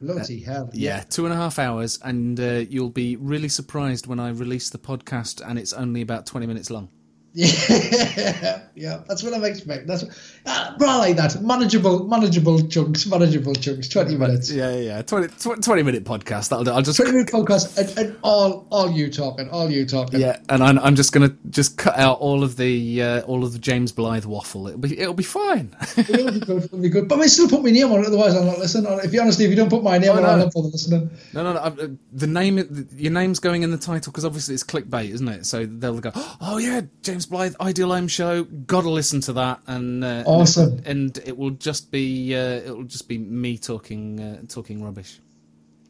Bloody 0.00 0.40
hell. 0.40 0.68
Yeah, 0.72 1.04
two 1.08 1.24
and 1.24 1.32
a 1.32 1.36
half 1.36 1.60
hours, 1.60 2.00
and 2.02 2.40
uh, 2.40 2.64
you'll 2.68 2.90
be 2.90 3.14
really 3.14 3.48
surprised 3.48 4.08
when 4.08 4.18
I 4.18 4.30
release 4.30 4.70
the 4.70 4.78
podcast, 4.78 5.40
and 5.48 5.56
it's 5.56 5.72
only 5.72 6.00
about 6.02 6.26
twenty 6.26 6.48
minutes 6.48 6.68
long. 6.68 6.88
Yeah, 7.34 8.62
yeah, 8.74 9.02
that's 9.06 9.22
what 9.22 9.34
I'm 9.34 9.44
expecting. 9.44 9.86
That's 9.86 10.04
uh, 10.44 10.74
I 10.80 10.98
like 10.98 11.16
that. 11.16 11.40
Manageable, 11.42 12.06
manageable 12.08 12.66
chunks, 12.66 13.06
manageable 13.06 13.54
chunks. 13.54 13.88
Twenty 13.88 14.16
minutes. 14.16 14.50
Yeah, 14.50 14.70
yeah, 14.74 14.80
yeah. 14.96 15.02
20, 15.02 15.28
tw- 15.28 15.62
20 15.62 15.82
minute 15.82 16.04
podcast. 16.04 16.48
That'll 16.48 16.64
do. 16.64 16.70
I'll 16.72 16.82
just 16.82 16.96
Twenty 16.96 17.12
minute 17.12 17.28
podcast, 17.28 17.78
and, 17.78 17.98
and 17.98 18.16
all, 18.22 18.66
all 18.70 18.90
you 18.90 19.10
talking, 19.10 19.48
all 19.50 19.70
you 19.70 19.86
talking. 19.86 20.20
yeah, 20.20 20.38
and 20.48 20.62
I'm, 20.62 20.78
I'm 20.80 20.96
just 20.96 21.12
gonna 21.12 21.34
just 21.50 21.78
cut 21.78 21.96
out 21.96 22.18
all 22.18 22.42
of 22.42 22.56
the 22.56 23.02
uh, 23.02 23.20
all 23.22 23.44
of 23.44 23.52
the 23.52 23.58
James 23.58 23.92
Blyth 23.92 24.26
waffle. 24.26 24.66
It'll 24.68 24.80
be 24.80 24.98
it'll 24.98 25.14
be 25.14 25.22
fine. 25.22 25.76
It'll 25.96 26.32
be 26.32 26.40
good. 26.40 26.64
It'll 26.64 26.78
be 26.78 26.88
good. 26.88 27.08
But 27.08 27.20
I 27.20 27.26
still 27.26 27.48
put 27.48 27.62
my 27.62 27.70
name 27.70 27.92
on 27.92 28.00
it. 28.00 28.06
Otherwise, 28.06 28.34
I'm 28.34 28.46
not 28.46 28.58
listen. 28.58 28.86
Or 28.86 29.00
If 29.04 29.12
you 29.12 29.20
honestly, 29.20 29.44
if 29.44 29.50
you 29.50 29.56
don't 29.56 29.70
put 29.70 29.82
my 29.82 29.98
name 29.98 30.10
Oh, 30.10 30.16
on, 30.16 30.22
no. 30.22 30.28
I'll 30.28 30.38
not 30.38 30.54
listening. 30.56 31.10
No, 31.32 31.42
no, 31.44 31.52
no. 31.52 31.60
uh, 31.60 31.88
The 32.12 32.26
name, 32.26 32.88
your 32.96 33.12
name's 33.12 33.38
going 33.38 33.62
in 33.62 33.70
the 33.70 33.78
title 33.78 34.10
because 34.10 34.24
obviously 34.24 34.54
it's 34.54 34.64
clickbait, 34.64 35.10
isn't 35.10 35.28
it? 35.28 35.46
So 35.46 35.66
they'll 35.66 36.00
go, 36.00 36.10
"Oh 36.40 36.58
yeah, 36.58 36.82
James 37.02 37.26
Blyth, 37.26 37.54
Ideal 37.60 37.92
Ohm 37.92 38.08
Show. 38.08 38.44
Gotta 38.44 38.90
listen 38.90 39.20
to 39.22 39.32
that." 39.34 39.60
And 39.66 40.02
uh, 40.02 40.24
Awesome. 40.40 40.82
And 40.84 41.18
it 41.26 41.36
will 41.36 41.50
just 41.50 41.90
be, 41.90 42.34
uh, 42.34 42.38
it 42.66 42.76
will 42.76 42.84
just 42.84 43.08
be 43.08 43.18
me 43.18 43.58
talking, 43.58 44.20
uh, 44.20 44.42
talking 44.48 44.82
rubbish. 44.82 45.20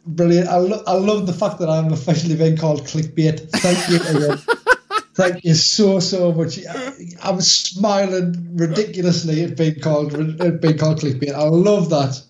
Brilliant. 0.07 0.49
I, 0.49 0.57
lo- 0.57 0.83
I 0.87 0.95
love 0.95 1.27
the 1.27 1.33
fact 1.33 1.59
that 1.61 1.69
I'm 1.71 1.93
officially 1.93 2.35
being 2.37 2.57
called 2.57 2.83
clickbait. 2.83 3.49
Thank 3.51 3.89
you, 3.89 4.21
Ian. 4.29 4.39
Thank 5.15 5.45
you 5.45 5.55
so 5.55 6.01
so 6.01 6.33
much. 6.33 6.59
I- 6.67 6.93
I'm 7.23 7.41
smiling 7.41 8.57
ridiculously 8.57 9.45
at 9.45 9.57
being 9.57 9.79
called 9.81 10.15
at 10.41 10.61
being 10.61 10.79
called 10.79 11.01
clickbait. 11.01 11.33
I 11.35 11.45
love 11.45 11.91
that. 11.91 12.21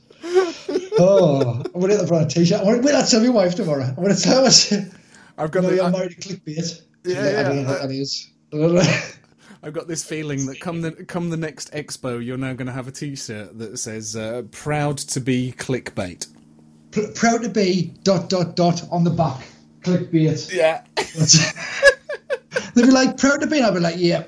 Oh, 0.99 1.63
I'm 1.75 1.81
gonna 1.81 1.89
get 1.95 2.01
that 2.01 2.09
for 2.09 2.21
a 2.21 2.27
t-shirt. 2.27 2.61
I'm 2.61 2.67
gonna, 2.67 2.83
wait, 2.83 2.95
I'll 2.95 3.07
tell 3.07 3.23
my 3.23 3.29
wife 3.31 3.55
tomorrow. 3.55 3.85
I'm 3.85 3.95
gonna 3.95 4.15
tell 4.17 4.45
her. 4.45 4.51
I've 5.39 5.51
got, 5.51 5.63
No, 5.63 5.71
the, 5.71 5.77
you're 5.77 5.85
I, 5.85 5.91
married 5.91 6.21
to 6.21 6.29
clickbait. 6.29 6.83
Yeah, 7.05 7.19
I 7.19 7.43
don't 7.45 7.57
yeah. 7.57 7.63
know 7.63 7.69
what 7.71 7.83
that 7.83 7.91
is. 7.91 8.29
I 9.63 9.67
don't 9.67 9.69
know. 9.69 9.69
I've 9.69 9.73
got 9.73 9.89
this 9.89 10.05
feeling 10.05 10.47
that 10.47 10.61
come 10.61 10.81
the 10.81 10.93
come 10.93 11.31
the 11.31 11.37
next 11.37 11.73
expo, 11.73 12.25
you're 12.25 12.37
now 12.37 12.55
going 12.55 12.67
to 12.67 12.73
have 12.73 12.89
a 12.89 12.93
T-shirt 12.93 13.59
that 13.59 13.79
says 13.79 14.17
uh, 14.17 14.43
"Proud 14.51 14.99
to 14.99 15.21
be 15.21 15.55
clickbait." 15.57 16.27
Pr- 16.91 17.13
proud 17.15 17.43
to 17.43 17.49
be 17.49 17.95
dot 18.03 18.29
dot 18.29 18.57
dot 18.57 18.83
on 18.91 19.05
the 19.05 19.11
back. 19.11 19.47
Clickbait. 19.83 20.53
Yeah. 20.53 20.85
They'd 22.75 22.87
be 22.87 22.91
like, 22.91 23.17
proud 23.17 23.41
to 23.41 23.47
be. 23.47 23.63
I'd 23.63 23.75
be 23.75 23.81
like, 23.81 23.97
yeah, 23.99 24.25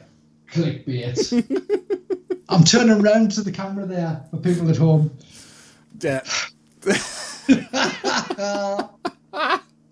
clickbait. 0.53 2.19
I'm 2.49 2.65
turning 2.65 3.01
around 3.01 3.33
to 3.33 3.43
the 3.43 3.53
camera 3.53 3.87
there 3.87 4.25
for 4.31 4.39
people 4.39 4.69
at 4.71 4.77
home. 4.77 5.17
Yeah. 6.01 6.23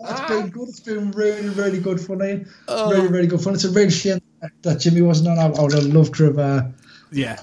It's 0.04 0.28
been 0.28 0.50
good. 0.50 0.68
It's 0.68 0.80
been 0.80 1.12
really, 1.12 1.48
really 1.50 1.78
good 1.78 2.00
fun. 2.00 2.20
Ian. 2.22 2.50
Oh. 2.66 2.90
Really, 2.90 3.06
really 3.06 3.26
good 3.28 3.40
fun. 3.40 3.54
It's 3.54 3.62
a 3.62 3.70
real 3.70 3.88
shame 3.88 4.18
that 4.62 4.80
Jimmy 4.80 5.02
wasn't 5.02 5.28
on. 5.28 5.38
I, 5.38 5.44
I 5.56 5.62
would 5.62 5.72
have 5.72 5.84
loved 5.84 6.14
to 6.16 6.24
have 6.24 6.38
uh, 6.38 6.62
Yeah. 7.10 7.38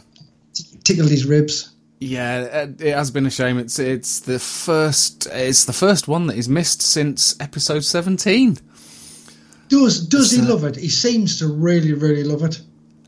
tickled 0.83 1.09
his 1.09 1.25
ribs. 1.25 1.71
Yeah, 2.01 2.47
uh, 2.51 2.67
it 2.83 2.93
has 2.95 3.11
been 3.11 3.25
a 3.25 3.29
shame. 3.29 3.57
It's 3.57 3.77
it's 3.77 4.21
the 4.21 4.39
first 4.39 5.27
it's 5.31 5.65
the 5.65 5.73
first 5.73 6.07
one 6.07 6.27
that 6.27 6.35
he's 6.37 6.47
missed 6.47 6.81
since 6.81 7.35
episode 7.41 7.83
seventeen. 7.83 8.57
Does 9.67 10.07
does 10.07 10.31
he 10.31 10.41
love 10.41 10.63
it? 10.63 10.77
He 10.77 10.89
seems 10.89 11.39
to 11.39 11.47
really, 11.47 11.93
really 11.93 12.23
love 12.23 12.43
it. 12.43 12.61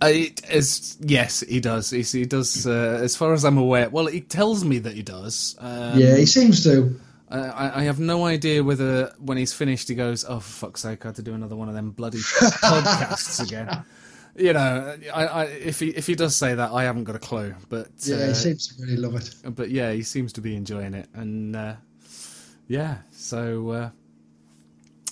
Uh, 0.03 0.07
it 0.07 0.41
is 0.51 0.97
yes, 0.99 1.39
he 1.39 1.59
does. 1.61 1.89
He, 1.89 2.01
he 2.01 2.25
does. 2.25 2.67
Uh, 2.67 2.99
as 3.01 3.15
far 3.15 3.33
as 3.33 3.45
I'm 3.45 3.57
aware, 3.57 3.89
well, 3.89 4.07
he 4.07 4.19
tells 4.19 4.65
me 4.65 4.79
that 4.79 4.93
he 4.93 5.03
does. 5.03 5.55
Um, 5.59 5.97
yeah, 5.97 6.17
he 6.17 6.25
seems 6.25 6.63
to. 6.65 6.99
I, 7.31 7.37
I 7.39 7.79
I 7.79 7.83
have 7.83 7.99
no 7.99 8.25
idea 8.25 8.63
whether 8.63 9.13
when 9.19 9.37
he's 9.37 9.53
finished 9.53 9.87
he 9.89 9.95
goes, 9.95 10.25
"Oh, 10.27 10.39
for 10.39 10.67
fuck's 10.67 10.81
sake, 10.81 11.05
I 11.05 11.09
had 11.09 11.15
to 11.15 11.21
do 11.23 11.33
another 11.33 11.55
one 11.55 11.69
of 11.69 11.75
them 11.75 11.91
bloody 11.91 12.17
podcasts 12.65 13.41
again." 13.41 13.83
You 14.35 14.53
know, 14.53 14.95
I, 15.13 15.25
I, 15.25 15.43
if 15.45 15.79
he 15.79 15.89
if 15.89 16.07
he 16.07 16.15
does 16.15 16.35
say 16.35 16.55
that, 16.55 16.71
I 16.71 16.83
haven't 16.83 17.03
got 17.03 17.15
a 17.15 17.19
clue. 17.19 17.53
But 17.69 17.87
Yeah, 18.03 18.15
uh, 18.17 18.27
he 18.29 18.33
seems 18.33 18.67
to 18.67 18.81
really 18.81 18.95
love 18.97 19.15
it. 19.15 19.55
but 19.55 19.69
yeah, 19.71 19.91
he 19.91 20.03
seems 20.03 20.33
to 20.33 20.41
be 20.41 20.55
enjoying 20.55 20.93
it, 20.93 21.07
and 21.13 21.55
uh, 21.55 21.75
yeah, 22.67 22.99
so 23.11 23.69
uh, 23.71 23.89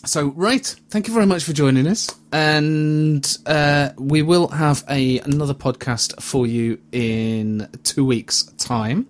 so 0.06 0.28
right. 0.30 0.66
Thank 0.90 1.08
you 1.10 1.14
very 1.14 1.26
much 1.26 1.44
for 1.44 1.52
joining 1.52 1.86
us, 1.88 2.10
and 2.32 3.38
uh, 3.46 3.90
we 3.98 4.22
will 4.22 4.48
have 4.48 4.86
a 4.90 5.20
another 5.20 5.54
podcast 5.54 6.22
for 6.22 6.48
you 6.48 6.80
in 6.94 7.68
two 7.84 8.06
weeks' 8.06 8.44
time. 8.58 9.06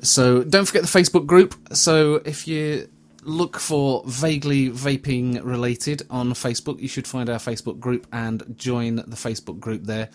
So 0.00 0.44
don't 0.44 0.64
forget 0.64 0.82
the 0.82 0.88
Facebook 0.88 1.26
group. 1.26 1.54
So 1.72 2.16
if 2.24 2.46
you 2.46 2.88
look 3.22 3.58
for 3.58 4.02
vaguely 4.06 4.70
vaping 4.70 5.44
related 5.44 6.02
on 6.08 6.30
Facebook, 6.32 6.80
you 6.80 6.88
should 6.88 7.06
find 7.06 7.28
our 7.28 7.38
Facebook 7.38 7.78
group 7.78 8.06
and 8.12 8.54
join 8.56 8.96
the 8.96 9.16
Facebook 9.16 9.60
group 9.60 9.84
there. 9.84 10.08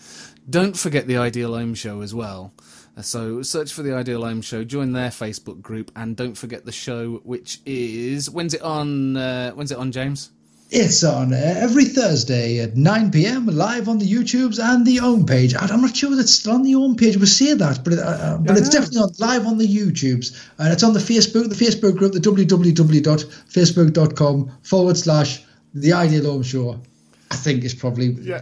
Don't 0.48 0.76
forget 0.76 1.06
the 1.06 1.16
Ideal 1.18 1.54
Ohm 1.54 1.74
Show 1.74 2.00
as 2.00 2.14
well. 2.14 2.52
So 3.00 3.42
search 3.42 3.72
for 3.72 3.82
the 3.82 3.94
Ideal 3.94 4.24
Ohm 4.24 4.40
Show, 4.40 4.64
join 4.64 4.92
their 4.92 5.10
Facebook 5.10 5.60
group, 5.60 5.90
and 5.96 6.16
don't 6.16 6.36
forget 6.36 6.64
the 6.64 6.72
show, 6.72 7.20
which 7.24 7.60
is 7.66 8.30
when's 8.30 8.54
it 8.54 8.62
on? 8.62 9.16
Uh, 9.16 9.50
when's 9.52 9.72
it 9.72 9.78
on, 9.78 9.90
James? 9.90 10.30
It's 10.76 11.04
on 11.04 11.32
every 11.32 11.84
Thursday 11.84 12.58
at 12.58 12.76
9 12.76 13.12
p.m. 13.12 13.46
live 13.46 13.88
on 13.88 13.98
the 13.98 14.12
YouTubes 14.12 14.58
and 14.58 14.84
the 14.84 14.96
home 14.96 15.24
page. 15.24 15.54
I'm 15.56 15.80
not 15.80 15.94
sure 15.94 16.10
that 16.10 16.18
it's 16.18 16.34
still 16.34 16.54
on 16.54 16.64
the 16.64 16.72
home 16.72 16.96
page. 16.96 17.16
We 17.16 17.26
say 17.26 17.54
that, 17.54 17.84
but 17.84 17.92
it, 17.92 18.00
uh, 18.00 18.02
uh, 18.02 18.38
but 18.38 18.54
Yeah, 18.54 18.58
it's 18.58 18.70
definitely 18.70 19.02
on 19.02 19.12
live 19.20 19.46
on 19.46 19.58
the 19.58 19.68
YouTubes 19.68 20.36
and 20.58 20.72
it's 20.72 20.82
on 20.82 20.92
the 20.92 20.98
Facebook, 20.98 21.48
the 21.48 21.54
Facebook 21.54 21.96
group, 21.96 22.12
the 22.12 22.18
www.facebook.com 22.18 24.50
forward 24.64 24.96
slash 24.96 25.44
the 25.74 25.92
Ideal 25.92 26.26
Ohm 26.26 26.42
Show. 26.42 26.80
I 27.30 27.36
think 27.36 27.62
is 27.62 27.72
probably 27.72 28.06
Yeah. 28.08 28.40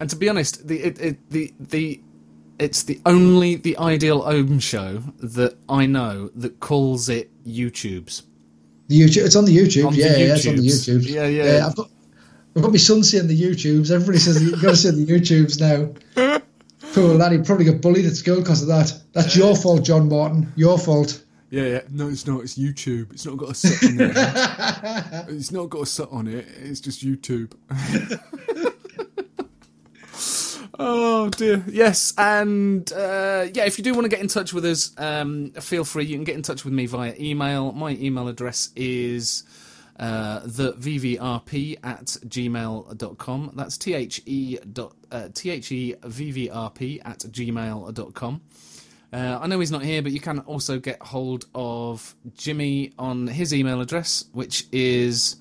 And 0.00 0.10
to 0.10 0.16
be 0.16 0.28
honest, 0.28 0.68
the 0.68 0.82
it, 0.82 1.00
it, 1.00 1.30
the 1.30 1.50
the 1.58 1.98
it's 2.58 2.82
the 2.82 3.00
only 3.06 3.56
the 3.56 3.78
Ideal 3.78 4.22
Ohm 4.26 4.58
Show 4.58 5.02
that 5.18 5.56
I 5.66 5.86
know 5.86 6.28
that 6.34 6.60
calls 6.60 7.08
it 7.08 7.30
YouTubes. 7.46 8.20
The 8.88 9.00
YouTube. 9.00 9.24
It's 9.26 9.36
on 9.36 9.44
the 9.44 9.56
YouTube. 9.56 9.86
On 9.86 9.92
the 9.92 9.98
yeah, 10.00 10.16
yeah, 10.16 10.34
it's 10.34 10.46
on 10.46 10.56
the 10.56 10.62
YouTubes. 10.62 11.00
YouTubes. 11.00 11.08
Yeah, 11.08 11.26
yeah. 11.26 11.66
I've 11.66 11.76
got 11.76 11.90
I've 12.56 12.62
got 12.62 12.70
my 12.70 12.78
son 12.78 13.02
saying 13.02 13.26
the 13.26 13.40
YouTubes. 13.40 13.90
Everybody 13.90 14.18
says 14.18 14.42
you've 14.42 14.62
got 14.62 14.70
to 14.70 14.76
see 14.76 14.90
the 14.90 15.06
YouTubes 15.06 15.60
now. 15.60 16.40
Poor 16.92 17.14
lad, 17.14 17.32
he 17.32 17.38
probably 17.38 17.64
got 17.64 17.80
bullied 17.80 18.06
at 18.06 18.14
school 18.14 18.36
because 18.36 18.62
of 18.62 18.68
that. 18.68 18.96
That's 19.12 19.34
your 19.34 19.56
fault, 19.56 19.82
John 19.82 20.08
Martin. 20.08 20.52
Your 20.54 20.78
fault. 20.78 21.24
Yeah, 21.50 21.64
yeah. 21.64 21.80
No, 21.90 22.08
it's 22.08 22.26
not. 22.26 22.42
It's 22.42 22.56
YouTube. 22.56 23.12
It's 23.12 23.26
not 23.26 23.36
got 23.36 23.50
a 23.50 23.54
set 23.54 23.90
on 23.90 24.00
it. 24.00 25.28
it's 25.36 25.50
not 25.50 25.70
got 25.70 25.82
a 25.82 25.86
set 25.86 26.08
on 26.10 26.28
it. 26.28 26.46
It's 26.62 26.80
just 26.80 27.04
YouTube. 27.04 27.52
oh 30.78 31.28
dear. 31.30 31.64
Yes, 31.66 32.14
and 32.16 32.90
uh, 32.92 33.46
yeah, 33.52 33.64
if 33.64 33.78
you 33.78 33.84
do 33.84 33.94
want 33.94 34.04
to 34.04 34.08
get 34.08 34.20
in 34.20 34.28
touch 34.28 34.52
with 34.52 34.64
us, 34.64 34.92
um, 34.98 35.50
feel 35.52 35.84
free. 35.84 36.04
You 36.04 36.16
can 36.16 36.24
get 36.24 36.36
in 36.36 36.42
touch 36.42 36.64
with 36.64 36.74
me 36.74 36.86
via 36.86 37.14
email. 37.18 37.72
My 37.72 37.90
email 37.90 38.28
address 38.28 38.70
is 38.76 39.44
uh, 39.98 40.40
the 40.44 40.72
vvrp 40.74 41.78
at 41.84 42.04
gmail.com. 42.04 43.52
That's 43.54 43.78
T 43.78 43.94
H 43.94 44.22
E 44.26 44.58
dot 44.72 44.94
uh, 45.10 45.28
T 45.32 45.50
H 45.50 45.72
E 45.72 45.94
V 46.04 46.30
V 46.30 46.50
R 46.50 46.70
P 46.70 47.00
at 47.00 47.20
gmail.com. 47.20 48.40
Uh, 49.12 49.38
I 49.40 49.46
know 49.46 49.60
he's 49.60 49.70
not 49.70 49.84
here, 49.84 50.02
but 50.02 50.10
you 50.10 50.18
can 50.18 50.40
also 50.40 50.80
get 50.80 51.00
hold 51.00 51.44
of 51.54 52.16
Jimmy 52.34 52.92
on 52.98 53.28
his 53.28 53.54
email 53.54 53.80
address, 53.80 54.24
which 54.32 54.66
is 54.72 55.36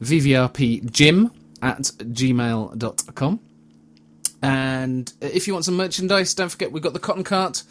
vvrpjim 0.00 1.32
at 1.60 1.80
gmail.com. 1.80 3.40
And 4.42 5.12
if 5.20 5.46
you 5.46 5.52
want 5.52 5.64
some 5.64 5.76
merchandise, 5.76 6.34
don't 6.34 6.48
forget 6.48 6.72
we've 6.72 6.82
got 6.82 6.94
the 6.94 6.98
cotton 6.98 7.24
cart, 7.24 7.62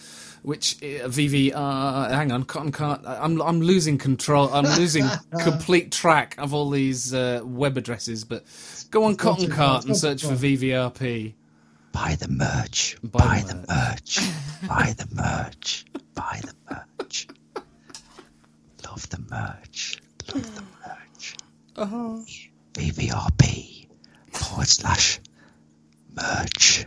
which 0.44 0.78
uh, 0.84 1.08
VVR. 1.08 2.12
Hang 2.12 2.32
on, 2.32 2.44
cotton 2.44 2.72
cart. 2.72 3.02
I'm 3.06 3.42
I'm 3.42 3.62
losing 3.62 3.98
control. 3.98 4.50
I'm 4.54 4.66
losing 4.78 5.06
complete 5.42 5.92
track 5.92 6.36
of 6.38 6.54
all 6.54 6.70
these 6.70 7.14
uh, 7.14 7.42
web 7.44 7.78
addresses. 7.78 8.24
But 8.24 8.44
go 8.92 9.06
on 9.06 9.16
cotton 9.16 9.50
cart 9.50 9.86
and 9.86 9.98
search 9.98 10.24
for 10.24 10.34
VVRP. 10.34 11.34
Buy 11.92 12.16
the 12.16 12.28
merch. 12.28 12.98
Buy 13.04 13.20
Buy, 13.20 13.44
the 13.48 13.54
the 13.56 13.66
merch. 13.68 14.20
Buy 14.68 14.94
the 14.96 15.08
merch. 15.16 15.86
Buy 16.14 16.42
the 16.44 16.54
merch. 16.70 17.28
Love 18.86 19.10
the 19.10 19.20
merch. 19.30 20.02
Love 20.34 20.56
the 20.56 20.62
merch. 20.62 21.36
Uh-huh. 21.76 22.20
VVRP 22.74 23.88
forward 24.32 24.68
slash 24.68 25.20
merch. 26.16 26.86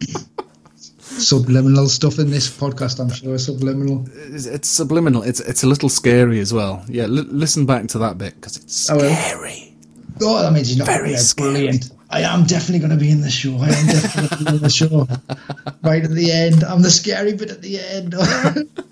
Subliminal 1.00 1.88
stuff 1.88 2.18
in 2.18 2.30
this 2.30 2.48
podcast, 2.48 2.98
I'm 3.00 3.10
sure. 3.12 3.36
Subliminal. 3.36 4.06
It's, 4.32 4.46
it's 4.46 4.68
subliminal. 4.68 5.22
It's 5.22 5.40
it's 5.40 5.62
a 5.62 5.66
little 5.66 5.88
scary 5.88 6.40
as 6.40 6.52
well. 6.54 6.84
Yeah, 6.88 7.06
li- 7.06 7.26
listen 7.28 7.66
back 7.66 7.88
to 7.88 7.98
that 7.98 8.16
bit 8.16 8.34
because 8.36 8.56
it's 8.56 8.88
oh, 8.90 8.94
I 8.94 8.96
will. 9.02 9.14
scary. 9.14 9.74
Oh, 10.22 10.42
that 10.42 10.52
means 10.52 10.68
he's 10.68 10.76
not 10.78 10.86
Very 10.86 11.10
yeah, 11.12 11.16
scary. 11.18 11.50
brilliant. 11.52 11.90
I 12.10 12.22
am 12.22 12.44
definitely 12.44 12.78
going 12.80 12.90
to 12.90 12.96
be 12.96 13.10
in 13.10 13.20
the 13.20 13.30
show. 13.30 13.56
I 13.58 13.68
am 13.68 13.86
definitely 13.86 14.28
going 14.28 14.44
to 14.44 14.44
be 14.50 14.56
in 14.56 14.62
the 14.62 14.70
show. 14.70 15.06
Right 15.82 16.04
at 16.04 16.10
the 16.10 16.30
end. 16.30 16.62
I'm 16.64 16.82
the 16.82 16.90
scary 16.90 17.32
bit 17.34 17.50
at 17.50 17.62
the 17.62 17.80
end. 17.80 18.14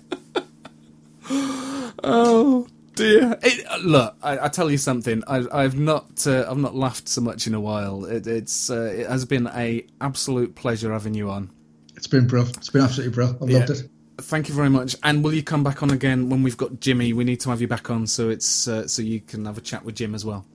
Oh 2.01 2.65
It, 2.99 3.83
look, 3.83 4.15
I, 4.21 4.45
I 4.45 4.47
tell 4.49 4.69
you 4.69 4.77
something. 4.77 5.23
I, 5.27 5.45
I've 5.51 5.77
not 5.77 6.25
uh, 6.27 6.45
I've 6.49 6.57
not 6.57 6.75
laughed 6.75 7.07
so 7.07 7.21
much 7.21 7.47
in 7.47 7.53
a 7.53 7.59
while. 7.59 8.05
It, 8.05 8.27
it's 8.27 8.69
uh, 8.69 8.93
it 8.95 9.07
has 9.07 9.25
been 9.25 9.47
a 9.47 9.85
absolute 10.01 10.55
pleasure 10.55 10.91
having 10.91 11.13
you 11.13 11.29
on. 11.29 11.51
it's 11.95 12.07
been 12.07 12.27
bro. 12.27 12.41
It's 12.41 12.69
been 12.69 12.81
absolutely 12.81 13.13
bro. 13.13 13.27
I've 13.41 13.49
loved 13.49 13.69
it. 13.69 13.89
Thank 14.21 14.49
you 14.49 14.55
very 14.55 14.69
much. 14.69 14.95
And 15.03 15.23
will 15.23 15.33
you 15.33 15.43
come 15.43 15.63
back 15.63 15.81
on 15.81 15.91
again 15.91 16.29
when 16.29 16.43
we've 16.43 16.57
got 16.57 16.79
Jimmy? 16.81 17.13
We 17.13 17.23
need 17.23 17.39
to 17.41 17.49
have 17.49 17.61
you 17.61 17.67
back 17.67 17.89
on 17.89 18.05
so 18.05 18.29
it's 18.29 18.67
uh, 18.67 18.87
so 18.87 19.01
you 19.01 19.21
can 19.21 19.45
have 19.45 19.57
a 19.57 19.61
chat 19.61 19.85
with 19.85 19.95
Jim 19.95 20.13
as 20.13 20.25
well. 20.25 20.45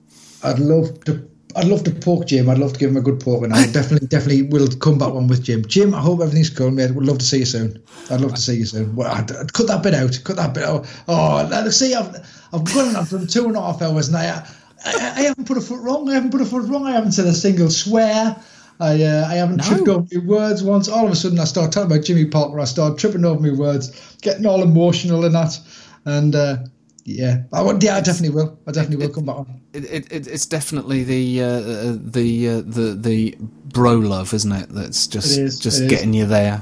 I'd 0.43 0.59
love 0.59 1.03
to. 1.05 1.29
I'd 1.55 1.67
love 1.67 1.83
to 1.85 1.91
poke 1.91 2.27
Jim. 2.27 2.49
I'd 2.49 2.57
love 2.57 2.73
to 2.73 2.79
give 2.79 2.89
him 2.89 2.97
a 2.97 3.01
good 3.01 3.19
poke, 3.21 3.43
and 3.43 3.53
I 3.53 3.65
definitely, 3.71 4.07
definitely 4.07 4.41
will 4.43 4.67
come 4.67 4.97
back 4.97 5.13
one 5.13 5.27
with 5.27 5.43
Jim. 5.43 5.63
Jim, 5.65 5.93
I 5.93 6.01
hope 6.01 6.19
everything's 6.19 6.49
cool, 6.49 6.69
mate. 6.69 6.91
Would 6.91 7.05
love 7.05 7.19
to 7.19 7.25
see 7.25 7.39
you 7.39 7.45
soon. 7.45 7.81
I'd 8.11 8.19
love 8.19 8.33
to 8.33 8.41
see 8.41 8.55
you 8.57 8.65
soon. 8.65 8.95
Well, 8.95 9.09
I'd, 9.09 9.31
I'd 9.31 9.53
cut 9.53 9.67
that 9.67 9.81
bit 9.81 9.93
out. 9.93 10.19
Cut 10.25 10.35
that 10.35 10.53
bit 10.53 10.63
out. 10.63 10.85
Oh, 11.07 11.47
let- 11.49 11.71
see, 11.71 11.93
I've 11.95 12.13
I've 12.53 12.65
gone 12.73 12.95
on 12.95 13.05
from 13.05 13.27
two 13.27 13.45
and 13.45 13.55
a 13.55 13.61
half 13.61 13.81
hours 13.81 14.11
now. 14.11 14.43
I, 14.85 14.91
I, 14.91 15.13
I 15.15 15.21
haven't 15.23 15.45
put 15.47 15.57
a 15.57 15.61
foot 15.61 15.81
wrong. 15.81 16.09
I 16.09 16.13
haven't 16.15 16.31
put 16.31 16.41
a 16.41 16.45
foot 16.45 16.67
wrong. 16.67 16.85
I 16.85 16.91
haven't 16.91 17.13
said 17.13 17.25
a 17.25 17.33
single 17.33 17.69
swear. 17.69 18.35
I 18.79 19.03
uh, 19.03 19.27
I 19.29 19.35
haven't 19.35 19.63
tripped 19.63 19.87
over 19.87 20.05
my 20.11 20.25
words 20.25 20.61
once. 20.61 20.89
All 20.89 21.05
of 21.05 21.11
a 21.11 21.15
sudden, 21.15 21.39
I 21.39 21.45
start 21.45 21.71
talking 21.71 21.89
about 21.91 22.03
Jimmy 22.05 22.25
Parker. 22.25 22.59
I 22.59 22.65
start 22.65 22.97
tripping 22.97 23.23
over 23.23 23.39
my 23.39 23.57
words, 23.57 24.17
getting 24.21 24.45
all 24.45 24.61
emotional 24.61 25.23
and 25.23 25.35
that. 25.35 25.57
And 26.03 26.35
uh, 26.35 26.57
yeah, 27.05 27.43
I 27.53 27.61
would, 27.61 27.81
yeah, 27.83 27.95
I 27.97 28.01
definitely 28.01 28.35
will. 28.35 28.59
I 28.67 28.71
definitely 28.71 29.05
will 29.05 29.13
come 29.13 29.25
back 29.25 29.35
on. 29.37 29.61
It, 29.73 29.83
it, 29.85 30.11
it 30.11 30.27
it's 30.27 30.45
definitely 30.45 31.03
the 31.03 31.43
uh, 31.43 31.45
uh, 31.47 31.97
the 31.99 32.49
uh, 32.49 32.61
the 32.65 32.97
the 32.99 33.35
bro 33.39 33.93
love, 33.95 34.33
isn't 34.33 34.51
it? 34.51 34.69
That's 34.69 35.07
just 35.07 35.37
It 35.37 35.43
is, 35.43 35.59
just 35.59 35.81
it 35.81 35.89
getting 35.89 36.13
you 36.13 36.25
there. 36.25 36.61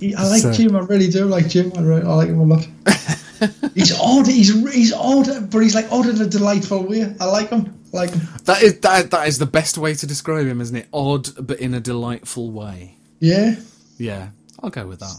He, 0.00 0.14
I 0.14 0.26
like 0.26 0.42
So- 0.42 0.52
Jim. 0.52 0.74
I 0.74 0.80
really 0.80 1.08
do 1.08 1.26
like 1.26 1.48
Jim. 1.48 1.70
I, 1.76 1.80
re- 1.82 2.02
I 2.02 2.14
like 2.14 2.28
him 2.28 2.40
a 2.40 2.44
lot. 2.44 2.66
he's 3.74 3.92
odd. 4.00 4.26
He's 4.26 4.50
he's 4.74 4.92
odd, 4.92 5.50
but 5.50 5.58
he's 5.60 5.74
like 5.74 5.86
odd 5.92 6.06
in 6.06 6.20
a 6.20 6.26
delightful 6.26 6.84
way. 6.84 7.14
I 7.20 7.24
like 7.26 7.50
him. 7.50 7.78
I 7.92 7.96
like 7.96 8.10
him. 8.10 8.26
That 8.44 8.62
is 8.62 8.80
that 8.80 9.10
that 9.10 9.28
is 9.28 9.38
the 9.38 9.46
best 9.46 9.76
way 9.78 9.94
to 9.94 10.06
describe 10.06 10.46
him, 10.46 10.60
isn't 10.60 10.74
it? 10.76 10.88
Odd 10.92 11.28
but 11.46 11.60
in 11.60 11.74
a 11.74 11.80
delightful 11.80 12.50
way. 12.50 12.96
Yeah. 13.20 13.56
Yeah, 13.98 14.30
I'll 14.62 14.70
go 14.70 14.86
with 14.86 15.00
that. 15.00 15.14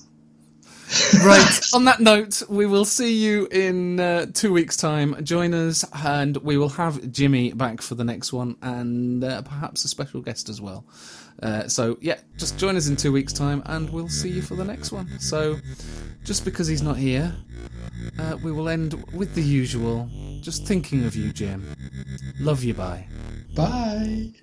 right. 1.26 1.60
On 1.74 1.86
that 1.86 2.00
note, 2.00 2.44
we 2.50 2.66
will 2.66 2.86
see 2.86 3.16
you 3.16 3.48
in 3.52 4.00
uh, 4.00 4.26
two 4.34 4.52
weeks' 4.54 4.78
time. 4.78 5.24
Join 5.24 5.54
us, 5.54 5.86
and 6.04 6.38
we 6.38 6.58
will 6.58 6.70
have 6.70 7.12
Jimmy 7.12 7.54
back 7.54 7.82
for 7.82 7.96
the 7.96 8.04
next 8.04 8.34
one, 8.34 8.58
and 8.62 9.24
uh, 9.24 9.42
perhaps 9.42 9.84
a 9.86 9.88
special 9.88 10.22
guest 10.22 10.50
as 10.50 10.62
well. 10.62 10.86
Uh, 11.42 11.68
so 11.68 11.98
yeah, 12.02 12.20
just 12.38 12.58
join 12.58 12.76
us 12.76 12.88
in 12.88 12.96
two 12.96 13.12
weeks' 13.12 13.34
time, 13.34 13.64
and 13.66 13.90
we'll 13.90 14.10
see 14.10 14.30
you 14.30 14.42
for 14.42 14.56
the 14.56 14.66
next 14.66 14.92
one. 14.92 15.20
So, 15.20 15.58
just 16.24 16.46
because 16.46 16.68
he's 16.68 16.82
not 16.82 16.98
here, 16.98 17.34
uh, 18.20 18.38
we 18.44 18.52
will 18.52 18.70
end 18.70 18.94
with 19.14 19.34
the 19.36 19.42
usual. 19.42 20.10
Just 20.42 20.66
thinking 20.68 21.06
of 21.06 21.16
you, 21.16 21.34
Jim. 21.34 21.66
Love 22.40 22.64
you. 22.64 22.74
Bye. 22.74 23.08
Bye. 23.56 24.34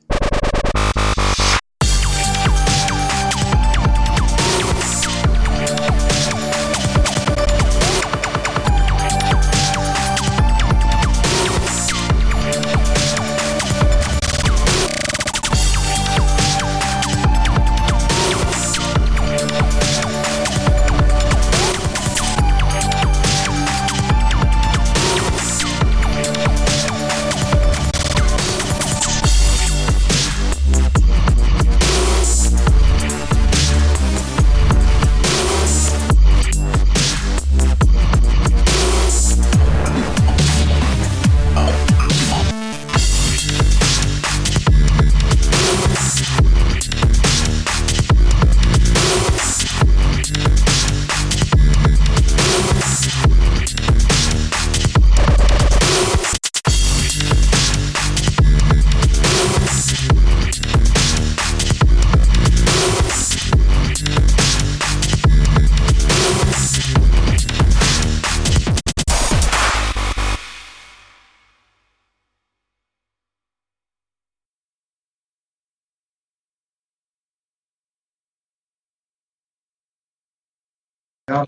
Uh, 81.30 81.44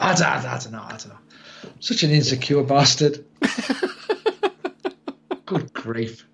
I, 0.00 0.14
don't, 0.14 0.26
I 0.26 0.58
don't 0.58 0.72
know. 0.72 0.82
I 0.82 0.90
don't 0.90 1.08
know. 1.08 1.18
Such 1.80 2.02
an 2.02 2.10
insecure 2.10 2.62
bastard. 2.62 3.24
Good 5.46 5.72
grief. 5.72 6.26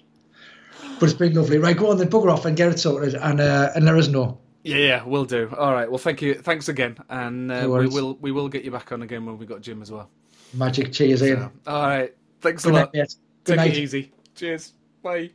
But 0.98 1.08
it's 1.08 1.14
been 1.14 1.34
lovely. 1.34 1.58
Right, 1.58 1.76
go 1.76 1.90
on 1.90 1.98
then, 1.98 2.08
bugger 2.08 2.32
off 2.32 2.44
and 2.44 2.56
get 2.56 2.70
it 2.70 2.78
sorted 2.78 3.14
and 3.14 3.40
uh, 3.40 3.70
and 3.74 3.84
let 3.84 3.96
us 3.96 4.08
know. 4.08 4.38
Yeah, 4.62 4.76
yeah, 4.76 5.04
we'll 5.04 5.24
do. 5.24 5.50
All 5.56 5.72
right. 5.72 5.88
Well, 5.88 5.98
thank 5.98 6.20
you. 6.20 6.34
Thanks 6.34 6.68
again, 6.68 6.98
and 7.08 7.50
uh, 7.50 7.62
No 7.62 7.70
we 7.70 7.86
will 7.86 8.18
we 8.20 8.32
will 8.32 8.48
get 8.48 8.64
you 8.64 8.70
back 8.70 8.92
on 8.92 9.02
again 9.02 9.24
when 9.24 9.38
we 9.38 9.46
got 9.46 9.62
Jim 9.62 9.80
as 9.80 9.90
well. 9.90 10.10
Magic 10.52 10.92
cheers, 10.92 11.22
Ian. 11.22 11.38
So, 11.38 11.50
all 11.66 11.82
right. 11.82 12.14
Thanks 12.40 12.64
Good 12.64 12.74
a 12.74 12.76
lot. 12.76 12.92
Take 12.92 13.56
night. 13.56 13.70
it 13.70 13.78
easy. 13.78 14.12
Cheers. 14.34 14.74
Bye. 15.02 15.30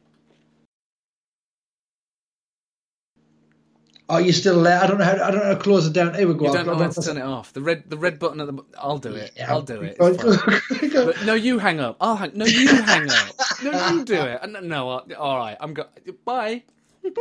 Are 4.07 4.21
you 4.21 4.33
still 4.33 4.61
there? 4.61 4.79
I 4.79 4.85
don't 4.85 4.99
know 4.99 5.03
how. 5.05 5.13
I 5.13 5.31
don't 5.31 5.39
know 5.39 5.45
how 5.47 5.53
to 5.55 5.59
close 5.59 5.87
it 5.87 5.93
down. 5.93 6.13
Here 6.13 6.27
we 6.27 6.35
go. 6.35 6.41
You 6.41 6.47
I'll 6.47 6.53
don't 6.53 6.67
know 6.67 6.75
how 6.75 6.89
to 6.89 7.01
turn 7.01 7.17
it 7.17 7.23
off. 7.23 7.53
The 7.53 7.61
red 7.61 7.89
the 7.89 7.97
red 7.97 8.19
button 8.19 8.39
at 8.39 8.45
the. 8.47 8.63
I'll 8.77 8.99
do 8.99 9.13
it. 9.15 9.31
Yeah. 9.35 9.51
I'll 9.51 9.63
do 9.63 9.81
it. 9.81 9.97
Go- 9.97 10.07
It's 10.07 10.21
fine. 10.21 10.61
go- 10.79 10.89
go- 10.89 11.05
But 11.07 11.25
no, 11.25 11.33
you 11.33 11.57
hang 11.57 11.79
up. 11.79 11.97
I'll 11.99 12.15
hang. 12.15 12.31
No, 12.35 12.45
you 12.45 12.67
hang 12.67 13.09
up. 13.09 13.35
No, 13.63 13.87
you 13.89 14.05
do 14.05 14.21
it. 14.21 14.47
No, 14.49 14.59
no. 14.59 14.89
All 15.17 15.37
right. 15.37 15.57
I'm 15.59 15.73
go. 15.73 15.85
Bye. 16.23 16.63